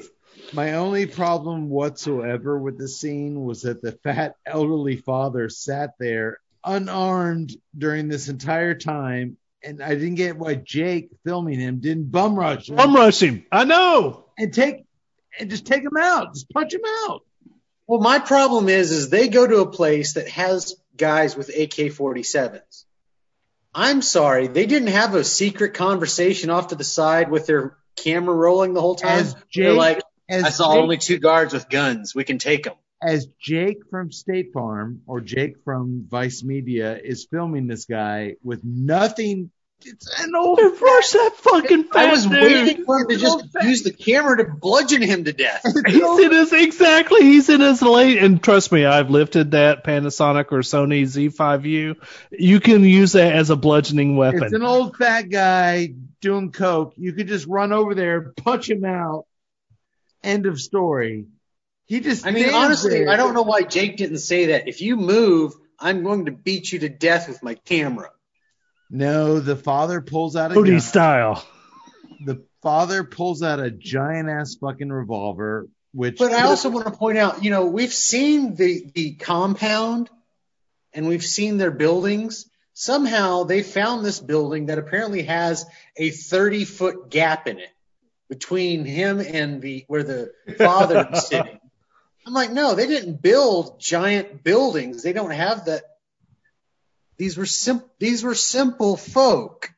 my 0.52 0.74
only 0.74 1.06
problem 1.06 1.68
whatsoever 1.68 2.58
with 2.58 2.78
the 2.78 2.88
scene 2.88 3.44
was 3.44 3.62
that 3.62 3.82
the 3.82 3.92
fat 3.92 4.36
elderly 4.46 4.96
father 4.96 5.48
sat 5.48 5.90
there 6.00 6.38
unarmed 6.64 7.54
during 7.76 8.08
this 8.08 8.28
entire 8.28 8.74
time 8.74 9.36
and 9.62 9.82
I 9.82 9.90
didn't 9.94 10.16
get 10.16 10.38
why 10.38 10.54
Jake 10.54 11.10
filming 11.24 11.60
him 11.60 11.80
didn't 11.80 12.10
bum 12.10 12.38
rush 12.38 12.70
him 12.70 12.80
I'm 12.80 12.96
rushing. 12.96 13.44
I 13.52 13.64
know. 13.64 14.24
and 14.38 14.52
take 14.52 14.84
and 15.38 15.50
just 15.50 15.66
take 15.66 15.82
him 15.82 15.96
out, 15.98 16.34
just 16.34 16.48
punch 16.50 16.72
him 16.72 16.82
out. 17.06 17.22
Well, 17.86 18.00
my 18.00 18.18
problem 18.18 18.68
is, 18.68 18.90
is 18.90 19.10
they 19.10 19.28
go 19.28 19.46
to 19.46 19.58
a 19.58 19.70
place 19.70 20.14
that 20.14 20.28
has 20.28 20.74
guys 20.96 21.36
with 21.36 21.48
AK-47s. 21.48 22.84
I'm 23.74 24.02
sorry, 24.02 24.46
they 24.46 24.66
didn't 24.66 24.88
have 24.88 25.14
a 25.14 25.24
secret 25.24 25.74
conversation 25.74 26.50
off 26.50 26.68
to 26.68 26.76
the 26.76 26.84
side 26.84 27.30
with 27.30 27.46
their 27.46 27.76
camera 27.96 28.34
rolling 28.34 28.72
the 28.72 28.80
whole 28.80 28.94
time. 28.94 29.18
As 29.18 29.34
They're 29.34 29.70
Jake- 29.70 29.76
like, 29.76 30.02
I 30.30 30.50
saw 30.50 30.72
Jake, 30.72 30.82
only 30.82 30.96
two 30.96 31.18
guards 31.18 31.52
with 31.52 31.68
guns. 31.68 32.14
We 32.14 32.24
can 32.24 32.38
take 32.38 32.64
them. 32.64 32.74
as 33.02 33.26
Jake 33.38 33.80
from 33.90 34.10
State 34.10 34.52
Farm 34.54 35.02
or 35.06 35.20
Jake 35.20 35.56
from 35.64 36.06
Vice 36.08 36.42
Media 36.42 36.96
is 36.96 37.26
filming 37.30 37.66
this 37.66 37.84
guy 37.84 38.36
with 38.42 38.64
nothing. 38.64 39.50
It's 39.86 40.20
an 40.20 40.34
old. 40.34 40.58
Rush 40.58 41.10
that 41.10 41.32
fucking 41.36 41.84
fat 41.84 42.08
I 42.08 42.10
was 42.10 42.26
dude. 42.26 42.42
waiting 42.42 42.84
for 42.84 43.00
him 43.00 43.08
to 43.08 43.16
just 43.16 43.46
use 43.62 43.82
the 43.82 43.92
camera 43.92 44.36
to 44.38 44.44
bludgeon 44.44 45.02
him 45.02 45.24
to 45.24 45.32
death. 45.32 45.62
He's 45.86 46.18
in 46.18 46.32
his 46.32 46.52
exactly. 46.52 47.22
He's 47.22 47.48
in 47.48 47.60
his 47.60 47.82
late, 47.82 48.18
and 48.18 48.42
trust 48.42 48.72
me, 48.72 48.84
I've 48.84 49.10
lifted 49.10 49.52
that 49.52 49.84
Panasonic 49.84 50.52
or 50.52 50.60
Sony 50.60 51.02
Z5U. 51.02 51.96
You 52.32 52.60
can 52.60 52.84
use 52.84 53.12
that 53.12 53.34
as 53.34 53.50
a 53.50 53.56
bludgeoning 53.56 54.16
weapon. 54.16 54.44
It's 54.44 54.52
an 54.52 54.62
old 54.62 54.96
fat 54.96 55.28
guy 55.28 55.94
doing 56.20 56.52
coke. 56.52 56.94
You 56.96 57.12
could 57.12 57.28
just 57.28 57.46
run 57.46 57.72
over 57.72 57.94
there, 57.94 58.32
punch 58.36 58.70
him 58.70 58.84
out. 58.84 59.26
End 60.22 60.46
of 60.46 60.60
story. 60.60 61.26
He 61.86 62.00
just. 62.00 62.26
I 62.26 62.30
mean, 62.30 62.52
honestly, 62.54 62.90
there. 62.90 63.10
I 63.10 63.16
don't 63.16 63.34
know 63.34 63.42
why 63.42 63.62
Jake 63.62 63.96
didn't 63.98 64.18
say 64.18 64.46
that. 64.46 64.68
If 64.68 64.80
you 64.80 64.96
move, 64.96 65.54
I'm 65.78 66.02
going 66.02 66.26
to 66.26 66.32
beat 66.32 66.72
you 66.72 66.78
to 66.80 66.88
death 66.88 67.28
with 67.28 67.42
my 67.42 67.54
camera. 67.54 68.10
No, 68.90 69.40
the 69.40 69.56
father 69.56 70.00
pulls 70.00 70.36
out 70.36 70.52
a 70.52 70.54
Cody 70.54 70.72
gun. 70.72 70.80
style. 70.80 71.46
The 72.24 72.44
father 72.62 73.04
pulls 73.04 73.42
out 73.42 73.60
a 73.60 73.70
giant 73.70 74.28
ass 74.28 74.56
fucking 74.60 74.90
revolver, 74.90 75.68
which. 75.92 76.18
But 76.18 76.32
I 76.32 76.42
also 76.42 76.70
want 76.70 76.86
to 76.86 76.92
point 76.92 77.18
out, 77.18 77.42
you 77.42 77.50
know, 77.50 77.66
we've 77.66 77.92
seen 77.92 78.54
the 78.54 78.90
the 78.94 79.14
compound 79.14 80.10
and 80.92 81.08
we've 81.08 81.24
seen 81.24 81.58
their 81.58 81.70
buildings. 81.70 82.48
Somehow 82.72 83.44
they 83.44 83.62
found 83.62 84.04
this 84.04 84.20
building 84.20 84.66
that 84.66 84.78
apparently 84.78 85.22
has 85.22 85.64
a 85.96 86.10
30 86.10 86.64
foot 86.64 87.10
gap 87.10 87.46
in 87.46 87.58
it 87.58 87.70
between 88.28 88.84
him 88.84 89.20
and 89.20 89.60
the 89.60 89.84
where 89.86 90.02
the 90.02 90.32
father 90.58 91.08
is 91.12 91.26
sitting. 91.26 91.58
I'm 92.26 92.32
like, 92.32 92.52
no, 92.52 92.74
they 92.74 92.86
didn't 92.86 93.20
build 93.20 93.78
giant 93.80 94.42
buildings. 94.42 95.02
They 95.02 95.12
don't 95.12 95.30
have 95.30 95.66
that. 95.66 95.82
These 97.16 97.36
were 97.36 97.46
sim- 97.46 97.82
these 97.98 98.22
were 98.22 98.34
simple 98.34 98.96
folk. 98.96 99.70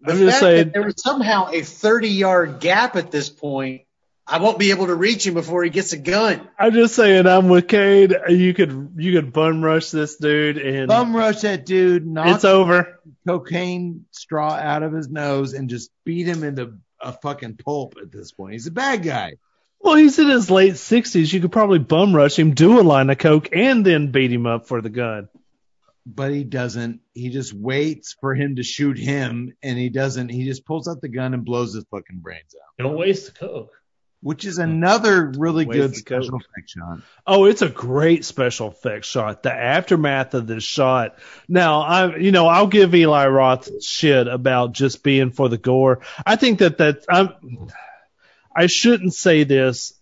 The 0.00 0.12
I'm 0.12 0.18
just 0.18 0.30
fact 0.30 0.40
saying- 0.40 0.56
that 0.64 0.72
there 0.72 0.82
was 0.82 1.00
somehow 1.00 1.50
a 1.52 1.62
30 1.62 2.08
yard 2.08 2.60
gap 2.60 2.96
at 2.96 3.10
this 3.10 3.28
point, 3.28 3.82
I 4.26 4.38
won't 4.38 4.58
be 4.58 4.70
able 4.70 4.86
to 4.86 4.94
reach 4.94 5.26
him 5.26 5.34
before 5.34 5.62
he 5.64 5.70
gets 5.70 5.92
a 5.92 5.98
gun. 5.98 6.48
I'm 6.58 6.72
just 6.72 6.94
saying, 6.94 7.26
I'm 7.26 7.48
with 7.48 7.68
Cade. 7.68 8.14
You 8.28 8.54
could 8.54 8.94
you 8.96 9.12
could 9.12 9.32
bum 9.32 9.62
rush 9.62 9.90
this 9.90 10.16
dude, 10.16 10.58
and 10.58 10.88
bum 10.88 11.14
rush 11.14 11.42
that 11.42 11.66
dude, 11.66 12.06
knock 12.06 12.36
it's 12.36 12.44
over. 12.44 13.00
cocaine 13.26 14.06
straw 14.10 14.52
out 14.52 14.82
of 14.82 14.92
his 14.92 15.08
nose, 15.08 15.54
and 15.54 15.68
just 15.68 15.90
beat 16.04 16.26
him 16.26 16.44
into 16.44 16.74
a 17.00 17.12
fucking 17.12 17.56
pulp 17.56 17.96
at 18.00 18.12
this 18.12 18.32
point. 18.32 18.52
He's 18.52 18.66
a 18.68 18.72
bad 18.72 19.02
guy. 19.02 19.34
Well, 19.80 19.96
he's 19.96 20.16
in 20.20 20.28
his 20.28 20.48
late 20.48 20.74
60s. 20.74 21.32
You 21.32 21.40
could 21.40 21.50
probably 21.50 21.80
bum 21.80 22.14
rush 22.14 22.38
him, 22.38 22.54
do 22.54 22.78
a 22.78 22.82
line 22.82 23.10
of 23.10 23.18
coke, 23.18 23.48
and 23.52 23.84
then 23.84 24.12
beat 24.12 24.32
him 24.32 24.46
up 24.46 24.66
for 24.68 24.80
the 24.80 24.88
gun. 24.90 25.28
But 26.06 26.32
he 26.32 26.44
doesn't. 26.44 27.00
He 27.14 27.28
just 27.30 27.52
waits 27.52 28.16
for 28.20 28.34
him 28.34 28.56
to 28.56 28.62
shoot 28.62 28.98
him, 28.98 29.54
and 29.62 29.78
he 29.78 29.88
doesn't. 29.88 30.28
He 30.30 30.44
just 30.44 30.64
pulls 30.64 30.88
out 30.88 31.00
the 31.00 31.08
gun 31.08 31.34
and 31.34 31.44
blows 31.44 31.74
his 31.74 31.84
fucking 31.90 32.18
brains 32.18 32.54
out, 32.60 32.82
Don't 32.84 32.96
waste 32.98 33.26
the 33.26 33.38
coke. 33.38 33.72
which 34.20 34.44
is 34.44 34.58
another 34.58 35.32
really 35.36 35.64
Waste 35.64 35.78
good 35.80 35.90
the 35.94 36.02
coke. 36.02 36.22
special 36.24 36.36
effect 36.38 36.70
shot. 36.70 36.98
Oh, 37.26 37.44
it's 37.44 37.62
a 37.62 37.68
great 37.68 38.24
special 38.24 38.68
effect 38.68 39.04
shot. 39.04 39.42
The 39.42 39.52
aftermath 39.52 40.34
of 40.34 40.46
this 40.46 40.64
shot. 40.64 41.18
Now, 41.48 41.82
I, 41.82 42.16
you 42.16 42.32
know, 42.32 42.46
I'll 42.48 42.66
give 42.68 42.94
Eli 42.94 43.26
Roth 43.28 43.82
shit 43.84 44.26
about 44.28 44.72
just 44.72 45.02
being 45.02 45.30
for 45.30 45.48
the 45.48 45.58
gore. 45.58 46.00
I 46.26 46.36
think 46.36 46.58
that 46.60 46.78
that 46.78 47.04
I'm. 47.08 47.30
I 48.54 48.66
shouldn't 48.66 49.14
say 49.14 49.44
this. 49.44 49.94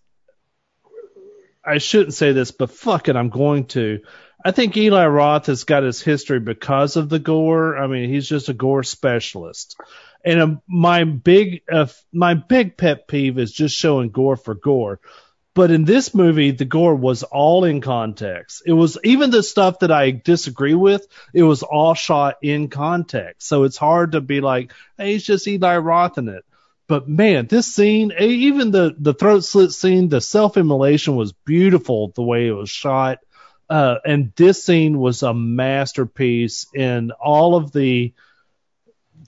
I 1.65 1.79
shouldn't 1.79 2.15
say 2.15 2.33
this, 2.33 2.51
but 2.53 2.71
fuck 2.71 3.09
it, 3.09 3.17
I'm 3.17 3.29
going 3.29 3.67
to. 3.67 4.01
I 4.45 4.53
think 4.53 4.77
Eli 4.77 5.07
Roth 5.07 5.47
has 5.47 5.65
got 5.65 5.83
his 5.83 6.01
history 6.01 6.41
because 6.41 6.97
of 6.97 7.09
the 7.09 7.19
gore. 7.19 7.77
I 7.77 7.87
mean, 7.87 8.09
he's 8.09 8.29
just 8.29 8.49
a 8.49 8.55
gore 8.55 8.83
specialist. 8.83 9.79
And 10.25 10.41
um, 10.41 10.63
my 10.67 11.05
big, 11.05 11.63
uh, 11.71 11.87
my 12.13 12.35
big 12.35 12.77
pet 12.77 13.07
peeve 13.07 13.39
is 13.39 13.53
just 13.53 13.77
showing 13.77 14.11
gore 14.11 14.37
for 14.37 14.55
gore. 14.55 15.01
But 15.53 15.71
in 15.71 15.85
this 15.85 16.15
movie, 16.15 16.53
the 16.53 16.65
gore 16.65 16.95
was 16.95 17.23
all 17.23 17.65
in 17.65 17.81
context. 17.81 18.63
It 18.65 18.73
was 18.73 18.97
even 19.03 19.31
the 19.31 19.43
stuff 19.43 19.81
that 19.81 19.91
I 19.91 20.11
disagree 20.13 20.75
with. 20.75 21.07
It 21.35 21.43
was 21.43 21.63
all 21.63 21.95
shot 21.95 22.37
in 22.41 22.69
context. 22.69 23.49
So 23.49 23.65
it's 23.65 23.77
hard 23.77 24.13
to 24.13 24.21
be 24.21 24.41
like, 24.41 24.73
hey, 24.97 25.17
it's 25.17 25.25
just 25.25 25.49
Eli 25.49 25.79
Roth 25.79 26.19
in 26.19 26.29
it. 26.29 26.45
But 26.87 27.09
man, 27.09 27.47
this 27.47 27.73
scene, 27.73 28.13
even 28.19 28.71
the 28.71 28.95
the 28.99 29.15
throat 29.15 29.45
slit 29.45 29.73
scene, 29.73 30.09
the 30.09 30.21
self 30.21 30.57
immolation 30.57 31.15
was 31.15 31.33
beautiful 31.33 32.13
the 32.15 32.23
way 32.23 32.49
it 32.49 32.53
was 32.53 32.71
shot. 32.71 33.19
Uh, 33.71 34.01
and 34.05 34.33
this 34.35 34.65
scene 34.65 34.99
was 34.99 35.23
a 35.23 35.33
masterpiece 35.33 36.67
in 36.75 37.13
all 37.13 37.55
of 37.55 37.71
the 37.71 38.13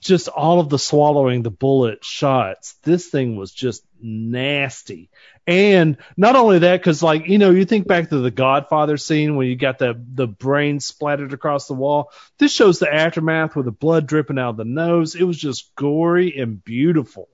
just 0.01 0.27
all 0.27 0.59
of 0.59 0.67
the 0.67 0.77
swallowing 0.77 1.43
the 1.43 1.49
bullet 1.49 2.03
shots. 2.03 2.73
This 2.83 3.07
thing 3.07 3.37
was 3.37 3.53
just 3.53 3.85
nasty. 4.01 5.09
And 5.47 5.95
not 6.17 6.35
only 6.35 6.59
that, 6.59 6.81
because 6.81 7.01
like 7.01 7.27
you 7.27 7.37
know, 7.37 7.51
you 7.51 7.63
think 7.63 7.87
back 7.87 8.09
to 8.09 8.17
the 8.17 8.31
Godfather 8.31 8.97
scene 8.97 9.37
when 9.37 9.47
you 9.47 9.55
got 9.55 9.79
the 9.79 9.97
the 10.13 10.27
brain 10.27 10.81
splattered 10.81 11.31
across 11.31 11.67
the 11.67 11.73
wall. 11.73 12.11
This 12.37 12.53
shows 12.53 12.79
the 12.79 12.93
aftermath 12.93 13.55
with 13.55 13.65
the 13.65 13.71
blood 13.71 14.07
dripping 14.07 14.39
out 14.39 14.49
of 14.49 14.57
the 14.57 14.65
nose. 14.65 15.15
It 15.15 15.23
was 15.23 15.37
just 15.37 15.73
gory 15.75 16.37
and 16.37 16.61
beautiful. 16.61 17.29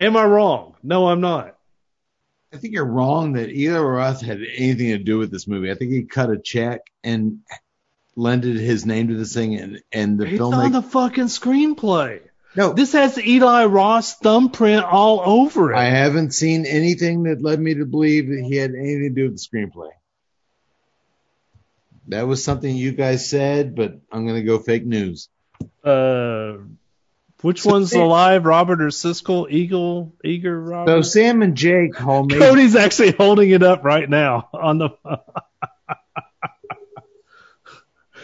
Am 0.00 0.16
I 0.16 0.24
wrong? 0.24 0.76
No, 0.82 1.08
I'm 1.08 1.20
not. 1.20 1.59
I 2.52 2.56
think 2.56 2.74
you're 2.74 2.84
wrong 2.84 3.34
that 3.34 3.50
Eli 3.50 3.78
Roth 3.78 4.22
had 4.22 4.40
anything 4.56 4.88
to 4.88 4.98
do 4.98 5.18
with 5.18 5.30
this 5.30 5.46
movie. 5.46 5.70
I 5.70 5.74
think 5.74 5.92
he 5.92 6.02
cut 6.02 6.30
a 6.30 6.38
check 6.38 6.80
and 7.04 7.40
lended 8.16 8.56
his 8.56 8.84
name 8.84 9.08
to 9.08 9.14
this 9.14 9.32
thing, 9.34 9.54
and 9.54 9.80
and 9.92 10.18
the 10.18 10.26
It's 10.26 10.36
film. 10.38 10.54
on 10.54 10.72
the 10.72 10.82
fucking 10.82 11.26
screenplay. 11.26 12.20
no, 12.56 12.72
This 12.72 12.92
has 12.94 13.16
Eli 13.18 13.66
Roth's 13.66 14.14
thumbprint 14.14 14.84
all 14.84 15.20
over 15.24 15.72
it. 15.72 15.76
I 15.76 15.84
haven't 15.84 16.32
seen 16.34 16.66
anything 16.66 17.22
that 17.24 17.40
led 17.40 17.60
me 17.60 17.74
to 17.74 17.84
believe 17.86 18.28
that 18.28 18.42
he 18.44 18.56
had 18.56 18.72
anything 18.74 19.02
to 19.02 19.10
do 19.10 19.30
with 19.30 19.38
the 19.40 19.48
screenplay. 19.48 19.90
That 22.08 22.26
was 22.26 22.42
something 22.42 22.74
you 22.74 22.90
guys 22.92 23.28
said, 23.30 23.76
but 23.76 24.00
I'm 24.10 24.26
gonna 24.26 24.42
go 24.42 24.58
fake 24.58 24.84
news. 24.84 25.28
uh, 25.84 26.54
which 27.42 27.62
So 27.62 27.70
one's 27.70 27.90
Sam- 27.90 28.02
alive, 28.02 28.44
Robert 28.44 28.82
or 28.82 28.88
Siskel? 28.88 29.50
Eagle, 29.50 30.14
Eager, 30.24 30.84
So 30.86 31.02
Sam 31.02 31.42
and 31.42 31.56
Jake 31.56 31.96
homemade. 31.96 32.38
Cody's 32.40 32.76
actually 32.76 33.12
holding 33.12 33.50
it 33.50 33.62
up 33.62 33.84
right 33.84 34.08
now 34.08 34.48
on 34.52 34.78
the 34.78 34.90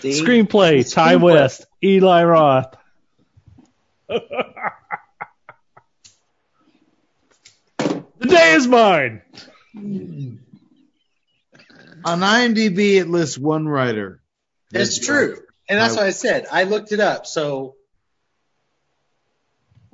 See? 0.00 0.10
screenplay. 0.22 0.84
The 0.84 0.90
Ty 0.90 1.14
screenplay. 1.16 1.20
West, 1.22 1.66
Eli 1.82 2.24
Roth. 2.24 2.74
the 4.08 4.20
day 8.20 8.52
is 8.54 8.66
mine. 8.66 9.22
On 12.04 12.20
IMDb, 12.20 12.96
it 13.00 13.08
lists 13.08 13.38
one 13.38 13.66
writer. 13.66 14.20
That's 14.70 14.98
true. 14.98 15.38
And 15.68 15.78
that's 15.78 15.94
I- 15.94 15.96
what 15.96 16.06
I 16.06 16.10
said. 16.10 16.46
I 16.50 16.64
looked 16.64 16.92
it 16.92 17.00
up. 17.00 17.26
So 17.26 17.75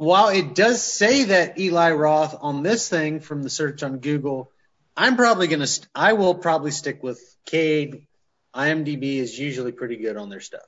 while 0.02 0.28
it 0.30 0.54
does 0.54 0.82
say 0.82 1.24
that 1.24 1.58
Eli 1.58 1.92
Roth 1.92 2.36
on 2.40 2.62
this 2.62 2.88
thing 2.88 3.20
from 3.20 3.42
the 3.42 3.50
search 3.50 3.82
on 3.82 3.98
Google, 3.98 4.50
I'm 4.96 5.16
probably 5.16 5.46
going 5.46 5.60
to, 5.60 5.66
st- 5.66 5.88
I 5.94 6.14
will 6.14 6.34
probably 6.34 6.72
stick 6.72 7.02
with 7.02 7.20
Cade. 7.46 8.06
IMDb 8.54 9.16
is 9.18 9.38
usually 9.38 9.72
pretty 9.72 9.96
good 9.96 10.16
on 10.16 10.28
their 10.28 10.40
stuff. 10.40 10.60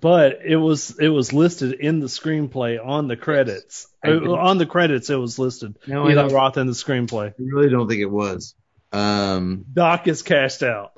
But 0.00 0.38
it 0.44 0.56
was 0.56 0.96
it 1.00 1.08
was 1.08 1.32
listed 1.32 1.72
in 1.80 1.98
the 2.00 2.06
screenplay 2.06 2.78
on 2.84 3.08
the 3.08 3.16
credits. 3.16 3.88
I 4.04 4.08
didn't- 4.08 4.28
Uh, 4.28 4.32
on 4.34 4.58
the 4.58 4.66
credits, 4.66 5.10
it 5.10 5.16
was 5.16 5.38
listed. 5.38 5.76
No, 5.86 6.08
Eli 6.08 6.28
Roth 6.28 6.56
in 6.56 6.66
the 6.68 6.72
screenplay. 6.72 7.30
I 7.30 7.34
really 7.38 7.68
don't 7.70 7.88
think 7.88 8.00
it 8.00 8.10
was. 8.10 8.54
Um, 8.92 9.64
Doc 9.72 10.06
is 10.08 10.22
cashed 10.22 10.62
out. 10.62 10.92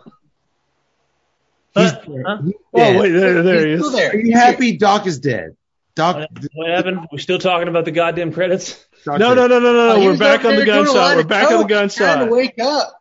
he's, 1.74 1.90
Huh? 1.92 2.38
he's 2.44 2.54
Oh 2.74 2.98
wait, 3.00 3.10
there, 3.10 3.42
there 3.42 3.66
he 3.66 3.72
is. 3.72 3.80
still 3.80 3.92
there. 3.92 4.10
Are 4.12 4.16
you 4.16 4.32
happy 4.32 4.76
Doc 4.76 5.06
is 5.06 5.18
dead? 5.18 5.56
Doc. 5.94 6.28
What 6.54 6.70
happened? 6.70 7.06
We're 7.12 7.18
still 7.18 7.38
talking 7.38 7.68
about 7.68 7.84
the 7.84 7.90
goddamn 7.90 8.32
credits? 8.32 8.84
Doc 9.04 9.18
No, 9.18 9.34
no, 9.34 9.46
no, 9.46 9.58
no, 9.58 9.72
no, 9.72 9.92
Oh, 9.96 10.04
We're 10.04 10.16
back 10.16 10.44
on 10.44 10.52
the 10.56 10.64
there 10.64 10.66
doing 10.66 10.86
a 10.86 10.92
lot 10.92 11.14
gunshot. 11.14 11.16
We're 11.16 11.24
back 11.24 11.44
on 11.50 11.52
the 11.52 11.58
coke, 11.58 11.68
Trying 11.68 11.78
gunshot. 11.88 12.18
to 12.28 12.32
wake 12.32 12.58
up. 12.60 13.00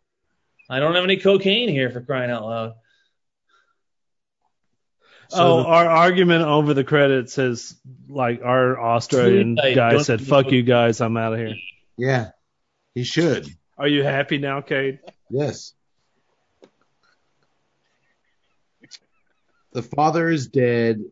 I 0.68 0.78
don't 0.80 0.94
have 0.94 1.04
any 1.04 1.16
cocaine 1.16 1.68
here 1.68 1.90
for 1.90 2.00
crying 2.02 2.30
out 2.30 2.44
loud. 2.44 2.72
oh, 5.32 5.62
the- 5.62 5.68
our 5.68 5.86
argument 5.88 6.44
over 6.44 6.74
the 6.74 6.84
credits 6.84 7.38
is 7.38 7.74
like 8.08 8.42
our 8.44 8.78
Australian 8.80 9.56
Hey, 9.60 9.74
guy 9.74 9.98
said, 10.02 10.20
"Fuck 10.20 10.50
you 10.50 10.62
guys, 10.62 11.00
I'm 11.00 11.16
out 11.16 11.32
of 11.32 11.38
here." 11.38 11.54
Yeah, 11.96 12.30
he 12.94 13.04
should. 13.04 13.46
Are 13.78 13.88
you 13.88 14.02
happy 14.02 14.36
now, 14.38 14.60
Cade? 14.60 15.00
Yes. 15.30 15.72
The 19.72 19.82
father 19.82 20.28
is 20.28 20.48
dead. 20.48 21.02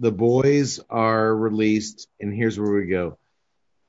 The 0.00 0.12
boys 0.12 0.78
are 0.88 1.34
released, 1.34 2.08
and 2.20 2.32
here's 2.32 2.58
where 2.58 2.72
we 2.72 2.86
go. 2.86 3.18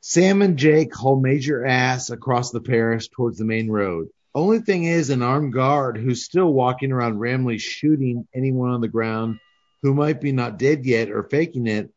Sam 0.01 0.41
and 0.41 0.57
Jake 0.57 0.95
haul 0.95 1.19
major 1.19 1.65
ass 1.65 2.09
across 2.09 2.49
the 2.49 2.61
parish 2.61 3.09
towards 3.09 3.37
the 3.37 3.45
main 3.45 3.69
road. 3.69 4.09
Only 4.33 4.59
thing 4.59 4.85
is, 4.85 5.09
an 5.09 5.21
armed 5.21 5.53
guard 5.53 5.97
who's 5.97 6.25
still 6.25 6.51
walking 6.51 6.91
around 6.91 7.19
randomly 7.19 7.59
shooting 7.59 8.27
anyone 8.33 8.71
on 8.71 8.81
the 8.81 8.87
ground 8.87 9.39
who 9.83 9.93
might 9.93 10.19
be 10.19 10.31
not 10.31 10.57
dead 10.57 10.85
yet 10.85 11.11
or 11.11 11.23
faking 11.23 11.67
it. 11.67 11.91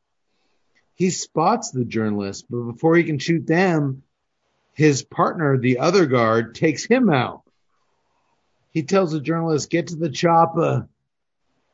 He 0.94 1.10
spots 1.10 1.70
the 1.70 1.84
journalist, 1.84 2.46
but 2.50 2.62
before 2.62 2.96
he 2.96 3.04
can 3.04 3.18
shoot 3.18 3.46
them, 3.46 4.02
his 4.74 5.02
partner, 5.02 5.56
the 5.56 5.78
other 5.78 6.06
guard, 6.06 6.54
takes 6.54 6.84
him 6.84 7.08
out. 7.08 7.42
He 8.72 8.82
tells 8.82 9.12
the 9.12 9.20
journalist, 9.20 9.70
get 9.70 9.88
to 9.88 9.96
the 9.96 10.10
chopper 10.10 10.88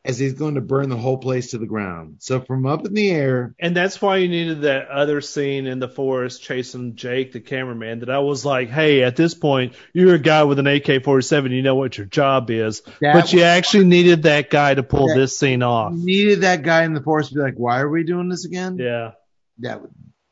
as 0.08 0.18
he's 0.18 0.32
going 0.32 0.54
to 0.54 0.60
burn 0.62 0.88
the 0.88 0.96
whole 0.96 1.18
place 1.18 1.50
to 1.50 1.58
the 1.58 1.66
ground. 1.66 2.16
So 2.20 2.40
from 2.40 2.64
up 2.64 2.86
in 2.86 2.94
the 2.94 3.10
air, 3.10 3.54
And 3.60 3.76
that's 3.76 4.00
why 4.00 4.16
you 4.16 4.28
needed 4.28 4.62
that 4.62 4.88
other 4.88 5.20
scene 5.20 5.66
in 5.66 5.80
the 5.80 5.88
forest 5.88 6.42
chasing 6.42 6.96
Jake, 6.96 7.32
the 7.32 7.40
cameraman, 7.40 7.98
that 8.00 8.08
I 8.08 8.20
was 8.20 8.42
like, 8.42 8.70
hey, 8.70 9.02
at 9.04 9.16
this 9.16 9.34
point, 9.34 9.74
you're 9.92 10.14
a 10.14 10.18
guy 10.18 10.44
with 10.44 10.58
an 10.58 10.66
AK 10.66 11.04
47. 11.04 11.52
You 11.52 11.60
know 11.60 11.74
what 11.74 11.98
your 11.98 12.06
job 12.06 12.50
is. 12.50 12.80
That 13.02 13.12
but 13.12 13.32
you 13.34 13.42
actually 13.42 13.84
needed 13.84 14.22
that 14.22 14.48
guy 14.48 14.74
to 14.74 14.82
pull 14.82 15.08
That- 15.08 15.16
this 15.16 15.38
scene 15.38 15.62
off. 15.62 15.92
needed 15.92 16.40
that 16.40 16.62
guy 16.62 16.84
in 16.84 16.94
the 16.94 17.02
forest 17.02 17.28
to 17.28 17.34
be 17.34 17.42
like, 17.42 17.56
why 17.58 17.80
are 17.80 17.88
we 17.90 18.02
doing 18.02 18.30
this 18.30 18.46
again? 18.46 18.78
Yeah, 18.78 19.10
That, 19.58 19.82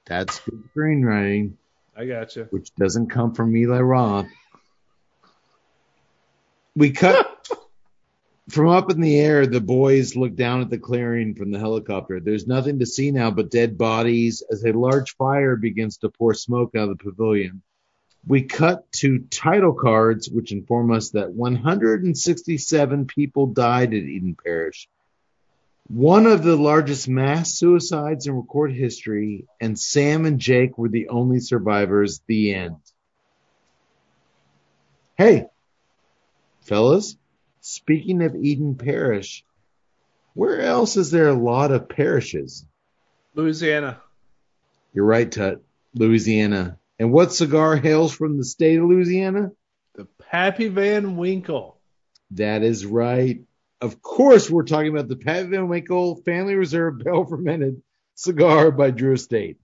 that's 0.06 0.40
good 0.40 0.62
screenwriting, 0.74 1.52
I 1.94 2.06
got 2.06 2.34
you. 2.34 2.46
which 2.48 2.74
doesn't 2.76 3.08
come 3.10 3.34
from 3.34 3.54
Eli 3.54 3.80
Roth. 3.80 4.26
We 6.74 6.92
cut 6.92 7.35
from 8.48 8.68
up 8.68 8.90
in 8.90 9.00
the 9.00 9.18
air. 9.18 9.46
The 9.46 9.60
boys 9.60 10.16
look 10.16 10.34
down 10.34 10.60
at 10.60 10.70
the 10.70 10.78
clearing 10.78 11.34
from 11.34 11.50
the 11.50 11.58
helicopter. 11.58 12.20
There's 12.20 12.46
nothing 12.46 12.78
to 12.78 12.86
see 12.86 13.10
now 13.10 13.30
but 13.30 13.50
dead 13.50 13.76
bodies 13.76 14.42
as 14.50 14.64
a 14.64 14.72
large 14.72 15.16
fire 15.16 15.56
begins 15.56 15.98
to 15.98 16.10
pour 16.10 16.34
smoke 16.34 16.74
out 16.76 16.88
of 16.88 16.98
the 16.98 17.04
pavilion. 17.04 17.62
We 18.26 18.42
cut 18.42 18.90
to 18.92 19.20
title 19.30 19.72
cards, 19.72 20.28
which 20.28 20.50
inform 20.50 20.90
us 20.90 21.10
that 21.10 21.32
167 21.32 23.06
people 23.06 23.46
died 23.46 23.94
at 23.94 24.02
Eden 24.02 24.36
Parish. 24.42 24.88
One 25.88 26.26
of 26.26 26.42
the 26.42 26.56
largest 26.56 27.08
mass 27.08 27.54
suicides 27.54 28.26
in 28.26 28.34
recorded 28.34 28.76
history, 28.76 29.46
and 29.60 29.78
Sam 29.78 30.26
and 30.26 30.40
Jake 30.40 30.76
were 30.76 30.88
the 30.88 31.08
only 31.08 31.38
survivors. 31.38 32.20
The 32.26 32.54
end. 32.54 32.78
Hey, 35.16 35.46
fellas, 36.62 37.16
speaking 37.66 38.22
of 38.22 38.36
Eden 38.36 38.76
Parish, 38.76 39.44
where 40.34 40.60
else 40.60 40.96
is 40.96 41.10
there 41.10 41.28
a 41.28 41.34
lot 41.34 41.72
of 41.72 41.88
parishes? 41.88 42.64
Louisiana. 43.34 44.00
You're 44.94 45.04
right, 45.04 45.30
Tut. 45.30 45.62
Louisiana. 45.92 46.78
And 46.98 47.12
what 47.12 47.32
cigar 47.32 47.76
hails 47.76 48.12
from 48.12 48.38
the 48.38 48.44
state 48.44 48.78
of 48.78 48.84
Louisiana? 48.84 49.50
The 49.94 50.06
Pappy 50.30 50.68
Van 50.68 51.16
Winkle. 51.16 51.78
That 52.32 52.62
is 52.62 52.86
right. 52.86 53.40
Of 53.80 54.00
course, 54.00 54.48
we're 54.48 54.62
talking 54.62 54.88
about 54.88 55.08
the 55.08 55.16
Pappy 55.16 55.48
Van 55.48 55.68
Winkle 55.68 56.22
Family 56.22 56.54
Reserve 56.54 56.98
Barrel 57.04 57.26
Fermented 57.26 57.82
Cigar 58.14 58.70
by 58.70 58.92
Drew 58.92 59.14
Estate. 59.14 59.58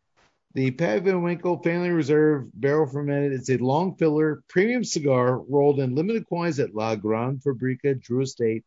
The 0.55 0.71
Pat 0.71 1.03
Van 1.03 1.23
Winkle 1.23 1.63
Family 1.63 1.89
Reserve 1.91 2.49
Barrel 2.53 2.87
Fermented 2.87 3.33
is 3.33 3.49
a 3.49 3.57
long 3.57 3.97
filler 3.97 4.43
premium 4.49 4.85
cigar 4.85 5.39
rolled 5.39 5.81
in 5.81 5.95
limited 5.95 6.27
quantities 6.27 6.61
at 6.61 6.75
La 6.75 6.95
Gran 6.95 7.39
Fabrica 7.39 7.95
Drew 7.95 8.21
Estate 8.23 8.63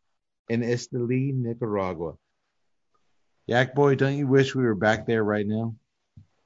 in 0.49 0.61
Esteli, 0.61 1.31
Nicaragua. 1.33 2.13
Yak 3.45 3.75
boy, 3.75 3.93
don't 3.93 4.17
you 4.17 4.25
wish 4.27 4.55
we 4.55 4.63
were 4.63 4.73
back 4.73 5.05
there 5.05 5.23
right 5.23 5.45
now? 5.45 5.75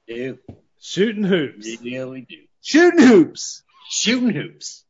Do. 0.06 0.38
Shooting 0.78 1.24
hoops. 1.24 1.80
Yeah, 1.82 2.04
we 2.04 2.22
do. 2.22 2.36
Shooting 2.60 3.06
hoops, 3.06 3.62
Shooting 3.88 4.30
hoops. 4.30 4.84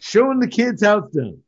showing 0.00 0.40
the 0.40 0.48
kids 0.48 0.82
how 0.84 0.98
it's 0.98 1.16
done. 1.16 1.38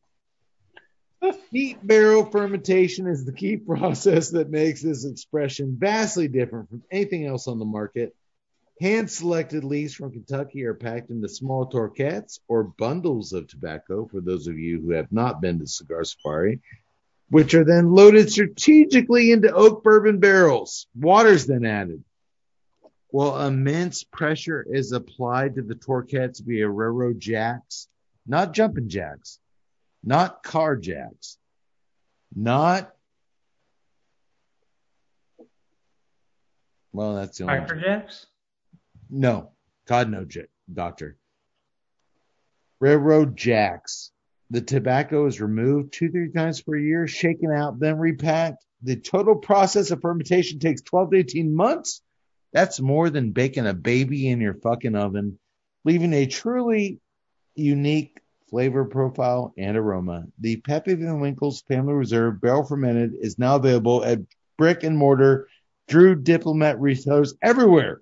Heat 1.51 1.85
barrel 1.87 2.25
fermentation 2.27 3.07
is 3.07 3.25
the 3.25 3.33
key 3.33 3.57
process 3.57 4.31
that 4.31 4.51
makes 4.51 4.83
this 4.83 5.05
expression 5.05 5.77
vastly 5.79 6.29
different 6.29 6.69
from 6.69 6.83
anything 6.91 7.27
else 7.27 7.49
on 7.49 7.59
the 7.59 7.65
market. 7.65 8.15
Hand 8.81 9.11
selected 9.11 9.65
leaves 9.65 9.95
from 9.95 10.13
Kentucky 10.13 10.65
are 10.65 10.75
packed 10.75 11.11
into 11.11 11.29
small 11.29 11.67
torquettes 11.67 12.41
or 12.47 12.65
bundles 12.65 13.33
of 13.33 13.49
tobacco 13.49 14.07
for 14.07 14.21
those 14.21 14.49
of 14.49 14.59
you 14.59 14.81
who 14.81 14.91
have 14.91 15.11
not 15.11 15.41
been 15.41 15.59
to 15.61 15.67
Cigar 15.67 16.05
Safari, 16.05 16.61
which 17.31 17.55
are 17.55 17.65
then 17.65 17.91
loaded 17.91 18.31
strategically 18.31 19.33
into 19.33 19.53
oak 19.53 19.83
bourbon 19.83 20.21
barrels. 20.21 20.87
Water's 20.95 21.47
then 21.47 21.65
added. 21.65 22.05
Well, 23.11 23.47
immense 23.47 24.05
pressure 24.05 24.67
is 24.69 24.93
applied 24.93 25.55
to 25.55 25.63
the 25.63 25.75
torquettes 25.75 26.41
via 26.41 26.69
railroad 26.69 27.19
jacks, 27.19 27.89
not 28.27 28.53
jumping 28.53 28.91
jacks, 28.91 29.39
not 30.07 30.43
car 30.43 30.77
jacks, 30.77 31.37
not. 32.35 32.93
Well, 36.93 37.17
that's 37.17 37.37
the 37.37 37.45
only. 37.45 37.59
Cracker 37.59 37.81
Jacks? 37.81 38.27
No, 39.11 39.51
God 39.87 40.09
no, 40.09 40.25
doctor. 40.73 41.19
Railroad 42.81 43.37
jacks. 43.37 44.13
The 44.51 44.61
tobacco 44.61 45.27
is 45.27 45.41
removed 45.41 45.93
two, 45.93 46.11
three 46.11 46.31
times 46.31 46.63
per 46.63 46.77
year, 46.77 47.07
shaken 47.09 47.51
out, 47.51 47.81
then 47.81 47.99
repacked. 47.99 48.65
The 48.83 48.97
total 48.97 49.37
process 49.37 49.91
of 49.91 50.01
fermentation 50.01 50.61
takes 50.61 50.83
12 50.83 51.11
to 51.11 51.17
18 51.19 51.55
months. 51.55 52.01
That's 52.53 52.81
more 52.81 53.11
than 53.11 53.33
baking 53.33 53.67
a 53.67 53.75
baby 53.75 54.29
in 54.29 54.41
your 54.41 54.55
fucking 54.55 54.95
oven, 54.95 55.39
leaving 55.85 56.13
a 56.13 56.27
truly 56.27 57.01
unique 57.55 58.21
flavor 58.49 58.85
profile 58.85 59.53
and 59.59 59.77
aroma. 59.77 60.27
The 60.39 60.57
Pappy 60.57 60.95
Van 60.95 61.21
Winkle's 61.21 61.63
Family 61.63 61.95
Reserve 61.95 62.41
Barrel 62.41 62.65
Fermented 62.65 63.15
is 63.21 63.39
now 63.39 63.57
available 63.57 64.05
at 64.05 64.21
brick 64.57 64.83
and 64.83 64.97
mortar 64.97 65.49
Drew 65.89 66.15
Diplomat 66.15 66.81
retailers 66.81 67.35
everywhere. 67.43 68.01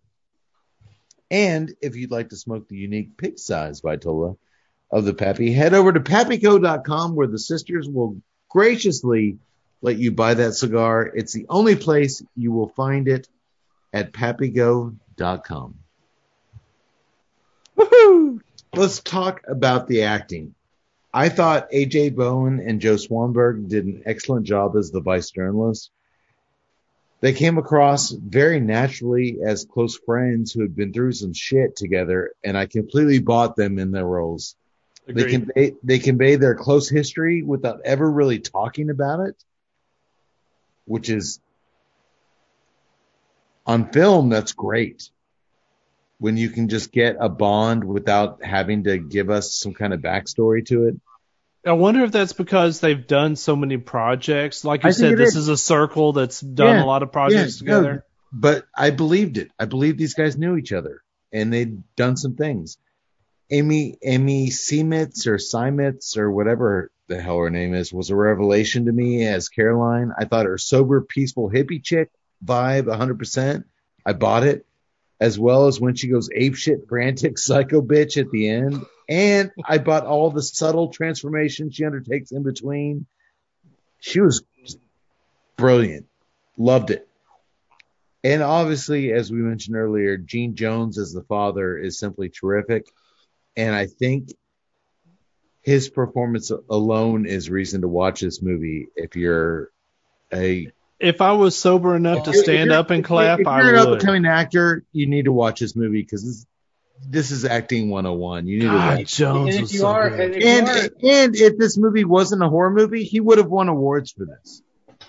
And 1.31 1.74
if 1.81 1.97
you'd 1.97 2.10
like 2.10 2.31
to 2.31 2.36
smoke 2.36 2.68
the 2.68 2.76
unique 2.76 3.16
pig 3.16 3.39
size 3.39 3.81
Vitola 3.81 4.36
of 4.90 5.05
the 5.05 5.14
Pappy, 5.14 5.52
head 5.52 5.74
over 5.74 5.92
to 5.92 6.00
pappyco.com 6.00 7.14
where 7.14 7.26
the 7.26 7.39
sisters 7.39 7.89
will 7.89 8.16
graciously 8.48 9.39
let 9.82 9.98
you 9.98 10.12
buy 10.12 10.34
that 10.34 10.55
cigar. 10.55 11.10
It's 11.14 11.32
the 11.32 11.47
only 11.48 11.76
place 11.76 12.23
you 12.36 12.52
will 12.52 12.68
find 12.68 13.08
it 13.08 13.28
at 13.92 14.12
pappyco.com. 14.12 15.78
Woohoo! 17.76 18.40
Let's 18.77 19.01
talk 19.01 19.43
about 19.47 19.86
the 19.86 20.03
acting. 20.03 20.55
I 21.12 21.28
thought 21.28 21.70
AJ 21.70 22.17
Bowen 22.17 22.61
and 22.61 22.81
Joe 22.81 22.97
Swanberg 22.97 23.69
did 23.69 23.85
an 23.86 24.03
excellent 24.05 24.47
job 24.47 24.77
as 24.77 24.91
the 24.91 25.01
vice 25.01 25.31
journalist. 25.31 25.91
They 27.20 27.33
came 27.33 27.57
across 27.57 28.11
very 28.11 28.61
naturally 28.61 29.39
as 29.44 29.65
close 29.65 29.97
friends 29.97 30.53
who 30.53 30.62
had 30.62 30.75
been 30.75 30.93
through 30.93 31.12
some 31.12 31.33
shit 31.33 31.77
together, 31.77 32.33
and 32.43 32.59
I 32.59 32.67
completely 32.67 33.20
bought 33.20 33.57
them 33.57 33.78
in 33.78 33.93
their 33.93 34.05
roles. 34.05 34.57
They 35.07 35.31
convey 35.31 35.75
they 35.83 35.99
convey 35.99 36.36
their 36.36 36.55
close 36.55 36.89
history 36.89 37.43
without 37.43 37.81
ever 37.85 38.11
really 38.11 38.41
talking 38.41 38.91
about 38.91 39.20
it, 39.20 39.36
which 40.86 41.11
is 41.11 41.41
on 43.67 43.93
film. 43.93 44.31
That's 44.31 44.53
great 44.53 45.11
when 46.25 46.39
you 46.39 46.49
can 46.49 46.70
just 46.70 46.91
get 46.91 47.17
a 47.20 47.28
bond 47.28 47.85
without 47.85 48.43
having 48.43 48.85
to 48.85 48.97
give 48.97 49.28
us 49.28 49.55
some 49.61 49.75
kind 49.75 49.93
of 49.93 50.01
backstory 50.01 50.65
to 50.65 50.85
it. 50.89 50.94
I 51.67 51.73
wonder 51.73 52.03
if 52.03 52.12
that's 52.12 52.33
because 52.33 52.81
they've 52.81 53.07
done 53.07 53.36
so 53.36 53.55
many 53.55 53.77
projects. 53.77 54.65
Like 54.65 54.85
you 54.85 54.89
I 54.89 54.93
said, 54.93 55.19
this 55.19 55.36
is. 55.36 55.36
is 55.36 55.49
a 55.49 55.57
circle 55.59 56.15
that's 56.15 56.41
done 56.41 56.77
Yeah, 56.77 56.83
a 56.83 56.86
lot 56.86 57.03
of 57.03 57.12
projects 57.12 57.61
Yeah, 57.61 57.69
no, 57.73 57.77
together. 57.83 58.05
but 58.33 58.65
I 58.75 58.89
believed 58.89 59.36
it. 59.36 59.51
I 59.59 59.67
believed 59.67 59.99
these 59.99 60.15
guys 60.15 60.39
knew 60.39 60.57
each 60.57 60.73
other 60.73 61.03
and 61.31 61.53
they'd 61.53 61.83
done 61.94 62.17
some 62.17 62.36
things. 62.36 62.78
Amy 63.51 63.99
Amy 64.03 64.49
Seamitz 64.49 65.27
or 65.27 65.36
Simitz 65.36 66.17
or 66.17 66.31
whatever 66.31 66.91
the 67.07 67.20
hell 67.20 67.36
her 67.36 67.51
name 67.51 67.75
is 67.75 67.93
was 67.93 68.09
a 68.09 68.17
revelation 68.17 68.86
to 68.86 68.93
me 68.93 69.27
as 69.27 69.51
Caroline. 69.51 70.11
I 70.19 70.25
thought 70.25 70.47
her 70.47 70.57
sober, 70.57 71.03
peaceful 71.03 71.51
hippie 71.51 71.85
chick 71.85 72.09
vibe 72.43 72.85
100%. 72.86 73.65
I 74.07 74.15
bought 74.15 74.44
it 74.44 74.65
as 75.20 75.39
well 75.39 75.67
as 75.67 75.81
when 75.81 75.94
she 75.94 76.09
goes 76.09 76.28
apeshit, 76.28 76.89
frantic 76.89 77.39
psycho 77.39 77.81
bitch 77.81 78.20
at 78.20 78.31
the 78.31 78.49
end. 78.49 78.84
And 79.09 79.51
I 79.65 79.78
bought 79.78 80.07
all 80.07 80.31
the 80.31 80.43
subtle 80.43 80.89
transformations 80.89 81.75
she 81.75 81.84
undertakes 81.84 82.33
in 82.33 82.43
between. 82.43 83.07
She 84.01 84.20
was 84.20 84.44
brilliant. 85.57 86.07
Loved 86.57 86.91
it. 86.91 87.09
And 88.23 88.43
obviously, 88.43 89.12
as 89.12 89.31
we 89.31 89.39
mentioned 89.39 89.76
earlier, 89.76 90.17
Gene 90.17 90.57
Jones 90.57 90.99
as 90.99 91.12
the 91.12 91.23
father 91.25 91.76
is 91.76 91.99
simply 91.99 92.31
terrific. 92.31 92.86
And 93.57 93.75
I 93.75 93.86
think 93.86 94.31
his 95.60 95.89
performance 95.89 96.51
alone 96.70 97.26
is 97.26 97.51
reason 97.51 97.83
to 97.83 97.89
watch 97.89 98.20
this 98.20 98.43
movie 98.43 98.89
if 98.97 99.17
you're 99.17 99.70
a 100.33 100.70
if 101.00 101.20
I 101.20 101.32
was 101.32 101.56
sober 101.56 101.94
enough 101.97 102.24
to 102.24 102.32
stand 102.34 102.73
up 102.73 102.90
and 102.90 103.00
if 103.00 103.06
clap, 103.06 103.39
you're 103.40 103.48
I 103.48 103.68
an 103.68 103.74
up 103.76 103.82
and 103.82 103.90
would. 103.92 104.00
coming 104.02 104.26
actor, 104.26 104.84
you 104.92 105.06
need 105.06 105.24
to 105.26 105.32
watch 105.32 105.60
this 105.60 105.74
movie 105.76 106.02
because 106.02 106.24
this, 106.24 106.47
this 107.06 107.31
is 107.31 107.44
acting 107.44 107.90
101. 107.90 108.47
You 108.47 108.56
need 108.58 108.62
to 108.64 108.68
God, 108.68 108.98
watch. 108.98 109.14
Jones 109.16 109.48
And 109.48 109.55
if 109.56 109.60
was 109.62 109.73
you 109.73 109.78
so 109.81 109.86
are, 109.89 110.06
and 110.06 110.34
if 110.34 110.42
you 110.42 110.48
And 110.48 110.68
are, 110.68 110.89
and 111.02 111.36
if 111.36 111.58
this 111.58 111.76
movie 111.76 112.05
wasn't 112.05 112.42
a 112.42 112.48
horror 112.48 112.70
movie, 112.70 113.05
he 113.05 113.20
would 113.20 113.39
have 113.39 113.48
won 113.48 113.68
awards 113.68 114.12
for 114.12 114.24
this. 114.24 114.62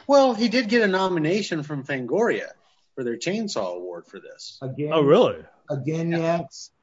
well, 0.08 0.34
he 0.34 0.50
did 0.50 0.68
get 0.70 0.82
a 0.82 0.88
nomination 0.88 1.64
from 1.64 1.84
Fangoria 1.84 2.50
for 2.96 3.04
their 3.04 3.18
Chainsaw 3.18 3.76
Award 3.78 4.06
for 4.08 4.20
this. 4.20 4.58
Again, 4.62 4.92
Oh, 4.94 5.02
really? 5.04 5.38
again, 5.70 6.12
yes. 6.12 6.72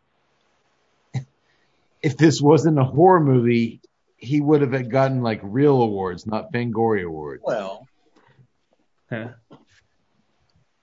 If 2.02 2.16
this 2.16 2.40
wasn't 2.40 2.78
a 2.80 2.84
horror 2.84 3.20
movie, 3.20 3.80
he 4.16 4.40
would 4.40 4.60
have 4.62 4.88
gotten 4.88 5.22
like 5.22 5.40
real 5.42 5.80
awards, 5.82 6.26
not 6.26 6.52
Fangoria 6.52 7.06
awards. 7.06 7.42
Well, 7.46 7.86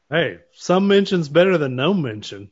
Hey, 0.10 0.40
some 0.54 0.88
mention's 0.88 1.30
better 1.30 1.58
than 1.58 1.76
no 1.76 1.94
mention. 1.94 2.50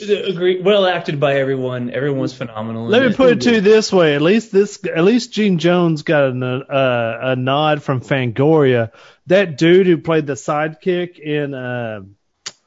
Agree. 0.00 0.60
Well 0.60 0.86
acted 0.86 1.18
by 1.18 1.36
everyone. 1.36 1.90
Everyone's 1.90 2.32
phenomenal. 2.32 2.86
Let 2.86 3.02
me 3.02 3.14
put 3.14 3.30
it 3.30 3.40
to 3.42 3.54
you 3.54 3.60
this 3.60 3.92
way: 3.92 4.14
at 4.14 4.22
least 4.22 4.52
this, 4.52 4.78
at 4.86 5.02
least 5.04 5.32
Gene 5.32 5.58
Jones 5.58 6.02
got 6.02 6.30
an, 6.30 6.42
uh, 6.42 7.18
a 7.20 7.36
nod 7.36 7.82
from 7.82 8.00
Fangoria. 8.00 8.92
That 9.26 9.58
dude 9.58 9.86
who 9.86 9.98
played 9.98 10.26
the 10.26 10.34
sidekick 10.34 11.18
in 11.18 11.52
uh, 11.52 12.02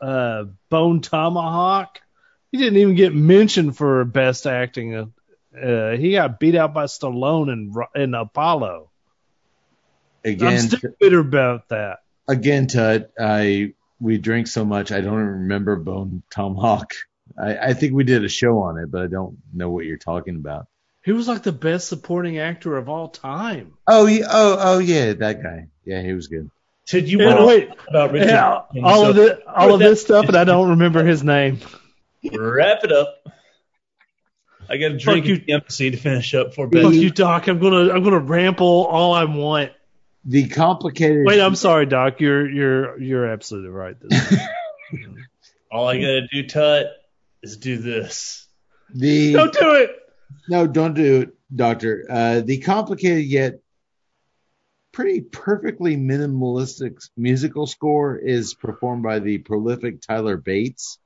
uh, 0.02 0.46
Bone 0.70 1.02
Tomahawk, 1.02 2.02
he 2.52 2.58
didn't 2.58 2.78
even 2.78 2.96
get 2.96 3.16
mentioned 3.16 3.78
for 3.78 4.04
best 4.04 4.46
acting. 4.46 5.14
Uh, 5.56 5.92
he 5.98 6.12
got 6.14 6.40
beat 6.40 6.56
out 6.56 6.74
by 6.74 6.86
Stallone 6.86 7.52
in 7.52 7.72
Ro- 7.74 7.88
in 7.96 8.14
Apollo. 8.14 8.90
I'm 10.26 10.32
Again, 10.34 10.60
still 10.60 10.92
bitter 11.00 11.20
about 11.20 11.70
that. 11.70 12.00
again, 12.28 12.68
Tut, 12.68 13.12
I 13.20 13.74
we 14.00 14.18
drink 14.18 14.48
so 14.48 14.64
much 14.66 14.92
I 14.92 15.02
don't 15.02 15.14
remember 15.16 15.76
Bone 15.76 16.24
Tomahawk. 16.30 16.94
I, 17.42 17.58
I 17.58 17.74
think 17.74 17.94
we 17.94 18.04
did 18.04 18.24
a 18.24 18.30
show 18.30 18.60
on 18.64 18.78
it, 18.78 18.92
but 18.92 19.02
I 19.04 19.08
don't 19.08 19.38
know 19.54 19.70
what 19.70 19.86
you're 19.86 19.98
talking 19.98 20.36
about. 20.36 20.68
He 21.04 21.12
was 21.12 21.28
like 21.28 21.42
the 21.44 21.52
best 21.52 21.88
supporting 21.88 22.38
actor 22.38 22.78
of 22.78 22.88
all 22.88 23.08
time. 23.10 23.74
Oh, 23.88 24.06
yeah, 24.06 24.26
oh, 24.30 24.58
oh, 24.60 24.80
yeah, 24.80 25.14
that 25.14 25.42
guy. 25.42 25.68
Yeah, 25.84 26.02
he 26.04 26.14
was 26.14 26.28
good. 26.28 26.50
Did 26.88 27.10
you 27.10 27.20
Yeah, 27.20 27.36
want 27.36 27.48
wait, 27.48 27.70
to 27.72 27.76
talk 27.76 27.88
about 27.90 28.12
Richard? 28.12 28.30
yeah, 28.30 28.62
all 28.84 29.04
so 29.04 29.10
of 29.10 29.16
this, 29.16 29.40
all 29.48 29.74
of 29.74 29.80
that- 29.80 29.90
this 29.90 30.02
stuff, 30.02 30.28
and 30.28 30.36
I 30.38 30.44
don't 30.44 30.70
remember 30.72 31.04
his 31.04 31.24
name. 31.24 31.60
Wrap 32.32 32.84
it 32.84 32.92
up. 32.92 33.16
I 34.72 34.78
got 34.78 34.92
a 34.92 34.98
drink 34.98 35.26
you. 35.26 35.36
at 35.36 35.46
the 35.46 35.54
embassy 35.54 35.92
to 35.92 35.98
finish 35.98 36.34
up 36.34 36.54
for 36.56 36.66
Fuck 36.68 36.72
bed. 36.72 36.94
you, 36.94 37.10
Doc. 37.10 37.48
I'm 37.48 37.60
gonna 37.60 37.92
I'm 37.92 38.04
gonna 38.04 38.20
ramble 38.20 38.86
all 38.86 39.14
I 39.14 39.26
want. 39.26 39.72
The 40.24 40.48
complicated. 40.48 41.26
Wait, 41.26 41.42
I'm 41.42 41.56
sorry, 41.56 41.86
Doc. 41.88 42.22
You're 42.22 42.50
you're 42.50 43.02
you're 43.02 43.26
absolutely 43.26 43.70
right. 43.72 43.96
All 45.72 45.88
I 45.88 45.96
gotta 45.96 46.28
do, 46.28 46.46
Tut, 46.48 46.88
is 47.42 47.58
do 47.58 47.78
this. 47.78 48.46
the 48.94 49.32
Don't 49.34 49.54
do 49.54 49.74
it. 49.76 49.92
No, 50.50 50.68
don't 50.68 50.94
do 50.94 51.22
it, 51.22 51.30
Doctor. 51.54 52.06
Uh, 52.10 52.42
the 52.42 52.60
complicated 52.60 53.26
yet 53.26 53.60
pretty 54.92 55.22
perfectly 55.22 55.96
minimalistic 55.96 57.02
musical 57.16 57.68
score 57.68 58.18
is 58.18 58.54
performed 58.54 59.04
by 59.04 59.20
the 59.20 59.38
prolific 59.38 60.02
Tyler 60.02 60.38
Bates. 60.38 61.00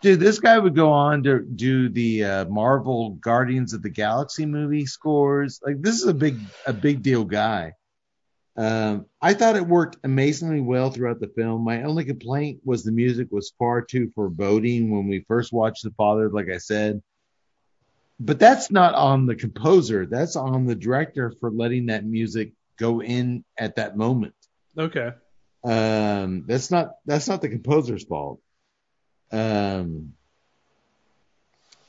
Dude, 0.00 0.20
this 0.20 0.38
guy 0.38 0.58
would 0.58 0.76
go 0.76 0.92
on 0.92 1.24
to 1.24 1.40
do 1.40 1.88
the 1.88 2.24
uh, 2.24 2.44
Marvel 2.46 3.10
Guardians 3.14 3.72
of 3.74 3.82
the 3.82 3.90
Galaxy 3.90 4.46
movie 4.46 4.86
scores. 4.86 5.60
Like, 5.64 5.82
this 5.82 5.96
is 5.96 6.06
a 6.06 6.14
big, 6.14 6.38
a 6.66 6.72
big 6.72 7.02
deal 7.02 7.24
guy. 7.24 7.72
Um, 8.56 9.06
I 9.20 9.34
thought 9.34 9.56
it 9.56 9.66
worked 9.66 9.98
amazingly 10.04 10.60
well 10.60 10.90
throughout 10.90 11.20
the 11.20 11.28
film. 11.28 11.64
My 11.64 11.82
only 11.82 12.04
complaint 12.04 12.60
was 12.64 12.82
the 12.82 12.92
music 12.92 13.28
was 13.30 13.52
far 13.58 13.82
too 13.82 14.10
foreboding 14.14 14.90
when 14.90 15.08
we 15.08 15.24
first 15.26 15.52
watched 15.52 15.84
The 15.84 15.92
Father, 15.92 16.30
like 16.30 16.48
I 16.48 16.58
said 16.58 17.02
but 18.20 18.38
that's 18.38 18.70
not 18.70 18.94
on 18.94 19.26
the 19.26 19.36
composer. 19.36 20.06
That's 20.06 20.36
on 20.36 20.66
the 20.66 20.74
director 20.74 21.32
for 21.40 21.50
letting 21.50 21.86
that 21.86 22.04
music 22.04 22.52
go 22.78 23.00
in 23.00 23.44
at 23.56 23.76
that 23.76 23.96
moment. 23.96 24.34
Okay. 24.76 25.12
Um, 25.64 26.44
that's 26.46 26.70
not 26.70 26.94
that's 27.04 27.28
not 27.28 27.42
the 27.42 27.48
composer's 27.48 28.04
fault. 28.04 28.40
Um, 29.30 30.14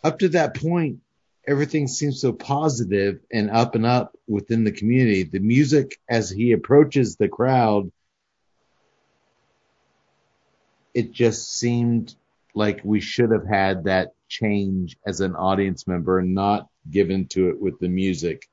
up 0.04 0.20
to 0.20 0.30
that 0.30 0.56
point, 0.56 1.00
everything 1.48 1.88
seems 1.88 2.22
so 2.22 2.32
positive 2.32 3.20
and 3.32 3.50
up 3.50 3.76
and 3.76 3.86
up 3.86 4.16
within 4.28 4.64
the 4.64 4.72
community. 4.72 5.24
The 5.24 5.40
music, 5.40 6.00
as 6.10 6.30
he 6.30 6.52
approaches 6.52 7.16
the 7.16 7.28
crowd, 7.28 7.92
it 10.94 11.12
just 11.12 11.58
seemed 11.58 12.16
like 12.56 12.82
we 12.84 13.00
should 13.00 13.32
have 13.32 13.46
had 13.46 13.86
that 13.86 14.14
change 14.28 14.98
as 15.06 15.22
an 15.22 15.36
audience 15.36 15.88
member 15.88 16.20
and 16.20 16.34
not 16.34 16.68
given 16.90 17.28
to 17.28 17.50
it 17.50 17.60
with 17.60 17.80
the 17.80 17.88
music. 17.88 18.48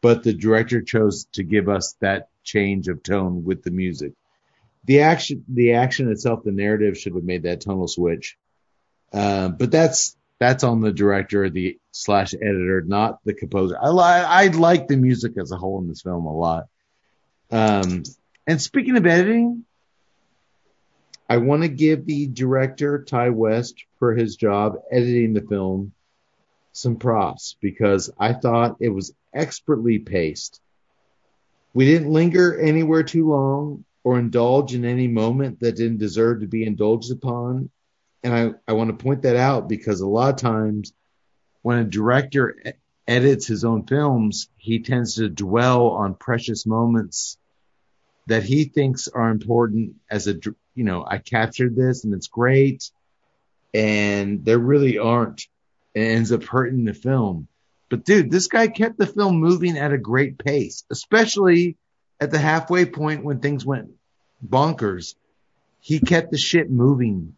But 0.00 0.22
the 0.22 0.32
director 0.32 0.80
chose 0.80 1.26
to 1.32 1.42
give 1.42 1.68
us 1.68 1.96
that 2.00 2.28
change 2.44 2.88
of 2.88 3.02
tone 3.02 3.44
with 3.44 3.62
the 3.62 3.70
music. 3.70 4.12
The 4.84 5.00
action, 5.00 5.44
the 5.48 5.74
action 5.74 6.10
itself, 6.10 6.44
the 6.44 6.52
narrative 6.52 6.96
should 6.96 7.14
have 7.14 7.24
made 7.24 7.42
that 7.42 7.60
tunnel 7.60 7.88
switch. 7.88 8.36
Uh, 9.12 9.48
but 9.48 9.70
that's 9.70 10.16
that's 10.38 10.64
on 10.64 10.80
the 10.80 10.92
director, 10.92 11.50
the 11.50 11.78
slash 11.90 12.34
editor, 12.34 12.82
not 12.86 13.18
the 13.24 13.34
composer. 13.34 13.76
I 13.80 13.88
li- 13.90 14.02
I 14.02 14.46
like 14.48 14.86
the 14.86 14.96
music 14.96 15.32
as 15.38 15.50
a 15.50 15.56
whole 15.56 15.80
in 15.80 15.88
this 15.88 16.02
film 16.02 16.26
a 16.26 16.32
lot. 16.32 16.66
Um, 17.50 18.04
and 18.46 18.60
speaking 18.60 18.96
of 18.96 19.06
editing, 19.06 19.64
I 21.28 21.38
want 21.38 21.62
to 21.62 21.68
give 21.68 22.06
the 22.06 22.26
director 22.26 22.98
Ti 23.00 23.30
West 23.30 23.84
for 23.98 24.14
his 24.14 24.36
job 24.36 24.76
editing 24.90 25.34
the 25.34 25.42
film 25.42 25.92
some 26.72 26.96
props 26.96 27.56
because 27.60 28.10
I 28.18 28.32
thought 28.32 28.76
it 28.80 28.88
was 28.88 29.12
expertly 29.34 29.98
paced. 29.98 30.60
We 31.74 31.84
didn't 31.84 32.12
linger 32.12 32.58
anywhere 32.58 33.02
too 33.02 33.28
long 33.28 33.84
or 34.08 34.18
indulge 34.18 34.72
in 34.72 34.86
any 34.86 35.06
moment 35.06 35.60
that 35.60 35.76
didn't 35.76 35.98
deserve 35.98 36.40
to 36.40 36.46
be 36.46 36.64
indulged 36.64 37.12
upon. 37.12 37.68
And 38.22 38.34
I, 38.34 38.52
I 38.66 38.72
want 38.72 38.88
to 38.88 39.04
point 39.04 39.20
that 39.20 39.36
out 39.36 39.68
because 39.68 40.00
a 40.00 40.06
lot 40.06 40.30
of 40.30 40.40
times 40.40 40.94
when 41.60 41.76
a 41.76 41.84
director 41.84 42.56
edits 43.06 43.46
his 43.46 43.66
own 43.66 43.86
films, 43.86 44.48
he 44.56 44.78
tends 44.78 45.16
to 45.16 45.28
dwell 45.28 45.88
on 45.88 46.14
precious 46.14 46.64
moments 46.64 47.36
that 48.28 48.44
he 48.44 48.64
thinks 48.64 49.08
are 49.08 49.28
important 49.28 49.96
as 50.10 50.26
a, 50.26 50.36
you 50.74 50.84
know, 50.84 51.04
I 51.06 51.18
captured 51.18 51.76
this 51.76 52.04
and 52.04 52.14
it's 52.14 52.28
great. 52.28 52.90
And 53.74 54.42
there 54.42 54.58
really 54.58 54.96
aren't. 54.96 55.42
It 55.92 56.00
ends 56.00 56.32
up 56.32 56.44
hurting 56.44 56.86
the 56.86 56.94
film. 56.94 57.46
But 57.90 58.06
dude, 58.06 58.30
this 58.30 58.46
guy 58.46 58.68
kept 58.68 58.96
the 58.96 59.06
film 59.06 59.36
moving 59.38 59.76
at 59.76 59.92
a 59.92 59.98
great 59.98 60.38
pace, 60.38 60.84
especially 60.90 61.76
at 62.18 62.30
the 62.30 62.38
halfway 62.38 62.86
point 62.86 63.22
when 63.22 63.40
things 63.40 63.66
went 63.66 63.90
bonkers. 64.46 65.14
He 65.80 66.00
kept 66.00 66.30
the 66.30 66.38
shit 66.38 66.70
moving 66.70 67.34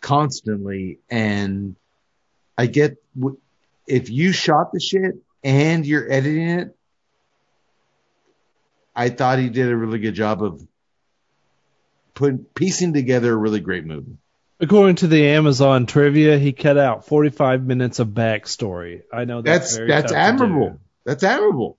constantly. 0.00 0.98
And 1.10 1.76
I 2.56 2.66
get 2.66 2.96
if 3.86 4.10
you 4.10 4.32
shot 4.32 4.72
the 4.72 4.80
shit 4.80 5.16
and 5.42 5.86
you're 5.86 6.10
editing 6.10 6.48
it, 6.48 6.76
I 8.94 9.10
thought 9.10 9.38
he 9.38 9.48
did 9.48 9.68
a 9.70 9.76
really 9.76 10.00
good 10.00 10.14
job 10.14 10.42
of 10.42 10.66
putting 12.14 12.38
piecing 12.54 12.92
together 12.92 13.32
a 13.32 13.36
really 13.36 13.60
great 13.60 13.84
movie. 13.86 14.18
According 14.60 14.96
to 14.96 15.06
the 15.06 15.24
Amazon 15.28 15.86
trivia, 15.86 16.36
he 16.36 16.52
cut 16.52 16.76
out 16.76 17.06
45 17.06 17.64
minutes 17.64 18.00
of 18.00 18.08
backstory. 18.08 19.02
I 19.12 19.24
know 19.24 19.40
that's 19.40 19.76
That's 19.76 19.88
that's 19.88 20.02
tough 20.02 20.08
to 20.10 20.14
do. 20.14 20.16
admirable. 20.44 20.80
That's 21.04 21.22
admirable. 21.22 21.77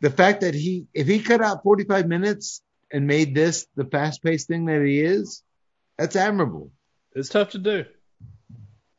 The 0.00 0.10
fact 0.10 0.42
that 0.42 0.54
he, 0.54 0.86
if 0.94 1.06
he 1.06 1.20
cut 1.20 1.40
out 1.40 1.62
45 1.62 2.06
minutes 2.06 2.62
and 2.92 3.06
made 3.06 3.34
this 3.34 3.66
the 3.76 3.84
fast 3.84 4.22
paced 4.22 4.48
thing 4.48 4.66
that 4.66 4.82
he 4.82 5.00
is, 5.00 5.42
that's 5.96 6.16
admirable. 6.16 6.70
It's 7.14 7.28
tough 7.28 7.50
to 7.50 7.58
do. 7.58 7.84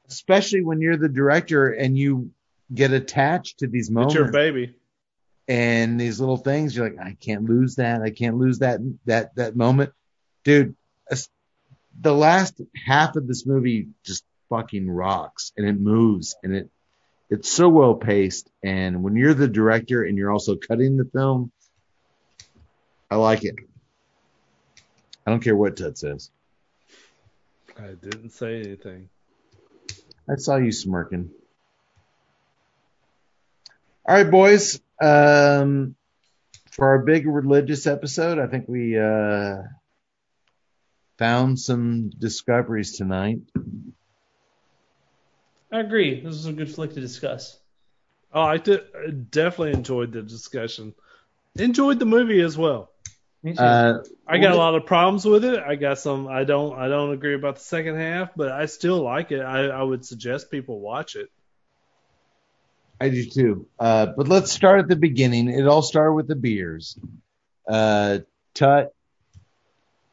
Especially 0.08 0.64
when 0.64 0.82
you're 0.82 0.98
the 0.98 1.08
director 1.10 1.72
and 1.72 1.98
you 1.98 2.32
get 2.74 2.92
attached 2.92 3.60
to 3.60 3.68
these 3.68 3.90
moments. 3.90 4.16
It's 4.16 4.19
your 4.19 4.32
baby. 4.32 4.76
and 5.48 6.00
these 6.00 6.19
little 6.19 6.38
things. 6.38 6.76
You're 6.76 6.90
like, 6.90 7.00
I 7.00 7.18
can't 7.19 7.45
lose 7.45 7.76
that. 7.76 8.02
I 8.02 8.10
can't 8.10 8.38
lose 8.38 8.60
that, 8.60 8.80
that, 9.06 9.36
that 9.36 9.56
moment. 9.56 9.92
Dude, 10.44 10.76
the 12.02 12.14
last 12.14 12.61
half 12.86 13.16
of 13.16 13.28
this 13.28 13.45
movie 13.45 13.90
just 14.06 14.24
fucking 14.50 14.90
rocks 14.90 15.52
and 15.58 15.68
it 15.68 15.80
moves 15.80 16.36
and 16.44 16.56
it, 16.56 16.69
it's 17.30 17.49
so 17.49 17.69
well 17.69 17.95
paced. 17.95 18.49
And 18.64 19.03
when 19.03 19.16
you're 19.16 19.33
the 19.33 19.48
director 19.48 20.03
and 20.03 20.17
you're 20.17 20.32
also 20.32 20.56
cutting 20.56 20.98
the 20.98 21.06
film, 21.06 21.51
I 23.09 23.16
like 23.16 23.43
it. 23.43 23.56
I 25.25 25.32
don't 25.32 25.43
care 25.43 25.56
what 25.56 25.77
Tut 25.77 25.98
says. 25.98 26.32
I 27.77 27.93
didn't 28.01 28.32
say 28.32 28.61
anything. 28.61 29.09
I 30.30 30.35
saw 30.35 30.58
you 30.58 30.72
smirking. 30.72 31.30
All 34.06 34.16
right, 34.16 34.30
boys. 34.30 34.82
Um, 35.01 35.95
for 36.72 36.88
our 36.88 36.99
big 36.99 37.27
religious 37.27 37.88
episode, 37.88 38.40
I 38.40 38.48
think 38.48 38.66
we 38.67 38.98
uh, 38.98 39.58
found 41.17 41.59
some 41.59 42.09
discoveries 42.09 42.98
tonight. 42.98 43.40
I 45.72 45.80
agree. 45.80 46.22
This 46.22 46.35
is 46.35 46.45
a 46.45 46.53
good 46.53 46.73
flick 46.73 46.93
to 46.93 47.01
discuss. 47.01 47.57
Oh, 48.33 48.41
I 48.41 48.57
did, 48.57 48.81
I 48.95 49.11
definitely 49.11 49.73
enjoyed 49.73 50.11
the 50.11 50.22
discussion. 50.22 50.93
Enjoyed 51.56 51.99
the 51.99 52.06
movie 52.06 52.41
as 52.41 52.57
well. 52.57 52.91
Uh, 53.57 53.99
I 54.27 54.38
got 54.38 54.51
a 54.51 54.57
lot 54.57 54.75
of 54.75 54.85
problems 54.85 55.23
with 55.25 55.45
it. 55.45 55.59
I 55.59 55.75
got 55.75 55.98
some. 55.98 56.27
I 56.27 56.43
don't. 56.43 56.77
I 56.77 56.89
don't 56.89 57.14
agree 57.14 57.35
about 57.35 57.56
the 57.56 57.61
second 57.61 57.95
half, 57.95 58.31
but 58.35 58.51
I 58.51 58.65
still 58.65 59.01
like 59.01 59.31
it. 59.31 59.39
I, 59.39 59.67
I 59.67 59.81
would 59.81 60.06
suggest 60.06 60.51
people 60.51 60.80
watch 60.81 61.15
it. 61.15 61.30
I 62.99 63.07
do 63.07 63.23
too. 63.23 63.67
Uh, 63.80 64.07
but 64.07 64.27
let's 64.27 64.51
start 64.51 64.80
at 64.80 64.89
the 64.89 64.98
beginning. 64.98 65.48
It 65.48 65.67
all 65.67 65.81
started 65.81 66.14
with 66.14 66.27
the 66.27 66.35
beers. 66.35 66.99
Uh, 67.65 68.19
Tut, 68.53 68.93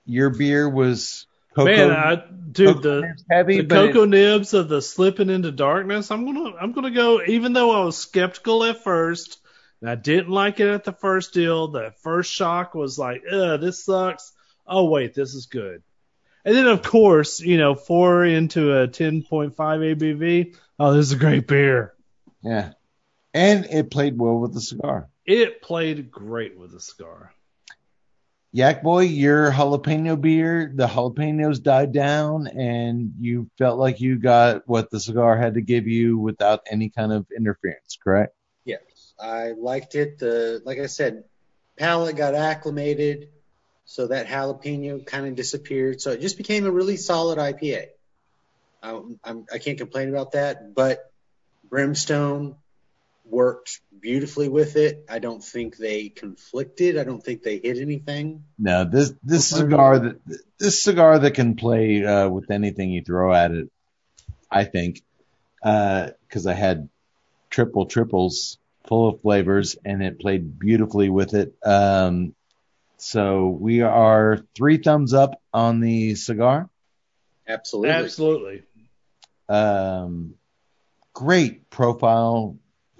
your 0.05 0.31
beer 0.31 0.69
was 0.69 1.27
cocoa, 1.57 1.65
Man, 1.65 1.91
I, 1.91 2.23
dude, 2.53 2.83
the 2.83 3.15
heavy, 3.31 3.63
the 3.63 3.75
cocoa 3.75 4.03
it- 4.03 4.11
nibs 4.11 4.55
of 4.55 4.69
the 4.69 4.81
slipping 4.81 5.31
into 5.31 5.51
darkness. 5.51 6.11
I'm 6.11 6.25
gonna. 6.25 6.55
I'm 6.57 6.73
gonna 6.73 6.91
go. 6.91 7.21
Even 7.23 7.53
though 7.53 7.71
I 7.73 7.85
was 7.85 7.97
skeptical 7.97 8.63
at 8.65 8.85
first, 8.85 9.39
and 9.81 9.91
I 9.91 9.95
didn't 9.95 10.31
like 10.31 10.61
it 10.61 10.69
at 10.69 10.85
the 10.85 10.93
first 10.93 11.35
deal. 11.35 11.69
The 11.69 11.93
first 12.03 12.33
shock 12.33 12.75
was 12.75 12.99
like, 12.99 13.23
"Ugh, 13.31 13.61
this 13.61 13.85
sucks." 13.85 14.33
Oh 14.67 14.85
wait, 14.89 15.15
this 15.15 15.35
is 15.35 15.47
good. 15.47 15.83
And 16.45 16.55
then 16.57 16.67
of 16.69 16.83
course, 16.83 17.41
you 17.41 17.59
know, 17.59 17.75
four 17.75 18.25
into 18.25 18.73
a 18.73 18.87
10.5 18.87 19.55
ABV. 19.57 20.55
Oh, 20.79 20.93
this 20.93 21.07
is 21.07 21.13
a 21.13 21.17
great 21.17 21.49
beer. 21.49 21.95
yeah, 22.43 22.73
and 23.35 23.65
it 23.67 23.91
played 23.91 24.17
well 24.19 24.39
with 24.39 24.55
the 24.55 24.61
cigar. 24.61 25.09
It 25.25 25.61
played 25.61 26.11
great 26.11 26.57
with 26.57 26.71
the 26.73 26.81
cigar. 26.81 27.33
Yak 28.57 28.83
Boy, 28.83 29.03
your 29.03 29.53
jalapeno 29.53 30.19
beer, 30.19 30.73
the 30.75 30.87
jalapenos 30.87 31.63
died 31.63 31.93
down, 31.93 32.47
and 32.47 33.13
you 33.21 33.51
felt 33.59 33.79
like 33.79 34.01
you 34.01 34.19
got 34.19 34.67
what 34.67 34.89
the 34.91 34.99
cigar 34.99 35.37
had 35.37 35.53
to 35.55 35.61
give 35.61 35.87
you 35.87 36.17
without 36.17 36.63
any 36.71 36.89
kind 36.89 37.13
of 37.13 37.27
interference, 37.37 37.99
correct? 38.03 38.35
Yes, 38.65 38.81
I 39.21 39.51
liked 39.51 39.95
it. 39.95 40.19
The 40.21 40.63
like 40.65 40.79
I 40.79 40.87
said, 40.87 41.25
palate 41.77 42.17
got 42.17 42.35
acclimated, 42.35 43.29
so 43.85 44.07
that 44.07 44.27
jalapeno 44.27 45.05
kind 45.05 45.27
of 45.27 45.35
disappeared. 45.35 46.01
So 46.01 46.13
it 46.13 46.23
just 46.23 46.39
became 46.39 46.65
a 46.65 46.71
really 46.71 46.97
solid 46.97 47.39
IPA. 47.39 47.89
I, 48.83 49.03
I'm, 49.23 49.45
I 49.53 49.59
can't 49.59 49.77
complain 49.77 50.09
about 50.09 50.33
that. 50.33 50.75
But 50.75 51.13
Brimstone 51.69 52.57
worked 53.29 53.81
beautifully 54.01 54.49
with 54.49 54.77
it. 54.77 55.05
I 55.09 55.19
don't 55.19 55.43
think 55.43 55.77
they 55.77 56.09
conflicted. 56.09 56.99
I 56.99 57.05
don't 57.05 57.23
think 57.23 57.43
they 57.43 57.59
hit 57.59 57.79
anything. 57.79 58.45
No, 58.59 58.85
this 58.85 59.13
this 59.23 59.49
cigar 59.49 59.99
that 59.99 60.21
this 60.59 60.83
cigar 60.83 61.19
that 61.19 61.33
can 61.33 61.57
play 61.57 62.05
uh, 62.05 62.29
with 62.29 62.51
anything 62.51 62.91
you 62.91 63.03
throw 63.03 63.33
at 63.35 63.51
it. 63.51 63.71
I 64.51 64.65
think 64.65 65.03
because 65.61 66.47
I 66.47 66.55
had 66.55 66.89
triple 67.51 67.87
triples 67.87 68.59
full 68.87 69.09
of 69.09 69.21
flavors 69.21 69.77
and 69.85 70.03
it 70.03 70.21
played 70.21 70.59
beautifully 70.59 71.09
with 71.11 71.35
it. 71.35 71.55
Um, 71.65 72.35
so 72.99 73.49
we 73.49 73.83
are 73.83 74.39
three 74.55 74.79
thumbs 74.79 75.13
up 75.13 75.41
on 75.53 75.81
the 75.81 76.15
cigar. 76.15 76.71
Absolutely. 77.49 77.91
Absolutely. 77.91 78.63
Um, 79.49 80.35
great 81.13 81.69
profile 81.71 82.57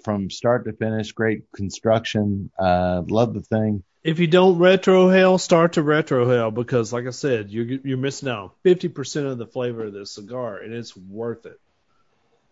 from 0.07 0.29
start 0.29 0.63
to 0.63 0.71
finish. 0.71 1.11
Great 1.11 1.51
construction. 1.53 2.49
Uh, 2.57 3.01
love 3.09 3.33
the 3.33 3.41
thing. 3.41 3.83
If 4.05 4.19
you 4.19 4.27
don't 4.27 4.57
retrohale, 4.57 5.37
start 5.37 5.73
to 5.73 5.83
retrohale 5.83 6.53
because, 6.53 6.93
like 6.93 7.07
I 7.07 7.09
said, 7.09 7.49
you're 7.49 7.65
you're 7.83 7.97
missing 7.97 8.29
out 8.29 8.55
fifty 8.63 8.87
percent 8.87 9.25
of 9.27 9.37
the 9.37 9.45
flavor 9.45 9.83
of 9.83 9.91
this 9.91 10.11
cigar, 10.15 10.59
and 10.59 10.73
it's 10.73 10.95
worth 10.95 11.45
it. 11.45 11.59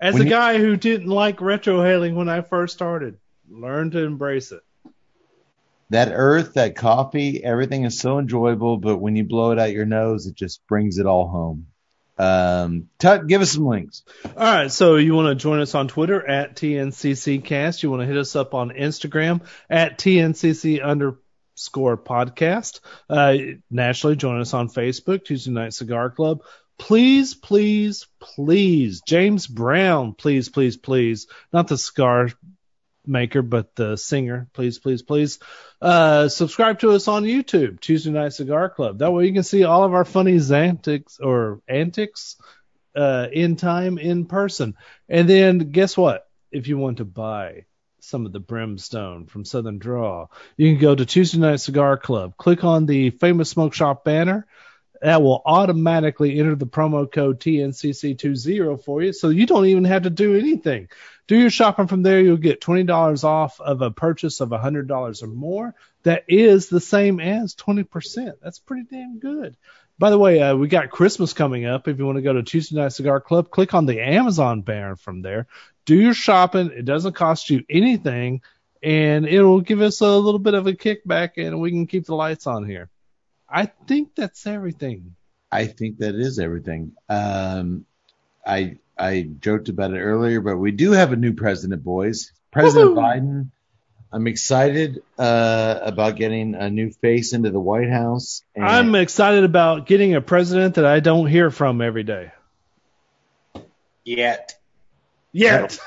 As 0.02 0.16
When 0.16 0.24
a 0.24 0.26
you- 0.26 0.32
guy 0.32 0.58
who 0.58 0.76
didn't 0.76 1.08
like 1.08 1.38
retrohaling 1.38 2.16
when 2.16 2.28
I 2.28 2.42
first 2.42 2.74
started, 2.74 3.18
learn 3.50 3.92
to 3.92 4.00
embrace 4.04 4.52
it. 4.52 4.64
that 5.92 6.10
earth, 6.12 6.56
that 6.56 6.76
coffee, 6.76 7.42
everything 7.42 7.86
is 7.86 7.98
so 8.00 8.20
enjoyable, 8.20 8.76
but 8.76 8.98
when 8.98 9.16
you 9.16 9.24
blow 9.24 9.52
it 9.52 9.60
out 9.60 9.72
your 9.72 9.86
nose, 9.86 10.26
it 10.26 10.36
just 10.36 10.60
brings 10.68 10.98
it 10.98 11.06
all 11.06 11.30
home. 11.30 11.68
Um, 12.18 12.90
Tut, 12.98 13.28
give 13.28 13.42
us 13.42 13.52
some 13.52 13.66
links. 13.66 14.04
All 14.26 14.32
right, 14.36 14.72
so 14.72 14.96
you 14.96 15.14
want 15.14 15.28
to 15.28 15.36
join 15.36 15.60
us 15.60 15.76
on 15.76 15.88
Twitter 15.88 16.26
at 16.26 16.56
TNCCcast. 16.56 17.84
You 17.84 17.90
want 17.90 18.02
to 18.02 18.08
hit 18.08 18.18
us 18.18 18.36
up 18.36 18.54
on 18.54 18.70
Instagram 18.70 19.42
at 19.70 19.98
TNCC 19.98 20.84
underscore 20.84 21.98
podcast. 21.98 22.80
Uh, 23.10 23.38
naturally, 23.70 24.16
join 24.16 24.40
us 24.40 24.54
on 24.54 24.70
Facebook, 24.70 25.26
Tuesday 25.26 25.52
Night 25.52 25.74
Cigar 25.74 26.10
Club. 26.10 26.42
Please, 26.78 27.34
please, 27.34 28.08
please, 28.20 29.02
James 29.08 29.48
Brown, 29.48 30.14
please, 30.14 30.50
please, 30.50 30.76
please, 30.76 31.28
not 31.54 31.68
the 31.68 31.78
cigar 31.78 32.30
maker, 33.08 33.42
but 33.42 33.76
the 33.76 33.96
singer, 33.96 34.48
please, 34.54 34.80
please, 34.80 35.02
please, 35.02 35.40
uh, 35.82 36.28
subscribe 36.28 36.80
to 36.80 36.92
us 36.92 37.08
on 37.08 37.24
YouTube, 37.24 37.80
Tuesday 37.80 38.12
Night 38.12 38.34
Cigar 38.34 38.70
Club. 38.70 39.00
That 39.00 39.12
way 39.12 39.26
you 39.26 39.34
can 39.34 39.44
see 39.44 39.64
all 39.64 39.84
of 39.84 39.94
our 39.94 40.06
funny 40.06 40.40
antics 40.52 41.20
or 41.20 41.62
antics 41.68 42.38
uh, 42.96 43.28
in 43.32 43.56
time 43.56 43.98
in 43.98 44.26
person. 44.26 44.76
And 45.10 45.30
then 45.30 45.72
guess 45.72 45.98
what? 45.98 46.28
If 46.52 46.68
you 46.68 46.78
want 46.78 46.98
to 46.98 47.06
buy 47.06 47.66
some 48.00 48.26
of 48.26 48.32
the 48.32 48.40
brimstone 48.40 49.26
from 49.26 49.46
Southern 49.46 49.78
Draw, 49.78 50.28
you 50.58 50.72
can 50.72 50.82
go 50.82 50.96
to 50.96 51.06
Tuesday 51.06 51.40
Night 51.40 51.60
Cigar 51.60 51.98
Club. 51.98 52.38
Click 52.38 52.64
on 52.64 52.86
the 52.86 53.10
famous 53.10 53.50
smoke 53.50 53.74
shop 53.74 54.04
banner. 54.04 54.48
That 55.02 55.22
will 55.22 55.42
automatically 55.46 56.40
enter 56.40 56.56
the 56.56 56.66
promo 56.66 57.12
code 57.12 57.40
TNCC20 57.40 58.84
for 58.84 59.02
you, 59.02 59.14
so 59.14 59.30
you 59.30 59.46
don't 59.46 59.66
even 59.66 59.84
have 59.84 60.04
to 60.04 60.10
do 60.10 60.36
anything. 60.36 60.88
Do 61.28 61.38
your 61.38 61.50
shopping 61.50 61.88
from 61.88 62.04
there. 62.04 62.22
You'll 62.22 62.38
get 62.38 62.62
$20 62.62 63.24
off 63.24 63.60
of 63.60 63.82
a 63.82 63.90
purchase 63.90 64.42
of 64.42 64.50
$100 64.50 65.24
or 65.24 65.28
more. 65.28 65.74
That 66.04 66.26
is 66.28 66.70
the 66.70 66.80
same 66.80 67.20
as 67.20 67.56
20%. 67.56 68.34
That's 68.42 68.60
pretty 68.60 68.86
damn 68.90 69.20
good. 69.20 69.58
By 69.98 70.10
the 70.10 70.20
way, 70.20 70.42
uh, 70.42 70.56
we 70.56 70.68
got 70.68 70.92
Christmas 70.92 71.34
coming 71.34 71.66
up. 71.66 71.88
If 71.88 71.98
you 71.98 72.06
want 72.06 72.18
to 72.18 72.22
go 72.22 72.34
to 72.34 72.44
Tuesday 72.44 72.76
Night 72.76 72.90
Cigar 72.90 73.22
Club, 73.22 73.50
click 73.50 73.74
on 73.74 73.86
the 73.86 74.02
Amazon 74.02 74.62
banner 74.62 74.98
from 74.98 75.22
there. 75.22 75.48
Do 75.86 75.96
your 75.96 76.14
shopping. 76.14 76.72
It 76.76 76.86
doesn't 76.86 77.14
cost 77.14 77.50
you 77.50 77.64
anything, 77.70 78.42
and 78.84 79.26
it'll 79.26 79.62
give 79.62 79.82
us 79.82 80.02
a 80.02 80.18
little 80.18 80.40
bit 80.40 80.54
of 80.54 80.68
a 80.68 80.74
kickback, 80.74 81.32
and 81.38 81.62
we 81.62 81.72
can 81.72 81.88
keep 81.88 82.06
the 82.06 82.16
lights 82.16 82.46
on 82.46 82.66
here. 82.66 82.90
I 83.50 83.68
think 83.68 84.16
that's 84.16 84.46
everything. 84.46 85.16
I 85.52 85.68
think 85.68 86.00
that 86.00 86.16
is 86.16 86.40
everything. 86.40 86.92
Um, 87.08 87.86
I 88.46 88.80
I 88.98 89.30
joked 89.40 89.70
about 89.70 89.94
it 89.94 90.00
earlier, 90.00 90.42
but 90.42 90.58
we 90.58 90.72
do 90.72 90.92
have 90.92 91.12
a 91.12 91.16
new 91.16 91.34
president, 91.34 91.84
boys. 91.84 92.32
President 92.52 92.92
Woohoo! 92.92 92.98
Biden. 92.98 93.52
I'm 94.12 94.28
excited 94.28 95.04
uh, 95.18 95.80
about 95.82 96.16
getting 96.16 96.56
a 96.56 96.70
new 96.70 96.90
face 96.90 97.34
into 97.34 97.50
the 97.50 97.60
White 97.60 97.90
House. 97.90 98.44
And 98.56 98.64
I'm 98.64 98.96
excited 98.96 99.44
about 99.44 99.88
getting 99.88 100.16
a 100.16 100.22
president 100.22 100.76
that 100.76 100.86
I 100.86 101.02
don't 101.02 101.28
hear 101.28 101.52
from 101.52 101.82
every 101.82 102.04
day. 102.04 102.32
Yet. 104.06 104.58
Yet. 105.34 105.80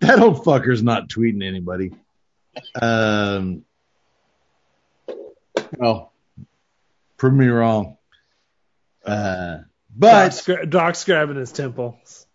that 0.00 0.20
old 0.20 0.44
fucker's 0.44 0.82
not 0.82 1.10
tweeting 1.10 1.44
anybody. 1.44 1.92
Um, 2.80 3.64
well, 5.76 6.12
prove 7.18 7.34
me 7.34 7.48
wrong. 7.48 7.98
Uh, 9.04 9.58
but 9.94 10.22
Doc's, 10.22 10.46
gra- 10.46 10.66
Doc's 10.66 11.04
grabbing 11.04 11.36
his 11.36 11.52
temples. 11.52 12.26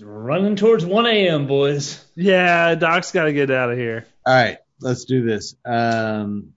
Running 0.00 0.56
towards 0.56 0.84
1 0.86 1.06
a.m., 1.06 1.46
boys. 1.46 2.02
Yeah, 2.14 2.74
Doc's 2.74 3.12
got 3.12 3.24
to 3.24 3.32
get 3.32 3.50
out 3.50 3.70
of 3.70 3.76
here. 3.78 4.06
all 4.24 4.34
right, 4.34 4.58
let's 4.80 5.04
do 5.04 5.22
this. 5.24 5.54
Um, 5.64 6.52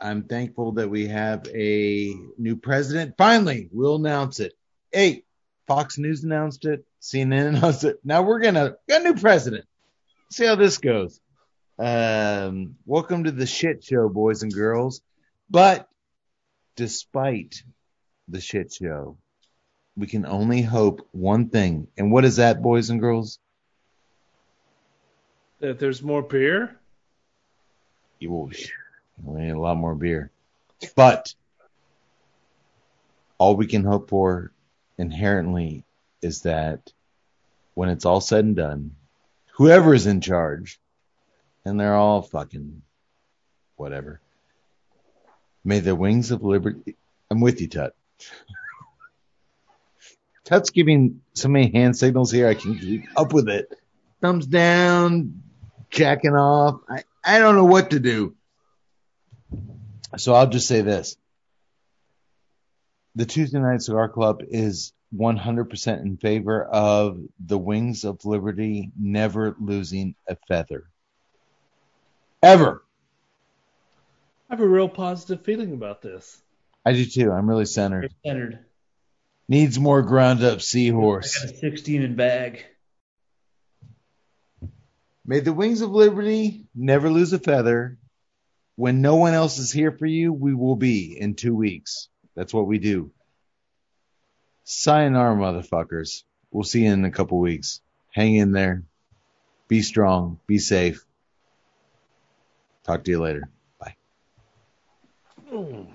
I'm 0.00 0.24
thankful 0.24 0.72
that 0.72 0.90
we 0.90 1.06
have 1.08 1.46
a 1.48 2.14
new 2.36 2.56
president. 2.56 3.14
Finally, 3.16 3.70
we'll 3.72 3.96
announce 3.96 4.40
it. 4.40 4.52
Hey, 4.92 5.24
Fox 5.66 5.96
News 5.96 6.22
announced 6.22 6.66
it. 6.66 6.84
CNN 7.00 7.48
announced 7.56 7.84
it. 7.84 7.98
Now 8.04 8.22
we're 8.22 8.40
gonna 8.40 8.76
got 8.88 9.00
a 9.00 9.04
new 9.04 9.14
president. 9.14 9.64
See 10.30 10.44
how 10.44 10.56
this 10.56 10.78
goes. 10.78 11.18
Um, 11.78 12.76
welcome 12.84 13.24
to 13.24 13.30
the 13.30 13.46
shit 13.46 13.84
show, 13.84 14.08
boys 14.08 14.42
and 14.42 14.52
girls. 14.52 15.00
But 15.48 15.88
despite 16.74 17.62
the 18.28 18.40
shit 18.40 18.72
show, 18.72 19.16
we 19.96 20.06
can 20.06 20.26
only 20.26 20.62
hope 20.62 21.06
one 21.12 21.48
thing. 21.48 21.88
And 21.96 22.12
what 22.12 22.24
is 22.24 22.36
that, 22.36 22.62
boys 22.62 22.90
and 22.90 23.00
girls? 23.00 23.38
That 25.60 25.78
there's 25.78 26.02
more 26.02 26.22
beer, 26.22 26.76
You 28.18 28.30
will 28.30 28.50
we 29.22 29.40
need 29.40 29.50
a 29.50 29.58
lot 29.58 29.78
more 29.78 29.94
beer. 29.94 30.30
But 30.94 31.34
all 33.38 33.56
we 33.56 33.66
can 33.66 33.84
hope 33.84 34.10
for 34.10 34.52
inherently 34.98 35.84
is 36.20 36.42
that 36.42 36.92
when 37.74 37.88
it's 37.88 38.04
all 38.04 38.20
said 38.20 38.44
and 38.44 38.56
done, 38.56 38.96
whoever 39.52 39.94
is 39.94 40.06
in 40.06 40.20
charge, 40.20 40.78
and 41.64 41.80
they're 41.80 41.94
all 41.94 42.22
fucking 42.22 42.82
whatever. 43.76 44.20
May 45.64 45.80
the 45.80 45.94
wings 45.94 46.30
of 46.30 46.44
liberty. 46.44 46.96
I'm 47.30 47.40
with 47.40 47.60
you, 47.60 47.68
Tut. 47.68 47.94
Tut's 50.46 50.70
giving 50.70 51.22
so 51.34 51.48
many 51.48 51.72
hand 51.72 51.96
signals 51.96 52.30
here. 52.30 52.48
I 52.48 52.54
can 52.54 52.78
keep 52.78 53.04
up 53.16 53.32
with 53.32 53.48
it. 53.48 53.68
Thumbs 54.20 54.46
down, 54.46 55.42
jacking 55.90 56.34
off. 56.34 56.80
I, 56.88 57.02
I 57.24 57.40
don't 57.40 57.56
know 57.56 57.64
what 57.64 57.90
to 57.90 57.98
do. 57.98 58.36
So 60.16 60.34
I'll 60.34 60.46
just 60.46 60.68
say 60.68 60.82
this. 60.82 61.16
The 63.16 63.26
Tuesday 63.26 63.58
Night 63.58 63.82
Cigar 63.82 64.08
Club 64.08 64.42
is 64.48 64.92
100% 65.14 66.02
in 66.02 66.16
favor 66.16 66.64
of 66.64 67.18
the 67.44 67.58
Wings 67.58 68.04
of 68.04 68.24
Liberty 68.24 68.92
never 68.96 69.56
losing 69.58 70.14
a 70.28 70.36
feather. 70.46 70.84
Ever. 72.40 72.84
I 74.48 74.54
have 74.54 74.60
a 74.60 74.68
real 74.68 74.88
positive 74.88 75.44
feeling 75.44 75.72
about 75.72 76.02
this. 76.02 76.40
I 76.84 76.92
do 76.92 77.04
too. 77.04 77.32
I'm 77.32 77.48
really 77.48 77.64
centered. 77.64 78.14
Centered. 78.24 78.65
Needs 79.48 79.78
more 79.78 80.02
ground 80.02 80.42
up 80.42 80.60
seahorse. 80.60 81.36
I 81.36 81.46
seahorse. 81.46 81.52
got 81.52 81.54
a 81.54 81.72
16 81.72 82.02
in 82.02 82.16
bag. 82.16 82.64
May 85.24 85.40
the 85.40 85.52
Wings 85.52 85.80
of 85.80 85.90
Liberty 85.90 86.66
never 86.74 87.10
lose 87.10 87.32
a 87.32 87.38
feather. 87.38 87.98
When 88.76 89.00
no 89.00 89.16
one 89.16 89.34
else 89.34 89.58
is 89.58 89.72
here 89.72 89.90
for 89.90 90.06
you, 90.06 90.32
we 90.32 90.54
will 90.54 90.76
be 90.76 91.16
in 91.18 91.34
two 91.34 91.54
weeks. 91.54 92.08
That's 92.34 92.52
what 92.52 92.66
we 92.66 92.78
do. 92.78 93.10
Sayonara, 94.64 95.34
motherfuckers. 95.36 96.24
We'll 96.50 96.64
see 96.64 96.84
you 96.84 96.92
in 96.92 97.04
a 97.04 97.10
couple 97.10 97.38
weeks. 97.38 97.80
Hang 98.12 98.34
in 98.34 98.52
there. 98.52 98.82
Be 99.68 99.82
strong. 99.82 100.38
Be 100.46 100.58
safe. 100.58 101.04
Talk 102.84 103.04
to 103.04 103.10
you 103.10 103.20
later. 103.20 103.48
Bye. 103.80 103.96
To 105.50 105.86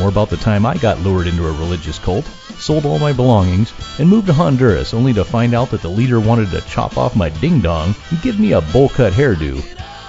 more 0.00 0.08
about 0.08 0.30
the 0.30 0.36
time 0.38 0.64
I 0.64 0.78
got 0.78 0.98
lured 1.00 1.26
into 1.26 1.46
a 1.46 1.52
religious 1.52 1.98
cult, 1.98 2.24
sold 2.56 2.86
all 2.86 2.98
my 2.98 3.12
belongings, 3.12 3.70
and 3.98 4.08
moved 4.08 4.28
to 4.28 4.32
Honduras 4.32 4.94
only 4.94 5.12
to 5.12 5.24
find 5.26 5.52
out 5.52 5.70
that 5.70 5.82
the 5.82 5.90
leader 5.90 6.18
wanted 6.18 6.50
to 6.52 6.62
chop 6.62 6.96
off 6.96 7.14
my 7.14 7.28
ding 7.28 7.60
dong 7.60 7.94
and 8.08 8.22
give 8.22 8.40
me 8.40 8.52
a 8.52 8.62
bowl 8.62 8.88
cut 8.88 9.12
hairdo. 9.12 9.62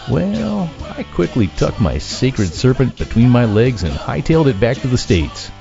Well, 0.09 0.71
I 0.97 1.03
quickly 1.03 1.47
tucked 1.47 1.81
my 1.81 1.97
sacred 1.97 2.53
serpent 2.53 2.97
between 2.97 3.29
my 3.29 3.43
legs 3.43 3.83
and 3.83 3.93
hightailed 3.93 4.47
it 4.47 4.61
back 4.61 4.77
to 4.77 4.87
the 4.87 4.97
States. 4.97 5.51